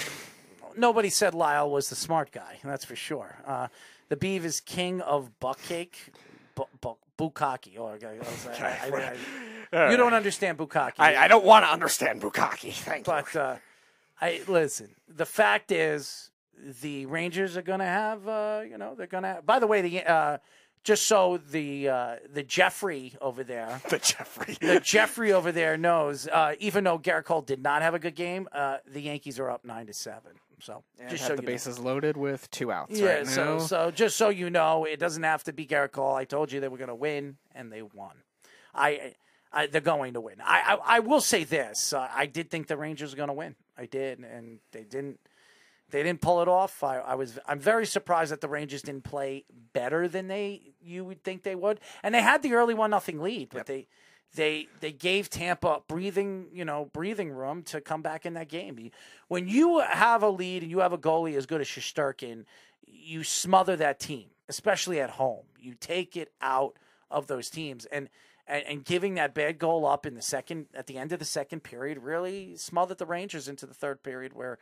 nobody 0.76 1.10
said 1.10 1.34
Lyle 1.36 1.70
was 1.70 1.90
the 1.90 1.96
smart 1.96 2.32
guy. 2.32 2.58
That's 2.64 2.86
for 2.86 2.96
sure. 2.96 3.38
Uh, 3.46 3.68
the 4.10 4.16
Beeve 4.16 4.46
is 4.46 4.60
king 4.60 5.02
of 5.02 5.40
buck 5.40 5.62
cake, 5.62 6.12
bu- 6.56 6.64
bu- 6.82 6.95
bukkake. 7.18 7.77
Oh, 7.77 7.88
I 7.88 8.65
I- 8.65 8.98
I- 8.98 9.15
I- 9.88 9.91
you 9.91 9.98
don't 9.98 10.14
understand 10.14 10.57
bukkake. 10.57 10.94
I, 10.99 11.26
I 11.26 11.27
don't 11.27 11.44
want 11.45 11.65
to 11.65 11.69
understand 11.72 12.22
Bukaki. 12.22 12.72
Thank 12.73 13.06
you. 13.07 13.14
But 13.14 13.36
uh, 13.36 13.56
I 14.22 14.41
listen. 14.48 14.90
The 15.07 15.26
fact 15.26 15.72
is, 15.72 16.30
the 16.82 17.06
Rangers 17.07 17.57
are 17.57 17.61
going 17.61 17.80
to 17.80 17.86
have. 17.86 18.27
Uh, 18.27 18.61
you 18.69 18.77
know, 18.77 18.95
they're 18.95 19.07
going 19.07 19.23
to. 19.23 19.41
By 19.45 19.60
the 19.60 19.68
way, 19.68 19.82
the 19.82 20.03
uh, 20.10 20.38
just 20.84 21.07
so 21.07 21.38
the 21.52 21.90
uh, 21.90 22.15
the 22.32 22.44
Jeffrey 22.44 23.14
over 23.19 23.44
there, 23.44 23.82
The 23.90 23.98
Jeffrey. 23.98 24.57
the 24.61 24.80
Jeffrey 24.80 25.34
over 25.34 25.52
there 25.52 25.77
knows. 25.77 26.27
Uh, 26.27 26.53
even 26.60 26.84
though 26.84 26.99
Gerrit 26.99 27.26
Cole 27.26 27.41
did 27.41 27.61
not 27.61 27.82
have 27.82 27.94
a 27.95 27.99
good 27.99 28.15
game, 28.15 28.48
uh, 28.53 28.77
the 28.88 29.02
Yankees 29.02 29.40
are 29.40 29.49
up 29.49 29.65
nine 29.65 29.88
to 29.88 29.94
seven. 29.94 30.32
So 30.61 30.84
just 31.10 31.23
have 31.23 31.32
so 31.32 31.36
the 31.36 31.41
you 31.41 31.48
know. 31.48 31.53
bases 31.53 31.80
loaded 31.80 32.18
with 32.18 32.49
two 32.52 32.72
outs 32.72 32.99
Yeah, 32.99 33.18
right 33.18 33.27
so 33.27 33.60
so 33.60 33.91
just 33.91 34.18
so 34.18 34.30
you 34.30 34.49
know, 34.49 34.86
it 34.86 34.99
doesn't 34.99 35.23
have 35.23 35.44
to 35.45 35.53
be 35.53 35.65
Gerrit 35.65 35.91
Cole. 35.91 36.15
I 36.15 36.26
told 36.26 36.52
you 36.52 36.60
they 36.60 36.68
were 36.68 36.77
going 36.77 36.90
to 36.90 36.95
win, 36.95 37.38
and 37.53 37.72
they 37.72 37.82
won. 37.82 38.15
I, 38.73 39.14
I 39.52 39.68
they're 39.68 39.82
going 39.82 40.14
to 40.14 40.22
win. 40.22 40.36
I 40.44 40.77
I, 40.86 40.98
I 40.98 40.99
will 40.99 41.22
say 41.22 41.44
this: 41.44 41.94
uh, 41.94 42.07
I 42.14 42.26
did 42.26 42.49
think 42.49 42.68
the 42.68 42.77
Rangers 42.77 43.11
were 43.11 43.18
going 43.18 43.27
to 43.27 43.34
win. 43.34 43.56
I 43.77 43.86
did, 43.86 44.19
and 44.19 44.60
they 44.72 44.84
didn't. 44.84 45.19
They 45.91 46.02
didn't 46.02 46.22
pull 46.22 46.41
it 46.41 46.48
off. 46.48 46.84
I, 46.84 46.98
I 46.98 47.15
was. 47.15 47.38
I'm 47.48 47.60
very 47.60 47.86
surprised 47.86 48.32
that 48.32 48.41
the 48.41 48.48
Rangers 48.48 48.82
didn't 48.82 49.03
play 49.03 49.45
better 49.73 50.07
than 50.07 50.27
they 50.27 50.73
you 50.82 51.06
would 51.06 51.23
think 51.23 51.44
they 51.44 51.56
would. 51.56 51.80
And 52.03 52.15
they 52.15 52.22
had 52.22 52.41
the 52.41 52.53
early 52.53 52.73
one 52.73 52.90
nothing 52.90 53.22
lead, 53.22 53.49
but 53.52 53.65
they 53.65 53.88
they 54.34 54.68
they 54.80 54.91
gave 54.91 55.30
Tampa 55.30 55.81
breathing 55.88 56.47
you 56.53 56.65
know 56.65 56.89
breathing 56.93 57.31
room 57.31 57.64
to 57.64 57.81
come 57.81 58.02
back 58.02 58.26
in 58.26 58.34
that 58.34 58.49
game. 58.49 58.91
When 59.27 59.47
you 59.47 59.80
have 59.80 60.23
a 60.23 60.30
lead 60.30 60.64
and 60.64 60.72
you 60.72 60.80
have 60.80 60.93
a 60.93 60.97
goalie 60.97 61.35
as 61.35 61.45
good 61.45 61.61
as 61.61 61.68
Shesterkin, 61.68 62.45
you 62.85 63.23
smother 63.23 63.76
that 63.77 63.99
team, 63.99 64.27
especially 64.49 64.99
at 64.99 65.11
home. 65.11 65.43
You 65.60 65.76
take 65.80 66.18
it 66.18 66.31
out 66.41 66.77
of 67.10 67.27
those 67.27 67.49
teams 67.49 67.85
and. 67.85 68.10
And, 68.47 68.64
and 68.68 68.85
giving 68.85 69.15
that 69.15 69.34
bad 69.34 69.57
goal 69.57 69.88
up 69.88 70.06
in 70.06 70.14
the 70.14 70.22
second 70.22 70.68
at 70.76 70.85
the 70.85 70.99
end 70.99 71.11
of 71.11 71.18
the 71.18 71.26
second 71.26 71.61
period 71.61 71.97
really 71.97 72.56
smothered 72.57 72.99
the 72.99 73.06
Rangers 73.07 73.47
into 73.47 73.65
the 73.65 73.73
third 73.73 74.03
period 74.03 74.34
where 74.34 74.60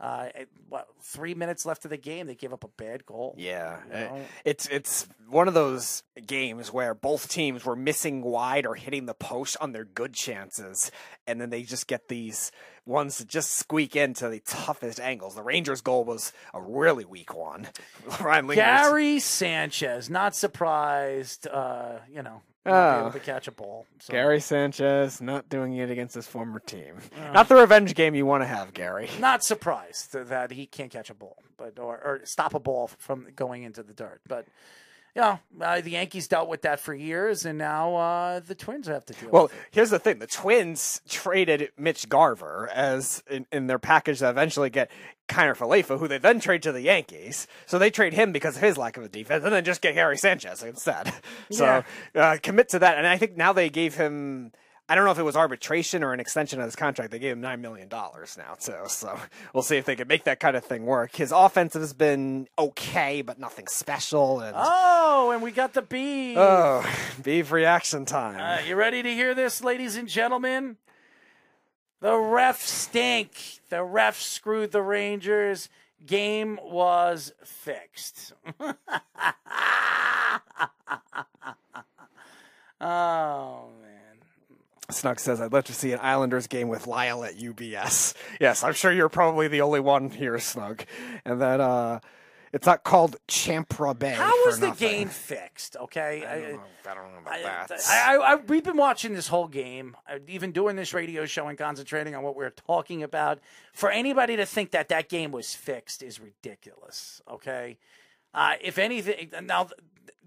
uh, 0.00 0.28
at, 0.34 0.48
what 0.68 0.88
three 1.00 1.34
minutes 1.34 1.64
left 1.64 1.84
of 1.84 1.90
the 1.90 1.96
game 1.96 2.26
they 2.26 2.34
gave 2.34 2.52
up 2.52 2.64
a 2.64 2.68
bad 2.68 3.06
goal. 3.06 3.34
Yeah, 3.38 3.78
You 3.86 3.92
know? 3.92 4.20
it's 4.44 4.66
it's 4.68 5.06
one 5.28 5.48
of 5.48 5.54
those 5.54 6.02
games 6.26 6.72
where 6.72 6.94
both 6.94 7.28
teams 7.28 7.64
were 7.64 7.76
missing 7.76 8.22
wide 8.22 8.66
or 8.66 8.74
hitting 8.74 9.06
the 9.06 9.14
post 9.14 9.56
on 9.60 9.72
their 9.72 9.84
good 9.84 10.12
chances, 10.12 10.90
and 11.26 11.40
then 11.40 11.50
they 11.50 11.62
just 11.62 11.86
get 11.86 12.08
these 12.08 12.52
ones 12.84 13.18
that 13.18 13.26
just 13.28 13.52
squeak 13.52 13.96
into 13.96 14.28
the 14.28 14.40
toughest 14.40 15.00
angles. 15.00 15.34
The 15.34 15.42
Rangers' 15.42 15.80
goal 15.80 16.04
was 16.04 16.32
a 16.54 16.60
really 16.60 17.04
weak 17.04 17.34
one. 17.34 17.68
Ryan 18.20 18.46
Lindgren. 18.46 18.66
Gary 18.66 19.18
Sanchez, 19.18 20.08
not 20.10 20.36
surprised. 20.36 21.48
Uh, 21.48 21.98
you 22.08 22.22
know, 22.22 22.42
not 22.66 22.96
Oh. 22.96 23.00
able 23.02 23.12
to 23.12 23.20
catch 23.20 23.48
a 23.48 23.52
ball. 23.52 23.86
So. 24.00 24.12
Gary 24.12 24.40
Sanchez 24.40 25.20
not 25.20 25.48
doing 25.48 25.74
it 25.76 25.90
against 25.90 26.14
his 26.14 26.26
former 26.26 26.58
team. 26.60 26.96
Oh. 27.18 27.32
Not 27.32 27.48
the 27.48 27.54
revenge 27.56 27.94
game 27.94 28.14
you 28.14 28.26
want 28.26 28.42
to 28.42 28.46
have, 28.46 28.74
Gary. 28.74 29.08
Not 29.20 29.42
surprised 29.44 30.12
that 30.12 30.50
he 30.50 30.66
can't 30.66 30.90
catch 30.90 31.10
a 31.10 31.14
ball, 31.14 31.36
but 31.56 31.78
or, 31.78 31.96
or 32.04 32.20
stop 32.24 32.54
a 32.54 32.60
ball 32.60 32.88
from 32.98 33.28
going 33.34 33.62
into 33.62 33.82
the 33.82 33.92
dirt. 33.94 34.20
But 34.28 34.46
you 35.16 35.22
know, 35.22 35.38
uh, 35.62 35.80
the 35.80 35.92
Yankees 35.92 36.28
dealt 36.28 36.46
with 36.46 36.60
that 36.62 36.78
for 36.78 36.92
years, 36.92 37.46
and 37.46 37.56
now 37.56 37.96
uh, 37.96 38.40
the 38.40 38.54
Twins 38.54 38.86
have 38.86 39.06
to 39.06 39.14
deal. 39.14 39.30
Well, 39.30 39.42
with 39.44 39.54
it. 39.54 39.58
here's 39.70 39.88
the 39.88 39.98
thing: 39.98 40.18
the 40.18 40.26
Twins 40.26 41.00
traded 41.08 41.70
Mitch 41.78 42.06
Garver 42.10 42.68
as 42.70 43.22
in, 43.30 43.46
in 43.50 43.66
their 43.66 43.78
package 43.78 44.18
to 44.18 44.28
eventually 44.28 44.68
get 44.68 44.90
Kiner 45.26 45.56
Falefa, 45.56 45.98
who 45.98 46.06
they 46.06 46.18
then 46.18 46.38
trade 46.38 46.62
to 46.64 46.72
the 46.72 46.82
Yankees. 46.82 47.46
So 47.64 47.78
they 47.78 47.88
trade 47.88 48.12
him 48.12 48.30
because 48.30 48.56
of 48.56 48.62
his 48.62 48.76
lack 48.76 48.98
of 48.98 49.04
a 49.04 49.08
defense, 49.08 49.42
and 49.42 49.54
then 49.54 49.64
just 49.64 49.80
get 49.80 49.94
Harry 49.94 50.18
Sanchez 50.18 50.62
instead. 50.62 51.12
So 51.50 51.84
uh, 52.14 52.36
commit 52.42 52.68
to 52.70 52.78
that. 52.80 52.98
And 52.98 53.06
I 53.06 53.16
think 53.16 53.36
now 53.36 53.52
they 53.52 53.70
gave 53.70 53.94
him. 53.94 54.52
I 54.88 54.94
don't 54.94 55.04
know 55.04 55.10
if 55.10 55.18
it 55.18 55.24
was 55.24 55.34
arbitration 55.36 56.04
or 56.04 56.12
an 56.12 56.20
extension 56.20 56.60
of 56.60 56.66
his 56.66 56.76
contract. 56.76 57.10
They 57.10 57.18
gave 57.18 57.32
him 57.32 57.40
nine 57.40 57.60
million 57.60 57.88
dollars 57.88 58.38
now 58.38 58.54
too. 58.54 58.84
So 58.86 59.18
we'll 59.52 59.64
see 59.64 59.76
if 59.78 59.84
they 59.84 59.96
can 59.96 60.06
make 60.06 60.24
that 60.24 60.38
kind 60.38 60.56
of 60.56 60.64
thing 60.64 60.86
work. 60.86 61.16
His 61.16 61.32
offense 61.32 61.74
has 61.74 61.92
been 61.92 62.46
okay, 62.56 63.20
but 63.22 63.38
nothing 63.40 63.66
special. 63.66 64.40
And 64.40 64.54
Oh, 64.56 65.32
and 65.32 65.42
we 65.42 65.50
got 65.50 65.74
the 65.74 65.82
bees. 65.82 66.36
oh, 66.38 66.88
beef 67.22 67.50
reaction 67.50 68.04
time. 68.04 68.38
Uh, 68.40 68.62
you 68.64 68.76
ready 68.76 69.02
to 69.02 69.12
hear 69.12 69.34
this, 69.34 69.62
ladies 69.64 69.96
and 69.96 70.08
gentlemen? 70.08 70.76
The 72.00 72.12
refs 72.12 72.66
stink. 72.66 73.60
The 73.70 73.76
refs 73.76 74.20
screwed 74.22 74.70
the 74.70 74.82
Rangers. 74.82 75.68
Game 76.04 76.60
was 76.62 77.32
fixed. 77.42 78.34
oh 82.80 83.68
Snug 84.90 85.18
says, 85.18 85.40
I'd 85.40 85.52
love 85.52 85.64
to 85.64 85.72
see 85.72 85.92
an 85.92 85.98
Islanders 86.00 86.46
game 86.46 86.68
with 86.68 86.86
Lyle 86.86 87.24
at 87.24 87.36
UBS. 87.36 88.14
Yes, 88.40 88.62
I'm 88.62 88.74
sure 88.74 88.92
you're 88.92 89.08
probably 89.08 89.48
the 89.48 89.62
only 89.62 89.80
one 89.80 90.10
here, 90.10 90.38
Snug. 90.38 90.84
And 91.24 91.40
that 91.40 91.60
uh, 91.60 92.00
it's 92.52 92.66
not 92.66 92.84
called 92.84 93.16
Champra 93.28 93.98
Bay. 93.98 94.12
How 94.12 94.46
was 94.46 94.60
the 94.60 94.68
nothing. 94.68 94.88
game 94.88 95.08
fixed? 95.08 95.76
Okay. 95.76 96.24
I 96.24 96.40
don't 96.40 96.52
know, 96.52 96.60
I 96.90 96.94
don't 96.94 97.12
know 97.12 97.18
about 97.18 97.34
I, 97.34 97.42
that. 97.42 97.70
I, 97.90 98.16
I, 98.16 98.34
we've 98.36 98.64
been 98.64 98.76
watching 98.76 99.14
this 99.14 99.28
whole 99.28 99.48
game, 99.48 99.96
even 100.28 100.52
doing 100.52 100.76
this 100.76 100.94
radio 100.94 101.26
show 101.26 101.48
and 101.48 101.58
concentrating 101.58 102.14
on 102.14 102.22
what 102.22 102.36
we're 102.36 102.50
talking 102.50 103.02
about. 103.02 103.40
For 103.72 103.90
anybody 103.90 104.36
to 104.36 104.46
think 104.46 104.70
that 104.70 104.88
that 104.88 105.08
game 105.08 105.32
was 105.32 105.54
fixed 105.54 106.02
is 106.02 106.20
ridiculous. 106.20 107.20
Okay, 107.30 107.78
uh, 108.32 108.54
if 108.60 108.78
anything, 108.78 109.32
now 109.42 109.68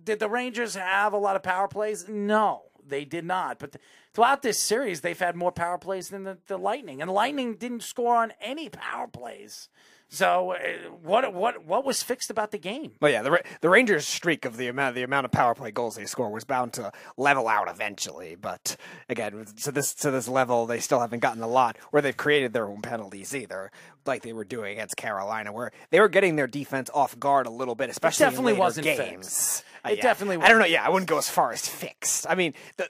did 0.03 0.19
the 0.19 0.29
Rangers 0.29 0.75
have 0.75 1.13
a 1.13 1.17
lot 1.17 1.35
of 1.35 1.43
power 1.43 1.67
plays? 1.67 2.07
No, 2.07 2.63
they 2.89 3.05
did 3.05 3.25
not. 3.25 3.59
But 3.59 3.73
th- 3.73 3.83
throughout 4.13 4.41
this 4.41 4.59
series, 4.59 5.01
they've 5.01 5.17
had 5.17 5.35
more 5.35 5.51
power 5.51 5.77
plays 5.77 6.09
than 6.09 6.23
the, 6.23 6.37
the 6.47 6.57
Lightning, 6.57 7.01
and 7.01 7.11
Lightning 7.11 7.55
didn't 7.55 7.83
score 7.83 8.15
on 8.15 8.33
any 8.41 8.69
power 8.69 9.07
plays. 9.07 9.69
So, 10.11 10.53
uh, 10.53 10.57
what 11.03 11.33
what 11.35 11.63
what 11.65 11.85
was 11.85 12.01
fixed 12.01 12.31
about 12.31 12.49
the 12.49 12.57
game? 12.57 12.93
Well, 12.99 13.11
yeah, 13.11 13.21
the 13.21 13.43
the 13.61 13.69
Rangers' 13.69 14.07
streak 14.07 14.43
of 14.43 14.57
the 14.57 14.67
amount 14.67 14.95
the 14.95 15.03
amount 15.03 15.25
of 15.25 15.31
power 15.31 15.53
play 15.53 15.69
goals 15.69 15.95
they 15.97 16.05
score 16.05 16.31
was 16.31 16.43
bound 16.43 16.73
to 16.73 16.91
level 17.15 17.47
out 17.47 17.69
eventually. 17.69 18.33
But 18.35 18.75
again, 19.07 19.45
to 19.63 19.71
this 19.71 19.93
to 19.95 20.09
this 20.09 20.27
level, 20.27 20.65
they 20.65 20.79
still 20.79 20.99
haven't 20.99 21.19
gotten 21.19 21.43
a 21.43 21.47
lot 21.47 21.77
where 21.91 22.01
they've 22.01 22.17
created 22.17 22.53
their 22.53 22.67
own 22.67 22.81
penalties 22.81 23.35
either, 23.35 23.71
like 24.07 24.23
they 24.23 24.33
were 24.33 24.43
doing 24.45 24.73
against 24.73 24.97
Carolina, 24.97 25.53
where 25.53 25.71
they 25.91 25.99
were 25.99 26.09
getting 26.09 26.37
their 26.37 26.47
defense 26.47 26.89
off 26.91 27.19
guard 27.19 27.45
a 27.45 27.51
little 27.51 27.75
bit, 27.75 27.91
especially 27.91 28.25
it 28.25 28.29
definitely 28.29 28.53
wasn't 28.53 28.85
games. 28.85 29.27
fixed. 29.27 29.63
Uh, 29.85 29.89
It 29.91 29.97
yeah. 29.97 30.01
definitely 30.01 30.37
I 30.37 30.47
don't 30.49 30.57
know. 30.57 30.65
Yeah, 30.65 30.83
I 30.83 30.89
wouldn't 30.89 31.07
go 31.09 31.19
as 31.19 31.29
far 31.29 31.51
as 31.51 31.67
fixed. 31.69 32.25
I 32.27 32.33
mean, 32.33 32.55
the 32.77 32.89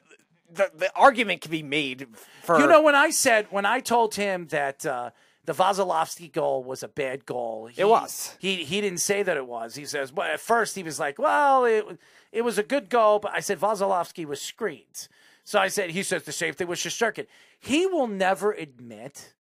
the, 0.52 0.72
the 0.74 0.92
argument 0.96 1.42
can 1.42 1.52
be 1.52 1.64
made 1.64 2.08
for 2.44 2.58
You 2.60 2.66
know, 2.68 2.82
when 2.82 2.96
I 2.96 3.10
said 3.10 3.48
when 3.50 3.66
I 3.66 3.82
told 3.82 4.16
him 4.16 4.48
that 4.48 4.86
uh, 4.86 5.10
the 5.46 5.54
Vasilevskiy 5.54 6.32
goal 6.32 6.64
was 6.64 6.84
a 6.84 6.88
bad 6.88 7.26
goal, 7.26 7.68
he, 7.68 7.82
It 7.82 7.90
was. 7.90 8.36
He 8.40 8.64
he 8.64 8.82
didn't 8.82 9.00
say 9.00 9.24
that 9.24 9.38
it 9.38 9.48
was. 9.48 9.76
He 9.76 9.86
says, 9.86 10.14
well, 10.14 10.28
at 10.32 10.40
first 10.40 10.76
he 10.76 10.84
was 10.84 11.00
like, 11.00 11.18
well, 11.18 11.66
it 11.66 11.86
it 12.32 12.42
was 12.44 12.58
a 12.58 12.64
good 12.64 12.90
goal, 12.90 13.20
but 13.20 13.32
I 13.34 13.40
said 13.40 13.60
Vasilevskiy 13.60 14.26
was 14.26 14.42
screened. 14.42 15.08
So 15.44 15.58
I 15.58 15.68
said, 15.68 15.90
he 15.90 16.04
says 16.04 16.24
the 16.24 16.32
same 16.32 16.54
thing 16.54 16.68
with 16.68 16.78
Shesterkin. 16.78 17.26
He 17.60 17.88
will 17.88 18.06
never 18.08 18.52
admit, 18.52 19.34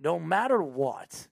no 0.00 0.18
matter 0.18 0.62
what, 0.62 1.28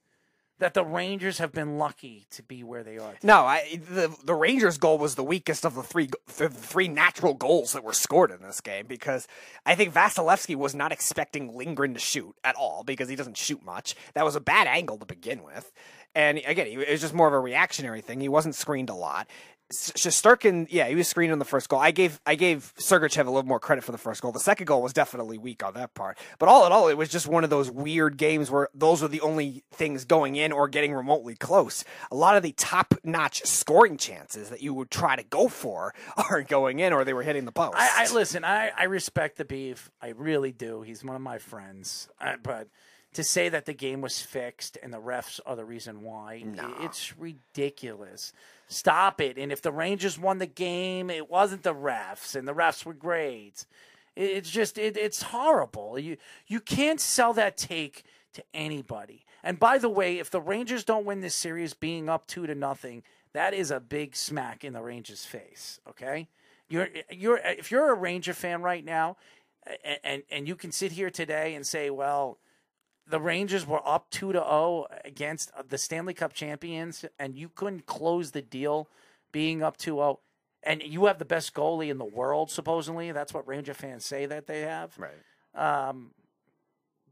that 0.62 0.74
the 0.74 0.84
Rangers 0.84 1.38
have 1.38 1.52
been 1.52 1.76
lucky 1.76 2.24
to 2.30 2.42
be 2.42 2.62
where 2.62 2.84
they 2.84 2.96
are. 2.96 3.14
No, 3.24 3.42
I, 3.42 3.80
the 3.90 4.14
the 4.24 4.34
Rangers' 4.34 4.78
goal 4.78 4.96
was 4.96 5.16
the 5.16 5.24
weakest 5.24 5.66
of 5.66 5.74
the 5.74 5.82
three 5.82 6.08
the 6.36 6.48
three 6.48 6.86
natural 6.86 7.34
goals 7.34 7.72
that 7.72 7.82
were 7.82 7.92
scored 7.92 8.30
in 8.30 8.42
this 8.42 8.60
game 8.60 8.86
because 8.86 9.26
I 9.66 9.74
think 9.74 9.92
Vasilevskiy 9.92 10.54
was 10.54 10.72
not 10.72 10.92
expecting 10.92 11.56
Lindgren 11.56 11.94
to 11.94 12.00
shoot 12.00 12.36
at 12.44 12.54
all 12.54 12.84
because 12.84 13.08
he 13.08 13.16
doesn't 13.16 13.36
shoot 13.36 13.64
much. 13.64 13.96
That 14.14 14.24
was 14.24 14.36
a 14.36 14.40
bad 14.40 14.68
angle 14.68 14.98
to 14.98 15.04
begin 15.04 15.42
with, 15.42 15.72
and 16.14 16.40
again, 16.46 16.68
it 16.68 16.90
was 16.90 17.00
just 17.00 17.12
more 17.12 17.26
of 17.26 17.34
a 17.34 17.40
reactionary 17.40 18.00
thing. 18.00 18.20
He 18.20 18.28
wasn't 18.28 18.54
screened 18.54 18.88
a 18.88 18.94
lot. 18.94 19.28
Shesterkin, 19.72 20.66
yeah, 20.70 20.86
he 20.88 20.94
was 20.94 21.08
screened 21.08 21.32
on 21.32 21.38
the 21.38 21.44
first 21.44 21.68
goal. 21.68 21.80
I 21.80 21.90
gave 21.90 22.20
I 22.26 22.34
gave 22.34 22.72
Sergachev 22.78 23.26
a 23.26 23.30
little 23.30 23.44
more 23.44 23.60
credit 23.60 23.84
for 23.84 23.92
the 23.92 23.98
first 23.98 24.22
goal. 24.22 24.32
The 24.32 24.40
second 24.40 24.66
goal 24.66 24.82
was 24.82 24.92
definitely 24.92 25.38
weak 25.38 25.64
on 25.64 25.74
that 25.74 25.94
part. 25.94 26.18
But 26.38 26.48
all 26.48 26.66
in 26.66 26.72
all, 26.72 26.88
it 26.88 26.96
was 26.96 27.08
just 27.08 27.26
one 27.26 27.44
of 27.44 27.50
those 27.50 27.70
weird 27.70 28.16
games 28.16 28.50
where 28.50 28.68
those 28.74 29.02
were 29.02 29.08
the 29.08 29.20
only 29.20 29.64
things 29.72 30.04
going 30.04 30.36
in 30.36 30.52
or 30.52 30.68
getting 30.68 30.92
remotely 30.92 31.34
close. 31.34 31.84
A 32.10 32.16
lot 32.16 32.36
of 32.36 32.42
the 32.42 32.52
top 32.52 32.94
notch 33.04 33.42
scoring 33.44 33.96
chances 33.96 34.50
that 34.50 34.62
you 34.62 34.74
would 34.74 34.90
try 34.90 35.16
to 35.16 35.22
go 35.24 35.48
for 35.48 35.94
aren't 36.30 36.48
going 36.48 36.78
in 36.78 36.92
or 36.92 37.04
they 37.04 37.14
were 37.14 37.22
hitting 37.22 37.44
the 37.44 37.52
post. 37.52 37.74
I, 37.76 38.06
I 38.08 38.12
listen. 38.12 38.44
I, 38.44 38.70
I 38.76 38.84
respect 38.84 39.36
the 39.38 39.44
beef. 39.44 39.90
I 40.00 40.08
really 40.10 40.52
do. 40.52 40.82
He's 40.82 41.04
one 41.04 41.16
of 41.16 41.22
my 41.22 41.38
friends. 41.38 42.08
I, 42.20 42.36
but 42.42 42.68
to 43.14 43.22
say 43.22 43.50
that 43.50 43.66
the 43.66 43.74
game 43.74 44.00
was 44.00 44.22
fixed 44.22 44.78
and 44.82 44.90
the 44.92 44.98
refs 45.00 45.38
are 45.44 45.54
the 45.54 45.66
reason 45.66 46.00
why, 46.02 46.42
i- 46.58 46.84
it's 46.84 47.16
ridiculous. 47.18 48.32
Stop 48.72 49.20
it. 49.20 49.38
And 49.38 49.52
if 49.52 49.60
the 49.62 49.72
Rangers 49.72 50.18
won 50.18 50.38
the 50.38 50.46
game, 50.46 51.10
it 51.10 51.30
wasn't 51.30 51.62
the 51.62 51.74
refs, 51.74 52.34
and 52.34 52.46
the 52.48 52.54
refs 52.54 52.84
were 52.84 52.94
great. 52.94 53.66
It- 54.16 54.30
It's 54.30 54.50
just 54.50 54.78
it, 54.78 54.96
it's 54.96 55.22
horrible. 55.22 55.98
You 55.98 56.16
you 56.46 56.60
can't 56.60 57.00
sell 57.00 57.32
that 57.34 57.56
take 57.56 58.04
to 58.34 58.42
anybody. 58.54 59.24
And 59.42 59.58
by 59.58 59.78
the 59.78 59.88
way, 59.88 60.18
if 60.18 60.30
the 60.30 60.40
Rangers 60.40 60.84
don't 60.84 61.04
win 61.04 61.20
this 61.20 61.34
series, 61.34 61.74
being 61.74 62.08
up 62.08 62.26
two 62.26 62.46
to 62.46 62.54
nothing, 62.54 63.02
that 63.32 63.52
is 63.54 63.70
a 63.70 63.80
big 63.80 64.14
smack 64.16 64.64
in 64.64 64.72
the 64.72 64.82
Rangers' 64.82 65.24
face. 65.26 65.80
Okay, 65.88 66.28
you're 66.68 66.88
you're 67.10 67.38
if 67.44 67.70
you're 67.70 67.90
a 67.90 67.94
Ranger 67.94 68.34
fan 68.34 68.62
right 68.62 68.84
now, 68.84 69.16
and 69.84 69.98
and, 70.04 70.22
and 70.30 70.48
you 70.48 70.56
can 70.56 70.72
sit 70.72 70.92
here 70.92 71.10
today 71.10 71.54
and 71.54 71.66
say, 71.66 71.90
well. 71.90 72.38
The 73.06 73.20
Rangers 73.20 73.66
were 73.66 73.86
up 73.86 74.10
two 74.10 74.32
to 74.32 74.38
zero 74.38 74.86
against 75.04 75.50
the 75.68 75.78
Stanley 75.78 76.14
Cup 76.14 76.32
champions, 76.32 77.04
and 77.18 77.36
you 77.36 77.48
couldn't 77.48 77.86
close 77.86 78.30
the 78.30 78.42
deal, 78.42 78.88
being 79.32 79.62
up 79.62 79.76
2-0. 79.76 80.18
And 80.62 80.82
you 80.82 81.06
have 81.06 81.18
the 81.18 81.24
best 81.24 81.54
goalie 81.54 81.90
in 81.90 81.98
the 81.98 82.04
world, 82.04 82.50
supposedly. 82.50 83.10
That's 83.10 83.34
what 83.34 83.46
Ranger 83.48 83.74
fans 83.74 84.04
say 84.04 84.26
that 84.26 84.46
they 84.46 84.60
have. 84.60 84.96
Right. 84.96 85.88
Um, 85.88 86.12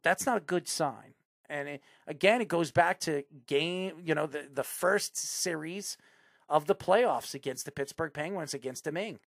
that's 0.02 0.24
not 0.24 0.36
a 0.36 0.40
good 0.40 0.68
sign. 0.68 1.14
And 1.48 1.68
it, 1.68 1.82
again, 2.06 2.40
it 2.40 2.48
goes 2.48 2.70
back 2.70 3.00
to 3.00 3.24
game, 3.46 3.94
you 4.04 4.14
know, 4.14 4.26
the, 4.26 4.46
the 4.52 4.62
first 4.62 5.16
series 5.16 5.96
of 6.48 6.66
the 6.66 6.74
playoffs 6.76 7.34
against 7.34 7.64
the 7.64 7.72
Pittsburgh 7.72 8.12
Penguins 8.12 8.54
against 8.54 8.84
Domingue. 8.84 9.18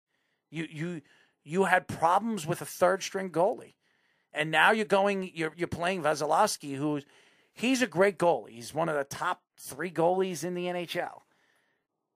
You 0.49 0.68
you 0.69 1.02
you 1.44 1.65
had 1.65 1.88
problems 1.88 2.45
with 2.45 2.61
a 2.61 2.65
third 2.65 3.03
string 3.03 3.30
goalie. 3.30 3.73
And 4.34 4.51
now 4.51 4.72
you're 4.72 4.85
going 4.85 5.31
you're 5.34 5.53
you're 5.55 5.68
playing 5.68 6.01
Vasilevskiy 6.01 6.76
who's 6.76 7.05
He's 7.53 7.81
a 7.81 7.88
great 7.88 8.18
goalie. 8.18 8.51
He's 8.51 8.73
one 8.73 8.89
of 8.89 8.95
the 8.95 9.03
top 9.03 9.43
three 9.57 9.91
goalies 9.91 10.43
in 10.43 10.55
the 10.55 10.65
NHL. 10.65 11.22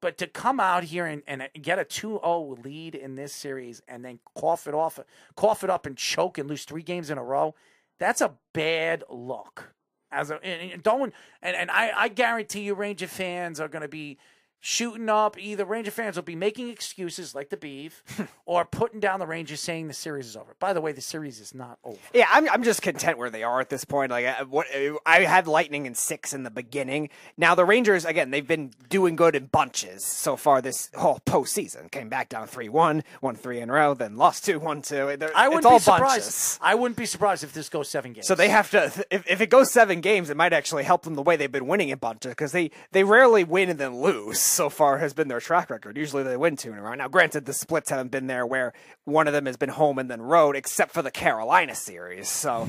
But 0.01 0.17
to 0.19 0.27
come 0.27 0.59
out 0.59 0.83
here 0.83 1.05
and, 1.05 1.23
and 1.27 1.47
get 1.59 1.79
a 1.79 1.85
2-0 1.85 2.63
lead 2.63 2.95
in 2.95 3.15
this 3.15 3.33
series 3.33 3.81
and 3.87 4.03
then 4.03 4.19
cough 4.35 4.67
it 4.67 4.73
off, 4.73 4.99
cough 5.35 5.63
it 5.63 5.69
up 5.69 5.85
and 5.85 5.97
choke 5.97 6.37
and 6.37 6.49
lose 6.49 6.65
three 6.65 6.83
games 6.83 7.09
in 7.09 7.17
a 7.17 7.23
row, 7.23 7.55
that's 7.99 8.21
a 8.21 8.33
bad 8.53 9.03
look. 9.09 9.73
As 10.11 10.31
a 10.31 10.35
and, 10.41 10.71
and 10.71 10.83
don't 10.83 11.13
and, 11.41 11.55
and 11.55 11.69
I, 11.69 11.91
I 11.95 12.07
guarantee 12.07 12.61
you 12.61 12.75
Ranger 12.75 13.07
fans 13.07 13.59
are 13.59 13.67
gonna 13.67 13.89
be 13.89 14.17
shooting 14.59 15.09
up. 15.09 15.37
Either 15.39 15.65
Ranger 15.65 15.91
fans 15.91 16.15
will 16.15 16.23
be 16.23 16.35
making 16.35 16.69
excuses 16.69 17.33
like 17.35 17.49
the 17.49 17.57
beef, 17.57 18.03
or 18.45 18.65
putting 18.65 18.99
down 18.99 19.19
the 19.19 19.27
Rangers 19.27 19.59
saying 19.59 19.87
the 19.87 19.93
series 19.93 20.27
is 20.27 20.35
over. 20.35 20.55
By 20.59 20.73
the 20.73 20.81
way, 20.81 20.91
the 20.91 21.01
series 21.01 21.39
is 21.39 21.53
not 21.53 21.77
over. 21.83 21.97
Yeah, 22.13 22.27
I'm, 22.31 22.49
I'm 22.49 22.63
just 22.63 22.81
content 22.81 23.17
where 23.17 23.29
they 23.29 23.43
are 23.43 23.59
at 23.59 23.69
this 23.69 23.85
point. 23.85 24.11
Like, 24.11 24.25
I, 24.25 24.43
what 24.43 24.67
uh, 24.75 24.95
I 25.05 25.21
had 25.21 25.47
Lightning 25.47 25.85
in 25.85 25.95
six 25.95 26.33
in 26.33 26.43
the 26.43 26.51
beginning. 26.51 27.09
Now 27.37 27.55
the 27.55 27.65
Rangers, 27.65 28.05
again, 28.05 28.31
they've 28.31 28.47
been 28.47 28.71
doing 28.89 29.15
good 29.15 29.35
in 29.35 29.45
bunches 29.47 30.03
so 30.03 30.35
far 30.35 30.61
this 30.61 30.89
whole 30.95 31.19
postseason. 31.25 31.89
Came 31.91 32.09
back 32.09 32.29
down 32.29 32.47
three 32.47 32.69
one, 32.69 33.03
won 33.21 33.35
three 33.35 33.59
in 33.59 33.69
a 33.69 33.73
row, 33.73 33.93
then 33.93 34.17
lost 34.17 34.45
two 34.45 34.59
one 34.59 34.81
two. 34.81 35.15
They're- 35.17 35.31
I 35.35 35.47
wouldn't 35.47 35.65
all 35.65 35.77
be 35.79 35.83
surprised. 35.83 36.03
bunches. 36.25 36.59
I 36.61 36.75
wouldn't 36.75 36.97
be 36.97 37.05
surprised 37.05 37.43
if 37.43 37.53
this 37.53 37.69
goes 37.69 37.89
seven 37.89 38.13
games. 38.13 38.27
So 38.27 38.35
they 38.35 38.49
have 38.49 38.69
to. 38.71 38.91
If, 39.09 39.25
if 39.29 39.41
it 39.41 39.49
goes 39.49 39.71
seven 39.71 40.01
games, 40.01 40.29
it 40.29 40.35
might 40.35 40.51
actually 40.53 40.83
help 40.83 41.03
them 41.03 41.15
the 41.15 41.21
way 41.21 41.37
they've 41.37 41.51
been 41.51 41.67
winning 41.67 41.89
in 41.89 41.97
bunches 41.97 42.31
because 42.31 42.51
they 42.51 42.71
they 42.91 43.03
rarely 43.05 43.43
win 43.45 43.69
and 43.69 43.79
then 43.79 44.01
lose. 44.01 44.39
So 44.57 44.71
far 44.71 44.97
has 44.97 45.13
been 45.13 45.27
their 45.27 45.39
track 45.39 45.69
record. 45.69 45.97
Usually 45.97 46.23
they 46.23 46.35
win 46.35 46.55
two 46.55 46.71
in 46.71 46.79
a 46.79 46.81
row. 46.81 46.95
Now, 46.95 47.07
granted, 47.07 47.45
the 47.45 47.53
splits 47.53 47.91
haven't 47.91 48.09
been 48.09 48.25
there 48.25 48.43
where 48.43 48.73
one 49.05 49.27
of 49.27 49.33
them 49.33 49.45
has 49.45 49.55
been 49.55 49.69
home 49.69 49.99
and 49.99 50.09
then 50.09 50.19
road, 50.19 50.55
except 50.55 50.93
for 50.93 51.03
the 51.03 51.11
Carolina 51.11 51.75
series. 51.75 52.27
So 52.27 52.67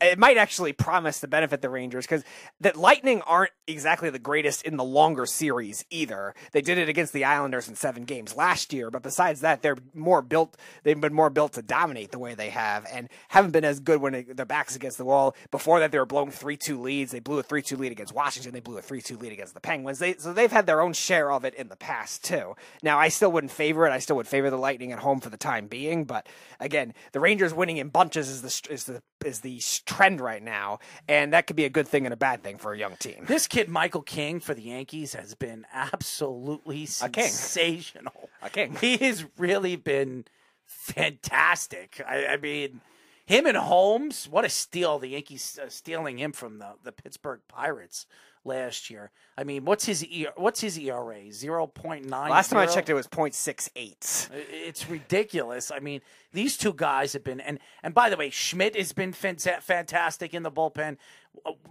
it 0.00 0.16
might 0.16 0.36
actually 0.36 0.72
promise 0.72 1.18
to 1.22 1.26
benefit 1.26 1.60
the 1.60 1.68
Rangers 1.68 2.06
because 2.06 2.22
the 2.60 2.70
Lightning 2.78 3.20
aren't 3.22 3.50
exactly 3.66 4.10
the 4.10 4.20
greatest 4.20 4.62
in 4.62 4.76
the 4.76 4.84
longer 4.84 5.26
series 5.26 5.84
either. 5.90 6.36
They 6.52 6.62
did 6.62 6.78
it 6.78 6.88
against 6.88 7.12
the 7.12 7.24
Islanders 7.24 7.68
in 7.68 7.74
seven 7.74 8.04
games 8.04 8.36
last 8.36 8.72
year, 8.72 8.92
but 8.92 9.02
besides 9.02 9.40
that, 9.40 9.60
they're 9.60 9.78
more 9.92 10.22
built. 10.22 10.56
They've 10.84 11.00
been 11.00 11.12
more 11.12 11.30
built 11.30 11.54
to 11.54 11.62
dominate 11.62 12.12
the 12.12 12.20
way 12.20 12.34
they 12.34 12.50
have, 12.50 12.86
and 12.92 13.08
haven't 13.30 13.50
been 13.50 13.64
as 13.64 13.80
good 13.80 14.00
when 14.00 14.24
their 14.28 14.46
backs 14.46 14.76
against 14.76 14.98
the 14.98 15.04
wall. 15.04 15.34
Before 15.50 15.80
that, 15.80 15.90
they 15.90 15.98
were 15.98 16.06
blowing 16.06 16.30
three 16.30 16.56
two 16.56 16.80
leads. 16.80 17.10
They 17.10 17.18
blew 17.18 17.40
a 17.40 17.42
three 17.42 17.62
two 17.62 17.76
lead 17.76 17.90
against 17.90 18.14
Washington. 18.14 18.52
They 18.52 18.60
blew 18.60 18.78
a 18.78 18.82
three 18.82 19.02
two 19.02 19.18
lead 19.18 19.32
against 19.32 19.54
the 19.54 19.60
Penguins. 19.60 19.98
They, 19.98 20.14
so 20.14 20.32
they've 20.32 20.52
had 20.52 20.66
their 20.66 20.80
own 20.80 20.92
share 21.14 21.30
of 21.30 21.44
it 21.44 21.54
in 21.54 21.68
the 21.68 21.76
past 21.76 22.24
too. 22.24 22.54
Now, 22.82 22.98
I 22.98 23.08
still 23.08 23.30
wouldn't 23.30 23.52
favor 23.52 23.86
it. 23.86 23.90
I 23.92 23.98
still 23.98 24.16
would 24.16 24.26
favor 24.26 24.50
the 24.50 24.58
Lightning 24.58 24.92
at 24.92 24.98
home 24.98 25.20
for 25.20 25.30
the 25.30 25.36
time 25.36 25.66
being. 25.68 26.04
But 26.04 26.26
again, 26.58 26.92
the 27.12 27.20
Rangers 27.20 27.54
winning 27.54 27.76
in 27.76 27.88
bunches 27.88 28.28
is 28.28 28.42
the 28.42 28.72
is 28.72 28.84
the 28.84 29.02
is 29.24 29.40
the 29.40 29.60
trend 29.86 30.20
right 30.20 30.42
now, 30.42 30.80
and 31.08 31.32
that 31.32 31.46
could 31.46 31.56
be 31.56 31.64
a 31.64 31.70
good 31.70 31.88
thing 31.88 32.04
and 32.06 32.12
a 32.12 32.16
bad 32.16 32.42
thing 32.42 32.58
for 32.58 32.72
a 32.72 32.78
young 32.78 32.96
team. 32.96 33.24
This 33.26 33.46
kid, 33.46 33.68
Michael 33.68 34.02
King, 34.02 34.40
for 34.40 34.54
the 34.54 34.62
Yankees, 34.62 35.14
has 35.14 35.34
been 35.34 35.64
absolutely 35.72 36.86
A 37.02 37.08
king. 37.08 37.24
sensational. 37.28 38.28
A 38.42 38.50
king. 38.50 38.76
He 38.80 38.96
has 38.98 39.24
really 39.38 39.76
been 39.76 40.24
fantastic. 40.66 42.02
I, 42.06 42.26
I 42.26 42.36
mean, 42.36 42.80
him 43.24 43.46
and 43.46 43.56
Holmes, 43.56 44.28
what 44.30 44.44
a 44.44 44.48
steal! 44.50 44.98
The 44.98 45.08
Yankees 45.08 45.58
uh, 45.62 45.68
stealing 45.68 46.18
him 46.18 46.32
from 46.32 46.58
the, 46.58 46.72
the 46.82 46.92
Pittsburgh 46.92 47.40
Pirates 47.48 48.06
last 48.44 48.90
year. 48.90 49.10
I 49.36 49.44
mean, 49.44 49.64
what's 49.64 49.84
his 49.86 50.04
e- 50.04 50.26
what's 50.36 50.60
his 50.60 50.78
ERA? 50.78 51.32
Zero 51.32 51.66
point 51.66 52.04
nine. 52.06 52.30
Last 52.30 52.50
time 52.50 52.60
I 52.60 52.66
checked, 52.66 52.88
it 52.88 52.94
was 52.94 53.08
.68. 53.08 54.30
It's 54.50 54.88
ridiculous. 54.88 55.70
I 55.70 55.80
mean, 55.80 56.00
these 56.32 56.56
two 56.56 56.72
guys 56.72 57.12
have 57.14 57.24
been 57.24 57.40
and 57.40 57.58
and 57.82 57.94
by 57.94 58.10
the 58.10 58.16
way, 58.16 58.30
Schmidt 58.30 58.76
has 58.76 58.92
been 58.92 59.12
fantastic 59.12 60.34
in 60.34 60.42
the 60.42 60.50
bullpen. 60.50 60.96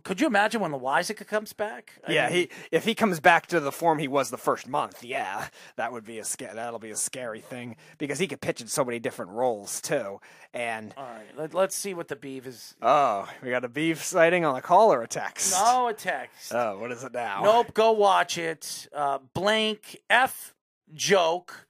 Could 0.03 0.19
you 0.21 0.27
imagine 0.27 0.59
when 0.61 0.71
Loaisiga 0.71 1.25
comes 1.25 1.53
back? 1.53 1.93
I 2.07 2.11
Yeah, 2.11 2.25
mean, 2.27 2.35
he 2.35 2.49
if 2.71 2.83
he 2.85 2.93
comes 2.93 3.19
back 3.19 3.47
to 3.47 3.59
the 3.59 3.71
form 3.71 3.97
he 3.99 4.07
was 4.07 4.29
the 4.29 4.37
first 4.37 4.67
month, 4.67 5.03
yeah, 5.03 5.47
that 5.77 5.91
would 5.93 6.03
be 6.03 6.19
a 6.19 6.25
sca- 6.25 6.51
that'll 6.53 6.77
be 6.79 6.91
a 6.91 6.95
scary 6.95 7.39
thing 7.39 7.77
because 7.97 8.19
he 8.19 8.27
could 8.27 8.41
pitch 8.41 8.59
in 8.61 8.67
so 8.67 8.83
many 8.83 8.99
different 8.99 9.31
roles 9.31 9.79
too. 9.81 10.19
And 10.53 10.93
All 10.97 11.05
right, 11.05 11.25
let, 11.37 11.53
let's 11.53 11.75
see 11.75 11.93
what 11.93 12.07
the 12.09 12.15
beef 12.15 12.45
is. 12.45 12.75
oh, 12.81 13.27
we 13.41 13.49
got 13.49 13.63
a 13.63 13.69
beef 13.69 14.03
sighting 14.03 14.43
on 14.45 14.55
a 14.55 14.61
call 14.61 14.93
or 14.93 15.01
a 15.01 15.07
text. 15.07 15.53
No, 15.53 15.87
a 15.87 15.93
text. 15.93 16.53
Oh, 16.53 16.77
what 16.79 16.91
is 16.91 17.03
it 17.03 17.13
now? 17.13 17.41
Nope, 17.43 17.73
go 17.73 17.91
watch 17.93 18.37
it. 18.37 18.87
Uh, 18.93 19.19
blank 19.33 19.97
F 20.09 20.53
joke. 20.93 21.67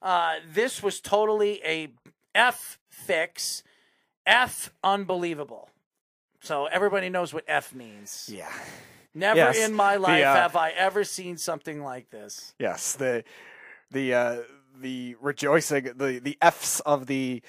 Uh, 0.00 0.34
this 0.52 0.82
was 0.82 1.00
totally 1.00 1.60
a 1.64 1.88
F 2.34 2.78
fix. 2.88 3.62
F 4.26 4.70
unbelievable. 4.82 5.68
So 6.44 6.66
everybody 6.66 7.08
knows 7.08 7.32
what 7.32 7.44
F 7.48 7.74
means. 7.74 8.28
Yeah. 8.30 8.52
Never 9.14 9.38
Yes, 9.38 9.58
in 9.58 9.74
my 9.74 9.94
the, 9.94 10.00
life 10.00 10.24
uh, 10.24 10.34
have 10.34 10.56
I 10.56 10.70
ever 10.70 11.04
seen 11.04 11.38
something 11.38 11.82
like 11.82 12.10
this. 12.10 12.54
Yes, 12.58 12.94
the 12.94 13.24
the 13.90 14.12
uh, 14.14 14.36
the 14.78 15.16
rejoicing, 15.20 15.84
the 15.96 16.20
the 16.22 16.36
Fs 16.42 16.80
of 16.80 17.06
the 17.06 17.42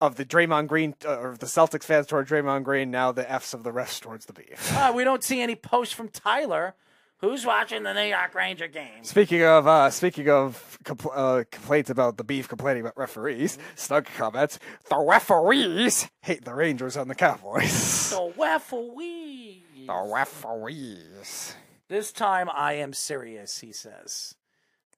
of 0.00 0.16
the 0.16 0.24
Draymond 0.24 0.66
Green 0.66 0.94
uh, 1.04 1.18
or 1.18 1.36
the 1.38 1.46
Celtics 1.46 1.84
fans 1.84 2.06
toward 2.06 2.28
Draymond 2.28 2.64
Green. 2.64 2.90
Now 2.90 3.12
the 3.12 3.30
Fs 3.30 3.54
of 3.54 3.62
the 3.62 3.70
refs 3.72 4.00
towards 4.00 4.26
the 4.26 4.32
beef. 4.32 4.70
Ah, 4.74 4.92
we 4.94 5.04
don't 5.04 5.22
see 5.24 5.40
any 5.40 5.54
posts 5.54 5.94
from 5.94 6.08
Tyler. 6.08 6.74
Who's 7.20 7.46
watching 7.46 7.82
the 7.82 7.94
New 7.94 8.02
York 8.02 8.34
Ranger 8.34 8.68
game? 8.68 9.02
Speaking 9.02 9.42
of 9.42 9.66
uh, 9.66 9.88
speaking 9.90 10.28
of 10.28 10.78
compl- 10.84 11.12
uh, 11.14 11.44
complaints 11.50 11.88
about 11.88 12.18
the 12.18 12.24
beef 12.24 12.46
complaining 12.46 12.82
about 12.82 12.96
referees, 12.98 13.56
Snug 13.74 14.04
comments: 14.04 14.58
the 14.90 14.98
referees 14.98 16.08
hate 16.20 16.44
the 16.44 16.54
Rangers 16.54 16.96
and 16.96 17.10
the 17.10 17.14
Cowboys. 17.14 17.94
The 18.16 18.32
referee. 18.38 19.62
the 19.86 20.10
referees. 20.14 21.54
This 21.88 22.12
time 22.12 22.48
I 22.52 22.74
am 22.74 22.92
serious, 22.92 23.58
he 23.60 23.72
says. 23.72 24.34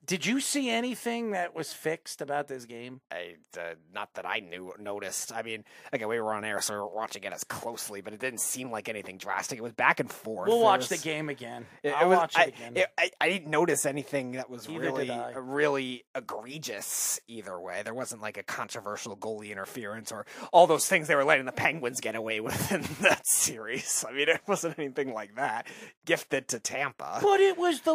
Did 0.09 0.25
you 0.25 0.41
see 0.41 0.71
anything 0.71 1.33
that 1.33 1.55
was 1.55 1.73
fixed 1.75 2.23
about 2.23 2.49
this 2.49 2.65
game? 2.65 3.03
I, 3.13 3.35
uh, 3.59 3.75
not 3.93 4.15
that 4.15 4.25
I 4.25 4.41
knew 4.41 4.73
noticed. 4.79 5.35
I 5.35 5.43
mean, 5.43 5.65
again, 5.93 6.09
we 6.09 6.19
were 6.19 6.33
on 6.33 6.47
air, 6.47 6.63
so 6.63 6.73
we 6.73 6.81
were 6.81 6.89
watching 6.89 7.25
it 7.25 7.33
as 7.35 7.45
closely, 7.45 8.01
but 8.01 8.15
it 8.15 8.19
didn't 8.19 8.41
seem 8.41 8.71
like 8.71 8.89
anything 8.89 9.19
drastic. 9.19 9.59
It 9.59 9.63
was 9.63 9.75
back 9.75 10.01
and 10.01 10.11
forth. 10.11 10.49
We'll 10.49 10.61
watch 10.63 10.89
was- 10.89 10.89
the 10.89 10.97
game 10.97 11.29
again. 11.29 11.67
It, 11.83 11.91
I'll 11.91 12.07
it 12.07 12.09
was, 12.09 12.17
watch 12.19 12.35
it 12.37 12.41
I, 12.41 12.45
again. 12.45 12.73
it- 12.77 12.89
I, 12.99 13.11
I 13.21 13.29
didn't 13.29 13.51
notice 13.51 13.85
anything 13.85 14.33
that 14.33 14.49
was 14.49 14.67
Neither 14.67 14.81
really, 14.81 15.11
really 15.37 16.05
egregious 16.15 17.21
either 17.29 17.61
way. 17.61 17.83
There 17.85 17.93
wasn't 17.93 18.23
like 18.23 18.39
a 18.39 18.43
controversial 18.43 19.15
goalie 19.15 19.53
interference 19.53 20.11
or 20.11 20.25
all 20.55 20.67
those 20.67 20.87
things 20.89 21.09
they 21.09 21.17
were 21.17 21.25
letting 21.25 21.45
the 21.45 21.53
Penguins 21.53 22.01
get 22.01 22.15
away 22.15 22.41
with 22.41 22.73
in 22.73 22.83
that 23.03 23.27
series. 23.27 24.07
I 24.09 24.13
mean, 24.13 24.31
it 24.31 24.41
wasn't 24.47 24.79
anything 24.79 25.13
like 25.13 25.35
that. 25.37 25.67
Gifted 26.07 26.49
to 26.49 26.61
Tampa. 26.61 27.19
but 27.23 27.41
it 27.41 27.59
was 27.59 27.83
the 27.83 27.95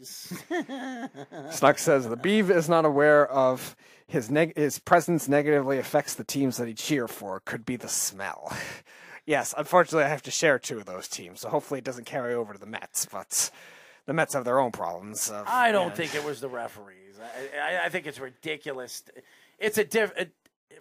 referees. 0.00 1.56
Snuck 1.56 1.78
says 1.78 2.08
the 2.08 2.16
Beeve 2.16 2.50
is 2.50 2.68
not 2.68 2.84
aware 2.84 3.26
of 3.26 3.76
his 4.06 4.30
neg- 4.30 4.56
his 4.56 4.78
presence 4.78 5.28
negatively 5.28 5.78
affects 5.78 6.14
the 6.14 6.24
teams 6.24 6.56
that 6.56 6.68
he 6.68 6.74
cheer 6.74 7.06
for. 7.08 7.40
Could 7.40 7.64
be 7.64 7.76
the 7.76 7.88
smell. 7.88 8.52
yes, 9.26 9.54
unfortunately, 9.56 10.04
I 10.04 10.08
have 10.08 10.22
to 10.22 10.30
share 10.30 10.58
two 10.58 10.78
of 10.78 10.86
those 10.86 11.08
teams, 11.08 11.40
so 11.40 11.48
hopefully 11.48 11.78
it 11.78 11.84
doesn't 11.84 12.06
carry 12.06 12.34
over 12.34 12.52
to 12.52 12.58
the 12.58 12.66
Mets. 12.66 13.06
But 13.06 13.50
the 14.06 14.12
Mets 14.12 14.34
have 14.34 14.44
their 14.44 14.58
own 14.58 14.72
problems. 14.72 15.30
Of, 15.30 15.46
I 15.46 15.72
don't 15.72 15.88
yeah. 15.90 15.94
think 15.94 16.14
it 16.14 16.24
was 16.24 16.40
the 16.40 16.48
referees. 16.48 17.18
I, 17.20 17.58
I, 17.76 17.84
I 17.86 17.88
think 17.88 18.06
it's 18.06 18.18
ridiculous. 18.20 19.02
It's 19.58 19.78
a 19.78 19.84
diff. 19.84 20.12
a- 20.18 20.26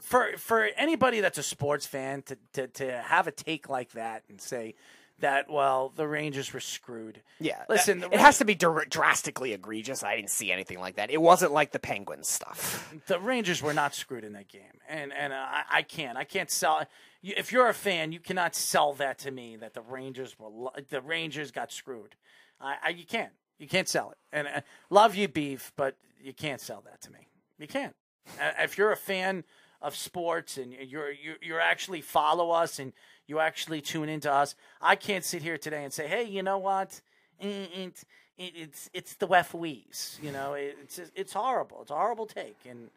For 0.02 0.38
for 0.38 0.70
anybody 0.78 1.20
that's 1.20 1.38
a 1.38 1.44
sports 1.44 1.86
fan 1.86 2.22
to, 2.24 2.38
to, 2.54 2.68
to 2.68 3.02
have 3.02 3.28
a 3.28 3.32
take 3.32 3.68
like 3.70 3.92
that 3.92 4.24
and 4.30 4.40
say 4.40 4.76
that 5.20 5.50
well 5.50 5.92
the 5.96 6.08
Rangers 6.08 6.54
were 6.54 6.60
screwed. 6.60 7.22
Yeah, 7.40 7.64
listen, 7.70 8.04
it 8.04 8.20
has 8.20 8.38
to 8.40 8.46
be 8.46 8.56
dr- 8.56 8.90
drastically 8.90 9.54
egregious. 9.54 10.04
I 10.04 10.16
didn't 10.16 10.32
see 10.32 10.52
anything 10.52 10.80
like 10.80 10.96
that. 10.96 11.12
It 11.12 11.22
wasn't 11.22 11.52
like 11.52 11.72
the 11.72 11.80
Penguins 11.80 12.28
stuff. 12.28 12.94
the 13.08 13.20
Rangers 13.20 13.62
were 13.62 13.74
not 13.74 13.96
screwed 13.96 14.24
in 14.24 14.34
that 14.34 14.48
game, 14.48 14.80
and 14.88 15.14
and 15.14 15.34
uh, 15.34 15.36
I, 15.38 15.64
I 15.72 15.82
can't, 15.82 16.18
I 16.18 16.24
can't 16.24 16.50
sell. 16.50 16.86
If 17.22 17.52
you're 17.52 17.68
a 17.68 17.74
fan, 17.74 18.12
you 18.12 18.20
cannot 18.20 18.56
sell 18.56 18.94
that 18.94 19.20
to 19.20 19.32
me 19.32 19.58
that 19.58 19.74
the 19.74 19.82
Rangers 19.82 20.38
were 20.40 20.72
the 20.90 21.02
Rangers 21.02 21.52
got 21.52 21.72
screwed. 21.72 22.16
I, 22.60 22.76
I 22.84 22.90
you 22.90 23.06
can't, 23.06 23.32
you 23.58 23.68
can't 23.68 23.88
sell 23.88 24.12
it. 24.12 24.18
And 24.32 24.48
uh, 24.48 24.62
love 24.90 25.16
you, 25.16 25.28
beef, 25.28 25.72
but 25.76 25.96
you 26.22 26.34
can't 26.34 26.62
sell 26.62 26.82
that 26.86 27.02
to 27.02 27.12
me. 27.12 27.28
You 27.58 27.68
can't. 27.68 27.96
Uh, 28.40 28.52
if 28.60 28.78
you're 28.78 28.92
a 28.92 28.98
fan 28.98 29.44
of 29.82 29.96
sports 29.96 30.58
and 30.58 30.74
you're 30.74 31.12
you, 31.12 31.32
are 31.32 31.38
you 31.42 31.56
are 31.56 31.60
actually 31.62 32.02
follow 32.02 32.52
us 32.52 32.80
and 32.80 32.94
you 33.30 33.40
actually 33.40 33.80
tune 33.82 34.10
into 34.10 34.32
us, 34.32 34.56
I 34.82 34.96
can't 34.96 35.24
sit 35.24 35.44
here 35.44 35.58
today 35.58 35.84
and 35.84 35.94
say, 35.94 36.08
hey, 36.08 36.24
you 36.24 36.42
know 36.42 36.58
what? 36.58 37.00
Mm, 37.42 37.68
It's 37.76 38.06
it, 38.38 38.54
it's 38.56 38.90
it's 38.94 39.14
the 39.16 39.28
referees. 39.28 40.18
You 40.22 40.32
know, 40.32 40.54
it's 40.54 41.00
it's 41.16 41.34
horrible. 41.34 41.82
It's 41.82 41.92
a 41.92 41.96
horrible 41.96 42.26
take, 42.26 42.58
and 42.68 42.90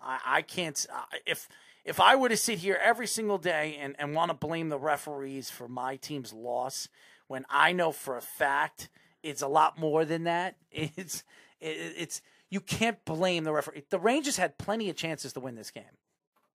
I, 0.00 0.18
I 0.24 0.42
can't. 0.42 0.86
If 1.26 1.48
if 1.84 1.98
I 1.98 2.14
were 2.16 2.28
to 2.28 2.36
sit 2.36 2.58
here 2.60 2.78
every 2.82 3.06
single 3.06 3.38
day 3.38 3.78
and, 3.80 3.96
and 3.98 4.14
want 4.14 4.30
to 4.30 4.34
blame 4.34 4.68
the 4.68 4.78
referees 4.78 5.50
for 5.50 5.66
my 5.68 5.96
team's 5.96 6.32
loss, 6.32 6.88
when 7.26 7.44
I 7.50 7.72
know 7.72 7.90
for 7.92 8.16
a 8.16 8.20
fact 8.22 8.88
it's 9.22 9.42
a 9.42 9.48
lot 9.48 9.78
more 9.78 10.04
than 10.04 10.24
that, 10.24 10.56
it's 10.70 11.24
it, 11.60 11.94
it's 11.98 12.22
you 12.48 12.60
can't 12.60 13.04
blame 13.04 13.44
the 13.44 13.52
referee. 13.52 13.84
The 13.90 13.98
Rangers 13.98 14.36
had 14.36 14.56
plenty 14.58 14.88
of 14.90 14.96
chances 14.96 15.32
to 15.32 15.40
win 15.40 15.54
this 15.56 15.70
game, 15.70 15.84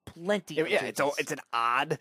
plenty. 0.05 0.59
of 0.59 0.69
yeah, 0.69 0.83
it's 0.85 0.99
a, 0.99 1.09
it's 1.17 1.31
an 1.31 1.39
odd 1.53 1.97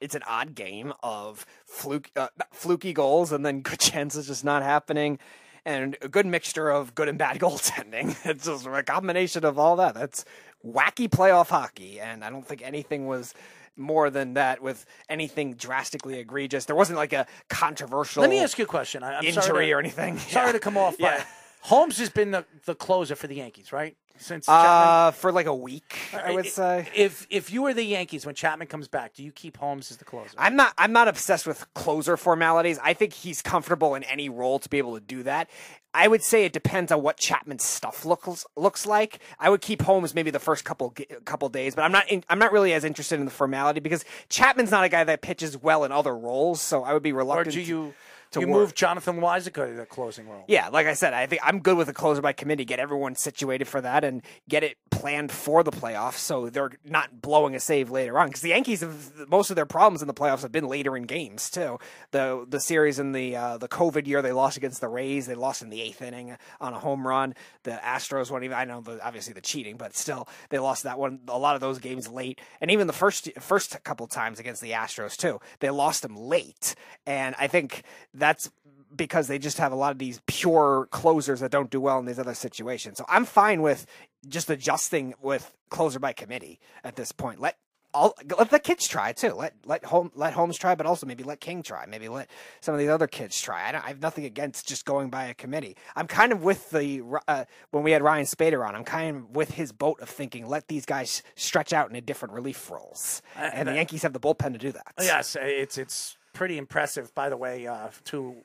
it's 0.00 0.14
an 0.14 0.22
odd 0.26 0.54
game 0.54 0.92
of 1.02 1.44
fluke, 1.66 2.10
uh, 2.16 2.28
fluky 2.52 2.92
goals 2.92 3.32
and 3.32 3.44
then 3.44 3.60
good 3.62 3.78
chances 3.80 4.26
just 4.26 4.44
not 4.44 4.62
happening. 4.62 5.18
And 5.64 5.96
a 6.00 6.08
good 6.08 6.24
mixture 6.24 6.70
of 6.70 6.94
good 6.94 7.08
and 7.08 7.18
bad 7.18 7.38
goaltending. 7.40 8.16
It's 8.24 8.46
just 8.46 8.66
a 8.66 8.82
combination 8.82 9.44
of 9.44 9.58
all 9.58 9.76
that. 9.76 9.94
That's 9.94 10.24
wacky 10.64 11.08
playoff 11.08 11.48
hockey. 11.48 12.00
And 12.00 12.24
I 12.24 12.30
don't 12.30 12.46
think 12.46 12.62
anything 12.62 13.06
was 13.06 13.34
more 13.76 14.10
than 14.10 14.34
that 14.34 14.62
with 14.62 14.86
anything 15.08 15.54
drastically 15.54 16.18
egregious. 16.18 16.64
There 16.64 16.74
wasn't 16.76 16.96
like 16.96 17.12
a 17.12 17.26
controversial 17.48 18.22
Let 18.22 18.30
me 18.30 18.40
ask 18.40 18.58
you 18.58 18.64
a 18.64 18.68
question. 18.68 19.02
I, 19.02 19.18
I'm 19.18 19.24
injury 19.24 19.42
sorry 19.42 19.66
to, 19.66 19.72
or 19.72 19.78
anything. 19.78 20.18
Sorry 20.18 20.46
Yeah. 20.48 20.52
to 20.58 20.58
come 20.58 20.76
off, 20.76 20.96
Yeah. 20.98 21.18
but 21.18 21.26
Holmes 21.62 21.98
has 21.98 22.08
been 22.08 22.30
the, 22.30 22.44
the 22.64 22.74
closer 22.74 23.14
for 23.14 23.26
the 23.26 23.36
Yankees, 23.36 23.72
right? 23.72 23.96
Since 24.18 24.46
Chapman. 24.46 24.88
Uh, 24.88 25.10
for 25.12 25.32
like 25.32 25.46
a 25.46 25.54
week, 25.54 25.96
I 26.12 26.32
would 26.32 26.46
say. 26.46 26.88
If 26.94 27.26
if 27.30 27.52
you 27.52 27.62
were 27.62 27.72
the 27.72 27.84
Yankees 27.84 28.26
when 28.26 28.34
Chapman 28.34 28.68
comes 28.68 28.88
back, 28.88 29.14
do 29.14 29.22
you 29.22 29.32
keep 29.32 29.56
Holmes 29.56 29.90
as 29.90 29.96
the 29.96 30.04
closer? 30.04 30.34
I'm 30.36 30.56
not. 30.56 30.74
I'm 30.76 30.92
not 30.92 31.08
obsessed 31.08 31.46
with 31.46 31.72
closer 31.74 32.16
formalities. 32.16 32.78
I 32.82 32.94
think 32.94 33.12
he's 33.12 33.42
comfortable 33.42 33.94
in 33.94 34.04
any 34.04 34.28
role 34.28 34.58
to 34.58 34.68
be 34.68 34.78
able 34.78 34.94
to 34.94 35.00
do 35.00 35.22
that. 35.22 35.48
I 35.94 36.06
would 36.06 36.22
say 36.22 36.44
it 36.44 36.52
depends 36.52 36.92
on 36.92 37.02
what 37.02 37.16
Chapman's 37.16 37.64
stuff 37.64 38.04
looks 38.04 38.44
looks 38.56 38.86
like. 38.86 39.20
I 39.38 39.50
would 39.50 39.60
keep 39.60 39.82
Holmes 39.82 40.14
maybe 40.14 40.30
the 40.30 40.38
first 40.38 40.64
couple 40.64 40.94
couple 41.24 41.48
days, 41.48 41.74
but 41.74 41.82
I'm 41.82 41.92
not. 41.92 42.08
In, 42.10 42.24
I'm 42.28 42.38
not 42.38 42.52
really 42.52 42.72
as 42.72 42.84
interested 42.84 43.18
in 43.18 43.24
the 43.24 43.30
formality 43.30 43.80
because 43.80 44.04
Chapman's 44.28 44.70
not 44.70 44.84
a 44.84 44.88
guy 44.88 45.04
that 45.04 45.22
pitches 45.22 45.56
well 45.56 45.84
in 45.84 45.92
other 45.92 46.16
roles. 46.16 46.60
So 46.60 46.84
I 46.84 46.92
would 46.92 47.02
be 47.02 47.12
reluctant. 47.12 47.48
or 47.48 47.50
do 47.52 47.60
you 47.60 47.66
to 47.66 47.94
you 48.36 48.48
wor- 48.48 48.60
move 48.60 48.74
Jonathan 48.74 49.20
Loaisiga 49.20 49.68
to 49.68 49.74
the 49.74 49.86
closing 49.86 50.28
role? 50.28 50.44
Yeah, 50.48 50.68
like 50.68 50.86
I 50.86 50.94
said, 50.94 51.14
I 51.14 51.26
think 51.26 51.42
I'm 51.44 51.60
good 51.60 51.76
with 51.76 51.88
a 51.88 51.94
closer 51.94 52.20
by 52.20 52.32
committee. 52.32 52.64
Get 52.64 52.78
everyone 52.78 53.14
situated 53.14 53.66
for 53.66 53.80
that 53.80 54.04
and 54.04 54.22
get 54.48 54.62
it 54.62 54.76
planned 54.90 55.30
for 55.30 55.62
the 55.62 55.70
playoffs, 55.70 56.18
so 56.18 56.50
they're 56.50 56.72
not 56.84 57.22
blowing 57.22 57.54
a 57.54 57.60
save 57.60 57.90
later 57.90 58.18
on. 58.18 58.28
Because 58.28 58.42
the 58.42 58.50
Yankees 58.50 58.80
have 58.80 59.28
most 59.28 59.50
of 59.50 59.56
their 59.56 59.66
problems 59.66 60.02
in 60.02 60.08
the 60.08 60.14
playoffs 60.14 60.42
have 60.42 60.52
been 60.52 60.66
later 60.66 60.96
in 60.96 61.04
games 61.04 61.50
too. 61.50 61.78
The 62.10 62.44
the 62.48 62.60
series 62.60 62.98
in 62.98 63.12
the 63.12 63.36
uh, 63.36 63.58
the 63.58 63.68
COVID 63.68 64.06
year 64.06 64.22
they 64.22 64.32
lost 64.32 64.56
against 64.56 64.80
the 64.80 64.88
Rays, 64.88 65.26
they 65.26 65.34
lost 65.34 65.62
in 65.62 65.70
the 65.70 65.80
eighth 65.80 66.02
inning 66.02 66.36
on 66.60 66.74
a 66.74 66.78
home 66.78 67.06
run. 67.06 67.34
The 67.62 67.72
Astros 67.82 68.30
won't 68.30 68.44
even. 68.44 68.56
I 68.56 68.64
know 68.64 68.80
the, 68.80 69.04
obviously 69.04 69.32
the 69.32 69.40
cheating, 69.40 69.76
but 69.76 69.96
still 69.96 70.28
they 70.50 70.58
lost 70.58 70.82
that 70.82 70.98
one. 70.98 71.20
A 71.28 71.38
lot 71.38 71.54
of 71.54 71.60
those 71.60 71.78
games 71.78 72.08
late, 72.08 72.40
and 72.60 72.70
even 72.70 72.86
the 72.86 72.92
first 72.92 73.30
first 73.40 73.82
couple 73.84 74.06
times 74.06 74.38
against 74.38 74.60
the 74.60 74.72
Astros 74.72 75.16
too, 75.16 75.40
they 75.60 75.70
lost 75.70 76.02
them 76.02 76.16
late. 76.16 76.74
And 77.06 77.34
I 77.38 77.46
think 77.46 77.84
that's 78.18 78.50
because 78.94 79.28
they 79.28 79.38
just 79.38 79.58
have 79.58 79.72
a 79.72 79.76
lot 79.76 79.92
of 79.92 79.98
these 79.98 80.20
pure 80.26 80.88
closers 80.90 81.40
that 81.40 81.50
don't 81.50 81.70
do 81.70 81.80
well 81.80 81.98
in 81.98 82.06
these 82.06 82.18
other 82.18 82.34
situations. 82.34 82.98
So 82.98 83.04
I'm 83.08 83.24
fine 83.24 83.62
with 83.62 83.86
just 84.26 84.50
adjusting 84.50 85.14
with 85.20 85.54
closer 85.68 85.98
by 85.98 86.12
committee 86.12 86.58
at 86.84 86.96
this 86.96 87.12
point. 87.12 87.40
Let 87.40 87.56
all 87.94 88.14
let 88.36 88.50
the 88.50 88.58
kids 88.58 88.86
try 88.86 89.12
too. 89.12 89.32
Let 89.32 89.54
let 89.64 89.84
home 89.86 90.12
let 90.14 90.34
Holmes 90.34 90.58
try, 90.58 90.74
but 90.74 90.84
also 90.86 91.06
maybe 91.06 91.24
let 91.24 91.40
King 91.40 91.62
try. 91.62 91.86
Maybe 91.86 92.08
let 92.08 92.28
some 92.60 92.74
of 92.74 92.80
these 92.80 92.90
other 92.90 93.06
kids 93.06 93.40
try. 93.40 93.68
I, 93.68 93.72
don't, 93.72 93.84
I 93.84 93.88
have 93.88 94.02
nothing 94.02 94.24
against 94.24 94.68
just 94.68 94.84
going 94.84 95.08
by 95.08 95.24
a 95.24 95.34
committee. 95.34 95.76
I'm 95.96 96.06
kind 96.06 96.32
of 96.32 96.42
with 96.42 96.70
the 96.70 97.02
uh, 97.26 97.44
when 97.70 97.84
we 97.84 97.92
had 97.92 98.02
Ryan 98.02 98.26
Spader 98.26 98.66
on. 98.66 98.74
I'm 98.74 98.84
kind 98.84 99.16
of 99.16 99.30
with 99.30 99.52
his 99.52 99.72
boat 99.72 100.00
of 100.00 100.08
thinking. 100.08 100.46
Let 100.46 100.68
these 100.68 100.84
guys 100.84 101.22
stretch 101.34 101.72
out 101.72 101.88
into 101.88 102.02
different 102.02 102.34
relief 102.34 102.70
roles, 102.70 103.22
and 103.36 103.68
the 103.68 103.74
Yankees 103.74 104.02
have 104.02 104.12
the 104.12 104.20
bullpen 104.20 104.52
to 104.52 104.58
do 104.58 104.72
that. 104.72 104.92
Yes, 105.00 105.36
it's 105.40 105.78
it's 105.78 106.17
pretty 106.38 106.56
impressive. 106.56 107.12
By 107.16 107.30
the 107.30 107.36
way, 107.36 107.66
uh, 107.66 107.88
to 108.04 108.36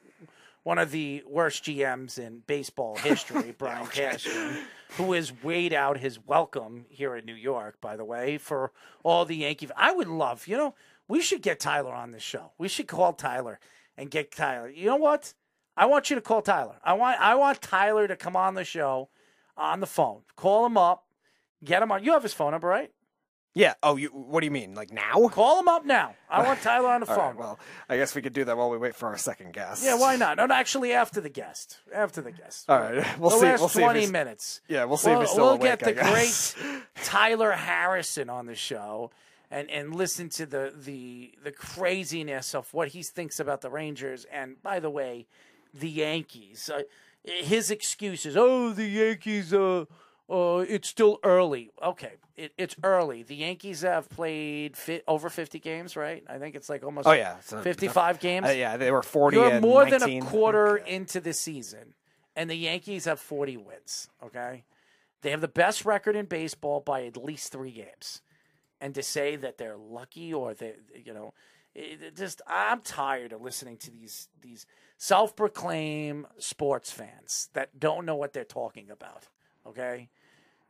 one 0.64 0.80
of 0.80 0.90
the 0.90 1.24
worst 1.28 1.64
GMs 1.64 2.18
in 2.18 2.42
baseball 2.48 2.96
history, 3.04 3.54
Brian 3.56 3.86
Cashman, 3.86 4.58
who 4.98 5.14
has 5.14 5.32
weighed 5.44 5.74
out 5.74 6.00
his 6.00 6.18
welcome 6.26 6.88
here 6.90 7.16
in 7.16 7.24
New 7.24 7.36
York. 7.36 7.80
By 7.80 7.96
the 7.96 8.04
way, 8.04 8.40
for 8.40 8.72
all 9.04 9.26
the 9.26 9.36
Yankee, 9.36 9.70
I 9.78 9.94
would 9.94 10.08
love. 10.08 10.48
You 10.48 10.58
know, 10.58 10.76
we 11.08 11.22
should 11.22 11.44
get 11.44 11.60
Tyler 11.60 11.94
on 11.94 12.12
this 12.12 12.24
show. 12.24 12.54
We 12.58 12.68
should 12.68 12.88
call 12.88 13.14
Tyler 13.14 13.60
and 13.96 14.10
get 14.10 14.32
Tyler. 14.32 14.70
You 14.70 14.88
know 14.88 14.96
what? 14.96 15.36
I 15.78 15.86
want 15.86 16.10
you 16.10 16.16
to 16.16 16.22
call 16.22 16.42
Tyler. 16.42 16.78
I 16.84 16.94
want 16.94 17.22
I 17.22 17.36
want 17.36 17.62
Tyler 17.62 18.08
to 18.08 18.16
come 18.16 18.36
on 18.36 18.56
the 18.56 18.64
show 18.64 19.10
on 19.56 19.82
the 19.82 19.88
phone. 19.88 20.22
Call 20.36 20.66
him 20.66 20.78
up. 20.78 21.06
Get 21.64 21.84
him 21.84 21.92
on. 21.92 22.04
You 22.04 22.14
have 22.14 22.24
his 22.24 22.34
phone 22.34 22.52
number, 22.54 22.68
right? 22.68 22.92
Yeah. 23.56 23.76
Oh, 23.84 23.98
you. 23.98 24.10
What 24.10 24.40
do 24.40 24.46
you 24.46 24.52
mean? 24.52 24.74
Like 24.74 24.92
now? 24.92 25.28
Call 25.30 25.60
him 25.60 25.68
up 25.68 25.86
now. 25.86 26.16
I 26.30 26.44
want 26.44 26.62
Tyler 26.64 26.90
on 26.90 27.02
the 27.02 27.06
phone. 27.06 27.18
right, 27.18 27.36
well, 27.38 27.60
I 27.88 27.98
guess 27.98 28.16
we 28.16 28.22
could 28.24 28.34
do 28.34 28.46
that 28.46 28.58
while 28.58 28.70
we 28.70 28.78
wait 28.78 28.96
for 28.96 29.08
our 29.10 29.18
second 29.18 29.54
guest. 29.54 29.84
Yeah, 29.84 30.00
why 30.00 30.16
not? 30.16 30.38
No, 30.38 30.46
no, 30.48 30.56
actually, 30.56 30.94
after 30.94 31.22
the 31.22 31.30
guest. 31.30 31.78
After 31.94 32.22
the 32.22 32.32
guest. 32.32 32.70
All 32.70 32.80
right, 32.80 33.06
we'll 33.20 33.30
the 33.30 33.38
see. 33.38 33.46
Last 33.46 33.60
we'll 33.60 33.70
see 33.70 33.82
twenty 33.82 34.08
minutes. 34.08 34.62
Yeah, 34.68 34.86
we'll 34.86 34.98
see 34.98 35.12
we'll, 35.12 35.20
if 35.22 35.26
he's 35.28 35.32
still 35.32 35.46
We'll 35.46 35.54
awake. 35.56 35.80
get 35.80 35.96
the 35.96 36.02
great 36.02 36.56
Tyler 37.04 37.52
Harrison 37.52 38.30
on 38.30 38.48
the 38.48 38.56
show, 38.56 39.12
and 39.52 39.70
and 39.70 39.96
listen 39.96 40.30
to 40.30 40.46
the 40.48 40.74
the 40.76 41.34
the 41.44 41.52
craziness 41.52 42.56
of 42.56 42.74
what 42.74 42.90
he 42.90 43.04
thinks 43.04 43.40
about 43.40 43.62
the 43.62 43.70
Rangers, 43.70 44.26
and 44.32 44.62
by 44.64 44.80
the 44.80 44.90
way, 44.90 45.28
the 45.74 45.90
Yankees. 45.90 46.72
Uh, 46.74 46.82
his 47.24 47.72
excuses. 47.72 48.36
Oh, 48.36 48.72
the 48.72 48.86
Yankees. 48.86 49.54
Uh, 49.54 49.86
uh, 50.30 50.66
it's 50.68 50.88
still 50.88 51.20
early. 51.24 51.72
Okay, 51.82 52.14
it, 52.36 52.54
it's 52.58 52.76
early. 52.84 53.24
The 53.24 53.36
Yankees 53.36 53.82
have 53.82 54.10
played 54.10 54.78
fi- 54.78 55.02
over 55.08 55.30
fifty 55.30 55.60
games, 55.60 55.96
right? 55.96 56.24
I 56.28 56.38
think 56.38 56.56
it's 56.56 56.70
like 56.70 56.84
almost. 56.84 57.08
Oh 57.08 57.12
yeah, 57.12 57.40
so- 57.42 57.62
fifty-five 57.62 58.20
games. 58.20 58.48
Uh, 58.48 58.52
yeah, 58.52 58.78
they 58.78 58.92
were 58.92 59.04
forty. 59.04 59.38
You're 59.38 59.50
and 59.50 59.62
more 59.62 59.84
19. 59.84 60.00
than 60.00 60.10
a 60.10 60.22
quarter 60.30 60.78
into 60.78 61.20
the 61.20 61.34
season, 61.34 61.94
and 62.36 62.50
the 62.50 62.56
Yankees 62.56 63.06
have 63.06 63.20
40 63.20 63.58
wins. 63.58 64.10
Okay, 64.24 64.64
they 65.22 65.32
have 65.32 65.42
the 65.42 65.48
best 65.48 65.86
record 65.86 66.16
in 66.16 66.26
baseball 66.26 66.80
by 66.80 67.06
at 67.06 67.18
least 67.18 67.52
three 67.52 67.72
games, 67.72 68.22
and 68.80 68.96
to 68.96 69.04
say 69.04 69.36
that 69.36 69.58
they're 69.58 69.78
lucky 69.78 70.34
or 70.34 70.54
they, 70.54 70.76
you 71.04 71.14
know, 71.14 71.34
it 71.76 72.16
just 72.16 72.42
I'm 72.48 72.82
tired 72.82 73.34
of 73.34 73.42
listening 73.42 73.78
to 73.78 73.92
these 73.92 74.30
these 74.42 74.66
self-proclaimed 74.98 76.26
sports 76.38 76.92
fans 76.92 77.50
that 77.54 77.80
don't 77.80 78.06
know 78.06 78.16
what 78.16 78.32
they're 78.34 78.46
talking 78.46 78.90
about. 78.90 79.28
Okay, 79.68 80.10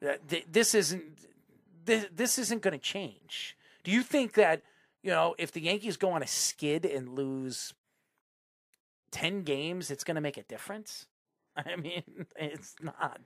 that 0.01 0.21
this 0.51 0.75
isn't 0.75 1.03
this, 1.85 2.05
this 2.15 2.37
isn't 2.37 2.61
going 2.61 2.73
to 2.73 2.83
change. 2.83 3.57
Do 3.83 3.91
you 3.91 4.03
think 4.03 4.33
that 4.33 4.61
you 5.01 5.11
know 5.11 5.35
if 5.37 5.51
the 5.51 5.61
Yankees 5.61 5.97
go 5.97 6.11
on 6.11 6.23
a 6.23 6.27
skid 6.27 6.85
and 6.85 7.15
lose 7.15 7.73
10 9.11 9.43
games, 9.43 9.91
it's 9.91 10.03
going 10.03 10.15
to 10.15 10.21
make 10.21 10.37
a 10.37 10.43
difference? 10.43 11.07
I 11.55 11.75
mean, 11.75 12.25
it's 12.35 12.75
not. 12.81 13.21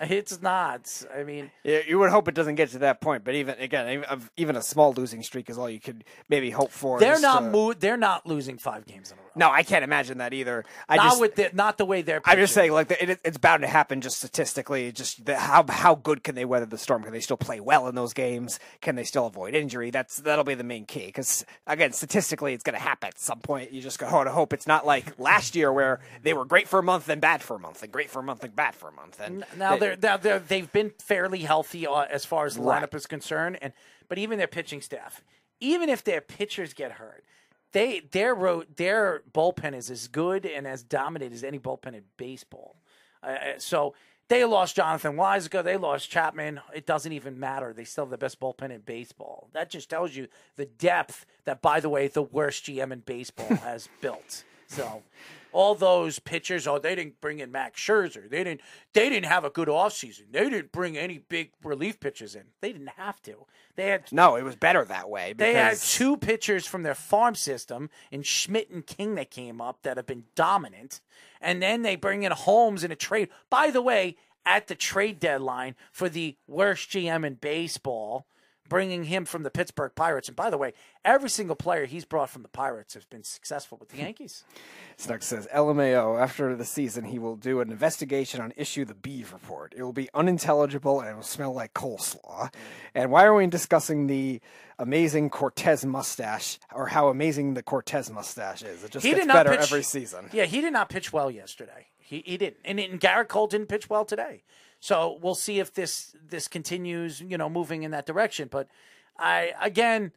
It's 0.00 0.42
not. 0.42 1.04
I 1.16 1.22
mean, 1.24 1.50
Yeah, 1.62 1.80
you 1.86 1.98
would 1.98 2.10
hope 2.10 2.28
it 2.28 2.34
doesn't 2.34 2.56
get 2.56 2.70
to 2.70 2.78
that 2.80 3.00
point, 3.00 3.24
but 3.24 3.34
even 3.34 3.56
again, 3.58 4.04
even, 4.36 4.56
um, 4.56 4.60
a 4.60 4.62
small 4.62 4.92
losing 4.92 5.22
streak 5.22 5.48
is 5.48 5.56
all 5.58 5.70
you 5.70 5.80
could 5.80 6.04
maybe 6.28 6.50
hope 6.50 6.70
for. 6.70 6.98
they're 6.98 7.20
not 7.20 7.40
to- 7.40 7.50
mo- 7.50 7.72
they're 7.72 7.96
not 7.96 8.26
losing 8.26 8.58
5 8.58 8.86
games 8.86 9.10
in 9.12 9.18
a 9.18 9.20
row. 9.20 9.28
No, 9.36 9.50
I 9.50 9.62
can't 9.64 9.82
imagine 9.82 10.18
that 10.18 10.32
either. 10.32 10.64
I 10.88 10.96
not 10.96 11.04
just, 11.10 11.20
with 11.20 11.34
the, 11.36 11.50
not 11.52 11.76
the 11.78 11.84
way 11.84 12.02
they're 12.02 12.20
I'm 12.24 12.38
just 12.38 12.54
saying, 12.54 12.70
like 12.72 12.90
it, 12.90 13.18
it's 13.24 13.38
bound 13.38 13.62
to 13.62 13.66
happen. 13.68 14.00
Just 14.00 14.18
statistically, 14.18 14.92
just 14.92 15.24
the, 15.24 15.36
how 15.36 15.64
how 15.68 15.96
good 15.96 16.22
can 16.22 16.34
they 16.36 16.44
weather 16.44 16.66
the 16.66 16.78
storm? 16.78 17.02
Can 17.02 17.12
they 17.12 17.20
still 17.20 17.36
play 17.36 17.58
well 17.58 17.88
in 17.88 17.94
those 17.96 18.12
games? 18.12 18.60
Can 18.80 18.94
they 18.94 19.02
still 19.04 19.26
avoid 19.26 19.54
injury? 19.54 19.90
That's 19.90 20.18
that'll 20.18 20.44
be 20.44 20.54
the 20.54 20.62
main 20.62 20.84
key. 20.86 21.06
Because 21.06 21.44
again, 21.66 21.92
statistically, 21.92 22.54
it's 22.54 22.62
going 22.62 22.76
to 22.76 22.82
happen 22.82 23.08
at 23.08 23.18
some 23.18 23.40
point. 23.40 23.72
You 23.72 23.80
just 23.82 23.98
go 23.98 24.22
to 24.22 24.30
hope 24.30 24.52
it's 24.52 24.68
not 24.68 24.86
like 24.86 25.18
last 25.18 25.56
year 25.56 25.72
where 25.72 25.98
they 26.22 26.32
were 26.32 26.44
great 26.44 26.68
for 26.68 26.78
a 26.78 26.82
month 26.84 27.08
and 27.08 27.20
bad 27.20 27.42
for 27.42 27.56
a 27.56 27.60
month, 27.60 27.82
and 27.82 27.90
great 27.90 28.10
for 28.10 28.20
a 28.20 28.22
month 28.22 28.44
and 28.44 28.54
bad 28.54 28.76
for 28.76 28.88
a 28.88 28.92
month. 28.92 29.18
And 29.20 29.44
now 29.56 29.76
they- 29.76 29.83
they're 29.96 30.16
they're 30.18 30.38
they've 30.38 30.70
been 30.72 30.92
fairly 30.98 31.40
healthy 31.40 31.86
uh, 31.86 32.02
as 32.02 32.24
far 32.24 32.46
as 32.46 32.56
the 32.56 32.62
Right. 32.62 32.82
lineup 32.82 32.94
is 32.94 33.06
concerned, 33.06 33.58
and 33.62 33.72
but 34.08 34.18
even 34.18 34.38
their 34.38 34.46
pitching 34.48 34.80
staff, 34.80 35.22
even 35.60 35.88
if 35.88 36.02
their 36.04 36.20
pitchers 36.20 36.72
get 36.74 36.92
hurt, 36.92 37.24
they 37.72 38.00
their 38.00 38.34
ro- 38.34 38.64
their 38.76 39.22
bullpen 39.32 39.74
is 39.74 39.90
as 39.90 40.08
good 40.08 40.44
and 40.46 40.66
as 40.66 40.82
dominant 40.82 41.32
as 41.32 41.44
any 41.44 41.58
bullpen 41.58 41.94
in 41.94 42.04
baseball. 42.16 42.76
Uh, 43.22 43.26
Uh, 43.26 43.58
so 43.58 43.94
they 44.28 44.42
lost 44.44 44.74
Jonathan 44.76 45.16
Loaisiga, 45.16 45.62
they 45.62 45.76
lost 45.76 46.08
Chapman. 46.10 46.60
It 46.74 46.86
doesn't 46.86 47.12
even 47.12 47.38
matter. 47.38 47.72
They 47.74 47.84
still 47.84 48.04
have 48.04 48.10
the 48.10 48.16
best 48.18 48.40
bullpen 48.40 48.70
in 48.70 48.80
baseball. 48.80 49.48
That 49.52 49.68
just 49.70 49.90
tells 49.90 50.16
you 50.16 50.28
the 50.56 50.64
depth 50.64 51.26
that, 51.44 51.60
by 51.60 51.80
the 51.80 51.90
way, 51.90 52.08
the 52.08 52.22
worst 52.22 52.64
GM 52.64 52.90
in 52.92 53.00
baseball 53.00 53.54
has 53.62 53.88
built. 54.00 54.44
So 54.66 55.02
all 55.54 55.76
those 55.76 56.18
pitchers, 56.18 56.66
oh, 56.66 56.78
they 56.78 56.96
didn't 56.96 57.20
bring 57.20 57.38
in 57.38 57.52
Max 57.52 57.80
Scherzer. 57.80 58.28
They 58.28 58.42
didn't. 58.42 58.60
They 58.92 59.08
didn't 59.08 59.26
have 59.26 59.44
a 59.44 59.50
good 59.50 59.68
offseason. 59.68 60.32
They 60.32 60.50
didn't 60.50 60.72
bring 60.72 60.98
any 60.98 61.18
big 61.18 61.52
relief 61.62 62.00
pitchers 62.00 62.34
in. 62.34 62.42
They 62.60 62.72
didn't 62.72 62.90
have 62.96 63.22
to. 63.22 63.46
They 63.76 63.88
had 63.88 64.12
no, 64.12 64.36
it 64.36 64.42
was 64.42 64.56
better 64.56 64.84
that 64.84 65.08
way. 65.08 65.32
they 65.32 65.54
had 65.54 65.78
two 65.78 66.16
pitchers 66.16 66.66
from 66.66 66.82
their 66.82 66.94
farm 66.94 67.36
system 67.36 67.88
in 68.10 68.22
Schmidt 68.22 68.70
and 68.70 68.84
King 68.84 69.14
that 69.14 69.30
came 69.30 69.60
up 69.60 69.82
that 69.82 69.96
have 69.96 70.06
been 70.06 70.24
dominant. 70.34 71.00
And 71.40 71.62
then 71.62 71.82
they 71.82 71.96
bring 71.96 72.24
in 72.24 72.32
Holmes 72.32 72.82
in 72.82 72.90
a 72.90 72.96
trade. 72.96 73.28
By 73.48 73.70
the 73.70 73.82
way, 73.82 74.16
at 74.44 74.66
the 74.66 74.74
trade 74.74 75.20
deadline 75.20 75.76
for 75.92 76.08
the 76.08 76.36
worst 76.46 76.90
GM 76.90 77.24
in 77.24 77.34
baseball, 77.34 78.26
bringing 78.68 79.04
him 79.04 79.24
from 79.24 79.42
the 79.42 79.50
Pittsburgh 79.50 79.92
Pirates. 79.94 80.28
And 80.28 80.36
by 80.36 80.50
the 80.50 80.58
way, 80.58 80.72
every 81.04 81.28
single 81.28 81.56
player 81.56 81.84
he's 81.86 82.04
brought 82.04 82.30
from 82.30 82.42
the 82.42 82.48
Pirates 82.48 82.94
has 82.94 83.04
been 83.04 83.22
successful 83.22 83.78
with 83.78 83.90
the 83.90 83.96
Yankees. 83.98 84.44
Snuck 84.96 85.22
says 85.22 85.46
LMAO 85.54 86.20
after 86.20 86.54
the 86.56 86.64
season 86.64 87.04
he 87.04 87.18
will 87.18 87.36
do 87.36 87.60
an 87.60 87.70
investigation 87.70 88.40
on 88.40 88.52
issue 88.56 88.84
the 88.84 88.94
Beeve 88.94 89.32
report. 89.32 89.74
It 89.76 89.82
will 89.82 89.92
be 89.92 90.08
unintelligible 90.14 91.00
and 91.00 91.10
it 91.10 91.14
will 91.14 91.22
smell 91.22 91.52
like 91.52 91.74
coleslaw. 91.74 92.52
And 92.94 93.10
why 93.10 93.24
are 93.24 93.34
we 93.34 93.46
discussing 93.46 94.06
the 94.06 94.40
amazing 94.78 95.30
Cortes 95.30 95.84
mustache 95.84 96.58
or 96.72 96.88
how 96.88 97.08
amazing 97.08 97.54
the 97.54 97.62
Cortes 97.62 98.10
mustache 98.10 98.62
is? 98.62 98.84
It 98.84 98.90
just 98.90 99.04
he 99.04 99.10
gets 99.10 99.22
did 99.22 99.28
not 99.28 99.34
better 99.34 99.50
pitch, 99.50 99.70
every 99.70 99.82
season. 99.82 100.30
Yeah, 100.32 100.44
he 100.44 100.60
did 100.60 100.72
not 100.72 100.88
pitch 100.88 101.12
well 101.12 101.30
yesterday. 101.30 101.88
He 101.98 102.22
he 102.24 102.36
didn't, 102.36 102.58
and, 102.64 102.78
and 102.78 103.00
Gerrit 103.00 103.28
Cole 103.28 103.46
didn't 103.46 103.68
pitch 103.68 103.88
well 103.88 104.04
today. 104.04 104.42
So 104.84 105.18
we'll 105.22 105.34
see 105.34 105.60
if 105.60 105.72
this 105.72 106.14
this 106.28 106.46
continues, 106.46 107.18
you 107.18 107.38
know, 107.38 107.48
moving 107.48 107.84
in 107.84 107.92
that 107.92 108.04
direction. 108.04 108.48
But 108.50 108.68
I 109.18 109.54
again, 109.58 110.12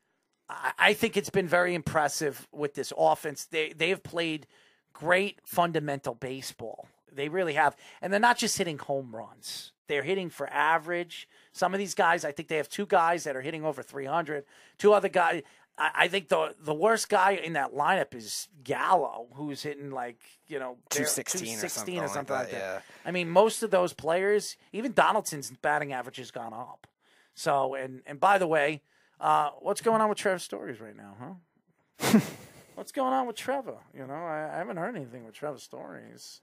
I, 0.50 0.94
think 0.94 1.16
it's 1.16 1.30
been 1.30 1.48
very 1.48 1.74
impressive 1.74 2.50
with 2.52 2.74
this 2.74 2.92
offense. 2.98 3.46
They 3.46 3.72
they 3.72 3.88
have 3.88 4.04
played 4.04 4.46
great 4.92 5.40
fundamental 5.46 6.16
baseball. 6.16 6.90
They 7.10 7.30
really 7.30 7.54
have, 7.54 7.78
and 8.02 8.12
they're 8.12 8.20
not 8.20 8.38
just 8.38 8.58
hitting 8.58 8.78
home 8.78 9.16
runs. 9.16 9.72
They're 9.88 10.04
hitting 10.04 10.30
for 10.30 10.50
average. 10.52 11.30
Some 11.54 11.74
of 11.74 11.78
these 11.78 11.96
guys, 11.96 12.26
I 12.26 12.34
think 12.34 12.50
they 12.50 12.58
have 12.58 12.68
two 12.68 12.86
guys 12.86 13.24
that 13.24 13.38
are 13.38 13.42
hitting 13.42 13.64
over 13.64 13.82
300. 13.82 14.44
Two 14.78 14.92
other 14.92 15.08
guys. 15.08 15.44
I, 15.78 15.92
I 15.96 16.08
think 16.08 16.28
the 16.28 16.56
the 16.60 16.74
worst 16.74 17.10
guy 17.10 17.32
in 17.32 17.54
that 17.54 17.74
lineup 17.74 18.16
is 18.16 18.48
Gallo, 18.64 19.28
who's 19.34 19.62
hitting 19.62 19.92
like 19.92 20.20
you 20.48 20.60
know 20.60 20.78
bare- 20.90 21.06
216 21.06 21.60
or 21.60 21.70
something 21.70 21.98
or 21.98 22.02
like 22.02 22.10
something 22.10 22.36
like 22.36 22.52
that, 22.52 22.60
that. 22.60 22.60
yeah. 22.60 22.80
I 23.06 23.12
mean, 23.12 23.30
most 23.30 23.64
of 23.64 23.72
those 23.72 23.94
players, 23.94 24.58
even 24.74 24.94
Donaldson's 24.94 25.52
batting 25.62 25.94
average 25.94 26.18
has 26.18 26.32
gone 26.32 26.54
up. 26.54 26.88
So, 27.36 27.76
and 27.76 28.02
and 28.06 28.20
by 28.20 28.38
the 28.38 28.48
way, 28.48 28.82
uh, 29.20 29.52
what's 29.60 29.82
going 29.82 30.02
on 30.02 30.10
with 30.10 30.18
Trevor 30.18 30.40
Stories 30.40 30.80
right 30.80 30.96
now, 30.96 31.16
huh? 31.20 32.20
what's 32.76 32.92
going 32.92 33.14
on 33.14 33.28
with 33.28 33.36
Trevor? 33.36 33.78
You 33.94 34.08
know, 34.08 34.14
I, 34.14 34.50
I 34.54 34.58
haven't 34.58 34.78
heard 34.78 34.96
anything 34.96 35.26
with 35.26 35.36
Trevor 35.36 35.60
Stories. 35.60 36.42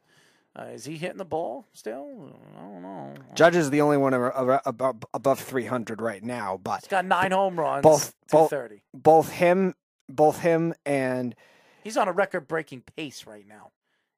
Uh, 0.57 0.67
is 0.67 0.85
he 0.85 0.97
hitting 0.97 1.19
the 1.19 1.25
ball 1.25 1.67
still? 1.73 2.33
I 2.57 2.61
don't 2.61 2.83
know. 2.83 3.15
Judge 3.35 3.57
is 3.57 3.71
the 3.71 3.81
only 3.81 3.97
one 3.97 4.15
ab- 4.15 4.61
ab- 4.65 5.05
above 5.13 5.41
300 5.41 6.01
right 6.01 6.23
now, 6.23 6.61
but 6.63 6.83
He's 6.83 6.89
got 6.89 7.05
nine 7.05 7.33
home 7.33 7.59
runs, 7.59 7.83
both 7.83 8.15
both 8.31 8.53
both 8.93 9.31
him 9.31 9.75
both 10.09 10.41
him 10.41 10.75
and 10.87 11.35
He's 11.83 11.97
on 11.97 12.09
a 12.09 12.13
record-breaking 12.13 12.83
pace 12.97 13.27
right 13.27 13.47
now, 13.47 13.73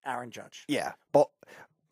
Aaron 0.05 0.31
Judge. 0.31 0.65
yeah, 0.69 0.93
both 1.13 1.29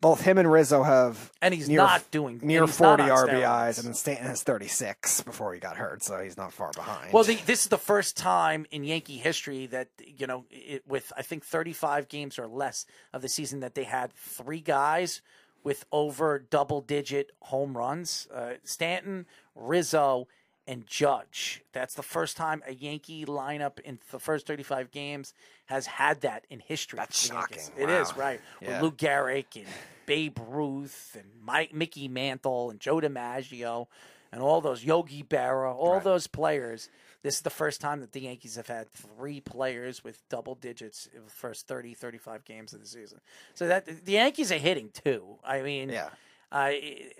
both 0.05 0.21
him 0.21 0.37
and 0.37 0.51
Rizzo 0.51 0.83
have 0.83 1.31
And 1.41 1.51
he's 1.51 1.67
near, 1.67 1.79
not 1.79 2.11
doing- 2.11 2.39
near 2.43 2.67
40 2.67 3.01
RBIs, 3.05 3.79
and 3.79 3.87
then 3.87 3.93
Stanton 3.95 4.27
has 4.27 4.43
36 4.43 5.21
before 5.21 5.51
he 5.51 5.59
got 5.59 5.77
hurt, 5.77 6.03
so 6.03 6.19
he's 6.19 6.37
not 6.37 6.53
far 6.53 6.71
behind. 6.73 7.11
Well, 7.11 7.23
the, 7.23 7.33
this 7.47 7.63
is 7.63 7.69
the 7.69 7.79
first 7.79 8.15
time 8.15 8.67
in 8.69 8.83
Yankee 8.83 9.17
history 9.17 9.65
that 9.65 9.87
you 10.05 10.27
know, 10.27 10.45
it, 10.51 10.83
with 10.87 11.11
I 11.17 11.23
think 11.23 11.43
35 11.43 12.07
games 12.07 12.37
or 12.37 12.45
less 12.45 12.85
of 13.13 13.23
the 13.23 13.29
season, 13.29 13.61
that 13.61 13.73
they 13.73 13.83
had 13.85 14.13
three 14.13 14.59
guys 14.59 15.21
with 15.63 15.85
over 15.91 16.37
double-digit 16.37 17.31
home 17.39 17.75
runs: 17.75 18.27
uh, 18.31 18.53
Stanton, 18.63 19.25
Rizzo, 19.55 20.27
and 20.67 20.85
Judge. 20.85 21.63
That's 21.73 21.95
the 21.95 22.03
first 22.03 22.37
time 22.37 22.61
a 22.67 22.75
Yankee 22.75 23.25
lineup 23.25 23.79
in 23.79 23.97
the 24.11 24.19
first 24.19 24.45
35 24.45 24.91
games 24.91 25.33
has 25.65 25.87
had 25.87 26.21
that 26.21 26.45
in 26.51 26.59
history. 26.59 26.97
That's 26.97 27.27
for 27.27 27.33
the 27.33 27.39
Yankees. 27.39 27.71
shocking. 27.71 27.83
It 27.83 27.89
is 27.89 28.15
right. 28.15 28.39
Yeah. 28.61 28.81
With 28.81 28.81
Lou 28.83 28.91
Gehrig 28.91 29.45
and 29.55 29.65
Babe 30.05 30.37
Ruth 30.47 31.15
and 31.19 31.29
Mike 31.43 31.73
Mickey 31.73 32.07
Mantle 32.07 32.69
and 32.69 32.79
Joe 32.79 32.99
DiMaggio 32.99 33.87
and 34.31 34.41
all 34.41 34.61
those 34.61 34.83
Yogi 34.83 35.23
Berra, 35.23 35.73
all 35.73 35.99
those 35.99 36.27
players. 36.27 36.89
This 37.23 37.35
is 37.35 37.41
the 37.41 37.49
first 37.49 37.81
time 37.81 38.01
that 38.01 38.11
the 38.11 38.21
Yankees 38.21 38.55
have 38.55 38.67
had 38.67 38.91
three 38.91 39.39
players 39.41 40.03
with 40.03 40.21
double 40.29 40.55
digits 40.55 41.07
in 41.15 41.23
the 41.23 41.31
first 41.31 41.67
30, 41.67 41.93
35 41.93 42.45
games 42.45 42.73
of 42.73 42.81
the 42.81 42.87
season. 42.87 43.19
So 43.53 43.67
that 43.67 44.05
the 44.05 44.11
Yankees 44.13 44.51
are 44.51 44.57
hitting 44.57 44.89
too. 45.03 45.37
I 45.43 45.61
mean, 45.61 45.89
Yeah. 45.89 46.09
uh, 46.51 46.71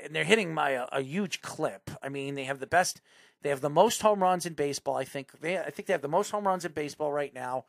and 0.03 0.13
they're 0.13 0.23
hitting 0.23 0.53
by 0.53 0.71
a, 0.71 0.85
a 0.91 1.01
huge 1.01 1.41
clip. 1.41 1.89
I 2.03 2.09
mean, 2.09 2.35
they 2.35 2.43
have 2.43 2.59
the 2.59 2.67
best, 2.67 3.01
they 3.41 3.49
have 3.49 3.61
the 3.61 3.69
most 3.69 4.01
home 4.01 4.21
runs 4.21 4.45
in 4.45 4.53
baseball. 4.53 4.97
I 4.97 5.05
think 5.05 5.31
they, 5.39 5.57
I 5.57 5.69
think 5.71 5.87
they 5.87 5.93
have 5.93 6.01
the 6.03 6.07
most 6.07 6.29
home 6.31 6.45
runs 6.45 6.65
in 6.65 6.73
baseball 6.73 7.11
right 7.11 7.33
now. 7.33 7.65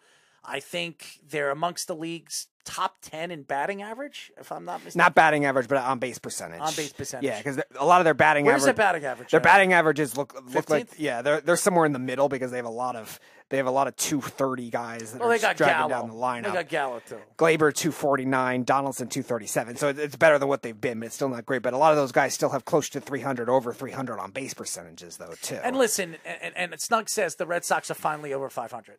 I 0.46 0.60
think 0.60 1.20
they're 1.28 1.50
amongst 1.50 1.88
the 1.88 1.94
league's 1.96 2.46
top 2.64 2.96
ten 3.00 3.30
in 3.30 3.42
batting 3.42 3.80
average, 3.80 4.32
if 4.40 4.50
I'm 4.50 4.64
not 4.64 4.78
mistaken. 4.82 4.98
not 4.98 5.14
batting 5.14 5.44
average, 5.44 5.68
but 5.68 5.78
on 5.78 5.98
base 6.00 6.18
percentage. 6.18 6.60
On 6.60 6.72
base 6.74 6.92
percentage. 6.92 7.24
Yeah, 7.26 7.38
because 7.38 7.60
a 7.78 7.84
lot 7.84 8.00
of 8.00 8.04
their 8.04 8.14
batting 8.14 8.44
Where's 8.44 8.62
average. 8.62 8.76
their 8.76 8.84
batting 8.84 9.04
average 9.04 9.30
Their 9.30 9.40
at? 9.40 9.44
batting 9.44 9.72
averages 9.72 10.16
look 10.16 10.34
look 10.52 10.68
like 10.70 10.88
yeah, 10.98 11.22
they're 11.22 11.40
they're 11.40 11.56
somewhere 11.56 11.84
in 11.86 11.92
the 11.92 11.98
middle 12.00 12.28
because 12.28 12.50
they 12.50 12.56
have 12.56 12.66
a 12.66 12.70
lot 12.70 12.96
of 12.96 13.20
they 13.50 13.56
have 13.58 13.66
a 13.66 13.70
lot 13.70 13.86
of 13.86 13.94
two 13.94 14.20
thirty 14.20 14.68
guys 14.70 15.12
that 15.12 15.20
Well, 15.20 15.30
are 15.30 15.36
they 15.36 15.40
got 15.40 15.56
dragging 15.56 15.88
Gallo. 15.88 15.88
down 15.88 16.08
the 16.08 16.14
lineup. 16.16 16.44
They 16.52 16.52
got 16.62 16.68
Gallo 16.68 17.00
too. 17.06 17.18
Gleyber 17.38 17.72
249, 17.72 18.64
Donaldson 18.64 19.06
237. 19.08 19.76
So 19.76 19.88
it's 19.90 20.16
better 20.16 20.36
than 20.40 20.48
what 20.48 20.62
they've 20.62 20.80
been, 20.80 20.98
but 20.98 21.06
it's 21.06 21.14
still 21.14 21.28
not 21.28 21.46
great. 21.46 21.62
But 21.62 21.72
a 21.72 21.78
lot 21.78 21.92
of 21.92 21.96
those 21.96 22.10
guys 22.10 22.34
still 22.34 22.48
have 22.50 22.64
close 22.64 22.88
to 22.90 23.00
300, 23.00 23.48
over 23.48 23.72
300 23.72 24.18
on 24.18 24.32
base 24.32 24.54
percentages, 24.54 25.18
though, 25.18 25.34
too. 25.40 25.60
And 25.62 25.76
listen, 25.76 26.16
and, 26.24 26.56
and 26.56 26.80
Snug 26.80 27.08
says 27.08 27.36
the 27.36 27.46
Red 27.46 27.64
Sox 27.64 27.88
are 27.90 27.94
finally 27.94 28.32
over 28.34 28.50
500. 28.50 28.96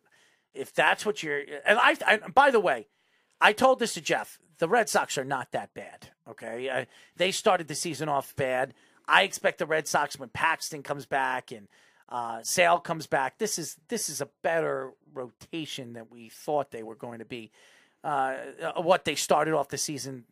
If 0.58 0.74
that's 0.74 1.06
what 1.06 1.22
you're, 1.22 1.40
and 1.64 1.78
I, 1.78 1.96
I 2.06 2.16
by 2.28 2.50
the 2.50 2.60
way, 2.60 2.88
I 3.40 3.52
told 3.52 3.78
this 3.78 3.94
to 3.94 4.00
Jeff. 4.00 4.38
The 4.58 4.68
Red 4.68 4.88
Sox 4.88 5.16
are 5.16 5.24
not 5.24 5.52
that 5.52 5.72
bad. 5.72 6.08
Okay, 6.28 6.86
they 7.16 7.30
started 7.30 7.68
the 7.68 7.74
season 7.74 8.08
off 8.08 8.34
bad. 8.34 8.74
I 9.06 9.22
expect 9.22 9.58
the 9.58 9.66
Red 9.66 9.88
Sox 9.88 10.18
when 10.18 10.28
Paxton 10.28 10.82
comes 10.82 11.06
back 11.06 11.52
and 11.52 11.68
uh, 12.08 12.40
Sale 12.42 12.80
comes 12.80 13.06
back. 13.06 13.38
This 13.38 13.58
is 13.58 13.76
this 13.88 14.08
is 14.08 14.20
a 14.20 14.28
better 14.42 14.92
rotation 15.14 15.92
than 15.92 16.06
we 16.10 16.28
thought 16.28 16.70
they 16.70 16.82
were 16.82 16.94
going 16.94 17.20
to 17.20 17.24
be. 17.24 17.50
Uh, 18.04 18.34
uh, 18.62 18.82
what 18.82 19.04
they 19.04 19.14
started 19.14 19.54
off 19.54 19.68
the 19.68 19.78
season 19.78 20.24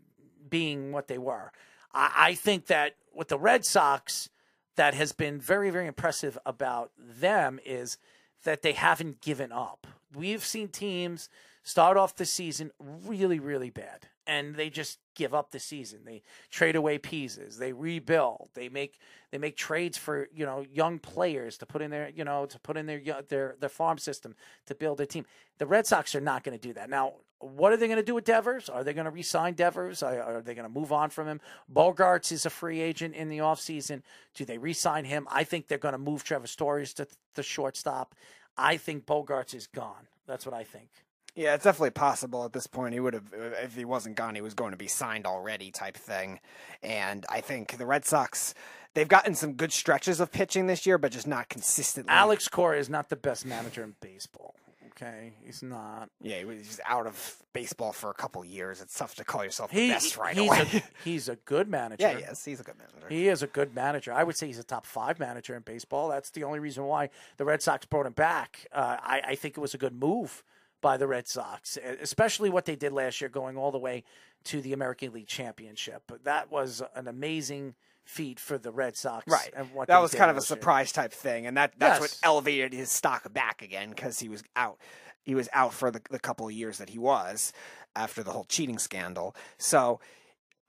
being 0.48 0.92
what 0.92 1.08
they 1.08 1.18
were. 1.18 1.52
I, 1.92 2.12
I 2.16 2.34
think 2.34 2.66
that 2.66 2.94
with 3.14 3.28
the 3.28 3.38
Red 3.38 3.64
Sox, 3.64 4.28
that 4.76 4.94
has 4.94 5.12
been 5.12 5.40
very, 5.40 5.70
very 5.70 5.86
impressive 5.86 6.38
about 6.46 6.92
them 6.98 7.58
is 7.64 7.98
that 8.44 8.62
they 8.62 8.72
haven't 8.72 9.20
given 9.20 9.52
up. 9.52 9.86
We've 10.14 10.44
seen 10.44 10.68
teams 10.68 11.28
start 11.62 11.96
off 11.96 12.14
the 12.14 12.24
season 12.24 12.70
really, 12.78 13.40
really 13.40 13.70
bad, 13.70 14.06
and 14.26 14.54
they 14.54 14.70
just 14.70 14.98
give 15.14 15.34
up 15.34 15.50
the 15.50 15.58
season. 15.58 16.00
They 16.04 16.22
trade 16.50 16.76
away 16.76 16.98
pieces, 16.98 17.58
they 17.58 17.72
rebuild, 17.72 18.50
they 18.54 18.68
make 18.68 18.98
they 19.32 19.38
make 19.38 19.56
trades 19.56 19.98
for 19.98 20.28
you 20.32 20.46
know 20.46 20.64
young 20.72 20.98
players 20.98 21.58
to 21.58 21.66
put 21.66 21.82
in 21.82 21.90
their 21.90 22.08
you 22.08 22.24
know 22.24 22.46
to 22.46 22.58
put 22.60 22.76
in 22.76 22.86
their 22.86 23.02
their 23.28 23.56
their 23.58 23.68
farm 23.68 23.98
system 23.98 24.36
to 24.66 24.74
build 24.74 25.00
a 25.00 25.06
team. 25.06 25.26
The 25.58 25.66
Red 25.66 25.86
Sox 25.86 26.14
are 26.14 26.20
not 26.20 26.44
going 26.44 26.56
to 26.56 26.68
do 26.68 26.72
that 26.74 26.88
now. 26.88 27.14
What 27.38 27.72
are 27.72 27.76
they 27.76 27.86
going 27.86 27.98
to 27.98 28.04
do 28.04 28.14
with 28.14 28.24
Devers? 28.24 28.68
Are 28.68 28.82
they 28.82 28.94
going 28.94 29.04
to 29.04 29.10
re-sign 29.10 29.54
Devers? 29.54 30.02
Are, 30.02 30.40
they 30.40 30.54
going 30.54 30.66
to 30.66 30.72
move 30.72 30.90
on 30.90 31.10
from 31.10 31.28
him? 31.28 31.40
Bogaerts 31.72 32.32
is 32.32 32.46
a 32.46 32.50
free 32.50 32.80
agent 32.80 33.14
in 33.14 33.28
the 33.28 33.38
offseason. 33.38 34.02
Do 34.34 34.44
they 34.44 34.56
re-sign 34.56 35.04
him? 35.04 35.28
I 35.30 35.44
think 35.44 35.68
they're 35.68 35.76
going 35.76 35.92
to 35.92 35.98
move 35.98 36.24
Trevor 36.24 36.46
Stories 36.46 36.94
to 36.94 37.06
the 37.34 37.42
shortstop. 37.42 38.14
I 38.56 38.78
think 38.78 39.04
Bogaerts 39.04 39.54
is 39.54 39.66
gone. 39.66 40.08
That's 40.26 40.46
what 40.46 40.54
I 40.54 40.64
think. 40.64 40.88
Yeah, 41.34 41.54
it's 41.54 41.64
definitely 41.64 41.90
possible 41.90 42.46
at 42.46 42.54
this 42.54 42.66
point. 42.66 42.94
He 42.94 43.00
would 43.00 43.12
have, 43.12 43.34
uh, 43.34 43.62
if 43.62 43.76
he 43.76 43.84
wasn't 43.84 44.16
gone, 44.16 44.34
he 44.34 44.40
was 44.40 44.54
going 44.54 44.70
to 44.70 44.78
be 44.78 44.86
signed 44.86 45.26
already, 45.26 45.70
type 45.70 45.98
thing. 45.98 46.40
And 46.82 47.26
I 47.28 47.42
think 47.42 47.76
the 47.76 47.84
Red 47.84 48.06
Sox, 48.06 48.54
they've 48.94 49.06
gotten 49.06 49.34
some 49.34 49.52
good 49.52 49.72
stretches 49.72 50.18
of 50.18 50.32
pitching 50.32 50.66
this 50.66 50.86
year, 50.86 50.96
but 50.96 51.12
just 51.12 51.26
not 51.26 51.50
consistently. 51.50 52.10
Alex 52.10 52.48
Cora 52.48 52.78
is 52.78 52.88
not 52.88 53.10
the 53.10 53.16
best 53.16 53.44
manager 53.44 53.84
in 53.84 53.94
baseball. 54.00 54.54
Okay, 54.96 55.34
he's 55.44 55.62
not. 55.62 56.08
Yeah, 56.22 56.38
he 56.38 56.44
was 56.46 56.56
he's 56.58 56.80
out 56.86 57.06
of 57.06 57.36
baseball 57.52 57.92
for 57.92 58.08
a 58.10 58.14
couple 58.14 58.42
years. 58.44 58.80
It's 58.80 58.96
tough 58.96 59.14
to 59.16 59.24
call 59.24 59.44
yourself 59.44 59.70
He, 59.70 59.88
the 59.88 59.94
best 59.94 60.16
right 60.16 60.34
he's 60.34 60.46
away. 60.48 60.66
A, 60.72 60.82
he's 61.04 61.28
a 61.28 61.36
good 61.36 61.68
manager. 61.78 62.02
yeah, 62.02 62.18
he. 62.18 62.50
He's 62.50 62.60
a 62.60 62.62
good 62.64 62.78
manager. 62.78 63.06
He 63.08 63.28
is 63.28 63.42
a 63.42 63.46
good 63.46 63.74
manager. 63.74 64.12
I 64.12 64.24
would 64.24 64.36
say 64.36 64.46
he's 64.46 64.58
a 64.58 64.64
top 64.64 64.86
five 64.86 65.18
manager 65.18 65.54
in 65.54 65.62
baseball. 65.62 66.08
That's 66.08 66.30
the 66.30 66.44
only 66.44 66.60
reason 66.60 66.84
why 66.84 67.10
the 67.36 67.44
Red 67.44 67.60
Sox 67.60 67.84
brought 67.84 68.06
him 68.06 68.14
back. 68.14 68.66
Uh, 68.72 68.96
I, 69.00 69.20
I 69.28 69.34
think 69.34 69.58
it 69.58 69.60
was 69.60 69.74
a 69.74 69.78
good 69.78 69.94
move 69.94 70.42
by 70.80 70.96
the 70.96 71.06
Red 71.06 71.26
Sox, 71.28 71.76
especially 72.00 72.48
what 72.48 72.64
they 72.64 72.76
did 72.76 72.92
last 72.92 73.20
year, 73.20 73.28
going 73.28 73.56
all 73.56 73.72
the 73.72 73.78
way 73.78 74.04
to 74.44 74.60
the 74.60 74.72
American 74.72 75.12
League 75.12 75.26
Championship. 75.26 76.10
That 76.24 76.50
was 76.50 76.82
an 76.94 77.08
amazing 77.08 77.74
feat 78.06 78.40
for 78.40 78.56
the 78.56 78.70
Red 78.70 78.96
Sox. 78.96 79.26
Right. 79.26 79.52
And 79.54 79.72
what 79.72 79.88
that 79.88 80.00
was 80.00 80.14
kind 80.14 80.30
of 80.30 80.36
a 80.36 80.40
surprise 80.40 80.92
type 80.92 81.12
thing, 81.12 81.46
and 81.46 81.56
that 81.56 81.74
that's 81.76 82.00
what 82.00 82.16
elevated 82.22 82.72
his 82.72 82.90
stock 82.90 83.30
back 83.32 83.60
again 83.60 83.90
because 83.90 84.18
he 84.18 84.28
was 84.28 84.42
out. 84.54 84.78
He 85.22 85.34
was 85.34 85.48
out 85.52 85.74
for 85.74 85.90
the, 85.90 86.00
the 86.10 86.20
couple 86.20 86.46
of 86.46 86.52
years 86.52 86.78
that 86.78 86.88
he 86.88 86.98
was 86.98 87.52
after 87.96 88.22
the 88.22 88.30
whole 88.30 88.44
cheating 88.44 88.78
scandal. 88.78 89.34
So 89.58 90.00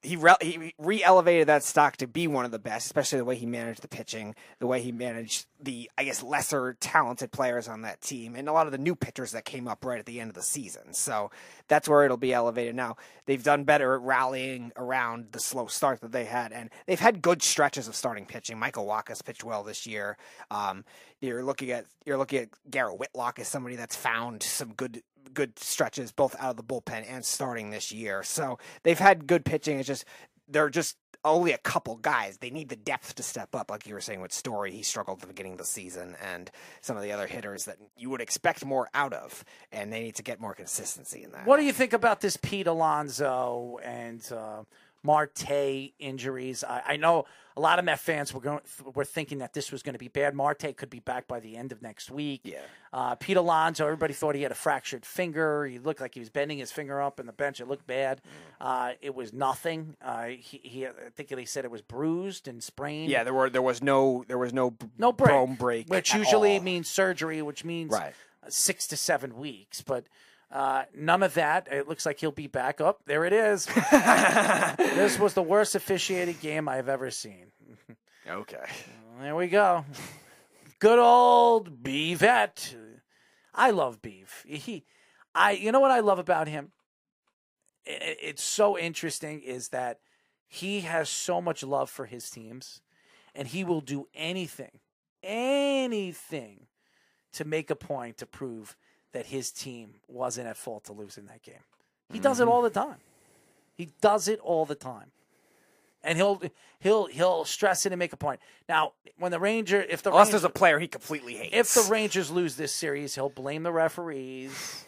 he 0.04 0.16
re- 0.16 0.36
he 0.42 0.74
re-elevated 0.78 1.48
that 1.48 1.64
stock 1.64 1.98
to 1.98 2.08
be 2.08 2.28
one 2.28 2.46
of 2.46 2.52
the 2.52 2.60
best, 2.60 2.86
especially 2.86 3.18
the 3.18 3.26
way 3.26 3.36
he 3.36 3.46
managed 3.46 3.82
the 3.82 3.88
pitching, 3.88 4.36
the 4.60 4.68
way 4.68 4.82
he 4.82 4.92
managed 4.92 5.48
the 5.60 5.90
I 5.98 6.04
guess 6.04 6.22
lesser 6.22 6.78
talented 6.80 7.32
players 7.32 7.68
on 7.68 7.82
that 7.82 8.02
team, 8.02 8.36
and 8.36 8.48
a 8.48 8.54
lot 8.54 8.68
of 8.68 8.72
the 8.72 8.78
new 8.78 8.96
pitchers 8.96 9.32
that 9.32 9.44
came 9.46 9.68
up 9.68 9.84
right 9.84 10.00
at 10.00 10.06
the 10.06 10.20
end 10.20 10.30
of 10.30 10.36
the 10.36 10.44
season. 10.44 10.94
So 10.94 11.32
that's 11.68 11.90
where 11.90 12.06
it'll 12.06 12.18
be 12.18 12.34
elevated. 12.34 12.76
Now 12.76 12.96
they've 13.26 13.44
done 13.44 13.64
better 13.64 13.96
at 13.96 14.02
rallying 14.02 14.72
around 14.78 15.32
the 15.32 15.40
slow 15.40 15.66
start 15.68 16.02
that 16.02 16.12
they 16.12 16.26
had, 16.26 16.54
and 16.54 16.70
they've 16.86 17.00
had 17.00 17.22
good 17.22 17.42
stretches 17.42 17.88
of 17.88 17.96
starting 17.96 18.26
pitching. 18.26 18.60
Michael 18.60 18.86
Wacha's 18.86 19.22
pitched 19.22 19.44
well 19.44 19.64
this 19.64 19.88
year. 19.88 20.18
Um, 20.52 20.86
you're 21.22 21.44
looking 21.44 21.72
at 21.72 21.86
you're 22.06 22.18
looking 22.18 22.40
at 22.40 22.50
Garrett 22.70 23.00
Whitlock 23.00 23.40
as 23.40 23.48
somebody 23.48 23.76
that's 23.76 23.96
found 23.96 24.44
some 24.44 24.74
good 24.74 25.02
good 25.34 25.60
stretches 25.60 26.12
both 26.12 26.36
out 26.40 26.52
of 26.52 26.58
the 26.58 26.64
bullpen 26.64 27.06
and 27.08 27.26
starting 27.26 27.72
this 27.72 27.92
year. 27.92 28.24
So 28.24 28.58
they've 28.84 29.00
had 29.00 29.28
good 29.28 29.46
pitching. 29.46 29.80
It's 29.80 29.88
just 29.88 30.06
they're 30.48 30.70
just 30.70 30.98
only 31.26 31.52
a 31.52 31.58
couple 31.58 31.96
guys. 31.98 32.38
They 32.38 32.50
need 32.50 32.70
the 32.70 32.76
depth 32.76 33.16
to 33.16 33.24
step 33.24 33.54
up, 33.54 33.70
like 33.70 33.86
you 33.86 33.94
were 33.94 34.02
saying 34.02 34.22
with 34.22 34.32
Story. 34.32 34.72
He 34.72 34.84
struggled 34.84 35.18
at 35.18 35.22
the 35.22 35.28
beginning 35.28 35.54
of 35.54 35.58
the 35.58 35.66
season, 35.66 36.16
and 36.24 36.50
some 36.82 36.96
of 36.96 37.04
the 37.04 37.12
other 37.12 37.28
hitters 37.28 37.66
that 37.66 37.78
you 37.98 38.10
would 38.10 38.22
expect 38.22 38.66
more 38.66 38.90
out 38.94 39.14
of, 39.14 39.44
and 39.72 39.92
they 39.92 40.02
need 40.02 40.16
to 40.16 40.24
get 40.24 40.40
more 40.40 40.54
consistency 40.54 41.24
in 41.24 41.32
that. 41.32 41.46
What 41.46 41.58
do 41.58 41.64
you 41.64 41.74
think 41.74 41.94
about 41.94 42.22
this 42.22 42.38
Pete 42.38 42.68
Alonso 42.68 43.80
and 43.84 44.22
uh, 44.32 44.64
Marte 45.04 45.94
injuries? 46.00 46.64
I, 46.64 46.82
I 46.88 46.98
know 46.98 47.26
a 47.56 47.62
lot 47.62 47.80
of 47.80 47.86
Met 47.86 48.00
fans 48.00 48.34
were 48.34 48.40
going 48.40 48.60
were 48.94 49.06
thinking 49.06 49.40
that 49.40 49.54
this 49.54 49.72
was 49.72 49.82
going 49.82 49.94
to 49.94 50.00
be 50.00 50.08
bad. 50.10 50.36
Marte 50.36 50.76
could 50.78 50.90
be 50.90 51.00
back 51.00 51.28
by 51.28 51.40
the 51.40 51.58
end 51.58 51.72
of 51.72 51.82
next 51.82 52.12
week. 52.12 52.42
Yeah. 52.44 52.60
Uh, 52.94 53.16
Pete 53.16 53.38
Alonso, 53.38 53.84
everybody 53.86 54.14
thought 54.14 54.36
he 54.36 54.44
had 54.44 54.52
a 54.52 54.56
fractured 54.56 55.06
finger. 55.06 55.66
He 55.66 55.80
looked 55.80 56.00
like 56.00 56.14
he 56.14 56.20
was 56.20 56.30
bending 56.30 56.58
his 56.60 56.72
finger 56.72 57.02
up 57.02 57.20
in 57.20 57.26
the 57.26 57.34
bench. 57.34 57.60
It 57.60 57.68
looked 57.68 57.88
bad. 57.88 58.22
Uh, 58.62 58.92
it 59.02 59.14
was 59.16 59.34
nothing. 59.34 59.96
Uh, 60.02 60.26
he, 60.28 60.60
he, 60.64 60.86
I 60.88 60.92
think 61.16 61.30
they 61.30 61.46
said 61.46 61.66
it 61.66 61.72
was 61.72 61.82
bruised 61.82 62.48
and 62.48 62.62
sprained. 62.64 63.10
Yeah, 63.10 63.24
there 63.24 63.34
were 63.34 63.50
there 63.50 63.62
was 63.62 63.82
no 63.82 64.24
there 64.28 64.38
was 64.38 64.54
no 64.54 64.76
no 64.98 65.12
break, 65.12 65.32
bone 65.32 65.56
break, 65.56 65.88
which 65.88 66.14
usually 66.14 66.58
all. 66.58 66.64
means 66.64 66.88
surgery, 66.90 67.42
which 67.42 67.64
means 67.66 67.92
Right. 67.92 68.14
six 68.50 68.88
to 68.88 68.98
seven 68.98 69.36
weeks. 69.38 69.82
But 69.82 70.06
uh, 70.52 70.84
none 70.96 71.24
of 71.24 71.34
that. 71.36 71.68
It 71.72 71.88
looks 71.88 72.06
like 72.06 72.20
he'll 72.20 72.32
be 72.32 72.48
back 72.48 72.80
up. 72.82 73.02
There 73.06 73.26
it 73.26 73.34
is. 73.34 73.66
this 73.92 75.20
was 75.20 75.34
the 75.34 75.44
worst 75.44 75.76
officiated 75.76 76.40
game 76.40 76.68
I've 76.70 76.90
ever 76.90 77.12
seen. 77.12 77.48
okay. 78.28 78.66
There 79.22 79.36
we 79.36 79.48
go. 79.48 79.86
Good 80.80 81.00
old 81.00 81.84
Bevet. 81.84 82.76
I 83.54 83.72
love 83.72 84.02
Beef. 84.02 84.46
He, 84.48 84.86
I, 85.34 85.52
you 85.52 85.72
know 85.72 85.80
what 85.80 85.92
I 85.92 86.00
love 86.02 86.20
about 86.20 86.48
him? 86.48 86.72
I- 87.88 87.92
I- 87.92 88.18
It's 88.22 88.44
so 88.44 88.78
interesting 88.78 89.42
is 89.42 89.70
that 89.70 90.00
he 90.48 90.82
has 90.82 91.10
so 91.10 91.42
much 91.42 91.64
love 91.64 91.90
for 91.90 92.06
his 92.06 92.30
teams, 92.30 92.82
and 93.36 93.48
he 93.48 93.64
will 93.64 93.82
do 93.82 94.08
anything, 94.14 94.80
anything, 95.24 96.68
to 97.34 97.44
make 97.46 97.70
a 97.70 97.76
point 97.76 98.18
to 98.18 98.26
prove 98.26 98.76
that 99.14 99.28
his 99.28 99.52
team 99.52 99.96
wasn't 100.08 100.48
at 100.48 100.58
fault 100.58 100.86
to 100.86 100.94
lose 100.94 101.18
in 101.18 101.26
that 101.28 101.44
game. 101.44 101.56
He 102.12 102.20
does 102.20 102.40
it 102.40 102.44
mm-hmm. 102.44 102.52
all 102.52 102.62
the 102.62 102.70
time. 102.70 102.98
He 103.76 103.90
does 104.02 104.28
it 104.28 104.40
all 104.40 104.66
the 104.66 104.76
time 104.76 105.12
and 106.08 106.18
he'll 106.18 106.42
he'll 106.80 107.06
he'll 107.08 107.46
stress 107.46 107.86
it 107.86 107.92
and 107.92 108.00
make 108.00 108.14
a 108.14 108.18
point. 108.18 108.40
Now, 108.68 108.94
when 109.18 109.32
the 109.32 109.40
Ranger, 109.40 109.82
if 109.82 110.02
the 110.02 110.10
Unless 110.10 110.34
Ranger- 110.34 110.48
a 110.48 110.50
player 110.50 110.80
he 110.80 110.88
completely 110.88 111.36
hates. 111.36 111.78
if 111.78 111.86
the 111.86 111.92
Rangers 111.92 112.32
lose 112.32 112.56
this 112.56 112.72
series, 112.72 113.16
he'll 113.16 113.30
blame 113.30 113.64
the 113.64 113.72
referees, 113.72 114.86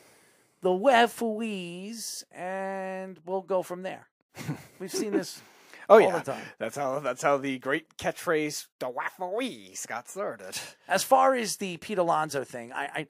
the 0.61 0.71
referees, 0.71 2.23
and 2.31 3.19
we'll 3.25 3.41
go 3.41 3.61
from 3.61 3.83
there. 3.83 4.07
We've 4.79 4.91
seen 4.91 5.11
this 5.11 5.41
oh 5.89 5.95
all 5.95 6.01
yeah, 6.01 6.19
the 6.19 6.31
time. 6.31 6.43
that's 6.57 6.77
how 6.77 6.99
that's 6.99 7.21
how 7.21 7.37
the 7.37 7.59
great 7.59 7.97
catchphrase 7.97 8.67
"the 8.79 8.89
Waffle-Wees" 8.89 9.85
got 9.87 10.09
started. 10.09 10.57
As 10.87 11.03
far 11.03 11.35
as 11.35 11.57
the 11.57 11.77
Pete 11.77 11.97
Alonso 11.97 12.43
thing, 12.43 12.71
I, 12.71 12.83
I 12.85 13.07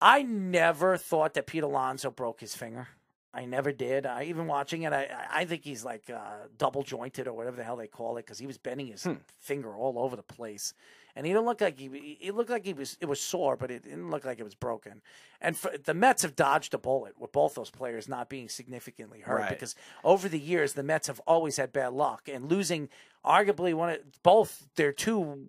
I 0.00 0.22
never 0.22 0.96
thought 0.96 1.34
that 1.34 1.46
Pete 1.46 1.62
Alonso 1.64 2.10
broke 2.10 2.40
his 2.40 2.54
finger. 2.54 2.88
I 3.34 3.44
never 3.44 3.72
did. 3.72 4.06
I 4.06 4.24
even 4.24 4.46
watching 4.46 4.82
it, 4.82 4.92
I 4.92 5.08
I 5.30 5.44
think 5.44 5.62
he's 5.62 5.84
like 5.84 6.08
uh, 6.10 6.46
double 6.56 6.82
jointed 6.82 7.28
or 7.28 7.34
whatever 7.34 7.56
the 7.56 7.62
hell 7.64 7.76
they 7.76 7.86
call 7.86 8.16
it 8.16 8.24
because 8.24 8.38
he 8.38 8.46
was 8.46 8.56
bending 8.58 8.86
his 8.86 9.06
finger 9.38 9.74
all 9.76 9.98
over 9.98 10.16
the 10.16 10.22
place, 10.22 10.72
and 11.14 11.26
he 11.26 11.32
didn't 11.32 11.44
look 11.44 11.60
like 11.60 11.78
he. 11.78 12.18
It 12.22 12.34
looked 12.34 12.48
like 12.48 12.64
he 12.64 12.72
was. 12.72 12.96
It 13.00 13.06
was 13.06 13.20
sore, 13.20 13.56
but 13.56 13.70
it 13.70 13.82
didn't 13.84 14.10
look 14.10 14.24
like 14.24 14.40
it 14.40 14.44
was 14.44 14.54
broken. 14.54 15.02
And 15.42 15.56
for, 15.58 15.70
the 15.76 15.92
Mets 15.94 16.22
have 16.22 16.36
dodged 16.36 16.72
a 16.72 16.78
bullet 16.78 17.20
with 17.20 17.30
both 17.30 17.54
those 17.54 17.70
players 17.70 18.08
not 18.08 18.30
being 18.30 18.48
significantly 18.48 19.20
hurt 19.20 19.40
Right. 19.40 19.50
because 19.50 19.74
over 20.02 20.26
the 20.28 20.40
years 20.40 20.72
the 20.72 20.82
Mets 20.82 21.06
have 21.06 21.20
always 21.26 21.58
had 21.58 21.70
bad 21.72 21.92
luck 21.92 22.28
and 22.32 22.50
losing 22.50 22.88
arguably 23.24 23.74
one 23.74 23.90
of 23.90 23.98
both 24.22 24.68
their 24.76 24.90
two 24.92 25.48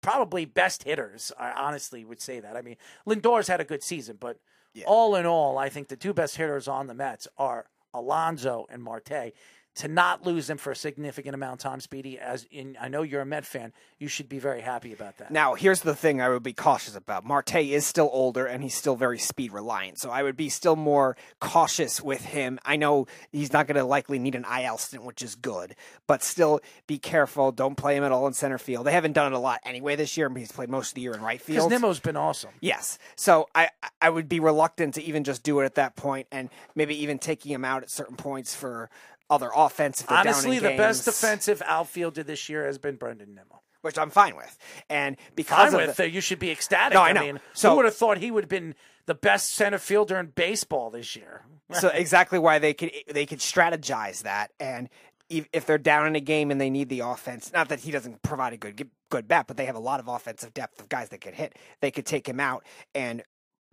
probably 0.00 0.44
best 0.44 0.84
hitters. 0.84 1.32
I 1.38 1.52
honestly 1.52 2.04
would 2.04 2.20
say 2.20 2.40
that. 2.40 2.56
I 2.56 2.62
mean, 2.62 2.76
Lindor's 3.06 3.48
had 3.48 3.60
a 3.60 3.64
good 3.64 3.82
season, 3.82 4.16
but 4.18 4.38
all 4.86 5.16
in 5.16 5.26
all, 5.26 5.58
I 5.58 5.68
think 5.68 5.88
the 5.88 5.96
two 5.96 6.14
best 6.14 6.36
hitters 6.36 6.68
on 6.68 6.86
the 6.86 6.94
Mets 6.94 7.26
are 7.36 7.66
Alonso 7.92 8.66
and 8.70 8.82
Marte. 8.82 9.32
To 9.76 9.88
not 9.88 10.26
lose 10.26 10.48
them 10.48 10.58
for 10.58 10.72
a 10.72 10.76
significant 10.76 11.34
amount 11.34 11.52
of 11.54 11.58
time, 11.60 11.80
Speedy, 11.80 12.18
as 12.18 12.44
in, 12.50 12.76
I 12.80 12.88
know 12.88 13.02
you're 13.02 13.20
a 13.20 13.26
Met 13.26 13.46
fan, 13.46 13.72
you 13.98 14.08
should 14.08 14.28
be 14.28 14.38
very 14.38 14.60
happy 14.60 14.92
about 14.92 15.18
that. 15.18 15.30
Now, 15.30 15.54
here's 15.54 15.80
the 15.80 15.94
thing 15.94 16.20
I 16.20 16.28
would 16.28 16.42
be 16.42 16.52
cautious 16.52 16.96
about. 16.96 17.24
Marte 17.24 17.56
is 17.56 17.86
still 17.86 18.10
older 18.12 18.46
and 18.46 18.62
he's 18.62 18.74
still 18.74 18.96
very 18.96 19.18
speed 19.18 19.52
reliant. 19.52 19.98
So 19.98 20.10
I 20.10 20.22
would 20.24 20.36
be 20.36 20.48
still 20.48 20.74
more 20.74 21.16
cautious 21.40 22.02
with 22.02 22.24
him. 22.24 22.58
I 22.64 22.76
know 22.76 23.06
he's 23.30 23.52
not 23.52 23.68
going 23.68 23.76
to 23.76 23.84
likely 23.84 24.18
need 24.18 24.34
an 24.34 24.44
IL 24.44 24.76
stint, 24.76 25.04
which 25.04 25.22
is 25.22 25.36
good, 25.36 25.76
but 26.06 26.22
still 26.22 26.60
be 26.86 26.98
careful. 26.98 27.52
Don't 27.52 27.76
play 27.76 27.96
him 27.96 28.02
at 28.02 28.10
all 28.10 28.26
in 28.26 28.32
center 28.32 28.58
field. 28.58 28.86
They 28.86 28.92
haven't 28.92 29.12
done 29.12 29.32
it 29.32 29.36
a 29.36 29.38
lot 29.38 29.60
anyway 29.64 29.94
this 29.94 30.16
year, 30.16 30.28
but 30.28 30.40
he's 30.40 30.52
played 30.52 30.68
most 30.68 30.90
of 30.90 30.94
the 30.96 31.02
year 31.02 31.12
in 31.14 31.20
right 31.22 31.40
field. 31.40 31.68
Because. 31.68 31.80
Nimmo's 31.80 32.00
been 32.00 32.16
awesome. 32.16 32.50
Yes. 32.60 32.98
So 33.16 33.48
I 33.54 33.70
I 34.00 34.10
would 34.10 34.28
be 34.28 34.40
reluctant 34.40 34.94
to 34.94 35.02
even 35.02 35.24
just 35.24 35.42
do 35.42 35.60
it 35.60 35.64
at 35.64 35.76
that 35.76 35.96
point 35.96 36.26
and 36.32 36.48
maybe 36.74 37.02
even 37.02 37.18
taking 37.18 37.52
him 37.52 37.64
out 37.64 37.82
at 37.82 37.90
certain 37.90 38.16
points 38.16 38.54
for 38.54 38.90
other 39.30 39.50
offense 39.54 40.00
if 40.02 40.08
down 40.08 40.22
in 40.22 40.28
Honestly, 40.28 40.58
the 40.58 40.76
best 40.76 41.04
games, 41.06 41.16
defensive 41.20 41.62
outfielder 41.64 42.22
this 42.22 42.48
year 42.48 42.66
has 42.66 42.76
been 42.78 42.96
Brandon 42.96 43.34
Nimmo. 43.34 43.62
which 43.82 43.96
I'm 43.96 44.10
fine 44.10 44.36
with. 44.36 44.58
And 44.90 45.16
because 45.36 45.72
Fine 45.72 45.80
of 45.82 45.86
with 45.88 45.96
the, 45.96 46.10
you 46.10 46.20
should 46.20 46.38
be 46.38 46.50
ecstatic. 46.50 46.94
No, 46.94 47.00
I 47.02 47.12
know. 47.12 47.20
mean, 47.22 47.40
So- 47.54 47.70
who 47.70 47.76
would 47.76 47.84
have 47.86 47.96
thought 47.96 48.18
he 48.18 48.30
would 48.30 48.44
have 48.44 48.48
been 48.50 48.74
the 49.06 49.14
best 49.14 49.52
center 49.52 49.78
fielder 49.78 50.18
in 50.18 50.26
baseball 50.26 50.90
this 50.90 51.16
year? 51.16 51.44
so 51.72 51.88
exactly 51.94 52.38
why 52.38 52.58
they 52.58 52.74
could 52.74 52.90
they 53.12 53.24
could 53.24 53.38
strategize 53.38 54.22
that 54.24 54.50
and 54.58 54.88
if, 55.28 55.48
if 55.52 55.64
they're 55.64 55.78
down 55.78 56.04
in 56.08 56.16
a 56.16 56.20
game 56.20 56.50
and 56.50 56.60
they 56.60 56.68
need 56.68 56.88
the 56.88 56.98
offense 57.00 57.52
not 57.52 57.68
that 57.68 57.78
he 57.80 57.92
doesn't 57.92 58.20
provide 58.22 58.52
a 58.52 58.56
good 58.56 58.90
good 59.08 59.28
bat 59.28 59.46
but 59.46 59.56
they 59.56 59.66
have 59.66 59.76
a 59.76 59.80
lot 59.80 60.00
of 60.00 60.08
offensive 60.08 60.52
depth 60.52 60.80
of 60.80 60.88
guys 60.88 61.10
that 61.10 61.20
could 61.20 61.34
hit 61.34 61.56
they 61.80 61.92
could 61.92 62.04
take 62.04 62.28
him 62.28 62.40
out 62.40 62.64
and 62.92 63.22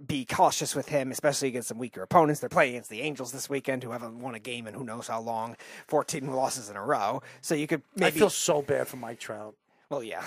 be 0.06 0.26
cautious 0.26 0.76
with 0.76 0.90
him 0.90 1.12
especially 1.12 1.48
against 1.48 1.70
some 1.70 1.80
weaker 1.80 2.04
opponents 2.04 2.40
they're 2.40 2.50
playing 2.50 2.74
against 2.74 2.90
the 2.90 3.02
angels 3.02 3.32
this 3.32 3.50
weekend 3.50 3.84
who 3.84 3.92
haven't 3.92 4.20
won 4.20 4.36
a 4.36 4.40
game 4.40 4.68
in 4.68 4.74
who 4.74 4.84
knows 4.84 5.08
how 5.08 5.20
long 5.20 5.56
14 5.88 6.28
losses 6.28 6.70
in 6.70 6.76
a 6.76 6.84
row 6.84 7.22
so 7.42 7.56
you 7.56 7.68
could 7.68 7.82
maybe. 7.96 8.16
I 8.16 8.20
feel 8.20 8.30
so 8.30 8.62
bad 8.62 8.88
for 8.88 8.98
Mike 8.98 9.20
Trout. 9.20 9.56
Well, 9.90 10.04
yeah, 10.04 10.24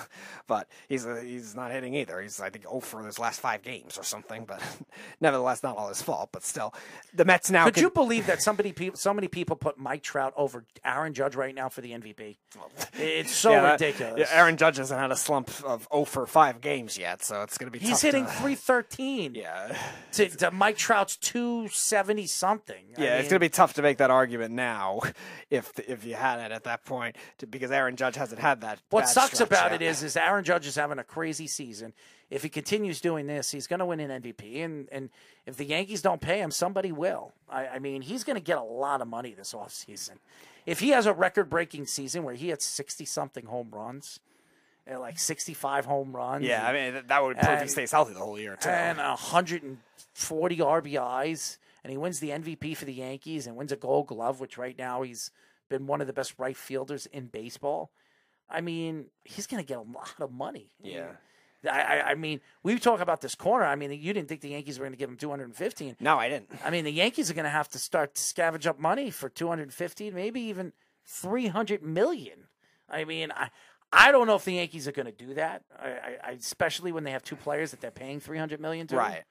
but 0.47 0.67
he's 0.89 1.05
uh, 1.05 1.21
he's 1.23 1.55
not 1.55 1.71
hitting 1.71 1.93
either. 1.95 2.21
He's 2.21 2.39
I 2.39 2.49
think 2.49 2.65
0 2.65 2.79
for 2.79 3.03
his 3.05 3.19
last 3.19 3.39
five 3.39 3.61
games 3.61 3.97
or 3.97 4.03
something. 4.03 4.45
But 4.45 4.61
nevertheless, 5.21 5.63
not 5.63 5.77
all 5.77 5.89
his 5.89 6.01
fault. 6.01 6.29
But 6.31 6.43
still, 6.43 6.73
the 7.13 7.25
Mets 7.25 7.51
now. 7.51 7.65
Could 7.65 7.77
you 7.77 7.89
believe 7.89 8.27
that 8.27 8.41
somebody 8.41 8.71
people 8.73 8.97
so 8.97 9.13
many 9.13 9.27
people 9.27 9.55
put 9.55 9.77
Mike 9.77 10.03
Trout 10.03 10.33
over 10.35 10.65
Aaron 10.83 11.13
Judge 11.13 11.35
right 11.35 11.53
now 11.53 11.69
for 11.69 11.81
the 11.81 11.91
MVP? 11.91 12.37
It's 12.93 13.35
so 13.35 13.51
Yeah, 13.53 13.61
that- 13.61 13.71
ridiculous. 13.81 14.19
yeah, 14.19 14.27
Aaron 14.39 14.57
Judge 14.57 14.77
hasn't 14.77 14.99
had 14.99 15.11
a 15.11 15.15
slump 15.15 15.49
of 15.63 15.87
0 15.93 16.05
for 16.05 16.25
five 16.25 16.61
games 16.61 16.97
yet, 16.97 17.23
so 17.23 17.41
it's 17.43 17.57
going 17.57 17.71
to 17.71 17.77
be. 17.79 17.83
He's 17.85 18.01
hitting 18.01 18.25
To, 18.25 18.31
313 18.31 19.35
yeah, 19.35 19.77
to, 20.13 20.27
to 20.29 20.51
Mike 20.51 20.77
Trout's 20.77 21.15
270 21.17 22.25
something. 22.27 22.83
I 22.97 23.01
yeah, 23.01 23.17
it's 23.17 23.29
going 23.29 23.35
to 23.35 23.39
be 23.39 23.49
tough 23.49 23.73
to 23.75 23.81
make 23.81 23.97
that 23.97 24.11
argument 24.11 24.53
now, 24.53 25.01
if 25.49 25.71
if 25.87 26.03
you 26.05 26.15
had 26.15 26.39
it 26.39 26.51
at 26.51 26.63
that 26.65 26.85
point, 26.85 27.15
to, 27.39 27.47
because 27.47 27.71
Aaron 27.71 27.95
Judge 27.95 28.15
hasn't 28.15 28.41
had 28.41 28.61
that. 28.61 28.79
What 28.89 29.07
sucks 29.07 29.39
about 29.51 29.73
it 29.73 29.81
is, 29.81 30.03
is 30.03 30.15
Aaron 30.17 30.43
Judge 30.43 30.65
is 30.67 30.75
having 30.75 30.99
a 30.99 31.03
crazy 31.03 31.47
season. 31.47 31.93
If 32.29 32.43
he 32.43 32.49
continues 32.49 33.01
doing 33.01 33.27
this, 33.27 33.51
he's 33.51 33.67
going 33.67 33.79
to 33.79 33.85
win 33.85 33.99
an 33.99 34.21
MVP, 34.21 34.63
and 34.63 34.87
and 34.91 35.09
if 35.45 35.57
the 35.57 35.65
Yankees 35.65 36.01
don't 36.01 36.21
pay 36.21 36.39
him, 36.39 36.49
somebody 36.51 36.91
will. 36.91 37.33
I, 37.49 37.67
I 37.67 37.79
mean, 37.79 38.01
he's 38.01 38.23
going 38.23 38.37
to 38.37 38.41
get 38.43 38.57
a 38.57 38.63
lot 38.63 39.01
of 39.01 39.07
money 39.07 39.33
this 39.33 39.53
offseason. 39.53 40.11
If 40.65 40.79
he 40.79 40.89
has 40.89 41.05
a 41.07 41.13
record-breaking 41.13 41.87
season 41.87 42.23
where 42.23 42.33
he 42.35 42.47
hits 42.49 42.63
sixty 42.65 43.03
something 43.03 43.45
home 43.45 43.69
runs, 43.71 44.19
uh, 44.89 44.97
like 44.99 45.19
sixty-five 45.19 45.85
home 45.85 46.15
runs, 46.15 46.45
Yeah, 46.45 46.65
I 46.65 46.71
mean 46.71 46.93
that- 46.93 47.07
that 47.09 47.21
would 47.23 47.37
prove 47.37 47.61
he 47.61 47.67
stays 47.67 47.91
healthy 47.91 48.13
the 48.13 48.19
whole 48.19 48.39
year 48.39 48.55
too. 48.55 48.69
and 48.69 48.97
140 48.97 50.57
RBIs, 50.57 51.57
and 51.83 51.91
he 51.91 51.97
wins 51.97 52.19
the 52.19 52.29
MVP 52.29 52.75
for 52.77 52.85
the 52.85 52.93
Yankees 52.93 53.47
and 53.47 53.55
wins 53.55 53.71
a 53.71 53.75
Gold 53.75 54.07
Glove, 54.07 54.39
which 54.39 54.57
right 54.57 54.77
now 54.77 55.01
he's 55.01 55.31
been 55.69 55.87
one 55.87 56.01
of 56.01 56.07
the 56.07 56.13
best 56.13 56.33
right 56.37 56.55
fielders 56.57 57.05
in 57.07 57.27
baseball. 57.27 57.91
I 58.51 58.61
mean, 58.61 59.05
he's 59.23 59.47
going 59.47 59.63
to 59.63 59.67
get 59.67 59.77
a 59.77 59.81
lot 59.81 60.13
of 60.19 60.31
money. 60.31 60.71
Yeah. 60.81 61.11
I, 61.69 61.81
I, 61.81 62.01
I 62.11 62.15
mean, 62.15 62.41
we 62.63 62.77
talk 62.79 63.01
about 63.01 63.21
this 63.21 63.35
corner. 63.35 63.65
I 63.65 63.75
mean, 63.75 63.91
you 63.91 64.13
didn't 64.13 64.27
think 64.27 64.41
the 64.41 64.49
Yankees 64.49 64.79
were 64.79 64.85
going 64.85 64.93
to 64.93 64.97
give 64.97 65.09
him 65.09 65.17
215. 65.17 65.97
No, 65.99 66.17
I 66.17 66.29
didn't. 66.29 66.49
I 66.65 66.69
mean, 66.69 66.85
the 66.85 66.91
Yankees 66.91 67.29
are 67.29 67.33
going 67.33 67.45
to 67.45 67.51
have 67.51 67.69
to 67.69 67.79
start 67.79 68.15
to 68.15 68.21
scavenge 68.21 68.65
up 68.65 68.79
money 68.79 69.11
for 69.11 69.29
250, 69.29 70.11
maybe 70.11 70.41
even 70.41 70.73
300 71.05 71.83
million. 71.83 72.47
I 72.89 73.05
mean, 73.05 73.31
I, 73.31 73.49
I 73.93 74.11
don't 74.11 74.27
know 74.27 74.35
if 74.35 74.45
the 74.45 74.53
Yankees 74.53 74.87
are 74.87 74.91
going 74.91 75.05
to 75.05 75.11
do 75.11 75.33
that, 75.35 75.63
I, 75.77 76.17
I, 76.23 76.31
especially 76.31 76.91
when 76.91 77.03
they 77.03 77.11
have 77.11 77.23
two 77.23 77.35
players 77.35 77.71
that 77.71 77.81
they're 77.81 77.91
paying 77.91 78.19
300 78.19 78.59
million 78.59 78.87
to. 78.87 78.95
Right. 78.95 79.23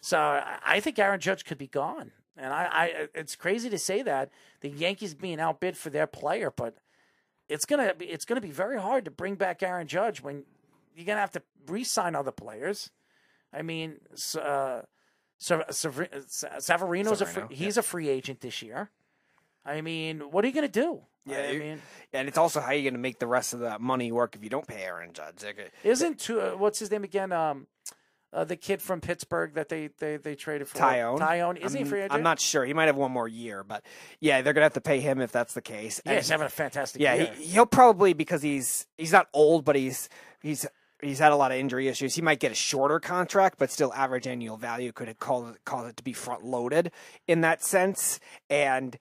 So 0.00 0.18
I, 0.18 0.58
I 0.64 0.80
think 0.80 0.98
Aaron 0.98 1.20
Judge 1.20 1.44
could 1.44 1.58
be 1.58 1.66
gone, 1.66 2.12
and 2.36 2.52
I, 2.52 2.64
I, 2.64 3.08
it's 3.14 3.34
crazy 3.34 3.68
to 3.70 3.78
say 3.78 4.02
that 4.02 4.30
the 4.60 4.68
Yankees 4.68 5.14
being 5.14 5.40
outbid 5.40 5.76
for 5.76 5.90
their 5.90 6.06
player, 6.06 6.52
but 6.54 6.76
it's 7.48 7.64
gonna 7.64 7.94
be 7.94 8.06
it's 8.06 8.24
gonna 8.24 8.40
be 8.40 8.50
very 8.50 8.80
hard 8.80 9.04
to 9.04 9.10
bring 9.10 9.34
back 9.34 9.62
Aaron 9.62 9.86
Judge 9.86 10.22
when 10.22 10.44
you're 10.94 11.06
gonna 11.06 11.20
have 11.20 11.32
to 11.32 11.42
re-sign 11.66 12.14
other 12.14 12.32
players. 12.32 12.90
I 13.52 13.62
mean, 13.62 13.96
uh, 14.40 14.82
Severino's 15.38 17.20
a 17.20 17.26
free, 17.26 17.44
yeah. 17.50 17.56
he's 17.56 17.76
a 17.76 17.82
free 17.82 18.08
agent 18.08 18.40
this 18.40 18.62
year. 18.62 18.90
I 19.64 19.80
mean, 19.80 20.20
what 20.30 20.44
are 20.44 20.48
you 20.48 20.54
going 20.54 20.70
to 20.70 20.80
do? 20.80 21.02
Yeah, 21.26 21.40
I 21.40 21.58
mean, 21.58 21.82
and 22.12 22.28
it's 22.28 22.38
also 22.38 22.60
how 22.60 22.70
you're 22.70 22.82
going 22.82 22.94
to 22.94 23.00
make 23.00 23.18
the 23.18 23.26
rest 23.26 23.52
of 23.52 23.60
that 23.60 23.80
money 23.80 24.12
work 24.12 24.36
if 24.36 24.44
you 24.44 24.50
don't 24.50 24.66
pay 24.66 24.82
Aaron 24.82 25.12
Judge. 25.12 25.44
Uh, 25.44 25.64
isn't 25.82 26.20
two, 26.20 26.40
uh, 26.40 26.52
what's 26.52 26.78
his 26.78 26.90
name 26.90 27.02
again? 27.02 27.32
Um, 27.32 27.66
uh, 28.32 28.44
the 28.44 28.56
kid 28.56 28.82
from 28.82 29.00
Pittsburgh 29.00 29.54
that 29.54 29.68
they 29.68 29.88
they, 29.98 30.16
they 30.16 30.34
traded 30.34 30.68
for 30.68 30.78
Taillon. 30.78 31.18
Taillon 31.18 31.56
isn't 31.58 31.76
he 31.78 31.82
I'm, 31.82 31.86
a 31.86 31.90
free 31.90 32.00
agent? 32.00 32.12
I'm 32.12 32.22
not 32.22 32.40
sure. 32.40 32.64
He 32.64 32.74
might 32.74 32.86
have 32.86 32.96
one 32.96 33.12
more 33.12 33.28
year, 33.28 33.64
but 33.64 33.84
yeah, 34.20 34.42
they're 34.42 34.52
gonna 34.52 34.64
have 34.66 34.74
to 34.74 34.80
pay 34.80 35.00
him 35.00 35.20
if 35.20 35.32
that's 35.32 35.54
the 35.54 35.62
case. 35.62 36.00
Yeah, 36.04 36.12
And 36.12 36.20
he's 36.20 36.28
having 36.28 36.46
a 36.46 36.50
fantastic 36.50 37.00
yeah, 37.00 37.14
year. 37.14 37.32
he, 37.36 37.44
he'll 37.46 37.66
probably 37.66 38.12
because 38.12 38.42
he's 38.42 38.86
he's 38.98 39.12
not 39.12 39.28
old, 39.32 39.64
but 39.64 39.76
he's 39.76 40.08
he's 40.42 40.66
he's 41.00 41.18
had 41.18 41.32
a 41.32 41.36
lot 41.36 41.52
of 41.52 41.58
injury 41.58 41.88
issues. 41.88 42.14
He 42.14 42.22
might 42.22 42.40
get 42.40 42.52
a 42.52 42.56
shorter 42.56 43.00
contract, 43.00 43.58
but 43.58 43.70
still 43.70 43.92
average 43.94 44.26
annual 44.26 44.56
value 44.56 44.92
could 44.92 45.18
cause 45.18 45.54
it 45.88 45.96
to 45.96 46.02
be 46.02 46.12
front 46.12 46.44
loaded 46.44 46.90
in 47.26 47.40
that 47.42 47.62
sense. 47.62 48.20
And 48.50 48.98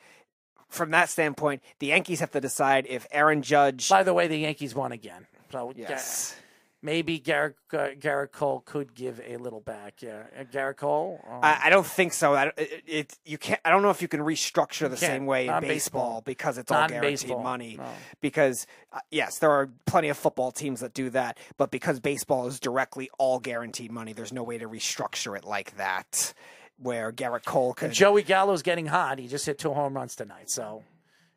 from 0.70 0.92
that 0.92 1.10
standpoint, 1.10 1.62
the 1.80 1.88
Yankees 1.88 2.20
have 2.20 2.32
to 2.32 2.42
decide 2.42 2.86
if 2.90 3.08
Aaron 3.12 3.42
Judge. 3.42 3.90
By 3.90 4.04
the 4.04 4.14
way, 4.14 4.28
the 4.28 4.38
Yankees 4.38 4.76
won 4.76 4.92
again. 4.92 5.28
So 5.52 5.74
Yes. 5.76 6.36
yeah, 6.36 6.42
maybe 6.86 7.20
Gerrit 7.20 7.56
uh, 7.74 7.90
Gerrit 8.00 8.32
Cole 8.32 8.62
could 8.66 8.94
give 8.94 9.20
a 9.28 9.38
little 9.38 9.60
back. 9.60 10.02
Yeah, 10.02 10.24
uh, 10.40 10.44
Gerrit 10.44 10.78
Cole. 10.78 11.20
um, 11.30 11.40
I, 11.44 11.64
I 11.66 11.70
don't 11.70 11.86
think 11.86 12.14
so. 12.14 12.34
I, 12.36 12.46
don't- 12.46 12.58
it, 12.58 12.84
it 12.86 13.18
you 13.26 13.38
can't. 13.38 13.60
I 13.66 13.72
don't 13.72 13.82
know 13.82 13.90
if 13.90 14.02
you 14.02 14.08
can 14.08 14.22
restructure 14.22 14.90
the 14.90 14.96
same 14.98 15.26
way 15.26 15.48
in 15.48 15.60
baseball, 15.62 16.22
because 16.22 16.58
it's 16.58 16.72
all 16.72 16.88
guaranteed 16.88 17.38
money. 17.40 17.76
no. 17.78 17.90
Because 18.22 18.68
uh, 18.94 19.00
yes, 19.12 19.40
there 19.40 19.52
are 19.52 19.70
plenty 19.86 20.10
of 20.10 20.18
football 20.18 20.52
teams 20.52 20.80
that 20.82 20.94
do 20.94 21.10
that, 21.10 21.38
but 21.58 21.72
because 21.72 22.00
baseball 22.00 22.48
is 22.48 22.60
directly 22.60 23.10
all 23.18 23.40
guaranteed 23.40 23.92
money, 23.92 24.14
there's 24.14 24.32
no 24.34 24.44
way 24.44 24.58
to 24.58 24.70
restructure 24.70 25.36
it 25.38 25.44
like 25.44 25.76
that. 25.78 26.34
Where 26.78 27.12
Gerrit 27.14 27.46
Cole 27.46 27.74
could. 27.74 27.86
And 27.86 27.94
Joey 27.94 28.22
Gallo's 28.22 28.62
getting 28.62 28.86
hot. 28.88 29.18
He 29.18 29.28
just 29.30 29.46
hit 29.46 29.58
two 29.58 29.72
home 29.74 29.94
runs 29.96 30.14
tonight. 30.14 30.50
So 30.50 30.84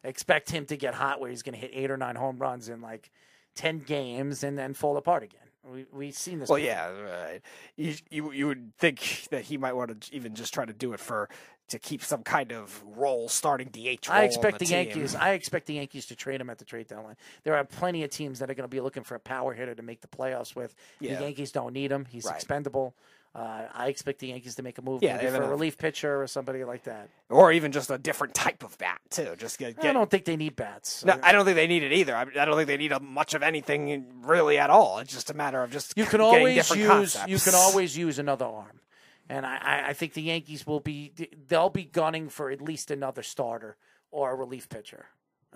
expect 0.03 0.51
him 0.51 0.67
to 0.67 0.77
get 0.77 0.95
hot 0.95 1.21
where 1.21 1.31
he's 1.31 1.43
going 1.43 1.55
to 1.55 1.61
hit 1.61 1.71
eight 1.73 1.91
or 1.93 1.97
nine 1.97 2.17
home 2.17 2.39
runs 2.39 2.69
in 2.69 2.81
like 2.81 3.11
10 3.59 3.81
games 3.81 4.45
and 4.45 4.57
then 4.57 4.73
fall 4.73 4.97
apart 4.97 5.23
again. 5.25 5.41
We, 5.71 5.85
we've 5.93 6.15
seen 6.15 6.39
this. 6.39 6.49
well, 6.49 6.59
before. 6.59 6.73
yeah, 6.73 6.89
right. 6.89 7.41
You, 7.77 7.95
you 8.09 8.33
you 8.33 8.47
would 8.47 8.73
think 8.79 9.27
that 9.31 9.43
he 9.43 9.59
might 9.59 9.75
want 9.75 10.01
to 10.01 10.15
even 10.15 10.35
just 10.35 10.55
try 10.55 10.65
to 10.65 10.73
do 10.73 10.93
it 10.95 11.01
for 11.01 11.29
to 11.69 11.79
keep 11.79 12.03
some 12.03 12.23
kind 12.23 12.53
of 12.53 12.83
role, 12.87 13.29
starting 13.29 13.69
DH. 13.69 14.09
Role 14.09 14.17
I 14.17 14.23
expect 14.23 14.59
the, 14.61 14.65
team. 14.65 14.87
Yankees. 14.87 15.15
I 15.15 15.33
expect 15.33 15.67
the 15.67 15.75
Yankees 15.75 16.07
to 16.07 16.17
trade 16.17 16.41
him 16.41 16.49
at 16.49 16.57
the 16.59 16.65
trade 16.65 16.87
deadline. 16.87 17.17
There 17.45 17.55
are 17.55 17.65
plenty 17.65 18.03
of 18.05 18.11
teams 18.11 18.39
that 18.39 18.49
are 18.51 18.55
going 18.55 18.65
to 18.65 18.75
be 18.75 18.81
looking 18.81 19.03
for 19.03 19.17
a 19.17 19.21
power 19.21 19.53
hitter 19.53 19.75
to 19.75 19.83
make 19.83 20.01
the 20.01 20.09
playoffs 20.09 20.57
with. 20.57 20.75
Yeah. 21.01 21.17
The 21.17 21.25
Yankees 21.25 21.53
don't 21.53 21.75
need 21.75 21.93
him. 21.93 22.07
He's 22.09 22.25
Right. 22.25 22.37
expendable. 22.37 22.95
Uh, 23.35 23.67
I 23.73 23.89
expect 23.89 24.21
the 24.21 24.29
Yankees 24.29 24.55
to 24.57 24.63
make 24.63 24.79
a 24.79 24.83
move 24.83 25.03
Yeah, 25.03 25.17
maybe 25.17 25.29
for 25.29 25.43
a 25.43 25.49
relief 25.49 25.79
pitcher 25.79 26.23
or 26.23 26.27
somebody 26.27 26.65
like 26.65 26.85
that. 26.85 27.09
or 27.29 27.53
even 27.53 27.73
just 27.73 27.91
a 27.91 27.99
different 27.99 28.35
type 28.35 28.65
of 28.65 28.77
bat 28.79 29.01
too. 29.11 29.35
Just 29.37 29.59
get, 29.59 29.77
get... 29.77 29.91
I 29.91 29.93
don't 29.93 30.11
think 30.11 30.25
they 30.25 30.37
need 30.37 30.57
bats. 30.57 31.05
No, 31.05 31.19
I 31.23 31.33
don't 31.33 31.45
think 31.45 31.57
they 31.57 31.67
need 31.67 31.83
it 31.83 31.93
either. 31.93 32.17
I, 32.17 32.23
I 32.23 32.45
don't 32.45 32.57
think 32.57 32.67
they 32.67 32.79
need 32.79 32.91
a, 32.91 33.01
much 33.01 33.35
of 33.35 33.43
anything 33.43 34.23
really 34.23 34.59
at 34.59 34.71
all. 34.71 34.99
It's 34.99 35.13
just 35.13 35.31
a 35.31 35.35
matter 35.35 35.63
of 35.63 35.71
just 35.71 35.93
You 35.97 36.05
can 36.05 36.21
getting 36.21 36.41
always 36.41 36.71
use 36.75 36.87
concepts. 36.87 37.29
you 37.29 37.39
can 37.39 37.55
always 37.55 37.97
use 37.97 38.19
another 38.19 38.47
arm, 38.47 38.81
and 39.29 39.45
I, 39.47 39.59
I, 39.61 39.89
I 39.89 39.93
think 39.93 40.15
the 40.15 40.23
Yankees 40.23 40.67
will 40.67 40.81
be 40.81 41.13
they'll 41.47 41.71
be 41.71 41.85
gunning 41.85 42.31
for 42.31 42.51
at 42.51 42.61
least 42.63 42.91
another 42.91 43.23
starter 43.23 43.77
or 44.11 44.33
a 44.33 44.35
relief 44.35 44.69
pitcher. 44.69 45.07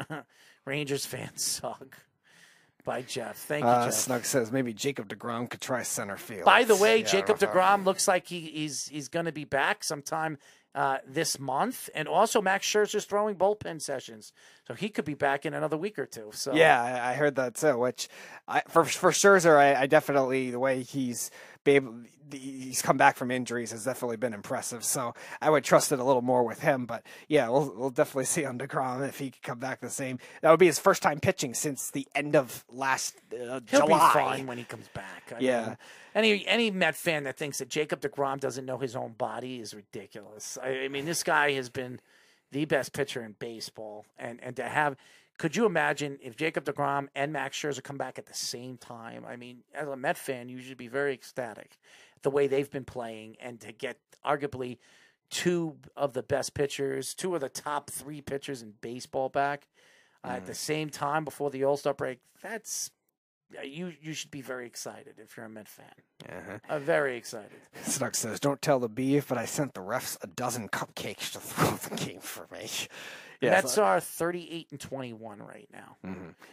Rangers 0.65 1.07
fans 1.07 1.43
suck. 1.63 1.99
By 2.85 3.03
Jeff, 3.03 3.37
thank 3.37 3.63
you, 3.63 3.69
Uh, 3.71 3.85
Jeff. 3.87 3.95
Snug 3.95 4.25
says 4.25 4.51
maybe 4.51 4.73
Jacob 4.75 5.09
Degrom 5.09 5.49
could 5.49 5.61
try 5.61 5.83
center 5.85 6.17
field. 6.17 6.45
By 6.45 6.65
the 6.65 6.75
way, 6.77 6.99
Yeah, 6.99 7.07
Jacob. 7.07 7.39
Degrom 7.39 7.85
looks 7.85 8.09
like 8.09 8.27
he, 8.27 8.41
he's 8.41 8.89
he's 8.89 9.09
going 9.09 9.27
to 9.27 9.33
be 9.33 9.45
back 9.45 9.85
sometime 9.85 10.39
uh, 10.75 10.99
this 11.07 11.39
month, 11.39 11.91
and 11.95 12.09
also 12.09 12.41
Max 12.41 12.67
Scherzer's 12.67 13.05
throwing 13.05 13.37
bullpen 13.37 13.81
sessions, 13.81 14.33
so 14.67 14.75
he 14.75 14.89
could 14.89 15.05
be 15.05 15.15
back 15.15 15.45
in 15.45 15.53
another 15.55 15.77
week 15.77 15.99
or 15.99 16.07
two. 16.07 16.31
So 16.33 16.55
Yeah, 16.55 16.83
I, 16.83 17.11
I 17.11 17.15
heard 17.15 17.37
that 17.37 17.55
too. 17.55 17.77
Which, 17.79 18.09
I, 18.49 18.63
for 18.69 18.85
for 18.85 19.11
Scherzer, 19.13 19.57
I, 19.59 19.83
I 19.83 19.87
definitely 19.87 20.51
the 20.51 20.59
way 20.59 20.83
he's 20.83 21.31
be 21.65 21.73
able, 21.73 21.95
he's 22.33 22.83
come 22.83 22.97
back 22.97 23.17
from 23.17 23.31
injuries 23.31 23.71
has 23.73 23.85
definitely 23.85 24.17
been 24.17 24.33
impressive. 24.33 24.83
So 24.85 25.15
I 25.41 25.51
would 25.51 25.65
trust 25.65 25.93
it 25.93 25.99
a 25.99 26.05
little 26.05 26.23
more 26.23 26.43
with 26.45 26.61
him. 26.61 26.87
But 26.87 27.05
yeah, 27.29 27.49
we'll 27.49 27.73
we'll 27.77 27.91
definitely 27.91 28.25
see 28.25 28.45
on 28.45 28.59
Degrom 28.59 29.07
if 29.07 29.19
he 29.19 29.31
can 29.31 29.41
come 29.43 29.59
back 29.59 29.81
the 29.81 29.91
same. 29.91 30.19
That 30.41 30.51
would 30.51 30.61
be 30.61 30.67
his 30.67 30.79
first 30.79 31.03
time 31.03 31.21
pitching 31.21 31.55
since 31.55 31.91
the 31.91 32.07
end 32.15 32.35
of 32.37 32.65
last 32.71 33.15
uh, 33.33 33.61
He'll 33.69 33.87
July. 33.87 34.09
be 34.09 34.13
fine 34.19 34.47
when 34.47 34.59
he 34.59 34.65
comes 34.65 34.89
back. 34.89 35.33
I 35.37 35.41
Yeah. 35.41 35.67
mean, 35.67 35.77
any 36.15 36.47
any 36.47 36.71
Met 36.71 36.97
fan 36.97 37.25
that 37.25 37.37
thinks 37.37 37.59
that 37.59 37.69
Jacob 37.69 38.01
Degrom 38.01 38.41
doesn't 38.41 38.65
know 38.67 38.79
his 38.79 38.97
own 38.97 39.13
body 39.13 39.61
is 39.61 39.75
ridiculous. 39.75 40.59
I, 40.63 40.85
I 40.85 40.89
mean, 40.89 41.05
this 41.05 41.23
guy 41.23 41.53
has 41.53 41.69
been 41.69 42.01
the 42.51 42.65
best 42.67 42.93
pitcher 42.93 43.23
in 43.23 43.37
baseball, 43.39 44.05
and 44.19 44.39
and 44.43 44.57
to 44.57 44.65
have. 44.65 44.97
Could 45.43 45.57
you 45.57 45.67
imagine 45.67 46.21
if 46.23 46.37
Jacob 46.37 46.65
DeGrom 46.67 47.09
and 47.17 47.33
Max 47.33 47.59
Scherzer 47.59 47.83
come 47.83 47.99
back 47.99 48.17
at 48.17 48.27
the 48.27 48.33
same 48.33 48.77
time? 48.77 49.25
I 49.27 49.35
mean, 49.35 49.65
as 49.75 49.89
a 49.89 49.97
Met 49.97 50.17
fan, 50.17 50.49
you 50.49 50.61
should 50.61 50.77
be 50.77 50.87
very 50.87 51.13
ecstatic 51.13 51.79
the 52.23 52.31
way 52.31 52.47
they've 52.47 52.71
been 52.71 52.85
playing 52.85 53.35
and 53.41 53.61
to 53.63 53.73
get 53.73 53.99
arguably 54.25 54.79
two 55.31 55.79
of 55.97 56.13
the 56.13 56.23
best 56.23 56.55
pitchers, 56.55 57.13
two 57.13 57.35
of 57.35 57.41
the 57.41 57.49
top 57.49 57.91
three 57.91 58.21
pitchers 58.21 58.63
in 58.63 58.75
baseball 58.83 59.31
back 59.31 59.67
uh, 60.23 60.29
at 60.29 60.47
the 60.47 60.55
same 60.55 60.91
time 60.91 61.25
before 61.25 61.51
the 61.51 61.65
All 61.65 61.77
Star 61.77 61.93
break. 61.93 62.21
That's 62.41 62.93
uh, 63.59 63.63
you. 63.63 63.95
You 64.01 64.13
should 64.13 64.31
be 64.31 64.43
very 64.43 64.67
excited 64.67 65.15
if 65.19 65.37
you're 65.37 65.47
a 65.47 65.49
Met 65.49 65.67
fan. 65.67 65.87
Uh-huh. 66.25 66.59
Uh, 66.69 66.79
very 66.79 67.17
excited. 67.17 67.59
Snug 67.83 68.15
says, 68.15 68.39
"Don't 68.39 68.63
tell 68.63 68.79
the 68.79 68.89
beef, 68.89 69.27
but 69.27 69.39
I 69.39 69.47
sent 69.47 69.75
the 69.75 69.81
refs 69.81 70.17
a 70.23 70.29
dozen 70.29 70.69
cupcakes 70.69 71.33
to 71.33 71.41
throw 71.41 71.71
the 71.73 71.97
game 71.97 72.21
for 72.21 72.47
me." 72.53 72.69
The 73.43 73.49
Yeah, 73.49 73.55
Mets 73.55 73.75
so- 73.75 73.83
are 73.83 73.99
38 74.01 74.69
and 74.71 74.79
21 74.81 75.43
right 75.43 75.69
now. 75.73 75.97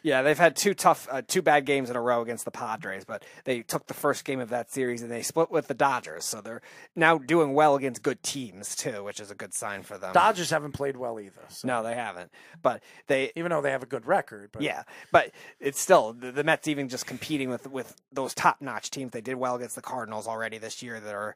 Yeah, 0.02 0.24
they've 0.24 0.38
had 0.38 0.56
two 0.56 0.74
tough, 0.74 1.08
uh, 1.12 1.22
two 1.22 1.44
bad 1.44 1.66
games 1.68 1.92
in 1.92 1.96
a 1.96 2.02
row 2.02 2.24
against 2.24 2.46
the 2.46 2.52
Padres, 2.52 3.06
but 3.06 3.24
they 3.44 3.62
took 3.62 3.86
the 3.86 3.94
first 3.94 4.26
game 4.26 4.40
of 4.40 4.50
that 4.50 4.72
series 4.72 5.04
and 5.04 5.12
they 5.12 5.22
split 5.22 5.52
with 5.52 5.68
the 5.68 5.76
Dodgers, 5.76 6.26
so 6.26 6.42
they're 6.42 6.64
now 6.96 7.20
doing 7.20 7.54
well 7.54 7.76
against 7.76 8.02
good 8.02 8.24
teams 8.24 8.76
too, 8.76 9.04
which 9.04 9.20
is 9.20 9.30
a 9.30 9.36
good 9.36 9.54
sign 9.54 9.84
for 9.84 10.00
them. 10.00 10.14
Dodgers 10.14 10.50
haven't 10.50 10.72
played 10.72 10.98
well 10.98 11.20
either. 11.20 11.44
So. 11.50 11.68
No, 11.68 11.84
they 11.84 11.94
haven't, 11.94 12.32
but 12.64 12.82
they 13.06 13.32
even 13.36 13.52
though 13.52 13.62
they 13.62 13.70
have 13.72 13.84
a 13.84 13.88
good 13.88 14.08
record. 14.08 14.50
But 14.52 14.64
yeah, 14.64 14.82
but 15.12 15.30
it's 15.60 15.80
still 15.80 16.14
the, 16.14 16.32
the 16.32 16.44
Mets 16.44 16.68
even 16.68 16.90
just 16.90 17.06
competing 17.06 17.50
with 17.52 17.70
with 17.70 17.96
those 18.12 18.34
top 18.34 18.62
notch 18.62 18.90
teams. 18.90 19.12
They 19.12 19.22
did 19.22 19.36
well 19.36 19.56
against 19.56 19.76
the 19.76 19.82
Cardinals 19.84 20.28
already 20.28 20.58
this 20.58 20.82
year. 20.82 21.00
That 21.00 21.14
are 21.14 21.36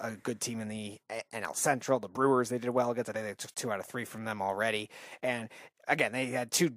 a 0.00 0.10
good 0.22 0.40
team 0.42 0.60
in 0.60 0.68
the 0.68 1.00
NL 1.32 1.56
Central. 1.56 1.98
The 1.98 2.08
Brewers 2.08 2.50
they 2.50 2.58
did 2.58 2.70
well 2.70 2.90
against. 2.90 3.08
I 3.08 3.14
think 3.14 3.26
they 3.26 3.34
took 3.34 3.54
two 3.54 3.72
out 3.72 3.80
of 3.80 3.86
three 3.86 4.04
from 4.04 4.24
them 4.26 4.42
already. 4.42 4.81
And 5.22 5.48
again, 5.88 6.12
they 6.12 6.26
had 6.26 6.50
two. 6.50 6.72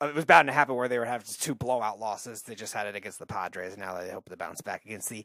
It 0.00 0.14
was 0.14 0.24
bound 0.24 0.48
to 0.48 0.52
happen 0.52 0.74
where 0.74 0.88
they 0.88 0.98
would 0.98 1.08
have 1.08 1.24
two 1.24 1.54
blowout 1.54 1.98
losses. 1.98 2.42
They 2.42 2.54
just 2.54 2.72
had 2.74 2.86
it 2.86 2.94
against 2.96 3.18
the 3.18 3.26
Padres. 3.26 3.72
and 3.74 3.82
Now 3.82 3.98
they 4.00 4.10
hope 4.10 4.28
to 4.28 4.36
bounce 4.36 4.60
back 4.60 4.84
against 4.84 5.08
the 5.08 5.24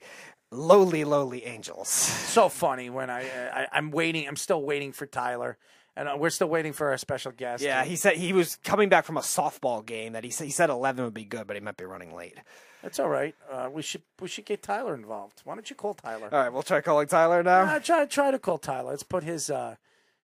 lowly, 0.51 1.03
lowly 1.03 1.45
Angels. 1.45 1.87
so 1.89 2.49
funny 2.49 2.89
when 2.89 3.09
I, 3.09 3.21
I 3.21 3.67
I'm 3.71 3.91
waiting. 3.91 4.27
I'm 4.27 4.35
still 4.35 4.61
waiting 4.63 4.91
for 4.91 5.05
Tyler, 5.05 5.57
and 5.95 6.07
uh, 6.07 6.15
we're 6.17 6.29
still 6.29 6.49
waiting 6.49 6.73
for 6.73 6.89
our 6.89 6.97
special 6.97 7.31
guest. 7.31 7.63
Yeah, 7.63 7.83
he 7.83 7.95
said 7.95 8.15
he 8.17 8.33
was 8.33 8.57
coming 8.63 8.89
back 8.89 9.05
from 9.05 9.17
a 9.17 9.21
softball 9.21 9.85
game 9.85 10.13
that 10.13 10.23
he 10.23 10.29
said 10.29 10.45
he 10.45 10.51
said 10.51 10.69
eleven 10.69 11.03
would 11.05 11.13
be 11.13 11.25
good, 11.25 11.47
but 11.47 11.55
he 11.55 11.61
might 11.61 11.77
be 11.77 11.85
running 11.85 12.15
late. 12.15 12.37
That's 12.81 12.99
all 12.99 13.09
right. 13.09 13.35
Uh, 13.51 13.69
we 13.71 13.81
should 13.83 14.01
we 14.19 14.27
should 14.27 14.45
get 14.45 14.63
Tyler 14.63 14.95
involved. 14.95 15.41
Why 15.43 15.53
don't 15.53 15.69
you 15.69 15.75
call 15.75 15.93
Tyler? 15.93 16.29
All 16.31 16.39
right, 16.39 16.51
we'll 16.51 16.63
try 16.63 16.81
calling 16.81 17.07
Tyler 17.07 17.43
now. 17.43 17.61
Uh, 17.61 17.79
try 17.79 18.05
try 18.05 18.31
to 18.31 18.39
call 18.39 18.57
Tyler. 18.57 18.89
Let's 18.91 19.03
put 19.03 19.23
his 19.23 19.49
uh, 19.51 19.75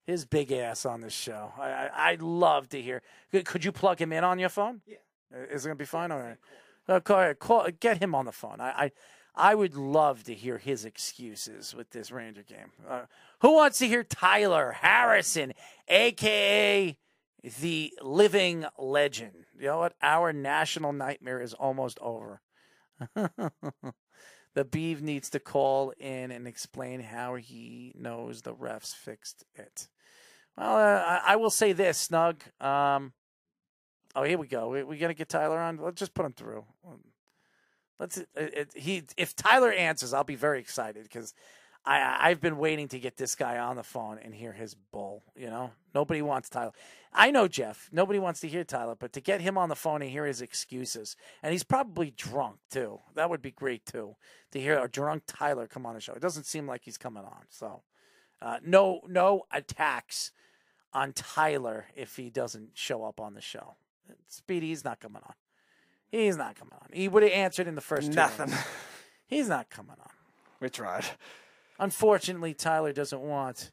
his 0.06 0.26
big 0.26 0.52
ass 0.52 0.86
on 0.86 1.02
this 1.02 1.14
show. 1.14 1.52
I, 1.60 1.69
I 1.69 1.90
I'd 2.11 2.22
love 2.22 2.69
to 2.69 2.82
hear. 2.82 3.02
Could, 3.32 3.45
could 3.45 3.65
you 3.65 3.72
plug 3.72 3.99
him 3.99 4.14
in 4.14 4.23
on 4.23 4.40
your 4.40 4.49
phone? 4.49 4.82
Yeah. 4.86 4.98
Is 5.52 5.65
it 5.65 5.69
gonna 5.69 5.76
be 5.76 5.86
fine? 5.86 6.11
All 6.11 6.19
right. 6.19 6.38
Uh, 6.88 6.99
call, 6.99 7.34
call, 7.34 7.68
get 7.80 8.02
him 8.02 8.14
on 8.14 8.26
the 8.26 8.32
phone. 8.32 8.61
I, 8.61 8.86
I 8.86 8.91
I 9.36 9.56
would 9.56 9.76
love 9.76 10.23
to 10.26 10.34
hear 10.34 10.57
his 10.57 10.86
excuses 10.86 11.76
with 11.76 11.90
this 11.90 12.11
Ranger 12.11 12.44
game. 12.44 12.72
Uh, 12.88 13.02
who 13.41 13.53
wants 13.53 13.80
to 13.80 13.88
hear 13.88 14.03
Tyler 14.03 14.72
Harrison, 14.72 15.53
aka 15.88 16.98
the 17.60 17.94
living 18.02 18.65
legend? 18.77 19.45
You 19.60 19.68
know 19.68 19.80
what? 19.80 19.94
Our 20.02 20.32
national 20.32 20.94
nightmare 20.94 21.41
is 21.41 21.53
almost 21.53 21.99
over. 21.99 22.41
the 23.15 24.64
Beeve 24.69 25.02
needs 25.02 25.30
to 25.32 25.40
call 25.40 25.91
in 25.99 26.32
and 26.32 26.48
explain 26.48 27.02
how 27.02 27.36
he 27.36 27.94
knows 27.98 28.41
the 28.41 28.53
refs 28.53 28.95
fixed 28.95 29.44
it. 29.56 29.90
Well, 30.57 30.77
uh, 30.77 31.19
I, 31.26 31.36
will 31.36 31.49
say 31.49 31.73
this, 31.73 31.98
Snug. 31.98 32.41
Um, 32.61 33.14
oh, 34.15 34.23
here 34.23 34.38
we 34.38 34.48
go. 34.48 34.69
We, 34.69 34.84
we 34.84 34.98
to 34.98 35.14
get 35.14 35.30
Tyler 35.30 35.60
on. 35.60 35.77
Let's 35.77 35.99
just 35.99 36.14
put 36.14 36.26
him 36.26 36.34
through. 36.34 36.65
Let's. 37.99 38.18
It, 38.18 38.27
it, 38.36 38.72
he 38.76 39.03
if 39.18 39.36
Tyler 39.36 39.72
answers, 39.72 40.14
I'll 40.14 40.23
be 40.23 40.36
very 40.36 40.60
excited 40.60 41.03
because 41.03 41.34
I 41.86 42.18
I've 42.19 42.41
been 42.41 42.57
waiting 42.57 42.88
to 42.90 42.99
get 42.99 43.18
this 43.18 43.36
guy 43.36 43.57
on 43.57 43.76
the 43.76 43.84
phone 43.84 44.18
and 44.22 44.34
hear 44.34 44.53
his 44.53 44.76
bull. 44.76 45.23
You 45.36 45.48
know, 45.48 45.72
nobody 45.94 46.22
wants 46.22 46.49
Tyler. 46.49 46.72
I 47.14 47.32
know 47.32 47.48
Jeff. 47.48 47.90
Nobody 47.91 48.19
wants 48.19 48.40
to 48.41 48.48
hear 48.48 48.64
Tyler, 48.64 48.95
but 48.98 49.14
to 49.14 49.22
get 49.22 49.41
him 49.41 49.57
on 49.57 49.69
the 49.69 49.76
phone 49.76 50.02
and 50.02 50.11
hear 50.11 50.26
his 50.26 50.41
excuses, 50.41 51.15
and 51.44 51.52
he's 51.52 51.64
probably 51.64 52.11
drunk 52.11 52.57
too. 52.72 52.99
That 53.15 53.30
would 53.30 53.41
be 53.41 53.52
great 53.52 53.86
too 53.86 54.15
to 54.52 54.60
hear 54.60 54.80
a 54.80 54.90
drunk 54.90 55.23
Tyler 55.27 55.68
come 55.68 55.86
on 55.86 55.95
the 55.95 56.02
show. 56.02 56.14
It 56.14 56.22
doesn't 56.22 56.45
seem 56.45 56.65
like 56.65 56.84
he's 56.84 56.98
coming 56.98 57.23
on. 57.23 57.44
So, 57.49 57.84
uh, 58.41 58.57
no 58.65 59.02
no 59.07 59.44
attacks 59.52 60.32
on 60.96 61.12
Tyler 61.14 61.86
if 61.96 62.16
he 62.16 62.30
doesn't 62.30 62.70
show 62.74 63.04
up 63.04 63.20
on 63.20 63.36
the 63.36 63.42
show. 63.42 63.76
Speedy, 64.30 64.70
he's 64.70 64.86
not 64.86 65.00
coming 65.00 65.22
on. 65.24 65.34
He's 66.10 66.38
not 66.38 66.56
coming 66.56 66.74
on. 66.74 66.88
He 66.94 67.08
would 67.08 67.22
have 67.22 67.32
answered 67.34 67.68
in 67.68 67.76
the 67.76 67.82
first 67.82 68.12
two 68.12 68.16
Nothing. 68.16 68.52
He's 69.28 69.50
not 69.50 69.70
coming 69.70 69.98
on. 70.00 70.12
We 70.62 70.70
tried. 70.70 71.06
Unfortunately, 71.80 72.54
Tyler 72.54 72.94
doesn't 72.94 73.22
want 73.22 73.72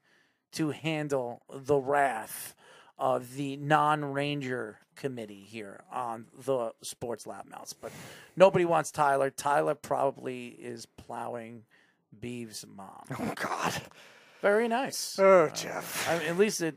to 0.52 0.70
handle 0.70 1.42
the 1.48 1.76
wrath 1.76 2.56
of 2.98 3.34
the 3.34 3.56
non-Ranger 3.56 4.78
committee 4.96 5.46
here 5.46 5.84
on 5.92 6.26
the 6.44 6.72
Sports 6.82 7.26
Loudmouths. 7.26 7.74
But 7.80 7.92
nobody 8.36 8.64
wants 8.64 8.90
Tyler. 8.90 9.30
Tyler 9.30 9.76
probably 9.76 10.48
is 10.48 10.86
plowing 10.86 11.62
Beeves' 12.18 12.64
mom. 12.68 13.04
Oh 13.18 13.32
God. 13.36 13.80
Very 14.40 14.66
nice. 14.66 15.18
Oh, 15.20 15.44
uh, 15.44 15.50
Jeff. 15.50 16.08
I 16.10 16.18
mean, 16.18 16.28
at 16.28 16.36
least 16.36 16.60
it, 16.60 16.76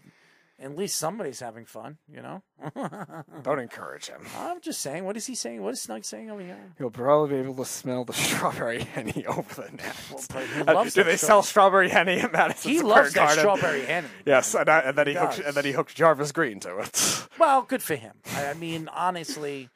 at 0.58 0.76
least 0.78 0.98
somebody's 0.98 1.40
having 1.42 1.66
fun, 1.66 1.98
you 2.08 2.22
know. 2.22 2.42
Don't 3.44 3.60
encourage 3.60 4.08
him. 4.08 4.22
I'm 4.38 4.62
just 4.62 4.80
saying. 4.82 5.04
What 5.04 5.18
is 5.18 5.26
he 5.26 5.36
saying? 5.36 5.62
What 5.62 5.74
is 5.74 5.82
Snug 5.82 6.06
saying 6.06 6.32
over 6.32 6.42
here? 6.42 6.58
He'll 6.78 6.90
probably 6.90 7.36
be 7.38 7.44
able 7.44 7.56
to 7.56 7.66
smell 7.66 8.06
the 8.06 8.14
strawberry 8.14 8.84
henny 8.84 9.26
over 9.26 9.64
the 9.64 10.26
but 10.34 10.44
he 10.48 10.62
Uh, 10.62 10.74
loves 10.74 10.94
Do 10.94 11.04
they 11.04 11.18
sell 11.18 11.44
strawberry 11.44 11.90
henny 11.90 12.20
at 12.22 12.32
Madison 12.32 12.72
He 12.72 12.78
Square 12.78 12.96
loves 12.96 13.14
that 13.14 13.20
Garden? 13.20 13.40
strawberry 13.40 13.86
henny. 13.86 14.08
Yes, 14.26 14.54
and, 14.56 14.70
I, 14.70 14.80
and 14.80 14.98
then 14.98 15.08
he, 15.08 15.14
hooked, 15.14 15.40
and 15.40 15.54
then 15.56 15.66
he 15.66 15.72
hooked 15.74 15.94
Jarvis 15.96 16.32
Green 16.32 16.60
to 16.62 16.80
it. 16.80 17.22
Well, 17.38 17.64
good 17.64 17.84
for 17.84 17.96
him. 17.96 18.14
I, 18.34 18.48
I 18.52 18.54
mean, 18.54 18.88
honestly, 18.94 19.68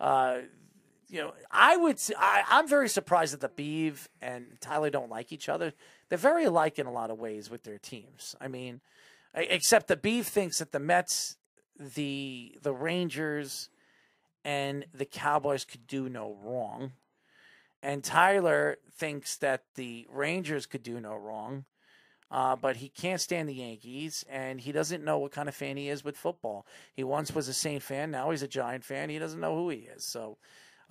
uh, 0.00 0.38
you 1.10 1.20
know, 1.20 1.34
I 1.50 1.76
would. 1.76 1.98
I, 2.18 2.42
I'm 2.48 2.66
very 2.66 2.88
surprised 2.88 3.34
that 3.34 3.40
the 3.42 3.50
Beeve 3.50 4.08
and 4.22 4.46
Tyler 4.62 4.88
don't 4.88 5.10
like 5.10 5.30
each 5.30 5.50
other. 5.50 5.74
They're 6.08 6.16
very 6.16 6.44
alike 6.46 6.78
in 6.78 6.86
a 6.86 6.90
lot 6.90 7.10
of 7.10 7.18
ways 7.18 7.50
with 7.50 7.64
their 7.64 7.76
teams. 7.76 8.34
I 8.40 8.48
mean, 8.48 8.80
except 9.34 9.88
the 9.88 9.96
beef 9.96 10.26
thinks 10.26 10.58
that 10.58 10.72
the 10.72 10.80
Mets, 10.80 11.36
the 11.78 12.56
the 12.62 12.72
Rangers, 12.72 13.68
and 14.44 14.84
the 14.92 15.04
Cowboys 15.04 15.64
could 15.64 15.86
do 15.86 16.08
no 16.08 16.36
wrong, 16.42 16.92
and 17.82 18.04
Tyler 18.04 18.78
thinks 18.96 19.36
that 19.36 19.64
the 19.74 20.06
Rangers 20.10 20.66
could 20.66 20.82
do 20.82 21.00
no 21.00 21.14
wrong. 21.14 21.64
Uh, 22.30 22.56
but 22.56 22.76
he 22.76 22.88
can't 22.88 23.20
stand 23.20 23.46
the 23.46 23.54
Yankees, 23.54 24.24
and 24.26 24.58
he 24.58 24.72
doesn't 24.72 25.04
know 25.04 25.18
what 25.18 25.32
kind 25.32 25.50
of 25.50 25.54
fan 25.54 25.76
he 25.76 25.90
is 25.90 26.02
with 26.02 26.16
football. 26.16 26.64
He 26.94 27.04
once 27.04 27.34
was 27.34 27.46
a 27.46 27.52
Saint 27.52 27.82
fan, 27.82 28.10
now 28.10 28.30
he's 28.30 28.42
a 28.42 28.48
Giant 28.48 28.84
fan. 28.84 29.10
He 29.10 29.18
doesn't 29.18 29.38
know 29.38 29.54
who 29.54 29.68
he 29.68 29.80
is. 29.80 30.02
So, 30.02 30.38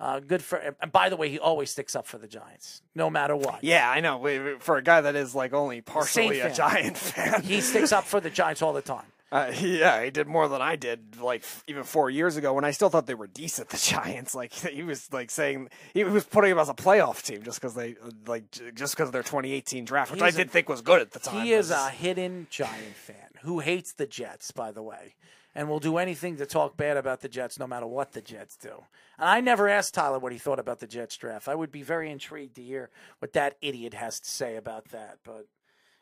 uh, 0.02 0.18
good 0.20 0.42
for. 0.42 0.56
And 0.82 0.90
by 0.90 1.08
the 1.08 1.16
way, 1.16 1.28
he 1.30 1.38
always 1.38 1.70
sticks 1.70 1.94
up 1.94 2.06
for 2.06 2.18
the 2.18 2.26
Giants, 2.26 2.82
no 2.94 3.08
matter 3.08 3.36
what. 3.36 3.62
Yeah, 3.62 3.88
I 3.88 4.00
know. 4.00 4.58
For 4.58 4.76
a 4.76 4.82
guy 4.82 5.00
that 5.00 5.14
is 5.14 5.34
like 5.34 5.52
only 5.52 5.80
partially 5.80 6.40
a. 6.40 6.52
Giant 6.52 6.98
fan, 6.98 7.42
He 7.42 7.60
sticks 7.60 7.92
up 7.92 8.04
for 8.04 8.20
the 8.20 8.28
Giants 8.30 8.60
all 8.62 8.72
the 8.72 8.82
time. 8.82 9.04
Uh, 9.32 9.50
yeah, 9.62 10.04
he 10.04 10.10
did 10.10 10.26
more 10.28 10.46
than 10.46 10.60
I 10.60 10.76
did, 10.76 11.18
like 11.18 11.42
even 11.66 11.84
four 11.84 12.10
years 12.10 12.36
ago 12.36 12.52
when 12.52 12.66
I 12.66 12.70
still 12.70 12.90
thought 12.90 13.06
they 13.06 13.14
were 13.14 13.28
decent. 13.28 13.70
The 13.70 13.78
Giants, 13.82 14.34
like 14.34 14.52
he 14.78 14.82
was 14.82 15.10
like 15.10 15.30
saying 15.30 15.70
he 15.94 16.04
was 16.04 16.24
putting 16.24 16.50
them 16.50 16.58
as 16.58 16.68
a 16.68 16.74
playoff 16.74 17.22
team 17.24 17.42
just 17.42 17.58
because 17.58 17.74
they 17.74 17.94
like 18.26 18.44
just 18.74 18.94
because 18.94 19.08
of 19.08 19.12
their 19.14 19.22
2018 19.22 19.86
draft, 19.86 20.10
which 20.12 20.20
I 20.20 20.26
He's 20.26 20.34
a- 20.34 20.38
did 20.44 20.50
think 20.50 20.68
was 20.68 20.82
good 20.82 21.00
at 21.00 21.12
the 21.12 21.18
time. 21.18 21.46
He 21.46 21.54
is 21.54 21.70
a 21.70 21.88
hidden 21.88 22.46
Giant 22.50 22.94
fan 22.94 23.16
who 23.40 23.60
hates 23.60 23.94
the 23.94 24.04
Jets, 24.06 24.50
by 24.50 24.70
the 24.70 24.82
way, 24.82 25.14
and 25.54 25.68
will 25.68 25.80
do 25.80 25.98
anything 25.98 26.36
to 26.36 26.46
talk 26.46 26.76
bad 26.76 26.96
about 26.96 27.20
the 27.20 27.28
Jets, 27.28 27.58
no 27.58 27.66
matter 27.66 27.86
what 27.86 28.12
the 28.12 28.22
Jets 28.22 28.56
do. 28.56 28.84
And 29.18 29.28
I 29.28 29.40
never 29.40 29.68
asked 29.68 29.94
Tyler 29.94 30.18
what 30.18 30.32
he 30.32 30.38
thought 30.38 30.58
about 30.58 30.80
the 30.80 30.86
Jets 30.86 31.16
draft. 31.16 31.48
I 31.48 31.54
would 31.54 31.70
be 31.70 31.82
very 31.82 32.10
intrigued 32.10 32.56
to 32.56 32.62
hear 32.62 32.90
what 33.18 33.34
that 33.34 33.56
idiot 33.60 33.94
has 33.94 34.20
to 34.20 34.30
say 34.30 34.56
about 34.56 34.86
that. 34.88 35.18
But 35.24 35.46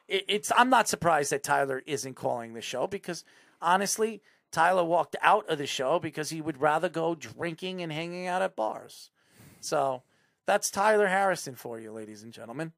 it, 0.09 0.24
it's 0.28 0.52
I'm 0.56 0.70
not 0.70 0.89
surprised 0.89 1.32
that 1.32 1.43
Tyler 1.43 1.82
isn't 1.86 2.14
calling 2.14 2.55
the 2.55 2.60
show 2.60 2.86
because 2.86 3.24
honestly, 3.60 4.22
Tyler 4.52 4.85
walked 4.85 5.16
out 5.22 5.48
of 5.48 5.59
the 5.59 5.66
show 5.66 5.98
because 5.98 6.31
he 6.31 6.40
would 6.40 6.60
rather 6.60 6.89
go 6.89 7.14
drinking 7.14 7.82
and 7.82 7.93
hanging 7.93 8.27
out 8.27 8.43
at 8.43 8.56
bars. 8.56 9.10
So 9.60 10.02
that's 10.47 10.70
Tyler 10.70 11.06
Harrison 11.06 11.55
for 11.55 11.78
you, 11.78 11.93
ladies 11.93 12.22
and 12.22 12.32
gentlemen. 12.32 12.72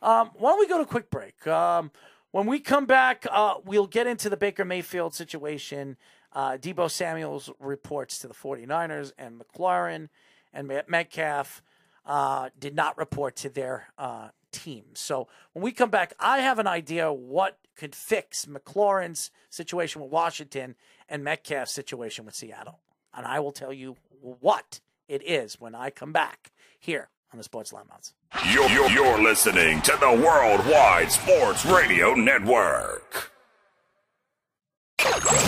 Um, 0.00 0.30
why 0.34 0.50
don't 0.50 0.60
we 0.60 0.68
go 0.68 0.78
to 0.78 0.86
quick 0.86 1.10
break? 1.10 1.46
Um, 1.46 1.90
when 2.34 2.46
we 2.46 2.58
come 2.58 2.84
back, 2.84 3.24
uh, 3.30 3.54
we'll 3.64 3.86
get 3.86 4.08
into 4.08 4.28
the 4.28 4.36
Baker 4.36 4.64
Mayfield 4.64 5.14
situation. 5.14 5.96
Uh, 6.32 6.56
Deebo 6.60 6.90
Samuels 6.90 7.48
reports 7.60 8.18
to 8.18 8.26
the 8.26 8.34
49ers, 8.34 9.12
and 9.16 9.40
McLaurin 9.40 10.08
and 10.52 10.68
Metcalf 10.88 11.62
uh, 12.04 12.48
did 12.58 12.74
not 12.74 12.98
report 12.98 13.36
to 13.36 13.48
their 13.48 13.86
uh, 13.96 14.30
team. 14.50 14.82
So 14.94 15.28
when 15.52 15.62
we 15.62 15.70
come 15.70 15.90
back, 15.90 16.12
I 16.18 16.38
have 16.38 16.58
an 16.58 16.66
idea 16.66 17.12
what 17.12 17.60
could 17.76 17.94
fix 17.94 18.46
McLaurin's 18.46 19.30
situation 19.48 20.02
with 20.02 20.10
Washington 20.10 20.74
and 21.08 21.22
Metcalf's 21.22 21.70
situation 21.70 22.24
with 22.24 22.34
Seattle. 22.34 22.80
And 23.16 23.26
I 23.26 23.38
will 23.38 23.52
tell 23.52 23.72
you 23.72 23.94
what 24.20 24.80
it 25.06 25.22
is 25.24 25.60
when 25.60 25.76
I 25.76 25.90
come 25.90 26.10
back 26.10 26.50
here 26.80 27.10
on 27.34 27.38
the 27.38 27.42
Sports 27.42 27.72
Loudmouths. 27.72 28.12
You're, 28.52 28.68
you're, 28.70 28.88
you're 28.90 29.20
listening 29.20 29.82
to 29.82 29.96
the 29.98 30.22
Worldwide 30.24 31.10
Sports 31.10 31.66
Radio 31.66 32.14
Network. 32.14 33.32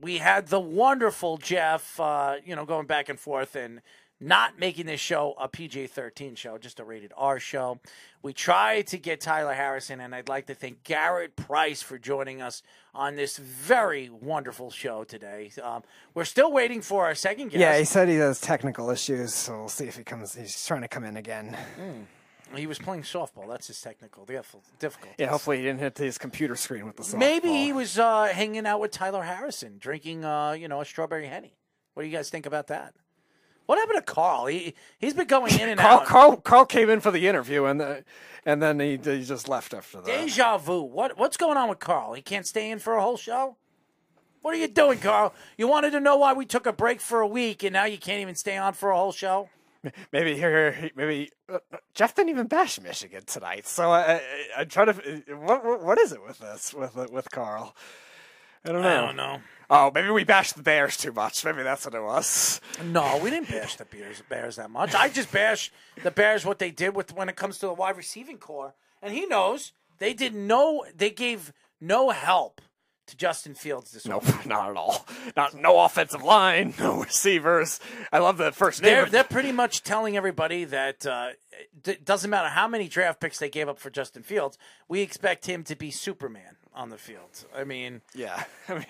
We 0.00 0.18
had 0.18 0.48
the 0.48 0.60
wonderful 0.60 1.38
Jeff, 1.38 1.98
uh, 2.00 2.36
you 2.44 2.54
know, 2.56 2.64
going 2.64 2.86
back 2.86 3.08
and 3.08 3.18
forth 3.18 3.56
and 3.56 3.80
not 4.22 4.58
making 4.58 4.86
this 4.86 5.00
show 5.00 5.34
a 5.38 5.48
PG 5.48 5.88
13 5.88 6.34
show, 6.36 6.56
just 6.56 6.80
a 6.80 6.84
rated 6.84 7.12
R 7.16 7.38
show. 7.40 7.80
We 8.22 8.32
tried 8.32 8.86
to 8.88 8.98
get 8.98 9.20
Tyler 9.20 9.52
Harrison, 9.52 10.00
and 10.00 10.14
I'd 10.14 10.28
like 10.28 10.46
to 10.46 10.54
thank 10.54 10.84
Garrett 10.84 11.34
Price 11.34 11.82
for 11.82 11.98
joining 11.98 12.40
us 12.40 12.62
on 12.94 13.16
this 13.16 13.36
very 13.36 14.08
wonderful 14.08 14.70
show 14.70 15.02
today. 15.04 15.50
Um, 15.60 15.82
we're 16.14 16.24
still 16.24 16.52
waiting 16.52 16.82
for 16.82 17.04
our 17.04 17.16
second 17.16 17.48
guest. 17.48 17.60
Yeah, 17.60 17.76
he 17.78 17.84
said 17.84 18.08
he 18.08 18.16
has 18.16 18.40
technical 18.40 18.90
issues, 18.90 19.34
so 19.34 19.58
we'll 19.58 19.68
see 19.68 19.86
if 19.86 19.96
he 19.96 20.04
comes. 20.04 20.34
He's 20.36 20.64
trying 20.64 20.82
to 20.82 20.88
come 20.88 21.04
in 21.04 21.16
again. 21.16 21.56
He 22.54 22.66
was 22.66 22.78
playing 22.78 23.02
softball. 23.02 23.48
That's 23.48 23.66
his 23.66 23.80
technical 23.80 24.24
difficult- 24.26 24.64
difficulty. 24.78 25.14
Yeah, 25.18 25.28
hopefully 25.28 25.56
he 25.56 25.62
didn't 25.64 25.80
hit 25.80 25.96
his 25.98 26.18
computer 26.18 26.54
screen 26.54 26.86
with 26.86 26.96
the 26.96 27.02
softball. 27.02 27.18
Maybe 27.18 27.48
he 27.48 27.72
was 27.72 27.98
uh, 27.98 28.24
hanging 28.26 28.66
out 28.66 28.78
with 28.78 28.90
Tyler 28.90 29.22
Harrison, 29.22 29.78
drinking, 29.78 30.24
uh, 30.24 30.52
you 30.52 30.68
know, 30.68 30.80
a 30.80 30.84
strawberry 30.84 31.26
henny. 31.26 31.56
What 31.94 32.02
do 32.02 32.08
you 32.08 32.16
guys 32.16 32.30
think 32.30 32.46
about 32.46 32.66
that? 32.68 32.94
What 33.72 33.78
happened 33.78 34.06
to 34.06 34.12
Carl? 34.12 34.44
He 34.48 34.74
he's 34.98 35.14
been 35.14 35.26
going 35.26 35.58
in 35.58 35.70
and 35.70 35.80
Carl, 35.80 36.00
out. 36.00 36.06
Carl, 36.06 36.36
Carl 36.36 36.66
came 36.66 36.90
in 36.90 37.00
for 37.00 37.10
the 37.10 37.26
interview 37.26 37.64
and 37.64 37.80
the, 37.80 38.04
and 38.44 38.62
then 38.62 38.78
he, 38.78 38.98
he 39.02 39.24
just 39.24 39.48
left 39.48 39.72
after 39.72 40.02
that. 40.02 40.04
Deja 40.04 40.58
vu. 40.58 40.82
What 40.82 41.16
what's 41.16 41.38
going 41.38 41.56
on 41.56 41.70
with 41.70 41.78
Carl? 41.78 42.12
He 42.12 42.20
can't 42.20 42.46
stay 42.46 42.70
in 42.70 42.80
for 42.80 42.96
a 42.96 43.00
whole 43.00 43.16
show. 43.16 43.56
What 44.42 44.52
are 44.52 44.58
you 44.58 44.68
doing, 44.68 44.98
Carl? 44.98 45.32
You 45.56 45.68
wanted 45.68 45.92
to 45.92 46.00
know 46.00 46.18
why 46.18 46.34
we 46.34 46.44
took 46.44 46.66
a 46.66 46.72
break 46.74 47.00
for 47.00 47.22
a 47.22 47.26
week, 47.26 47.62
and 47.62 47.72
now 47.72 47.86
you 47.86 47.96
can't 47.96 48.20
even 48.20 48.34
stay 48.34 48.58
on 48.58 48.74
for 48.74 48.90
a 48.90 48.96
whole 48.98 49.10
show. 49.10 49.48
maybe 50.12 50.34
here, 50.34 50.90
maybe 50.94 51.30
uh, 51.50 51.56
Jeff 51.94 52.14
didn't 52.14 52.28
even 52.28 52.48
bash 52.48 52.78
Michigan 52.78 53.22
tonight. 53.24 53.66
So 53.66 53.90
I, 53.90 54.00
I, 54.02 54.20
I'm 54.58 54.68
trying 54.68 54.88
to. 54.88 55.22
What, 55.34 55.64
what 55.64 55.82
what 55.82 55.98
is 55.98 56.12
it 56.12 56.22
with 56.22 56.40
this 56.40 56.74
with 56.74 56.94
with 57.10 57.30
Carl? 57.30 57.74
I 58.66 58.72
don't 58.72 58.82
know. 58.82 58.88
I 58.88 59.06
don't 59.06 59.16
know. 59.16 59.40
Oh, 59.74 59.90
maybe 59.94 60.10
we 60.10 60.22
bashed 60.22 60.54
the 60.54 60.62
Bears 60.62 60.98
too 60.98 61.12
much. 61.12 61.42
Maybe 61.46 61.62
that's 61.62 61.86
what 61.86 61.94
it 61.94 62.02
was. 62.02 62.60
No, 62.84 63.18
we 63.24 63.30
didn't 63.30 63.48
bash 63.48 63.76
the 63.76 63.86
Bears, 63.86 64.22
Bears 64.28 64.56
that 64.56 64.70
much. 64.70 64.94
I 64.94 65.08
just 65.08 65.32
bash 65.32 65.72
the 66.02 66.10
Bears 66.10 66.44
what 66.44 66.58
they 66.58 66.70
did 66.70 66.94
with 66.94 67.14
when 67.16 67.30
it 67.30 67.36
comes 67.36 67.58
to 67.60 67.66
the 67.66 67.72
wide 67.72 67.96
receiving 67.96 68.36
core, 68.36 68.74
and 69.00 69.14
he 69.14 69.24
knows 69.24 69.72
they 69.98 70.12
did 70.12 70.34
no. 70.34 70.84
They 70.94 71.08
gave 71.08 71.54
no 71.80 72.10
help 72.10 72.60
to 73.06 73.16
Justin 73.16 73.54
Fields 73.54 73.92
this 73.92 74.06
Nope, 74.06 74.24
offseason. 74.24 74.46
not 74.46 74.70
at 74.70 74.76
all. 74.76 75.06
Not 75.36 75.54
no 75.54 75.80
offensive 75.80 76.22
line, 76.22 76.74
no 76.78 77.00
receivers. 77.02 77.80
I 78.12 78.18
love 78.18 78.36
the 78.36 78.52
first 78.52 78.82
name. 78.82 78.92
They're 78.92 79.06
they're 79.06 79.24
pretty 79.24 79.52
much 79.52 79.82
telling 79.82 80.18
everybody 80.18 80.64
that 80.64 81.06
uh, 81.06 81.28
it 81.86 82.04
doesn't 82.04 82.28
matter 82.30 82.48
how 82.50 82.68
many 82.68 82.88
draft 82.88 83.20
picks 83.20 83.38
they 83.38 83.48
gave 83.48 83.70
up 83.70 83.78
for 83.78 83.88
Justin 83.88 84.22
Fields, 84.22 84.58
we 84.86 85.00
expect 85.00 85.46
him 85.46 85.64
to 85.64 85.74
be 85.74 85.90
Superman 85.90 86.56
on 86.74 86.90
the 86.90 86.98
field. 86.98 87.46
I 87.56 87.64
mean, 87.64 88.02
Yeah, 88.14 88.44
I 88.68 88.74
mean, 88.74 88.84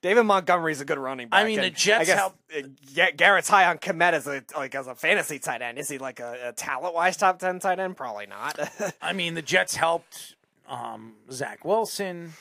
David 0.00 0.22
Montgomery's 0.24 0.80
a 0.80 0.84
good 0.84 0.98
running 0.98 1.28
back. 1.28 1.40
I 1.40 1.44
mean, 1.44 1.60
the 1.60 1.70
Jets 1.70 2.02
I 2.02 2.04
guess, 2.04 2.18
help- 2.18 2.38
uh, 2.56 3.06
Garrett's 3.16 3.48
high 3.48 3.66
on 3.66 3.78
Kmet 3.78 4.12
as 4.12 4.26
a 4.26 4.42
like 4.56 4.74
as 4.74 4.86
a 4.86 4.94
fantasy 4.94 5.38
tight 5.38 5.62
end. 5.62 5.78
Is 5.78 5.88
he 5.88 5.98
like 5.98 6.20
a, 6.20 6.48
a 6.48 6.52
talent 6.52 6.94
wise 6.94 7.16
top 7.16 7.38
ten 7.38 7.58
tight 7.58 7.78
end? 7.78 7.96
Probably 7.96 8.26
not. 8.26 8.58
I 9.02 9.12
mean, 9.12 9.34
the 9.34 9.42
Jets 9.42 9.76
helped 9.76 10.36
um, 10.68 11.14
Zach 11.30 11.64
Wilson. 11.64 12.34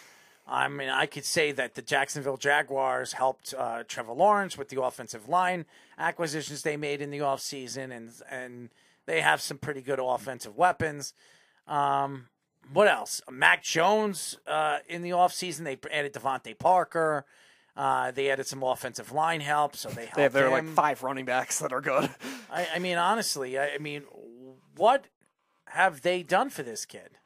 I 0.49 0.67
mean, 0.69 0.87
I 0.89 1.07
could 1.07 1.25
say 1.25 1.51
that 1.51 1.75
the 1.75 1.81
Jacksonville 1.81 2.37
Jaguars 2.37 3.13
helped 3.13 3.53
uh, 3.57 3.83
Trevor 3.87 4.13
Lawrence 4.13 4.57
with 4.57 4.69
the 4.69 4.81
offensive 4.81 5.27
line 5.27 5.65
acquisitions 5.97 6.61
they 6.61 6.77
made 6.77 7.01
in 7.01 7.09
the 7.11 7.19
offseason, 7.19 7.91
and 7.91 8.11
and 8.29 8.69
they 9.07 9.21
have 9.21 9.41
some 9.41 9.57
pretty 9.57 9.81
good 9.81 9.99
offensive 10.01 10.55
weapons. 10.55 11.13
Um, 11.67 12.27
what 12.71 12.87
else? 12.87 13.21
Mac 13.29 13.63
Jones 13.63 14.37
uh, 14.45 14.79
in 14.87 15.01
the 15.01 15.11
offseason, 15.11 15.63
they 15.63 15.77
added 15.91 16.13
DeVante 16.13 16.57
Parker. 16.57 17.25
Uh, 17.77 18.09
they 18.11 18.31
added 18.31 18.47
some 18.47 18.63
offensive 18.63 19.11
line 19.11 19.39
help, 19.39 19.75
so 19.75 19.87
they 19.89 20.01
helped 20.05 20.15
they 20.15 20.23
have 20.23 20.33
their 20.33 20.49
like 20.49 20.63
him. 20.63 20.73
five 20.73 21.03
running 21.03 21.25
backs 21.25 21.59
that 21.59 21.71
are 21.71 21.79
good. 21.81 22.09
I, 22.51 22.67
I 22.75 22.79
mean, 22.79 22.97
honestly, 22.97 23.57
I, 23.57 23.75
I 23.75 23.77
mean, 23.77 24.03
what 24.75 25.05
have 25.67 26.01
they 26.01 26.23
done 26.23 26.49
for 26.49 26.63
this 26.63 26.85
kid? 26.85 27.19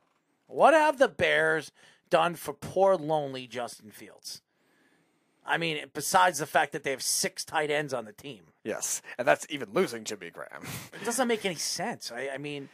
What 0.47 0.73
have 0.73 0.97
the 0.97 1.07
Bears 1.07 1.71
done 2.09 2.35
for 2.35 2.53
poor, 2.53 2.97
lonely 2.97 3.47
Justin 3.47 3.91
Fields? 3.91 4.41
I 5.45 5.57
mean, 5.57 5.85
besides 5.93 6.39
the 6.39 6.45
fact 6.45 6.73
that 6.73 6.83
they 6.83 6.91
have 6.91 7.01
six 7.01 7.45
tight 7.45 7.71
ends 7.71 7.93
on 7.93 8.03
the 8.05 8.11
team, 8.13 8.41
Yes, 8.63 9.01
and 9.17 9.27
that's 9.27 9.47
even 9.49 9.69
losing 9.73 10.03
Jimmy 10.03 10.29
Graham. 10.29 10.63
it 10.93 11.03
doesn't 11.03 11.27
make 11.27 11.45
any 11.45 11.55
sense. 11.55 12.11
I, 12.13 12.29
I 12.35 12.37
mean, 12.37 12.69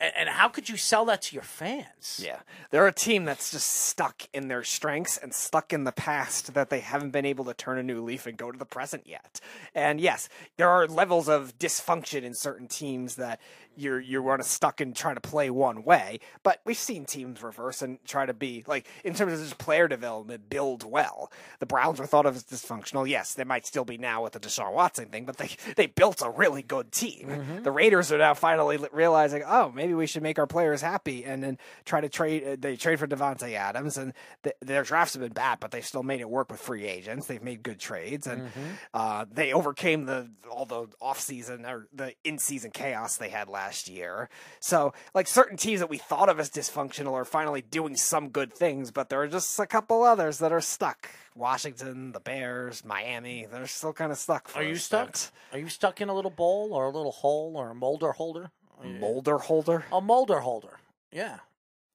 and, 0.00 0.12
and 0.16 0.28
how 0.28 0.48
could 0.48 0.68
you 0.68 0.76
sell 0.76 1.04
that 1.06 1.22
to 1.22 1.34
your 1.34 1.42
fans? 1.42 2.20
Yeah, 2.24 2.40
they're 2.70 2.86
a 2.86 2.92
team 2.92 3.24
that's 3.24 3.50
just 3.50 3.68
stuck 3.68 4.22
in 4.32 4.48
their 4.48 4.64
strengths 4.64 5.16
and 5.16 5.34
stuck 5.34 5.72
in 5.72 5.84
the 5.84 5.92
past 5.92 6.54
that 6.54 6.70
they 6.70 6.80
haven't 6.80 7.10
been 7.10 7.26
able 7.26 7.44
to 7.44 7.54
turn 7.54 7.78
a 7.78 7.82
new 7.82 8.02
leaf 8.02 8.26
and 8.26 8.36
go 8.36 8.50
to 8.50 8.58
the 8.58 8.64
present 8.64 9.06
yet. 9.06 9.40
And 9.74 10.00
yes, 10.00 10.28
there 10.56 10.68
are 10.68 10.86
levels 10.86 11.28
of 11.28 11.58
dysfunction 11.58 12.22
in 12.22 12.34
certain 12.34 12.68
teams 12.68 13.16
that 13.16 13.40
you're 13.80 14.00
you're 14.00 14.22
want 14.22 14.42
to 14.42 14.48
stuck 14.48 14.80
in 14.80 14.92
trying 14.92 15.14
to 15.16 15.20
play 15.20 15.50
one 15.50 15.84
way. 15.84 16.20
But 16.42 16.60
we've 16.64 16.76
seen 16.76 17.04
teams 17.04 17.42
reverse 17.42 17.82
and 17.82 17.98
try 18.04 18.26
to 18.26 18.34
be 18.34 18.64
like 18.66 18.86
in 19.04 19.14
terms 19.14 19.32
of 19.32 19.40
just 19.40 19.58
player 19.58 19.88
development, 19.88 20.48
build 20.48 20.84
well. 20.84 21.32
The 21.58 21.66
Browns 21.66 21.98
were 21.98 22.06
thought 22.06 22.26
of 22.26 22.36
as 22.36 22.44
dysfunctional. 22.44 23.08
Yes, 23.08 23.34
they 23.34 23.44
might 23.44 23.66
still 23.66 23.84
be 23.84 23.98
now 23.98 24.22
with 24.22 24.32
the 24.32 24.40
Deshaun 24.40 24.72
Watson 24.72 25.06
thing, 25.06 25.24
but 25.24 25.36
they 25.38 25.50
they 25.76 25.86
built 25.86 26.22
a 26.22 26.30
really 26.30 26.62
good 26.62 26.92
team. 26.92 27.60
The 27.62 27.70
Raiders 27.72 28.12
are 28.12 28.18
now 28.18 28.34
finally 28.34 28.78
realizing, 28.92 29.42
oh, 29.46 29.72
maybe 29.74 29.94
we 29.94 30.06
should 30.06 30.22
make 30.22 30.38
our 30.38 30.46
players 30.46 30.80
happy, 30.82 31.24
and 31.24 31.42
then 31.42 31.58
try 31.84 32.00
to 32.00 32.08
trade. 32.08 32.44
Uh, 32.46 32.56
they 32.58 32.76
trade 32.76 32.98
for 32.98 33.06
Davante 33.06 33.54
Adams, 33.54 33.96
and 33.96 34.12
th- 34.42 34.56
their 34.60 34.82
drafts 34.82 35.14
have 35.14 35.22
been 35.22 35.32
bad, 35.32 35.60
but 35.60 35.70
they 35.70 35.80
still 35.80 36.02
made 36.02 36.20
it 36.20 36.28
work 36.28 36.50
with 36.50 36.60
free 36.60 36.84
agents. 36.86 37.26
They've 37.26 37.42
made 37.42 37.62
good 37.62 37.78
trades, 37.78 38.26
and 38.26 38.50
uh, 38.94 39.24
they 39.30 39.52
overcame 39.52 40.06
the 40.06 40.30
all 40.50 40.66
the 40.66 40.88
off 41.00 41.20
season 41.20 41.64
or 41.64 41.86
the 41.92 42.14
in 42.24 42.38
season 42.38 42.70
chaos 42.70 43.16
they 43.16 43.28
had 43.28 43.48
last 43.48 43.69
year. 43.88 44.28
So, 44.60 44.92
like 45.14 45.26
certain 45.26 45.56
teams 45.56 45.80
that 45.80 45.90
we 45.90 45.98
thought 45.98 46.28
of 46.28 46.40
as 46.40 46.50
dysfunctional 46.50 47.12
are 47.12 47.24
finally 47.24 47.62
doing 47.62 47.96
some 47.96 48.28
good 48.28 48.52
things, 48.52 48.90
but 48.90 49.08
there 49.08 49.20
are 49.22 49.28
just 49.28 49.58
a 49.58 49.66
couple 49.66 50.02
others 50.02 50.38
that 50.38 50.52
are 50.52 50.60
stuck. 50.60 51.08
Washington, 51.34 52.12
the 52.12 52.20
Bears, 52.20 52.84
Miami, 52.84 53.46
they're 53.50 53.66
still 53.66 53.92
kind 53.92 54.12
of 54.12 54.18
stuck. 54.18 54.48
For 54.48 54.58
Are 54.58 54.62
you 54.62 54.76
stuck? 54.76 55.16
Are 55.52 55.58
you 55.58 55.68
stuck 55.68 56.00
in 56.00 56.08
a 56.08 56.14
little 56.14 56.30
bowl 56.30 56.72
or 56.72 56.86
a 56.86 56.90
little 56.90 57.12
hole 57.12 57.54
or 57.56 57.70
a 57.70 57.74
molder 57.74 58.12
holder? 58.12 58.50
Molder 58.82 59.38
holder? 59.38 59.84
A 59.92 60.00
molder 60.00 60.40
holder. 60.40 60.80
Yeah. 61.12 61.38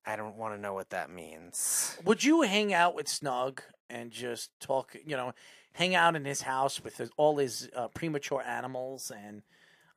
I 0.05 0.15
don't 0.15 0.35
want 0.35 0.55
to 0.55 0.61
know 0.61 0.73
what 0.73 0.91
that 0.91 1.09
means. 1.09 1.97
Would 2.05 2.23
you 2.23 2.43
hang 2.43 2.73
out 2.73 2.95
with 2.95 3.07
Snug 3.07 3.61
and 3.89 4.11
just 4.11 4.51
talk, 4.59 4.95
you 5.03 5.17
know, 5.17 5.33
hang 5.73 5.95
out 5.95 6.15
in 6.15 6.25
his 6.25 6.41
house 6.41 6.83
with 6.83 6.97
his, 6.97 7.09
all 7.17 7.37
his 7.37 7.69
uh, 7.75 7.87
premature 7.89 8.41
animals 8.41 9.11
and 9.11 9.41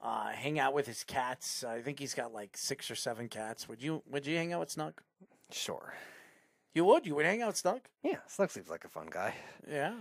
uh, 0.01 0.29
hang 0.29 0.59
out 0.59 0.75
with 0.75 0.87
his 0.87 1.05
cats? 1.05 1.65
I 1.65 1.81
think 1.81 1.99
he's 1.99 2.15
got 2.15 2.33
like 2.33 2.57
six 2.57 2.91
or 2.91 2.95
seven 2.95 3.29
cats. 3.29 3.69
Would 3.69 3.83
you 3.83 4.03
Would 4.11 4.27
you 4.27 4.37
hang 4.37 4.53
out 4.53 4.61
with 4.61 4.71
Snug? 4.71 5.01
Sure. 5.51 5.95
You 6.75 6.85
would. 6.85 7.07
You 7.07 7.15
would 7.15 7.25
hang 7.27 7.43
out 7.43 7.49
with 7.49 7.57
Snug. 7.57 7.81
Yeah, 8.03 8.19
Snug 8.27 8.51
seems 8.51 8.69
like 8.69 8.85
a 8.85 8.89
fun 8.89 9.09
guy. 9.11 9.35
Yeah. 9.69 9.95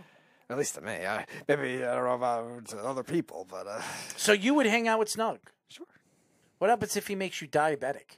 At 0.49 0.57
least 0.57 0.75
to 0.75 0.81
me. 0.81 1.05
I, 1.05 1.25
maybe 1.47 1.83
I 1.83 1.95
don't 1.95 2.05
know 2.05 2.13
about 2.13 2.73
other 2.75 3.03
people, 3.03 3.45
but 3.49 3.67
uh, 3.67 3.81
So 4.15 4.31
you 4.31 4.53
would 4.53 4.65
hang 4.65 4.87
out 4.87 4.99
with 4.99 5.09
Snug. 5.09 5.39
Sure. 5.69 5.85
What 6.59 6.69
happens 6.69 6.95
if 6.95 7.07
he 7.07 7.15
makes 7.15 7.41
you 7.41 7.47
diabetic? 7.47 8.17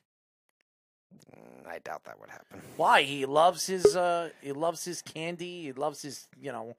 I 1.68 1.80
doubt 1.80 2.04
that 2.06 2.20
would 2.20 2.30
happen. 2.30 2.62
Why? 2.78 3.04
He 3.04 3.26
loves 3.26 3.68
his 3.68 3.96
uh 3.96 4.30
he 4.42 4.52
loves 4.52 4.84
his 4.86 5.02
candy, 5.02 5.64
he 5.64 5.72
loves 5.72 6.02
his, 6.02 6.28
you 6.40 6.52
know, 6.52 6.76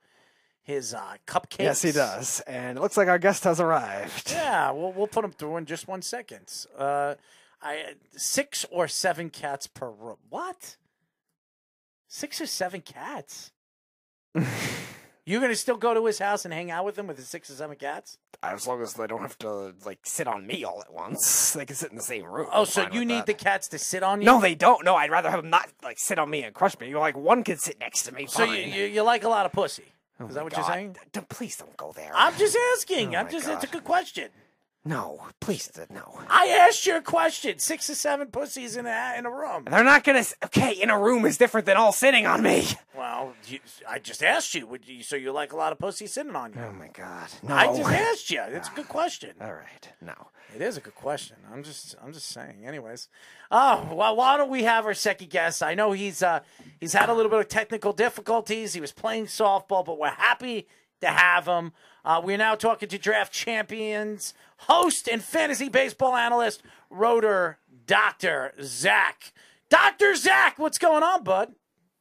his 0.71 0.95
uh 0.95 1.17
cupcakes. 1.27 1.59
Yes, 1.65 1.83
he 1.83 1.93
does. 1.93 2.41
And 2.47 2.79
it 2.79 2.81
looks 2.81 2.97
like 2.97 3.09
our 3.09 3.19
guest 3.19 3.45
has 3.45 3.61
arrived. 3.61 4.31
Yeah, 4.33 4.71
we'll 4.71 4.93
we'll 4.93 5.07
put 5.07 5.25
him 5.25 5.33
through 5.33 5.57
in 5.59 5.67
just 5.67 5.87
one 5.89 6.03
second. 6.03 6.51
Uh 6.79 7.15
I 7.63 7.95
six 8.17 8.65
or 8.71 8.89
seven 8.89 9.29
cats 9.31 9.67
per 9.67 9.91
room. 9.91 10.17
What? 10.29 10.77
Six 12.09 12.41
or 12.41 12.47
seven 12.47 12.81
cats? 12.81 13.53
You're 15.27 15.41
gonna 15.41 15.55
still 15.55 15.77
go 15.77 15.93
to 15.95 16.05
his 16.07 16.19
house 16.19 16.45
and 16.45 16.53
hang 16.53 16.71
out 16.71 16.85
with 16.85 16.99
him 16.99 17.07
with 17.07 17.17
his 17.19 17.29
six 17.29 17.51
or 17.51 17.55
seven 17.55 17.77
cats? 17.77 18.19
As 18.43 18.67
long 18.67 18.81
as 18.83 18.95
they 18.95 19.07
don't 19.07 19.21
have 19.21 19.39
to 19.41 19.75
like 19.85 20.01
sit 20.05 20.27
on 20.27 20.47
me 20.47 20.65
all 20.65 20.81
at 20.81 20.93
once, 20.93 21.53
they 21.53 21.67
can 21.67 21.77
sit 21.77 21.91
in 21.91 21.97
the 21.97 22.03
same 22.03 22.25
room. 22.25 22.49
Oh, 22.51 22.61
I'm 22.61 22.67
so 22.67 22.89
you 22.91 23.05
need 23.05 23.19
that. 23.19 23.27
the 23.27 23.35
cats 23.35 23.69
to 23.69 23.79
sit 23.79 24.03
on 24.03 24.23
you? 24.23 24.27
No, 24.27 24.41
they 24.41 24.55
don't. 24.55 24.85
No, 24.85 24.97
I'd 24.97 25.11
rather 25.11 25.31
have 25.31 25.43
them 25.43 25.51
not 25.51 25.69
like 25.85 25.99
sit 25.99 26.19
on 26.19 26.31
me 26.31 26.43
and 26.43 26.55
crush 26.55 26.79
me. 26.81 26.89
You're 26.89 27.01
Like 27.01 27.17
one 27.17 27.45
could 27.45 27.61
sit 27.61 27.79
next 27.79 28.05
to 28.05 28.13
me. 28.13 28.27
So 28.27 28.45
you, 28.45 28.65
you 28.65 28.85
you 28.87 29.03
like 29.03 29.23
a 29.23 29.29
lot 29.29 29.45
of 29.47 29.53
pussy? 29.53 29.93
Oh 30.21 30.27
Is 30.27 30.35
that 30.35 30.45
what 30.45 30.55
you're 30.55 30.67
saying? 30.67 30.97
Don't, 31.13 31.29
please 31.29 31.57
don't 31.57 31.77
go 31.77 31.93
there. 31.93 32.13
I'm 32.15 32.37
just 32.37 32.57
asking. 32.77 33.15
Oh 33.15 33.21
I'm 33.21 33.27
my 33.27 33.33
just 33.33 33.49
it's 33.49 33.65
a 33.65 33.69
good 33.69 33.85
question. 33.85 34.29
No, 34.83 35.21
please 35.41 35.71
no. 35.91 36.21
I 36.31 36.47
asked 36.67 36.87
you 36.87 36.97
a 36.97 37.03
question. 37.03 37.59
Six 37.59 37.91
or 37.91 37.95
seven 37.95 38.29
pussies 38.29 38.79
in 38.79 38.87
a 38.87 39.15
in 39.19 39.27
a 39.27 39.31
room. 39.31 39.65
They're 39.71 39.85
not 39.85 40.05
gonna. 40.05 40.21
s- 40.21 40.35
Okay, 40.43 40.73
in 40.73 40.89
a 40.89 40.99
room 40.99 41.27
is 41.27 41.37
different 41.37 41.67
than 41.67 41.77
all 41.77 41.93
sitting 41.93 42.27
on 42.27 42.43
me. 42.43 42.67
Well, 42.97 43.35
you, 43.47 43.59
I 43.89 43.99
just 43.99 44.23
asked 44.23 44.55
you. 44.55 44.67
Would 44.67 44.89
you. 44.89 45.03
So 45.03 45.17
you 45.17 45.33
like 45.33 45.53
a 45.53 45.57
lot 45.57 45.73
of 45.73 45.79
pussies 45.79 46.13
sitting 46.15 46.35
on 46.35 46.55
you? 46.55 46.61
Oh 46.63 46.73
my 46.73 46.89
god. 46.89 47.29
No. 47.43 47.55
I 47.55 47.67
just 47.77 47.91
asked 47.91 48.31
you. 48.31 48.43
It's 48.49 48.69
a 48.69 48.73
good 48.73 48.89
question. 48.89 49.33
All 49.41 49.53
right. 49.53 49.89
No. 50.01 50.15
It 50.57 50.63
is 50.63 50.79
a 50.79 50.81
good 50.81 50.95
question. 50.95 51.37
I'm 51.53 51.63
just 51.63 51.95
I'm 52.03 52.13
just 52.15 52.29
saying. 52.29 52.65
Anyways, 52.67 53.09
oh 53.51 53.87
well, 53.93 54.17
why 54.17 54.39
don't 54.39 54.51
we 54.51 54.63
have 54.63 54.87
our 54.87 54.95
second 54.95 55.29
guest? 55.29 55.63
I 55.63 55.75
know 55.75 55.93
he's 55.93 56.23
uh 56.23 56.41
he's 56.81 56.95
had 56.95 57.11
a 57.11 57.15
little 57.15 57.31
bit 57.31 57.41
of 57.41 57.49
technical 57.49 57.93
difficulties. 57.93 58.73
He 58.73 58.81
was 58.81 58.93
playing 58.93 59.27
softball, 59.27 59.85
but 59.85 59.99
we're 59.99 60.09
happy 60.09 60.67
to 61.03 61.09
have 61.09 61.47
him. 61.47 61.73
Uh, 62.05 62.21
we're 62.25 62.39
now 62.39 62.55
talking 62.55 62.89
to 62.89 62.99
draft 62.99 63.33
champions, 63.33 64.35
host 64.59 65.09
and 65.09 65.23
fantasy 65.23 65.69
baseball 65.69 66.17
analyst, 66.17 66.63
Roto 66.89 67.55
Doctor 67.87 68.53
Zach. 68.63 69.33
Doctor 69.69 70.15
Zach, 70.15 70.59
what's 70.59 70.79
going 70.79 71.03
on, 71.03 71.23
bud? 71.23 71.53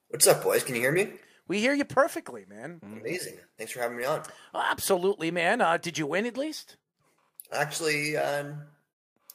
What's 0.09 0.25
up, 0.27 0.41
boys? 0.43 0.63
Can 0.63 0.75
you 0.75 0.81
hear 0.81 0.91
me? 0.91 1.09
We 1.47 1.59
hear 1.59 1.73
you 1.73 1.85
perfectly, 1.85 2.45
man. 2.47 2.79
Amazing. 2.83 3.37
Thanks 3.57 3.73
for 3.73 3.79
having 3.79 3.97
me 3.97 4.05
on. 4.05 4.23
Oh, 4.53 4.63
absolutely, 4.69 5.31
man. 5.31 5.61
Uh, 5.61 5.77
did 5.77 5.97
you 5.97 6.07
win 6.07 6.25
at 6.25 6.37
least? 6.37 6.77
Actually, 7.51 8.15
um, 8.17 8.61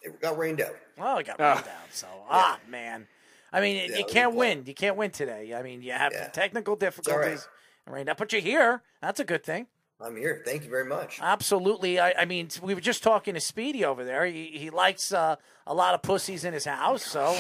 it 0.03 0.21
got 0.21 0.39
rained 0.39 0.61
out. 0.61 0.75
Well, 0.97 1.19
it 1.19 1.27
got 1.27 1.39
rained 1.41 1.59
out. 1.59 1.69
So, 1.91 2.07
ah, 2.31 2.59
man. 2.69 3.07
I 3.53 3.61
mean, 3.61 3.91
Yeah, 3.91 3.99
you 3.99 4.05
can't 4.05 4.35
win. 4.35 4.65
You 4.67 4.75
can't 4.75 4.97
win 4.97 5.11
today. 5.11 5.55
I 5.55 5.63
mean, 5.63 5.83
you 5.83 5.93
have 5.93 6.13
Yeah. 6.13 6.29
technical 6.29 6.77
difficulties. 6.77 7.47
Right 7.87 8.07
now, 8.07 8.15
but 8.15 8.33
you're 8.33 8.41
here. 8.41 8.83
That's 9.03 9.21
a 9.21 9.25
good 9.25 9.45
thing. 9.45 9.67
I'm 10.01 10.17
here. 10.17 10.43
Thank 10.45 10.65
you 10.65 10.71
very 10.71 10.85
much. 10.85 11.19
Absolutely. 11.23 11.99
I, 12.01 12.13
I 12.19 12.25
mean, 12.25 12.49
we 12.63 12.75
were 12.75 12.81
just 12.81 13.03
talking 13.03 13.35
to 13.35 13.41
Speedy 13.41 13.85
over 13.85 14.05
there. 14.05 14.27
He, 14.27 14.47
he 14.55 14.71
likes 14.71 15.13
uh, 15.13 15.37
a 15.67 15.75
lot 15.75 15.95
of 15.95 16.03
pussies 16.03 16.45
in 16.45 16.53
his 16.53 16.65
house. 16.65 17.03
So, 17.05 17.37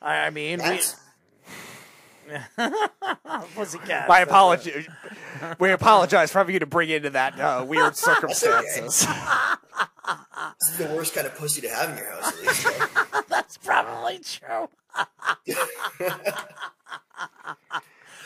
I, 0.00 0.26
I 0.26 0.30
mean, 0.30 0.58
That's- 0.58 0.96
we. 0.96 1.06
Pussycat. 3.56 4.08
My 4.08 4.20
apology. 4.20 4.86
we 5.58 5.72
apologize 5.72 6.30
for 6.30 6.38
having 6.38 6.52
you 6.54 6.60
to 6.60 6.66
bring 6.66 6.88
into 6.88 7.10
that 7.10 7.38
uh, 7.40 7.64
weird 7.68 7.96
circumstances. 7.96 9.04
It's 9.04 9.06
It's 10.68 10.76
the 10.78 10.86
worst 10.94 11.12
kind 11.14 11.26
of 11.26 11.34
pussy 11.34 11.60
to 11.62 11.68
have 11.68 11.90
in 11.90 11.96
your 11.98 12.06
house, 12.12 12.32
at 12.32 12.40
least. 12.46 12.64
right? 12.66 13.24
That's 13.28 13.58
probably 13.58 14.20
true. 14.20 14.68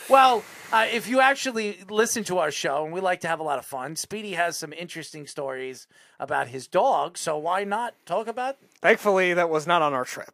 well, 0.09 0.45
uh, 0.75 0.87
if 0.93 1.09
you 1.09 1.21
actually 1.21 1.79
listen 1.89 2.25
to 2.25 2.39
our 2.39 2.51
show, 2.51 2.85
and 2.85 2.93
we 2.93 3.01
like 3.01 3.21
to 3.21 3.29
have 3.29 3.41
a 3.41 3.43
lot 3.43 3.59
of 3.59 3.65
fun, 3.65 3.97
Speedy 3.97 4.33
has 4.33 4.57
some 4.57 4.73
interesting 4.73 5.27
stories 5.27 5.87
about 6.19 6.49
his 6.49 6.67
dog. 6.67 7.17
So 7.17 7.39
why 7.39 7.65
not 7.65 7.95
talk 8.07 8.27
about 8.27 8.57
Thankfully, 8.81 9.35
that 9.35 9.49
was 9.49 9.67
not 9.67 9.83
on 9.83 9.95
our 9.95 10.05
trip. 10.05 10.33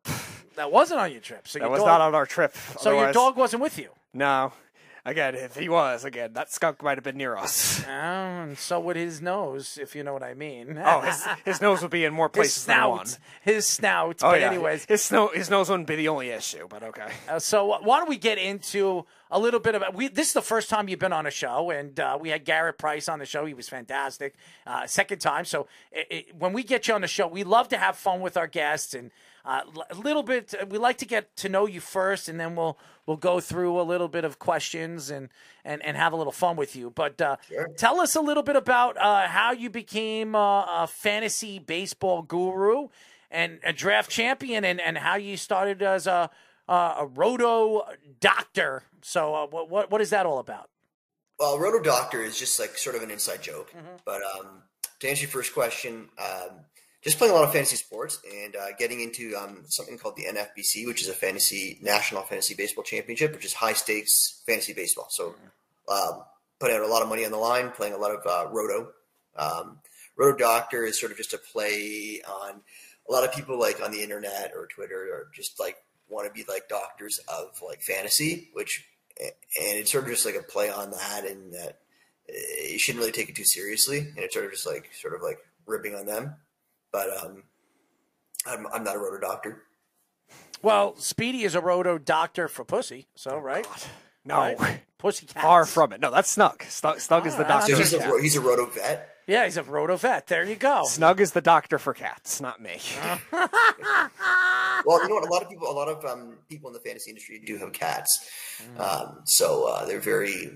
that? 0.56 0.72
Wasn't 0.72 0.98
on 0.98 1.12
your 1.12 1.20
trip. 1.20 1.46
So 1.46 1.58
That 1.58 1.70
was 1.70 1.80
dog, 1.80 1.86
not 1.86 2.00
on 2.00 2.14
our 2.14 2.26
trip. 2.26 2.56
So 2.78 2.92
your 2.92 3.12
dog 3.12 3.36
wasn't 3.36 3.62
with 3.62 3.78
you. 3.78 3.90
No. 4.14 4.52
Again, 5.04 5.34
if 5.34 5.56
he 5.56 5.68
was, 5.68 6.04
again, 6.04 6.34
that 6.34 6.52
skunk 6.52 6.82
might 6.82 6.98
have 6.98 7.04
been 7.04 7.16
near 7.16 7.36
us. 7.36 7.82
Oh, 7.86 7.90
and 7.90 8.58
so 8.58 8.80
would 8.80 8.96
his 8.96 9.22
nose, 9.22 9.78
if 9.80 9.94
you 9.94 10.02
know 10.02 10.12
what 10.12 10.22
I 10.22 10.34
mean. 10.34 10.80
Oh, 10.82 11.00
his, 11.00 11.26
his 11.44 11.60
nose 11.60 11.82
would 11.82 11.90
be 11.90 12.04
in 12.04 12.12
more 12.12 12.28
his 12.28 12.34
places 12.34 12.64
than 12.66 12.88
one. 12.88 13.06
His 13.42 13.66
snout. 13.66 14.20
Oh, 14.22 14.30
but 14.30 14.40
yeah. 14.40 14.50
anyways, 14.50 14.84
his, 14.84 15.02
snow, 15.02 15.28
his 15.28 15.48
nose 15.48 15.70
wouldn't 15.70 15.88
be 15.88 15.96
the 15.96 16.08
only 16.08 16.30
issue, 16.30 16.66
but 16.68 16.82
okay. 16.82 17.08
Uh, 17.28 17.38
so 17.38 17.78
why 17.80 17.98
don't 17.98 18.08
we 18.08 18.18
get 18.18 18.38
into 18.38 19.06
a 19.30 19.38
little 19.38 19.60
bit 19.60 19.74
about 19.74 19.94
we 19.94 20.08
this 20.08 20.28
is 20.28 20.32
the 20.32 20.42
first 20.42 20.68
time 20.68 20.88
you've 20.88 20.98
been 20.98 21.12
on 21.12 21.26
a 21.26 21.30
show 21.30 21.70
and 21.70 22.00
uh, 22.00 22.18
we 22.20 22.30
had 22.30 22.44
garrett 22.44 22.78
price 22.78 23.08
on 23.08 23.18
the 23.20 23.24
show 23.24 23.46
he 23.46 23.54
was 23.54 23.68
fantastic 23.68 24.34
uh, 24.66 24.86
second 24.86 25.20
time 25.20 25.44
so 25.44 25.68
it, 25.92 26.06
it, 26.10 26.36
when 26.36 26.52
we 26.52 26.62
get 26.64 26.88
you 26.88 26.94
on 26.94 27.00
the 27.00 27.06
show 27.06 27.28
we 27.28 27.44
love 27.44 27.68
to 27.68 27.78
have 27.78 27.96
fun 27.96 28.20
with 28.20 28.36
our 28.36 28.48
guests 28.48 28.92
and 28.92 29.12
uh, 29.44 29.60
a 29.90 29.94
little 29.94 30.22
bit 30.22 30.54
we 30.68 30.78
like 30.78 30.98
to 30.98 31.06
get 31.06 31.34
to 31.36 31.48
know 31.48 31.66
you 31.66 31.80
first 31.80 32.28
and 32.28 32.38
then 32.38 32.56
we'll 32.56 32.78
we'll 33.06 33.16
go 33.16 33.40
through 33.40 33.80
a 33.80 33.82
little 33.82 34.08
bit 34.08 34.24
of 34.24 34.38
questions 34.38 35.10
and 35.10 35.28
and, 35.64 35.84
and 35.84 35.96
have 35.96 36.12
a 36.12 36.16
little 36.16 36.32
fun 36.32 36.56
with 36.56 36.76
you 36.76 36.90
but 36.90 37.20
uh, 37.20 37.36
tell 37.76 38.00
us 38.00 38.14
a 38.14 38.20
little 38.20 38.42
bit 38.42 38.56
about 38.56 38.96
uh, 38.96 39.26
how 39.28 39.52
you 39.52 39.70
became 39.70 40.34
uh, 40.34 40.82
a 40.82 40.86
fantasy 40.86 41.58
baseball 41.58 42.22
guru 42.22 42.88
and 43.30 43.60
a 43.64 43.72
draft 43.72 44.10
champion 44.10 44.64
and, 44.64 44.80
and 44.80 44.98
how 44.98 45.16
you 45.16 45.36
started 45.36 45.82
as 45.82 46.06
a 46.06 46.30
uh, 46.68 46.94
a 47.00 47.06
roto 47.06 47.82
doctor. 48.20 48.84
So 49.02 49.34
uh, 49.34 49.46
what, 49.48 49.68
what 49.68 49.90
what 49.90 50.00
is 50.00 50.10
that 50.10 50.24
all 50.24 50.38
about? 50.38 50.70
Well, 51.38 51.58
Roto 51.58 51.82
Doctor 51.82 52.22
is 52.22 52.38
just 52.38 52.60
like 52.60 52.76
sort 52.76 52.96
of 52.96 53.02
an 53.02 53.10
inside 53.10 53.42
joke. 53.42 53.70
Mm-hmm. 53.70 53.96
But 54.04 54.20
um, 54.22 54.62
to 55.00 55.08
answer 55.08 55.22
your 55.22 55.30
first 55.30 55.54
question, 55.54 56.10
um, 56.18 56.50
just 57.02 57.18
playing 57.18 57.32
a 57.32 57.36
lot 57.36 57.44
of 57.44 57.52
fantasy 57.52 57.76
sports 57.76 58.20
and 58.30 58.54
uh, 58.56 58.72
getting 58.78 59.00
into 59.00 59.34
um, 59.36 59.62
something 59.66 59.96
called 59.96 60.16
the 60.16 60.24
NFBC, 60.24 60.86
which 60.86 61.02
is 61.02 61.08
a 61.08 61.14
fantasy 61.14 61.78
National 61.82 62.22
Fantasy 62.22 62.54
Baseball 62.54 62.84
Championship, 62.84 63.32
which 63.32 63.44
is 63.44 63.54
high 63.54 63.72
stakes 63.72 64.42
fantasy 64.46 64.72
baseball. 64.72 65.06
So, 65.10 65.34
um, 65.88 66.22
putting 66.58 66.76
out 66.76 66.82
a 66.82 66.88
lot 66.88 67.02
of 67.02 67.08
money 67.08 67.24
on 67.24 67.30
the 67.30 67.38
line, 67.38 67.70
playing 67.70 67.94
a 67.94 67.98
lot 67.98 68.10
of 68.10 68.26
uh, 68.26 68.50
Roto. 68.50 68.90
Um, 69.36 69.78
Roto 70.16 70.36
Doctor 70.36 70.84
is 70.84 71.00
sort 71.00 71.10
of 71.10 71.18
just 71.18 71.32
a 71.32 71.38
play 71.38 72.20
on 72.28 72.60
a 73.08 73.12
lot 73.12 73.24
of 73.24 73.32
people 73.32 73.58
like 73.58 73.82
on 73.82 73.90
the 73.90 74.02
internet 74.02 74.52
or 74.54 74.66
Twitter 74.66 75.08
or 75.12 75.28
just 75.34 75.58
like 75.58 75.76
want 76.10 76.26
to 76.26 76.32
be 76.32 76.44
like 76.48 76.68
doctors 76.68 77.18
of 77.28 77.60
like 77.66 77.80
fantasy, 77.82 78.50
which 78.52 78.84
and 79.18 79.32
it's 79.56 79.92
sort 79.92 80.04
of 80.04 80.10
just 80.10 80.26
like 80.26 80.36
a 80.36 80.42
play 80.42 80.70
on 80.70 80.90
that, 80.90 81.24
and 81.26 81.52
that 81.54 81.78
uh, 82.28 82.68
you 82.70 82.78
shouldn't 82.78 83.00
really 83.00 83.12
take 83.12 83.28
it 83.28 83.36
too 83.36 83.44
seriously, 83.44 83.98
and 83.98 84.18
it's 84.18 84.34
sort 84.34 84.44
of 84.44 84.52
just 84.52 84.66
like 84.66 84.90
sort 85.00 85.14
of 85.14 85.22
like 85.22 85.38
ripping 85.66 85.94
on 85.94 86.06
them. 86.06 86.34
But 86.92 87.08
um, 87.22 87.44
I'm 88.46 88.66
I'm 88.72 88.84
not 88.84 88.96
a 88.96 88.98
roto 88.98 89.18
doctor. 89.20 89.62
Well, 90.62 90.94
Speedy 90.96 91.44
is 91.44 91.54
a 91.54 91.60
roto 91.60 91.96
doctor 91.98 92.48
for 92.48 92.64
pussy. 92.64 93.06
So 93.14 93.38
right? 93.38 93.66
No. 94.24 94.36
Right? 94.54 94.80
Pussy 94.98 95.26
cats. 95.26 95.42
Far 95.42 95.64
from 95.64 95.92
it. 95.92 96.00
No, 96.00 96.10
that's 96.10 96.30
Snug. 96.30 96.62
Snug, 96.64 97.00
Snug 97.00 97.26
is 97.26 97.36
the 97.36 97.44
Ah, 97.46 97.48
doctor. 97.60 97.76
So 97.76 97.76
for 97.76 97.82
he's 97.82 97.94
a 97.94 97.98
cats. 97.98 98.22
he's 98.22 98.36
a 98.36 98.40
roto 98.40 98.66
vet. 98.66 99.06
Yeah, 99.26 99.44
he's 99.44 99.56
a 99.56 99.62
roto 99.62 99.96
vet. 99.96 100.26
There 100.26 100.44
you 100.44 100.56
go. 100.56 100.82
Snug 100.86 101.20
is 101.20 101.32
the 101.32 101.40
doctor 101.40 101.78
for 101.78 101.94
cats, 101.94 102.40
not 102.40 102.60
me. 102.60 102.78
Well, 103.32 105.02
you 105.02 105.08
know 105.08 105.14
what? 105.16 105.26
A 105.28 105.30
lot 105.32 105.42
of 105.42 105.48
people, 105.48 105.70
a 105.70 105.72
lot 105.72 105.88
of 105.88 106.04
um, 106.04 106.38
people 106.48 106.68
in 106.68 106.74
the 106.74 106.80
fantasy 106.80 107.10
industry 107.10 107.40
do 107.44 107.56
have 107.58 107.72
cats, 107.72 108.28
um, 108.78 109.20
so 109.24 109.68
uh, 109.68 109.84
they're 109.84 110.00
very 110.00 110.50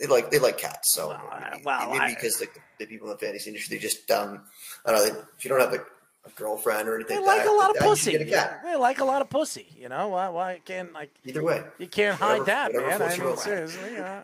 they 0.00 0.06
like 0.06 0.30
they 0.32 0.38
like 0.40 0.58
cats. 0.58 0.92
So 0.94 1.16
maybe, 1.52 1.62
well, 1.64 1.90
maybe 1.90 2.00
I- 2.00 2.08
because 2.14 2.40
like 2.40 2.54
the, 2.54 2.60
the 2.80 2.86
people 2.86 3.06
in 3.08 3.12
the 3.12 3.18
fantasy 3.18 3.50
industry, 3.50 3.76
they 3.76 3.80
just 3.82 4.10
um, 4.10 4.42
I 4.84 4.92
don't 4.92 5.06
know. 5.06 5.12
They, 5.14 5.20
if 5.38 5.44
you 5.44 5.50
don't 5.50 5.60
have 5.60 5.70
like 5.70 5.86
a 6.26 6.30
girlfriend 6.30 6.86
or 6.86 6.96
anything, 6.96 7.18
They 7.18 7.24
like 7.26 7.44
that, 7.44 7.48
a 7.48 7.52
lot 7.56 7.70
of 7.70 7.76
that, 7.76 7.82
pussy. 7.84 8.14
A 8.14 8.24
cat. 8.26 8.60
They 8.62 8.76
like 8.76 9.00
a 9.00 9.04
lot 9.04 9.22
of 9.22 9.30
pussy. 9.30 9.66
You 9.78 9.88
know 9.88 10.08
why? 10.08 10.28
Why 10.28 10.60
can't 10.64 10.92
like 10.92 11.10
Either 11.24 11.42
way, 11.42 11.62
you 11.78 11.86
can't 11.86 12.18
hide 12.18 12.40
Whatever- 12.40 12.44
that, 12.46 12.72
whatever 12.74 13.04
man? 13.06 13.20
I 13.20 13.24
mean, 13.24 13.36
seriously. 13.38 13.96
uh, 13.96 14.20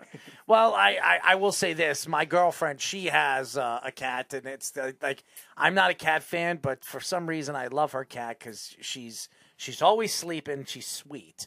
well, 0.47 0.75
I, 0.75 0.99
I 1.03 1.19
I 1.25 1.35
will 1.37 1.53
say 1.53 1.73
this: 1.73 2.07
my 2.09 2.25
girlfriend, 2.25 2.81
she 2.81 3.07
has 3.07 3.57
uh, 3.57 3.81
a 3.85 3.91
cat, 3.93 4.35
and 4.35 4.45
it's 4.47 4.77
uh, 4.77 4.93
like 5.03 5.25
I'm 5.57 5.75
not 5.75 5.91
a 5.91 5.95
cat 5.95 6.23
fan, 6.23 6.59
but 6.61 6.85
for 6.85 7.01
some 7.01 7.27
reason 7.27 7.57
I 7.57 7.69
love 7.69 7.93
her 7.93 8.05
cat 8.05 8.39
because 8.39 8.77
she's 8.81 9.29
she's 9.57 9.81
always 9.81 10.13
sleeping. 10.15 10.65
She's 10.67 10.87
sweet. 10.87 11.47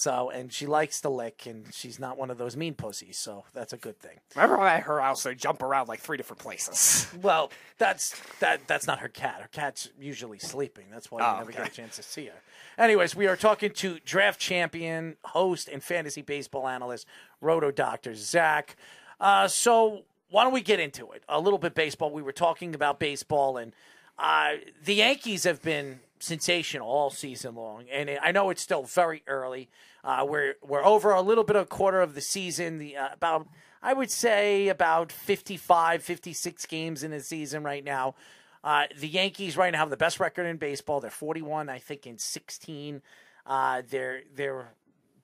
So, 0.00 0.30
and 0.30 0.52
she 0.52 0.66
likes 0.66 1.00
to 1.02 1.08
lick, 1.08 1.46
and 1.46 1.66
she's 1.72 1.98
not 2.00 2.16
one 2.18 2.30
of 2.30 2.38
those 2.38 2.56
mean 2.56 2.74
pussies. 2.74 3.18
So 3.18 3.44
that's 3.52 3.72
a 3.72 3.76
good 3.76 3.98
thing. 3.98 4.18
Remember 4.34 4.56
when 4.58 4.66
I 4.66 4.78
heard 4.80 5.00
house 5.00 5.22
they 5.22 5.34
jump 5.34 5.62
around 5.62 5.88
like 5.88 6.00
three 6.00 6.16
different 6.16 6.40
places? 6.40 7.06
Well, 7.22 7.50
that's 7.78 8.18
that. 8.38 8.66
That's 8.66 8.86
not 8.86 9.00
her 9.00 9.08
cat. 9.08 9.40
Her 9.42 9.48
cat's 9.52 9.90
usually 10.00 10.38
sleeping. 10.38 10.86
That's 10.90 11.10
why 11.10 11.20
you 11.20 11.26
Oh, 11.26 11.38
never 11.38 11.50
okay. 11.50 11.58
get 11.64 11.68
a 11.68 11.74
chance 11.74 11.96
to 11.96 12.02
see 12.02 12.26
her. 12.26 12.40
Anyways, 12.78 13.14
we 13.14 13.26
are 13.26 13.36
talking 13.36 13.70
to 13.72 13.98
draft 14.04 14.40
champion, 14.40 15.16
host, 15.24 15.68
and 15.68 15.82
fantasy 15.82 16.22
baseball 16.22 16.66
analyst, 16.66 17.06
Roto 17.40 17.70
Doctor 17.70 18.14
Zach. 18.14 18.76
Uh, 19.20 19.48
so 19.48 20.04
why 20.30 20.44
don't 20.44 20.52
we 20.54 20.62
get 20.62 20.80
into 20.80 21.10
it? 21.12 21.22
A 21.28 21.40
little 21.40 21.58
bit 21.58 21.74
baseball. 21.74 22.10
We 22.10 22.22
were 22.22 22.32
talking 22.32 22.74
about 22.74 22.98
baseball, 22.98 23.56
and 23.58 23.72
uh, 24.18 24.52
the 24.84 24.94
Yankees 24.94 25.44
have 25.44 25.60
been 25.60 26.00
sensational 26.20 26.88
all 26.88 27.10
season 27.10 27.54
long. 27.54 27.84
And 27.90 28.10
I 28.22 28.32
know 28.32 28.50
it's 28.50 28.62
still 28.62 28.84
very 28.84 29.22
early. 29.26 29.68
Uh, 30.02 30.24
we're 30.28 30.54
we're 30.62 30.84
over 30.84 31.12
a 31.12 31.22
little 31.22 31.44
bit 31.44 31.56
of 31.56 31.62
a 31.62 31.66
quarter 31.66 32.00
of 32.00 32.14
the 32.14 32.20
season. 32.20 32.78
The 32.78 32.96
uh, 32.96 33.08
about 33.12 33.48
I 33.82 33.92
would 33.92 34.10
say 34.10 34.68
about 34.68 35.10
55, 35.10 36.02
56 36.02 36.66
games 36.66 37.02
in 37.02 37.10
the 37.10 37.20
season 37.20 37.62
right 37.62 37.82
now. 37.82 38.14
Uh, 38.62 38.84
the 38.98 39.08
Yankees 39.08 39.56
right 39.56 39.72
now 39.72 39.78
have 39.78 39.90
the 39.90 39.96
best 39.96 40.20
record 40.20 40.44
in 40.44 40.58
baseball. 40.58 41.00
They're 41.00 41.10
41, 41.10 41.70
I 41.70 41.78
think, 41.78 42.06
in 42.06 42.18
16. 42.18 43.00
Uh, 43.46 43.82
they're 43.88 44.22
they're 44.34 44.74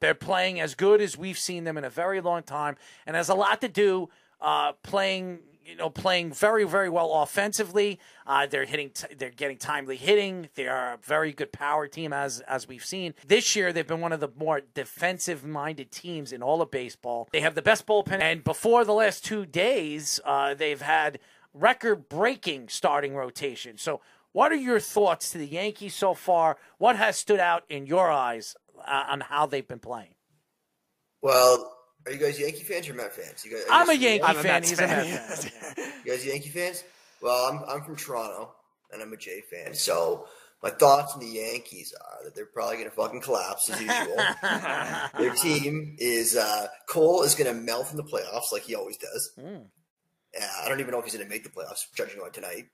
they're 0.00 0.14
playing 0.14 0.60
as 0.60 0.74
good 0.74 1.00
as 1.00 1.16
we've 1.16 1.38
seen 1.38 1.64
them 1.64 1.76
in 1.76 1.84
a 1.84 1.90
very 1.90 2.20
long 2.20 2.42
time, 2.42 2.76
and 3.06 3.16
has 3.16 3.28
a 3.28 3.34
lot 3.34 3.60
to 3.60 3.68
do 3.68 4.08
uh, 4.40 4.72
playing. 4.82 5.40
You 5.66 5.74
know, 5.74 5.90
playing 5.90 6.32
very, 6.32 6.62
very 6.62 6.88
well 6.88 7.12
offensively. 7.12 7.98
Uh, 8.24 8.46
they're 8.46 8.66
hitting. 8.66 8.90
T- 8.90 9.14
they're 9.16 9.30
getting 9.30 9.58
timely 9.58 9.96
hitting. 9.96 10.48
They 10.54 10.68
are 10.68 10.94
a 10.94 10.98
very 10.98 11.32
good 11.32 11.50
power 11.50 11.88
team, 11.88 12.12
as 12.12 12.38
as 12.40 12.68
we've 12.68 12.84
seen 12.84 13.14
this 13.26 13.56
year. 13.56 13.72
They've 13.72 13.86
been 13.86 14.00
one 14.00 14.12
of 14.12 14.20
the 14.20 14.28
more 14.38 14.60
defensive-minded 14.74 15.90
teams 15.90 16.32
in 16.32 16.40
all 16.40 16.62
of 16.62 16.70
baseball. 16.70 17.28
They 17.32 17.40
have 17.40 17.56
the 17.56 17.62
best 17.62 17.84
bullpen, 17.84 18.20
and 18.20 18.44
before 18.44 18.84
the 18.84 18.92
last 18.92 19.24
two 19.24 19.44
days, 19.44 20.20
uh, 20.24 20.54
they've 20.54 20.80
had 20.80 21.18
record-breaking 21.52 22.68
starting 22.68 23.16
rotation. 23.16 23.76
So, 23.76 24.00
what 24.32 24.52
are 24.52 24.56
your 24.56 24.78
thoughts 24.78 25.32
to 25.32 25.38
the 25.38 25.46
Yankees 25.46 25.94
so 25.96 26.14
far? 26.14 26.58
What 26.78 26.94
has 26.96 27.16
stood 27.16 27.40
out 27.40 27.64
in 27.68 27.86
your 27.86 28.08
eyes 28.10 28.54
uh, 28.86 29.04
on 29.08 29.20
how 29.20 29.46
they've 29.46 29.66
been 29.66 29.80
playing? 29.80 30.14
Well, 31.22 31.75
are 32.06 32.12
you 32.12 32.18
guys 32.18 32.38
Yankee 32.38 32.62
fans 32.62 32.88
or 32.88 32.94
Met 32.94 33.12
fans? 33.12 33.44
You 33.44 33.52
guys, 33.52 33.64
I'm 33.70 33.88
a 33.88 33.94
Yankee 33.94 34.24
I'm 34.24 34.36
a 34.36 34.42
fan. 34.42 34.52
Mets 34.52 34.70
He's 34.70 34.78
a 34.78 34.86
fan. 34.88 35.06
Fan. 35.76 35.92
You 36.04 36.12
guys 36.12 36.24
Yankee 36.26 36.48
fans? 36.48 36.84
Well, 37.20 37.46
I'm 37.46 37.64
I'm 37.68 37.82
from 37.82 37.96
Toronto 37.96 38.52
and 38.92 39.02
I'm 39.02 39.12
a 39.12 39.16
Jay 39.16 39.42
fan. 39.50 39.74
So 39.74 40.26
my 40.62 40.70
thoughts 40.70 41.14
on 41.14 41.20
the 41.20 41.26
Yankees 41.26 41.92
are 42.00 42.24
that 42.24 42.34
they're 42.34 42.46
probably 42.46 42.76
going 42.76 42.88
to 42.88 42.94
fucking 42.94 43.20
collapse 43.20 43.68
as 43.70 43.80
usual. 43.80 44.16
Their 45.18 45.34
team 45.34 45.96
is 45.98 46.36
uh, 46.36 46.68
Cole 46.88 47.22
is 47.22 47.34
going 47.34 47.54
to 47.54 47.60
melt 47.60 47.90
in 47.90 47.96
the 47.96 48.04
playoffs 48.04 48.52
like 48.52 48.62
he 48.62 48.74
always 48.74 48.96
does. 48.96 49.32
Yeah, 49.38 50.48
I 50.64 50.68
don't 50.68 50.80
even 50.80 50.92
know 50.92 50.98
if 50.98 51.04
he's 51.04 51.14
going 51.14 51.26
to 51.26 51.30
make 51.30 51.44
the 51.44 51.50
playoffs, 51.50 51.84
judging 51.94 52.20
by 52.20 52.28
tonight. 52.30 52.66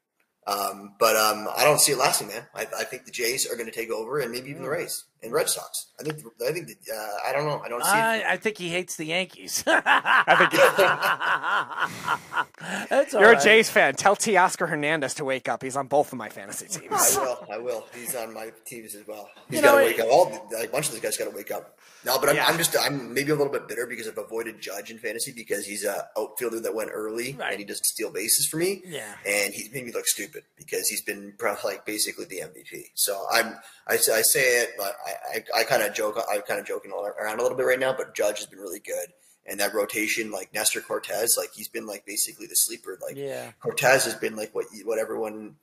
Um, 0.46 0.94
but 0.98 1.14
um, 1.16 1.48
I 1.56 1.64
don't 1.64 1.80
see 1.80 1.92
it 1.92 1.98
lasting, 1.98 2.28
man. 2.28 2.46
I, 2.54 2.66
I 2.80 2.84
think 2.84 3.04
the 3.04 3.12
Jays 3.12 3.50
are 3.50 3.54
going 3.54 3.70
to 3.70 3.74
take 3.74 3.90
over, 3.90 4.18
and 4.18 4.32
maybe 4.32 4.50
even 4.50 4.62
the. 4.62 4.68
Rays 4.68 5.04
and 5.22 5.32
Red 5.32 5.48
Sox. 5.48 5.86
I 6.00 6.02
think. 6.02 6.18
I 6.44 6.50
think. 6.50 6.66
That, 6.66 6.76
uh, 6.92 7.28
I 7.28 7.32
don't 7.32 7.46
know. 7.46 7.60
I 7.64 7.68
don't 7.68 7.82
see. 7.84 7.90
it. 7.90 7.94
I, 7.94 8.32
I 8.32 8.36
think 8.38 8.58
he 8.58 8.68
hates 8.68 8.96
the 8.96 9.04
Yankees. 9.04 9.62
I 9.66 10.34
think 10.38 10.50
That's 12.90 13.14
all 13.14 13.20
you're 13.20 13.32
right. 13.32 13.40
a 13.40 13.44
Jays 13.44 13.70
fan. 13.70 13.94
Tell 13.94 14.16
Teoscar 14.16 14.68
Hernandez 14.68 15.14
to 15.14 15.24
wake 15.24 15.48
up. 15.48 15.62
He's 15.62 15.76
on 15.76 15.86
both 15.86 16.12
of 16.12 16.18
my 16.18 16.28
fantasy 16.28 16.66
teams. 16.66 17.16
I 17.16 17.20
will. 17.22 17.46
I 17.52 17.58
will. 17.58 17.84
He's 17.94 18.14
on 18.16 18.34
my 18.34 18.50
teams 18.64 18.94
as 18.94 19.06
well. 19.06 19.28
He's 19.48 19.56
You 19.58 19.62
know, 19.62 19.72
got 19.72 19.78
to 19.80 19.84
wake 19.86 20.00
up. 20.00 20.08
All 20.10 20.48
like, 20.58 20.68
a 20.68 20.72
bunch 20.72 20.86
of 20.88 20.92
these 20.94 21.02
guys 21.02 21.16
got 21.16 21.30
to 21.30 21.36
wake 21.36 21.50
up. 21.50 21.78
No, 22.04 22.18
but 22.18 22.30
I'm, 22.30 22.36
Yeah. 22.36 22.46
I'm 22.46 22.58
just 22.58 22.76
I'm 22.80 23.14
maybe 23.14 23.30
a 23.30 23.36
little 23.36 23.52
bit 23.52 23.68
bitter 23.68 23.86
because 23.86 24.08
I've 24.08 24.18
avoided 24.18 24.60
Judge 24.60 24.90
in 24.90 24.98
fantasy 24.98 25.32
because 25.32 25.64
he's 25.66 25.84
a 25.84 26.08
outfielder 26.18 26.58
that 26.60 26.74
went 26.74 26.90
early 26.92 27.34
Right. 27.38 27.50
and 27.52 27.58
he 27.60 27.64
doesn't 27.64 27.84
steal 27.84 28.10
bases 28.10 28.46
for 28.46 28.56
me. 28.56 28.82
Yeah. 28.84 29.14
and 29.24 29.54
he's 29.54 29.72
made 29.72 29.84
me 29.86 29.92
look 29.92 30.06
stupid 30.08 30.31
because 30.56 30.88
he's 30.88 31.02
been 31.02 31.34
like 31.64 31.84
basically 31.86 32.24
the 32.26 32.40
MVP. 32.40 32.84
So 32.94 33.24
I'm 33.32 33.56
I, 33.86 33.96
say- 33.96 34.14
I 34.18 34.22
say 34.22 34.62
it, 34.62 34.70
but 34.78 34.94
I 35.06 35.38
I, 35.56 35.60
I 35.60 35.64
kind 35.64 35.82
of 35.82 35.94
joke. 35.94 36.18
I'm 36.30 36.42
kind 36.42 36.60
of 36.60 36.66
joking 36.66 36.92
around 36.92 37.38
a 37.38 37.42
little 37.42 37.56
bit 37.56 37.66
right 37.66 37.78
now. 37.80 37.92
But 37.96 38.14
Judge 38.14 38.38
has 38.38 38.46
been 38.46 38.58
really 38.60 38.80
good, 38.80 39.08
and 39.46 39.58
that 39.60 39.74
rotation, 39.74 40.30
like 40.30 40.52
Nestor 40.54 40.80
Cortes, 40.80 41.36
like 41.36 41.50
he's 41.54 41.68
been 41.68 41.86
like 41.86 42.04
basically 42.06 42.46
the 42.46 42.56
sleeper. 42.56 42.98
Like 43.06 43.16
Yeah. 43.16 43.52
Cortes 43.60 44.04
has 44.04 44.14
been 44.14 44.36
like 44.36 44.54
what 44.54 44.66
what 44.84 44.98
everyone 44.98 45.56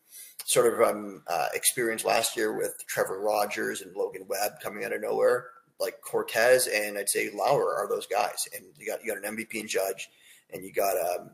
sort 0.46 0.74
of 0.74 0.82
um, 0.82 1.22
uh, 1.28 1.48
experienced 1.54 2.06
last 2.06 2.36
year 2.36 2.58
with 2.58 2.74
Trevor 2.88 3.20
Rogers 3.20 3.82
and 3.82 3.96
Logan 3.96 4.26
Webb 4.28 4.54
coming 4.64 4.84
out 4.84 4.94
of 4.94 5.02
nowhere. 5.02 5.48
Like 5.80 6.02
Cortes 6.02 6.68
and 6.68 6.98
I'd 6.98 7.08
say 7.10 7.30
Lauer 7.34 7.76
are 7.76 7.88
those 7.88 8.08
guys, 8.08 8.48
and 8.56 8.66
you 8.78 8.86
got 8.88 9.04
you 9.04 9.14
got 9.14 9.24
an 9.24 9.36
MVP 9.38 9.60
and 9.62 9.70
Judge, 9.70 10.10
and 10.52 10.64
you 10.66 10.74
got 10.74 10.96
um, 10.98 11.30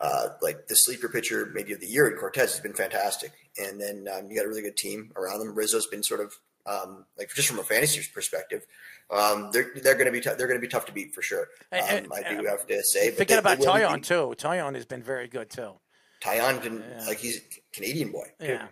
uh, 0.00 0.28
like 0.42 0.66
the 0.68 0.76
sleeper 0.76 1.08
pitcher 1.08 1.50
maybe 1.54 1.72
of 1.72 1.80
the 1.80 1.86
year. 1.86 2.06
At 2.08 2.18
Cortes 2.18 2.52
has 2.52 2.60
been 2.60 2.74
fantastic, 2.74 3.32
and 3.58 3.80
then 3.80 4.06
um, 4.14 4.30
you 4.30 4.36
got 4.36 4.44
a 4.44 4.48
really 4.48 4.62
good 4.62 4.76
team 4.76 5.12
around 5.16 5.38
them. 5.40 5.54
Rizzo's 5.54 5.86
been 5.86 6.02
sort 6.02 6.20
of 6.20 6.32
um, 6.66 7.04
like 7.18 7.30
just 7.34 7.48
from 7.48 7.58
a 7.58 7.62
fantasy 7.62 8.02
perspective, 8.12 8.66
um, 9.10 9.50
they're 9.52 9.70
they're 9.82 9.94
going 9.94 10.06
to 10.06 10.12
be 10.12 10.20
tou- 10.20 10.34
they're 10.36 10.48
going 10.48 10.60
to 10.60 10.66
be 10.66 10.68
tough 10.68 10.86
to 10.86 10.92
beat 10.92 11.14
for 11.14 11.22
sure. 11.22 11.48
Um, 11.72 11.80
And- 11.88 12.08
I 12.12 12.28
do 12.28 12.44
have 12.46 12.66
to 12.66 12.82
say. 12.82 13.10
but 13.10 13.18
Forget 13.18 13.28
they- 13.44 13.52
about 13.52 13.58
they 13.60 13.64
Taillon 13.66 14.02
too. 14.02 14.34
Taillon 14.36 14.74
has 14.74 14.84
been 14.84 15.02
very 15.02 15.28
good 15.28 15.48
too. 15.50 15.72
Taillon 16.20 16.60
can 16.62 16.82
like 17.06 17.18
he's 17.18 17.36
a 17.38 17.40
Canadian 17.72 18.10
boy. 18.12 18.26
too. 18.40 18.46
Yeah. 18.46 18.66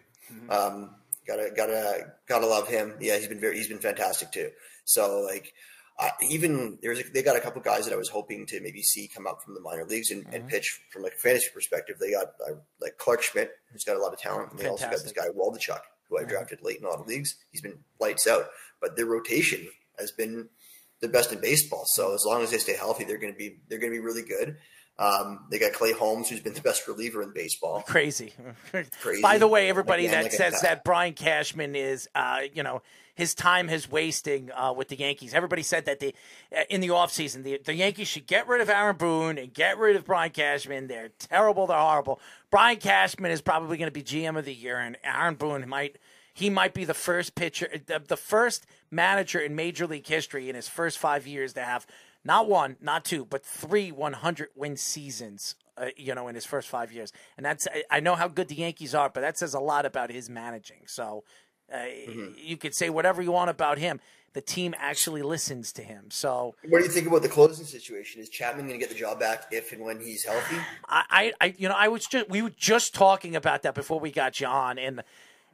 Um, 0.49 0.91
gotta 1.27 1.51
gotta 1.57 2.13
gotta 2.27 2.47
love 2.47 2.67
him. 2.69 2.95
Yeah, 3.01 3.17
he's 3.17 3.29
been 3.29 3.41
very 3.41 3.57
he's 3.59 3.69
been 3.69 3.79
fantastic 3.79 4.33
too. 4.33 4.51
So 4.85 5.21
like. 5.21 5.53
Even 6.29 6.79
there's 6.83 7.01
a, 7.01 7.05
they 7.13 7.23
got 7.23 7.37
a 7.37 7.41
couple 7.41 7.63
guys 7.63 7.85
that 7.87 7.93
I 7.95 7.97
was 7.97 8.09
hoping 8.09 8.47
to 8.47 8.61
maybe 8.61 8.83
see 8.83 9.09
come 9.09 9.27
up 9.27 9.43
from 9.43 9.55
the 9.55 9.61
minor 9.61 9.85
leagues 9.85 10.11
and, 10.11 10.25
Mm-hmm. 10.25 10.35
and 10.35 10.49
pitch 10.49 10.81
from 10.91 11.03
like 11.03 11.13
a 11.15 11.19
fantasy 11.19 11.49
perspective. 11.53 11.97
They 12.01 12.13
got 12.13 12.33
uh, 12.47 12.55
like 12.81 12.99
Clarke 12.99 13.23
Schmidt, 13.23 13.53
who's 13.73 13.85
got 13.85 13.97
a 13.97 14.01
lot 14.01 14.13
of 14.13 14.19
talent, 14.19 14.51
and 14.51 14.59
they 14.59 14.67
also 14.67 14.85
got 14.87 15.03
this 15.03 15.13
guy 15.13 15.27
Waldichuk, 15.37 15.81
who 16.09 16.19
I 16.19 16.25
drafted 16.25 16.61
late 16.63 16.79
in 16.79 16.85
a 16.85 16.89
lot 16.89 17.01
of 17.01 17.07
leagues. 17.07 17.37
He's 17.53 17.61
been 17.61 17.79
lights 18.01 18.27
out, 18.27 18.47
but 18.81 18.97
their 18.97 19.07
rotation 19.07 19.69
has 19.99 20.11
been 20.11 20.49
the 21.01 21.09
best 21.09 21.33
in 21.33 21.41
baseball. 21.41 21.85
So 21.87 22.15
as 22.15 22.25
long 22.25 22.43
as 22.43 22.51
they 22.51 22.59
stay 22.59 22.77
healthy, 22.77 23.05
they're 23.05 23.19
going 23.19 23.33
to 23.33 23.39
be 23.39 23.59
they're 23.69 23.79
going 23.79 23.93
to 23.93 23.99
be 23.99 24.05
really 24.05 24.23
good. 24.25 24.57
Um, 24.99 25.47
they 25.51 25.59
got 25.59 25.73
Clay 25.73 25.93
Holmes, 25.93 26.29
who's 26.29 26.41
been 26.41 26.55
the 26.55 26.61
best 26.61 26.87
reliever 26.87 27.21
in 27.23 27.33
baseball. 27.33 27.83
Crazy. 27.83 28.33
Crazy. 29.01 29.23
By 29.23 29.39
the 29.39 29.49
way, 29.49 29.69
everybody 29.69 30.07
Again, 30.07 30.23
that 30.25 30.31
like 30.31 30.33
says 30.33 30.61
that 30.63 30.85
Brian 30.85 31.15
Cashman 31.15 31.75
is, 31.75 32.09
uh, 32.15 32.43
you 32.53 32.63
know, 32.63 32.81
his 33.15 33.35
time 33.35 33.69
is 33.71 33.91
wasting 33.91 34.51
uh, 34.53 34.73
with 34.77 34.89
the 34.89 34.99
Yankees. 34.99 35.35
Everybody 35.35 35.63
said 35.63 35.85
that 35.87 36.01
they, 36.01 36.15
uh, 36.55 36.63
in 36.69 36.81
the 36.81 36.89
offseason, 36.89 37.45
the, 37.45 37.61
the 37.65 37.75
Yankees 37.75 38.09
should 38.09 38.27
get 38.27 38.49
rid 38.49 38.61
of 38.61 38.69
Aaron 38.69 38.97
Boone 38.97 39.39
and 39.39 39.55
get 39.55 39.79
rid 39.79 39.97
of 39.97 40.05
Brian 40.05 40.31
Cashman. 40.31 40.89
They're 40.89 41.11
terrible. 41.19 41.67
They're 41.67 41.79
horrible. 41.79 42.21
Brian 42.51 42.79
Cashman 42.79 43.31
is 43.31 43.41
probably 43.41 43.77
going 43.77 43.89
to 43.89 43.93
be 43.93 44.03
GM 44.03 44.37
of 44.37 44.45
the 44.45 44.55
year, 44.55 44.79
and 44.79 44.97
Aaron 45.05 45.37
Boone 45.37 45.69
might. 45.69 45.99
He 46.37 46.51
might 46.51 46.75
be 46.75 46.85
the 46.85 46.95
first 46.95 47.37
pitcher, 47.37 47.69
the, 47.87 48.03
the 48.05 48.17
first 48.17 48.67
manager 48.91 49.39
in 49.39 49.55
Major 49.55 49.87
League 49.87 50.09
history 50.09 50.49
in 50.49 50.57
his 50.57 50.67
first 50.67 50.99
five 50.99 51.29
years 51.29 51.53
to 51.53 51.63
have 51.63 51.87
not 52.25 52.49
one, 52.49 52.77
not 52.81 53.05
two, 53.05 53.25
but 53.25 53.45
three 53.45 53.93
100 53.93 54.49
win 54.57 54.77
seasons. 54.77 55.55
Uh, 55.77 55.87
you 55.97 56.15
know, 56.15 56.29
in 56.29 56.37
his 56.37 56.47
first 56.47 56.69
five 56.69 56.93
years, 56.93 57.13
and 57.37 57.45
that's 57.45 57.67
I 57.91 57.99
know 57.99 58.15
how 58.15 58.29
good 58.29 58.47
the 58.47 58.55
Yankees 58.55 58.95
are, 58.95 59.11
but 59.11 59.23
that 59.23 59.37
says 59.37 59.55
a 59.55 59.59
lot 59.61 59.85
about 59.85 60.09
his 60.09 60.31
managing. 60.31 60.83
So 60.87 61.25
uh, 61.73 61.85
you 62.37 62.57
could 62.57 62.75
say 62.75 62.91
whatever 62.91 63.23
you 63.23 63.33
want 63.33 63.51
about 63.51 63.79
him. 63.79 64.01
The 64.33 64.41
team 64.41 64.75
actually 64.79 65.23
listens 65.23 65.73
to 65.75 65.83
him. 65.83 66.07
So 66.11 66.57
What 66.69 66.81
do 66.81 66.85
you 66.85 66.91
think 66.91 67.07
about 67.07 67.23
the 67.23 67.29
closing 67.29 67.65
situation? 67.65 68.21
Is 68.21 68.29
Chapman 68.29 68.67
going 68.67 68.81
to 68.81 68.85
get 68.85 68.89
the 68.93 68.99
job 68.99 69.21
back 69.21 69.47
if 69.53 69.73
and 69.73 69.85
when 69.85 70.01
he's 70.01 70.25
healthy? 70.25 70.57
I, 70.89 71.05
I, 71.09 71.33
I, 71.41 71.55
you 71.57 71.69
know, 71.69 71.77
I 71.79 71.87
was 71.87 72.05
just 72.07 72.29
we 72.29 72.43
were 72.43 72.51
just 72.51 72.95
talking 72.95 73.37
about 73.37 73.63
that 73.63 73.77
before 73.77 74.01
we 74.01 74.11
got 74.11 74.41
you 74.41 74.49
on, 74.49 74.77
and 74.77 75.05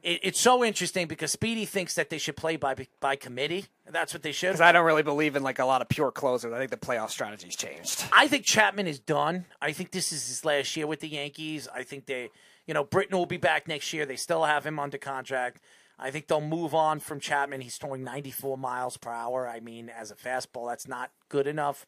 it, 0.01 0.19
it's 0.23 0.39
so 0.39 0.63
interesting 0.63 1.07
because 1.07 1.31
Speedy 1.31 1.65
thinks 1.65 1.93
that 1.93 2.09
they 2.09 2.17
should 2.17 2.35
play 2.35 2.55
by 2.55 2.87
by 2.99 3.15
committee. 3.15 3.65
That's 3.87 4.13
what 4.13 4.23
they 4.23 4.31
should. 4.31 4.47
Because 4.47 4.61
I 4.61 4.71
don't 4.71 4.85
really 4.85 5.03
believe 5.03 5.35
in 5.35 5.43
like 5.43 5.59
a 5.59 5.65
lot 5.65 5.81
of 5.81 5.89
pure 5.89 6.11
closers. 6.11 6.51
I 6.53 6.57
think 6.57 6.71
the 6.71 6.77
playoff 6.77 7.09
strategy's 7.11 7.55
changed. 7.55 8.03
I 8.11 8.27
think 8.27 8.45
Chapman 8.45 8.87
is 8.87 8.99
done. 8.99 9.45
I 9.61 9.73
think 9.73 9.91
this 9.91 10.11
is 10.11 10.27
his 10.27 10.45
last 10.45 10.75
year 10.75 10.87
with 10.87 11.01
the 11.01 11.09
Yankees. 11.09 11.67
I 11.73 11.83
think 11.83 12.05
they, 12.07 12.29
you 12.65 12.73
know, 12.73 12.83
Britton 12.83 13.17
will 13.17 13.25
be 13.25 13.37
back 13.37 13.67
next 13.67 13.93
year. 13.93 14.05
They 14.05 14.15
still 14.15 14.45
have 14.45 14.65
him 14.65 14.79
under 14.79 14.97
contract. 14.97 15.61
I 16.01 16.11
think 16.11 16.27
they'll 16.27 16.41
move 16.41 16.73
on 16.73 16.99
from 16.99 17.19
Chapman. 17.19 17.61
He's 17.61 17.77
throwing 17.77 18.03
94 18.03 18.57
miles 18.57 18.97
per 18.97 19.11
hour. 19.11 19.47
I 19.47 19.59
mean, 19.59 19.87
as 19.89 20.11
a 20.11 20.15
fastball, 20.15 20.67
that's 20.67 20.87
not 20.87 21.11
good 21.29 21.45
enough 21.47 21.85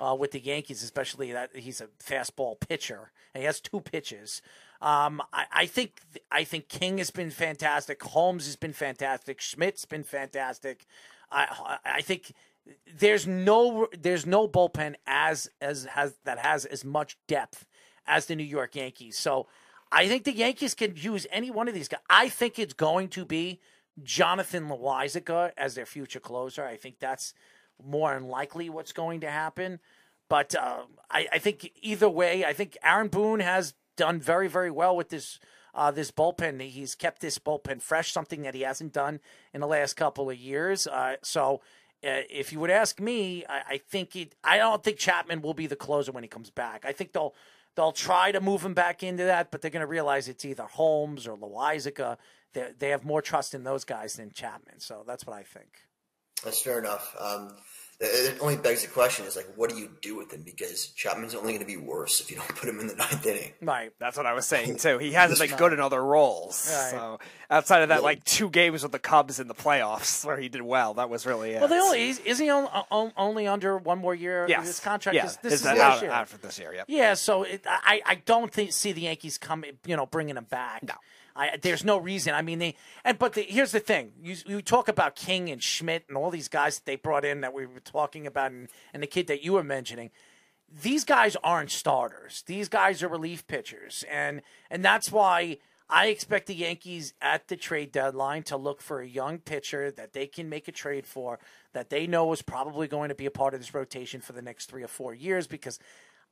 uh, 0.00 0.16
with 0.18 0.30
the 0.30 0.40
Yankees, 0.40 0.82
especially 0.82 1.32
that 1.32 1.56
he's 1.56 1.80
a 1.80 1.88
fastball 2.02 2.58
pitcher 2.60 3.10
and 3.34 3.42
he 3.42 3.46
has 3.46 3.60
two 3.60 3.80
pitches. 3.80 4.40
Um, 4.80 5.22
I, 5.32 5.44
I 5.52 5.66
think 5.66 6.00
I 6.30 6.44
think 6.44 6.68
King 6.68 6.98
has 6.98 7.10
been 7.10 7.30
fantastic. 7.30 8.02
Holmes 8.02 8.46
has 8.46 8.56
been 8.56 8.72
fantastic. 8.72 9.40
Schmidt's 9.40 9.84
been 9.84 10.04
fantastic. 10.04 10.86
I 11.30 11.78
I 11.84 12.00
think 12.02 12.32
there's 12.98 13.26
no 13.26 13.88
there's 13.98 14.26
no 14.26 14.48
bullpen 14.48 14.94
as 15.06 15.50
as 15.60 15.84
has 15.84 16.14
that 16.24 16.38
has 16.38 16.64
as 16.64 16.84
much 16.84 17.18
depth 17.26 17.66
as 18.06 18.26
the 18.26 18.36
New 18.36 18.44
York 18.44 18.74
Yankees. 18.76 19.18
So 19.18 19.46
I 19.92 20.08
think 20.08 20.24
the 20.24 20.34
Yankees 20.34 20.74
can 20.74 20.94
use 20.96 21.26
any 21.30 21.50
one 21.50 21.68
of 21.68 21.74
these 21.74 21.88
guys. 21.88 22.00
I 22.10 22.28
think 22.28 22.58
it's 22.58 22.74
going 22.74 23.08
to 23.10 23.24
be 23.24 23.60
Jonathan 24.02 24.68
Loaisiga 24.68 25.52
as 25.56 25.74
their 25.74 25.86
future 25.86 26.20
closer. 26.20 26.64
I 26.64 26.76
think 26.76 26.98
that's 26.98 27.34
more 27.82 28.14
than 28.14 28.28
likely 28.28 28.68
what's 28.68 28.92
going 28.92 29.20
to 29.20 29.30
happen. 29.30 29.80
But 30.28 30.54
uh, 30.54 30.82
I, 31.10 31.28
I 31.32 31.38
think 31.38 31.70
either 31.82 32.08
way, 32.08 32.44
I 32.44 32.52
think 32.52 32.76
Aaron 32.82 33.08
Boone 33.08 33.40
has 33.40 33.74
done 33.96 34.20
very, 34.20 34.48
very 34.48 34.70
well 34.70 34.96
with 34.96 35.08
this 35.10 35.38
uh, 35.74 35.90
this 35.90 36.10
bullpen. 36.10 36.60
He's 36.62 36.94
kept 36.94 37.20
this 37.20 37.38
bullpen 37.38 37.82
fresh, 37.82 38.10
something 38.10 38.42
that 38.42 38.54
he 38.54 38.62
hasn't 38.62 38.94
done 38.94 39.20
in 39.52 39.60
the 39.60 39.66
last 39.66 39.94
couple 39.94 40.30
of 40.30 40.36
years. 40.36 40.86
Uh, 40.86 41.16
so, 41.22 41.60
uh, 42.02 42.24
if 42.30 42.50
you 42.50 42.58
would 42.60 42.70
ask 42.70 42.98
me, 42.98 43.44
I, 43.46 43.74
I 43.74 43.78
think 43.78 44.16
I 44.42 44.56
don't 44.58 44.82
think 44.82 44.98
Chapman 44.98 45.42
will 45.42 45.54
be 45.54 45.66
the 45.66 45.76
closer 45.76 46.12
when 46.12 46.24
he 46.24 46.28
comes 46.28 46.50
back. 46.50 46.84
I 46.84 46.92
think 46.92 47.12
they'll 47.12 47.34
they'll 47.76 47.92
try 47.92 48.32
to 48.32 48.40
move 48.40 48.64
him 48.64 48.74
back 48.74 49.02
into 49.02 49.24
that, 49.24 49.50
but 49.50 49.62
they're 49.62 49.70
going 49.70 49.80
to 49.82 49.86
realize 49.86 50.28
it's 50.28 50.44
either 50.44 50.64
Holmes 50.64 51.26
or. 51.28 51.38
They 52.52 52.72
they 52.78 52.88
have 52.88 53.04
more 53.04 53.22
trust 53.22 53.54
in 53.54 53.64
those 53.64 53.84
guys 53.84 54.14
than 54.14 54.30
Chapman. 54.32 54.80
So 54.80 55.04
that's 55.06 55.26
what 55.26 55.36
I 55.36 55.42
think. 55.42 55.68
That's 56.42 56.62
fair 56.62 56.78
enough. 56.78 57.14
Um, 57.18 57.56
it 58.00 58.34
it 58.34 58.38
only 58.40 58.56
begs 58.56 58.82
the 58.82 58.88
question: 58.88 59.26
is 59.26 59.36
like, 59.36 59.48
what 59.56 59.70
do 59.70 59.76
you 59.76 59.90
do 60.02 60.16
with 60.16 60.32
him? 60.32 60.42
Because 60.42 60.88
Chapman's 60.88 61.34
only 61.34 61.52
going 61.54 61.60
to 61.60 61.66
be 61.66 61.76
worse 61.76 62.20
if 62.20 62.30
you 62.30 62.36
don't 62.36 62.48
put 62.56 62.68
him 62.68 62.80
in 62.80 62.86
the 62.88 62.94
ninth 62.96 63.24
inning. 63.26 63.52
Right. 63.62 63.92
That's 63.98 64.16
what 64.16 64.26
I 64.26 64.32
was 64.34 64.46
saying 64.46 64.76
too. 64.78 64.98
He 64.98 65.12
hasn't 65.12 65.38
been 65.48 65.58
good 65.58 65.72
in 65.72 65.80
other 65.80 66.02
roles. 66.04 66.70
Right. 66.70 66.90
So 66.90 67.18
outside 67.50 67.82
of 67.82 67.88
that, 67.90 68.02
like 68.02 68.24
two 68.24 68.50
games 68.50 68.82
with 68.82 68.92
the 68.92 68.98
Cubs 68.98 69.40
in 69.40 69.48
the 69.48 69.54
playoffs 69.54 70.24
where 70.24 70.36
he 70.36 70.48
did 70.48 70.62
well, 70.62 70.94
that 70.94 71.08
was 71.08 71.26
really 71.26 71.52
it. 71.52 71.60
Well, 71.60 71.68
they 71.68 71.80
only 71.80 72.08
is, 72.10 72.18
is 72.20 72.38
he 72.38 72.50
on, 72.50 72.66
on, 72.90 73.12
only 73.16 73.46
under 73.46 73.78
one 73.78 73.98
more 73.98 74.14
year? 74.14 74.46
Yes. 74.48 74.66
His 74.66 74.80
contract 74.80 75.14
Yeah. 75.16 75.26
is 75.26 75.36
this 75.38 75.52
Is 75.54 75.60
is 75.60 75.64
that 75.66 75.78
out- 75.78 76.02
year. 76.02 76.10
out 76.10 76.28
for 76.28 76.38
this 76.38 76.58
year, 76.58 76.74
yep. 76.74 76.86
Yeah, 76.88 77.14
so 77.14 77.44
it, 77.44 77.62
I 77.66 78.02
I 78.04 78.14
don't 78.16 78.52
think 78.52 78.72
see 78.72 78.92
the 78.92 79.02
Yankees 79.02 79.38
coming, 79.38 79.78
you 79.86 79.96
know, 79.96 80.06
bringing 80.06 80.36
him 80.36 80.44
back. 80.50 80.82
No. 80.82 80.94
I, 81.36 81.58
there's 81.60 81.84
no 81.84 81.98
reason. 81.98 82.34
I 82.34 82.42
mean, 82.42 82.58
they 82.58 82.76
and 83.04 83.18
but 83.18 83.34
the, 83.34 83.42
here's 83.42 83.72
the 83.72 83.80
thing: 83.80 84.12
you 84.22 84.36
you 84.46 84.62
talk 84.62 84.88
about 84.88 85.14
King 85.14 85.50
and 85.50 85.62
Schmidt 85.62 86.04
and 86.08 86.16
all 86.16 86.30
these 86.30 86.48
guys 86.48 86.76
that 86.76 86.86
they 86.86 86.96
brought 86.96 87.24
in 87.24 87.42
that 87.42 87.52
we 87.52 87.66
were 87.66 87.80
talking 87.80 88.26
about, 88.26 88.52
and, 88.52 88.68
and 88.92 89.02
the 89.02 89.06
kid 89.06 89.26
that 89.28 89.42
you 89.44 89.52
were 89.52 89.64
mentioning. 89.64 90.10
These 90.82 91.04
guys 91.04 91.36
aren't 91.44 91.70
starters. 91.70 92.42
These 92.46 92.68
guys 92.68 93.02
are 93.02 93.08
relief 93.08 93.46
pitchers, 93.46 94.04
and 94.10 94.42
and 94.70 94.84
that's 94.84 95.12
why 95.12 95.58
I 95.88 96.06
expect 96.06 96.46
the 96.46 96.54
Yankees 96.54 97.14
at 97.20 97.46
the 97.46 97.56
trade 97.56 97.92
deadline 97.92 98.42
to 98.44 98.56
look 98.56 98.82
for 98.82 99.00
a 99.00 99.06
young 99.06 99.38
pitcher 99.38 99.92
that 99.92 100.12
they 100.12 100.26
can 100.26 100.48
make 100.48 100.66
a 100.66 100.72
trade 100.72 101.06
for, 101.06 101.38
that 101.72 101.90
they 101.90 102.06
know 102.08 102.32
is 102.32 102.42
probably 102.42 102.88
going 102.88 103.08
to 103.10 103.14
be 103.14 103.26
a 103.26 103.30
part 103.30 103.54
of 103.54 103.60
this 103.60 103.72
rotation 103.72 104.20
for 104.20 104.32
the 104.32 104.42
next 104.42 104.66
three 104.66 104.82
or 104.82 104.88
four 104.88 105.14
years. 105.14 105.46
Because 105.46 105.78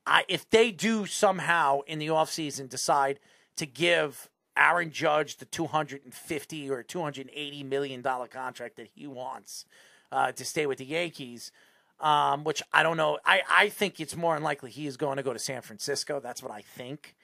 I, 0.05 0.25
if 0.27 0.49
they 0.49 0.71
do 0.71 1.05
somehow 1.05 1.81
in 1.87 1.99
the 1.99 2.07
offseason 2.07 2.67
decide 2.67 3.19
to 3.55 3.65
give 3.65 4.29
Aaron 4.57 4.91
Judge 4.91 5.37
the 5.37 5.45
250 5.45 6.69
or 6.69 6.83
280 6.83 7.63
million 7.63 8.01
dollar 8.01 8.27
contract 8.27 8.77
that 8.77 8.87
he 8.93 9.07
wants 9.07 9.65
uh, 10.11 10.31
to 10.31 10.45
stay 10.45 10.65
with 10.65 10.77
the 10.77 10.85
Yankees, 10.85 11.51
um, 11.99 12.43
which 12.43 12.61
I 12.73 12.83
don't 12.83 12.97
know. 12.97 13.19
I, 13.25 13.41
I 13.49 13.69
think 13.69 13.99
it's 13.99 14.15
more 14.15 14.35
unlikely 14.35 14.71
he 14.71 14.87
is 14.87 14.97
going 14.97 15.17
to 15.17 15.23
go 15.23 15.33
to 15.33 15.39
San 15.39 15.61
Francisco. 15.61 16.19
That's 16.19 16.41
what 16.41 16.51
I 16.51 16.61
think. 16.61 17.15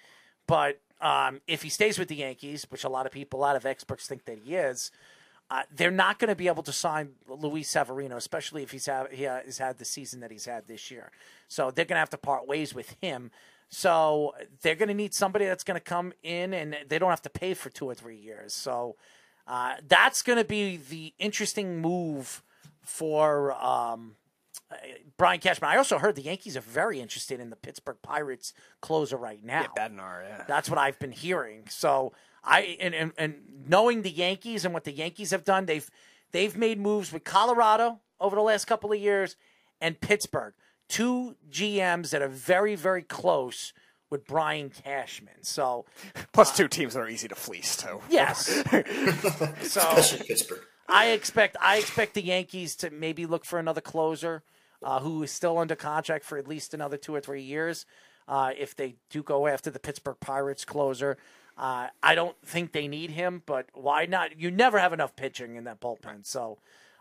But 0.47 0.79
um, 0.99 1.41
if 1.47 1.63
he 1.63 1.69
stays 1.69 1.97
with 1.97 2.07
the 2.07 2.15
Yankees, 2.15 2.65
which 2.69 2.83
a 2.83 2.89
lot 2.89 3.05
of 3.05 3.11
people, 3.11 3.39
a 3.39 3.41
lot 3.41 3.55
of 3.55 3.65
experts 3.65 4.07
think 4.07 4.25
that 4.25 4.39
he 4.43 4.55
is, 4.55 4.91
uh, 5.49 5.63
they're 5.75 5.91
not 5.91 6.17
going 6.17 6.29
to 6.29 6.35
be 6.35 6.47
able 6.47 6.63
to 6.63 6.71
sign 6.71 7.09
Luis 7.27 7.69
Severino, 7.69 8.15
especially 8.15 8.63
if 8.63 8.71
he's 8.71 8.85
have, 8.85 9.11
he 9.11 9.23
has 9.23 9.57
had 9.57 9.77
the 9.77 9.85
season 9.85 10.21
that 10.21 10.31
he's 10.31 10.45
had 10.45 10.67
this 10.67 10.89
year. 10.89 11.11
So 11.49 11.71
they're 11.71 11.85
going 11.85 11.95
to 11.95 11.99
have 11.99 12.09
to 12.11 12.17
part 12.17 12.47
ways 12.47 12.73
with 12.73 12.95
him. 13.01 13.31
So 13.73 14.35
they're 14.61 14.75
going 14.75 14.89
to 14.89 14.93
need 14.93 15.13
somebody 15.13 15.45
that's 15.45 15.63
going 15.63 15.79
to 15.79 15.83
come 15.83 16.11
in, 16.23 16.53
and 16.53 16.77
they 16.87 16.99
don't 16.99 17.09
have 17.09 17.21
to 17.23 17.29
pay 17.29 17.53
for 17.53 17.69
two 17.69 17.85
or 17.85 17.95
three 17.95 18.17
years. 18.17 18.53
So 18.53 18.97
uh, 19.47 19.75
that's 19.87 20.21
going 20.21 20.37
to 20.37 20.45
be 20.45 20.77
the 20.77 21.13
interesting 21.17 21.81
move 21.81 22.43
for 22.81 23.53
um, 23.53 24.17
Brian 25.17 25.39
Cashman. 25.39 25.69
I 25.69 25.77
also 25.77 25.97
heard 25.97 26.15
the 26.15 26.21
Yankees 26.21 26.57
are 26.57 26.61
very 26.61 26.99
interested 26.99 27.39
in 27.39 27.49
the 27.49 27.55
Pittsburgh 27.55 27.97
Pirates 28.01 28.53
closer 28.81 29.15
right 29.15 29.43
now. 29.43 29.67
Yeah, 29.77 29.87
Bednar, 29.87 30.23
yeah. 30.27 30.43
That's 30.47 30.69
what 30.69 30.77
I've 30.77 30.99
been 30.99 31.11
hearing. 31.11 31.63
So 31.69 32.13
I 32.43 32.77
and, 32.79 32.93
and 32.93 33.11
and 33.17 33.35
knowing 33.67 34.01
the 34.01 34.11
Yankees 34.11 34.65
and 34.65 34.73
what 34.73 34.83
the 34.83 34.91
Yankees 34.91 35.31
have 35.31 35.43
done, 35.43 35.65
they've 35.65 35.89
they've 36.31 36.57
made 36.57 36.79
moves 36.79 37.13
with 37.13 37.23
Colorado 37.23 37.99
over 38.19 38.35
the 38.35 38.41
last 38.41 38.65
couple 38.65 38.91
of 38.91 38.99
years 38.99 39.35
and 39.79 39.99
Pittsburgh. 39.99 40.53
Two 40.91 41.35
GMs 41.49 42.09
that 42.09 42.21
are 42.21 42.27
very, 42.27 42.75
very 42.75 43.01
close 43.01 43.73
with 44.09 44.27
Brian 44.27 44.69
Cashman. 44.69 45.41
So 45.41 45.85
Plus 46.33 46.55
two 46.55 46.67
teams 46.67 46.93
that 46.93 46.99
are 46.99 47.07
easy 47.07 47.29
to 47.29 47.35
fleece 47.35 47.77
too. 47.77 48.01
Yes. 48.09 48.45
so 49.61 49.81
Especially 49.81 50.27
Pittsburgh. 50.27 50.59
I 50.87 51.07
expect 51.07 51.55
I 51.61 51.77
expect 51.77 52.13
the 52.13 52.21
Yankees 52.21 52.75
to 52.77 52.89
maybe 52.89 53.25
look 53.25 53.45
for 53.45 53.57
another 53.57 53.79
closer 53.79 54.43
uh, 54.83 54.99
who 54.99 55.23
is 55.23 55.31
still 55.31 55.57
under 55.57 55.75
contract 55.75 56.25
for 56.25 56.37
at 56.37 56.47
least 56.47 56.73
another 56.73 56.97
two 56.97 57.15
or 57.15 57.21
three 57.21 57.41
years. 57.41 57.85
Uh, 58.27 58.51
if 58.57 58.75
they 58.75 58.95
do 59.09 59.23
go 59.23 59.47
after 59.47 59.69
the 59.69 59.79
Pittsburgh 59.79 60.17
Pirates 60.19 60.65
closer, 60.65 61.17
uh, 61.57 61.87
I 62.03 62.15
don't 62.15 62.35
think 62.45 62.73
they 62.73 62.87
need 62.87 63.11
him, 63.11 63.43
but 63.45 63.67
why 63.73 64.05
not? 64.05 64.39
You 64.39 64.51
never 64.51 64.79
have 64.79 64.93
enough 64.93 65.15
pitching 65.15 65.55
in 65.55 65.63
that 65.63 65.79
bullpen, 65.79 66.25
so 66.25 66.59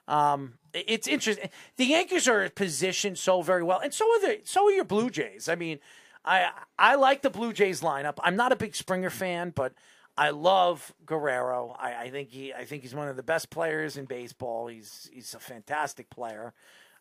um, 0.08 0.54
it's 0.72 1.06
interesting. 1.06 1.50
The 1.76 1.86
Yankees 1.86 2.28
are 2.28 2.48
positioned 2.50 3.18
so 3.18 3.42
very 3.42 3.62
well, 3.62 3.80
and 3.80 3.92
so 3.92 4.04
are 4.06 4.20
the 4.20 4.40
so 4.44 4.66
are 4.66 4.70
your 4.70 4.84
Blue 4.84 5.10
Jays. 5.10 5.48
I 5.48 5.54
mean, 5.54 5.78
I 6.24 6.50
I 6.78 6.94
like 6.96 7.22
the 7.22 7.30
Blue 7.30 7.52
Jays 7.52 7.80
lineup. 7.80 8.14
I'm 8.22 8.36
not 8.36 8.52
a 8.52 8.56
big 8.56 8.74
Springer 8.74 9.10
fan, 9.10 9.52
but 9.54 9.72
I 10.16 10.30
love 10.30 10.92
Guerrero. 11.06 11.76
I, 11.78 11.94
I 11.94 12.10
think 12.10 12.30
he 12.30 12.52
I 12.52 12.64
think 12.64 12.82
he's 12.82 12.94
one 12.94 13.08
of 13.08 13.16
the 13.16 13.22
best 13.22 13.50
players 13.50 13.96
in 13.96 14.04
baseball. 14.04 14.66
He's 14.66 15.08
he's 15.12 15.34
a 15.34 15.40
fantastic 15.40 16.10
player. 16.10 16.52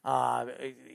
Uh, 0.06 0.45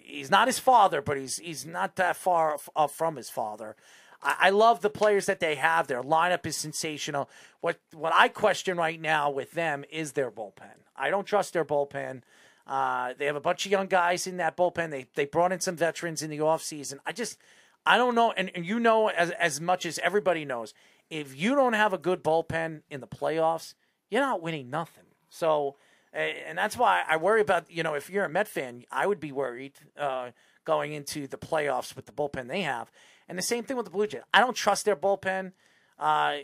he's 0.02 0.30
not 0.30 0.48
his 0.48 0.58
father, 0.58 1.02
but 1.02 1.18
he's 1.18 1.36
he's 1.36 1.66
not 1.66 1.96
that 1.96 2.16
far 2.16 2.54
f- 2.76 2.90
from 2.90 3.16
his 3.16 3.28
father. 3.28 3.76
I, 4.24 4.36
I 4.40 4.50
love 4.50 4.80
the 4.80 4.90
players 4.90 5.26
that 5.26 5.40
they 5.40 5.54
have. 5.54 5.86
Their 5.86 6.02
lineup 6.02 6.46
is 6.46 6.56
sensational. 6.56 7.28
What 7.60 7.78
what 7.92 8.12
I 8.14 8.28
question 8.28 8.76
right 8.76 9.00
now 9.00 9.30
with 9.30 9.52
them 9.52 9.84
is 9.90 10.12
their 10.12 10.30
bullpen. 10.30 10.82
I 10.96 11.10
don't 11.10 11.26
trust 11.26 11.52
their 11.52 11.64
bullpen. 11.64 12.22
Uh, 12.66 13.12
they 13.18 13.26
have 13.26 13.36
a 13.36 13.40
bunch 13.40 13.66
of 13.66 13.72
young 13.72 13.86
guys 13.86 14.26
in 14.26 14.38
that 14.38 14.56
bullpen. 14.56 14.90
They 14.90 15.06
they 15.14 15.26
brought 15.26 15.52
in 15.52 15.60
some 15.60 15.76
veterans 15.76 16.22
in 16.22 16.30
the 16.30 16.38
offseason. 16.38 16.98
I 17.04 17.12
just 17.12 17.38
I 17.86 17.98
don't 17.98 18.14
know, 18.14 18.32
and, 18.32 18.50
and 18.54 18.64
you 18.64 18.80
know 18.80 19.08
as 19.08 19.30
as 19.32 19.60
much 19.60 19.84
as 19.84 19.98
everybody 19.98 20.44
knows, 20.44 20.72
if 21.10 21.38
you 21.38 21.54
don't 21.54 21.74
have 21.74 21.92
a 21.92 21.98
good 21.98 22.24
bullpen 22.24 22.82
in 22.90 23.00
the 23.00 23.06
playoffs, 23.06 23.74
you're 24.10 24.22
not 24.22 24.40
winning 24.40 24.70
nothing. 24.70 25.04
So, 25.28 25.76
and 26.12 26.56
that's 26.56 26.76
why 26.76 27.02
I 27.06 27.18
worry 27.18 27.42
about 27.42 27.70
you 27.70 27.82
know 27.82 27.94
if 27.94 28.08
you're 28.08 28.24
a 28.24 28.28
Met 28.30 28.48
fan, 28.48 28.84
I 28.90 29.06
would 29.06 29.20
be 29.20 29.32
worried 29.32 29.74
uh, 29.98 30.30
going 30.64 30.94
into 30.94 31.26
the 31.26 31.36
playoffs 31.36 31.94
with 31.94 32.06
the 32.06 32.12
bullpen 32.12 32.48
they 32.48 32.62
have, 32.62 32.90
and 33.28 33.38
the 33.38 33.42
same 33.42 33.64
thing 33.64 33.76
with 33.76 33.86
the 33.86 33.90
Blue 33.90 34.06
Jays. 34.06 34.22
I 34.32 34.40
don't 34.40 34.56
trust 34.56 34.84
their 34.84 34.96
bullpen, 34.96 35.52
uh, 35.98 36.36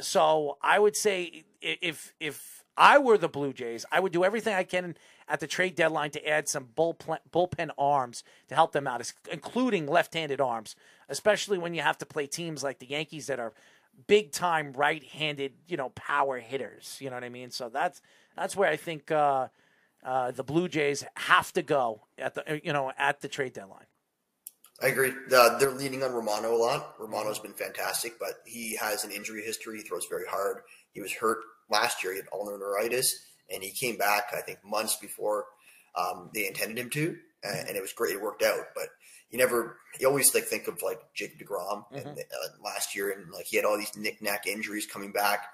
so 0.00 0.58
I 0.62 0.78
would 0.78 0.96
say 0.96 1.44
if 1.60 2.14
if 2.20 2.64
I 2.76 2.98
were 2.98 3.18
the 3.18 3.28
Blue 3.28 3.52
Jays, 3.52 3.84
I 3.92 4.00
would 4.00 4.12
do 4.12 4.24
everything 4.24 4.54
I 4.54 4.64
can 4.64 4.96
at 5.28 5.40
the 5.40 5.46
trade 5.46 5.74
deadline 5.74 6.10
to 6.10 6.28
add 6.28 6.48
some 6.48 6.68
bullpen, 6.76 7.18
bullpen 7.32 7.70
arms 7.78 8.24
to 8.48 8.54
help 8.54 8.72
them 8.72 8.86
out, 8.86 9.12
including 9.30 9.86
left-handed 9.86 10.40
arms, 10.40 10.76
especially 11.08 11.56
when 11.58 11.74
you 11.74 11.82
have 11.82 11.98
to 11.98 12.06
play 12.06 12.26
teams 12.26 12.62
like 12.62 12.78
the 12.78 12.86
Yankees 12.86 13.26
that 13.28 13.38
are 13.38 13.52
big 14.06 14.32
time 14.32 14.72
right-handed, 14.72 15.52
you 15.68 15.76
know, 15.76 15.90
power 15.90 16.38
hitters. 16.40 16.98
You 17.00 17.10
know 17.10 17.16
what 17.16 17.24
I 17.24 17.28
mean? 17.28 17.50
So 17.50 17.68
that's 17.68 18.02
that's 18.36 18.56
where 18.56 18.68
I 18.68 18.76
think 18.76 19.10
uh, 19.10 19.48
uh, 20.04 20.32
the 20.32 20.44
Blue 20.44 20.68
Jays 20.68 21.04
have 21.16 21.52
to 21.52 21.62
go 21.62 22.02
at 22.18 22.34
the 22.34 22.60
you 22.64 22.72
know 22.72 22.92
at 22.98 23.20
the 23.20 23.28
trade 23.28 23.52
deadline. 23.52 23.86
I 24.82 24.88
agree. 24.88 25.12
Uh, 25.32 25.58
they're 25.58 25.70
leaning 25.70 26.02
on 26.02 26.12
Romano 26.12 26.54
a 26.54 26.58
lot. 26.58 26.94
Romano's 26.98 27.38
been 27.38 27.52
fantastic, 27.52 28.18
but 28.18 28.40
he 28.44 28.76
has 28.76 29.04
an 29.04 29.12
injury 29.12 29.42
history. 29.42 29.78
He 29.78 29.84
throws 29.84 30.06
very 30.10 30.26
hard. 30.28 30.62
He 30.92 31.00
was 31.00 31.12
hurt 31.12 31.38
last 31.70 32.02
year. 32.02 32.12
He 32.12 32.18
had 32.18 32.28
ulnar 32.32 32.58
neuritis, 32.58 33.14
and 33.52 33.62
he 33.62 33.70
came 33.70 33.96
back, 33.96 34.24
I 34.36 34.40
think, 34.40 34.58
months 34.64 34.96
before 34.96 35.44
um, 35.96 36.30
they 36.34 36.46
intended 36.46 36.78
him 36.78 36.90
to, 36.90 37.16
and, 37.42 37.68
and 37.68 37.76
it 37.76 37.82
was 37.82 37.92
great. 37.92 38.14
It 38.14 38.22
worked 38.22 38.42
out, 38.42 38.66
but 38.74 38.88
he 39.28 39.36
never. 39.36 39.78
You 40.00 40.08
always 40.08 40.34
like 40.34 40.44
think 40.44 40.66
of 40.66 40.82
like 40.82 41.00
Jake 41.14 41.38
Degrom 41.38 41.84
and, 41.92 42.06
uh, 42.06 42.62
last 42.64 42.96
year, 42.96 43.12
and 43.12 43.30
like 43.30 43.46
he 43.46 43.56
had 43.56 43.64
all 43.64 43.78
these 43.78 43.96
knick-knack 43.96 44.46
injuries 44.46 44.86
coming 44.86 45.12
back 45.12 45.46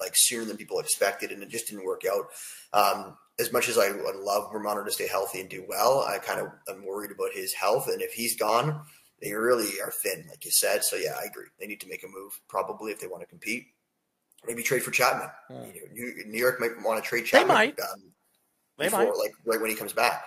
like 0.00 0.12
sooner 0.14 0.44
than 0.44 0.56
people 0.56 0.80
expected, 0.80 1.30
and 1.30 1.42
it 1.42 1.48
just 1.48 1.68
didn't 1.68 1.84
work 1.84 2.02
out. 2.10 2.26
Um, 2.72 3.16
as 3.40 3.52
much 3.52 3.68
as 3.68 3.78
I 3.78 3.90
would 3.90 4.16
love 4.16 4.52
Romano 4.52 4.84
to 4.84 4.90
stay 4.90 5.08
healthy 5.08 5.40
and 5.40 5.48
do 5.48 5.64
well, 5.68 6.04
I 6.06 6.18
kind 6.18 6.40
of 6.40 6.48
am 6.68 6.84
worried 6.84 7.10
about 7.10 7.32
his 7.32 7.52
health. 7.52 7.88
And 7.88 8.02
if 8.02 8.12
he's 8.12 8.36
gone, 8.36 8.82
they 9.22 9.32
really 9.32 9.80
are 9.80 9.90
thin, 9.90 10.26
like 10.28 10.44
you 10.44 10.50
said. 10.50 10.84
So 10.84 10.96
yeah, 10.96 11.14
I 11.20 11.24
agree. 11.24 11.46
They 11.58 11.66
need 11.66 11.80
to 11.80 11.88
make 11.88 12.04
a 12.04 12.08
move 12.08 12.38
probably 12.48 12.92
if 12.92 13.00
they 13.00 13.06
want 13.06 13.22
to 13.22 13.26
compete. 13.26 13.66
Maybe 14.46 14.62
trade 14.62 14.82
for 14.82 14.90
Chapman. 14.90 15.28
You 15.50 15.56
know, 15.56 15.64
New, 15.92 16.14
New 16.26 16.38
York 16.38 16.60
might 16.60 16.70
want 16.82 17.02
to 17.02 17.08
trade 17.08 17.26
Chapman. 17.26 17.48
They 17.48 17.54
might. 17.54 17.80
Um, 17.80 18.12
They 18.78 18.86
before, 18.86 19.04
might. 19.04 19.16
like 19.16 19.32
right 19.44 19.60
when 19.60 19.70
he 19.70 19.76
comes 19.76 19.92
back. 19.92 20.24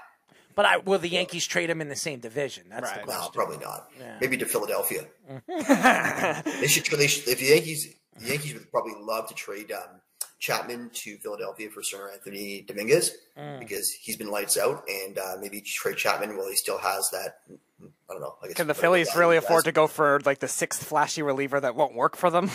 But 0.55 0.65
I, 0.65 0.77
will 0.77 0.99
the 0.99 1.09
Yankees 1.09 1.47
trade 1.47 1.69
him 1.69 1.81
in 1.81 1.89
the 1.89 1.95
same 1.95 2.19
division? 2.19 2.65
That's 2.69 2.91
the 2.91 3.05
No, 3.07 3.29
probably 3.33 3.57
not. 3.57 3.89
Yeah. 3.99 4.17
Maybe 4.21 4.37
to 4.37 4.45
Philadelphia. 4.45 5.07
they 5.47 6.67
should. 6.67 6.85
They 6.85 7.07
should. 7.07 7.27
If 7.27 7.39
the 7.39 7.47
Yankees, 7.47 7.95
the 8.19 8.29
Yankees 8.29 8.53
would 8.53 8.69
probably 8.69 8.93
love 8.99 9.27
to 9.29 9.33
trade 9.33 9.71
um, 9.71 9.99
Chapman 10.43 10.89
to 10.93 11.17
Philadelphia 11.19 11.69
for 11.69 11.81
Seranthony 11.81 12.67
Dominguez 12.67 13.15
Mm. 13.39 13.59
because 13.59 13.89
he's 13.91 14.17
been 14.17 14.29
lights 14.29 14.57
out, 14.57 14.83
and 14.89 15.17
uh, 15.17 15.37
maybe 15.39 15.61
Trey 15.61 15.95
Chapman 15.95 16.35
while 16.37 16.49
he 16.49 16.55
still 16.55 16.77
has 16.77 17.09
that. 17.11 17.39
I 17.49 18.13
don't 18.13 18.21
know. 18.21 18.35
I 18.43 18.47
guess 18.47 18.57
Can 18.57 18.67
the 18.67 18.73
Phillies 18.75 19.15
really 19.15 19.35
he 19.35 19.37
has. 19.37 19.45
afford 19.45 19.63
to 19.65 19.71
go 19.71 19.87
for 19.87 20.19
like 20.25 20.39
the 20.39 20.47
sixth 20.49 20.83
flashy 20.83 21.21
reliever 21.23 21.59
that 21.61 21.75
won't 21.75 21.95
work 21.95 22.15
for 22.17 22.29
them? 22.29 22.51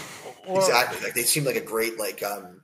Exactly. 0.46 1.00
Like 1.02 1.14
they 1.14 1.22
seem 1.22 1.44
like 1.44 1.56
a 1.56 1.60
great 1.62 1.98
like 1.98 2.22
um, 2.22 2.60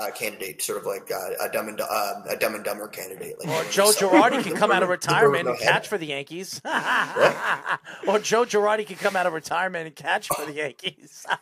uh, 0.00 0.10
candidate, 0.12 0.62
sort 0.62 0.78
of 0.78 0.86
like 0.86 1.10
uh, 1.12 1.44
a 1.46 1.52
dumb 1.52 1.68
and 1.68 1.80
um, 1.80 2.22
a 2.28 2.36
dumb 2.38 2.54
and 2.54 2.64
dumber 2.64 2.88
candidate. 2.88 3.34
Like 3.44 3.48
Or 3.66 3.68
Joe 3.70 3.90
Girardi 3.90 4.42
could 4.42 4.54
come 4.56 4.70
out 4.72 4.82
of 4.82 4.88
retirement 4.88 5.48
and 5.48 5.58
catch 5.58 5.88
for 5.88 5.98
the 5.98 6.06
Yankees. 6.06 6.60
or 6.64 8.18
Joe 8.20 8.44
Girardi 8.46 8.86
could 8.86 8.98
come 8.98 9.16
out 9.16 9.26
of 9.26 9.32
retirement 9.34 9.86
and 9.88 9.94
catch 9.96 10.28
for 10.28 10.46
the 10.46 10.54
Yankees. 10.54 11.26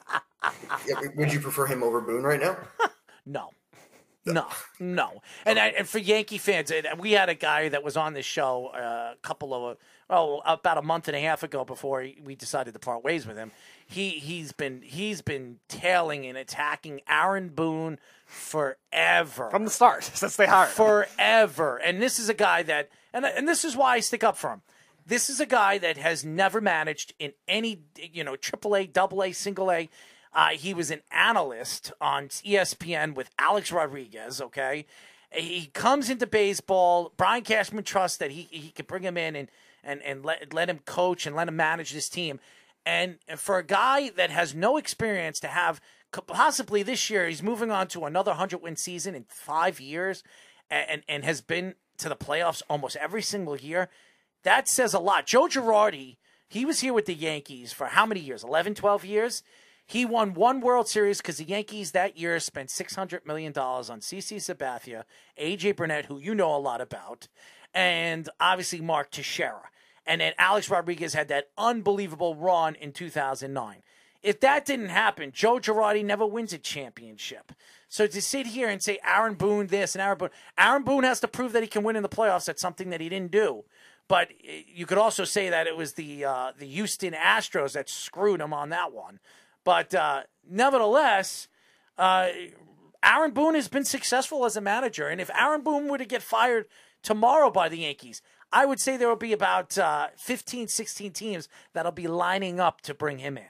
Yeah, 0.88 0.94
would 1.16 1.34
you 1.34 1.38
prefer 1.40 1.66
him 1.66 1.82
over 1.82 2.00
Boone 2.00 2.22
right 2.22 2.40
now? 2.40 2.56
no. 3.26 3.50
No, 4.26 4.46
no, 4.78 5.22
and 5.46 5.58
I, 5.58 5.68
and 5.68 5.88
for 5.88 5.98
Yankee 5.98 6.36
fans, 6.36 6.70
and 6.70 6.86
we 6.98 7.12
had 7.12 7.30
a 7.30 7.34
guy 7.34 7.70
that 7.70 7.82
was 7.82 7.96
on 7.96 8.12
this 8.12 8.26
show 8.26 8.66
uh, 8.66 9.14
a 9.14 9.16
couple 9.22 9.54
of 9.54 9.78
oh 10.10 10.42
about 10.44 10.76
a 10.76 10.82
month 10.82 11.08
and 11.08 11.16
a 11.16 11.20
half 11.20 11.42
ago 11.42 11.64
before 11.64 12.06
we 12.22 12.34
decided 12.34 12.74
to 12.74 12.78
part 12.78 13.02
ways 13.02 13.26
with 13.26 13.38
him. 13.38 13.50
He 13.86 14.10
he's 14.10 14.52
been 14.52 14.82
he's 14.82 15.22
been 15.22 15.56
tailing 15.68 16.26
and 16.26 16.36
attacking 16.36 17.00
Aaron 17.08 17.48
Boone 17.48 17.98
forever 18.26 19.48
From 19.50 19.64
the 19.64 19.70
start, 19.70 20.04
since 20.14 20.36
they 20.36 20.46
hired 20.46 20.68
forever. 20.68 21.78
And 21.78 22.02
this 22.02 22.18
is 22.18 22.28
a 22.28 22.34
guy 22.34 22.62
that, 22.64 22.90
and 23.14 23.24
and 23.24 23.48
this 23.48 23.64
is 23.64 23.74
why 23.74 23.94
I 23.94 24.00
stick 24.00 24.22
up 24.22 24.36
for 24.36 24.50
him. 24.50 24.60
This 25.06 25.30
is 25.30 25.40
a 25.40 25.46
guy 25.46 25.78
that 25.78 25.96
has 25.96 26.26
never 26.26 26.60
managed 26.60 27.14
in 27.18 27.32
any, 27.48 27.80
you 28.12 28.22
know, 28.22 28.34
AAA, 28.34 28.92
double 28.92 29.22
A, 29.22 29.32
single 29.32 29.72
A. 29.72 29.88
Uh, 30.32 30.50
he 30.50 30.74
was 30.74 30.90
an 30.90 31.02
analyst 31.10 31.92
on 32.00 32.28
ESPN 32.28 33.14
with 33.14 33.30
Alex 33.38 33.72
Rodriguez. 33.72 34.40
Okay, 34.40 34.86
he 35.32 35.66
comes 35.72 36.08
into 36.10 36.26
baseball. 36.26 37.12
Brian 37.16 37.42
Cashman 37.42 37.84
trusts 37.84 38.18
that 38.18 38.30
he 38.30 38.48
he 38.50 38.70
could 38.70 38.86
bring 38.86 39.02
him 39.02 39.16
in 39.16 39.34
and 39.36 39.48
and 39.82 40.02
and 40.02 40.24
let 40.24 40.52
let 40.52 40.70
him 40.70 40.80
coach 40.84 41.26
and 41.26 41.34
let 41.34 41.48
him 41.48 41.56
manage 41.56 41.92
this 41.92 42.08
team. 42.08 42.38
And 42.86 43.18
for 43.36 43.58
a 43.58 43.64
guy 43.64 44.10
that 44.10 44.30
has 44.30 44.54
no 44.54 44.76
experience 44.76 45.38
to 45.40 45.48
have 45.48 45.80
possibly 46.26 46.82
this 46.82 47.10
year, 47.10 47.28
he's 47.28 47.42
moving 47.42 47.70
on 47.70 47.88
to 47.88 48.04
another 48.04 48.30
100 48.30 48.62
win 48.62 48.76
season 48.76 49.14
in 49.14 49.26
five 49.28 49.80
years 49.80 50.22
and, 50.70 51.02
and 51.08 51.24
has 51.24 51.40
been 51.40 51.74
to 51.98 52.08
the 52.08 52.16
playoffs 52.16 52.62
almost 52.68 52.96
every 52.96 53.22
single 53.22 53.56
year. 53.56 53.88
That 54.42 54.68
says 54.68 54.94
a 54.94 54.98
lot. 54.98 55.26
Joe 55.26 55.46
Girardi, 55.46 56.16
he 56.48 56.64
was 56.64 56.80
here 56.80 56.94
with 56.94 57.06
the 57.06 57.14
Yankees 57.14 57.72
for 57.72 57.86
how 57.88 58.06
many 58.06 58.20
years? 58.20 58.42
11, 58.42 58.74
12 58.74 59.04
years? 59.04 59.42
He 59.90 60.04
won 60.04 60.34
one 60.34 60.60
World 60.60 60.86
Series 60.86 61.16
because 61.16 61.38
the 61.38 61.44
Yankees 61.44 61.90
that 61.90 62.16
year 62.16 62.38
spent 62.38 62.68
$600 62.68 63.26
million 63.26 63.52
on 63.58 63.98
CC 63.98 64.36
Sabathia, 64.36 65.02
AJ 65.36 65.74
Burnett, 65.74 66.04
who 66.04 66.20
you 66.20 66.32
know 66.32 66.54
a 66.54 66.58
lot 66.58 66.80
about, 66.80 67.26
and 67.74 68.28
obviously 68.38 68.80
Mark 68.80 69.10
Teixeira. 69.10 69.68
And 70.06 70.20
then 70.20 70.32
Alex 70.38 70.70
Rodriguez 70.70 71.14
had 71.14 71.26
that 71.26 71.48
unbelievable 71.58 72.36
run 72.36 72.76
in 72.76 72.92
2009. 72.92 73.82
If 74.22 74.38
that 74.38 74.64
didn't 74.64 74.90
happen, 74.90 75.32
Joe 75.32 75.58
Girardi 75.58 76.04
never 76.04 76.24
wins 76.24 76.52
a 76.52 76.58
championship. 76.58 77.50
So 77.88 78.06
to 78.06 78.22
sit 78.22 78.46
here 78.46 78.68
and 78.68 78.80
say 78.80 79.00
Aaron 79.04 79.34
Boone 79.34 79.66
this 79.66 79.96
and 79.96 80.02
Aaron 80.02 80.18
Boone, 80.18 80.30
Aaron 80.56 80.84
Boone 80.84 81.02
has 81.02 81.18
to 81.18 81.26
prove 81.26 81.50
that 81.50 81.64
he 81.64 81.68
can 81.68 81.82
win 81.82 81.96
in 81.96 82.04
the 82.04 82.08
playoffs. 82.08 82.44
That's 82.44 82.62
something 82.62 82.90
that 82.90 83.00
he 83.00 83.08
didn't 83.08 83.32
do. 83.32 83.64
But 84.06 84.30
eh, 84.46 84.62
you 84.72 84.86
could 84.86 84.98
also 84.98 85.24
say 85.24 85.50
that 85.50 85.66
it 85.66 85.76
was 85.76 85.94
the 85.94 86.24
uh, 86.24 86.52
the 86.56 86.66
Houston 86.66 87.12
Astros 87.12 87.72
that 87.72 87.88
screwed 87.88 88.40
him 88.40 88.52
on 88.52 88.68
that 88.68 88.92
one. 88.92 89.18
But 89.64 89.94
uh, 89.94 90.22
nevertheless, 90.48 91.48
uh, 91.98 92.28
Aaron 93.02 93.32
Boone 93.32 93.54
has 93.54 93.68
been 93.68 93.84
successful 93.84 94.44
as 94.44 94.56
a 94.56 94.60
manager. 94.60 95.08
And 95.08 95.20
if 95.20 95.30
Aaron 95.30 95.62
Boone 95.62 95.88
were 95.88 95.98
to 95.98 96.04
get 96.04 96.22
fired 96.22 96.66
tomorrow 97.02 97.50
by 97.50 97.68
the 97.68 97.78
Yankees, 97.78 98.22
I 98.52 98.66
would 98.66 98.80
say 98.80 98.96
there 98.96 99.08
will 99.08 99.16
be 99.16 99.32
about 99.32 99.78
uh, 99.78 100.08
15, 100.16 100.68
16 100.68 101.12
teams 101.12 101.48
that'll 101.72 101.92
be 101.92 102.08
lining 102.08 102.58
up 102.58 102.80
to 102.82 102.94
bring 102.94 103.18
him 103.18 103.36
in. 103.36 103.44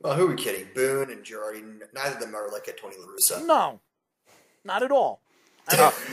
Well, 0.00 0.14
who 0.14 0.26
are 0.26 0.30
we 0.30 0.36
kidding? 0.36 0.68
Boone 0.74 1.10
and 1.10 1.24
Girardi, 1.24 1.62
neither 1.94 2.14
of 2.14 2.20
them 2.20 2.34
are 2.34 2.50
like 2.50 2.66
a 2.68 2.72
Tony 2.72 2.96
La 2.98 3.06
Russa. 3.06 3.46
No, 3.46 3.80
not 4.64 4.82
at 4.82 4.90
all. 4.90 5.22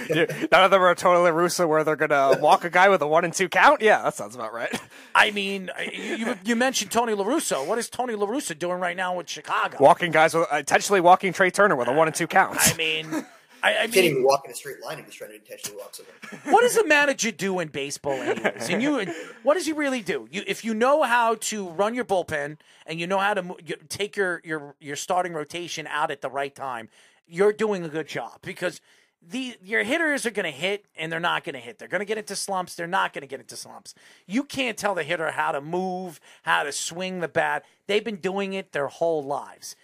None 0.10 0.64
of 0.64 0.72
them 0.72 0.82
are 0.82 0.94
Tony 0.96 1.20
La 1.20 1.32
Russa 1.36 1.68
where 1.68 1.84
they're 1.84 1.96
gonna 1.96 2.38
walk 2.40 2.64
a 2.64 2.70
guy 2.70 2.88
with 2.90 3.02
a 3.02 3.08
one 3.08 3.26
and 3.26 3.34
two 3.34 3.50
count. 3.50 3.82
Yeah, 3.82 4.02
that 4.04 4.14
sounds 4.16 4.36
about 4.36 4.54
right. 4.54 4.80
I 5.16 5.32
mean, 5.32 5.70
you, 5.92 6.16
you, 6.16 6.36
you 6.46 6.56
mentioned 6.56 6.92
Tony 6.92 7.14
La 7.14 7.26
Russa. 7.26 7.66
What 7.66 7.78
is 7.80 7.90
Tony 7.90 8.16
La 8.16 8.28
Russa 8.28 8.58
doing 8.58 8.80
right 8.80 8.96
now 8.96 9.16
with 9.18 9.28
Chicago? 9.30 9.78
Walking 9.80 10.12
guys 10.12 10.34
with 10.34 10.48
intentionally 10.54 11.02
walking 11.02 11.34
Trea 11.34 11.52
Turner 11.52 11.76
with 11.76 11.88
a 11.88 11.94
one 11.94 12.08
and 12.08 12.16
two 12.16 12.28
count. 12.28 12.58
I 12.60 12.76
mean, 12.78 13.08
I, 13.64 13.72
I 13.72 13.74
Can't 13.88 13.98
even 13.98 14.14
mean, 14.20 14.24
walk 14.24 14.44
in 14.46 14.52
a 14.52 14.56
straight 14.56 14.82
line 14.82 15.00
if 15.00 15.06
he's 15.06 15.16
trying 15.16 15.32
to 15.32 15.36
intentionally 15.36 15.78
walk 15.82 15.94
someone. 15.96 16.14
what 16.54 16.62
does 16.62 16.78
a 16.78 16.86
manager 16.88 17.32
do 17.32 17.60
in 17.60 17.68
baseball, 17.68 18.14
anyways? 18.14 18.70
And 18.70 18.82
you, 18.82 19.06
what 19.44 19.56
does 19.56 19.66
he 19.66 19.74
really 19.74 20.02
do? 20.02 20.28
You, 20.32 20.44
if 20.48 20.64
you 20.64 20.74
know 20.74 21.04
how 21.04 21.36
to 21.36 21.68
run 21.70 21.94
your 21.96 22.06
bullpen 22.06 22.58
and 22.86 23.00
you 23.00 23.08
know 23.08 23.18
how 23.20 23.34
to 23.34 23.56
you- 23.66 23.76
take 23.90 24.16
your 24.16 24.42
your 24.46 24.76
your 24.80 24.96
starting 24.96 25.34
rotation 25.34 25.88
out 25.88 26.12
at 26.12 26.22
the 26.22 26.30
right 26.30 26.56
time, 26.56 26.88
you're 27.28 27.52
doing 27.52 27.84
a 27.84 27.90
good 27.90 28.08
job 28.08 28.38
because. 28.44 28.80
The, 29.22 29.58
your 29.64 29.84
hitters 29.84 30.26
are 30.26 30.32
going 30.32 30.46
to 30.46 30.58
hit 30.58 30.86
and 30.98 31.12
they're 31.12 31.20
not 31.20 31.44
going 31.44 31.54
to 31.54 31.60
hit. 31.60 31.78
They're 31.78 31.90
going 31.90 32.00
to 32.00 32.06
get 32.06 32.18
into 32.18 32.36
slumps. 32.36 32.76
They're 32.76 32.88
not 32.88 33.14
going 33.14 33.22
to 33.22 33.28
get 33.28 33.40
into 33.40 33.56
slumps. 33.58 33.94
You 34.26 34.44
can't 34.44 34.78
tell 34.78 34.96
the 34.96 35.04
hitter 35.04 35.32
how 35.32 35.52
to 35.52 35.62
move, 35.62 36.20
how 36.44 36.64
to 36.64 36.72
swing 36.72 37.20
the 37.20 37.28
bat. 37.28 37.66
They've 37.88 38.04
been 38.04 38.18
doing 38.18 38.54
it 38.54 38.72
their 38.72 38.88
whole 38.88 39.24
lives. 39.24 39.76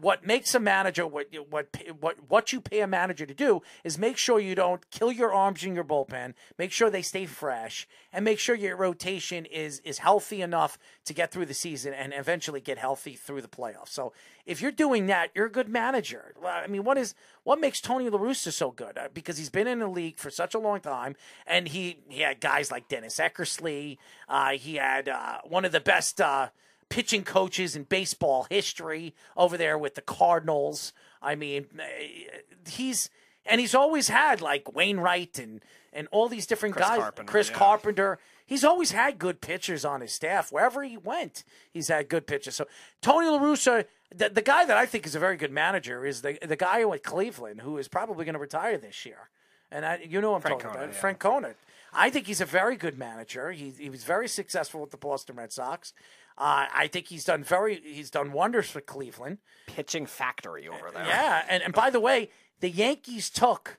What, 0.00 0.26
makes 0.26 0.54
a 0.54 0.60
manager 0.60 1.06
what 1.06 1.26
what 1.48 1.68
what 2.00 2.16
what 2.28 2.52
you 2.52 2.60
pay 2.60 2.80
a 2.80 2.86
manager 2.86 3.26
to 3.26 3.34
do 3.34 3.62
is 3.84 3.96
make 3.98 4.16
sure 4.16 4.38
you 4.38 4.54
don't 4.54 4.88
kill 4.90 5.10
your 5.10 5.32
arms 5.32 5.64
in 5.64 5.74
your 5.74 5.84
bullpen, 5.84 6.34
make 6.58 6.72
sure 6.72 6.90
they 6.90 7.02
stay 7.02 7.26
fresh, 7.26 7.88
and 8.12 8.24
make 8.24 8.38
sure 8.38 8.54
your 8.54 8.76
rotation 8.76 9.46
is 9.46 9.80
is 9.80 9.98
healthy 9.98 10.42
enough 10.42 10.78
to 11.04 11.14
get 11.14 11.30
through 11.30 11.46
the 11.46 11.54
season 11.54 11.94
and 11.94 12.12
eventually 12.14 12.60
get 12.60 12.78
healthy 12.78 13.14
through 13.14 13.40
the 13.40 13.48
playoffs. 13.48 13.88
So 13.90 14.12
if 14.44 14.60
you're 14.60 14.72
doing 14.72 15.06
that, 15.06 15.30
you're 15.34 15.46
a 15.46 15.50
good 15.50 15.68
manager. 15.68 16.34
I 16.44 16.66
mean, 16.66 16.84
what 16.84 16.98
is 16.98 17.14
what 17.44 17.60
makes 17.60 17.80
Tony 17.80 18.08
La 18.08 18.18
Russa 18.18 18.52
so 18.52 18.70
good? 18.70 18.98
Uh, 18.98 19.08
Because 19.12 19.38
he's 19.38 19.50
been 19.50 19.66
in 19.66 19.78
the 19.78 19.88
league 19.88 20.18
for 20.18 20.30
such 20.30 20.54
a 20.54 20.58
long 20.58 20.80
time, 20.80 21.16
and 21.46 21.68
he 21.68 22.00
he 22.08 22.20
had 22.20 22.40
guys 22.40 22.70
like 22.70 22.88
Dennis 22.88 23.18
Eckersley. 23.18 23.98
Uh, 24.28 24.52
he 24.52 24.76
had 24.76 25.08
uh, 25.08 25.38
one 25.44 25.64
of 25.64 25.72
the 25.72 25.80
best. 25.80 26.20
Uh, 26.20 26.48
pitching 26.88 27.24
coaches 27.24 27.76
in 27.76 27.84
baseball 27.84 28.46
history 28.50 29.14
over 29.36 29.56
there 29.56 29.76
with 29.76 29.94
the 29.94 30.02
Cardinals. 30.02 30.92
I 31.22 31.34
mean, 31.34 31.66
eh, 31.78 32.40
he's 32.68 33.10
and 33.44 33.60
he's 33.60 33.74
always 33.74 34.08
had 34.08 34.40
like 34.40 34.74
Wainwright 34.74 35.38
and 35.38 35.60
and 35.92 36.08
all 36.10 36.28
these 36.28 36.46
different 36.46 36.74
Chris 36.74 36.88
guys. 36.88 36.98
Carpenter, 36.98 37.30
Chris 37.30 37.50
yeah. 37.50 37.56
Carpenter. 37.56 38.18
He's 38.44 38.62
always 38.62 38.92
had 38.92 39.18
good 39.18 39.40
pitchers 39.40 39.84
on 39.84 40.02
his 40.02 40.12
staff. 40.12 40.52
Wherever 40.52 40.84
he 40.84 40.96
went, 40.96 41.42
he's 41.72 41.88
had 41.88 42.08
good 42.08 42.26
pitchers. 42.26 42.54
So 42.54 42.68
Tony 43.02 43.26
La 43.26 43.40
Russa, 43.40 43.86
the, 44.14 44.28
the 44.28 44.42
guy 44.42 44.64
that 44.64 44.76
I 44.76 44.86
think 44.86 45.04
is 45.04 45.16
a 45.16 45.18
very 45.18 45.36
good 45.36 45.50
manager 45.50 46.04
is 46.06 46.22
the 46.22 46.38
the 46.42 46.56
guy 46.56 46.84
with 46.84 47.02
Cleveland 47.02 47.62
who 47.62 47.78
is 47.78 47.88
probably 47.88 48.24
going 48.24 48.34
to 48.34 48.40
retire 48.40 48.78
this 48.78 49.04
year. 49.04 49.30
And 49.70 49.84
I, 49.84 50.06
you 50.08 50.20
know 50.20 50.30
what 50.30 50.36
I'm 50.36 50.42
Frank 50.42 50.62
talking 50.62 50.76
about, 50.76 50.92
yeah. 50.92 51.00
Francona. 51.00 51.54
I 51.92 52.10
think 52.10 52.26
he's 52.26 52.40
a 52.40 52.46
very 52.46 52.76
good 52.76 52.98
manager. 52.98 53.50
He 53.52 53.70
he 53.70 53.90
was 53.90 54.04
very 54.04 54.28
successful 54.28 54.80
with 54.80 54.90
the 54.90 54.96
Boston 54.96 55.36
Red 55.36 55.52
Sox. 55.52 55.92
Uh, 56.38 56.66
I 56.72 56.88
think 56.88 57.06
he's 57.08 57.24
done 57.24 57.42
very 57.42 57.80
he's 57.82 58.10
done 58.10 58.32
wonders 58.32 58.68
for 58.68 58.80
Cleveland. 58.80 59.38
Pitching 59.66 60.06
factory 60.06 60.68
over 60.68 60.90
there. 60.92 61.06
Yeah, 61.06 61.44
and 61.48 61.62
and 61.62 61.72
by 61.72 61.90
the 61.90 62.00
way, 62.00 62.30
the 62.60 62.70
Yankees 62.70 63.30
took 63.30 63.78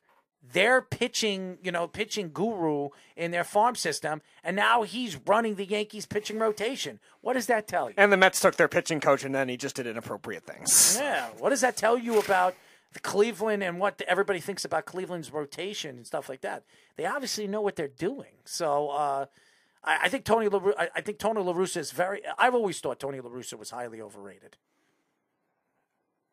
their 0.53 0.81
pitching, 0.81 1.57
you 1.61 1.71
know, 1.71 1.87
pitching 1.87 2.29
guru 2.33 2.89
in 3.15 3.31
their 3.31 3.43
farm 3.43 3.75
system, 3.75 4.21
and 4.43 4.55
now 4.55 4.83
he's 4.83 5.17
running 5.27 5.55
the 5.55 5.65
Yankees 5.65 6.05
pitching 6.05 6.39
rotation. 6.39 6.99
What 7.21 7.33
does 7.33 7.47
that 7.47 7.67
tell 7.67 7.89
you? 7.89 7.95
And 7.97 8.11
the 8.11 8.17
Mets 8.17 8.39
took 8.39 8.55
their 8.55 8.67
pitching 8.67 8.99
coach, 8.99 9.23
and 9.23 9.35
then 9.35 9.49
he 9.49 9.57
just 9.57 9.75
did 9.75 9.87
inappropriate 9.87 10.45
things. 10.45 10.97
Yeah, 11.07 11.27
what 11.37 11.49
does 11.49 11.61
that 11.61 11.77
tell 11.77 11.97
you 11.97 12.17
about 12.19 12.55
the 12.93 12.99
Cleveland 12.99 13.61
and 13.61 13.79
what 13.79 14.01
everybody 14.07 14.39
thinks 14.39 14.65
about 14.65 14.85
Cleveland's 14.85 15.31
rotation 15.31 15.97
and 15.97 16.07
stuff 16.07 16.29
like 16.29 16.41
that? 16.41 16.63
They 16.95 17.05
obviously 17.05 17.47
know 17.47 17.61
what 17.61 17.75
they're 17.75 17.87
doing. 17.87 18.31
So 18.45 18.89
uh, 18.89 19.25
I, 19.87 19.97
I 20.03 20.09
think 20.09 20.25
Tony 20.25 20.47
La, 20.49 20.59
I, 20.77 20.89
I 20.95 21.01
think 21.01 21.17
Tony 21.17 21.41
La 21.41 21.53
Russa 21.53 21.77
is 21.77 21.91
very. 21.91 22.21
I've 22.37 22.53
always 22.55 22.79
thought 22.79 22.99
Tony 22.99 23.19
La 23.19 23.29
Russa 23.29 23.57
was 23.57 23.71
highly 23.71 24.01
overrated. 24.01 24.57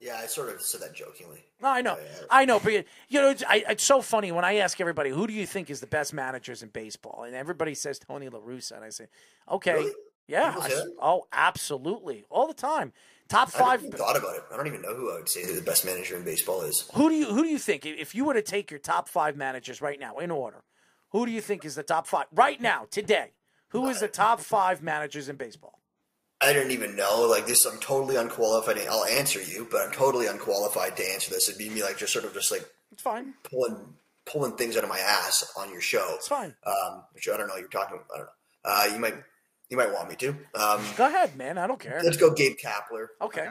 Yeah, 0.00 0.18
I 0.22 0.26
sort 0.26 0.50
of 0.50 0.60
said 0.60 0.82
that 0.82 0.94
jokingly. 0.94 1.44
No, 1.62 1.68
I 1.68 1.80
know, 1.80 1.96
I 2.28 2.44
know, 2.44 2.60
but 2.60 2.72
you 2.72 3.20
know, 3.22 3.30
it's, 3.30 3.42
I, 3.48 3.64
it's 3.70 3.84
so 3.84 4.02
funny 4.02 4.32
when 4.32 4.44
I 4.44 4.56
ask 4.56 4.78
everybody, 4.80 5.08
"Who 5.10 5.26
do 5.26 5.32
you 5.32 5.46
think 5.46 5.70
is 5.70 5.80
the 5.80 5.86
best 5.86 6.12
managers 6.12 6.62
in 6.62 6.68
baseball?" 6.68 7.22
and 7.24 7.34
everybody 7.34 7.74
says 7.74 7.98
Tony 7.98 8.28
La 8.28 8.40
Russa, 8.40 8.72
and 8.72 8.84
I 8.84 8.90
say, 8.90 9.06
"Okay, 9.50 9.72
Really? 9.74 9.92
yeah, 10.26 10.54
I 10.60 10.68
say 10.68 10.74
s- 10.74 10.82
that? 10.82 10.94
oh, 11.00 11.26
absolutely, 11.32 12.24
all 12.28 12.46
the 12.46 12.54
time." 12.54 12.92
Top 13.28 13.48
I 13.54 13.58
five. 13.58 13.84
even 13.84 13.92
thought 13.92 14.18
about 14.18 14.36
it. 14.36 14.42
I 14.52 14.56
don't 14.58 14.66
even 14.66 14.82
know 14.82 14.94
who 14.94 15.10
I 15.10 15.14
would 15.14 15.28
say 15.30 15.46
who 15.46 15.54
the 15.54 15.62
best 15.62 15.86
manager 15.86 16.16
in 16.16 16.24
baseball 16.24 16.60
is. 16.62 16.90
Who 16.92 17.08
do 17.08 17.14
you 17.14 17.26
who 17.26 17.42
do 17.42 17.48
you 17.48 17.58
think 17.58 17.86
if 17.86 18.14
you 18.14 18.26
were 18.26 18.34
to 18.34 18.42
take 18.42 18.70
your 18.70 18.80
top 18.80 19.08
five 19.08 19.36
managers 19.38 19.80
right 19.80 19.98
now 19.98 20.18
in 20.18 20.30
order? 20.30 20.64
Who 21.12 21.24
do 21.24 21.32
you 21.32 21.40
think 21.40 21.64
is 21.64 21.76
the 21.76 21.82
top 21.82 22.06
five 22.06 22.26
right 22.32 22.60
now 22.60 22.86
today? 22.90 23.30
Who 23.74 23.88
is 23.88 24.00
the 24.00 24.08
top 24.08 24.40
five 24.40 24.82
managers 24.82 25.28
in 25.28 25.36
baseball? 25.36 25.80
I 26.40 26.52
didn't 26.52 26.70
even 26.72 26.96
know. 26.96 27.26
Like 27.28 27.46
this, 27.46 27.64
I'm 27.66 27.78
totally 27.78 28.16
unqualified. 28.16 28.78
I'll 28.88 29.04
answer 29.04 29.42
you, 29.42 29.66
but 29.70 29.82
I'm 29.82 29.92
totally 29.92 30.26
unqualified 30.26 30.96
to 30.96 31.08
answer 31.12 31.30
this. 31.30 31.48
It'd 31.48 31.58
be 31.58 31.68
me 31.70 31.82
like 31.82 31.98
just 31.98 32.12
sort 32.12 32.24
of 32.24 32.32
just 32.34 32.50
like 32.50 32.64
It's 32.92 33.02
fine. 33.02 33.34
pulling 33.42 33.94
pulling 34.26 34.52
things 34.56 34.76
out 34.76 34.84
of 34.84 34.88
my 34.88 34.98
ass 34.98 35.52
on 35.58 35.70
your 35.70 35.80
show. 35.80 36.06
It's 36.14 36.28
fine. 36.28 36.54
Um, 36.66 37.02
which 37.12 37.28
I 37.28 37.36
don't 37.36 37.48
know. 37.48 37.56
You're 37.56 37.68
talking. 37.68 37.98
I 38.14 38.16
don't 38.18 38.26
know. 38.26 38.30
Uh, 38.64 38.88
you 38.92 38.98
might 38.98 39.14
you 39.70 39.76
might 39.76 39.92
want 39.92 40.08
me 40.08 40.16
to. 40.16 40.28
Um, 40.54 40.80
Go 40.96 41.06
ahead, 41.06 41.36
man. 41.36 41.58
I 41.58 41.66
don't 41.66 41.80
care. 41.80 42.00
let's 42.04 42.16
go, 42.16 42.32
Gabe 42.32 42.56
Kapler. 42.62 43.06
Okay. 43.22 43.48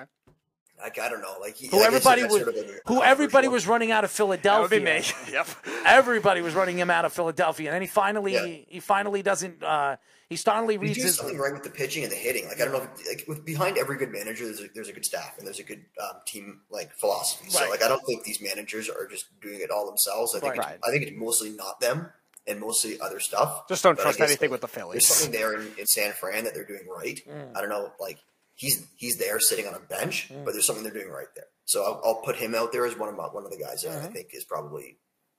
Like 0.79 0.99
I 0.99 1.07
don't 1.09 1.21
know. 1.21 1.35
Like 1.39 1.55
he, 1.55 1.67
Who 1.67 1.81
I 1.81 1.85
everybody 1.85 2.23
was 2.23 2.31
sort 2.41 2.47
of 2.49 2.55
a 2.55 2.65
who 2.87 3.01
everybody 3.01 3.47
was 3.47 3.65
running 3.67 3.91
out 3.91 4.03
of 4.03 4.09
That 4.09 4.15
Philadelphia. 4.17 4.61
would 4.79 4.85
be 4.85 4.91
me. 4.99 5.01
yep. 5.31 5.47
Everybody 5.85 6.41
was 6.41 6.53
running 6.55 6.77
him 6.77 6.89
out 6.89 7.05
of 7.05 7.13
Philadelphia, 7.13 7.69
and 7.69 7.73
then 7.75 7.81
he 7.81 7.87
finally 7.87 8.33
Yeah. 8.33 8.45
he 8.67 8.79
finally 8.79 9.21
doesn't. 9.21 9.63
Uh, 9.63 9.95
he 10.29 10.35
finally 10.35 10.73
He's 10.75 10.81
reads 10.81 10.95
doing 10.95 11.05
his. 11.07 11.15
something 11.17 11.37
right 11.37 11.53
with 11.53 11.63
the 11.63 11.69
pitching 11.69 12.03
and 12.03 12.11
the 12.11 12.15
hitting. 12.17 12.47
Like 12.47 12.59
I 12.59 12.65
don't 12.65 12.73
know, 12.73 12.81
if, 12.97 13.07
like 13.07 13.25
with 13.27 13.45
behind 13.45 13.77
every 13.77 13.97
good 13.97 14.11
manager, 14.11 14.45
there's 14.45 14.61
a, 14.61 14.67
there's 14.73 14.89
a 14.89 14.93
good 14.93 15.05
staff 15.05 15.35
and 15.37 15.45
there's 15.47 15.59
a 15.59 15.63
good 15.63 15.85
um, 16.01 16.17
team 16.25 16.61
like 16.71 16.91
philosophy. 16.93 17.49
So 17.49 17.59
Right. 17.61 17.69
like 17.69 17.83
I 17.83 17.87
don't 17.87 18.03
think 18.05 18.23
these 18.23 18.41
managers 18.41 18.89
are 18.89 19.07
just 19.07 19.25
doing 19.41 19.59
it 19.61 19.69
all 19.69 19.85
themselves. 19.85 20.35
I 20.35 20.39
think 20.39 20.57
Right. 20.57 20.75
it's, 20.75 20.87
I 20.87 20.91
think 20.91 21.03
it's 21.03 21.17
mostly 21.17 21.51
not 21.51 21.79
them 21.79 22.09
and 22.47 22.59
mostly 22.59 22.99
other 22.99 23.19
stuff. 23.19 23.67
Just 23.69 23.83
don't 23.83 23.95
But 23.95 24.01
trust 24.03 24.17
guess, 24.17 24.29
anything 24.29 24.49
like, 24.49 24.59
with 24.59 24.61
the 24.61 24.67
Phillies. 24.79 25.07
There's 25.07 25.19
something 25.19 25.39
there 25.39 25.53
in, 25.61 25.67
in 25.77 25.85
San 25.85 26.11
Fran 26.13 26.43
that 26.45 26.53
they're 26.55 26.65
doing 26.65 26.85
right. 26.93 27.21
Mm. 27.29 27.55
I 27.55 27.61
don't 27.61 27.69
know, 27.69 27.91
like 27.99 28.17
he's 28.55 28.85
he's 28.95 29.17
there 29.17 29.39
sitting 29.39 29.67
on 29.67 29.73
a 29.73 29.79
bench, 29.79 30.29
Mm. 30.31 30.45
but 30.45 30.53
there's 30.53 30.65
something 30.65 30.83
they're 30.83 30.93
doing 30.93 31.09
right 31.09 31.27
there. 31.35 31.45
So 31.65 31.83
I'll, 31.83 32.01
I'll 32.03 32.21
put 32.21 32.35
him 32.35 32.53
out 32.55 32.71
there 32.71 32.85
as 32.85 32.97
one 32.97 33.09
of 33.09 33.15
my, 33.15 33.23
one 33.25 33.45
of 33.45 33.51
the 33.51 33.57
guys 33.57 33.81
that 33.83 33.91
I 33.91 33.95
Mm-hmm. 34.05 34.13
think 34.13 34.27
is 34.33 34.43
probably 34.43 34.97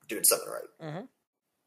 doing 0.09 0.25
something 0.25 0.49
right. 0.49 1.05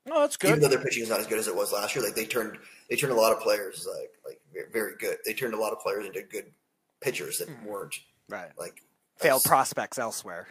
Oh, 0.09 0.21
that's 0.21 0.37
good. 0.37 0.49
Even 0.49 0.61
though 0.61 0.69
their 0.69 0.79
pitching 0.83 1.03
is 1.03 1.09
not 1.09 1.19
as 1.19 1.27
good 1.27 1.37
as 1.39 1.47
it 1.47 1.55
was 1.55 1.73
last 1.73 1.93
year, 1.95 2.03
like 2.05 2.15
they 2.15 2.25
turned 2.25 2.57
they 2.89 2.95
turned 2.95 3.11
a 3.11 3.15
lot 3.15 3.33
of 3.33 3.39
players 3.41 3.85
like 3.93 4.11
like 4.25 4.71
very 4.71 4.93
good. 4.97 5.17
They 5.25 5.33
turned 5.33 5.53
a 5.53 5.59
lot 5.59 5.73
of 5.73 5.79
players 5.79 6.05
into 6.05 6.21
good 6.23 6.51
pitchers 7.01 7.39
that 7.39 7.49
weren't 7.65 7.95
Right. 8.29 8.51
like 8.57 8.81
Failed 9.17 9.43
prospects 9.43 9.97
elsewhere. 9.99 10.47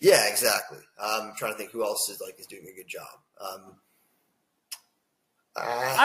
Yeah, 0.00 0.26
exactly. 0.28 0.78
I'm 1.02 1.32
trying 1.36 1.52
to 1.52 1.58
think 1.58 1.70
who 1.72 1.82
else 1.84 2.08
is 2.08 2.20
like 2.20 2.38
is 2.38 2.46
doing 2.46 2.66
a 2.72 2.76
good 2.76 2.86
job. 2.88 3.08
Um, 3.40 3.76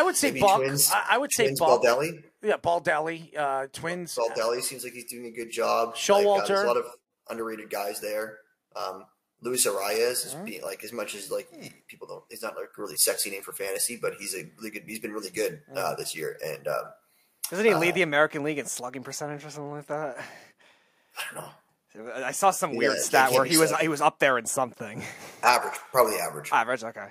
I 0.01 0.03
would 0.03 0.15
say 0.15 0.30
maybe 0.30 0.41
Buck. 0.41 0.57
Twins, 0.57 0.91
I, 0.91 1.05
I 1.11 1.17
would 1.17 1.31
say 1.31 1.45
Twins 1.45 1.59
Buck. 1.59 1.81
Baldelli. 1.83 2.23
Yeah, 2.41 2.57
Baldelli. 2.57 3.38
Uh, 3.38 3.67
twins. 3.71 4.17
Baldelli 4.17 4.61
seems 4.61 4.83
like 4.83 4.93
he's 4.93 5.05
doing 5.05 5.27
a 5.27 5.31
good 5.31 5.51
job. 5.51 5.89
Like, 6.09 6.25
uh, 6.25 6.45
there's 6.45 6.61
a 6.63 6.67
lot 6.67 6.77
of 6.77 6.85
underrated 7.30 7.69
guys 7.69 7.99
there. 8.01 8.39
Um, 8.75 9.05
Luis 9.43 9.65
Arraez 9.65 10.25
Mm-hmm. 10.25 10.27
is 10.27 10.35
being 10.45 10.61
like 10.63 10.83
as 10.83 10.91
much 10.93 11.13
as 11.15 11.30
like 11.31 11.47
people 11.88 12.07
don't. 12.07 12.23
He's 12.30 12.41
not 12.41 12.55
like 12.55 12.65
a 12.77 12.81
really 12.81 12.95
sexy 12.97 13.30
name 13.30 13.41
for 13.43 13.53
fantasy, 13.53 13.97
but 14.01 14.13
he's 14.19 14.33
a 14.35 14.43
really 14.57 14.71
good. 14.71 14.83
He's 14.88 14.99
been 14.99 15.13
really 15.13 15.30
good 15.30 15.61
Mm-hmm. 15.69 15.77
uh, 15.77 15.95
this 15.95 16.15
year, 16.15 16.38
and 16.43 16.67
um, 16.67 16.83
Doesn't 17.49 17.65
he 17.65 17.73
Uh, 17.73 17.80
lead 17.80 17.95
the 17.95 18.01
American 18.03 18.43
League 18.43 18.57
in 18.59 18.65
slugging 18.65 19.03
percentage 19.03 19.43
or 19.45 19.49
something 19.49 19.71
like 19.71 19.88
that? 19.88 20.17
I 21.17 21.35
don't 21.35 21.43
know. 21.43 21.51
I 22.25 22.31
saw 22.31 22.51
some 22.51 22.75
weird 22.77 22.93
Yeah, 22.95 23.01
stat 23.01 23.31
where 23.33 23.43
he 23.43 23.57
was 23.57 23.69
slugging. 23.69 23.83
he 23.85 23.89
was 23.89 23.99
up 24.01 24.17
there 24.19 24.38
in 24.38 24.45
something. 24.45 25.03
Average, 25.43 25.73
probably 25.91 26.15
average. 26.17 26.49
Average, 26.51 26.83
okay. 26.85 27.07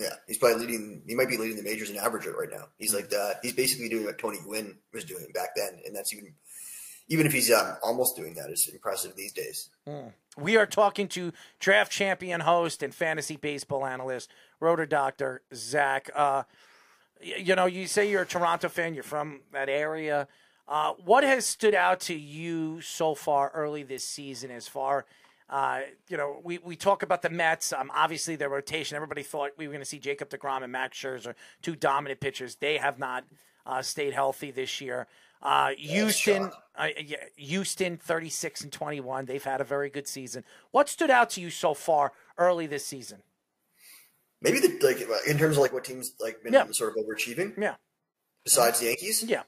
Yeah, 0.00 0.14
he's 0.26 0.38
probably 0.38 0.66
leading. 0.66 1.02
He 1.06 1.14
might 1.14 1.28
be 1.28 1.36
leading 1.36 1.56
the 1.56 1.62
majors 1.62 1.90
in 1.90 1.98
average 1.98 2.24
right 2.26 2.48
now. 2.50 2.68
He's 2.78 2.94
like 2.94 3.10
the. 3.10 3.36
He's 3.42 3.52
basically 3.52 3.90
doing 3.90 4.06
what 4.06 4.18
Tony 4.18 4.38
Gwynn 4.42 4.78
was 4.94 5.04
doing 5.04 5.26
back 5.34 5.50
then, 5.54 5.80
and 5.84 5.94
that's 5.94 6.12
even. 6.14 6.34
Even 7.08 7.26
if 7.26 7.32
he's 7.32 7.50
um, 7.50 7.76
almost 7.82 8.16
doing 8.16 8.34
that, 8.34 8.50
it's 8.50 8.68
impressive 8.68 9.16
these 9.16 9.32
days. 9.32 9.68
We 10.36 10.56
are 10.56 10.64
talking 10.64 11.08
to 11.08 11.32
draft 11.58 11.90
champion 11.90 12.40
host 12.42 12.84
and 12.84 12.94
fantasy 12.94 13.34
baseball 13.36 13.84
analyst, 13.84 14.30
Roto 14.60 14.86
Doctor 14.86 15.42
Zach. 15.52 16.08
Uh, 16.14 16.44
you 17.20 17.56
know, 17.56 17.66
you 17.66 17.88
say 17.88 18.08
you're 18.08 18.22
a 18.22 18.26
Toronto 18.26 18.68
fan. 18.68 18.94
You're 18.94 19.02
from 19.02 19.40
that 19.52 19.68
area. 19.68 20.28
Uh, 20.68 20.92
what 21.04 21.24
has 21.24 21.44
stood 21.44 21.74
out 21.74 21.98
to 21.98 22.14
you 22.14 22.80
so 22.80 23.16
far 23.16 23.50
early 23.54 23.82
this 23.82 24.04
season? 24.04 24.52
As 24.52 24.68
far, 24.68 25.04
uh, 25.50 25.80
you 26.08 26.16
know, 26.16 26.40
we, 26.42 26.58
we 26.58 26.76
talk 26.76 27.02
about 27.02 27.22
the 27.22 27.28
Mets. 27.30 27.72
Um, 27.72 27.90
obviously, 27.94 28.36
their 28.36 28.48
rotation. 28.48 28.96
Everybody 28.96 29.22
thought 29.22 29.50
we 29.58 29.66
were 29.66 29.72
going 29.72 29.82
to 29.82 29.88
see 29.88 29.98
Jacob 29.98 30.30
Degrom 30.30 30.62
and 30.62 30.72
Max 30.72 30.96
Scherzer, 30.96 31.34
two 31.60 31.76
dominant 31.76 32.20
pitchers. 32.20 32.54
They 32.54 32.78
have 32.78 32.98
not 32.98 33.24
uh, 33.66 33.82
stayed 33.82 34.14
healthy 34.14 34.50
this 34.50 34.80
year. 34.80 35.06
Uh, 35.42 35.70
Houston, 35.78 36.50
uh, 36.76 36.88
yeah, 37.04 37.16
Houston, 37.36 37.96
thirty-six 37.96 38.62
and 38.62 38.70
twenty-one. 38.70 39.24
They've 39.24 39.42
had 39.42 39.60
a 39.60 39.64
very 39.64 39.90
good 39.90 40.06
season. 40.06 40.44
What 40.70 40.88
stood 40.88 41.10
out 41.10 41.30
to 41.30 41.40
you 41.40 41.50
so 41.50 41.74
far 41.74 42.12
early 42.38 42.66
this 42.66 42.84
season? 42.86 43.22
Maybe 44.42 44.60
the 44.60 44.78
like 44.82 44.98
in 45.26 45.38
terms 45.38 45.56
of 45.56 45.62
like 45.62 45.72
what 45.72 45.84
teams 45.84 46.12
like 46.20 46.42
been 46.42 46.52
Yeah. 46.52 46.66
sort 46.72 46.96
of 46.96 47.04
overachieving. 47.04 47.60
Yeah. 47.60 47.76
Besides 48.44 48.80
the 48.80 48.86
Yankees. 48.86 49.22
Yeah. 49.22 49.42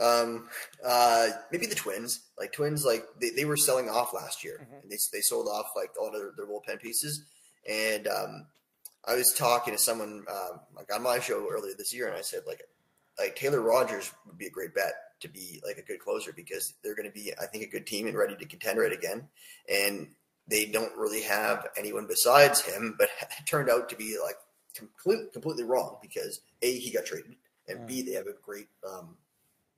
Um. 0.00 0.48
Uh. 0.84 1.28
Maybe 1.52 1.66
the 1.66 1.74
Twins. 1.74 2.20
Like 2.38 2.52
Twins. 2.52 2.84
Like 2.84 3.04
they, 3.20 3.30
they 3.30 3.44
were 3.44 3.56
selling 3.56 3.88
off 3.88 4.14
last 4.14 4.44
year. 4.44 4.60
Mm-hmm. 4.62 4.82
And 4.82 4.90
they 4.90 4.98
they 5.12 5.20
sold 5.20 5.48
off 5.48 5.72
like 5.76 5.90
all 6.00 6.10
their 6.10 6.32
their 6.36 6.46
bullpen 6.46 6.80
pieces. 6.80 7.24
And 7.68 8.08
um, 8.08 8.46
I 9.06 9.14
was 9.14 9.32
talking 9.32 9.74
to 9.74 9.78
someone 9.78 10.24
um, 10.30 10.60
like 10.76 10.92
on 10.94 11.02
my 11.02 11.18
show 11.18 11.46
earlier 11.50 11.74
this 11.76 11.94
year, 11.94 12.08
and 12.08 12.16
I 12.16 12.22
said 12.22 12.40
like 12.46 12.62
like 13.18 13.36
Taylor 13.36 13.60
Rogers 13.60 14.12
would 14.26 14.38
be 14.38 14.46
a 14.46 14.50
great 14.50 14.74
bet 14.74 14.94
to 15.20 15.28
be 15.28 15.60
like 15.66 15.78
a 15.78 15.82
good 15.82 16.00
closer 16.00 16.32
because 16.32 16.74
they're 16.82 16.94
going 16.94 17.08
to 17.08 17.14
be 17.14 17.32
I 17.40 17.46
think 17.46 17.64
a 17.64 17.70
good 17.70 17.86
team 17.86 18.06
and 18.06 18.16
ready 18.16 18.36
to 18.36 18.46
contend 18.46 18.78
right 18.78 18.92
again. 18.92 19.28
And 19.68 20.08
they 20.46 20.66
don't 20.66 20.96
really 20.96 21.22
have 21.22 21.68
anyone 21.76 22.06
besides 22.06 22.60
him, 22.60 22.96
but 22.98 23.08
it 23.20 23.46
turned 23.46 23.70
out 23.70 23.88
to 23.90 23.96
be 23.96 24.16
like 24.22 24.36
completely 24.74 25.26
completely 25.32 25.64
wrong 25.64 25.98
because 26.02 26.40
a 26.62 26.78
he 26.78 26.90
got 26.90 27.06
traded 27.06 27.36
and 27.68 27.86
b 27.86 28.02
they 28.02 28.12
have 28.12 28.26
a 28.26 28.34
great 28.44 28.66
um, 28.88 29.16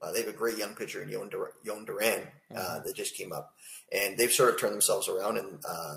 uh, 0.02 0.12
they 0.12 0.20
have 0.20 0.28
a 0.28 0.36
great 0.36 0.58
young 0.58 0.74
pitcher 0.74 1.02
in 1.02 1.08
Jhoan 1.08 1.30
Dur- 1.30 1.52
Jhoan 1.64 1.86
Duran 1.86 2.22
uh, 2.54 2.80
that 2.80 2.94
just 2.94 3.16
came 3.16 3.32
up, 3.32 3.54
and 3.92 4.16
they've 4.16 4.32
sort 4.32 4.52
of 4.52 4.60
turned 4.60 4.74
themselves 4.74 5.08
around 5.08 5.38
and. 5.38 5.58
Uh, 5.68 5.96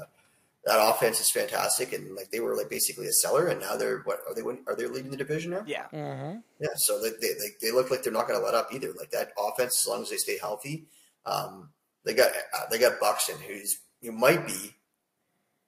that 0.65 0.77
offense 0.93 1.21
is 1.21 1.31
fantastic, 1.31 1.93
and 1.93 2.15
like 2.15 2.31
they 2.31 2.41
were 2.41 2.53
like 2.55 2.69
basically 2.69 3.07
a 3.07 3.13
seller, 3.13 3.47
and 3.47 3.61
now 3.61 3.77
they're 3.77 3.99
what 3.99 4.19
are 4.27 4.35
they? 4.35 4.41
Are 4.41 4.75
they 4.75 4.87
leading 4.87 5.09
the 5.09 5.15
division 5.17 5.51
now? 5.51 5.63
Yeah. 5.65 5.85
Mm-hmm. 5.93 6.39
Yeah, 6.59 6.67
so 6.75 7.01
they, 7.01 7.11
they, 7.11 7.33
they, 7.33 7.49
they 7.61 7.71
look 7.71 7.89
like 7.89 8.03
they're 8.03 8.11
not 8.11 8.27
going 8.27 8.37
to 8.37 8.45
let 8.45 8.53
up 8.55 8.67
either. 8.73 8.91
Like 8.91 9.09
that 9.11 9.31
offense, 9.39 9.79
as 9.79 9.87
long 9.87 10.01
as 10.01 10.09
they 10.09 10.17
stay 10.17 10.37
healthy, 10.37 10.85
um, 11.25 11.69
they 12.03 12.13
got 12.13 12.31
uh, 12.31 12.65
they 12.69 12.77
got 12.77 12.99
Buxton, 12.99 13.37
who's 13.47 13.79
who 14.03 14.11
might 14.11 14.45
be 14.45 14.75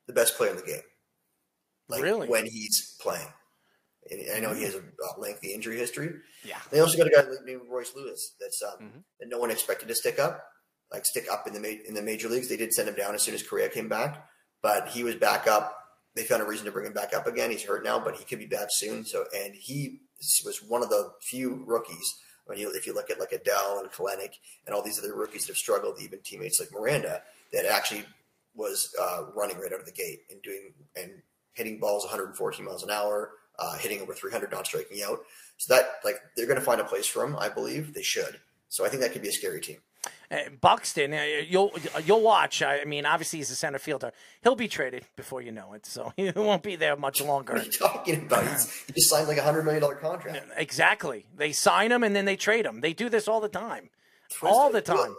the 0.07 0.13
best 0.13 0.35
player 0.35 0.51
in 0.51 0.57
the 0.57 0.63
game. 0.63 0.81
Like 1.87 2.03
Really? 2.03 2.27
when 2.27 2.45
he's 2.45 2.95
playing, 2.99 3.21
and 3.25 3.33
I 4.35 4.39
know 4.39 4.53
he 4.53 4.63
has 4.63 4.75
a, 4.75 4.81
lengthy 5.19 5.53
injury 5.53 5.77
history. 5.77 6.11
Yeah. 6.43 6.57
They 6.71 6.79
also 6.79 6.97
got 6.97 7.07
a 7.07 7.11
guy 7.11 7.23
named 7.45 7.61
Royce 7.69 7.93
Lewis 7.95 8.35
that's 8.39 8.61
um, 8.63 8.85
Mm-hmm. 8.87 8.99
that 9.19 9.29
no 9.29 9.37
one 9.37 9.51
expected 9.51 9.87
to 9.89 9.95
stick 9.95 10.17
up, 10.19 10.43
like 10.91 11.05
stick 11.05 11.25
up 11.31 11.45
in 11.47 11.53
the 11.53 11.59
ma- 11.59 11.83
in 11.87 11.93
the 11.93 12.01
major 12.01 12.27
leagues. 12.29 12.49
They 12.49 12.57
did 12.57 12.73
send 12.73 12.89
him 12.89 12.95
down 12.95 13.13
as 13.15 13.21
soon 13.21 13.35
as 13.35 13.43
Correa 13.43 13.69
came 13.69 13.87
back, 13.89 14.25
but 14.63 14.87
he 14.89 15.03
was 15.03 15.15
back 15.15 15.47
up. 15.47 15.77
They 16.15 16.23
found 16.23 16.41
a 16.41 16.45
reason 16.45 16.65
to 16.65 16.71
bring 16.71 16.85
him 16.87 16.93
back 16.93 17.13
up 17.13 17.27
again. 17.27 17.51
He's 17.51 17.63
hurt 17.63 17.83
now, 17.83 17.99
but 17.99 18.15
he 18.15 18.25
could 18.25 18.39
be 18.39 18.45
back 18.47 18.67
soon. 18.71 19.05
So, 19.05 19.25
and 19.35 19.53
he 19.55 20.01
was 20.45 20.61
one 20.67 20.83
of 20.83 20.89
the 20.89 21.11
few 21.21 21.63
rookies. 21.65 22.13
When 22.45 22.57
you, 22.57 22.71
if 22.73 22.85
you 22.87 22.93
look 22.93 23.09
at 23.11 23.19
like 23.19 23.29
Adell 23.31 23.79
and 23.79 23.89
Kelenic 23.91 24.33
and 24.65 24.75
all 24.75 24.81
these 24.83 24.97
other 24.99 25.15
rookies 25.15 25.45
that 25.45 25.51
have 25.51 25.57
struggled, 25.57 26.01
even 26.01 26.19
teammates 26.25 26.59
like 26.59 26.71
Miranda, 26.73 27.21
that 27.53 27.65
actually 27.65 28.03
was 28.55 28.93
uh, 28.99 29.25
running 29.35 29.57
right 29.59 29.71
out 29.71 29.79
of 29.79 29.85
the 29.85 29.91
gate 29.93 30.21
and 30.29 30.41
doing 30.41 30.73
and 30.97 31.11
hitting 31.53 31.79
balls 31.79 32.03
114 32.03 32.65
miles 32.65 32.83
an 32.83 32.89
hour, 32.89 33.31
uh, 33.61 33.77
hitting 33.77 34.01
over 34.01 34.13
300, 34.13 34.51
not 34.51 34.65
striking 34.65 35.01
out. 35.03 35.19
So 35.57 35.73
that 35.75 35.99
like 36.03 36.19
they're 36.35 36.47
going 36.47 36.59
to 36.59 36.65
find 36.65 36.81
a 36.81 36.85
place 36.85 37.05
for 37.05 37.23
him. 37.23 37.35
I 37.37 37.49
believe 37.49 37.93
they 37.93 38.01
should. 38.01 38.39
So 38.69 38.85
I 38.85 38.89
think 38.89 39.01
that 39.01 39.11
could 39.13 39.21
be 39.21 39.29
a 39.29 39.33
scary 39.33 39.61
team. 39.61 39.77
Uh, 40.31 40.37
Buxton, 40.59 41.13
uh, 41.13 41.23
you'll 41.47 41.71
you'll 42.03 42.21
watch. 42.21 42.63
I 42.63 42.83
mean, 42.85 43.05
obviously 43.05 43.39
he's 43.39 43.51
a 43.51 43.55
center 43.55 43.77
fielder. 43.77 44.11
He'll 44.41 44.55
be 44.55 44.67
traded 44.67 45.05
before 45.15 45.41
you 45.41 45.51
know 45.51 45.73
it, 45.73 45.85
so 45.85 46.13
he 46.17 46.31
won't 46.31 46.63
be 46.63 46.75
there 46.75 46.95
much 46.95 47.21
longer. 47.21 47.53
What 47.55 47.61
are 47.61 47.65
you 47.65 47.71
talking 47.71 48.25
about? 48.25 48.47
He's, 48.47 48.73
he 48.87 48.93
just 48.93 49.09
signed 49.09 49.27
like 49.27 49.37
a 49.37 49.43
hundred 49.43 49.63
million 49.63 49.81
dollar 49.81 49.95
contract. 49.95 50.43
Exactly. 50.57 51.27
They 51.35 51.51
sign 51.51 51.91
him 51.91 52.03
and 52.03 52.15
then 52.15 52.25
they 52.25 52.37
trade 52.37 52.65
him. 52.65 52.81
They 52.81 52.93
do 52.93 53.09
this 53.09 53.27
all 53.27 53.41
the 53.41 53.49
time. 53.49 53.89
all 54.41 54.71
the 54.71 54.81
time. 54.81 55.15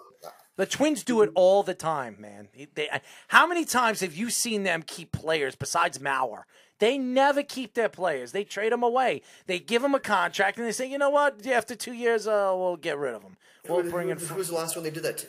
The 0.56 0.66
Twins 0.66 1.02
do 1.02 1.22
it 1.22 1.30
all 1.34 1.62
the 1.62 1.74
time, 1.74 2.16
man. 2.18 2.48
They, 2.74 2.88
how 3.28 3.46
many 3.46 3.64
times 3.64 4.00
have 4.00 4.14
you 4.14 4.28
seen 4.28 4.64
them 4.64 4.82
keep 4.86 5.10
players 5.10 5.56
besides 5.56 5.98
Mauer? 5.98 6.42
They 6.82 6.98
never 6.98 7.44
keep 7.44 7.74
their 7.74 7.88
players. 7.88 8.32
They 8.32 8.42
trade 8.42 8.72
them 8.72 8.82
away. 8.82 9.22
They 9.46 9.60
give 9.60 9.82
them 9.82 9.94
a 9.94 10.00
contract 10.00 10.58
and 10.58 10.66
they 10.66 10.72
say, 10.72 10.90
you 10.90 10.98
know 10.98 11.10
what? 11.10 11.46
After 11.46 11.76
two 11.76 11.92
years, 11.92 12.26
uh, 12.26 12.52
we'll 12.56 12.74
get 12.74 12.98
rid 12.98 13.14
of 13.14 13.22
them. 13.22 13.36
We'll 13.68 13.84
Who- 13.84 13.90
bring 13.92 14.06
who, 14.08 14.14
in. 14.14 14.18
who 14.18 14.34
was 14.34 14.48
the 14.48 14.56
last 14.56 14.74
one 14.74 14.82
they 14.82 14.90
did 14.90 15.04
that 15.04 15.24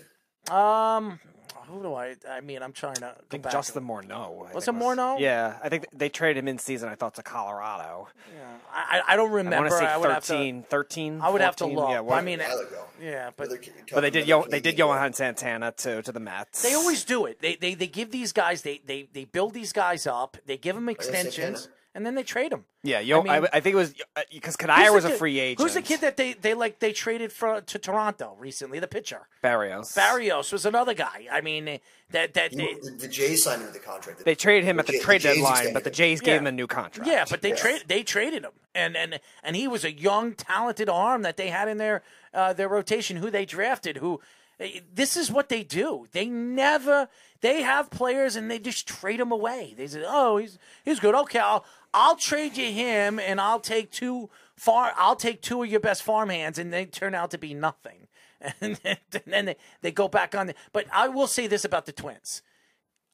to? 0.48 0.52
Um, 0.56 1.20
who 1.68 1.82
do 1.82 1.94
I? 1.94 2.16
I 2.30 2.42
mean, 2.42 2.62
I'm 2.62 2.74
trying 2.74 2.96
to. 2.96 3.02
Go 3.02 3.08
I 3.08 3.14
think 3.30 3.44
back. 3.44 3.52
Justin 3.52 3.84
Morneau. 3.86 4.50
I 4.50 4.54
Was 4.54 4.68
it 4.68 4.76
Morneau? 4.76 5.20
Yeah, 5.20 5.58
I 5.64 5.70
think 5.70 5.88
they 5.94 6.10
traded 6.10 6.44
him 6.44 6.48
in 6.48 6.58
season. 6.58 6.90
I 6.90 6.96
thought 6.96 7.16
to 7.16 7.24
Colorado. 7.24 8.08
Yeah, 8.36 8.44
I, 8.72 9.02
I 9.08 9.16
don't 9.16 9.32
remember. 9.32 9.56
I 9.56 9.60
want 9.60 9.72
to 9.72 9.78
say 9.78 9.86
I 9.86 9.98
would 9.98 10.10
13, 10.10 10.56
have 10.56 10.64
to. 10.66 10.70
13, 10.70 11.22
I 11.22 11.30
would 11.30 11.42
have 11.42 11.56
to 11.58 11.66
look. 11.66 11.90
Yeah, 11.90 12.02
I 12.14 12.22
mean, 12.22 12.40
A 12.42 12.44
while 12.44 12.60
ago. 12.60 12.86
yeah, 13.02 13.30
but 13.36 13.50
but 13.94 14.02
they 14.02 14.10
did. 14.10 14.28
Yo, 14.28 14.44
they 14.44 14.60
did 14.60 14.78
Johan 14.78 15.14
Santana 15.14 15.72
to 15.78 16.02
to 16.02 16.12
the 16.12 16.20
Mets. 16.20 16.62
They 16.62 16.74
always 16.74 17.04
do 17.04 17.26
it. 17.26 17.40
They 17.42 17.56
they, 17.56 17.74
they 17.74 17.88
give 17.88 18.12
these 18.12 18.32
guys 18.32 18.62
they, 18.62 18.82
they 18.86 19.08
they 19.14 19.26
build 19.26 19.54
these 19.54 19.74
guys 19.74 20.06
up. 20.08 20.38
They 20.46 20.58
give 20.58 20.76
them 20.76 20.86
Santana. 20.88 21.20
extensions, 21.20 21.70
and 21.96 22.06
then 22.06 22.16
they 22.16 22.24
trade 22.24 22.52
them. 22.52 22.66
Yeah, 22.84 23.00
yo, 23.00 23.22
I, 23.22 23.40
mean- 23.40 23.50
I, 23.54 23.60
think 23.60 23.74
it 23.74 23.78
was 23.78 23.94
because 24.32 24.56
Who's 24.60 24.68
Kadire 24.68 24.88
the 24.88 24.94
was 24.94 25.06
a 25.06 25.10
kid- 25.10 25.18
free 25.20 25.40
agent. 25.40 25.62
Who's 25.62 25.74
the 25.76 25.82
kid 25.82 26.02
that 26.02 26.18
they, 26.18 26.34
they 26.34 26.54
like 26.54 26.80
they 26.80 26.92
traded 26.92 27.32
for 27.32 27.62
to 27.62 27.80
Toronto 27.80 28.36
recently? 28.40 28.80
The 28.80 28.88
pitcher 28.88 29.28
Berrios. 29.44 29.96
Berrios 29.96 30.52
was 30.52 30.66
another 30.66 30.94
guy. 30.94 31.28
I 31.32 31.42
mean 31.42 31.80
that 32.12 32.34
that 32.34 32.52
they, 32.52 32.76
the, 32.82 32.96
the 33.00 33.08
Jays 33.08 33.44
signed 33.44 33.62
him 33.62 33.68
to 33.68 33.74
the 33.74 33.80
contract. 33.80 34.26
They 34.26 34.36
traded 34.36 34.66
him 34.66 34.80
at 34.80 34.88
the 34.88 34.94
Jay- 34.94 35.00
trade 35.00 35.22
Jays 35.22 35.36
deadline, 35.36 35.52
extended 35.52 35.74
but 35.76 35.84
the 35.84 35.90
him. 35.92 35.94
Jays 35.94 36.20
Yeah. 36.22 36.26
gave 36.26 36.42
him 36.42 36.48
a 36.48 36.52
new 36.52 36.68
contract. 36.68 37.10
yeah, 37.10 37.26
but 37.30 37.42
they 37.42 37.50
Yes. 37.50 37.62
trade 37.62 37.84
they 37.88 38.04
traded 38.04 38.44
him, 38.44 38.52
and 38.76 38.98
and 38.98 39.20
and 39.44 39.56
he 39.56 39.68
was 39.68 39.86
a 39.86 39.92
young, 39.92 40.34
talented 40.34 40.90
arm 40.90 41.22
that 41.22 41.38
they 41.38 41.50
had 41.50 41.68
in 41.68 41.78
their 41.78 42.02
uh, 42.34 42.54
their 42.54 42.68
rotation. 42.68 43.18
Who 43.18 43.30
they 43.30 43.46
drafted? 43.46 43.98
Who 43.98 44.20
eh, 44.60 44.80
this 44.94 45.16
is 45.16 45.32
what 45.32 45.48
they 45.50 45.64
do. 45.64 46.08
They 46.12 46.26
never 46.26 47.08
they 47.42 47.62
have 47.62 47.90
players 47.90 48.36
and 48.36 48.50
they 48.50 48.58
just 48.60 48.88
trade 48.88 49.20
them 49.20 49.32
away. 49.32 49.74
They 49.78 49.88
say, 49.88 50.04
"Oh, 50.06 50.38
he's 50.38 50.58
he's 50.84 51.00
good. 51.00 51.16
Okay, 51.16 51.40
I'll 51.40 51.64
I'll 51.94 52.16
trade 52.16 52.58
you 52.58 52.72
him, 52.72 53.20
and 53.20 53.40
I'll 53.40 53.60
take 53.60 53.92
two 53.92 54.30
far. 54.56 54.94
I'll 54.98 55.16
take 55.16 55.42
two 55.42 55.64
of 55.64 55.70
your 55.70 55.80
best 55.80 56.04
farm 56.04 56.30
hands, 56.30 56.58
and 56.58 56.74
they 56.74 56.86
turn 56.86 57.16
out 57.16 57.32
to 57.32 57.38
be 57.38 57.54
nothing." 57.54 58.08
And 58.60 58.78
then 59.26 59.46
they, 59.46 59.56
they 59.82 59.92
go 59.92 60.10
back 60.10 60.36
on. 60.36 60.48
The, 60.48 60.56
but 60.74 60.86
I 60.92 61.08
will 61.08 61.28
say 61.28 61.48
this 61.48 61.64
about 61.64 61.86
the 61.86 61.94
Twins 61.94 62.42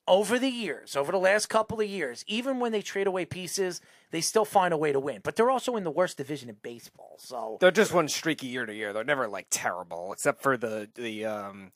over 0.10 0.40
the 0.40 0.50
years, 0.50 0.96
over 0.96 1.12
the 1.12 1.20
last 1.20 1.48
couple 1.48 1.80
of 1.80 1.88
years, 1.88 2.26
even 2.28 2.60
when 2.60 2.72
they 2.72 2.82
trade 2.82 3.06
away 3.06 3.26
pieces, 3.26 3.80
they 4.10 4.22
still 4.22 4.44
find 4.44 4.74
a 4.74 4.78
way 4.78 4.92
to 4.92 5.00
win. 5.00 5.20
But 5.24 5.36
they're 5.36 5.52
also 5.52 5.76
in 5.76 5.84
the 5.84 5.92
worst 5.92 6.18
division 6.18 6.50
in 6.50 6.56
baseball. 6.64 7.16
So 7.20 7.58
They're 7.62 7.70
just 7.70 7.94
one 7.94 8.08
streaky 8.08 8.48
year 8.48 8.66
to 8.66 8.74
year. 8.74 8.92
They're 8.92 9.04
never 9.04 9.28
like 9.28 9.48
terrible, 9.52 10.12
except 10.12 10.42
for 10.42 10.58
the 10.58 10.90
the 10.96 11.26
um, 11.26 11.72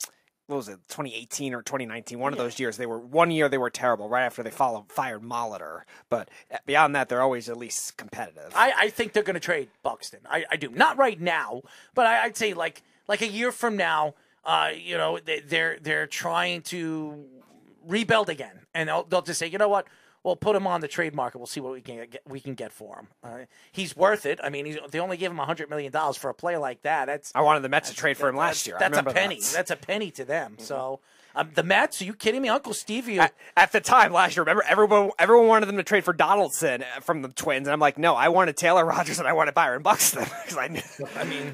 what 0.48 0.58
was 0.58 0.68
it, 0.68 0.80
2018 0.90 1.54
or 1.54 1.62
2019? 1.62 2.20
One 2.20 2.34
of 2.34 2.40
those 2.40 2.60
years 2.60 2.78
they 2.78 2.86
were 2.86 3.00
one 3.00 3.32
year 3.32 3.48
they 3.48 3.58
were 3.58 3.70
terrible 3.70 4.10
right 4.10 4.26
after 4.26 4.44
they 4.44 4.52
followed, 4.52 4.92
fired 4.92 5.22
Molitor. 5.22 5.82
But 6.10 6.30
uh, 6.52 6.58
beyond 6.66 6.96
that, 6.96 7.10
they're 7.10 7.22
always 7.22 7.50
at 7.50 7.58
least 7.58 7.98
competitive. 7.98 8.52
I, 8.56 8.74
I 8.78 8.90
think 8.90 9.14
they're 9.14 9.24
going 9.24 9.36
to 9.36 9.40
trade 9.40 9.70
Buxton. 9.84 10.20
I, 10.30 10.46
I 10.52 10.58
do 10.58 10.70
not 10.70 10.98
right 10.98 11.20
now, 11.20 11.62
but 11.96 12.06
I, 12.06 12.24
I'd 12.24 12.38
say 12.38 12.54
like 12.54 12.84
like 13.08 13.22
a 13.22 13.28
year 13.28 13.52
from 13.52 13.78
now. 13.78 14.16
Uh, 14.46 14.72
you 14.76 14.98
know, 14.98 15.20
they, 15.24 15.40
they're 15.40 15.78
they're 15.82 16.08
trying 16.08 16.62
to 16.64 17.26
rebuild 17.88 18.30
again, 18.30 18.60
and 18.74 18.90
they'll, 18.90 19.04
they'll 19.04 19.22
just 19.22 19.40
say, 19.40 19.48
you 19.48 19.58
know 19.58 19.70
what, 19.70 19.88
we'll 20.24 20.36
put 20.36 20.56
him 20.56 20.66
on 20.68 20.82
the 20.82 20.88
trade 20.88 21.14
market. 21.14 21.38
We'll 21.38 21.48
see 21.48 21.60
what 21.60 21.74
we 21.74 21.82
can 21.82 22.08
get. 22.10 22.22
We 22.28 22.40
can 22.40 22.56
get 22.56 22.72
for 22.72 22.98
him. 22.98 23.08
Uh, 23.24 23.46
he's 23.72 23.96
worth 23.96 24.26
it. 24.26 24.40
I 24.44 24.50
mean, 24.50 24.66
he's, 24.66 24.78
they 24.90 25.00
only 25.00 25.18
gave 25.18 25.32
him 25.32 25.38
hundred 25.38 25.70
million 25.70 25.92
dollars 25.92 26.18
for 26.18 26.30
a 26.30 26.34
player 26.34 26.60
like 26.60 26.82
that. 26.84 27.06
That's 27.06 27.32
I 27.36 27.42
wanted 27.42 27.62
the 27.62 27.70
Mets 27.70 27.90
to 27.90 27.96
trade 27.96 28.18
for 28.18 28.30
him 28.30 28.36
last 28.36 28.66
year. 28.68 28.78
That's 28.80 28.98
a 28.98 29.04
penny. 29.04 29.40
that. 29.40 29.52
That's 29.54 29.72
a 29.72 29.76
penny 29.76 30.12
to 30.12 30.26
them. 30.26 30.56
So 30.60 31.00
um, 31.36 31.52
the 31.56 31.64
Mets? 31.64 32.02
Are 32.02 32.06
you 32.06 32.14
kidding 32.14 32.42
me? 32.42 32.50
Uncle 32.50 32.74
Stevie. 32.74 33.20
At, 33.20 33.34
at 33.58 33.72
the 33.72 33.82
time 33.82 34.14
last 34.14 34.36
year, 34.36 34.44
remember 34.44 34.64
everyone 34.68 35.12
everyone 35.18 35.48
wanted 35.48 35.66
them 35.68 35.78
to 35.78 35.84
trade 35.84 36.04
for 36.04 36.14
Donaldson 36.14 36.84
uh, 36.84 37.00
from 37.00 37.22
the 37.22 37.30
Twins, 37.30 37.68
and 37.68 37.74
I'm 37.74 37.80
like, 37.80 37.98
no, 37.98 38.16
I 38.16 38.30
wanted 38.30 38.58
Taylor 38.58 38.86
Rogers 38.86 39.20
and 39.20 39.28
I 39.28 39.34
wanted 39.34 39.54
Byron 39.54 39.82
Buxton 39.82 40.24
because 40.44 40.58
I 40.58 40.68
knew. 40.68 40.82
I 41.16 41.24
mean, 41.24 41.54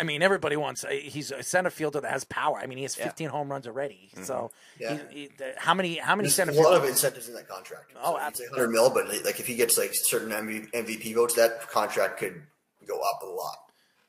I 0.00 0.02
mean, 0.02 0.22
everybody 0.22 0.56
wants. 0.56 0.82
uh, 0.84 0.88
He's 0.88 1.30
a 1.30 1.42
center 1.42 1.70
fielder 1.70 2.00
that 2.00 2.10
has 2.10 2.24
power. 2.24 2.56
I 2.58 2.66
mean, 2.66 2.78
he 2.78 2.84
has 2.84 2.94
15 2.94 3.28
home 3.28 3.50
runs 3.50 3.66
already. 3.66 4.10
So, 4.22 4.50
Yeah. 4.78 4.98
he, 5.10 5.20
he, 5.22 5.28
the- 5.36 5.52
how 5.58 5.74
many? 5.74 5.96
How 5.98 6.16
many 6.16 6.26
There's 6.28 6.34
center 6.36 6.52
a 6.52 6.54
lot 6.54 6.74
of 6.74 6.84
incentives 6.84 7.28
in 7.28 7.34
that 7.34 7.48
contract. 7.48 7.92
Oh, 8.02 8.12
so 8.32 8.42
like 8.42 8.50
100 8.52 8.68
mil, 8.70 8.90
but 8.90 9.06
like 9.24 9.38
if 9.38 9.46
he 9.46 9.54
gets 9.56 9.76
like 9.76 9.90
certain 9.92 10.30
MVP 10.30 11.14
votes, 11.14 11.34
that 11.34 11.68
contract 11.68 12.18
could 12.18 12.42
go 12.86 12.98
up 13.00 13.22
a 13.22 13.26
lot. 13.26 13.56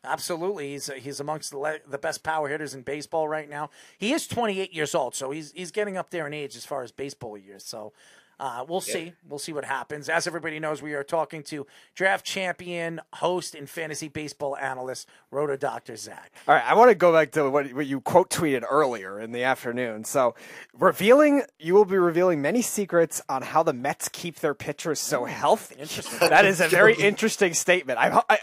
Absolutely, 0.04 0.72
he's 0.72 0.88
he's 0.98 1.20
amongst 1.20 1.52
the 1.52 1.60
le- 1.60 1.80
the 1.88 2.00
best 2.00 2.24
power 2.24 2.48
hitters 2.50 2.74
in 2.74 2.82
baseball 2.82 3.28
right 3.28 3.48
now. 3.48 3.70
He 4.00 4.14
is 4.14 4.26
28 4.28 4.74
years 4.74 4.96
old, 4.96 5.14
so 5.14 5.30
he's 5.30 5.52
he's 5.52 5.70
getting 5.72 5.96
up 5.96 6.10
there 6.10 6.26
in 6.26 6.34
age 6.34 6.56
as 6.56 6.66
far 6.66 6.82
as 6.82 6.92
baseball 6.92 7.38
years. 7.38 7.64
So, 7.64 7.94
Uh, 8.42 8.66
we'll 8.68 8.82
see. 8.82 9.14
We'll 9.30 9.38
see 9.38 9.54
what 9.54 9.66
happens. 9.66 10.10
As 10.10 10.26
everybody 10.26 10.60
knows, 10.60 10.82
we 10.82 10.96
are 10.96 11.04
talking 11.04 11.44
to 11.44 11.68
draft 11.94 12.26
champion, 12.26 13.00
host, 13.14 13.54
and 13.54 13.70
fantasy 13.70 14.08
baseball 14.08 14.58
analyst, 14.58 15.08
Roto 15.30 15.56
Doctor 15.56 15.96
Zach. 15.96 16.32
All 16.48 16.56
right, 16.56 16.64
I 16.66 16.74
want 16.74 16.90
to 16.90 16.96
go 16.96 17.14
back 17.14 17.34
to 17.34 17.48
what, 17.52 17.72
what 17.72 17.86
you 17.86 18.02
quote 18.02 18.32
tweeted 18.32 18.64
earlier 18.68 19.20
in 19.20 19.32
the 19.32 19.44
afternoon. 19.44 20.06
So, 20.06 20.34
revealing, 20.74 21.44
you 21.60 21.76
will 21.76 21.86
be 21.86 22.00
revealing 22.00 22.42
many 22.42 22.64
secrets 22.64 23.22
on 23.30 23.44
how 23.44 23.62
the 23.62 23.74
Mets 23.74 24.10
keep 24.10 24.38
their 24.38 24.56
pitchers 24.56 25.00
so 25.00 25.26
healthy. 25.26 25.76
Interesting. 25.76 26.20
That 26.32 26.46
is 26.46 26.62
a 26.62 26.68
very 26.68 26.96
interesting 27.00 27.54
statement. 27.54 28.00
I'm, 28.00 28.22
I, 28.28 28.40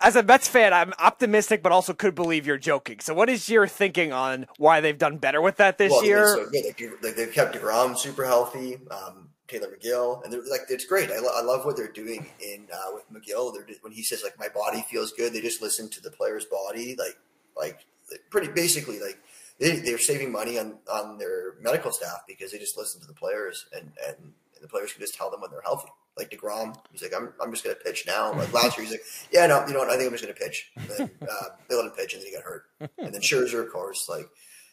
as 0.00 0.16
a 0.16 0.22
Mets 0.22 0.48
fan, 0.48 0.72
I'm 0.72 0.94
optimistic, 0.98 1.62
but 1.62 1.72
also 1.72 1.92
could 1.92 2.14
believe 2.14 2.46
you're 2.46 2.56
joking. 2.56 3.00
So, 3.00 3.12
what 3.12 3.28
is 3.28 3.50
your 3.50 3.66
thinking 3.66 4.14
on 4.14 4.46
why 4.56 4.80
they've 4.80 4.96
done 4.96 5.18
better 5.18 5.42
with 5.42 5.56
that 5.56 5.76
this 5.76 5.90
well, 5.90 6.04
year? 6.04 6.26
So 6.26 6.48
good. 6.48 6.92
Like, 7.02 7.16
they've 7.16 7.32
kept 7.32 7.54
Degrom 7.54 7.98
super 7.98 8.24
healthy. 8.24 8.78
Um, 8.90 9.28
Tylor 9.60 9.76
Megill, 9.76 10.24
and 10.24 10.32
they're 10.32 10.42
like 10.50 10.62
it's 10.68 10.84
great. 10.84 11.10
I, 11.10 11.18
lo- 11.18 11.34
I 11.34 11.42
love 11.42 11.64
what 11.64 11.76
they're 11.76 11.92
doing 11.92 12.26
in 12.40 12.66
uh, 12.72 12.94
with 12.94 13.04
McGill. 13.12 13.52
They're 13.54 13.64
just, 13.64 13.82
when 13.82 13.92
he 13.92 14.02
says 14.02 14.22
like 14.22 14.38
my 14.38 14.48
body 14.48 14.84
feels 14.90 15.12
good, 15.12 15.32
they 15.32 15.40
just 15.40 15.62
listen 15.62 15.88
to 15.90 16.02
the 16.02 16.10
player's 16.10 16.44
body. 16.44 16.96
Like 16.98 17.18
like 17.56 17.86
pretty 18.30 18.48
basically 18.48 19.00
like 19.00 19.18
they 19.58 19.76
they're 19.76 19.98
saving 19.98 20.32
money 20.32 20.58
on 20.58 20.78
on 20.90 21.18
their 21.18 21.54
medical 21.60 21.92
staff 21.92 22.22
because 22.26 22.52
they 22.52 22.58
just 22.58 22.76
listen 22.76 23.00
to 23.00 23.06
the 23.06 23.12
players 23.14 23.66
and 23.74 23.92
and, 24.06 24.16
and 24.18 24.62
the 24.62 24.68
players 24.68 24.92
can 24.92 25.00
just 25.00 25.14
tell 25.14 25.30
them 25.30 25.40
when 25.40 25.50
they're 25.50 25.62
healthy. 25.62 25.88
Like 26.16 26.30
Degrom, 26.30 26.76
he's 26.90 27.02
like 27.02 27.14
I'm 27.16 27.32
I'm 27.40 27.50
just 27.52 27.64
gonna 27.64 27.76
pitch 27.76 28.04
now. 28.06 28.32
Like 28.32 28.52
last 28.54 28.76
year, 28.76 28.84
he's 28.86 28.92
like 28.92 29.04
yeah 29.32 29.46
no 29.46 29.66
you 29.66 29.72
know 29.72 29.80
what 29.80 29.90
I 29.90 29.96
think 29.96 30.06
I'm 30.08 30.12
just 30.16 30.24
gonna 30.24 30.34
pitch. 30.34 30.70
And 30.76 30.88
then 30.88 31.10
uh, 31.22 31.44
they 31.68 31.74
let 31.76 31.86
him 31.86 31.92
pitch 31.92 32.14
and 32.14 32.22
then 32.22 32.28
he 32.28 32.34
got 32.34 32.44
hurt. 32.44 32.64
And 32.98 33.14
then 33.14 33.20
Scherzer, 33.22 33.64
of 33.64 33.72
course, 33.72 34.08
like 34.08 34.28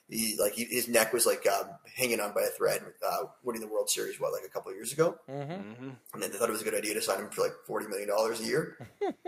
he 0.10 0.36
like 0.40 0.54
he, 0.54 0.66
his 0.66 0.88
neck 0.88 1.14
was 1.14 1.26
like 1.26 1.46
um, 1.48 1.68
hanging 1.96 2.20
on 2.20 2.34
by 2.34 2.42
a 2.42 2.48
thread, 2.50 2.82
uh, 3.08 3.26
winning 3.44 3.62
the 3.62 3.68
World 3.68 3.90
Series 3.90 4.20
what 4.20 4.34
like 4.34 4.44
a 4.46 4.50
couple 4.50 4.72
of 4.72 4.76
years 4.76 4.92
ago, 4.94 5.18
Mm-hmm. 5.30 5.90
and 6.14 6.22
then 6.24 6.32
they 6.32 6.38
thought 6.38 6.50
it 6.50 6.52
was 6.54 6.62
a 6.62 6.66
good 6.66 6.76
idea 6.76 6.94
to 6.96 7.02
sign 7.02 7.20
him 7.20 7.30
for 7.30 7.42
like 7.42 7.54
forty 7.68 7.88
million 7.88 8.08
dollars 8.10 8.40
a 8.42 8.44
year. 8.44 8.90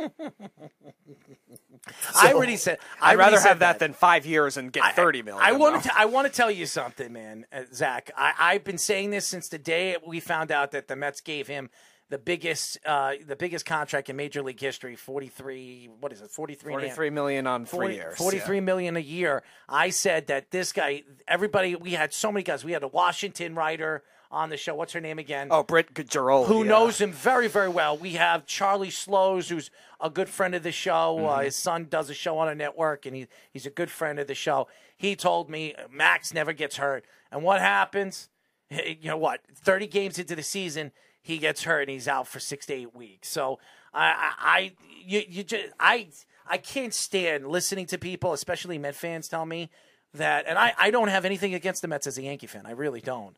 I 2.16 2.34
already 2.34 2.58
said. 2.58 2.77
I 3.01 3.11
I'd 3.11 3.18
rather 3.18 3.38
said 3.38 3.50
have 3.50 3.60
that, 3.60 3.80
than 3.80 3.93
five 3.93 4.26
years 4.26 4.58
and 4.58 4.72
get 4.72 4.95
thirty 4.95 5.22
million. 5.22 5.43
I 5.43 5.53
want 5.53 5.84
to. 5.84 5.92
I 5.98 6.06
want 6.06 6.27
to 6.27 6.34
tell 6.34 6.51
you 6.51 6.66
something, 6.66 7.11
man, 7.11 7.45
uh, 7.51 7.64
Zach. 7.74 8.11
I, 8.16 8.34
I've 8.40 8.64
been 8.64 8.77
saying 8.77 9.10
this 9.11 9.26
since 9.27 9.50
the 9.50 9.58
day 9.58 9.98
we 10.06 10.19
found 10.19 10.51
out 10.51 10.72
that 10.72 10.88
the 10.88 10.95
Mets 10.95 11.22
gave 11.22 11.48
him 11.48 11.69
the 12.11 12.17
biggest, 12.19 12.77
uh, 12.85 13.14
the 13.25 13.35
biggest 13.35 13.65
contract 13.65 14.09
in 14.09 14.15
Major 14.15 14.43
League 14.43 14.59
history. 14.59 14.95
Forty 14.95 15.27
three. 15.30 15.90
What 15.99 16.11
is 16.11 16.22
it? 16.22 16.30
Forty 16.30 16.53
three. 16.53 16.73
Forty-three 16.73 17.09
million 17.09 17.48
on 17.48 17.65
three 17.65 17.77
40 17.77 17.93
years. 17.95 18.17
43 18.17 18.59
million 18.59 18.98
a 18.98 18.99
year. 18.99 19.41
I 19.67 19.90
said 19.90 20.27
that 20.27 20.51
this 20.51 20.72
guy, 20.73 21.03
everybody, 21.27 21.75
we 21.75 21.93
had 21.93 22.14
so 22.14 22.31
many 22.31 22.43
guys. 22.43 22.64
We 22.64 22.73
had 22.73 22.83
a 22.83 22.88
Washington 22.88 23.56
writer 23.56 24.03
on 24.30 24.49
the 24.49 24.57
show. 24.57 24.75
What's 24.75 24.93
her 24.93 25.01
name 25.01 25.19
again? 25.19 25.48
Oh, 25.51 25.64
Britt 25.64 25.93
Ghiroli. 25.93 26.45
who 26.48 26.64
yeah. 26.64 26.69
knows 26.69 26.99
him 27.01 27.11
very, 27.11 27.48
very 27.48 27.69
well. 27.69 27.98
We 27.98 28.11
have 28.14 28.45
Charlie 28.45 28.90
Slowes, 28.90 29.49
who's 29.49 29.72
a 29.99 30.09
good 30.09 30.30
friend 30.30 30.53
of 30.53 30.64
the 30.64 30.72
show. 30.72 31.17
Uh, 31.25 31.31
Mm-hmm. 31.38 31.45
his 31.45 31.56
son 31.56 31.88
does 31.90 32.09
a 32.09 32.14
show 32.14 32.38
on 32.38 32.48
a 32.49 32.56
network, 32.56 33.06
and 33.06 33.15
he, 33.15 33.27
he's 33.51 33.65
a 33.65 33.69
good 33.69 33.90
friend 33.90 34.19
of 34.19 34.27
the 34.27 34.35
show. 34.35 34.67
He 34.98 35.15
told 35.15 35.49
me 35.49 35.73
Max 35.90 36.33
never 36.33 36.53
gets 36.53 36.77
hurt. 36.77 37.06
And 37.31 37.41
what 37.43 37.61
happens? 37.61 38.27
You 38.72 39.09
know 39.09 39.17
what? 39.17 39.41
30 39.53 39.88
games 39.88 40.17
into 40.17 40.33
the 40.33 40.43
season, 40.43 40.93
he 41.22 41.38
gets 41.38 41.64
hurt 41.64 41.82
and 41.82 41.90
he's 41.90 42.08
out 42.08 42.27
for 42.27 42.40
six 42.40 42.66
to 42.67 42.74
eight 42.74 42.95
weeks. 42.95 43.30
So 43.30 43.59
I, 43.93 44.33
I, 44.40 44.72
you, 45.06 45.22
you 45.27 45.43
just, 45.43 45.67
I, 45.80 46.08
I 46.48 46.58
can't 46.58 46.93
stand 46.93 47.48
listening 47.48 47.85
to 47.88 47.98
people, 47.98 48.33
especially 48.33 48.77
Met 48.77 48.95
fans, 48.95 49.27
tell 49.27 49.45
me 49.45 49.69
that. 50.14 50.45
And 50.48 50.58
I, 50.58 50.74
I 50.77 50.91
don't 50.91 51.09
have 51.09 51.25
anything 51.25 51.53
against 51.53 51.82
the 51.82 51.88
Mets 51.88 52.08
as 52.08 52.17
a 52.17 52.24
Yankee 52.24 52.48
fan. 52.48 52.66
I 52.66 52.72
really 52.72 53.01
don't. 53.01 53.35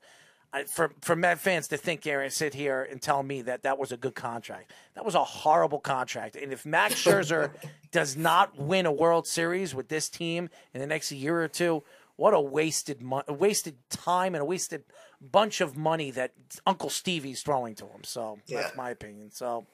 I, 0.53 0.63
for 0.65 0.91
for 1.01 1.15
Met 1.15 1.39
fans 1.39 1.67
to 1.69 1.77
think 1.77 2.03
here 2.03 2.21
and 2.21 2.31
sit 2.31 2.53
here 2.53 2.87
and 2.89 3.01
tell 3.01 3.23
me 3.23 3.41
that 3.41 3.63
that 3.63 3.79
was 3.79 3.91
a 3.91 3.97
good 3.97 4.13
contract. 4.13 4.71
That 4.93 5.03
was 5.03 5.15
a 5.15 5.23
horrible 5.23 5.79
contract. 5.79 6.35
And 6.35 6.53
if 6.53 6.63
Max 6.65 6.93
Scherzer 7.03 7.49
does 7.91 8.15
not 8.15 8.57
win 8.57 8.85
a 8.85 8.91
World 8.91 9.25
Series 9.25 9.73
with 9.73 9.89
this 9.89 10.09
team 10.09 10.49
in 10.73 10.79
the 10.79 10.85
next 10.85 11.11
year 11.11 11.41
or 11.41 11.47
two, 11.47 11.81
what 12.23 12.33
a 12.33 12.39
wasted 12.39 13.01
mo- 13.01 13.23
a 13.27 13.33
wasted 13.33 13.75
time 13.89 14.33
and 14.33 14.41
a 14.41 14.45
wasted 14.45 14.85
bunch 15.19 15.59
of 15.59 15.75
money 15.75 16.09
that 16.09 16.31
Uncle 16.65 16.89
Stevie's 16.89 17.41
throwing 17.41 17.75
to 17.75 17.83
him. 17.83 18.05
So 18.05 18.39
that's 18.47 18.77
my 18.77 18.91
opinion. 18.91 19.29
So 19.31 19.65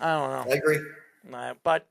I 0.00 0.18
don't 0.18 0.48
know. 0.48 0.52
I 0.52 0.56
agree. 0.56 0.80
Uh, 1.32 1.54
but 1.62 1.86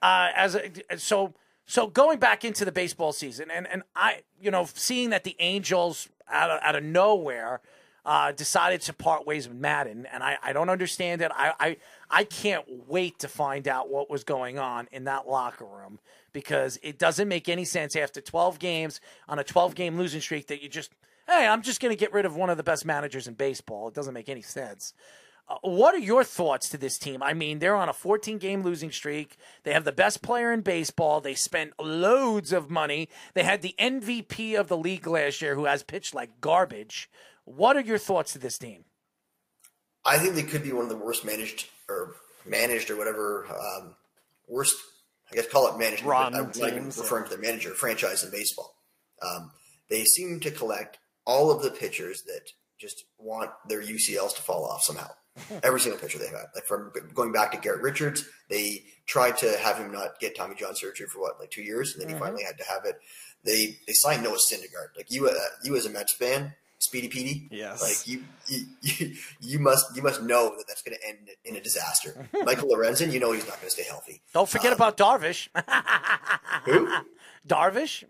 uh, 0.00 0.30
as 0.34 0.54
a, 0.54 0.70
so 0.96 1.34
so 1.66 1.88
going 1.88 2.18
back 2.18 2.42
into 2.42 2.64
the 2.64 2.72
baseball 2.72 3.12
season, 3.12 3.50
and 3.50 3.68
and 3.68 3.82
I 3.94 4.22
you 4.40 4.50
know 4.50 4.66
seeing 4.72 5.10
that 5.10 5.24
the 5.24 5.36
Angels 5.38 6.08
out 6.26 6.48
of, 6.48 6.60
out 6.62 6.74
of 6.74 6.82
nowhere 6.82 7.60
uh, 8.06 8.32
decided 8.32 8.80
to 8.80 8.94
part 8.94 9.26
ways 9.26 9.46
with 9.46 9.58
Maddon, 9.58 10.06
and 10.10 10.22
I, 10.22 10.38
I 10.42 10.54
don't 10.54 10.70
understand 10.70 11.20
it. 11.20 11.30
I, 11.34 11.52
I 11.60 11.76
I 12.08 12.24
can't 12.24 12.64
wait 12.88 13.18
to 13.18 13.28
find 13.28 13.68
out 13.68 13.90
what 13.90 14.08
was 14.08 14.24
going 14.24 14.58
on 14.58 14.88
in 14.90 15.04
that 15.04 15.28
locker 15.28 15.66
room 15.66 15.98
because 16.32 16.78
it 16.82 16.98
doesn't 16.98 17.28
make 17.28 17.48
any 17.48 17.64
sense 17.64 17.96
after 17.96 18.20
12 18.20 18.58
games 18.58 19.00
on 19.28 19.38
a 19.38 19.44
12 19.44 19.74
game 19.74 19.96
losing 19.96 20.20
streak 20.20 20.46
that 20.48 20.62
you 20.62 20.68
just 20.68 20.92
hey 21.26 21.46
I'm 21.46 21.62
just 21.62 21.80
going 21.80 21.92
to 21.94 21.98
get 21.98 22.12
rid 22.12 22.26
of 22.26 22.36
one 22.36 22.50
of 22.50 22.56
the 22.56 22.62
best 22.62 22.84
managers 22.84 23.26
in 23.26 23.34
baseball. 23.34 23.88
It 23.88 23.94
doesn't 23.94 24.14
make 24.14 24.28
any 24.28 24.42
sense. 24.42 24.94
Uh, 25.50 25.56
what 25.62 25.94
are 25.94 25.98
your 25.98 26.22
thoughts 26.22 26.68
to 26.68 26.78
this 26.78 26.96
team? 26.96 27.22
I 27.22 27.34
mean, 27.34 27.58
they're 27.58 27.74
on 27.74 27.88
a 27.88 27.92
14 27.92 28.38
game 28.38 28.62
losing 28.62 28.92
streak. 28.92 29.36
They 29.64 29.72
have 29.72 29.84
the 29.84 29.92
best 29.92 30.22
player 30.22 30.52
in 30.52 30.60
baseball. 30.60 31.20
They 31.20 31.34
spent 31.34 31.72
loads 31.80 32.52
of 32.52 32.70
money. 32.70 33.08
They 33.34 33.42
had 33.42 33.60
the 33.60 33.74
MVP 33.78 34.58
of 34.58 34.68
the 34.68 34.76
league 34.76 35.08
last 35.08 35.42
year 35.42 35.56
who 35.56 35.64
has 35.64 35.82
pitched 35.82 36.14
like 36.14 36.40
garbage. 36.40 37.10
What 37.44 37.76
are 37.76 37.80
your 37.80 37.98
thoughts 37.98 38.32
to 38.34 38.38
this 38.38 38.58
team? 38.58 38.84
I 40.04 40.18
think 40.18 40.34
they 40.34 40.44
could 40.44 40.62
be 40.62 40.72
one 40.72 40.84
of 40.84 40.88
the 40.88 40.96
worst 40.96 41.24
managed 41.24 41.66
or 41.88 42.14
managed 42.46 42.90
or 42.90 42.96
whatever 42.96 43.46
um, 43.48 43.94
worst. 44.48 44.76
I 45.32 45.36
guess 45.36 45.46
call 45.48 45.68
it. 45.68 46.04
Run 46.04 46.34
I'm 46.34 46.46
not 46.46 46.56
referring 46.56 47.24
to 47.24 47.30
their 47.30 47.38
manager 47.38 47.70
franchise 47.70 48.24
in 48.24 48.30
baseball. 48.30 48.74
Um, 49.22 49.50
they 49.88 50.04
seem 50.04 50.40
to 50.40 50.50
collect 50.50 50.98
all 51.26 51.50
of 51.50 51.62
the 51.62 51.70
pitchers 51.70 52.22
that 52.22 52.50
just 52.78 53.04
want 53.18 53.50
their 53.68 53.82
UCLs 53.82 54.34
to 54.36 54.42
fall 54.42 54.64
off 54.64 54.82
somehow. 54.82 55.08
Every 55.62 55.80
single 55.80 56.00
pitcher 56.00 56.18
they've 56.18 56.28
had, 56.30 56.46
like 56.54 56.64
from 56.64 56.92
going 57.14 57.30
back 57.32 57.52
to 57.52 57.58
Garrett 57.58 57.82
Richards, 57.82 58.24
they 58.48 58.84
tried 59.06 59.36
to 59.38 59.56
have 59.58 59.78
him 59.78 59.92
not 59.92 60.18
get 60.18 60.36
Tommy 60.36 60.56
John 60.56 60.74
surgery 60.74 61.06
for 61.06 61.20
what, 61.20 61.38
like 61.38 61.50
two 61.50 61.62
years, 61.62 61.94
and 61.94 62.02
then 62.02 62.08
he 62.08 62.18
finally 62.18 62.42
had 62.42 62.58
to 62.58 62.64
have 62.64 62.84
it. 62.84 62.96
They 63.44 63.78
they 63.86 63.92
signed 63.92 64.24
Noah 64.24 64.38
Syndergaard. 64.38 64.96
Like 64.96 65.10
you, 65.10 65.28
uh, 65.28 65.34
you 65.62 65.76
as 65.76 65.86
a 65.86 65.90
Mets 65.90 66.12
fan, 66.12 66.52
Speedy 66.82 67.08
Petey, 67.08 67.46
Yes. 67.50 67.82
like 67.82 68.08
you, 68.08 68.24
you, 68.46 68.64
you, 68.80 69.14
you 69.40 69.58
must 69.58 69.94
you 69.94 70.02
must 70.02 70.22
know 70.22 70.56
that 70.56 70.64
that's 70.66 70.80
going 70.80 70.96
to 70.98 71.06
end 71.08 71.28
in 71.44 71.54
a 71.54 71.60
disaster. 71.60 72.26
Michael 72.44 72.70
Lorenzen, 72.70 73.12
you 73.12 73.20
know 73.20 73.32
he's 73.32 73.46
not 73.46 73.56
going 73.56 73.66
to 73.66 73.70
stay 73.70 73.84
healthy. 73.84 74.22
Don't 74.32 74.48
forget 74.48 74.72
about 74.72 74.96
Darvish. 74.96 75.48
Who? 76.64 76.90
Darvish? 77.46 78.04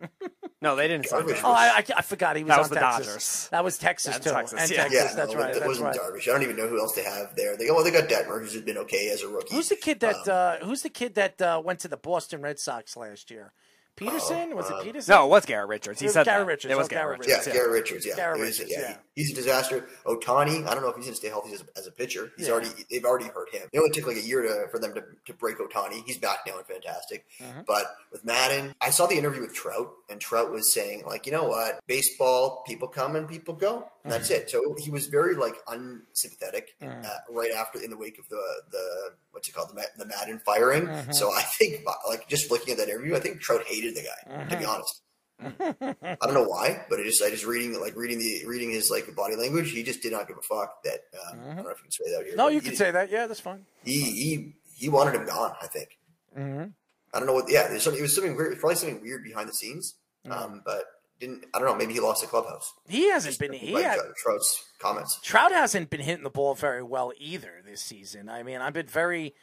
No, 0.62 0.76
they 0.76 0.86
didn't 0.86 1.07
sign 1.07 1.23
Darvish 1.24 1.34
him. 1.39 1.44
Oh, 1.47 1.52
I, 1.52 1.78
I, 1.78 1.84
I 1.97 2.02
forgot 2.02 2.36
he 2.36 2.44
was 2.44 2.50
That 2.50 2.60
on 2.60 2.68
the 2.68 2.74
Texas. 2.76 3.07
Dodgers. 3.07 3.49
That 3.50 3.65
was 3.65 3.78
Texas 3.78 4.15
That's 4.15 4.24
too, 4.26 4.32
Texas, 4.32 4.60
and 4.60 4.70
yeah. 4.70 4.76
Texas. 4.76 5.00
Yeah, 5.10 5.15
that's 5.16 5.32
no, 5.32 5.39
right. 5.40 5.55
That 5.55 5.66
wasn't 5.66 5.86
right. 5.86 5.97
Darvish. 5.97 6.28
I 6.28 6.32
don't 6.32 6.42
even 6.42 6.57
know 6.57 6.68
who 6.68 6.78
else 6.78 6.94
they 6.94 7.02
have 7.05 7.34
there. 7.34 7.57
They 7.57 7.70
well, 7.73 7.82
they 7.82 7.90
got 7.90 8.08
Detmer, 8.08 8.40
who's 8.40 8.57
been 8.60 8.78
okay 8.78 9.10
as 9.10 9.23
a 9.23 9.28
rookie. 9.28 9.52
Who's 9.55 9.68
the 9.68 9.76
kid 9.76 9.99
that 10.00 10.15
Um, 10.15 10.62
uh, 10.62 10.65
Who's 10.65 10.82
the 10.82 10.90
kid 10.90 11.16
that 11.16 11.42
uh, 11.42 11.60
went 11.65 11.81
to 11.81 11.89
the 11.89 11.97
Boston 11.97 12.40
Red 12.40 12.60
Sox 12.60 12.97
last 12.97 13.31
year? 13.32 13.52
Peterson? 13.96 14.56
was 14.56 14.70
it 14.70 14.76
uh, 14.76 14.82
Peterson? 14.82 15.14
No, 15.14 15.26
it 15.26 15.28
was 15.28 15.44
Garrett 15.44 15.68
Richards. 15.68 16.00
He 16.00 16.06
It 16.06 16.08
was 16.08 16.14
said 16.14 16.24
Garrett 16.24 16.46
that. 16.46 16.52
Richards. 16.52 16.72
It 16.72 16.76
was 16.78 16.86
Oh, 16.86 16.88
Garrett 16.88 17.20
Garrett 17.26 17.28
Yeah, 17.28 17.34
Richards. 17.36 17.46
Richards. 17.46 17.56
Garrett 17.56 17.70
Richards. 17.82 18.06
Yeah, 18.06 18.16
Garrett 18.16 18.38
It 18.40 18.44
was- 18.44 18.58
Richards, 18.60 18.70
yeah. 18.72 18.96
He- 19.20 19.24
he's 19.24 19.32
a 19.32 19.34
disaster. 19.34 19.86
Ohtani, 20.07 20.66
I 20.66 20.74
don't 20.74 20.82
know 20.82 20.89
if 20.89 20.97
he's 20.97 21.05
going 21.07 21.12
to 21.12 21.16
stay 21.16 21.28
healthy 21.28 21.52
as 21.52 21.60
a, 21.62 21.78
as 21.78 21.86
a 21.86 21.90
pitcher. 21.92 22.32
He's 22.36 22.47
Yeah. 22.47 22.55
already 22.55 22.70
they've 22.90 23.05
already 23.05 23.26
hurt 23.26 23.52
him. 23.55 23.68
It 23.73 23.78
only 23.78 23.90
took 23.90 24.07
like 24.07 24.16
a 24.16 24.23
year 24.23 24.42
to, 24.42 24.68
for 24.70 24.78
them 24.78 24.94
to, 24.94 25.02
to 25.26 25.34
break 25.34 25.58
Ohtani. 25.58 26.02
He's 26.07 26.18
back 26.18 26.39
now 26.47 26.57
and 26.58 26.66
fantastic. 26.66 27.26
Mm-hmm. 27.40 27.60
But 27.66 27.86
with 28.12 28.24
Maddon, 28.24 28.74
I 28.81 28.90
saw 28.90 29.07
the 29.07 29.16
interview 29.16 29.42
with 29.42 29.55
Trout, 29.55 29.90
and 30.08 30.20
Trout 30.20 30.50
was 30.50 30.73
saying 30.73 31.05
like, 31.07 31.26
you 31.26 31.32
know 31.32 31.44
what, 31.44 31.81
baseball, 31.86 32.62
people 32.66 32.89
come 32.89 33.16
and 33.16 33.28
people 33.28 33.55
go. 33.55 33.89
And 34.05 34.12
that's 34.12 34.31
Mm-hmm. 34.31 34.42
it. 34.42 34.50
So 34.50 34.74
he 34.78 34.90
was 34.90 35.07
very 35.07 35.34
like 35.34 35.55
unsympathetic 35.68 36.74
Mm. 36.81 37.05
uh, 37.05 37.08
right 37.31 37.52
after 37.52 37.81
in 37.81 37.90
the 37.90 37.97
wake 37.97 38.18
of 38.18 38.28
the 38.28 38.40
the 38.70 39.10
what's 39.32 39.49
it 39.49 39.52
called 39.52 39.70
the, 39.74 39.82
the 39.99 40.07
Maddon 40.07 40.40
firing. 40.44 40.86
Mm-hmm. 40.86 41.12
So 41.12 41.31
I 41.32 41.42
think 41.42 41.84
like 42.08 42.26
just 42.28 42.50
looking 42.50 42.73
at 42.73 42.78
that 42.78 42.89
interview, 42.89 43.15
I 43.15 43.20
think 43.20 43.40
Trout 43.40 43.62
hated 43.66 43.94
the 43.97 44.02
guy. 44.02 44.44
To 44.49 44.57
be 44.57 44.65
honest. 44.65 45.02
I 45.40 46.16
don't 46.22 46.34
know 46.34 46.44
why, 46.44 46.84
but 46.88 47.00
I 47.00 47.04
just 47.04 47.22
I 47.22 47.30
just 47.30 47.46
reading 47.46 47.78
like 47.80 47.96
reading 47.96 48.18
the 48.18 48.44
reading 48.46 48.70
his 48.70 48.90
like 48.90 49.14
body 49.14 49.36
language. 49.36 49.70
He 49.70 49.82
just 49.82 50.02
did 50.02 50.12
not 50.12 50.28
give 50.28 50.36
a 50.38 50.42
fuck 50.42 50.82
that. 50.84 51.00
Um, 51.14 51.40
I 51.40 51.54
don't 51.54 51.64
know 51.64 51.70
if 51.70 51.78
you 51.78 51.84
can 51.84 51.90
say 51.90 52.04
that 52.16 52.26
here. 52.26 52.36
No, 52.36 52.48
you 52.48 52.60
can 52.60 52.76
say 52.76 52.90
that. 52.90 53.10
Yeah, 53.10 53.26
that's 53.26 53.40
fine. 53.40 53.64
he 53.84 54.00
he 54.00 54.54
he 54.74 54.88
wanted 54.88 55.14
him 55.14 55.26
gone. 55.26 55.54
I 55.60 55.66
think. 55.66 55.98
Mm-hmm. 56.36 56.70
I 57.12 57.18
don't 57.18 57.26
know 57.26 57.34
what. 57.34 57.50
Yeah, 57.50 57.68
there's 57.68 57.82
something. 57.82 57.98
It 57.98 58.02
was 58.02 58.14
something 58.14 58.36
weird. 58.36 58.58
Probably 58.58 58.76
something 58.76 59.00
weird 59.00 59.24
behind 59.24 59.48
the 59.48 59.54
scenes. 59.54 59.94
Um, 60.30 60.62
but 60.64 60.84
didn't 61.18 61.44
I 61.54 61.58
don't 61.58 61.68
know. 61.68 61.74
Maybe 61.74 61.92
he 61.94 62.00
lost 62.00 62.22
the 62.22 62.28
clubhouse. 62.28 62.72
He 62.88 63.10
hasn't 63.10 63.38
been. 63.38 63.52
He 63.52 63.72
had, 63.72 63.98
uh, 63.98 64.02
Trout's 64.16 64.64
comments. 64.78 65.20
Trout 65.22 65.52
hasn't 65.52 65.90
been 65.90 66.00
hitting 66.00 66.24
the 66.24 66.30
ball 66.30 66.54
very 66.54 66.82
well 66.82 67.12
either 67.18 67.62
this 67.64 67.80
season. 67.80 68.28
I 68.28 68.42
mean, 68.42 68.60
I've 68.60 68.72
been 68.72 68.86
very. 68.86 69.34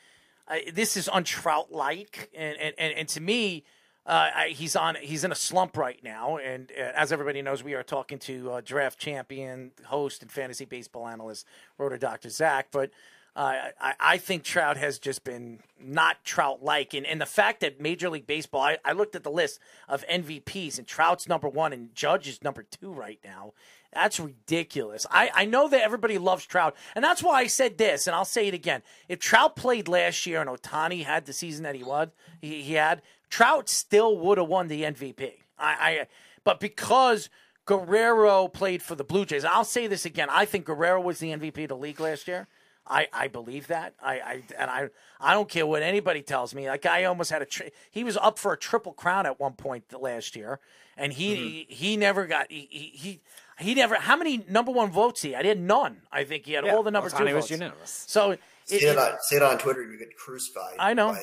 I 0.48 0.64
this 0.74 0.98
is 0.98 1.08
untrout 1.08 1.72
like, 1.72 2.30
and, 2.36 2.58
and 2.58 2.76
and 2.78 2.94
and 2.94 3.10
to 3.10 3.22
me, 3.22 3.64
Uh, 4.08 4.30
I, 4.34 4.48
he's 4.50 4.78
on. 4.78 4.96
He's 5.02 5.26
in 5.26 5.34
a 5.34 5.36
slump 5.36 5.76
right 5.76 6.02
now, 6.02 6.38
and 6.38 6.72
uh, 6.72 6.94
as 6.96 7.12
everybody 7.12 7.42
knows, 7.42 7.62
we 7.62 7.74
are 7.74 7.84
talking 7.84 8.18
to 8.20 8.52
uh, 8.52 8.62
draft 8.64 8.98
champion, 8.98 9.72
host, 9.86 10.22
and 10.22 10.32
fantasy 10.32 10.64
baseball 10.64 11.10
analyst, 11.10 11.46
Roto 11.78 11.98
Doctor 11.98 12.30
Zach. 12.30 12.70
But 12.72 12.92
uh, 13.36 13.54
I, 13.82 13.94
I 14.00 14.18
think 14.18 14.44
Trout 14.44 14.78
has 14.78 14.98
just 14.98 15.26
been 15.26 15.60
not 15.78 16.24
Trout 16.24 16.64
like, 16.64 16.94
and, 16.94 17.06
and 17.06 17.20
the 17.20 17.26
fact 17.26 17.60
that 17.60 17.82
Major 17.82 18.10
League 18.10 18.26
Baseball, 18.26 18.62
I, 18.62 18.78
I 18.86 18.94
looked 18.94 19.14
at 19.14 19.24
the 19.24 19.30
list 19.30 19.60
of 19.90 20.06
MVPs, 20.08 20.78
and 20.78 20.88
Trout's 20.88 21.28
number 21.28 21.50
one, 21.50 21.74
and 21.74 21.94
Judge 21.94 22.30
is 22.30 22.42
number 22.42 22.64
two 22.64 22.94
right 22.94 23.20
now. 23.26 23.52
That's 23.94 24.20
ridiculous. 24.20 25.06
I, 25.10 25.32
I 25.34 25.46
know 25.46 25.68
that 25.70 25.82
everybody 25.82 26.18
loves 26.18 26.46
Trout, 26.46 26.76
and 26.96 27.04
that's 27.04 27.24
why 27.24 27.40
I 27.42 27.48
said 27.48 27.78
this, 27.78 28.06
and 28.08 28.16
I'll 28.16 28.26
say 28.26 28.48
it 28.48 28.54
again. 28.54 28.84
If 29.08 29.20
Trout 29.20 29.56
played 29.56 29.88
last 29.88 30.26
year 30.26 30.42
and 30.42 30.50
Ohtani 30.50 31.04
had 31.06 31.26
the 31.26 31.34
season 31.34 31.64
that 31.64 31.76
he 31.76 31.84
was, 31.84 32.10
he, 32.42 32.62
he 32.62 32.74
had, 32.74 33.02
Trout 33.30 33.70
still 33.70 34.18
would 34.18 34.38
have 34.38 34.48
won 34.48 34.68
the 34.68 34.84
MVP. 34.84 35.32
I, 35.58 35.66
I 35.72 36.08
but 36.44 36.60
because 36.60 37.30
Guerrero 37.66 38.48
played 38.48 38.82
for 38.82 38.96
the 38.96 39.04
Blue 39.04 39.26
Jays, 39.26 39.44
I'll 39.46 39.64
say 39.66 39.88
this 39.88 40.06
again. 40.06 40.30
I 40.32 40.46
think 40.46 40.66
Guerrero 40.66 41.02
was 41.02 41.20
the 41.20 41.32
MVP 41.32 41.64
of 41.64 41.70
the 41.70 41.78
league 41.78 42.00
last 42.00 42.28
year. 42.28 42.48
I, 42.90 43.08
I 43.12 43.28
believe 43.28 43.68
that. 43.68 43.96
I, 44.02 44.14
I 44.20 44.44
and 44.58 44.72
I 44.72 44.90
I 45.20 45.34
don't 45.34 45.50
care 45.50 45.66
what 45.68 45.82
anybody 45.84 46.22
tells 46.22 46.56
me. 46.56 46.70
Like 46.70 46.86
I 46.86 47.04
almost 47.04 47.30
had 47.32 47.42
a 47.42 47.46
tri- 47.46 47.72
he 47.92 48.06
was 48.06 48.16
up 48.16 48.40
for 48.40 48.54
a 48.54 48.58
triple 48.58 48.94
crown 48.94 49.26
at 49.26 49.42
one 49.42 49.54
point 49.54 49.84
last 50.00 50.38
year, 50.38 50.60
and 50.96 51.12
he 51.12 51.36
Mm-hmm. 51.36 51.74
he, 51.74 51.98
never 51.98 52.26
got 52.28 52.50
he, 52.50 52.68
he 52.72 52.92
he 52.98 53.22
he 53.60 53.74
never. 53.76 53.96
How 53.96 54.16
many 54.16 54.44
number 54.50 54.72
one 54.72 54.92
votes 54.92 55.22
he 55.22 55.32
had? 55.34 55.44
He 55.44 55.50
had 55.50 55.60
none. 55.60 56.02
I 56.12 56.24
think 56.24 56.46
he 56.46 56.54
had 56.54 56.66
Yeah, 56.66 56.76
all 56.76 56.84
the 56.84 56.92
number 56.92 57.10
two 57.10 57.16
Ohtani 57.18 57.34
was 57.34 57.46
votes. 57.46 57.52
unanimous. 57.52 58.06
So 58.08 58.32
it, 58.32 58.40
Say 58.66 58.76
it- 58.78 58.84
it, 58.84 58.98
on, 58.98 59.14
say 59.22 59.36
it 59.38 59.44
on 59.44 59.58
Twitter, 59.58 59.84
you 59.84 59.98
get 59.98 60.16
crucified. 60.18 60.76
I 60.80 60.94
know. 60.94 61.12
by 61.14 61.22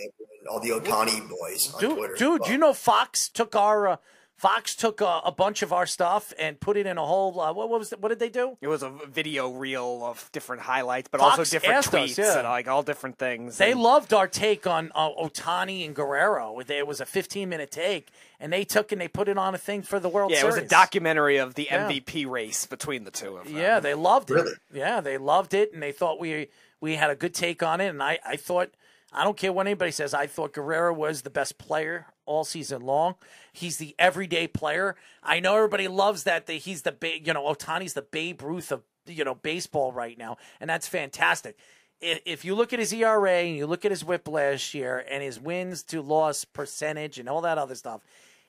all 0.50 0.60
the 0.60 0.70
Ohtani 0.70 1.28
boys 1.28 1.72
on 1.74 1.80
dude, 1.80 1.96
Twitter. 1.98 2.14
dude, 2.16 2.40
Well, 2.42 2.50
you 2.50 2.58
know 2.58 2.72
Fox 2.72 3.28
took 3.28 3.54
our 3.54 3.86
uh, 3.88 3.96
Fox 4.36 4.74
took 4.74 5.00
uh, 5.00 5.20
a 5.24 5.30
bunch 5.30 5.62
of 5.62 5.72
our 5.72 5.86
stuff 5.86 6.32
and 6.38 6.58
put 6.58 6.76
it 6.76 6.86
in 6.86 6.98
a 6.98 7.06
whole. 7.06 7.40
Uh, 7.40 7.52
what, 7.52 7.68
what 7.68 7.78
was 7.78 7.92
it? 7.92 8.00
What 8.00 8.08
did 8.08 8.18
they 8.18 8.28
do? 8.28 8.58
It 8.60 8.68
was 8.68 8.82
a 8.82 8.90
video 8.90 9.50
reel 9.50 10.00
of 10.04 10.28
different 10.32 10.62
highlights, 10.62 11.08
but 11.10 11.20
Fox 11.20 11.38
also 11.38 11.50
different 11.50 11.76
asked 11.76 11.94
us, 11.94 12.10
tweets 12.10 12.18
yeah. 12.18 12.38
and 12.38 12.44
like 12.48 12.66
all 12.66 12.82
different 12.82 13.16
things. 13.16 13.58
They 13.58 13.72
and- 13.72 13.80
loved 13.80 14.12
our 14.12 14.26
take 14.26 14.66
on 14.66 14.90
uh, 14.94 15.10
Ohtani 15.10 15.86
and 15.86 15.94
Guerrero. 15.94 16.58
It 16.60 16.86
was 16.86 17.00
a 17.00 17.06
15 17.06 17.48
minute 17.48 17.70
take, 17.70 18.08
and 18.40 18.52
they 18.52 18.64
took 18.64 18.90
and 18.90 19.00
they 19.00 19.08
put 19.08 19.28
it 19.28 19.38
on 19.38 19.54
a 19.54 19.58
thing 19.58 19.82
for 19.82 20.00
the 20.00 20.08
World 20.08 20.32
yeah, 20.32 20.40
it 20.40 20.46
was 20.46 20.56
a 20.56 20.66
documentary 20.66 21.36
of 21.36 21.54
the 21.54 21.68
Yeah. 21.70 21.88
MVP 21.88 22.28
race 22.28 22.66
between 22.66 23.04
the 23.04 23.10
two 23.10 23.36
of 23.36 23.46
them. 23.46 23.56
Yeah, 23.56 23.78
they 23.80 23.94
loved 23.94 24.30
it. 24.30 24.34
Really? 24.34 24.52
Yeah, 24.72 25.00
they 25.00 25.16
loved 25.16 25.54
it, 25.54 25.72
and 25.72 25.82
they 25.82 25.92
thought 25.92 26.18
we 26.18 26.48
we 26.80 26.96
had 26.96 27.10
a 27.10 27.16
good 27.16 27.34
take 27.34 27.62
on 27.62 27.80
it. 27.80 27.86
And 27.88 28.02
I, 28.02 28.18
I 28.26 28.36
thought, 28.36 28.70
I 29.12 29.24
don't 29.24 29.36
care 29.36 29.52
what 29.52 29.66
anybody 29.66 29.90
says, 29.90 30.12
I 30.12 30.26
thought 30.26 30.52
Guerrero 30.52 30.92
was 30.92 31.22
the 31.22 31.30
best 31.30 31.56
player 31.56 32.06
all 32.26 32.44
season 32.44 32.82
long. 32.82 33.14
He's 33.52 33.76
the 33.76 33.94
everyday 33.98 34.46
player. 34.46 34.96
I 35.22 35.40
know 35.40 35.56
everybody 35.56 35.88
loves 35.88 36.24
that. 36.24 36.46
The, 36.46 36.54
he's 36.54 36.82
the 36.82 36.92
ba- 36.92 37.20
you 37.24 37.32
know 37.32 37.44
Ohtani's 37.44 37.94
the 37.94 38.02
Babe 38.02 38.42
Ruth 38.42 38.72
of 38.72 38.82
you 39.06 39.24
know 39.24 39.34
baseball 39.34 39.92
right 39.92 40.16
now, 40.16 40.36
and 40.60 40.68
that's 40.68 40.88
fantastic. 40.88 41.58
If 42.00 42.44
you 42.44 42.54
look 42.54 42.72
at 42.72 42.80
his 42.80 42.92
ERA 42.92 43.30
and 43.30 43.56
you 43.56 43.66
look 43.66 43.84
at 43.84 43.90
his 43.90 44.04
WHIP 44.04 44.28
last 44.28 44.74
year 44.74 45.02
and 45.10 45.22
his 45.22 45.40
wins 45.40 45.82
to 45.84 46.02
loss 46.02 46.44
percentage 46.44 47.18
and 47.18 47.28
all 47.28 47.40
that 47.42 47.56
other 47.56 47.74
stuff, 47.74 48.02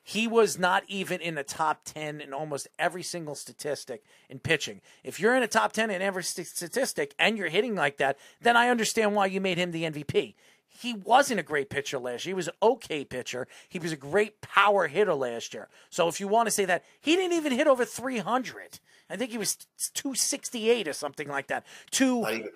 he 0.08 0.28
was 0.28 0.60
not 0.60 0.84
even 0.88 1.20
in 1.20 1.34
the 1.34 1.44
top 1.44 1.82
10 1.84 2.22
in 2.22 2.32
almost 2.32 2.68
every 2.78 3.02
single 3.02 3.34
statistic 3.34 4.04
in 4.30 4.38
pitching. 4.38 4.82
If 5.04 5.20
you're 5.20 5.34
in 5.34 5.42
the 5.42 5.48
top 5.48 5.72
10 5.72 5.90
in 5.90 6.00
every 6.00 6.24
statistic 6.24 7.16
and 7.18 7.40
you're 7.40 7.50
hitting 7.50 7.74
like 7.74 7.98
that, 7.98 8.20
then 8.40 8.56
I 8.56 8.70
understand 8.70 9.16
why 9.16 9.26
you 9.26 9.42
made 9.42 9.58
him 9.58 9.72
the 9.72 9.84
MVP. 9.84 10.36
He 10.82 10.94
wasn't 10.94 11.40
a 11.40 11.44
great 11.44 11.70
pitcher 11.70 11.98
last 12.00 12.26
year. 12.26 12.32
He 12.32 12.36
was 12.36 12.48
an 12.48 12.54
okay 12.62 13.06
pitcher. 13.06 13.48
He 13.70 13.80
was 13.80 13.92
a 13.92 13.96
great 13.98 14.42
power 14.42 14.88
hitter 14.88 15.14
last 15.14 15.54
year. 15.54 15.70
So 15.90 16.08
if 16.08 16.20
you 16.20 16.28
want 16.28 16.48
to 16.48 16.52
say 16.52 16.66
that, 16.66 16.84
he 17.02 17.16
didn't 17.16 17.34
even 17.38 17.52
hit 17.54 17.68
over 17.68 17.86
300. 17.86 18.80
I 19.10 19.16
think 19.16 19.32
he 19.32 19.38
was 19.38 19.56
268 19.94 20.88
or 20.88 20.94
something 20.94 21.28
like 21.28 21.48
that. 21.48 21.66
To 21.92 22.22
not 22.22 22.34
even 22.34 22.50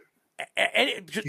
a- 0.58 0.98
a- 0.98 1.02
to, 1.02 1.22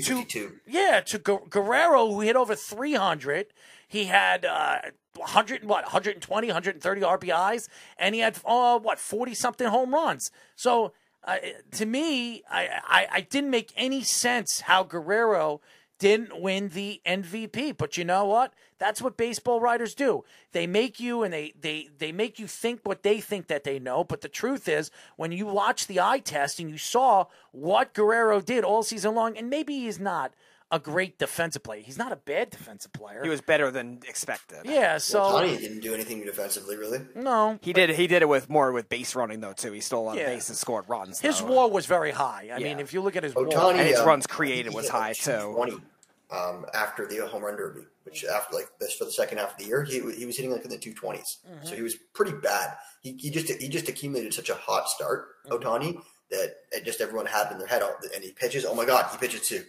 yeah, 0.67 1.01
to 1.01 1.19
Guerrero, 1.19 2.09
who 2.13 2.21
hit 2.21 2.37
over 2.37 2.55
300. 2.55 3.47
He 3.89 4.05
had 4.05 4.45
uh, 4.45 4.79
100, 5.17 5.65
what, 5.65 5.85
120, 5.85 6.47
130 6.47 7.01
RBIs, 7.01 7.69
and 7.99 8.15
he 8.15 8.21
had, 8.21 8.39
uh, 8.45 8.79
what, 8.79 8.99
40 9.01 9.35
something 9.35 9.67
home 9.67 9.93
runs. 9.93 10.31
So 10.55 10.93
uh, 11.25 11.37
to 11.73 11.87
me, 11.87 12.43
I, 12.51 12.69
I, 12.87 13.07
I 13.13 13.21
didn't 13.23 13.51
make 13.51 13.73
any 13.77 14.03
sense 14.03 14.61
how 14.61 14.85
Guerrero 14.85 15.61
didn't 16.01 16.41
win 16.41 16.71
the 16.71 17.01
MVP. 17.07 17.77
But 17.77 17.97
you 17.97 18.05
know 18.05 18.25
what? 18.25 18.53
That's 18.79 19.01
what 19.01 19.17
baseball 19.17 19.61
writers 19.61 19.95
do. 19.95 20.25
They 20.51 20.67
make 20.67 20.99
you 20.99 21.23
and 21.23 21.33
they, 21.33 21.53
they, 21.61 21.91
they 21.99 22.11
make 22.11 22.41
you 22.41 22.49
think 22.49 22.81
what 22.83 23.05
they 23.05 23.21
think 23.21 23.47
that 23.47 23.63
they 23.63 23.79
know. 23.79 24.03
But 24.03 24.23
the 24.23 24.29
truth 24.29 24.67
is, 24.67 24.91
when 25.17 25.31
you 25.31 25.47
watch 25.47 25.87
the 25.87 26.01
eye 26.01 26.19
test 26.19 26.59
and 26.59 26.69
you 26.69 26.79
saw 26.79 27.27
what 27.53 27.93
Guerrero 27.93 28.41
did 28.41 28.65
all 28.65 28.83
season 28.83 29.15
long, 29.15 29.37
and 29.37 29.49
maybe 29.49 29.75
he's 29.75 30.01
not 30.01 30.33
a 30.73 30.79
great 30.79 31.19
defensive 31.19 31.63
player. 31.63 31.83
He's 31.83 31.99
not 31.99 32.13
a 32.13 32.17
bad 32.17 32.51
defensive 32.51 32.93
player. 32.93 33.23
He 33.23 33.29
was 33.29 33.41
better 33.41 33.71
than 33.71 34.01
expected. 34.09 34.59
yeah, 34.65 34.99
so 34.99 35.21
Ohtani 35.21 35.59
didn't 35.59 35.81
do 35.81 35.95
anything 35.95 36.25
defensively, 36.25 36.77
really. 36.77 37.01
no, 37.15 37.59
He 37.63 37.73
did. 37.73 37.91
He 37.91 38.07
did 38.07 38.23
it 38.23 38.29
with 38.29 38.49
more 38.49 38.71
with 38.73 38.89
base 38.89 39.15
running 39.15 39.41
though 39.41 39.53
too. 39.53 39.73
He 39.73 39.81
stole 39.81 40.05
a 40.05 40.07
lot 40.07 40.17
Yeah. 40.17 40.23
of 40.29 40.35
bases, 40.37 40.59
scored 40.59 40.89
runs. 40.89 41.21
his 41.21 41.41
though. 41.41 41.47
WAR 41.47 41.69
was 41.71 41.87
very 41.87 42.13
high. 42.13 42.51
I 42.55 42.59
mean, 42.59 42.79
if 42.79 42.93
you 42.93 43.01
look 43.01 43.17
at 43.17 43.25
his 43.25 43.35
WAR, 43.35 43.47
Ohtani, 43.47 43.71
And 43.79 43.89
his 43.89 43.99
um, 43.99 44.07
runs 44.09 44.27
created 44.27 44.71
he 44.73 44.77
was 44.77 44.89
high, 44.89 45.09
like, 45.09 45.17
too. 45.17 45.33
220, 45.33 45.83
um, 46.31 46.67
after 46.75 47.07
the 47.07 47.27
home 47.27 47.43
run 47.43 47.57
derby, 47.57 47.81
which 48.05 48.25
after 48.25 48.55
like 48.55 48.69
this 48.79 48.95
for 48.95 49.05
the 49.05 49.11
second 49.13 49.39
half 49.39 49.53
of 49.53 49.59
the 49.59 49.65
year, 49.65 49.83
he 49.83 49.95
he 50.13 50.25
was 50.27 50.37
hitting 50.37 50.53
like 50.53 50.65
in 50.65 50.71
the 50.71 50.79
two 50.79 50.93
Mm-hmm. 50.95 51.65
So 51.67 51.75
he 51.75 51.83
was 51.83 51.97
pretty 52.15 52.33
bad. 52.33 52.77
He, 53.03 53.13
he 53.17 53.31
just 53.31 53.49
he 53.61 53.69
just 53.69 53.89
accumulated 53.89 54.33
such 54.35 54.51
a 54.51 54.55
hot 54.55 54.89
start, 54.89 55.27
Mm-hmm. 55.49 55.67
Ohtani, 55.67 56.01
that 56.31 56.85
just 56.85 57.01
everyone 57.01 57.27
had 57.27 57.51
in 57.51 57.59
their 57.59 57.67
head. 57.67 57.83
oh, 57.83 57.95
And 58.15 58.23
he 58.23 58.31
pitches. 58.31 58.65
Oh 58.65 58.75
my 58.75 58.85
god, 58.85 59.11
he 59.11 59.19
pitches 59.19 59.49
too. 59.49 59.65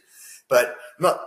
But 0.51 0.75
I'm 0.99 1.03
not. 1.03 1.19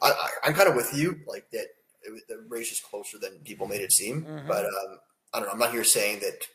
I, 0.00 0.08
I, 0.08 0.28
I'm 0.44 0.54
kind 0.54 0.68
of 0.68 0.74
with 0.74 0.92
you, 0.92 1.20
like 1.28 1.48
that. 1.52 1.66
It, 2.02 2.24
the 2.28 2.44
race 2.48 2.72
is 2.72 2.80
closer 2.80 3.18
than 3.18 3.38
people 3.44 3.68
made 3.68 3.82
it 3.82 3.92
seem. 3.92 4.22
Mm-hmm. 4.22 4.48
But 4.48 4.64
um, 4.64 4.98
I 5.32 5.38
don't 5.38 5.46
know. 5.46 5.52
I'm 5.52 5.58
not 5.60 5.70
here 5.70 5.84
saying 5.84 6.20
that 6.20 6.46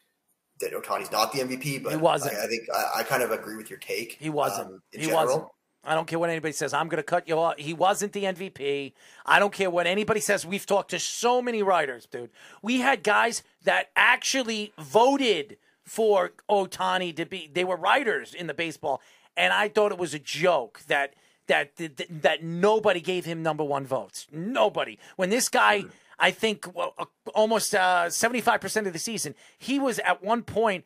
that 0.60 0.74
Ohtani's 0.74 1.12
not 1.12 1.32
the 1.32 1.40
MVP, 1.40 1.84
but 1.84 1.92
He 1.92 1.98
wasn't. 1.98 2.36
I, 2.36 2.44
I 2.44 2.48
think 2.48 2.64
I, 2.76 3.00
I 3.00 3.04
kind 3.04 3.24
of 3.24 3.32
agree 3.32 3.56
with 3.56 3.70
your 3.70 3.80
take. 3.80 4.18
He 4.20 4.30
wasn't. 4.30 4.68
um, 4.68 4.82
in 4.92 5.00
he 5.00 5.06
general. 5.06 5.26
wasn't. 5.26 5.46
I 5.84 5.94
don't 5.94 6.08
care 6.08 6.20
what 6.20 6.30
anybody 6.30 6.52
says. 6.52 6.74
I'm 6.74 6.90
going 6.90 6.98
to 6.98 7.04
cut 7.04 7.30
you 7.30 7.40
off. 7.40 7.58
He 7.58 7.74
wasn't 7.74 8.12
the 8.12 8.24
MVP. 8.24 8.92
I 9.26 9.40
don't 9.40 9.54
care 9.54 9.70
what 9.70 9.88
anybody 9.88 10.20
says. 10.20 10.46
We've 10.46 10.66
talked 10.66 10.90
to 10.90 11.00
so 11.00 11.42
many 11.42 11.64
writers, 11.64 12.06
dude. 12.12 12.32
We 12.62 12.80
had 12.82 13.04
guys 13.04 13.42
that 13.64 13.92
actually 13.96 14.74
voted 14.78 15.58
for 15.86 16.32
Ohtani 16.50 17.16
to 17.16 17.26
be. 17.26 17.50
They 17.54 17.64
were 17.64 17.78
writers 17.78 18.34
in 18.34 18.48
the 18.48 18.54
baseball, 18.54 19.02
and 19.38 19.54
I 19.54 19.70
thought 19.70 19.94
it 19.94 19.98
was 19.98 20.14
a 20.14 20.20
joke 20.20 20.82
that 20.88 21.14
that 21.48 21.76
that, 21.78 22.22
that 22.22 22.44
nobody 22.44 23.02
gave 23.02 23.26
him 23.26 23.44
number 23.44 23.64
one 23.64 23.86
votes. 23.86 24.28
Nobody. 24.32 25.00
When 25.16 25.30
this 25.30 25.50
guy. 25.50 25.86
I 26.20 26.32
think 26.32 26.76
well, 26.76 26.96
uh, 26.98 27.06
almost 27.36 27.76
seventy 28.10 28.42
five 28.42 28.60
percent 28.60 28.88
of 28.88 28.94
the 28.94 28.98
season, 28.98 29.36
he 29.60 29.78
was 29.78 30.00
at 30.00 30.24
one 30.24 30.42
point 30.42 30.84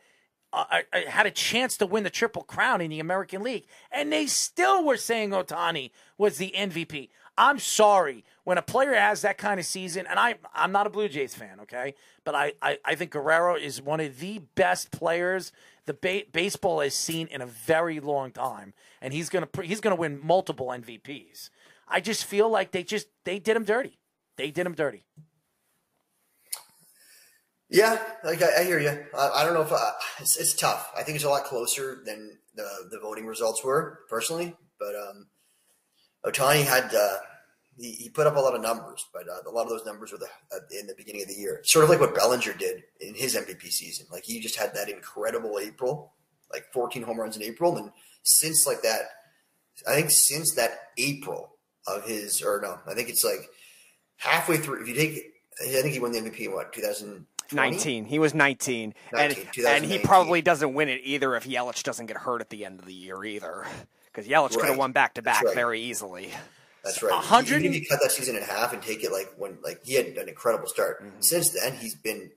uh, 0.53 0.65
uh, 0.91 0.99
had 1.07 1.25
a 1.25 1.31
chance 1.31 1.77
to 1.77 1.85
win 1.85 2.03
the 2.03 2.09
triple 2.09 2.43
crown 2.43 2.81
in 2.81 2.89
the 2.89 2.99
American 2.99 3.41
League, 3.41 3.65
and 3.89 4.11
they 4.11 4.25
still 4.25 4.83
were 4.83 4.97
saying 4.97 5.29
Ohtani 5.29 5.91
was 6.17 6.37
the 6.37 6.53
MVP. 6.53 7.07
I'm 7.37 7.59
sorry 7.59 8.23
when 8.43 8.57
a 8.57 8.61
player 8.61 8.93
has 8.93 9.21
that 9.21 9.37
kind 9.37 9.59
of 9.59 9.65
season, 9.65 10.05
and 10.07 10.19
I 10.19 10.35
I'm 10.53 10.71
not 10.71 10.87
a 10.87 10.89
Blue 10.89 11.07
Jays 11.07 11.33
fan, 11.33 11.59
okay, 11.61 11.95
but 12.23 12.35
I 12.35 12.53
I, 12.61 12.77
I 12.83 12.95
think 12.95 13.11
Guerrero 13.11 13.55
is 13.55 13.81
one 13.81 13.99
of 13.99 14.19
the 14.19 14.39
best 14.55 14.91
players 14.91 15.51
the 15.85 15.93
ba- 15.93 16.29
baseball 16.31 16.79
has 16.81 16.93
seen 16.93 17.27
in 17.27 17.41
a 17.41 17.45
very 17.45 17.99
long 17.99 18.31
time, 18.31 18.73
and 19.01 19.13
he's 19.13 19.29
gonna 19.29 19.47
he's 19.63 19.81
gonna 19.81 19.95
win 19.95 20.19
multiple 20.23 20.67
MVPs. 20.67 21.49
I 21.87 21.99
just 21.99 22.25
feel 22.25 22.49
like 22.49 22.71
they 22.71 22.83
just 22.83 23.07
they 23.23 23.39
did 23.39 23.55
him 23.55 23.63
dirty. 23.63 23.97
They 24.37 24.51
did 24.51 24.65
him 24.65 24.75
dirty. 24.75 25.05
Yeah, 27.69 28.01
like 28.23 28.41
I, 28.41 28.61
I 28.61 28.63
hear 28.63 28.79
you. 28.79 28.89
I, 29.17 29.29
I 29.29 29.43
don't 29.45 29.53
know 29.53 29.61
if 29.61 29.71
I, 29.71 29.91
it's, 30.19 30.37
it's 30.37 30.53
tough. 30.53 30.91
I 30.97 31.03
think 31.03 31.15
it's 31.15 31.23
a 31.23 31.29
lot 31.29 31.45
closer 31.45 32.01
than 32.05 32.37
the 32.55 32.67
the 32.91 32.99
voting 32.99 33.25
results 33.25 33.63
were 33.63 33.99
personally. 34.09 34.55
But 34.79 34.95
um, 34.95 35.27
Ohtani 36.25 36.63
had 36.63 36.93
uh, 36.93 37.17
he, 37.77 37.91
he 37.93 38.09
put 38.09 38.27
up 38.27 38.35
a 38.35 38.39
lot 38.39 38.55
of 38.55 38.61
numbers, 38.61 39.05
but 39.13 39.23
uh, 39.27 39.49
a 39.49 39.51
lot 39.51 39.63
of 39.63 39.69
those 39.69 39.85
numbers 39.85 40.11
were 40.11 40.17
the, 40.17 40.27
uh, 40.55 40.59
in 40.79 40.87
the 40.87 40.93
beginning 40.95 41.23
of 41.23 41.27
the 41.27 41.33
year. 41.33 41.61
Sort 41.63 41.83
of 41.83 41.89
like 41.89 41.99
what 41.99 42.15
Bellinger 42.15 42.53
did 42.53 42.83
in 42.99 43.15
his 43.15 43.35
MVP 43.35 43.71
season. 43.71 44.05
Like 44.11 44.23
he 44.23 44.39
just 44.39 44.55
had 44.55 44.73
that 44.75 44.89
incredible 44.89 45.59
April, 45.59 46.13
like 46.51 46.65
14 46.73 47.03
home 47.03 47.19
runs 47.19 47.35
in 47.35 47.43
April, 47.43 47.77
and 47.77 47.91
since 48.23 48.67
like 48.67 48.81
that, 48.83 49.01
I 49.87 49.95
think 49.95 50.11
since 50.11 50.55
that 50.55 50.71
April 50.97 51.55
of 51.87 52.05
his 52.05 52.41
or 52.41 52.59
no, 52.61 52.79
I 52.89 52.93
think 52.93 53.09
it's 53.09 53.23
like 53.23 53.49
halfway 54.17 54.57
through. 54.57 54.81
If 54.81 54.87
you 54.87 54.95
take, 54.95 55.33
I 55.61 55.81
think 55.81 55.93
he 55.93 55.99
won 55.99 56.11
the 56.11 56.19
MVP 56.19 56.41
in 56.41 56.53
what 56.53 56.73
2000. 56.73 57.25
19. 57.53 58.05
He 58.05 58.17
was 58.17 58.33
19. 58.33 58.93
19, 59.11 59.47
and, 59.57 59.65
and 59.65 59.83
he 59.83 59.99
probably 59.99 60.41
doesn't 60.41 60.73
win 60.73 60.87
it 60.87 61.01
either 61.03 61.35
if 61.35 61.45
Yelich 61.45 61.83
doesn't 61.83 62.05
get 62.05 62.15
hurt 62.15 62.39
at 62.39 62.49
the 62.49 62.63
end 62.63 62.79
of 62.79 62.85
the 62.85 62.93
year 62.93 63.25
either. 63.25 63.65
Because 64.13 64.29
Yelich 64.29 64.55
could 64.57 64.69
have 64.69 64.77
won 64.77 64.91
back 64.91 65.13
to 65.15 65.21
back 65.21 65.43
very 65.53 65.81
easily. 65.81 66.29
That's 66.83 67.01
right. 67.03 67.11
100 67.13 67.59
Even 67.59 67.73
if 67.73 67.81
you 67.81 67.87
cut 67.87 67.99
that 68.01 68.11
season 68.11 68.35
in 68.35 68.43
half 68.43 68.73
and 68.73 68.81
take 68.81 69.03
it 69.03 69.11
like 69.11 69.31
when 69.37 69.57
like 69.63 69.85
he 69.85 69.93
had 69.93 70.07
an 70.07 70.27
incredible 70.27 70.67
start. 70.67 71.01
Mm-hmm. 71.03 71.21
Since 71.21 71.49
then, 71.51 71.75
he's 71.75 71.95
been 71.95 72.31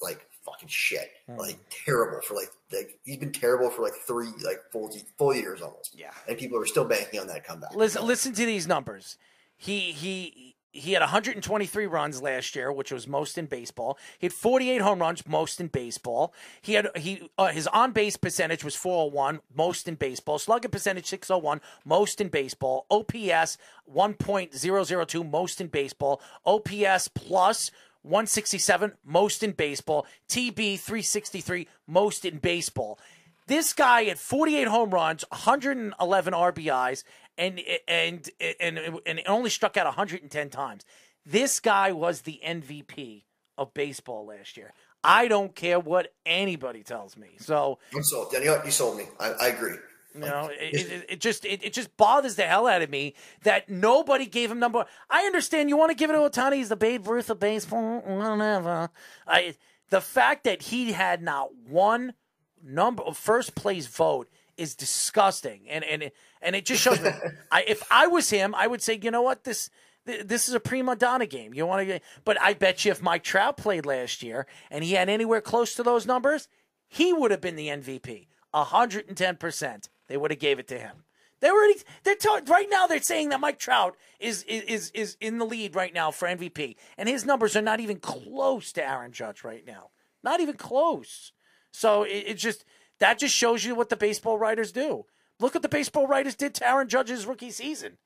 like 0.00 0.20
fucking 0.44 0.68
shit, 0.68 1.10
Mm-hmm. 1.28 1.40
like 1.40 1.58
terrible 1.84 2.20
for 2.20 2.34
like 2.34 2.48
like 2.72 2.98
he's 3.04 3.16
been 3.16 3.32
terrible 3.32 3.70
for 3.70 3.82
like 3.82 3.94
three 4.06 4.28
like 4.44 4.58
full 4.72 4.90
full 5.16 5.34
years 5.34 5.60
almost. 5.62 5.98
Yeah. 5.98 6.10
and 6.28 6.36
people 6.38 6.58
are 6.58 6.66
still 6.66 6.84
banking 6.84 7.20
on 7.20 7.26
that 7.28 7.44
comeback. 7.46 7.74
Listen, 7.74 8.06
listen 8.06 8.32
to 8.34 8.44
these 8.46 8.66
numbers. 8.66 9.16
He 9.56 9.92
he 9.92 10.54
he 10.70 10.92
had 10.92 11.00
123 11.00 11.86
runs 11.86 12.20
last 12.22 12.54
year, 12.54 12.70
which 12.72 12.92
was 12.92 13.08
most 13.08 13.38
in 13.38 13.46
baseball. 13.46 13.98
He 14.18 14.26
had 14.26 14.32
48 14.32 14.80
home 14.80 15.00
runs, 15.00 15.26
most 15.26 15.60
in 15.60 15.68
baseball. 15.68 16.34
He 16.60 16.74
had 16.74 16.88
he 16.96 17.30
uh, 17.38 17.48
his 17.48 17.66
on 17.68 17.92
base 17.92 18.16
percentage 18.16 18.64
was 18.64 18.76
401, 18.76 19.40
most 19.54 19.88
in 19.88 19.94
baseball. 19.94 20.38
Slugging 20.38 20.70
percentage 20.70 21.06
601, 21.06 21.60
most 21.84 22.20
in 22.20 22.28
baseball. 22.28 22.86
OPS 22.90 23.58
1.002, 23.92 25.30
most 25.30 25.60
in 25.60 25.68
baseball. 25.68 26.20
OPS 26.44 27.08
plus 27.08 27.70
167, 28.02 28.92
most 29.04 29.42
in 29.42 29.52
baseball. 29.52 30.06
TB 30.28 30.78
363, 30.78 31.66
most 31.86 32.24
in 32.24 32.38
baseball. 32.38 32.98
This 33.46 33.72
guy 33.72 34.04
had 34.04 34.18
48 34.18 34.68
home 34.68 34.90
runs, 34.90 35.24
111 35.30 36.34
RBIs, 36.34 37.02
and 37.38 37.60
and 37.86 38.28
and 38.60 38.78
and 39.06 39.22
only 39.26 39.48
struck 39.48 39.76
out 39.76 39.86
110 39.86 40.50
times. 40.50 40.84
This 41.24 41.60
guy 41.60 41.92
was 41.92 42.22
the 42.22 42.40
MVP 42.44 43.24
of 43.56 43.72
baseball 43.72 44.26
last 44.26 44.56
year. 44.56 44.72
I 45.04 45.28
don't 45.28 45.54
care 45.54 45.78
what 45.78 46.12
anybody 46.26 46.82
tells 46.82 47.16
me. 47.16 47.28
So 47.38 47.78
I'm 47.94 48.02
sold. 48.02 48.32
What? 48.32 48.64
you 48.64 48.70
sold 48.70 48.98
me. 48.98 49.04
I, 49.20 49.32
I 49.32 49.46
agree. 49.48 49.76
you 50.14 50.20
know, 50.20 50.50
it, 50.52 50.74
it, 50.74 51.06
it 51.10 51.20
just 51.20 51.44
it, 51.44 51.64
it 51.64 51.72
just 51.72 51.96
bothers 51.96 52.34
the 52.34 52.42
hell 52.42 52.66
out 52.66 52.82
of 52.82 52.90
me 52.90 53.14
that 53.44 53.68
nobody 53.68 54.26
gave 54.26 54.50
him 54.50 54.58
number. 54.58 54.84
I 55.08 55.22
understand 55.22 55.68
you 55.68 55.76
want 55.76 55.90
to 55.90 55.96
give 55.96 56.10
it 56.10 56.14
to 56.14 56.18
Ohtani. 56.18 56.54
He's 56.54 56.68
the 56.68 56.76
Babe 56.76 57.06
Ruth 57.06 57.30
of 57.30 57.38
baseball, 57.38 58.00
whatever. 58.00 58.90
I 59.26 59.54
the 59.90 60.00
fact 60.00 60.44
that 60.44 60.62
he 60.62 60.92
had 60.92 61.22
not 61.22 61.54
one 61.54 62.14
number 62.62 63.04
first 63.12 63.54
place 63.54 63.86
vote 63.86 64.28
is 64.58 64.74
disgusting, 64.74 65.62
and 65.68 65.84
and 65.84 66.02
it- 66.04 66.16
and 66.40 66.54
it 66.54 66.64
just 66.66 66.82
shows 66.82 67.00
me. 67.00 67.10
I, 67.50 67.64
if 67.66 67.82
I 67.90 68.06
was 68.06 68.30
him, 68.30 68.54
I 68.54 68.66
would 68.68 68.80
say, 68.82 68.98
you 69.02 69.10
know 69.10 69.22
what, 69.22 69.42
this 69.44 69.70
th- 70.06 70.24
this 70.26 70.48
is 70.48 70.54
a 70.54 70.60
prima 70.60 70.94
donna 70.94 71.26
game. 71.26 71.52
You 71.54 71.66
want 71.66 71.88
to, 71.88 72.00
but 72.24 72.40
I 72.40 72.54
bet 72.54 72.84
you 72.84 72.92
if 72.92 73.02
Mike 73.02 73.24
Trout 73.24 73.56
played 73.56 73.86
last 73.86 74.22
year 74.22 74.46
and 74.70 74.84
he 74.84 74.92
had 74.92 75.08
anywhere 75.08 75.40
close 75.40 75.74
to 75.74 75.82
those 75.82 76.06
numbers, 76.06 76.48
he 76.88 77.12
would 77.12 77.30
have 77.32 77.40
been 77.40 77.56
the 77.56 77.68
MVP. 77.68 78.26
hundred 78.54 79.08
and 79.08 79.16
ten 79.16 79.36
percent. 79.36 79.88
They 80.08 80.16
would 80.16 80.30
have 80.30 80.40
gave 80.40 80.58
it 80.58 80.68
to 80.68 80.78
him. 80.78 81.04
They 81.40 81.50
already 81.50 81.74
they're 82.02 82.16
right 82.46 82.66
now 82.70 82.86
they're 82.86 83.00
saying 83.02 83.28
that 83.28 83.40
Mike 83.40 83.58
Trout 83.58 83.96
is 84.18 84.42
is 84.44 84.90
is 84.92 85.16
in 85.20 85.38
the 85.38 85.44
lead 85.44 85.74
right 85.74 85.94
now 85.94 86.10
for 86.10 86.26
MVP, 86.28 86.76
and 86.96 87.08
his 87.08 87.24
numbers 87.24 87.56
are 87.56 87.62
not 87.62 87.80
even 87.80 87.98
close 87.98 88.72
to 88.72 88.88
Aaron 88.88 89.12
Judge 89.12 89.44
right 89.44 89.64
now. 89.66 89.90
Not 90.22 90.40
even 90.40 90.56
close. 90.56 91.32
So 91.70 92.02
it, 92.02 92.24
it 92.26 92.34
just 92.38 92.64
that 93.00 93.18
just 93.18 93.34
shows 93.34 93.64
you 93.64 93.74
what 93.74 93.88
the 93.88 93.96
baseball 93.96 94.38
writers 94.38 94.72
do. 94.72 95.04
Look 95.40 95.54
what 95.54 95.62
the 95.62 95.68
baseball 95.68 96.06
writers 96.06 96.34
did 96.34 96.54
to 96.56 96.68
Aaron 96.68 96.88
Judge's 96.88 97.24
rookie 97.26 97.50
season. 97.50 97.98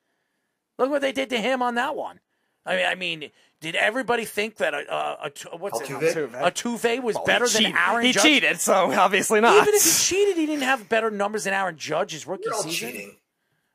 Look 0.79 0.91
what 0.91 1.01
they 1.03 1.13
did 1.13 1.31
to 1.31 1.39
him 1.39 1.63
on 1.63 1.75
that 1.77 1.97
one. 1.97 2.21
I 2.65 2.77
mean, 2.77 2.87
I 2.87 2.95
mean, 2.95 3.31
did 3.61 3.75
everybody 3.75 4.25
think 4.25 4.57
that 4.57 4.73
a 4.75 5.33
what's 5.57 5.81
it? 5.81 5.89
Altuve? 5.89 6.35
A 6.47 6.51
Tuve 6.53 7.03
was 7.03 7.17
Well, 7.17 7.25
better 7.25 7.49
than 7.49 7.63
cheated. 7.63 7.77
Aaron 7.77 8.05
He 8.05 8.13
Judge? 8.13 8.23
cheated, 8.23 8.61
so 8.61 8.93
obviously 8.93 9.41
not. 9.41 9.55
Even 9.61 9.75
if 9.75 9.83
he 9.83 9.91
cheated, 9.91 10.37
he 10.37 10.47
didn't 10.47 10.63
have 10.63 10.89
better 10.89 11.11
numbers 11.11 11.45
than 11.45 11.55
Aaron 11.55 11.77
Judge 11.77 12.13
his 12.13 12.27
rookie 12.27 12.45
You're 12.47 12.55
all 12.55 12.63
season. 12.63 12.89
cheating. 12.93 13.17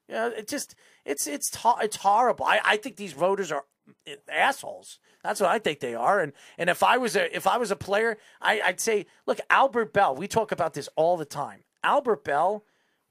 Yeah, 0.08 0.30
it 0.30 0.48
just 0.48 0.76
it's 1.06 1.28
it's 1.28 1.54
ho- 1.56 1.78
it's 1.82 1.98
horrible. 1.98 2.46
I, 2.46 2.62
I 2.64 2.78
think 2.78 2.96
these 2.96 3.12
voters 3.14 3.52
are 3.52 3.66
assholes. 4.30 5.00
That's 5.24 5.42
what 5.42 5.50
I 5.50 5.60
think 5.60 5.80
they 5.80 5.96
are. 5.96 6.20
And 6.20 6.34
and 6.58 6.70
if 6.70 6.84
I 6.84 6.98
was 6.98 7.16
a 7.16 7.36
if 7.36 7.48
I 7.48 7.58
was 7.58 7.72
a 7.72 7.76
player, 7.76 8.18
I, 8.42 8.62
I'd 8.62 8.80
say, 8.80 9.06
look, 9.26 9.40
Albert 9.50 9.94
Belle. 9.94 10.16
We 10.16 10.28
talk 10.28 10.52
about 10.52 10.74
this 10.74 10.90
all 10.96 11.18
the 11.18 11.26
time. 11.26 11.64
Albert 11.84 12.24
Belle 12.24 12.64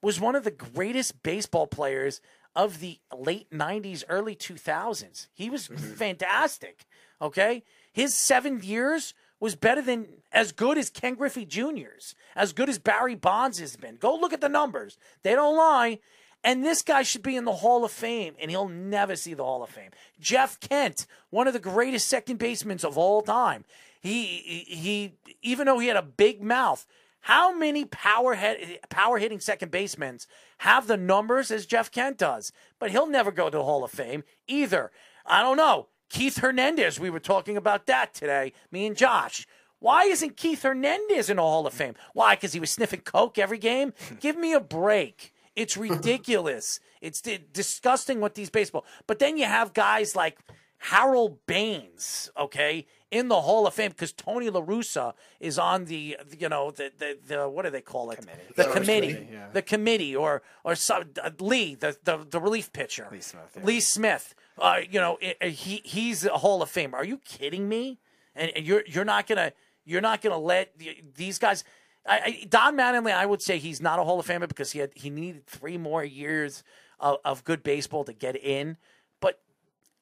was 0.03 0.21
one 0.21 0.35
of 0.35 0.45
the 0.45 0.51
greatest 0.51 1.23
baseball 1.23 1.67
players 1.67 2.21
of 2.55 2.81
the 2.81 2.99
late 3.15 3.51
'90s, 3.51 4.05
early 4.09 4.35
2000s. 4.35 5.29
He 5.35 5.51
was 5.51 5.69
mm-hmm. 5.69 5.95
fantastic. 5.95 6.87
Okay, 7.21 7.65
his 7.93 8.15
seven 8.15 8.61
years 8.63 9.15
was 9.39 9.55
better 9.55 9.83
than 9.83 10.07
as 10.33 10.53
good 10.53 10.79
as 10.79 10.89
Ken 10.89 11.15
Griffey 11.15 11.45
Jr.'s, 11.45 12.15
as 12.35 12.53
good 12.53 12.69
as 12.69 12.79
Barry 12.79 13.15
Bonds 13.15 13.59
has 13.59 13.77
been. 13.77 13.97
Go 13.97 14.17
look 14.17 14.33
at 14.33 14.41
the 14.41 14.49
numbers; 14.49 14.97
they 15.23 15.35
don't 15.35 15.57
lie. 15.57 15.99
And 16.47 16.65
this 16.65 16.81
guy 16.81 17.03
should 17.03 17.25
be 17.25 17.35
in 17.35 17.45
the 17.45 17.55
Hall 17.55 17.85
of 17.85 17.91
Fame, 17.91 18.37
and 18.41 18.53
he'll 18.53 18.69
never 18.69 19.17
see 19.17 19.35
the 19.35 19.43
Hall 19.43 19.65
of 19.65 19.69
Fame. 19.69 19.91
Jeff 20.21 20.61
Kent, 20.61 21.05
one 21.31 21.49
of 21.49 21.53
the 21.53 21.59
greatest 21.59 22.07
second 22.07 22.39
basemen 22.39 22.79
of 22.85 22.97
all 22.97 23.21
time. 23.21 23.65
He, 24.01 24.25
he, 24.69 25.15
even 25.43 25.67
though 25.67 25.81
he 25.81 25.89
had 25.89 25.97
a 25.97 26.03
big 26.03 26.41
mouth, 26.41 26.87
how 27.23 27.53
many 27.53 27.85
power 27.85 28.35
head, 28.35 28.79
power 28.91 29.19
hitting 29.19 29.41
second 29.41 29.73
basemen 29.73 30.21
have 30.59 30.87
the 30.87 30.97
numbers 30.97 31.51
as 31.51 31.67
Jeff 31.67 31.91
Kent 31.91 32.19
does? 32.19 32.53
But 32.79 32.93
he'll 32.93 33.09
never 33.09 33.33
go 33.33 33.51
to 33.51 33.59
the 33.59 33.65
Hall 33.65 33.83
of 33.83 33.91
Fame 33.91 34.23
either. 34.47 34.93
I 35.27 35.43
don't 35.43 35.57
know. 35.57 35.89
Keith 36.09 36.39
Hernandez, 36.39 37.01
we 37.01 37.11
were 37.11 37.19
talking 37.19 37.57
about 37.57 37.87
that 37.87 38.15
today, 38.15 38.53
me 38.71 38.87
and 38.87 38.97
Josh. 38.97 39.49
Why 39.81 40.05
isn't 40.05 40.37
Keith 40.37 40.63
Hernandez 40.63 41.29
in 41.29 41.39
the 41.39 41.43
Hall 41.43 41.67
of 41.67 41.75
Fame? 41.75 41.97
Why? 42.15 42.37
Because 42.37 42.53
he 42.53 42.61
was 42.61 42.71
sniffing 42.71 43.01
coke 43.01 43.37
every 43.37 43.59
game? 43.59 43.95
Give 44.21 44.37
me 44.39 44.53
a 44.53 44.61
break. 44.61 45.33
It's 45.57 45.77
ridiculous. 45.77 46.81
it's 47.01 47.21
di- 47.23 47.45
disgusting 47.53 48.21
what 48.21 48.35
these 48.35 48.51
baseball. 48.51 48.85
But 49.07 49.19
then 49.19 49.37
you 49.37 49.45
have 49.47 49.73
guys 49.73 50.15
like 50.15 50.39
Harold 50.79 51.39
Baines, 51.47 52.31
okay, 52.37 52.87
in 53.11 53.29
the 53.29 53.41
Hall 53.41 53.67
of 53.67 53.73
Fame 53.75 53.91
because 53.91 54.13
Tony 54.13 54.51
La 54.51 54.61
Russa 54.61 55.15
is 55.41 55.59
on 55.59 55.87
the, 55.87 56.17
you 56.39 56.49
know, 56.49 56.71
the 56.71 56.93
the, 56.99 57.19
the 57.27 57.49
what 57.49 57.65
do 57.65 57.71
they 57.71 57.81
call 57.81 58.11
it? 58.11 58.19
Committee. 58.19 58.39
The 58.55 58.63
Veterans 58.65 58.75
committee, 58.87 59.13
Committee, 59.15 59.33
yeah. 59.33 59.49
the 59.53 59.63
committee, 59.63 60.15
or 60.17 60.43
or 60.65 60.75
some, 60.75 61.05
uh, 61.23 61.31
Lee, 61.41 61.75
the, 61.75 61.97
the 62.05 62.27
the 62.29 62.41
relief 62.41 62.73
pitcher, 62.73 63.09
Lee 63.11 63.21
Smith, 63.21 63.53
yeah. 63.57 63.65
Lee 63.65 63.81
Smith. 63.81 64.35
Uh, 64.59 64.81
you 64.91 65.01
know, 65.01 65.19
i- 65.23 65.37
i- 65.41 65.49
he 65.49 65.81
he's 65.85 66.25
a 66.27 66.39
Hall 66.39 66.63
of 66.63 66.71
Famer. 66.71 66.95
Are 66.95 67.05
you 67.05 67.19
kidding 67.19 67.69
me? 67.69 67.99
And, 68.35 68.51
and 68.55 68.67
you're 68.67 68.85
you're 68.87 69.05
not 69.07 69.27
gonna 69.27 69.53
you're 69.87 70.03
not 70.03 70.21
gonna 70.21 70.39
let 70.39 70.77
the- 70.79 71.03
these 71.15 71.39
guys. 71.39 71.65
I, 72.09 72.19
I, 72.43 72.47
Don 72.49 72.77
Mattingly, 72.77 73.13
I 73.13 73.27
would 73.27 73.43
say 73.43 73.59
he's 73.59 73.81
not 73.81 73.99
a 73.99 74.05
Hall 74.05 74.21
of 74.21 74.27
Famer 74.27 74.49
because 74.49 74.73
he 74.73 74.79
had 74.79 74.91
he 74.95 75.11
needed 75.11 75.47
three 75.47 75.79
more 75.79 76.05
years 76.05 76.63
of, 77.01 77.19
of 77.25 77.45
good 77.45 77.63
baseball 77.63 78.05
to 78.05 78.13
get 78.13 78.37
in. 78.37 78.77
But 79.21 79.41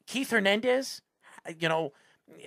Keith 0.07 0.31
Hernandez, 0.31 1.00
you 1.58 1.68
know, 1.68 1.92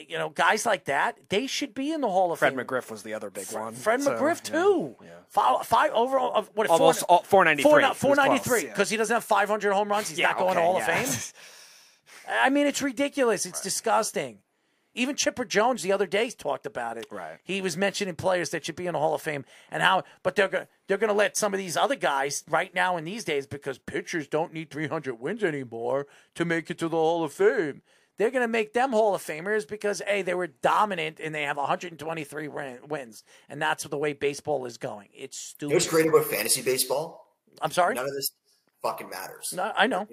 you 0.07 0.17
know, 0.17 0.29
guys 0.29 0.65
like 0.65 0.85
that, 0.85 1.17
they 1.29 1.47
should 1.47 1.73
be 1.73 1.91
in 1.91 2.01
the 2.01 2.09
Hall 2.09 2.31
of 2.31 2.39
Fred 2.39 2.49
Fame. 2.55 2.57
Fred 2.57 2.67
McGriff 2.67 2.91
was 2.91 3.03
the 3.03 3.13
other 3.13 3.29
big 3.29 3.51
one. 3.51 3.73
Fred 3.73 4.01
so, 4.01 4.11
McGriff 4.15 4.41
too. 4.43 4.95
yeah. 5.03 5.09
Five, 5.27 5.65
five 5.65 5.91
overall. 5.91 6.33
Of, 6.35 6.47
uh, 6.47 6.51
what? 6.55 6.67
Almost 6.67 7.03
all- 7.03 7.23
493. 7.23 7.69
Four, 7.69 7.79
He 7.79 7.85
was 7.87 7.97
493 7.97 8.49
close, 8.49 8.63
yeah. 8.63 8.69
because 8.69 8.89
he 8.89 8.97
doesn't 8.97 9.13
have 9.13 9.23
500 9.23 9.73
home 9.73 9.89
runs. 9.89 10.09
He's 10.09 10.17
Yeah, 10.19 10.29
not 10.29 10.39
going 10.39 10.55
to 10.55 10.59
okay, 10.61 10.65
Hall 10.65 10.79
yeah. 10.79 11.01
of 11.01 11.07
Fame. 11.07 11.33
I 12.29 12.49
mean, 12.49 12.67
it's 12.67 12.81
ridiculous. 12.81 13.45
It's 13.45 13.61
disgusting. 13.61 14.39
Even 14.97 15.15
Chipper 15.15 15.45
Jones 15.45 15.83
the 15.83 15.91
other 15.91 16.07
day 16.07 16.29
talked 16.31 16.65
about 16.65 16.97
it. 16.97 17.05
Right. 17.11 17.37
He 17.43 17.61
was 17.61 17.77
mentioning 17.77 18.15
players 18.15 18.49
that 18.49 18.65
should 18.65 18.75
be 18.75 18.87
in 18.87 18.93
the 18.93 18.99
Hall 18.99 19.13
of 19.13 19.21
Fame 19.21 19.45
and 19.71 19.83
how, 19.83 20.03
but 20.23 20.35
they're 20.35 20.47
going 20.47 20.67
they're 20.87 20.97
going 20.97 21.09
to 21.09 21.13
let 21.13 21.37
some 21.37 21.53
of 21.53 21.57
these 21.57 21.77
other 21.77 21.95
guys 21.95 22.43
right 22.49 22.73
now 22.73 22.97
in 22.97 23.03
these 23.03 23.23
days 23.23 23.45
because 23.45 23.77
pitchers 23.77 24.27
don't 24.27 24.53
need 24.53 24.71
300 24.71 25.19
wins 25.19 25.43
anymore 25.43 26.07
to 26.35 26.45
make 26.45 26.71
it 26.71 26.77
to 26.79 26.89
the 26.89 26.97
Hall 26.97 27.23
of 27.23 27.31
Fame. 27.31 27.81
They're 28.17 28.31
going 28.31 28.43
to 28.43 28.47
make 28.47 28.73
them 28.73 28.91
Hall 28.91 29.13
of 29.13 29.21
Famers 29.21 29.67
because 29.67 30.01
a 30.07 30.23
they 30.23 30.33
were 30.33 30.47
dominant 30.47 31.19
and 31.23 31.35
they 31.35 31.43
have 31.43 31.57
123 31.57 32.47
win- 32.47 32.79
wins, 32.87 33.23
and 33.47 33.61
that's 33.61 33.83
the 33.83 33.97
way 33.97 34.13
baseball 34.13 34.65
is 34.65 34.77
going. 34.77 35.09
It's 35.13 35.55
You 35.61 35.69
know 35.69 35.75
what's 35.75 35.87
great 35.87 36.07
about 36.07 36.25
fantasy 36.25 36.63
baseball? 36.63 37.35
I'm 37.61 37.71
sorry. 37.71 37.93
None 37.93 38.05
of 38.05 38.13
this 38.13 38.31
fucking 38.87 39.09
matters. 39.09 39.53
No, 39.55 39.71
I 39.75 39.87
know. 39.87 40.07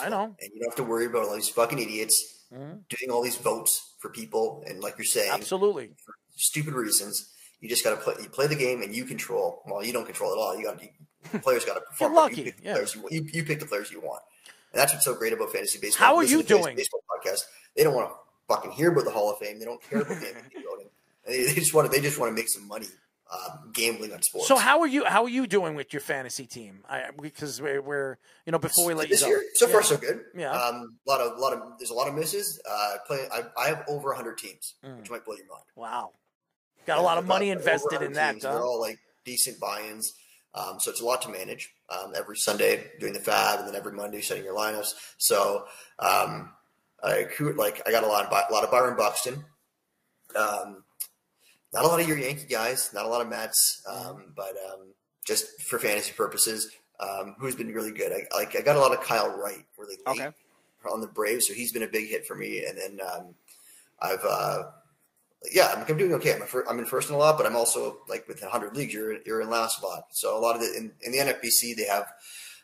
I 0.00 0.08
know. 0.08 0.36
And 0.40 0.50
you 0.54 0.60
don't 0.60 0.70
have 0.70 0.76
to 0.76 0.82
worry 0.82 1.06
about 1.06 1.26
all 1.26 1.34
these 1.34 1.48
fucking 1.48 1.78
idiots 1.78 2.44
mm-hmm. 2.52 2.78
doing 2.88 3.10
all 3.10 3.22
these 3.22 3.36
votes 3.36 3.94
for 3.98 4.08
people 4.10 4.64
and 4.66 4.80
like 4.80 4.96
you're 4.98 5.04
saying, 5.04 5.30
Absolutely. 5.32 5.90
stupid 6.36 6.74
reasons. 6.74 7.32
You 7.60 7.68
just 7.68 7.84
got 7.84 7.90
to 7.90 7.96
play. 7.96 8.14
You 8.22 8.28
play 8.28 8.46
the 8.46 8.54
game, 8.54 8.82
and 8.82 8.94
you 8.94 9.06
control. 9.06 9.62
Well, 9.66 9.82
you 9.82 9.90
don't 9.90 10.04
control 10.04 10.30
it 10.34 10.36
all. 10.36 10.54
You 10.58 10.64
got 10.66 10.82
you, 10.82 10.90
players 11.40 11.64
got 11.64 11.74
to 11.74 11.80
perform. 11.88 12.14
lucky, 12.14 12.36
You 12.36 12.44
pick, 12.44 12.56
yeah. 12.62 12.74
players 12.74 12.94
you, 12.94 13.00
want- 13.00 13.12
you, 13.14 13.26
you 13.32 13.44
pick 13.44 13.60
the 13.60 13.66
players 13.66 13.90
you 13.90 14.00
want, 14.00 14.22
and 14.72 14.80
that's 14.80 14.92
what's 14.92 15.06
so 15.06 15.14
great 15.14 15.32
about 15.32 15.50
fantasy 15.50 15.78
baseball. 15.80 16.06
How 16.06 16.16
are 16.16 16.24
you 16.24 16.42
doing? 16.42 16.76
Baseball 16.76 17.00
podcast. 17.10 17.40
They 17.74 17.82
don't 17.82 17.94
want 17.94 18.10
to 18.10 18.14
fucking 18.46 18.72
hear 18.72 18.92
about 18.92 19.04
the 19.06 19.10
Hall 19.10 19.30
of 19.32 19.38
Fame. 19.38 19.58
They 19.58 19.64
don't 19.64 19.80
care 19.82 20.02
about 20.02 20.20
the 20.20 20.26
MVP 20.26 20.64
voting. 20.68 20.88
They, 21.26 21.44
they 21.46 21.54
just 21.54 21.74
want 21.74 21.90
to. 21.90 21.96
They 21.96 22.00
just 22.00 22.20
want 22.20 22.30
to 22.30 22.34
make 22.36 22.48
some 22.48 22.68
money 22.68 22.86
um, 23.32 23.70
gambling 23.72 24.12
on 24.12 24.22
sports. 24.22 24.46
So 24.48 24.56
how 24.56 24.80
are 24.80 24.86
you? 24.86 25.04
How 25.04 25.24
are 25.24 25.28
you 25.28 25.46
doing 25.46 25.74
with 25.74 25.92
your 25.92 26.00
fantasy 26.00 26.46
team? 26.46 26.84
I, 26.88 27.10
because 27.20 27.60
we're, 27.60 27.82
we're 27.82 28.18
you 28.44 28.52
know 28.52 28.58
before 28.58 28.86
we 28.86 28.94
let 28.94 29.08
this 29.08 29.20
you 29.22 29.26
go. 29.26 29.30
year, 29.30 29.42
so 29.54 29.66
far 29.66 29.82
so 29.82 29.96
good. 29.96 30.20
Yeah. 30.36 30.50
Um, 30.52 30.96
a 31.06 31.10
lot 31.10 31.20
of, 31.20 31.38
lot 31.38 31.52
of, 31.52 31.60
there's 31.78 31.90
a 31.90 31.94
lot 31.94 32.06
of 32.08 32.14
misses. 32.14 32.60
Uh, 32.70 32.96
play, 33.06 33.26
I, 33.32 33.42
I 33.60 33.68
have 33.68 33.84
over 33.88 34.08
100 34.10 34.38
teams, 34.38 34.74
Mm. 34.84 34.98
which 34.98 35.10
might 35.10 35.24
blow 35.24 35.34
your 35.34 35.46
mind. 35.46 35.64
Wow, 35.74 36.10
got 36.86 36.98
a 36.98 37.02
lot 37.02 37.18
of 37.18 37.26
money 37.26 37.50
invested 37.50 38.02
in 38.02 38.12
that. 38.12 38.32
teams. 38.32 38.44
Huh? 38.44 38.52
They're 38.52 38.62
all 38.64 38.80
like 38.80 38.98
decent 39.24 39.58
buy-ins, 39.58 40.12
um, 40.54 40.78
so 40.78 40.90
it's 40.92 41.00
a 41.00 41.04
lot 41.04 41.22
to 41.22 41.28
manage. 41.28 41.72
um, 41.90 42.12
every 42.16 42.36
Sunday 42.36 42.84
doing 43.00 43.12
the 43.12 43.18
FAAB, 43.20 43.58
and 43.60 43.68
then 43.68 43.74
every 43.74 43.92
Monday 43.92 44.20
setting 44.20 44.44
your 44.44 44.56
lineups. 44.56 44.92
So 45.18 45.64
um, 45.98 46.52
I 47.02 47.26
like 47.56 47.82
I 47.86 47.90
got 47.90 48.04
a 48.04 48.06
lot 48.06 48.24
of 48.24 48.30
a 48.32 48.52
lot 48.52 48.62
of 48.64 48.70
Byron 48.70 48.96
Buxton. 48.96 49.44
Um, 50.36 50.84
not 51.72 51.84
a 51.84 51.88
lot 51.88 52.00
of 52.00 52.08
your 52.08 52.18
Yankee 52.18 52.46
guys, 52.46 52.90
not 52.94 53.04
a 53.04 53.08
lot 53.08 53.20
of 53.20 53.28
Mets, 53.28 53.82
um, 53.88 54.32
but 54.36 54.54
um, 54.72 54.92
just 55.26 55.62
for 55.62 55.78
fantasy 55.78 56.12
purposes, 56.12 56.70
um, 57.00 57.36
who's 57.38 57.54
been 57.54 57.68
really 57.72 57.92
good. 57.92 58.12
I, 58.12 58.36
like 58.36 58.56
I 58.56 58.62
got 58.62 58.76
a 58.76 58.80
lot 58.80 58.92
of 58.92 59.02
Kyle 59.02 59.36
Wright 59.36 59.64
really 59.76 59.96
late 60.06 60.20
Okay. 60.20 60.30
on 60.90 61.00
the 61.00 61.06
Braves, 61.06 61.46
so 61.48 61.54
he's 61.54 61.72
been 61.72 61.82
a 61.82 61.88
big 61.88 62.08
hit 62.08 62.26
for 62.26 62.34
me. 62.34 62.64
And 62.64 62.78
then 62.78 62.98
um, 63.06 63.34
I've 64.00 64.24
uh, 64.24 64.62
yeah, 65.52 65.72
I'm, 65.76 65.84
I'm 65.88 65.96
doing 65.96 66.14
okay. 66.14 66.34
I'm, 66.34 66.42
a 66.42 66.70
I'm 66.70 66.78
in 66.78 66.86
first 66.86 67.08
in 67.08 67.14
a 67.14 67.18
lot, 67.18 67.36
but 67.36 67.46
I'm 67.46 67.56
also 67.56 67.98
like 68.08 68.26
with 68.28 68.40
100 68.40 68.76
leagues, 68.76 68.94
you're 68.94 69.18
you're 69.26 69.40
in 69.40 69.50
last 69.50 69.78
spot. 69.78 70.04
So 70.10 70.36
a 70.36 70.40
lot 70.40 70.54
of 70.54 70.62
the 70.62 70.74
in, 70.76 70.92
in 71.02 71.12
the 71.12 71.18
NFBC 71.18 71.76
they 71.76 71.84
have 71.84 72.06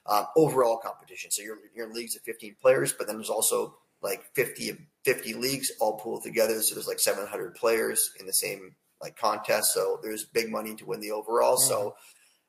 um, 0.07 0.27
overall 0.37 0.79
competition. 0.79 1.31
So 1.31 1.43
you're 1.43 1.59
you're 1.75 1.89
in 1.89 1.95
leagues 1.95 2.17
of 2.17 2.23
15 2.23 2.57
players, 2.61 2.93
but 2.93 3.07
then 3.07 3.17
there's 3.17 3.31
also 3.31 3.77
like 4.03 4.25
50 4.35 4.89
50 5.05 5.35
leagues 5.35 5.71
all 5.81 5.99
pooled 5.99 6.23
together. 6.23 6.61
So 6.63 6.75
there's 6.75 6.89
like 6.89 6.99
700 7.01 7.55
players 7.55 8.13
in 8.19 8.27
the 8.27 8.33
same 8.33 8.75
like 9.03 9.17
contest. 9.17 9.75
So 9.75 9.99
there's 10.03 10.25
big 10.25 10.51
money 10.51 10.75
to 10.77 10.87
win 10.87 11.01
the 11.01 11.11
overall. 11.11 11.57
So 11.57 11.97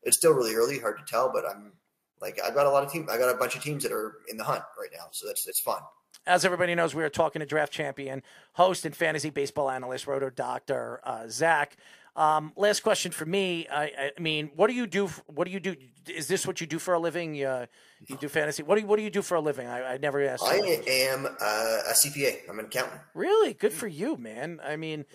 it's 0.03 0.17
still 0.17 0.33
really 0.33 0.55
early, 0.55 0.79
hard 0.79 0.97
to 0.97 1.03
tell, 1.05 1.31
but 1.33 1.43
I'm 1.45 1.73
like 2.21 2.39
I've 2.43 2.53
got 2.53 2.65
a 2.65 2.69
lot 2.69 2.83
of 2.83 2.91
teams. 2.91 3.09
I 3.09 3.17
got 3.17 3.33
a 3.33 3.37
bunch 3.37 3.55
of 3.55 3.63
teams 3.63 3.83
that 3.83 3.91
are 3.91 4.15
in 4.29 4.37
the 4.37 4.43
hunt 4.43 4.63
right 4.79 4.89
now. 4.93 5.05
So 5.11 5.27
that's 5.27 5.47
it's 5.47 5.59
fun. 5.59 5.81
As 6.25 6.45
everybody 6.45 6.73
knows, 6.73 6.95
we 6.95 7.03
are 7.03 7.09
talking 7.09 7.41
to 7.41 7.45
draft 7.45 7.73
champion, 7.73 8.23
host, 8.53 8.85
and 8.85 8.95
fantasy 8.95 9.29
baseball 9.29 9.69
analyst, 9.69 10.07
Roto 10.07 10.29
Doctor 10.29 11.01
uh, 11.03 11.27
Zach. 11.27 11.75
Um, 12.15 12.53
last 12.55 12.81
question 12.81 13.11
for 13.11 13.25
me. 13.25 13.67
I, 13.69 14.11
I 14.17 14.21
mean, 14.21 14.51
what 14.55 14.67
do 14.67 14.73
you 14.73 14.85
do? 14.85 15.07
What 15.25 15.45
do 15.45 15.51
you 15.51 15.59
do? 15.59 15.75
Is 16.07 16.27
this 16.27 16.45
what 16.45 16.61
you 16.61 16.67
do 16.67 16.79
for 16.79 16.93
a 16.93 16.99
living? 16.99 17.43
Uh, 17.43 17.65
you 18.07 18.15
do 18.17 18.29
fantasy. 18.29 18.61
What 18.63 18.75
do 18.75 18.81
you, 18.81 18.87
What 18.87 18.97
do 18.97 19.03
you 19.03 19.09
do 19.09 19.21
for 19.21 19.35
a 19.35 19.41
living? 19.41 19.67
I, 19.67 19.93
I 19.93 19.97
never 19.97 20.23
asked. 20.23 20.43
I 20.45 20.57
am 20.87 21.25
uh, 21.25 21.29
a 21.39 21.93
CPA. 21.93 22.49
I'm 22.49 22.59
an 22.59 22.65
accountant. 22.65 23.01
Really 23.15 23.53
good 23.53 23.73
for 23.73 23.87
you, 23.87 24.15
man. 24.15 24.61
I 24.63 24.75
mean, 24.75 25.05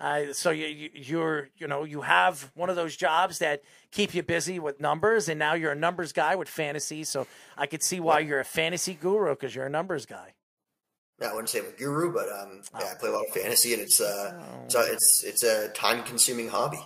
uh, 0.00 0.32
so 0.32 0.50
you, 0.50 0.66
you 0.66 0.90
you're 0.94 1.48
you 1.56 1.66
know 1.66 1.84
you 1.84 2.02
have 2.02 2.50
one 2.54 2.68
of 2.70 2.76
those 2.76 2.96
jobs 2.96 3.38
that 3.38 3.62
keep 3.90 4.14
you 4.14 4.22
busy 4.22 4.58
with 4.58 4.80
numbers, 4.80 5.28
and 5.28 5.38
now 5.38 5.54
you're 5.54 5.72
a 5.72 5.76
numbers 5.76 6.12
guy 6.12 6.34
with 6.36 6.48
fantasy. 6.48 7.04
So 7.04 7.26
I 7.56 7.66
could 7.66 7.82
see 7.82 8.00
why 8.00 8.20
you're 8.20 8.40
a 8.40 8.44
fantasy 8.44 8.94
guru 8.94 9.30
because 9.30 9.54
you're 9.54 9.66
a 9.66 9.70
numbers 9.70 10.04
guy. 10.06 10.34
Yeah, 11.20 11.28
I 11.28 11.32
wouldn't 11.32 11.48
say 11.48 11.60
I'm 11.60 11.66
a 11.66 11.70
guru, 11.70 12.12
but 12.12 12.28
um, 12.30 12.60
Oh. 12.74 12.78
yeah, 12.80 12.92
I 12.92 12.94
play 13.00 13.08
a 13.08 13.12
lot 13.12 13.24
of 13.26 13.32
fantasy, 13.32 13.72
and 13.72 13.80
it's 13.82 14.00
uh, 14.00 14.66
so 14.68 14.80
it's 14.80 15.24
it's 15.24 15.42
a 15.42 15.68
time 15.70 16.02
consuming 16.04 16.48
hobby. 16.48 16.80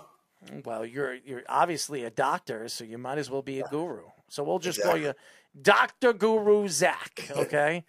Well, 0.65 0.87
you're 0.87 1.15
you're 1.17 1.43
obviously 1.49 2.05
a 2.05 2.11
doctor, 2.11 2.69
so 2.69 2.85
you 2.85 2.97
might 2.97 3.19
as 3.19 3.29
well 3.29 3.43
be 3.43 3.61
a 3.61 3.67
guru. 3.69 4.05
So 4.29 4.45
we'll 4.45 4.61
just 4.61 4.79
Exactly. 4.79 5.01
call 5.03 5.09
you 5.09 5.15
Doctor 5.61 6.13
Guru 6.13 6.69
Zach. 6.69 7.29
Okay. 7.37 7.85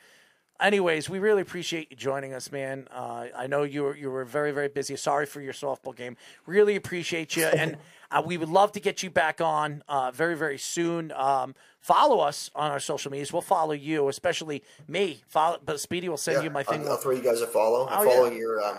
Anyways, 0.62 1.10
we 1.10 1.18
really 1.18 1.42
appreciate 1.42 1.90
you 1.90 1.98
joining 1.98 2.34
us, 2.34 2.52
man. 2.52 2.88
Uh, 2.92 3.26
I 3.36 3.48
know 3.48 3.64
you 3.64 3.82
were 3.84 3.96
you 3.98 4.12
were 4.12 4.24
very 4.26 4.52
very 4.52 4.68
busy. 4.70 4.96
Sorry 4.96 5.26
for 5.26 5.42
your 5.42 5.54
softball 5.54 5.96
game. 5.96 6.16
Really 6.46 6.76
appreciate 6.76 7.36
you, 7.36 7.46
and 7.46 7.78
uh, 8.12 8.22
we 8.24 8.38
would 8.38 8.50
love 8.50 8.72
to 8.74 8.80
get 8.80 9.02
you 9.02 9.10
back 9.10 9.42
on 9.42 9.84
uh, 9.90 10.12
very 10.12 10.36
very 10.38 10.60
soon. 10.60 11.12
Um, 11.14 11.56
follow 11.80 12.20
us 12.20 12.52
on 12.56 12.70
our 12.70 12.80
social 12.80 13.12
medias. 13.12 13.34
We'll 13.34 13.42
follow 13.42 13.74
you, 13.74 14.08
especially 14.08 14.64
me. 14.88 15.24
Follow, 15.28 15.58
but 15.66 15.80
Speedy 15.80 16.10
will 16.10 16.18
send 16.18 16.38
Yeah, 16.38 16.44
you 16.44 16.50
my 16.52 16.62
thing. 16.64 16.82
I'll, 16.84 16.92
I'll 16.92 16.98
throw 16.98 17.14
you 17.14 17.24
guys 17.24 17.42
a 17.42 17.48
follow. 17.48 17.88
I'm 17.90 18.08
Oh, 18.08 18.26
yeah. 18.30 18.38
your 18.38 18.64
um, 18.64 18.78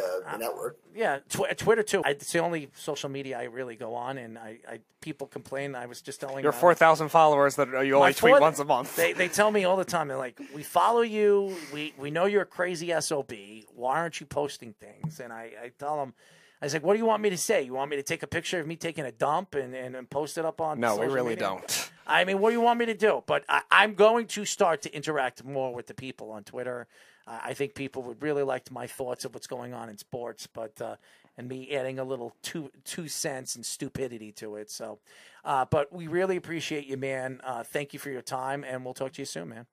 the, 0.00 0.22
the 0.32 0.38
network. 0.38 0.78
Yeah, 0.94 1.18
tw- 1.28 1.56
Twitter 1.56 1.82
too. 1.82 2.02
I, 2.04 2.10
it's 2.10 2.32
the 2.32 2.40
only 2.40 2.70
social 2.74 3.08
media 3.08 3.38
I 3.38 3.44
really 3.44 3.76
go 3.76 3.94
on, 3.94 4.18
and 4.18 4.38
I, 4.38 4.58
I 4.68 4.80
people 5.00 5.26
complain. 5.26 5.74
I 5.74 5.86
was 5.86 6.00
just 6.00 6.20
telling 6.20 6.42
Your 6.42 6.52
uh, 6.52 6.56
4,000 6.56 7.08
followers 7.08 7.56
that 7.56 7.68
you 7.68 7.74
my 7.74 7.98
only 7.98 8.14
tweet 8.14 8.32
fourth- 8.32 8.40
once 8.40 8.58
a 8.58 8.64
month. 8.64 8.96
They 8.96 9.12
they 9.12 9.28
tell 9.28 9.50
me 9.50 9.64
all 9.64 9.76
the 9.76 9.84
time. 9.84 10.08
They're 10.08 10.16
like, 10.16 10.40
"We 10.54 10.62
follow 10.62 11.02
you. 11.02 11.56
We 11.72 11.94
we 11.98 12.10
know 12.10 12.26
you're 12.26 12.42
a 12.42 12.46
crazy 12.46 12.92
sob. 13.00 13.32
Why 13.74 13.98
aren't 13.98 14.20
you 14.20 14.26
posting 14.26 14.72
things?" 14.74 15.20
And 15.20 15.32
I, 15.32 15.52
I 15.62 15.72
tell 15.78 15.96
them, 15.98 16.14
I 16.60 16.66
was 16.66 16.72
like, 16.72 16.82
"What 16.82 16.94
do 16.94 16.98
you 16.98 17.06
want 17.06 17.22
me 17.22 17.30
to 17.30 17.38
say? 17.38 17.62
You 17.62 17.74
want 17.74 17.90
me 17.90 17.96
to 17.96 18.02
take 18.02 18.22
a 18.22 18.26
picture 18.26 18.58
of 18.58 18.66
me 18.66 18.76
taking 18.76 19.04
a 19.04 19.12
dump 19.12 19.54
and, 19.54 19.74
and, 19.74 19.94
and 19.94 20.08
post 20.10 20.38
it 20.38 20.44
up 20.44 20.60
on?" 20.60 20.80
no, 20.80 20.96
we 20.96 21.06
really 21.06 21.30
media? 21.30 21.48
don't. 21.48 21.90
I 22.06 22.24
mean, 22.24 22.38
what 22.40 22.50
do 22.50 22.54
you 22.54 22.62
want 22.62 22.78
me 22.78 22.86
to 22.86 22.94
do? 22.94 23.22
But 23.26 23.44
I, 23.48 23.60
I'm 23.70 23.94
going 23.94 24.26
to 24.28 24.44
start 24.46 24.82
to 24.82 24.94
interact 24.94 25.44
more 25.44 25.74
with 25.74 25.86
the 25.86 25.94
people 25.94 26.30
on 26.30 26.42
Twitter. 26.42 26.88
I 27.28 27.54
think 27.54 27.74
people 27.74 28.02
would 28.04 28.22
really 28.22 28.42
like 28.42 28.70
my 28.70 28.86
thoughts 28.86 29.24
of 29.24 29.34
what's 29.34 29.46
going 29.46 29.74
on 29.74 29.88
in 29.88 29.98
sports, 29.98 30.46
but 30.46 30.80
uh, 30.80 30.96
and 31.36 31.48
me 31.48 31.74
adding 31.74 31.98
a 31.98 32.04
little 32.04 32.34
two 32.42 32.70
two 32.84 33.08
cents 33.08 33.54
and 33.54 33.64
stupidity 33.64 34.32
to 34.32 34.56
it. 34.56 34.70
So, 34.70 34.98
uh, 35.44 35.64
but 35.64 35.92
we 35.92 36.06
really 36.06 36.36
appreciate 36.36 36.86
you, 36.86 36.96
man. 36.96 37.40
Uh, 37.44 37.62
thank 37.62 37.92
you 37.92 37.98
for 37.98 38.10
your 38.10 38.22
time, 38.22 38.64
and 38.64 38.84
we'll 38.84 38.94
talk 38.94 39.12
to 39.12 39.22
you 39.22 39.26
soon, 39.26 39.50
man. 39.50 39.66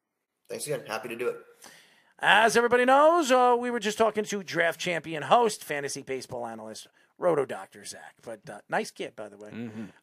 Thanks 0.49 0.67
again. 0.67 0.83
Happy 0.87 1.09
to 1.09 1.15
do 1.15 1.27
it. 1.29 1.37
As 2.19 2.55
everybody 2.55 2.85
knows, 2.85 3.31
uh, 3.31 3.57
we 3.59 3.71
were 3.71 3.79
just 3.79 3.97
talking 3.97 4.23
to 4.25 4.43
draft 4.43 4.79
champion 4.79 5.23
host, 5.23 5.63
fantasy 5.63 6.01
baseball 6.01 6.45
analyst, 6.45 6.87
Roto 7.17 7.45
Doctor 7.45 7.85
Zach. 7.85 8.13
But 8.23 8.41
uh, 8.49 8.59
nice 8.69 8.91
kid, 8.91 9.15
by 9.15 9.29
the 9.29 9.37
way. 9.37 9.49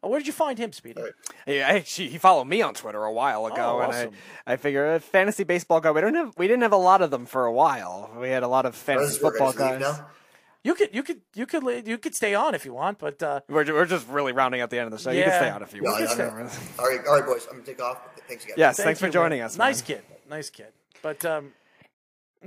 Uh, 0.02 0.08
where 0.08 0.18
did 0.20 0.26
you 0.26 0.32
find 0.32 0.58
him, 0.58 0.73
Speedy? 0.73 1.02
Yeah, 1.47 1.68
actually, 1.68 2.08
he 2.08 2.18
followed 2.18 2.47
me 2.47 2.62
on 2.62 2.74
Twitter 2.74 3.02
a 3.05 3.12
while 3.12 3.47
ago, 3.47 3.81
Oh, 3.82 3.91
and. 3.91 4.12
I, 4.47 4.52
I 4.55 4.57
figure 4.57 4.86
uh, 4.94 4.99
fantasy 4.99 5.44
baseball 5.44 5.81
guy. 5.81 5.91
We 5.91 6.00
don't 6.00 6.15
have 6.15 6.32
we 6.39 6.47
didn't 6.49 6.62
have 6.62 6.73
a 6.73 6.76
lot 6.76 7.02
of 7.02 7.10
them 7.10 7.26
for 7.26 7.44
a 7.47 7.52
while. 7.52 8.10
We 8.18 8.28
had 8.31 8.42
a 8.42 8.49
lot 8.49 8.66
of 8.66 8.74
fantasy 8.74 9.20
Brothers, 9.20 9.41
we're 9.41 9.47
football 9.50 9.78
guys. 9.81 10.00
You 10.65 10.74
could, 10.76 10.91
you 10.94 11.02
could, 11.02 11.20
you 11.34 11.44
could, 11.44 11.65
li- 11.65 11.82
you 11.84 11.99
could 11.99 12.15
stay 12.15 12.36
on 12.36 12.55
if 12.55 12.65
you 12.65 12.73
want, 12.73 13.00
but 13.00 13.20
uh, 13.20 13.41
We're, 13.49 13.65
we're 13.73 13.84
just 13.84 14.07
really 14.08 14.31
rounding 14.32 14.60
out 14.60 14.70
the 14.70 14.78
end 14.78 14.86
of 14.86 14.92
the 14.92 14.99
show. 14.99 15.10
You 15.10 15.24
can 15.24 15.32
stay 15.32 15.50
on 15.50 15.60
if 15.60 15.74
you 15.74 15.82
Yeah, 15.82 15.91
want. 15.91 16.20
I- 16.20 16.23
I'm- 16.24 16.50
all 16.78 16.86
right, 16.86 17.00
all 17.05 17.15
right, 17.16 17.26
boys. 17.26 17.47
I'm 17.50 17.55
gonna 17.57 17.66
take 17.66 17.82
off. 17.82 17.99
Thanks 18.28 18.44
again. 18.44 18.55
Yes, 18.57 18.76
thank 18.76 18.84
thanks 18.86 19.00
for 19.00 19.08
joining 19.08 19.41
man. 19.41 19.47
us. 19.47 19.58
Nice 19.58 19.81
man. 19.89 19.99
kid, 19.99 20.05
nice 20.31 20.50
kid. 20.50 20.68
But 21.02 21.24
um, 21.24 21.50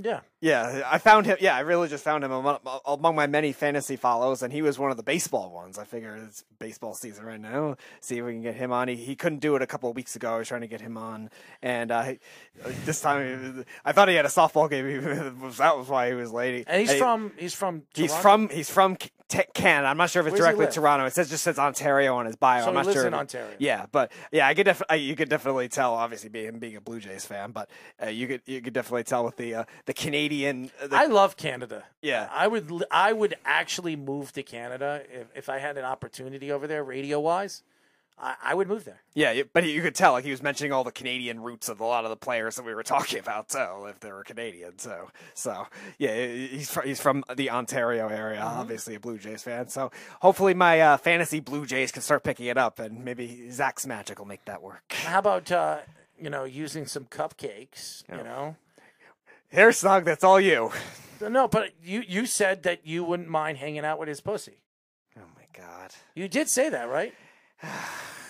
yeah, 0.01 0.21
Yeah, 0.45 0.83
I 0.85 0.99
found 0.99 1.25
him. 1.25 1.37
Yeah, 1.39 1.55
I 1.55 1.61
really 1.61 1.87
just 1.87 2.03
found 2.03 2.23
him 2.23 2.31
among, 2.31 2.59
among 2.85 3.15
my 3.15 3.25
many 3.25 3.51
fantasy 3.51 3.95
follows, 3.95 4.43
and 4.43 4.53
he 4.53 4.61
was 4.61 4.77
one 4.77 4.91
of 4.91 4.97
the 4.97 5.01
baseball 5.01 5.49
ones. 5.49 5.79
I 5.79 5.85
figure 5.85 6.15
it's 6.27 6.43
baseball 6.59 6.93
season 6.93 7.25
right 7.25 7.39
now. 7.41 7.77
See 7.99 8.19
if 8.19 8.25
we 8.25 8.33
can 8.33 8.43
get 8.43 8.53
him 8.53 8.71
on. 8.71 8.87
He, 8.87 8.95
he 8.95 9.15
couldn't 9.15 9.39
do 9.39 9.55
it 9.55 9.63
a 9.63 9.67
couple 9.67 9.89
of 9.89 9.95
weeks 9.95 10.15
ago. 10.15 10.35
I 10.35 10.37
was 10.37 10.47
trying 10.47 10.61
to 10.61 10.67
get 10.67 10.81
him 10.81 10.97
on, 10.97 11.31
and 11.63 11.91
uh, 11.91 12.13
this 12.85 13.01
time 13.01 13.65
I 13.83 13.91
thought 13.91 14.07
he 14.07 14.13
had 14.13 14.25
a 14.25 14.29
softball 14.29 14.69
game. 14.69 14.85
that 15.57 15.77
was 15.77 15.89
why 15.89 16.09
he 16.09 16.13
was 16.13 16.31
late. 16.31 16.65
and 16.67 16.79
he's 16.79 16.91
he- 16.91 16.99
from, 16.99 17.31
he's 17.37 17.55
from, 17.55 17.81
He's 17.95 18.11
Toronto? 18.11 18.21
from 18.21 18.49
he's 18.55 18.69
from 18.69 18.97
Ca- 19.31 19.45
Canada. 19.55 19.87
I'm 19.87 19.97
not 19.97 20.11
sure 20.11 20.21
if 20.21 20.27
it's 20.27 20.39
Where's 20.39 20.55
directly? 20.55 20.67
Toronto. 20.75 21.05
It 21.07 21.13
says 21.13 21.27
just 21.31 21.43
says 21.43 21.57
Ontario 21.57 22.13
on 22.17 22.27
his 22.27 22.35
bio. 22.35 22.61
So 22.61 22.67
I'm 22.67 22.73
he 22.73 22.77
not 22.77 22.85
lives 22.85 22.97
sure. 22.99 23.07
in 23.07 23.13
Ontario. 23.15 23.55
Yeah, 23.57 23.87
but 23.91 24.11
yeah, 24.31 24.47
I 24.47 24.53
could 24.53 24.65
def- 24.65 24.83
I, 24.87 24.95
you 24.95 25.15
could 25.15 25.29
definitely 25.29 25.69
tell. 25.69 25.95
Obviously, 25.95 26.29
being 26.29 26.59
being 26.59 26.75
a 26.75 26.81
Blue 26.81 26.99
Jays 26.99 27.25
fan, 27.25 27.49
but 27.49 27.67
uh, 27.99 28.09
you 28.09 28.27
could 28.27 28.41
you 28.45 28.61
could 28.61 28.73
definitely 28.73 29.05
tell 29.05 29.25
with 29.25 29.37
the 29.37 29.55
uh, 29.55 29.63
the 29.87 29.93
Canadian. 29.95 30.34
Uh, 30.43 30.87
The, 30.87 30.97
I 30.97 31.05
love 31.05 31.37
Canada. 31.37 31.83
Yeah. 32.01 32.29
I 32.31 32.47
would, 32.47 32.83
I 32.91 33.13
would 33.13 33.35
actually 33.45 33.95
move 33.95 34.33
to 34.33 34.43
Canada 34.43 35.03
if, 35.11 35.27
if 35.35 35.49
I 35.49 35.59
had 35.59 35.77
an 35.77 35.85
opportunity 35.85 36.51
over 36.51 36.67
there, 36.67 36.83
radio 36.83 37.19
wise. 37.19 37.63
I, 38.17 38.35
I 38.41 38.53
would 38.55 38.69
move 38.69 38.85
there. 38.85 39.01
yeah, 39.13 39.41
but 39.51 39.65
you 39.65 39.81
could 39.81 39.93
tell 39.93 40.13
like 40.13 40.23
he 40.23 40.31
was 40.31 40.41
mentioning 40.41 40.71
all 40.71 40.85
the 40.85 40.91
Canadian 40.91 41.41
roots 41.41 41.67
of 41.67 41.81
a 41.81 41.83
lot 41.83 42.05
of 42.05 42.09
the 42.09 42.15
players 42.15 42.55
that 42.55 42.63
we 42.63 42.73
were 42.73 42.83
talking 42.95 43.19
about. 43.19 43.51
So 43.51 43.87
if 43.89 43.99
they 43.99 44.09
were 44.11 44.23
Canadian, 44.23 44.79
so 44.79 45.09
so 45.33 45.67
yeah, 45.97 46.25
he's 46.25 46.71
from, 46.71 46.85
he's 46.87 47.01
from 47.01 47.25
the 47.35 47.49
Ontario 47.49 48.07
area. 48.07 48.39
Mm-hmm. 48.39 48.59
Obviously, 48.59 48.95
a 48.95 49.01
Blue 49.01 49.17
Jays 49.17 49.43
fan. 49.43 49.67
So 49.67 49.91
hopefully, 50.21 50.53
my 50.53 50.79
uh, 50.79 50.97
fantasy 50.97 51.41
Blue 51.41 51.65
Jays 51.65 51.91
can 51.91 52.01
start 52.01 52.23
picking 52.23 52.45
it 52.45 52.57
up, 52.57 52.79
and 52.79 53.03
maybe 53.03 53.49
Zach's 53.51 53.85
magic 53.85 54.17
will 54.17 54.27
make 54.27 54.45
that 54.45 54.61
work. 54.61 54.93
How 54.93 55.19
about 55.19 55.51
uh, 55.51 55.79
you 56.17 56.29
know 56.29 56.45
using 56.45 56.85
some 56.85 57.03
cupcakes? 57.07 58.03
You 58.09 58.23
know, 58.23 58.55
Here, 59.55 59.71
Snug, 59.71 60.03
that's 60.03 60.25
all 60.25 60.39
you. 60.39 60.71
no, 61.21 61.47
but 61.47 61.71
you 61.81 62.03
you 62.05 62.25
said 62.25 62.63
that 62.63 62.85
you 62.85 63.05
wouldn't 63.05 63.29
mind 63.29 63.57
hanging 63.57 63.85
out 63.85 63.97
with 63.97 64.09
his 64.09 64.19
pussy. 64.19 64.57
Oh 65.17 65.21
my 65.33 65.45
god. 65.57 65.91
You 66.13 66.27
did 66.27 66.49
say 66.49 66.67
that, 66.69 66.89
right? 66.89 67.13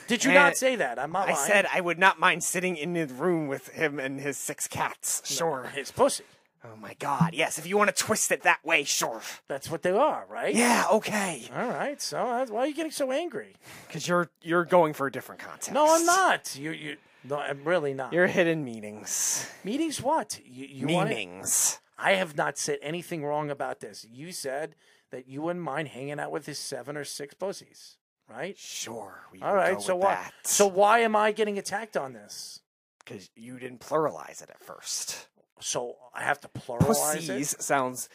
Did 0.08 0.24
you 0.24 0.30
Man, 0.30 0.44
not 0.44 0.56
say 0.56 0.76
that? 0.76 1.00
I'm 1.00 1.12
not 1.12 1.28
I 1.30 1.34
lying. 1.34 1.48
said 1.48 1.66
I 1.74 1.82
would 1.82 1.98
not 1.98 2.20
mind 2.20 2.44
sitting 2.44 2.78
in 2.78 2.94
the 2.94 3.08
room 3.08 3.48
with 3.48 3.70
him 3.70 4.00
and 4.00 4.22
his 4.22 4.38
six 4.38 4.68
cats. 4.68 5.24
Sure. 5.26 5.72
his 5.74 5.92
pussy. 5.92 6.26
Oh 6.64 6.76
my 6.80 6.94
god. 7.00 7.32
Yes, 7.34 7.58
if 7.58 7.66
you 7.66 7.76
want 7.76 7.96
to 7.96 8.04
twist 8.04 8.32
it 8.32 8.44
that 8.44 8.64
way, 8.64 8.84
sure. 8.84 9.22
That's 9.48 9.72
what 9.72 9.82
they 9.82 9.90
are, 9.90 10.28
right? 10.30 10.54
Yeah, 10.54 10.86
okay. 10.92 11.50
All 11.56 11.70
right. 11.70 12.00
So 12.00 12.20
uh, 12.20 12.46
why 12.46 12.60
are 12.60 12.68
you 12.68 12.76
getting 12.76 12.92
so 12.92 13.12
angry? 13.12 13.56
Cuz 13.90 14.08
you're 14.08 14.30
you're 14.44 14.64
going 14.64 14.94
for 14.94 15.08
a 15.08 15.12
different 15.12 15.42
context. 15.42 15.72
No, 15.72 15.88
I'm 15.90 16.06
not. 16.06 16.56
You 16.56 16.70
you. 16.70 16.98
No, 17.28 17.38
I'm 17.38 17.64
really 17.64 17.94
not. 17.94 18.14
Your 18.14 18.28
hidden 18.28 18.64
meanings. 18.64 19.50
Meetings 19.64 20.02
what? 20.02 20.40
You, 20.46 20.66
you? 20.68 20.86
Meanings. 20.86 21.80
I 21.98 22.12
have 22.14 22.36
not 22.36 22.58
said 22.58 22.80
anything 22.82 23.24
wrong 23.24 23.50
about 23.50 23.80
this. 23.80 24.06
You 24.10 24.32
said 24.32 24.76
that 25.12 25.28
you 25.28 25.42
wouldn't 25.42 25.64
mind 25.64 25.90
hanging 25.90 26.20
out 26.20 26.32
with 26.32 26.46
his 26.46 26.60
seven 26.60 26.98
or 26.98 27.04
six 27.04 27.34
pussies, 27.34 27.98
right? 28.30 28.58
Sure. 28.58 29.22
We 29.32 29.42
All 29.42 29.56
go 29.56 29.80
So 29.80 29.96
why? 29.96 30.16
that. 30.16 30.34
So 30.44 30.68
why 30.68 31.00
am 31.00 31.16
I 31.16 31.32
getting 31.32 31.58
attacked 31.58 31.98
on 31.98 32.14
this? 32.14 32.62
cuz 33.06 33.30
you 33.36 33.60
didn't 33.60 33.82
pluralize 33.82 34.42
it 34.42 34.50
at 34.50 34.60
first. 34.64 35.28
So 35.60 35.96
I 36.14 36.24
have 36.24 36.40
to 36.42 36.48
pluralize 36.48 37.14
Pussies 37.14 37.54
it. 37.54 37.62
sounds 37.62 38.10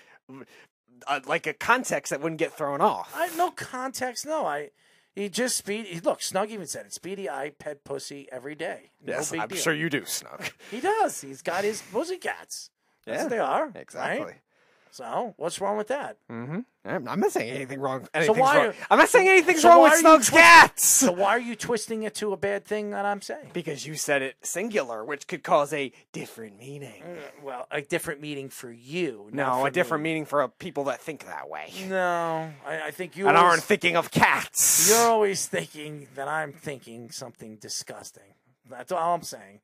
uh, 1.06 1.20
like 1.26 1.47
a 1.47 1.55
context 1.55 2.10
that 2.10 2.20
wouldn't 2.20 2.39
get 2.39 2.52
thrown 2.52 2.80
off. 2.80 3.12
I 3.14 3.34
no 3.36 3.50
context. 3.50 4.26
No, 4.26 4.47
I. 4.47 4.70
He 5.14 5.28
just 5.28 5.56
speed. 5.56 5.86
He, 5.86 6.00
look, 6.00 6.22
Snug 6.22 6.50
even 6.50 6.66
said 6.66 6.86
it. 6.86 6.92
Speedy, 6.92 7.28
I 7.28 7.50
pet 7.58 7.84
pussy 7.84 8.28
every 8.30 8.55
day. 8.55 8.92
No 9.05 9.14
Yes, 9.14 9.32
I'm 9.32 9.48
deal. 9.48 9.58
sure 9.58 9.74
you 9.74 9.90
do, 9.90 10.05
Snug. 10.05 10.44
He 10.70 10.80
does. 10.80 11.20
He's 11.20 11.42
got 11.42 11.64
his 11.64 11.82
pussycats. 11.82 12.70
That's 13.06 13.16
Yeah, 13.16 13.22
what 13.24 13.30
they 13.30 13.39
are. 13.39 13.72
exactly. 13.74 14.24
Right? 14.26 14.36
So 14.93 15.35
what's 15.36 15.60
wrong 15.60 15.77
with 15.77 15.89
that? 15.89 16.17
Mm-hmm. 16.31 16.60
I'm 16.85 17.07
I'm 17.09 17.20
not 17.20 17.31
saying 17.33 17.51
anything 17.55 17.78
wrong. 17.81 18.09
So 18.25 18.33
why? 18.33 18.57
wrong. 18.67 18.75
I'm 18.91 18.99
not 18.99 19.09
saying 19.09 19.28
anything's 19.28 19.62
so 19.62 19.69
wrong 19.69 19.83
with 19.83 19.93
are 19.93 19.99
Snug's 19.99 20.28
twist- 20.28 20.43
cats. 20.43 20.85
So 21.01 21.12
why 21.12 21.28
are 21.31 21.41
you 21.41 21.55
twisting 21.55 22.02
it 22.02 22.15
to 22.17 22.33
a 22.33 22.36
bad 22.36 22.65
thing 22.65 22.91
that 22.91 23.05
I'm 23.07 23.20
saying? 23.23 23.51
Because 23.52 23.86
you 23.86 23.94
said 23.94 24.23
it 24.23 24.36
singular, 24.43 25.05
which 25.05 25.27
could 25.27 25.43
cause 25.43 25.73
a 25.73 25.93
different 26.12 26.59
meaning. 26.59 27.02
Well, 27.43 27.67
a 27.70 27.81
different 27.83 28.20
meaning 28.20 28.49
for 28.49 28.70
you. 28.73 29.28
No, 29.33 29.60
for 29.60 29.69
a 29.69 29.70
different 29.70 30.02
me. 30.05 30.10
meaning 30.10 30.25
for 30.27 30.47
people 30.49 30.85
that 30.85 31.01
think 31.01 31.27
that 31.27 31.49
way 31.49 31.70
No, 31.89 32.51
I, 32.67 32.83
I 32.86 32.91
think 32.91 33.17
you 33.17 33.28
and 33.28 33.36
always- 33.36 33.51
aren't 33.52 33.62
thinking 33.62 33.97
of 33.97 34.10
cats. 34.10 34.89
You're 34.89 35.07
always 35.09 35.47
thinking 35.47 36.09
that 36.15 36.28
I'm 36.28 36.52
thinking 36.52 37.10
something 37.10 37.57
disgusting. 37.57 38.35
That's 38.69 38.93
all 38.93 39.15
I'm 39.15 39.23
saying. 39.23 39.60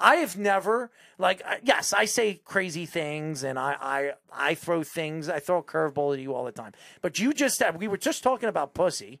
I 0.00 0.16
have 0.16 0.36
never 0.36 0.90
like 1.18 1.42
yes, 1.62 1.92
I 1.92 2.04
say 2.04 2.40
crazy 2.44 2.86
things 2.86 3.42
and 3.42 3.58
I 3.58 3.76
I 3.80 4.12
I 4.32 4.54
throw 4.54 4.82
things. 4.82 5.28
I 5.28 5.38
throw 5.38 5.58
a 5.58 5.62
curveball 5.62 6.14
at 6.14 6.20
you 6.20 6.34
all 6.34 6.44
the 6.44 6.52
time. 6.52 6.72
But 7.02 7.18
you 7.18 7.32
just 7.32 7.56
said 7.56 7.78
we 7.78 7.88
were 7.88 7.96
just 7.96 8.22
talking 8.22 8.48
about 8.48 8.74
pussy 8.74 9.20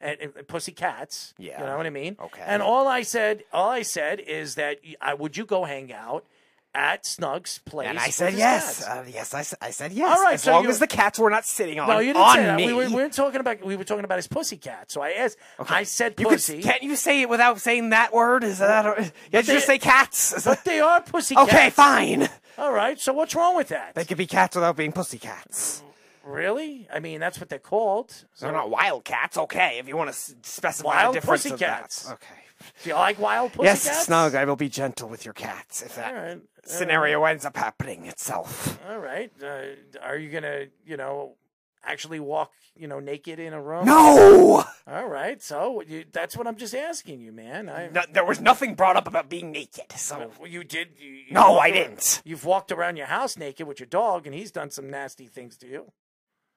and, 0.00 0.18
and 0.20 0.48
pussy 0.48 0.72
cats. 0.72 1.34
Yeah. 1.38 1.60
you 1.60 1.66
know 1.66 1.76
what 1.76 1.86
I 1.86 1.90
mean. 1.90 2.16
Okay. 2.20 2.42
And 2.44 2.62
all 2.62 2.88
I 2.88 3.02
said, 3.02 3.44
all 3.52 3.70
I 3.70 3.82
said 3.82 4.20
is 4.20 4.56
that 4.56 4.78
I 5.00 5.14
would 5.14 5.36
you 5.36 5.46
go 5.46 5.64
hang 5.64 5.92
out 5.92 6.26
at 6.74 7.04
Snug's 7.04 7.58
place? 7.58 7.88
and 7.88 7.98
I 7.98 8.08
said 8.10 8.34
yes. 8.34 8.82
Uh, 8.86 9.04
yes, 9.08 9.34
I 9.34 9.70
said 9.70 9.92
yes. 9.92 10.16
All 10.16 10.22
right, 10.24 10.34
as 10.34 10.42
so 10.42 10.52
long 10.52 10.66
as 10.66 10.78
the 10.78 10.86
cats 10.86 11.18
were 11.18 11.30
not 11.30 11.44
sitting 11.44 11.78
on, 11.78 11.88
no, 11.88 11.98
you 11.98 12.12
didn't 12.12 12.28
say 12.32 12.42
that. 12.44 12.56
me. 12.56 12.66
We, 12.66 12.72
were, 12.72 12.86
we 12.88 12.94
weren't 12.94 13.12
talking 13.12 13.40
about. 13.40 13.64
We 13.64 13.76
were 13.76 13.84
talking 13.84 14.04
about 14.04 14.16
his 14.18 14.26
pussy 14.28 14.56
cat. 14.56 14.90
So 14.90 15.02
I 15.02 15.10
asked. 15.10 15.36
I 15.68 15.82
said 15.84 16.14
You 16.18 16.26
could- 16.26 16.34
pussy. 16.34 16.62
can't 16.62 16.82
you 16.82 16.96
say 16.96 17.22
it 17.22 17.28
without 17.28 17.60
saying 17.60 17.90
that 17.90 18.12
word? 18.14 18.42
Is 18.44 18.58
that? 18.58 18.86
Or, 18.86 19.00
you 19.00 19.10
they- 19.30 19.42
just 19.42 19.66
say 19.66 19.78
cats? 19.78 20.32
Is 20.32 20.44
But 20.52 20.64
they 20.64 20.80
are 20.80 21.00
pussy 21.02 21.34
cats. 21.34 21.52
okay, 21.52 21.70
fine. 21.70 22.28
All 22.58 22.72
right. 22.72 22.98
So 23.00 23.12
what's 23.12 23.34
wrong 23.34 23.56
with 23.56 23.68
that? 23.68 23.94
They 23.94 24.04
could 24.04 24.18
be 24.18 24.26
cats 24.26 24.56
without 24.56 24.76
being 24.76 24.92
pussy 24.92 25.18
cats. 25.18 25.82
Really? 26.24 26.86
I 26.92 27.00
mean, 27.00 27.18
that's 27.18 27.40
what 27.40 27.48
they're 27.48 27.58
called. 27.58 28.10
So, 28.34 28.46
They're 28.46 28.52
not 28.52 28.70
wild 28.70 29.04
cats. 29.04 29.36
Okay, 29.36 29.78
if 29.80 29.88
you 29.88 29.96
want 29.96 30.10
to 30.12 30.16
specify 30.42 30.88
Wild 30.88 31.16
a 31.16 31.20
difference 31.20 31.42
pussy 31.42 31.54
of 31.54 31.60
that. 31.60 31.80
cats. 31.80 32.10
Okay. 32.12 32.34
Do 32.82 32.90
you 32.90 32.94
like 32.96 33.18
wild 33.18 33.52
pussy 33.52 33.64
yes? 33.66 34.06
Snug. 34.06 34.34
I 34.34 34.44
will 34.44 34.56
be 34.56 34.68
gentle 34.68 35.08
with 35.08 35.24
your 35.24 35.34
cats 35.34 35.82
if 35.82 35.96
that 35.96 36.14
All 36.14 36.22
right. 36.22 36.40
scenario 36.64 37.24
ends 37.24 37.44
up 37.44 37.56
happening 37.56 38.06
itself. 38.06 38.78
All 38.88 38.98
right. 38.98 39.30
Uh, 39.42 39.62
are 40.02 40.16
you 40.18 40.30
gonna, 40.30 40.66
you 40.86 40.96
know, 40.96 41.36
actually 41.84 42.20
walk, 42.20 42.52
you 42.76 42.86
know, 42.86 43.00
naked 43.00 43.38
in 43.40 43.52
a 43.52 43.60
room? 43.60 43.84
No. 43.86 44.64
All 44.86 45.06
right. 45.08 45.42
So 45.42 45.82
you, 45.82 46.04
that's 46.12 46.36
what 46.36 46.46
I'm 46.46 46.56
just 46.56 46.74
asking 46.74 47.20
you, 47.20 47.32
man. 47.32 47.68
I, 47.68 47.88
No, 47.88 48.02
there 48.12 48.24
was 48.24 48.40
nothing 48.40 48.74
brought 48.74 48.96
up 48.96 49.06
about 49.08 49.28
being 49.28 49.50
naked. 49.50 49.90
So 49.96 50.30
Well, 50.38 50.48
you 50.48 50.62
did. 50.64 50.88
You, 50.98 51.10
you 51.10 51.32
No, 51.32 51.56
I 51.58 51.66
around- 51.68 51.74
didn't. 51.74 52.22
You've 52.24 52.44
walked 52.44 52.70
around 52.72 52.96
your 52.96 53.06
house 53.06 53.36
naked 53.36 53.66
with 53.66 53.80
your 53.80 53.88
dog, 53.88 54.26
and 54.26 54.34
he's 54.34 54.52
done 54.52 54.70
some 54.70 54.88
nasty 54.90 55.26
things 55.26 55.56
to 55.58 55.66
you. 55.66 55.92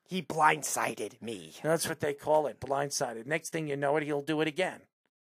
he 0.08 0.22
blindsided 0.22 1.19
me. 1.22 1.53
That's 1.64 1.90
what 1.90 2.00
they 2.00 2.14
call 2.14 2.45
it, 2.45 2.59
blindsided. 2.59 3.25
Next 3.25 3.50
thing 3.50 3.67
you 3.67 3.75
know 3.75 3.98
it, 3.98 4.03
he'll 4.03 4.22
do 4.22 4.40
it 4.42 4.48
again. 4.48 4.82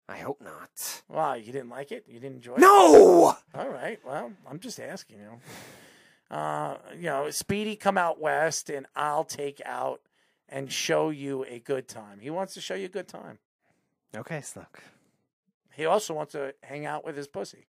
I 0.10 0.18
hope 0.18 0.42
not. 0.42 1.04
Why? 1.08 1.36
You 1.36 1.52
didn't 1.52 1.70
like 1.70 1.92
it? 1.92 2.06
You 2.08 2.20
didn't 2.20 2.38
enjoy 2.38 2.56
it? 2.56 2.60
No. 2.62 3.36
All 3.54 3.70
right. 3.70 4.00
Well, 4.04 4.32
I'm 4.50 4.60
just 4.60 4.80
asking 4.80 5.20
you. 5.20 6.36
Uh, 6.36 6.78
you 6.96 7.04
know, 7.04 7.30
Speedy 7.30 7.76
come 7.76 7.98
out 7.98 8.20
west, 8.20 8.70
and 8.70 8.88
I'll 8.96 9.24
take 9.24 9.62
out 9.66 10.02
and 10.48 10.72
show 10.72 11.10
you 11.12 11.46
a 11.48 11.60
good 11.60 11.88
time. 11.88 12.20
He 12.20 12.32
wants 12.32 12.56
to 12.56 12.62
show 12.62 12.74
you 12.74 12.86
a 12.86 12.90
good 12.90 13.08
time. 13.08 13.38
Okay, 14.16 14.42
Snug. 14.42 14.66
He 15.76 15.86
also 15.86 16.16
wants 16.16 16.32
to 16.32 16.56
hang 16.64 16.88
out 16.88 17.06
with 17.06 17.16
his 17.16 17.28
pussy. 17.28 17.68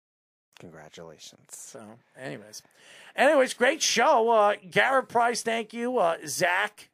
Congratulations. 0.58 1.46
So, 1.50 1.82
anyways, 2.18 2.62
anyways, 3.16 3.54
great 3.54 3.82
show. 3.82 4.30
Uh, 4.30 4.54
Garrett 4.70 5.08
Price, 5.08 5.42
thank 5.42 5.72
you. 5.72 5.98
Uh, 5.98 6.16
Zach, 6.26 6.90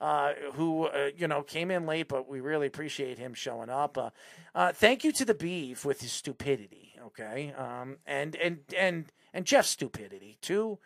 uh, 0.00 0.32
who 0.54 0.84
uh, 0.86 1.10
you 1.16 1.28
know 1.28 1.42
came 1.42 1.70
in 1.70 1.86
late, 1.86 2.08
but 2.08 2.28
we 2.28 2.40
really 2.40 2.66
appreciate 2.66 3.18
him 3.18 3.34
showing 3.34 3.70
up. 3.70 3.96
Uh, 3.96 4.10
uh, 4.54 4.72
thank 4.72 5.04
you 5.04 5.12
to 5.12 5.24
the 5.24 5.34
Beef 5.34 5.84
with 5.84 6.00
his 6.00 6.12
stupidity. 6.12 6.92
Okay, 7.06 7.52
um, 7.56 7.96
and 8.06 8.36
and 8.36 8.58
and 8.76 9.06
and 9.32 9.44
Jeff's 9.44 9.70
stupidity 9.70 10.38
too. 10.40 10.78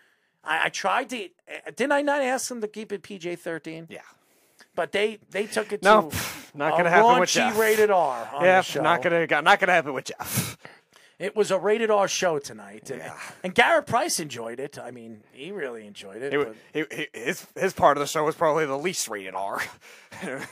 I, 0.45 0.67
I 0.67 0.69
tried 0.69 1.11
to. 1.11 1.25
uh, 1.25 1.71
Didn't 1.75 1.93
I 1.93 2.03
not 2.03 2.23
ask 2.23 2.49
them 2.49 2.61
to 2.61 2.69
keep 2.69 2.93
it 2.93 3.03
PG 3.03 3.37
thirteen? 3.37 3.87
Yeah. 3.91 4.01
But 4.75 4.93
they 4.93 5.19
they 5.31 5.47
took 5.47 5.73
it 5.73 5.83
No, 5.83 6.11
to 6.11 6.17
not 6.55 6.77
gonna 6.77 6.91
happen 6.91 7.19
with 7.19 7.31
Jeff. 7.31 7.59
rated 7.59 7.91
R. 7.91 8.29
Yeah, 8.41 8.63
not 8.81 9.03
gonna 9.03 9.27
not 9.27 9.59
gonna 9.59 9.73
happen 9.73 9.93
with 9.93 10.05
Jeff. 10.05 10.57
It 11.19 11.35
was 11.35 11.51
a 11.51 11.59
rated 11.59 11.91
R 11.91 12.07
show 12.07 12.39
tonight, 12.39 12.91
and, 12.91 13.03
and 13.43 13.53
Garrett 13.55 13.87
Price 13.87 14.21
enjoyed 14.21 14.61
it. 14.61 14.79
I 14.79 14.93
mean, 14.93 15.23
he 15.33 15.51
really 15.51 15.85
enjoyed 15.87 16.23
it. 16.23 16.33
But- 16.33 16.55
he, 16.73 16.85
he, 16.97 17.09
his 17.13 17.47
his 17.57 17.73
part 17.73 17.97
of 17.97 18.01
the 18.01 18.07
show 18.07 18.25
was 18.25 18.37
probably 18.37 18.67
the 18.67 18.79
least 18.79 19.09
rated 19.09 19.35
R. 19.35 19.61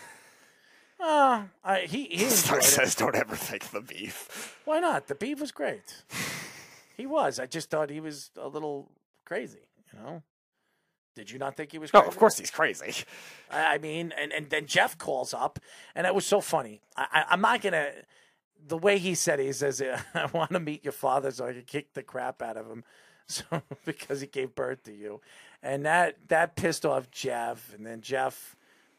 Uh, 0.99 1.43
I, 1.62 1.81
he 1.81 2.05
he 2.07 2.25
it. 2.25 2.31
says, 2.31 2.95
"Don't 2.95 3.15
ever 3.15 3.36
think 3.36 3.70
the 3.70 3.83
beef." 3.83 4.59
Why 4.65 4.81
not? 4.81 5.09
The 5.09 5.15
beef 5.15 5.41
was 5.41 5.53
great. 5.53 6.03
he 6.97 7.05
was. 7.07 7.39
I 7.39 7.45
just 7.47 7.69
thought 7.69 7.91
he 7.91 8.01
was 8.01 8.31
a 8.41 8.49
little 8.49 8.91
crazy. 9.27 9.59
You 9.93 9.99
know. 10.01 10.23
Did 11.15 11.31
you 11.31 11.39
not 11.39 11.55
think 11.57 11.73
he 11.73 11.78
was? 11.78 11.93
No, 11.93 12.01
of 12.01 12.17
course 12.17 12.39
he's 12.39 12.51
crazy. 12.51 13.05
I 13.51 13.75
I 13.75 13.78
mean, 13.78 14.12
and, 14.19 14.33
and 14.33 14.49
then 14.49 14.67
Jeff 14.67 14.97
calls 14.97 15.35
up, 15.35 15.59
and 15.95 16.07
it 16.07 16.15
was 16.15 16.25
so 16.27 16.41
funny. 16.41 16.81
I, 16.97 17.07
I, 17.12 17.25
I'm 17.31 17.43
not 17.43 17.61
gonna. 17.61 17.91
The 18.67 18.78
way 18.78 18.99
he 18.99 19.15
said 19.15 19.41
it, 19.41 19.47
he 19.47 19.53
says, 19.53 19.83
"I 20.15 20.27
want 20.33 20.53
to 20.53 20.61
meet 20.61 20.85
your 20.85 20.93
father 20.93 21.31
so 21.31 21.47
I 21.47 21.53
can 21.53 21.62
kick 21.62 21.95
the 21.95 22.03
crap 22.03 22.43
out 22.43 22.57
of 22.57 22.67
him." 22.67 22.85
So 23.28 23.43
because 23.85 24.20
he 24.20 24.28
gave 24.28 24.55
birth 24.55 24.85
to 24.85 24.95
you, 24.95 25.20
and 25.61 25.85
that 25.85 26.17
that 26.28 26.55
pissed 26.55 26.86
off 26.86 27.11
Jeff, 27.11 27.75
and 27.75 27.85
then 27.85 28.01
Jeff 28.01 28.55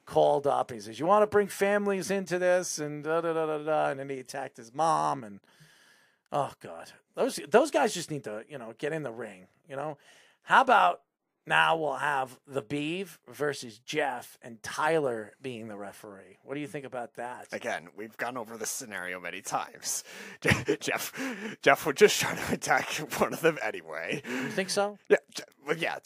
called 0.05 0.45
up. 0.45 0.69
And 0.69 0.77
he 0.77 0.85
says, 0.85 0.99
"You 0.99 1.05
want 1.05 1.23
to 1.23 1.27
bring 1.27 1.47
families 1.47 2.11
into 2.11 2.37
this?" 2.37 2.77
And 2.77 3.05
da 3.05 3.21
da 3.21 3.31
da 3.31 3.45
da 3.45 3.57
da. 3.59 3.89
And 3.89 4.01
then 4.01 4.09
he 4.09 4.19
attacked 4.19 4.57
his 4.57 4.73
mom, 4.73 5.23
and 5.23 5.39
oh 6.33 6.51
god, 6.61 6.91
those 7.15 7.39
those 7.49 7.71
guys 7.71 7.93
just 7.93 8.11
need 8.11 8.25
to 8.25 8.43
you 8.49 8.57
know 8.57 8.73
get 8.77 8.91
in 8.91 9.03
the 9.03 9.13
ring. 9.13 9.47
You 9.69 9.77
know, 9.77 9.97
how 10.43 10.59
about 10.59 11.03
now 11.47 11.77
we'll 11.77 11.93
have 11.93 12.37
the 12.45 12.61
Beeve 12.61 13.19
versus 13.27 13.79
Jeff 13.79 14.37
and 14.41 14.61
Tyler 14.61 15.33
being 15.41 15.69
the 15.69 15.77
referee. 15.77 16.37
What 16.43 16.55
do 16.55 16.59
you 16.59 16.67
think 16.67 16.85
about 16.85 17.15
that? 17.15 17.47
Again, 17.51 17.87
we've 17.95 18.15
gone 18.17 18.37
over 18.37 18.57
this 18.57 18.69
scenario 18.69 19.19
many 19.19 19.41
times. 19.41 20.03
Jeff, 20.79 21.13
Jeff 21.61 21.85
would 21.85 21.95
just 21.97 22.19
try 22.19 22.35
to 22.35 22.53
attack 22.53 22.85
one 23.19 23.33
of 23.33 23.41
them 23.41 23.57
anyway. 23.63 24.21
You 24.27 24.49
think 24.49 24.69
so? 24.69 24.97
Yeah, 25.09 25.17
well, 25.67 25.77
yeah. 25.77 25.97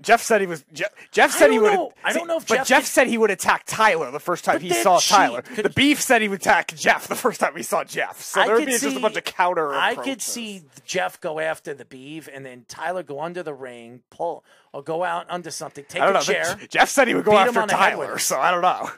Jeff 0.00 0.22
said 0.22 0.40
he 0.40 0.46
was. 0.46 0.64
Jeff, 0.72 0.90
Jeff 1.10 1.32
said 1.32 1.50
he 1.50 1.58
would. 1.58 1.72
know. 1.72 1.92
I 2.04 2.12
don't 2.12 2.26
know 2.28 2.36
if 2.36 2.46
but 2.46 2.56
Jeff 2.58 2.66
Jeff 2.68 2.82
could- 2.82 2.86
said 2.88 3.06
he 3.06 3.18
would 3.18 3.30
attack 3.30 3.64
Tyler 3.66 4.10
the 4.10 4.20
first 4.20 4.44
time 4.44 4.56
But 4.56 4.62
he 4.62 4.72
saw 4.72 4.98
Tyler. 4.98 5.42
could- 5.42 5.64
the 5.64 5.70
Beef 5.70 6.00
said 6.00 6.22
he 6.22 6.28
would 6.28 6.40
attack 6.40 6.74
Jeff 6.76 7.08
the 7.08 7.14
first 7.16 7.40
time 7.40 7.56
he 7.56 7.62
saw 7.62 7.82
Jeff. 7.84 8.20
So 8.20 8.44
there 8.44 8.54
would 8.56 8.66
be 8.66 8.72
just 8.78 8.96
a 8.96 9.00
bunch 9.00 9.16
of 9.16 9.24
counter. 9.24 9.74
I 9.74 9.94
could 9.96 10.22
see 10.22 10.62
Jeff 10.84 11.20
go 11.20 11.40
after 11.40 11.74
the 11.74 11.84
beef, 11.84 12.28
and 12.32 12.44
then 12.46 12.64
Tyler 12.68 13.02
go 13.02 13.20
under 13.20 13.42
the 13.42 13.54
ring, 13.54 14.02
pull 14.10 14.44
or 14.72 14.82
go 14.82 15.02
out 15.04 15.26
under 15.30 15.50
something, 15.50 15.84
take 15.88 16.02
I 16.02 16.06
don't 16.06 16.16
a 16.16 16.18
know. 16.18 16.24
chair. 16.24 16.56
Jeff 16.68 16.88
said 16.90 17.08
he 17.08 17.14
would 17.14 17.24
go 17.24 17.36
after 17.38 17.60
on 17.60 17.68
the 17.68 17.76
head 17.76 17.96
with 17.98 18.06
Tyler, 18.08 18.18
so 18.18 18.38
I 18.38 18.50
don't 18.50 18.62
know. 18.62 18.90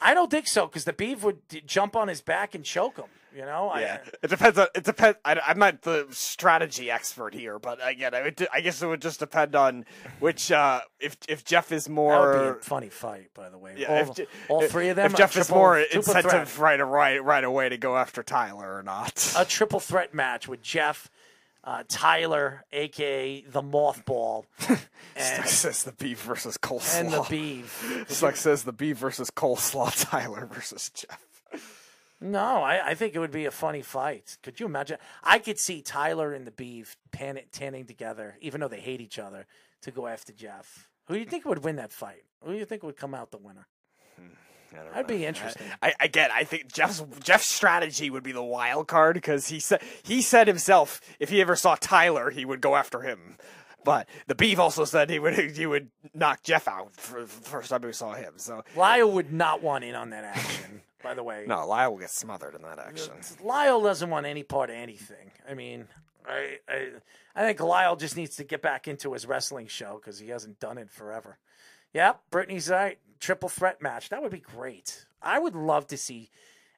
I 0.00 0.14
don't 0.14 0.30
think 0.30 0.46
so 0.46 0.66
because 0.66 0.84
the 0.84 0.92
beef 0.92 1.22
would 1.24 1.46
d- 1.48 1.60
jump 1.66 1.96
on 1.96 2.08
his 2.08 2.20
back 2.20 2.54
and 2.54 2.64
choke 2.64 2.96
him. 2.96 3.06
You 3.34 3.42
know, 3.42 3.72
Yeah, 3.76 3.98
I, 4.04 4.10
it 4.22 4.28
depends. 4.28 4.58
On, 4.58 4.66
it 4.74 4.84
depends. 4.84 5.18
I, 5.24 5.38
I'm 5.46 5.58
not 5.58 5.82
the 5.82 6.06
strategy 6.10 6.90
expert 6.90 7.34
here, 7.34 7.58
but 7.58 7.78
again, 7.82 8.14
I, 8.14 8.22
would, 8.22 8.48
I 8.52 8.60
guess 8.60 8.82
it 8.82 8.86
would 8.86 9.02
just 9.02 9.20
depend 9.20 9.54
on 9.54 9.84
which. 10.20 10.50
Uh, 10.50 10.80
if 11.00 11.16
if 11.28 11.44
Jeff 11.44 11.70
is 11.72 11.84
that 11.84 11.92
more, 11.92 12.30
would 12.30 12.54
be 12.54 12.58
a 12.58 12.62
funny 12.62 12.88
fight, 12.88 13.30
by 13.34 13.50
the 13.50 13.58
way. 13.58 13.74
Yeah, 13.76 14.04
all, 14.04 14.14
if, 14.16 14.28
all 14.48 14.62
three 14.62 14.88
of 14.88 14.96
them. 14.96 15.06
If 15.12 15.16
Jeff 15.16 15.30
is 15.36 15.46
triple- 15.46 15.56
more 15.56 15.76
triple 15.76 15.98
incentive 15.98 16.48
threat. 16.48 16.80
right, 16.80 16.86
right, 16.86 17.24
right 17.24 17.44
away 17.44 17.68
to 17.68 17.76
go 17.76 17.96
after 17.96 18.22
Tyler 18.22 18.76
or 18.76 18.82
not. 18.82 19.34
a 19.36 19.44
triple 19.44 19.80
threat 19.80 20.14
match 20.14 20.48
with 20.48 20.62
Jeff, 20.62 21.10
uh, 21.64 21.84
Tyler, 21.88 22.64
aka 22.72 23.42
the 23.42 23.62
Mothball, 23.62 24.44
and, 25.16 25.46
says 25.46 25.84
the 25.84 25.92
beef 25.92 26.22
versus 26.22 26.56
coleslaw. 26.56 27.00
and 27.00 27.12
the 27.12 27.26
Beeve. 27.28 28.06
Snug 28.08 28.36
says 28.36 28.62
the 28.62 28.72
beef 28.72 28.96
versus 28.96 29.30
coleslaw. 29.30 29.92
Tyler 30.10 30.46
versus 30.46 30.90
Jeff. 30.90 31.22
No, 32.20 32.62
I, 32.62 32.88
I 32.88 32.94
think 32.94 33.14
it 33.14 33.20
would 33.20 33.30
be 33.30 33.46
a 33.46 33.50
funny 33.50 33.82
fight. 33.82 34.38
Could 34.42 34.58
you 34.58 34.66
imagine? 34.66 34.98
I 35.22 35.38
could 35.38 35.58
see 35.58 35.82
Tyler 35.82 36.32
and 36.32 36.46
the 36.46 36.50
Beef 36.50 36.96
pan- 37.12 37.40
tanning 37.52 37.86
together, 37.86 38.36
even 38.40 38.60
though 38.60 38.68
they 38.68 38.80
hate 38.80 39.00
each 39.00 39.18
other, 39.18 39.46
to 39.82 39.90
go 39.90 40.06
after 40.06 40.32
Jeff. 40.32 40.88
Who 41.06 41.14
do 41.14 41.20
you 41.20 41.26
think 41.26 41.44
would 41.44 41.64
win 41.64 41.76
that 41.76 41.92
fight? 41.92 42.24
Who 42.42 42.52
do 42.52 42.58
you 42.58 42.64
think 42.64 42.82
would 42.82 42.96
come 42.96 43.14
out 43.14 43.30
the 43.30 43.38
winner? 43.38 43.68
Hmm, 44.16 44.78
I 44.78 44.90
That'd 44.90 45.06
be 45.06 45.24
interesting. 45.24 45.66
I, 45.80 45.94
again, 46.00 46.30
I 46.32 46.44
think 46.44 46.72
Jeff's 46.72 47.02
Jeff's 47.22 47.46
strategy 47.46 48.10
would 48.10 48.24
be 48.24 48.32
the 48.32 48.42
wild 48.42 48.88
card 48.88 49.14
because 49.14 49.48
he 49.48 49.60
said 49.60 49.80
he 50.02 50.20
said 50.20 50.48
himself 50.48 51.00
if 51.20 51.30
he 51.30 51.40
ever 51.40 51.54
saw 51.54 51.76
Tyler, 51.76 52.30
he 52.30 52.44
would 52.44 52.60
go 52.60 52.74
after 52.74 53.02
him. 53.02 53.36
But 53.84 54.08
the 54.26 54.34
beef 54.34 54.58
also 54.58 54.84
said 54.84 55.08
he 55.08 55.20
would 55.20 55.56
he 55.56 55.66
would 55.66 55.90
knock 56.12 56.42
Jeff 56.42 56.66
out 56.66 56.94
for, 56.96 57.26
for 57.26 57.38
the 57.38 57.48
first 57.48 57.70
time 57.70 57.82
we 57.82 57.92
saw 57.92 58.12
him. 58.12 58.34
So 58.36 58.64
Lyle 58.76 59.10
would 59.12 59.32
not 59.32 59.62
want 59.62 59.84
in 59.84 59.94
on 59.94 60.10
that 60.10 60.24
action. 60.24 60.82
By 61.02 61.14
the 61.14 61.22
way. 61.22 61.44
No, 61.46 61.66
Lyle 61.66 61.92
will 61.92 61.98
get 61.98 62.10
smothered 62.10 62.54
in 62.54 62.62
that 62.62 62.78
action. 62.78 63.12
Lyle 63.42 63.80
doesn't 63.80 64.10
want 64.10 64.26
any 64.26 64.42
part 64.42 64.70
of 64.70 64.76
anything. 64.76 65.30
I 65.48 65.54
mean, 65.54 65.86
I 66.26 66.58
I, 66.68 66.88
I 67.34 67.46
think 67.46 67.60
Lyle 67.60 67.96
just 67.96 68.16
needs 68.16 68.36
to 68.36 68.44
get 68.44 68.62
back 68.62 68.88
into 68.88 69.12
his 69.12 69.26
wrestling 69.26 69.66
show 69.66 70.00
because 70.00 70.18
he 70.18 70.28
hasn't 70.28 70.60
done 70.60 70.78
it 70.78 70.90
forever. 70.90 71.38
Yep, 71.94 72.20
Brittany's 72.30 72.68
right. 72.68 72.98
Triple 73.20 73.48
threat 73.48 73.82
match. 73.82 74.10
That 74.10 74.22
would 74.22 74.32
be 74.32 74.38
great. 74.38 75.06
I 75.22 75.38
would 75.38 75.56
love 75.56 75.86
to 75.88 75.96
see 75.96 76.30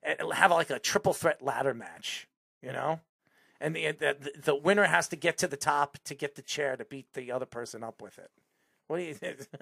eh, 0.02 0.14
have 0.32 0.50
like 0.50 0.70
a 0.70 0.78
triple 0.78 1.12
threat 1.12 1.42
ladder 1.42 1.74
match. 1.74 2.28
You 2.62 2.72
know, 2.72 3.00
and 3.60 3.74
the 3.74 3.92
the, 3.92 4.32
the 4.42 4.54
winner 4.54 4.84
has 4.84 5.08
to 5.08 5.16
get 5.16 5.38
to 5.38 5.48
the 5.48 5.56
top 5.56 5.98
to 6.04 6.14
get 6.14 6.34
the 6.36 6.42
chair 6.42 6.76
to 6.76 6.84
beat 6.84 7.12
the 7.14 7.32
other 7.32 7.46
person 7.46 7.82
up 7.82 8.00
with 8.02 8.18
it. 8.18 8.30
What 8.86 8.96
do 8.96 9.02
you 9.04 9.14
think? 9.14 9.46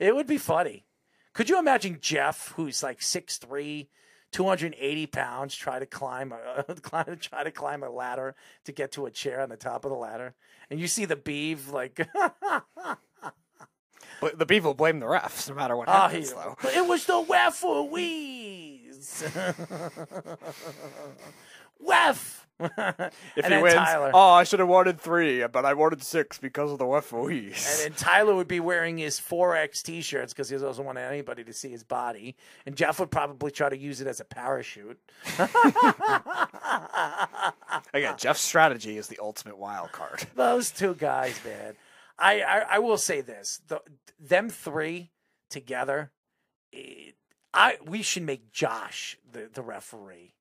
it 0.00 0.14
would 0.14 0.26
be 0.26 0.38
funny. 0.38 0.84
Could 1.36 1.50
you 1.50 1.58
imagine 1.58 1.98
Jeff, 2.00 2.54
who's 2.56 2.82
like 2.82 3.00
6'3", 3.00 3.88
280 4.32 5.06
pounds, 5.08 5.54
try 5.54 5.78
to 5.78 5.84
climb 5.84 6.32
a 6.32 6.64
climb, 6.80 7.18
try 7.20 7.44
to 7.44 7.50
climb 7.50 7.82
a 7.82 7.90
ladder 7.90 8.34
to 8.64 8.72
get 8.72 8.92
to 8.92 9.04
a 9.04 9.10
chair 9.10 9.42
on 9.42 9.50
the 9.50 9.56
top 9.58 9.84
of 9.84 9.90
the 9.90 9.98
ladder, 9.98 10.34
and 10.70 10.80
you 10.80 10.88
see 10.88 11.04
the 11.04 11.14
beeve 11.16 11.68
like. 11.68 12.08
But 14.18 14.38
the 14.38 14.46
beef 14.46 14.64
will 14.64 14.72
blame 14.72 14.98
the 15.00 15.04
refs 15.04 15.46
no 15.50 15.54
matter 15.54 15.76
what 15.76 15.88
Oh, 15.88 15.92
happens, 15.92 16.30
he- 16.30 16.34
though. 16.34 16.56
it 16.74 16.86
was 16.88 17.04
the 17.04 17.22
referees. 17.28 19.22
Ref. 21.80 22.46
If 22.58 23.44
and 23.44 23.52
he 23.52 23.60
wins, 23.60 23.74
Tyler. 23.74 24.10
oh, 24.14 24.30
I 24.30 24.44
should 24.44 24.60
have 24.60 24.68
wanted 24.68 24.98
three, 24.98 25.46
but 25.46 25.66
I 25.66 25.74
wanted 25.74 26.02
six 26.02 26.38
because 26.38 26.72
of 26.72 26.78
the 26.78 26.86
referees. 26.86 27.82
And 27.82 27.92
then 27.92 27.98
Tyler 27.98 28.34
would 28.34 28.48
be 28.48 28.60
wearing 28.60 28.96
his 28.96 29.20
4X 29.20 29.82
t 29.82 30.00
shirts 30.00 30.32
because 30.32 30.48
he 30.48 30.56
doesn't 30.56 30.84
want 30.84 30.96
anybody 30.96 31.44
to 31.44 31.52
see 31.52 31.68
his 31.68 31.84
body. 31.84 32.34
And 32.64 32.74
Jeff 32.74 32.98
would 32.98 33.10
probably 33.10 33.50
try 33.50 33.68
to 33.68 33.76
use 33.76 34.00
it 34.00 34.06
as 34.06 34.20
a 34.20 34.24
parachute. 34.24 34.98
Again, 37.92 38.14
Jeff's 38.16 38.40
strategy 38.40 38.96
is 38.96 39.08
the 39.08 39.18
ultimate 39.20 39.58
wild 39.58 39.92
card. 39.92 40.24
Those 40.34 40.70
two 40.70 40.94
guys, 40.94 41.38
man. 41.44 41.74
I, 42.18 42.40
I, 42.40 42.58
I 42.70 42.78
will 42.78 42.96
say 42.96 43.20
this: 43.20 43.60
the, 43.68 43.82
them 44.18 44.48
three 44.48 45.10
together, 45.50 46.10
it, 46.72 47.16
I 47.52 47.76
we 47.84 48.00
should 48.00 48.22
make 48.22 48.50
Josh 48.50 49.18
the, 49.30 49.50
the 49.52 49.60
referee. 49.62 50.35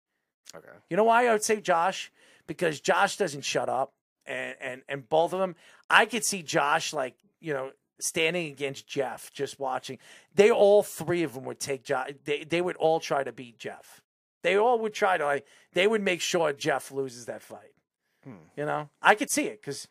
Okay. 0.56 0.68
You 0.90 0.97
know 0.97 1.05
why 1.05 1.26
I 1.26 1.32
would 1.32 1.42
say 1.42 1.60
Josh? 1.60 2.12
Because 2.47 2.81
Josh 2.81 3.16
doesn't 3.16 3.42
shut 3.44 3.68
up, 3.68 3.92
and 4.26 4.55
and 4.60 4.82
and 4.89 5.08
both 5.08 5.32
of 5.32 5.40
them, 5.40 5.55
I 5.89 6.06
could 6.06 6.24
see 6.24 6.42
Josh 6.42 6.92
like 6.92 7.14
you 7.40 7.52
know 7.55 7.70
standing 8.00 8.50
against 8.50 8.86
Jeff, 8.86 9.32
just 9.32 9.58
watching. 9.60 9.98
They 10.34 10.50
all 10.50 10.82
three 10.82 11.22
of 11.22 11.34
them 11.34 11.44
would 11.44 11.60
take 11.60 11.84
Josh. 11.84 12.10
They 12.24 12.44
they 12.44 12.60
would 12.60 12.76
all 12.76 13.00
try 13.00 13.24
to 13.24 13.32
beat 13.32 13.58
Jeff. 13.58 14.00
They 14.42 14.56
all 14.56 14.78
would 14.81 14.92
try 14.92 15.16
to 15.18 15.24
like. 15.24 15.47
They 15.72 15.86
would 15.86 16.02
make 16.02 16.20
sure 16.20 16.52
Jeff 16.52 16.90
loses 16.90 17.26
that 17.26 17.42
fight. 17.42 17.72
Hmm. 18.24 18.34
You 18.56 18.66
know, 18.66 18.89
I 19.00 19.14
could 19.14 19.31
see 19.31 19.44
it 19.44 19.60
because 19.60 19.86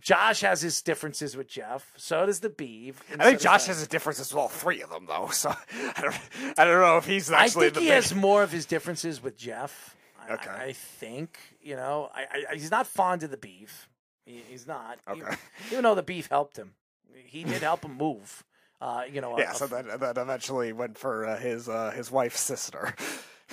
Josh 0.00 0.40
has 0.42 0.62
his 0.62 0.80
differences 0.82 1.36
with 1.36 1.48
Jeff. 1.48 1.92
So 1.96 2.24
does 2.26 2.40
the 2.40 2.48
Beeve. 2.48 3.02
I 3.18 3.24
think 3.24 3.40
Josh 3.40 3.66
has 3.66 3.82
a 3.82 3.88
difference 3.88 4.20
with 4.20 4.34
all 4.34 4.48
three 4.48 4.82
of 4.82 4.90
them 4.90 5.06
though. 5.06 5.28
So 5.32 5.50
I 5.50 6.00
don't, 6.00 6.14
I 6.58 6.64
don't 6.64 6.80
know 6.80 6.96
if 6.98 7.06
he's 7.06 7.30
actually. 7.30 7.70
The 7.70 7.70
I 7.70 7.70
think 7.70 7.74
the 7.74 7.80
he 7.80 7.86
big- 7.86 7.94
has 7.94 8.14
more 8.14 8.42
of 8.44 8.52
his 8.52 8.66
differences 8.66 9.20
with 9.22 9.36
Jeff. 9.36 9.96
I- 10.28 10.34
Okay. 10.34 10.50
I, 10.50 10.64
I 10.66 10.72
think 10.72 11.38
you 11.60 11.76
know. 11.76 12.10
I, 12.14 12.44
I 12.50 12.54
he's 12.54 12.70
not 12.70 12.86
fond 12.86 13.22
of 13.22 13.30
the 13.30 13.36
beef. 13.36 13.88
He, 14.26 14.42
he's 14.48 14.66
not. 14.66 14.98
Okay. 15.08 15.18
Even, 15.20 15.36
even 15.72 15.82
though 15.84 15.94
the 15.94 16.02
beef 16.02 16.28
helped 16.28 16.56
him, 16.56 16.74
he 17.14 17.44
did 17.44 17.62
help 17.62 17.84
him 17.84 17.96
move. 17.96 18.44
Uh, 18.80 19.02
you 19.10 19.20
know. 19.20 19.38
Yeah, 19.38 19.52
a 19.52 19.54
so 19.54 19.66
that 19.68 20.00
that 20.00 20.18
eventually 20.18 20.72
went 20.72 20.98
for 20.98 21.24
uh, 21.26 21.38
his 21.38 21.68
uh, 21.68 21.90
his 21.92 22.10
wife's 22.10 22.40
sister. 22.40 22.94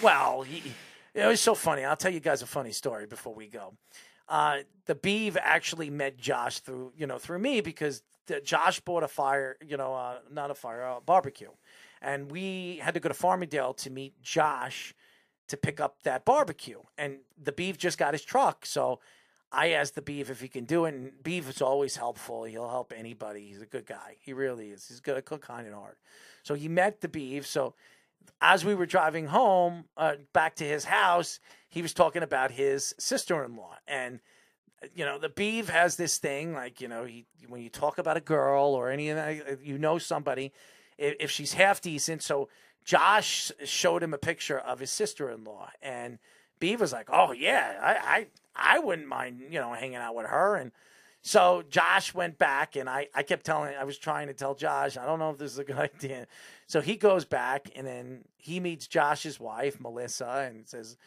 Well, 0.03 0.41
he, 0.41 0.61
it 1.13 1.25
was 1.25 1.39
so 1.39 1.55
funny. 1.55 1.85
I'll 1.85 1.95
tell 1.95 2.11
you 2.11 2.19
guys 2.19 2.41
a 2.41 2.45
funny 2.45 2.73
story 2.73 3.05
before 3.05 3.33
we 3.33 3.47
go. 3.47 3.75
Uh, 4.27 4.57
the 4.87 4.95
Beeve 4.95 5.37
actually 5.41 5.89
met 5.89 6.17
Josh 6.17 6.59
through, 6.59 6.91
you 6.97 7.07
know, 7.07 7.17
through 7.17 7.39
me 7.39 7.61
because 7.61 8.03
the, 8.27 8.41
Josh 8.41 8.81
bought 8.81 9.03
a 9.03 9.07
fire, 9.07 9.55
you 9.65 9.77
know, 9.77 9.93
uh, 9.95 10.17
not 10.29 10.51
a 10.51 10.53
fire, 10.53 10.81
a 10.81 10.99
barbecue, 10.99 11.51
and 12.01 12.29
we 12.29 12.75
had 12.83 12.95
to 12.95 12.99
go 12.99 13.07
to 13.07 13.15
Farmingdale 13.15 13.73
to 13.77 13.89
meet 13.89 14.21
Josh 14.21 14.93
to 15.47 15.57
pick 15.57 15.79
up 15.79 16.03
that 16.03 16.25
barbecue. 16.25 16.79
And 16.97 17.19
the 17.41 17.51
Beeve 17.51 17.77
just 17.77 17.97
got 17.97 18.13
his 18.13 18.23
truck, 18.23 18.65
so 18.65 18.99
I 19.51 19.69
asked 19.69 19.95
the 19.95 20.01
Beeve 20.01 20.29
if 20.29 20.41
he 20.41 20.47
can 20.47 20.65
do 20.65 20.85
it. 20.85 20.93
And 20.93 21.23
Beeve 21.23 21.47
is 21.47 21.61
always 21.61 21.95
helpful. 21.95 22.43
He'll 22.43 22.69
help 22.69 22.91
anybody. 22.95 23.47
He's 23.47 23.61
a 23.61 23.67
good 23.67 23.85
guy. 23.85 24.17
He 24.19 24.33
really 24.33 24.69
is. 24.69 24.87
He's 24.87 24.99
good, 24.99 25.23
cook 25.25 25.41
kind 25.41 25.65
and 25.65 25.75
hard. 25.75 25.95
So 26.43 26.55
he 26.55 26.67
met 26.67 27.01
the 27.01 27.07
Beeve. 27.07 27.45
So 27.45 27.73
as 28.41 28.65
we 28.65 28.75
were 28.75 28.85
driving 28.85 29.27
home 29.27 29.85
uh, 29.97 30.15
back 30.33 30.55
to 30.55 30.63
his 30.63 30.85
house, 30.85 31.39
he 31.69 31.81
was 31.81 31.93
talking 31.93 32.23
about 32.23 32.51
his 32.51 32.95
sister-in-law, 32.97 33.77
and 33.87 34.19
you 34.93 35.05
know 35.05 35.17
the 35.17 35.29
Beeve 35.29 35.69
has 35.69 35.95
this 35.95 36.17
thing 36.17 36.53
like 36.53 36.79
you 36.79 36.87
know 36.87 37.05
he 37.05 37.25
when 37.47 37.61
you 37.61 37.69
talk 37.69 37.97
about 37.97 38.17
a 38.17 38.21
girl 38.21 38.65
or 38.65 38.89
any 38.89 39.09
of 39.09 39.17
that, 39.17 39.63
you 39.63 39.77
know 39.77 39.97
somebody 39.97 40.51
if, 40.97 41.15
if 41.19 41.31
she's 41.31 41.53
half 41.53 41.81
decent. 41.81 42.21
So 42.21 42.49
Josh 42.85 43.51
showed 43.65 44.03
him 44.03 44.13
a 44.13 44.17
picture 44.17 44.59
of 44.59 44.79
his 44.79 44.91
sister-in-law, 44.91 45.71
and 45.81 46.19
Beeve 46.59 46.79
was 46.79 46.93
like, 46.93 47.09
"Oh 47.11 47.31
yeah, 47.31 47.77
I 47.81 48.27
I, 48.55 48.75
I 48.77 48.79
wouldn't 48.79 49.07
mind 49.07 49.41
you 49.49 49.59
know 49.59 49.73
hanging 49.73 49.95
out 49.95 50.15
with 50.15 50.27
her." 50.27 50.55
And 50.55 50.71
so 51.27 51.63
Josh 51.71 52.13
went 52.13 52.37
back, 52.37 52.75
and 52.75 52.87
I, 52.87 53.07
I 53.15 53.23
kept 53.23 53.47
telling, 53.47 53.73
I 53.75 53.83
was 53.83 53.97
trying 53.97 54.27
to 54.27 54.33
tell 54.35 54.53
Josh, 54.53 54.95
I 54.95 55.07
don't 55.07 55.17
know 55.17 55.31
if 55.31 55.39
this 55.39 55.51
is 55.51 55.57
a 55.57 55.63
good 55.63 55.75
idea. 55.95 56.27
So 56.67 56.81
he 56.81 56.97
goes 56.97 57.25
back, 57.25 57.71
and 57.75 57.87
then 57.87 58.25
he 58.37 58.59
meets 58.59 58.85
Josh's 58.85 59.39
wife, 59.39 59.79
Melissa, 59.79 60.47
and 60.47 60.67
says, 60.67 60.97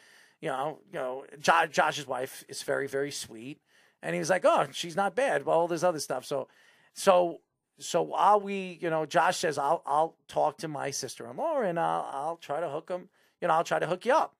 you 0.41 0.49
know, 0.49 0.79
you 0.91 0.99
know, 0.99 1.23
jo- 1.39 1.67
Josh's 1.71 2.05
wife 2.05 2.43
is 2.49 2.63
very, 2.63 2.85
very 2.85 3.11
sweet, 3.11 3.61
and 4.03 4.13
he 4.13 4.19
was 4.19 4.29
like, 4.29 4.43
oh, 4.43 4.67
she's 4.73 4.97
not 4.97 5.15
bad. 5.15 5.45
Well, 5.45 5.69
there's 5.69 5.85
other 5.85 6.01
stuff. 6.01 6.25
So, 6.25 6.49
so, 6.93 7.39
so 7.79 8.01
while 8.01 8.39
we, 8.39 8.77
you 8.81 8.89
know, 8.89 9.05
Josh 9.05 9.37
says, 9.37 9.57
I'll, 9.57 9.81
I'll 9.85 10.15
talk 10.27 10.57
to 10.59 10.67
my 10.67 10.91
sister-in-law, 10.91 11.61
and 11.61 11.79
I'll, 11.79 12.09
I'll 12.11 12.37
try 12.37 12.59
to 12.59 12.69
hook 12.69 12.89
him. 12.89 13.09
You 13.41 13.47
know, 13.47 13.53
I'll 13.55 13.63
try 13.63 13.79
to 13.79 13.87
hook 13.87 14.05
you 14.05 14.13
up. 14.13 14.35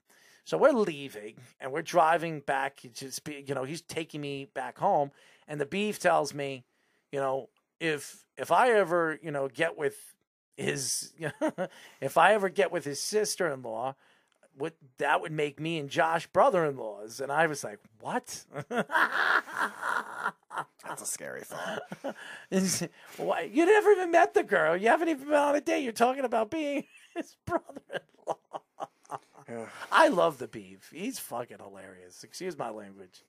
So 0.46 0.58
we're 0.58 0.72
leaving 0.72 1.36
and 1.60 1.72
we're 1.72 1.84
driving 1.84 2.40
back. 2.40 2.82
Just 2.94 3.24
be, 3.24 3.46
you 3.48 3.54
know, 3.54 3.64
he's 3.64 3.82
taking 3.82 4.20
me 4.22 4.48
back 4.54 4.80
home, 4.80 5.12
and 5.48 5.62
the 5.62 5.66
beef 5.66 6.00
tells 6.00 6.34
me, 6.34 6.64
you 7.12 7.20
know, 7.20 7.50
if 7.80 8.26
if 8.38 8.52
I 8.52 8.72
ever 8.72 9.20
you 9.22 9.32
know 9.32 9.48
get 9.48 9.78
with 9.78 9.96
his, 10.58 11.14
if 12.02 12.18
I 12.18 12.34
ever 12.34 12.50
get 12.50 12.72
with 12.72 12.84
his 12.84 13.00
sister 13.00 13.48
in 13.48 13.62
law, 13.62 13.96
what 14.58 14.74
that 14.98 15.22
would 15.22 15.32
make 15.32 15.60
me 15.60 15.80
and 15.80 15.90
Josh 15.90 16.28
brother 16.28 16.66
in 16.66 16.78
laws. 16.78 17.20
And 17.20 17.32
I 17.32 17.48
was 17.48 17.64
like, 17.64 17.80
what? 18.02 18.44
That's 20.88 21.02
a 21.02 21.06
scary 21.06 21.42
thought. 21.44 21.82
Why? 23.18 23.42
You 23.52 23.66
never 23.66 23.92
even 23.92 24.12
met 24.12 24.34
the 24.34 24.44
girl. 24.44 24.76
You 24.76 24.88
haven't 24.90 25.10
even 25.10 25.26
been 25.26 25.34
on 25.36 25.56
a 25.56 25.62
date. 25.62 25.84
You're 25.84 25.92
talking 25.94 26.26
about 26.26 26.50
being 26.52 26.86
his 27.16 27.36
brother 27.46 27.82
in 27.94 28.00
law. 28.28 29.66
I 29.92 30.08
love 30.10 30.38
the 30.38 30.48
beef. 30.48 30.92
He's 30.94 31.20
fucking 31.20 31.58
hilarious. 31.60 32.24
Excuse 32.24 32.58
my 32.58 32.70
language. 32.70 33.24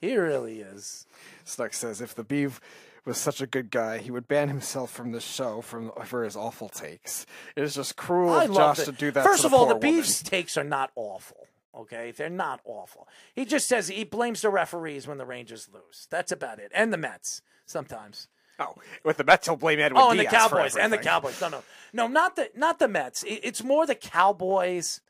He 0.00 0.16
really 0.16 0.60
is. 0.60 1.06
Snug 1.44 1.74
says 1.74 2.00
if 2.00 2.14
the 2.14 2.24
beef 2.24 2.60
was 3.04 3.18
such 3.18 3.40
a 3.40 3.46
good 3.46 3.70
guy, 3.70 3.98
he 3.98 4.10
would 4.10 4.26
ban 4.28 4.48
himself 4.48 4.90
from 4.90 5.12
the 5.12 5.20
show 5.20 5.60
from 5.60 5.90
for 6.04 6.24
his 6.24 6.36
awful 6.36 6.68
takes. 6.68 7.26
It 7.56 7.62
is 7.62 7.74
just 7.74 7.96
cruel 7.96 8.32
I 8.32 8.44
of 8.44 8.54
Josh 8.54 8.78
the- 8.78 8.84
to 8.86 8.92
do 8.92 9.10
that. 9.10 9.24
First 9.24 9.44
of 9.44 9.50
the 9.52 9.56
all, 9.56 9.66
the 9.66 9.74
woman. 9.74 9.96
beef's 9.96 10.22
takes 10.22 10.56
are 10.56 10.64
not 10.64 10.90
awful. 10.96 11.46
Okay, 11.76 12.10
they're 12.10 12.28
not 12.28 12.60
awful. 12.64 13.08
He 13.34 13.44
just 13.44 13.68
says 13.68 13.88
he 13.88 14.04
blames 14.04 14.42
the 14.42 14.50
referees 14.50 15.06
when 15.06 15.18
the 15.18 15.26
Rangers 15.26 15.68
lose. 15.72 16.08
That's 16.10 16.32
about 16.32 16.58
it, 16.58 16.72
and 16.74 16.92
the 16.92 16.96
Mets 16.96 17.42
sometimes. 17.64 18.28
Oh, 18.58 18.74
with 19.04 19.16
the 19.16 19.24
Mets, 19.24 19.46
he'll 19.46 19.56
blame 19.56 19.78
Edwin 19.78 20.02
Oh, 20.02 20.10
and 20.10 20.18
the 20.18 20.24
Diaz 20.24 20.32
Cowboys, 20.34 20.76
and 20.76 20.92
the. 20.92 20.98
Cowboys. 20.98 21.40
No, 21.40 21.48
no, 21.48 21.62
no, 21.92 22.06
not 22.08 22.36
the 22.36 22.50
not 22.56 22.78
the 22.78 22.88
Mets. 22.88 23.24
It's 23.26 23.62
more 23.62 23.86
the 23.86 23.94
Cowboys 23.94 25.00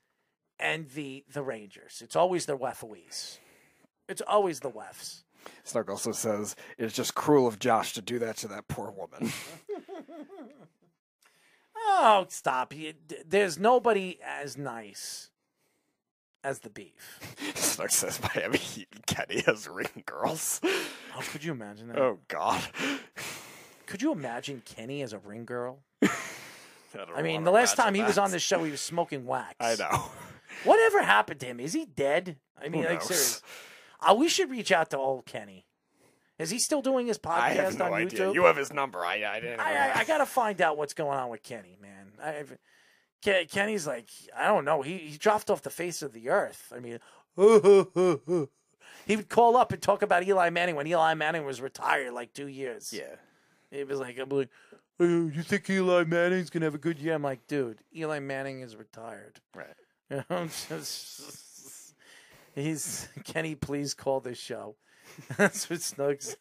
and 0.59 0.89
the 0.91 1.25
the 1.33 1.43
Rangers. 1.43 2.03
It's 2.05 2.15
always 2.15 2.47
the 2.47 2.57
referees. 2.57 3.41
It's 4.09 4.23
always 4.23 4.61
the 4.61 4.71
refs. 4.71 5.23
Snug 5.65 5.89
also 5.89 6.13
says 6.13 6.55
it's 6.77 6.95
just 6.95 7.15
cruel 7.15 7.47
of 7.47 7.59
Josh 7.59 7.95
to 7.95 8.03
do 8.03 8.19
that 8.19 8.37
to 8.39 8.49
that 8.49 8.69
poor 8.69 8.91
woman. 8.91 9.33
Oh, 11.93 12.27
stop! 12.29 12.73
There's 13.27 13.59
nobody 13.59 14.19
as 14.25 14.57
nice 14.57 15.30
as 16.43 16.61
the 16.61 16.71
beef. 16.71 17.21
Snug 17.55 17.91
says 17.91 18.21
Miami 18.23 18.59
Heat 18.59 18.89
and 18.95 19.07
Kenny 19.07 19.43
as 19.47 19.69
ring 19.69 20.03
girls. 20.07 20.61
Oh, 20.65 21.23
could 21.33 21.45
you 21.45 21.53
imagine 21.53 21.89
that? 21.89 21.99
Oh 21.99 22.19
God. 22.29 22.63
Could 23.87 24.03
you 24.03 24.13
imagine 24.13 24.63
Kenny 24.65 25.03
as 25.03 25.13
a 25.13 25.19
ring 25.19 25.45
girl? 25.45 25.81
I, 26.03 26.09
I 27.17 27.23
mean, 27.23 27.45
the 27.45 27.51
last 27.51 27.77
time 27.77 27.95
he 27.95 28.03
was 28.03 28.19
on 28.19 28.31
this 28.31 28.43
show, 28.43 28.63
he 28.65 28.71
was 28.71 28.81
smoking 28.81 29.27
wax. 29.27 29.55
I 29.61 29.77
know. 29.77 30.05
Whatever 30.65 31.03
happened 31.03 31.41
to 31.41 31.47
him? 31.47 31.61
Is 31.61 31.73
he 31.73 31.87
dead? 31.87 32.37
I 32.61 32.69
mean, 32.69 32.85
like 32.85 33.01
knows? 33.01 33.07
serious. 33.07 33.43
Uh, 34.01 34.15
we 34.15 34.29
should 34.29 34.51
reach 34.51 34.73
out 34.73 34.91
to 34.91 34.99
old 34.99 35.27
Kenny. 35.27 35.67
Is 36.39 36.51
he 36.51 36.59
still 36.59 36.81
doing 36.81 37.07
his 37.07 37.19
podcast 37.19 37.39
I 37.39 37.51
have 37.51 37.79
no 37.79 37.87
on 37.87 37.93
idea. 37.95 38.21
YouTube? 38.21 38.35
You 38.35 38.45
have 38.45 38.57
his 38.57 38.73
number. 38.73 39.05
I, 39.05 39.25
I 39.25 39.41
didn't. 39.41 39.61
I, 39.61 39.91
I, 39.91 39.99
I 40.01 40.05
got 40.05 40.19
to 40.19 40.27
find 40.27 40.61
out 40.63 40.79
what's 40.79 40.95
going 40.95 41.19
on 41.19 41.29
with 41.29 41.43
Kenny, 41.43 41.77
man. 41.81 42.13
I, 42.23 42.45
Ken, 43.23 43.47
Kenny's 43.47 43.87
like, 43.87 44.09
I 44.37 44.47
don't 44.47 44.65
know. 44.65 44.83
He 44.83 44.99
he 44.99 45.19
dropped 45.19 45.51
off 45.51 45.63
the 45.63 45.71
face 45.71 46.03
of 46.03 46.13
the 46.13 46.29
earth. 46.31 46.73
I 46.75 46.81
mean, 46.81 46.99
he 49.07 49.17
would 49.17 49.29
call 49.29 49.57
up 49.57 49.73
and 49.73 49.83
talk 49.83 50.03
about 50.03 50.27
Eli 50.27 50.51
Manning 50.51 50.77
when 50.77 50.87
Eli 50.87 51.15
Manning 51.15 51.45
was 51.45 51.61
retired 51.61 52.13
like 52.13 52.33
two 52.33 52.49
years. 52.49 52.93
Yeah. 52.93 53.17
It 53.71 53.87
was 53.87 54.01
like, 54.01 54.19
I'm 54.19 54.29
like, 54.29 54.49
"Oh, 54.99 55.05
you 55.29 55.43
think 55.43 55.69
Eli 55.71 56.05
Manning's 56.05 56.51
gonna 56.51 56.67
have 56.67 56.75
a 56.75 56.79
good 56.79 56.99
year? 56.99 57.15
I'm 57.15 57.23
like, 57.23 57.47
dude, 57.47 57.79
Eli 57.95 58.19
Manning 58.19 58.61
is 58.63 58.77
retired. 58.77 59.41
Right. 59.55 59.67
You 60.11 60.25
know, 60.29 60.49
just, 60.69 61.95
he's 62.57 63.09
Kenny. 63.23 63.55
Please 63.55 63.95
call 63.95 64.19
this 64.19 64.39
show. 64.39 64.75
That's 65.37 65.71
what 65.71 65.79
Snugs. 65.79 66.35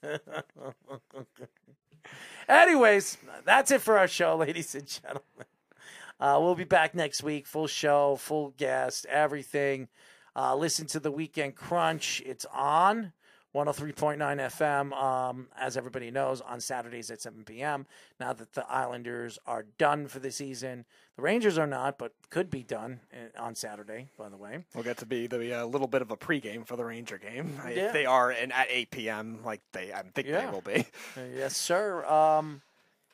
Anyways, 2.48 3.17
that's 3.45 3.69
it 3.69 3.82
for 3.82 3.99
our 3.99 4.08
show, 4.08 4.38
ladies 4.38 4.74
and 4.74 4.88
gentlemen. 4.88 5.45
Uh, 6.19 6.38
we'll 6.41 6.56
be 6.56 6.64
back 6.65 6.93
next 6.95 7.23
week. 7.23 7.48
Full 7.48 7.67
show, 7.67 8.15
full 8.17 8.53
guest, 8.57 9.06
everything. 9.07 9.88
Uh, 10.35 10.56
listen 10.56 10.85
to 10.88 10.99
the 10.99 11.11
Weekend 11.11 11.56
Crunch. 11.56 12.22
It's 12.25 12.45
on 12.53 13.14
103.9 13.56 14.17
FM, 14.19 14.93
um, 14.93 15.48
as 15.59 15.75
everybody 15.75 16.11
knows, 16.11 16.39
on 16.41 16.59
Saturdays 16.61 17.09
at 17.09 17.19
7 17.22 17.43
p.m. 17.43 17.88
Now 18.19 18.31
that 18.33 18.53
the 18.53 18.64
Islanders 18.69 19.39
are 19.48 19.65
done 19.80 20.07
for 20.07 20.19
the 20.19 20.31
season, 20.31 20.85
the 21.15 21.23
Rangers 21.23 21.57
are 21.57 21.65
not, 21.65 21.98
but 21.98 22.14
could 22.30 22.49
be 22.51 22.61
done 22.64 22.99
uh, 23.11 23.41
on 23.41 23.56
Saturday, 23.56 24.09
by 24.19 24.30
the 24.30 24.38
way. 24.38 24.65
We'll 24.75 24.83
get 24.83 24.98
to 24.98 25.06
be 25.07 25.25
the 25.27 25.61
uh, 25.61 25.65
little 25.65 25.88
bit 25.88 26.01
of 26.03 26.11
a 26.11 26.15
pregame 26.17 26.65
for 26.65 26.75
the 26.75 26.85
Ranger 26.85 27.17
game. 27.17 27.59
Yeah. 27.65 27.88
If 27.88 27.93
they 27.93 28.06
are 28.06 28.31
in, 28.31 28.51
at 28.51 28.67
8 28.69 28.91
p.m., 28.91 29.39
like 29.43 29.61
they, 29.73 29.91
I 29.93 30.03
think 30.14 30.27
Yeah. 30.27 30.45
they 30.45 30.51
will 30.51 30.61
be. 30.61 30.85
Yes, 31.35 31.57
sir. 31.57 32.06
Um, 32.06 32.61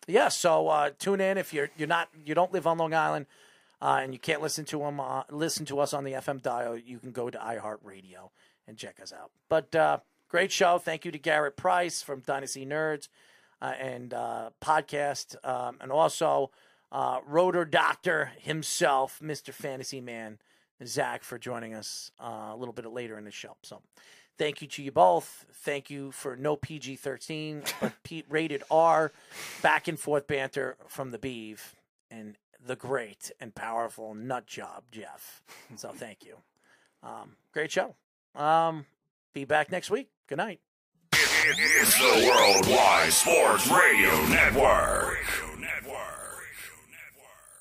yeah, 0.07 0.27
so 0.29 0.67
uh, 0.67 0.91
tune 0.97 1.21
in 1.21 1.37
if 1.37 1.53
you're 1.53 1.69
you're 1.77 1.87
not 1.87 2.09
you 2.25 2.35
don't 2.35 2.53
live 2.53 2.67
on 2.67 2.77
Long 2.77 2.93
Island 2.93 3.25
uh, 3.81 3.99
and 4.01 4.13
you 4.13 4.19
can't 4.19 4.41
listen 4.41 4.65
to 4.65 4.79
them 4.79 4.99
uh, 4.99 5.23
listen 5.29 5.65
to 5.67 5.79
us 5.79 5.93
on 5.93 6.03
the 6.03 6.13
FM 6.13 6.41
dial. 6.41 6.77
You 6.77 6.99
can 6.99 7.11
go 7.11 7.29
to 7.29 7.37
iHeartRadio 7.37 8.29
and 8.67 8.77
check 8.77 8.99
us 9.01 9.13
out. 9.13 9.31
But 9.49 9.75
uh, 9.75 9.99
great 10.29 10.51
show. 10.51 10.77
Thank 10.77 11.05
you 11.05 11.11
to 11.11 11.17
Garrett 11.17 11.55
Price 11.55 12.01
from 12.01 12.21
Dynasty 12.21 12.65
Nerds 12.65 13.07
uh, 13.61 13.73
and 13.79 14.13
uh, 14.13 14.51
podcast, 14.63 15.35
um, 15.47 15.77
and 15.81 15.91
also 15.91 16.51
Roto 16.91 17.63
Doctor 17.63 18.31
himself, 18.39 19.21
Mister 19.21 19.51
Fantasy 19.51 20.01
Man 20.01 20.39
Zach, 20.85 21.23
for 21.23 21.37
joining 21.37 21.73
us 21.73 22.11
a 22.19 22.55
little 22.55 22.73
bit 22.73 22.85
later 22.91 23.17
in 23.17 23.25
the 23.25 23.31
show. 23.31 23.55
So. 23.63 23.81
Thank 24.37 24.61
you 24.61 24.67
to 24.67 24.83
you 24.83 24.91
both. 24.91 25.45
Thank 25.53 25.89
you 25.89 26.11
for 26.11 26.35
no 26.35 26.55
PG 26.55 26.97
13, 26.97 27.63
but 27.79 27.93
P- 28.03 28.25
rated 28.29 28.63
R, 28.69 29.11
back 29.61 29.87
and 29.87 29.99
forth 29.99 30.27
banter 30.27 30.75
from 30.87 31.11
the 31.11 31.17
Beeve 31.17 31.75
and 32.11 32.37
the 32.65 32.75
great 32.75 33.31
and 33.39 33.53
powerful 33.55 34.13
nut 34.13 34.45
job, 34.45 34.83
Jeff. 34.91 35.41
So 35.75 35.89
thank 35.95 36.25
you. 36.25 36.35
Um, 37.01 37.35
great 37.53 37.71
show. 37.71 37.95
Um, 38.35 38.85
be 39.33 39.45
back 39.45 39.71
next 39.71 39.89
week. 39.89 40.09
Good 40.27 40.37
night. 40.37 40.59
It's 41.13 41.97
the 41.99 42.27
Worldwide 42.27 43.13
Sports 43.13 43.67
Radio 43.69 44.09
Network. 44.27 45.19